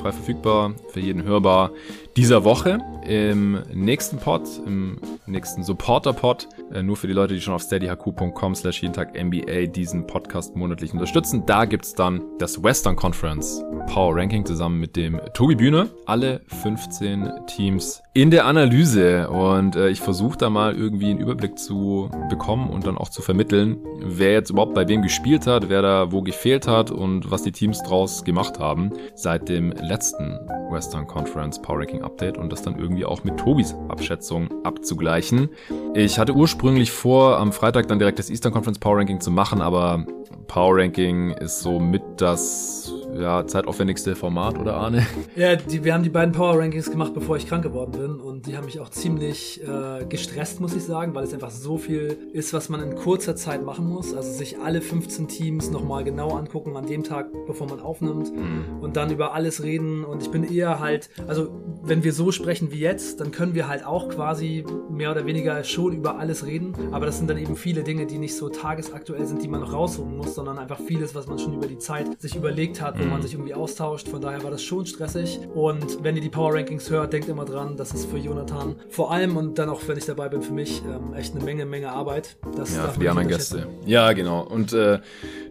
frei 0.00 0.12
verfügbar, 0.12 0.74
für 0.92 1.00
jeden 1.00 1.22
hörbar 1.22 1.70
dieser 2.16 2.44
Woche. 2.44 2.78
Im 3.06 3.62
nächsten 3.72 4.18
Pod, 4.18 4.42
im 4.66 4.98
nächsten 5.26 5.62
Supporter-Pod, 5.62 6.48
äh, 6.72 6.82
nur 6.82 6.96
für 6.96 7.06
die 7.06 7.12
Leute, 7.12 7.34
die 7.34 7.40
schon 7.40 7.54
auf 7.54 7.62
steadyhq.com 7.62 8.54
slash 8.54 8.82
jeden 8.82 8.92
Tag 8.92 9.14
NBA 9.20 9.66
diesen 9.66 10.06
Podcast 10.06 10.54
monatlich 10.56 10.92
unterstützen. 10.92 11.44
Da 11.46 11.64
gibt 11.64 11.84
es 11.84 11.94
dann 11.94 12.22
das 12.38 12.62
Western 12.62 12.96
Conference 12.96 13.62
Power 13.86 14.16
Ranking 14.16 14.44
zusammen 14.44 14.78
mit 14.78 14.96
dem 14.96 15.20
Tobi 15.34 15.54
Bühne. 15.54 15.88
Alle 16.06 16.42
15 16.62 17.46
Teams 17.46 18.02
in 18.12 18.30
der 18.30 18.44
Analyse 18.46 19.28
und 19.30 19.76
äh, 19.76 19.88
ich 19.88 20.00
versuche 20.00 20.36
da 20.36 20.50
mal 20.50 20.74
irgendwie 20.74 21.10
einen 21.10 21.20
Überblick 21.20 21.58
zu 21.58 22.10
bekommen 22.28 22.70
und 22.70 22.86
dann 22.86 22.98
auch 22.98 23.08
zu 23.08 23.22
vermitteln, 23.22 23.78
wer 24.00 24.32
jetzt 24.32 24.50
überhaupt 24.50 24.74
bei 24.74 24.88
wem 24.88 25.02
gespielt 25.02 25.46
hat, 25.46 25.68
wer 25.68 25.82
da 25.82 26.12
wo 26.12 26.22
gefehlt 26.22 26.66
hat 26.66 26.90
und 26.90 27.30
was 27.30 27.42
die 27.42 27.52
Teams 27.52 27.82
draus 27.82 28.24
gemacht 28.24 28.58
haben 28.58 28.90
seit 29.14 29.48
dem 29.48 29.69
letzten 29.72 30.38
Western 30.70 31.06
Conference 31.06 31.60
Power 31.60 31.80
Ranking 31.80 32.02
Update 32.02 32.38
und 32.38 32.52
das 32.52 32.62
dann 32.62 32.78
irgendwie 32.78 33.04
auch 33.04 33.24
mit 33.24 33.36
Tobis 33.36 33.74
Abschätzung 33.88 34.48
abzugleichen. 34.64 35.50
Ich 35.94 36.18
hatte 36.18 36.34
ursprünglich 36.34 36.90
vor, 36.90 37.38
am 37.38 37.52
Freitag 37.52 37.88
dann 37.88 37.98
direkt 37.98 38.18
das 38.18 38.30
Eastern 38.30 38.52
Conference 38.52 38.78
Power 38.78 38.98
Ranking 38.98 39.20
zu 39.20 39.30
machen, 39.30 39.60
aber 39.60 40.04
Power 40.50 40.78
Ranking 40.78 41.30
ist 41.30 41.60
so 41.60 41.78
mit 41.78 42.02
das 42.16 42.92
ja, 43.14 43.46
zeitaufwendigste 43.46 44.16
Format, 44.16 44.58
oder 44.58 44.74
Arne? 44.74 45.06
Ja, 45.36 45.54
die, 45.56 45.84
wir 45.84 45.94
haben 45.94 46.02
die 46.02 46.10
beiden 46.10 46.32
Power 46.32 46.58
Rankings 46.58 46.90
gemacht, 46.90 47.14
bevor 47.14 47.36
ich 47.36 47.46
krank 47.46 47.62
geworden 47.62 47.92
bin. 47.92 48.20
Und 48.20 48.46
die 48.46 48.56
haben 48.56 48.64
mich 48.64 48.80
auch 48.80 48.88
ziemlich 48.88 49.62
äh, 49.62 50.04
gestresst, 50.06 50.60
muss 50.60 50.74
ich 50.74 50.82
sagen, 50.82 51.14
weil 51.14 51.24
es 51.24 51.32
einfach 51.32 51.50
so 51.50 51.78
viel 51.78 52.16
ist, 52.32 52.52
was 52.52 52.68
man 52.68 52.82
in 52.82 52.96
kurzer 52.96 53.36
Zeit 53.36 53.64
machen 53.64 53.86
muss. 53.86 54.12
Also 54.12 54.30
sich 54.32 54.58
alle 54.58 54.80
15 54.80 55.28
Teams 55.28 55.70
nochmal 55.70 56.04
genau 56.04 56.30
angucken 56.30 56.76
an 56.76 56.86
dem 56.86 57.04
Tag, 57.04 57.28
bevor 57.46 57.68
man 57.68 57.80
aufnimmt. 57.80 58.34
Mhm. 58.34 58.80
Und 58.80 58.96
dann 58.96 59.10
über 59.10 59.34
alles 59.34 59.62
reden. 59.62 60.04
Und 60.04 60.22
ich 60.22 60.30
bin 60.30 60.42
eher 60.42 60.80
halt, 60.80 61.10
also 61.28 61.48
wenn 61.82 62.02
wir 62.02 62.12
so 62.12 62.32
sprechen 62.32 62.72
wie 62.72 62.80
jetzt, 62.80 63.20
dann 63.20 63.30
können 63.30 63.54
wir 63.54 63.68
halt 63.68 63.86
auch 63.86 64.08
quasi 64.08 64.64
mehr 64.90 65.12
oder 65.12 65.26
weniger 65.26 65.62
schon 65.64 65.92
über 65.92 66.18
alles 66.18 66.44
reden. 66.44 66.74
Aber 66.92 67.06
das 67.06 67.18
sind 67.18 67.30
dann 67.30 67.38
eben 67.38 67.56
viele 67.56 67.82
Dinge, 67.82 68.06
die 68.06 68.18
nicht 68.18 68.36
so 68.36 68.48
tagesaktuell 68.48 69.26
sind, 69.26 69.42
die 69.42 69.48
man 69.48 69.60
noch 69.60 69.72
rausholen 69.72 70.16
muss, 70.16 70.34
sondern 70.40 70.58
einfach 70.58 70.78
vieles, 70.78 71.14
was 71.14 71.26
man 71.26 71.38
schon 71.38 71.52
über 71.52 71.66
die 71.66 71.76
Zeit 71.76 72.18
sich 72.18 72.34
überlegt 72.34 72.80
hat, 72.80 72.98
wo 72.98 73.04
man 73.04 73.18
mhm. 73.18 73.22
sich 73.22 73.34
irgendwie 73.34 73.52
austauscht. 73.52 74.08
Von 74.08 74.22
daher 74.22 74.42
war 74.42 74.50
das 74.50 74.62
schon 74.62 74.86
stressig. 74.86 75.38
Und 75.54 76.02
wenn 76.02 76.16
ihr 76.16 76.22
die 76.22 76.30
Power 76.30 76.54
Rankings 76.54 76.88
hört, 76.88 77.12
denkt 77.12 77.28
immer 77.28 77.44
dran, 77.44 77.76
das 77.76 77.92
ist 77.92 78.06
für 78.06 78.16
Jonathan 78.16 78.76
vor 78.88 79.12
allem 79.12 79.36
und 79.36 79.58
dann 79.58 79.68
auch, 79.68 79.82
wenn 79.86 79.98
ich 79.98 80.06
dabei 80.06 80.30
bin, 80.30 80.40
für 80.40 80.54
mich 80.54 80.82
ähm, 80.86 81.12
echt 81.12 81.34
eine 81.34 81.44
Menge, 81.44 81.66
Menge 81.66 81.92
Arbeit. 81.92 82.38
Das 82.56 82.74
ja, 82.74 82.88
für 82.88 83.00
die 83.00 83.08
anderen 83.10 83.28
Gäste. 83.28 83.66
Ja, 83.84 84.14
genau. 84.14 84.40
Und 84.40 84.72
äh, 84.72 85.00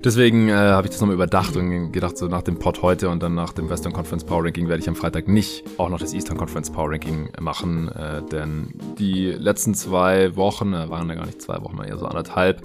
deswegen 0.03 0.49
äh, 0.49 0.53
habe 0.53 0.87
ich 0.87 0.91
das 0.91 1.01
nochmal 1.01 1.13
überdacht 1.13 1.55
und 1.55 1.91
gedacht, 1.91 2.17
so 2.17 2.25
nach 2.25 2.41
dem 2.41 2.57
Pod 2.57 2.81
heute 2.81 3.09
und 3.09 3.21
dann 3.21 3.35
nach 3.35 3.53
dem 3.53 3.69
Western 3.69 3.93
Conference 3.93 4.23
Power 4.23 4.43
Ranking 4.43 4.69
werde 4.69 4.81
ich 4.81 4.89
am 4.89 4.95
Freitag 4.95 5.27
nicht 5.27 5.65
auch 5.77 5.89
noch 5.89 5.99
das 5.99 6.15
Eastern 6.15 6.37
Conference 6.37 6.71
Power 6.71 6.89
Ranking 6.89 7.29
machen, 7.39 7.89
äh, 7.89 8.23
denn 8.23 8.73
die 8.97 9.27
letzten 9.27 9.75
zwei 9.75 10.35
Wochen, 10.35 10.73
äh, 10.73 10.89
waren 10.89 11.07
ja 11.09 11.13
gar 11.13 11.27
nicht 11.27 11.43
zwei 11.43 11.61
Wochen, 11.61 11.77
eher 11.83 11.99
so 11.99 12.07
anderthalb, 12.07 12.63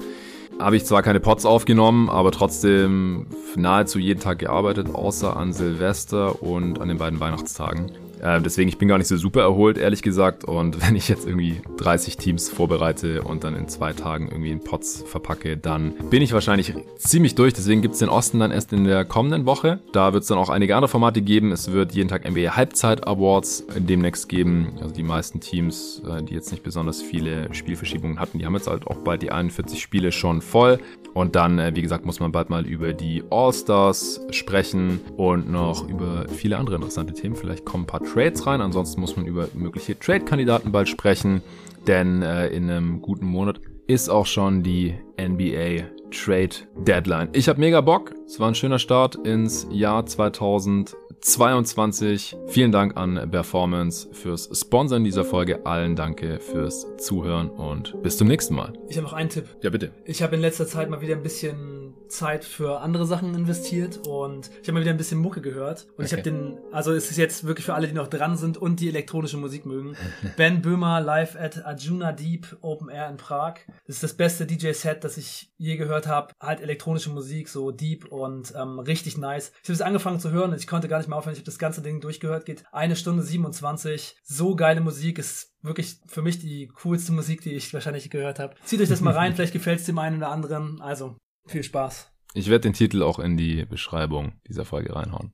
habe 0.59 0.77
ich 0.77 0.85
zwar 0.85 1.03
keine 1.03 1.21
Pots 1.21 1.45
aufgenommen, 1.47 2.09
aber 2.09 2.31
trotzdem 2.31 3.27
nahezu 3.57 3.99
jeden 3.99 4.21
Tag 4.21 4.39
gearbeitet, 4.39 4.95
außer 4.95 5.37
an 5.37 5.53
Silvester 5.53 6.43
und 6.43 6.81
an 6.81 6.89
den 6.89 6.99
beiden 6.99 7.21
Weihnachtstagen. 7.21 7.93
Äh, 8.25 8.41
deswegen, 8.41 8.69
ich 8.69 8.79
bin 8.79 8.89
gar 8.89 8.97
nicht 8.97 9.07
so 9.07 9.17
super 9.17 9.43
erholt, 9.43 9.77
ehrlich 9.77 10.03
gesagt. 10.03 10.45
Und 10.45 10.83
wenn 10.87 10.97
ich 10.97 11.09
jetzt 11.09 11.27
irgendwie 11.27 11.61
30 11.77 12.17
Teams 12.17 12.49
vorbereite 12.49 13.23
und 13.23 13.45
dann 13.45 13.55
in 13.55 13.69
zwei 13.69 13.93
Tagen 13.93 14.29
irgendwie 14.29 14.51
in 14.51 14.61
Pots 14.61 15.05
verpacke, 15.07 15.57
dann 15.57 15.95
bin 16.11 16.23
ich 16.23 16.33
wahrscheinlich 16.33 16.75
ziemlich 16.97 17.35
durch. 17.35 17.53
Deswegen 17.53 17.83
gibt 17.83 17.95
es 17.95 18.01
den 18.01 18.09
Osten 18.09 18.41
dann 18.41 18.51
erst 18.51 18.73
in 18.73 18.85
der 18.85 19.05
kommenden 19.05 19.45
Woche. 19.45 19.81
Da 19.93 20.13
wird 20.13 20.23
es 20.23 20.29
dann 20.29 20.39
auch 20.39 20.49
einige 20.49 20.75
andere 20.75 20.89
Formate 20.89 21.21
geben. 21.21 21.53
Es 21.53 21.71
wird 21.71 21.93
jeden 21.93 22.09
Tag 22.09 22.29
NBA 22.29 22.57
Halbzeit 22.57 23.07
Awards 23.07 23.67
demnächst 23.77 24.29
geben. 24.29 24.73
Also 24.81 24.95
die 24.95 25.03
meisten 25.03 25.41
Teams, 25.41 26.03
äh, 26.09 26.23
die 26.23 26.35
jetzt 26.35 26.51
nicht 26.51 26.63
besonders 26.63 27.03
viele 27.03 27.53
Spielverschiebungen 27.53 28.19
hatten, 28.19 28.39
die 28.39 28.47
haben 28.47 28.55
jetzt 28.55 28.69
halt 28.69 28.87
auch 28.87 28.97
bald 28.97 29.21
die 29.23 29.31
41 29.31 29.81
Spiele 29.81 30.13
schon 30.13 30.41
voll. 30.41 30.79
Und 31.15 31.37
dann, 31.37 31.59
äh, 31.61 31.75
wie 31.75 31.83
gesagt, 31.83 32.05
muss 32.05 32.19
man 32.19 32.33
bald 32.33 32.51
mal 32.51 32.67
über 32.67 32.93
die 32.93 33.23
All-Stars 33.31 34.21
sprechen 34.31 35.01
und 35.17 35.51
noch 35.51 35.89
über 35.89 36.27
viele 36.29 36.59
andere 36.59 36.77
interessante 36.77 37.15
Themen. 37.15 37.37
Vielleicht 37.37 37.65
kommen 37.65 37.85
ein 37.85 37.87
paar 37.87 38.01
Trades 38.15 38.47
rein. 38.47 38.61
Ansonsten 38.61 39.01
muss 39.01 39.17
man 39.17 39.27
über 39.27 39.49
mögliche 39.55 39.99
Trade-Kandidaten 39.99 40.71
bald 40.71 40.89
sprechen, 40.89 41.43
denn 41.87 42.23
äh, 42.23 42.47
in 42.49 42.71
einem 42.71 43.03
guten 43.03 43.27
Monat 43.27 43.61
ist 43.87 44.09
auch 44.09 44.27
schon 44.27 44.63
die 44.63 44.95
NBA 45.21 45.89
Trade 46.11 46.55
Deadline. 46.87 47.29
Ich 47.33 47.49
habe 47.49 47.59
mega 47.59 47.81
Bock. 47.81 48.15
Es 48.27 48.39
war 48.39 48.49
ein 48.49 48.55
schöner 48.55 48.79
Start 48.79 49.17
ins 49.17 49.67
Jahr 49.71 50.07
2000. 50.07 50.97
22. 51.25 52.37
Vielen 52.49 52.71
Dank 52.71 52.99
an 52.99 53.31
Performance 53.31 54.09
fürs 54.13 54.51
Sponsoren 54.53 55.05
dieser 55.05 55.25
Folge. 55.25 55.65
Allen 55.65 55.97
danke 55.97 56.39
fürs 56.39 56.87
Zuhören 56.99 57.49
und 57.49 58.01
bis 58.03 58.19
zum 58.19 58.29
nächsten 58.29 58.55
Mal. 58.55 58.75
Ich 58.91 58.99
habe 58.99 59.07
noch 59.07 59.15
einen 59.15 59.31
Tipp. 59.31 59.49
Ja, 59.63 59.71
bitte. 59.71 59.91
Ich 60.05 60.23
habe 60.23 60.35
in 60.35 60.43
letzter 60.43 60.67
Zeit 60.67 60.91
mal 60.91 61.01
wieder 61.01 61.17
ein 61.17 61.23
bisschen 61.23 61.95
Zeit 62.09 62.45
für 62.45 62.81
andere 62.81 63.07
Sachen 63.07 63.35
investiert 63.35 64.07
und 64.07 64.51
ich 64.61 64.69
habe 64.69 64.73
mal 64.73 64.81
wieder 64.83 64.91
ein 64.91 64.99
bisschen 64.99 65.19
Mucke 65.19 65.41
gehört. 65.41 65.87
Und 65.97 66.05
okay. 66.05 66.05
ich 66.05 66.13
habe 66.13 66.23
den, 66.23 66.59
also 66.73 66.93
es 66.93 67.11
ist 67.11 67.17
jetzt 67.17 67.45
wirklich 67.45 67.65
für 67.65 67.75
alle, 67.75 67.89
die 67.89 67.95
noch 67.95 68.09
dran 68.09 68.37
sind 68.37 68.57
und 68.59 68.81
die 68.81 68.89
elektronische 68.89 69.39
Musik 69.39 69.65
mögen. 69.65 69.97
ben 70.37 70.61
Böhmer 70.61 71.01
live 71.01 71.37
at 71.37 71.65
Arjuna 71.65 72.13
Deep 72.13 72.57
Open 72.61 72.89
Air 72.91 73.09
in 73.09 73.17
Prag. 73.17 73.55
Das 73.87 73.97
ist 73.97 74.03
das 74.03 74.15
beste 74.15 74.47
DJ-Set, 74.47 75.03
das 75.05 75.17
ich 75.17 75.51
je 75.57 75.77
gehört 75.77 76.07
habe. 76.07 76.35
Halt 76.41 76.61
elektronische 76.61 77.11
Musik, 77.11 77.49
so 77.49 77.71
deep 77.71 78.13
und 78.13 78.53
ähm, 78.57 78.79
richtig 78.79 79.17
nice. 79.17 79.53
Ich 79.63 79.69
habe 79.69 79.75
es 79.75 79.81
angefangen 79.81 80.21
zu 80.21 80.31
hören 80.31 80.53
und 80.53 80.59
ich 80.59 80.67
konnte 80.67 80.89
gar 80.89 80.99
nicht 80.99 81.09
mal 81.09 81.14
mehr 81.15 81.19
aufhören. 81.19 81.35
Ich 81.35 81.41
habe 81.41 81.47
das 81.47 81.59
ganze 81.59 81.83
Ding 81.83 82.01
durchgehört, 82.01 82.47
geht 82.47 82.65
eine 82.73 82.97
Stunde 82.97 83.23
27. 83.23 84.17
So 84.23 84.57
geile 84.57 84.81
Musik, 84.81 85.19
ist 85.19 85.55
wirklich 85.63 85.97
für 86.07 86.23
mich 86.23 86.39
die 86.39 86.69
coolste 86.69 87.13
Musik, 87.13 87.41
die 87.43 87.53
ich 87.53 87.73
wahrscheinlich 87.73 88.11
gehört 88.11 88.39
habe. 88.39 88.55
Zieht 88.65 88.81
euch 88.81 88.89
das 88.89 89.01
mal 89.01 89.15
rein, 89.15 89.35
vielleicht 89.37 89.53
gefällt 89.53 89.81
es 89.81 89.87
dem 89.87 89.99
einen 89.99 90.19
oder 90.19 90.31
anderen. 90.31 90.81
Also, 90.81 91.17
viel 91.47 91.63
Spaß. 91.63 92.11
Ich 92.35 92.49
werde 92.49 92.63
den 92.63 92.73
Titel 92.73 93.03
auch 93.03 93.19
in 93.19 93.37
die 93.37 93.65
Beschreibung 93.65 94.41
dieser 94.49 94.65
Folge 94.65 94.95
reinhauen. 94.95 95.33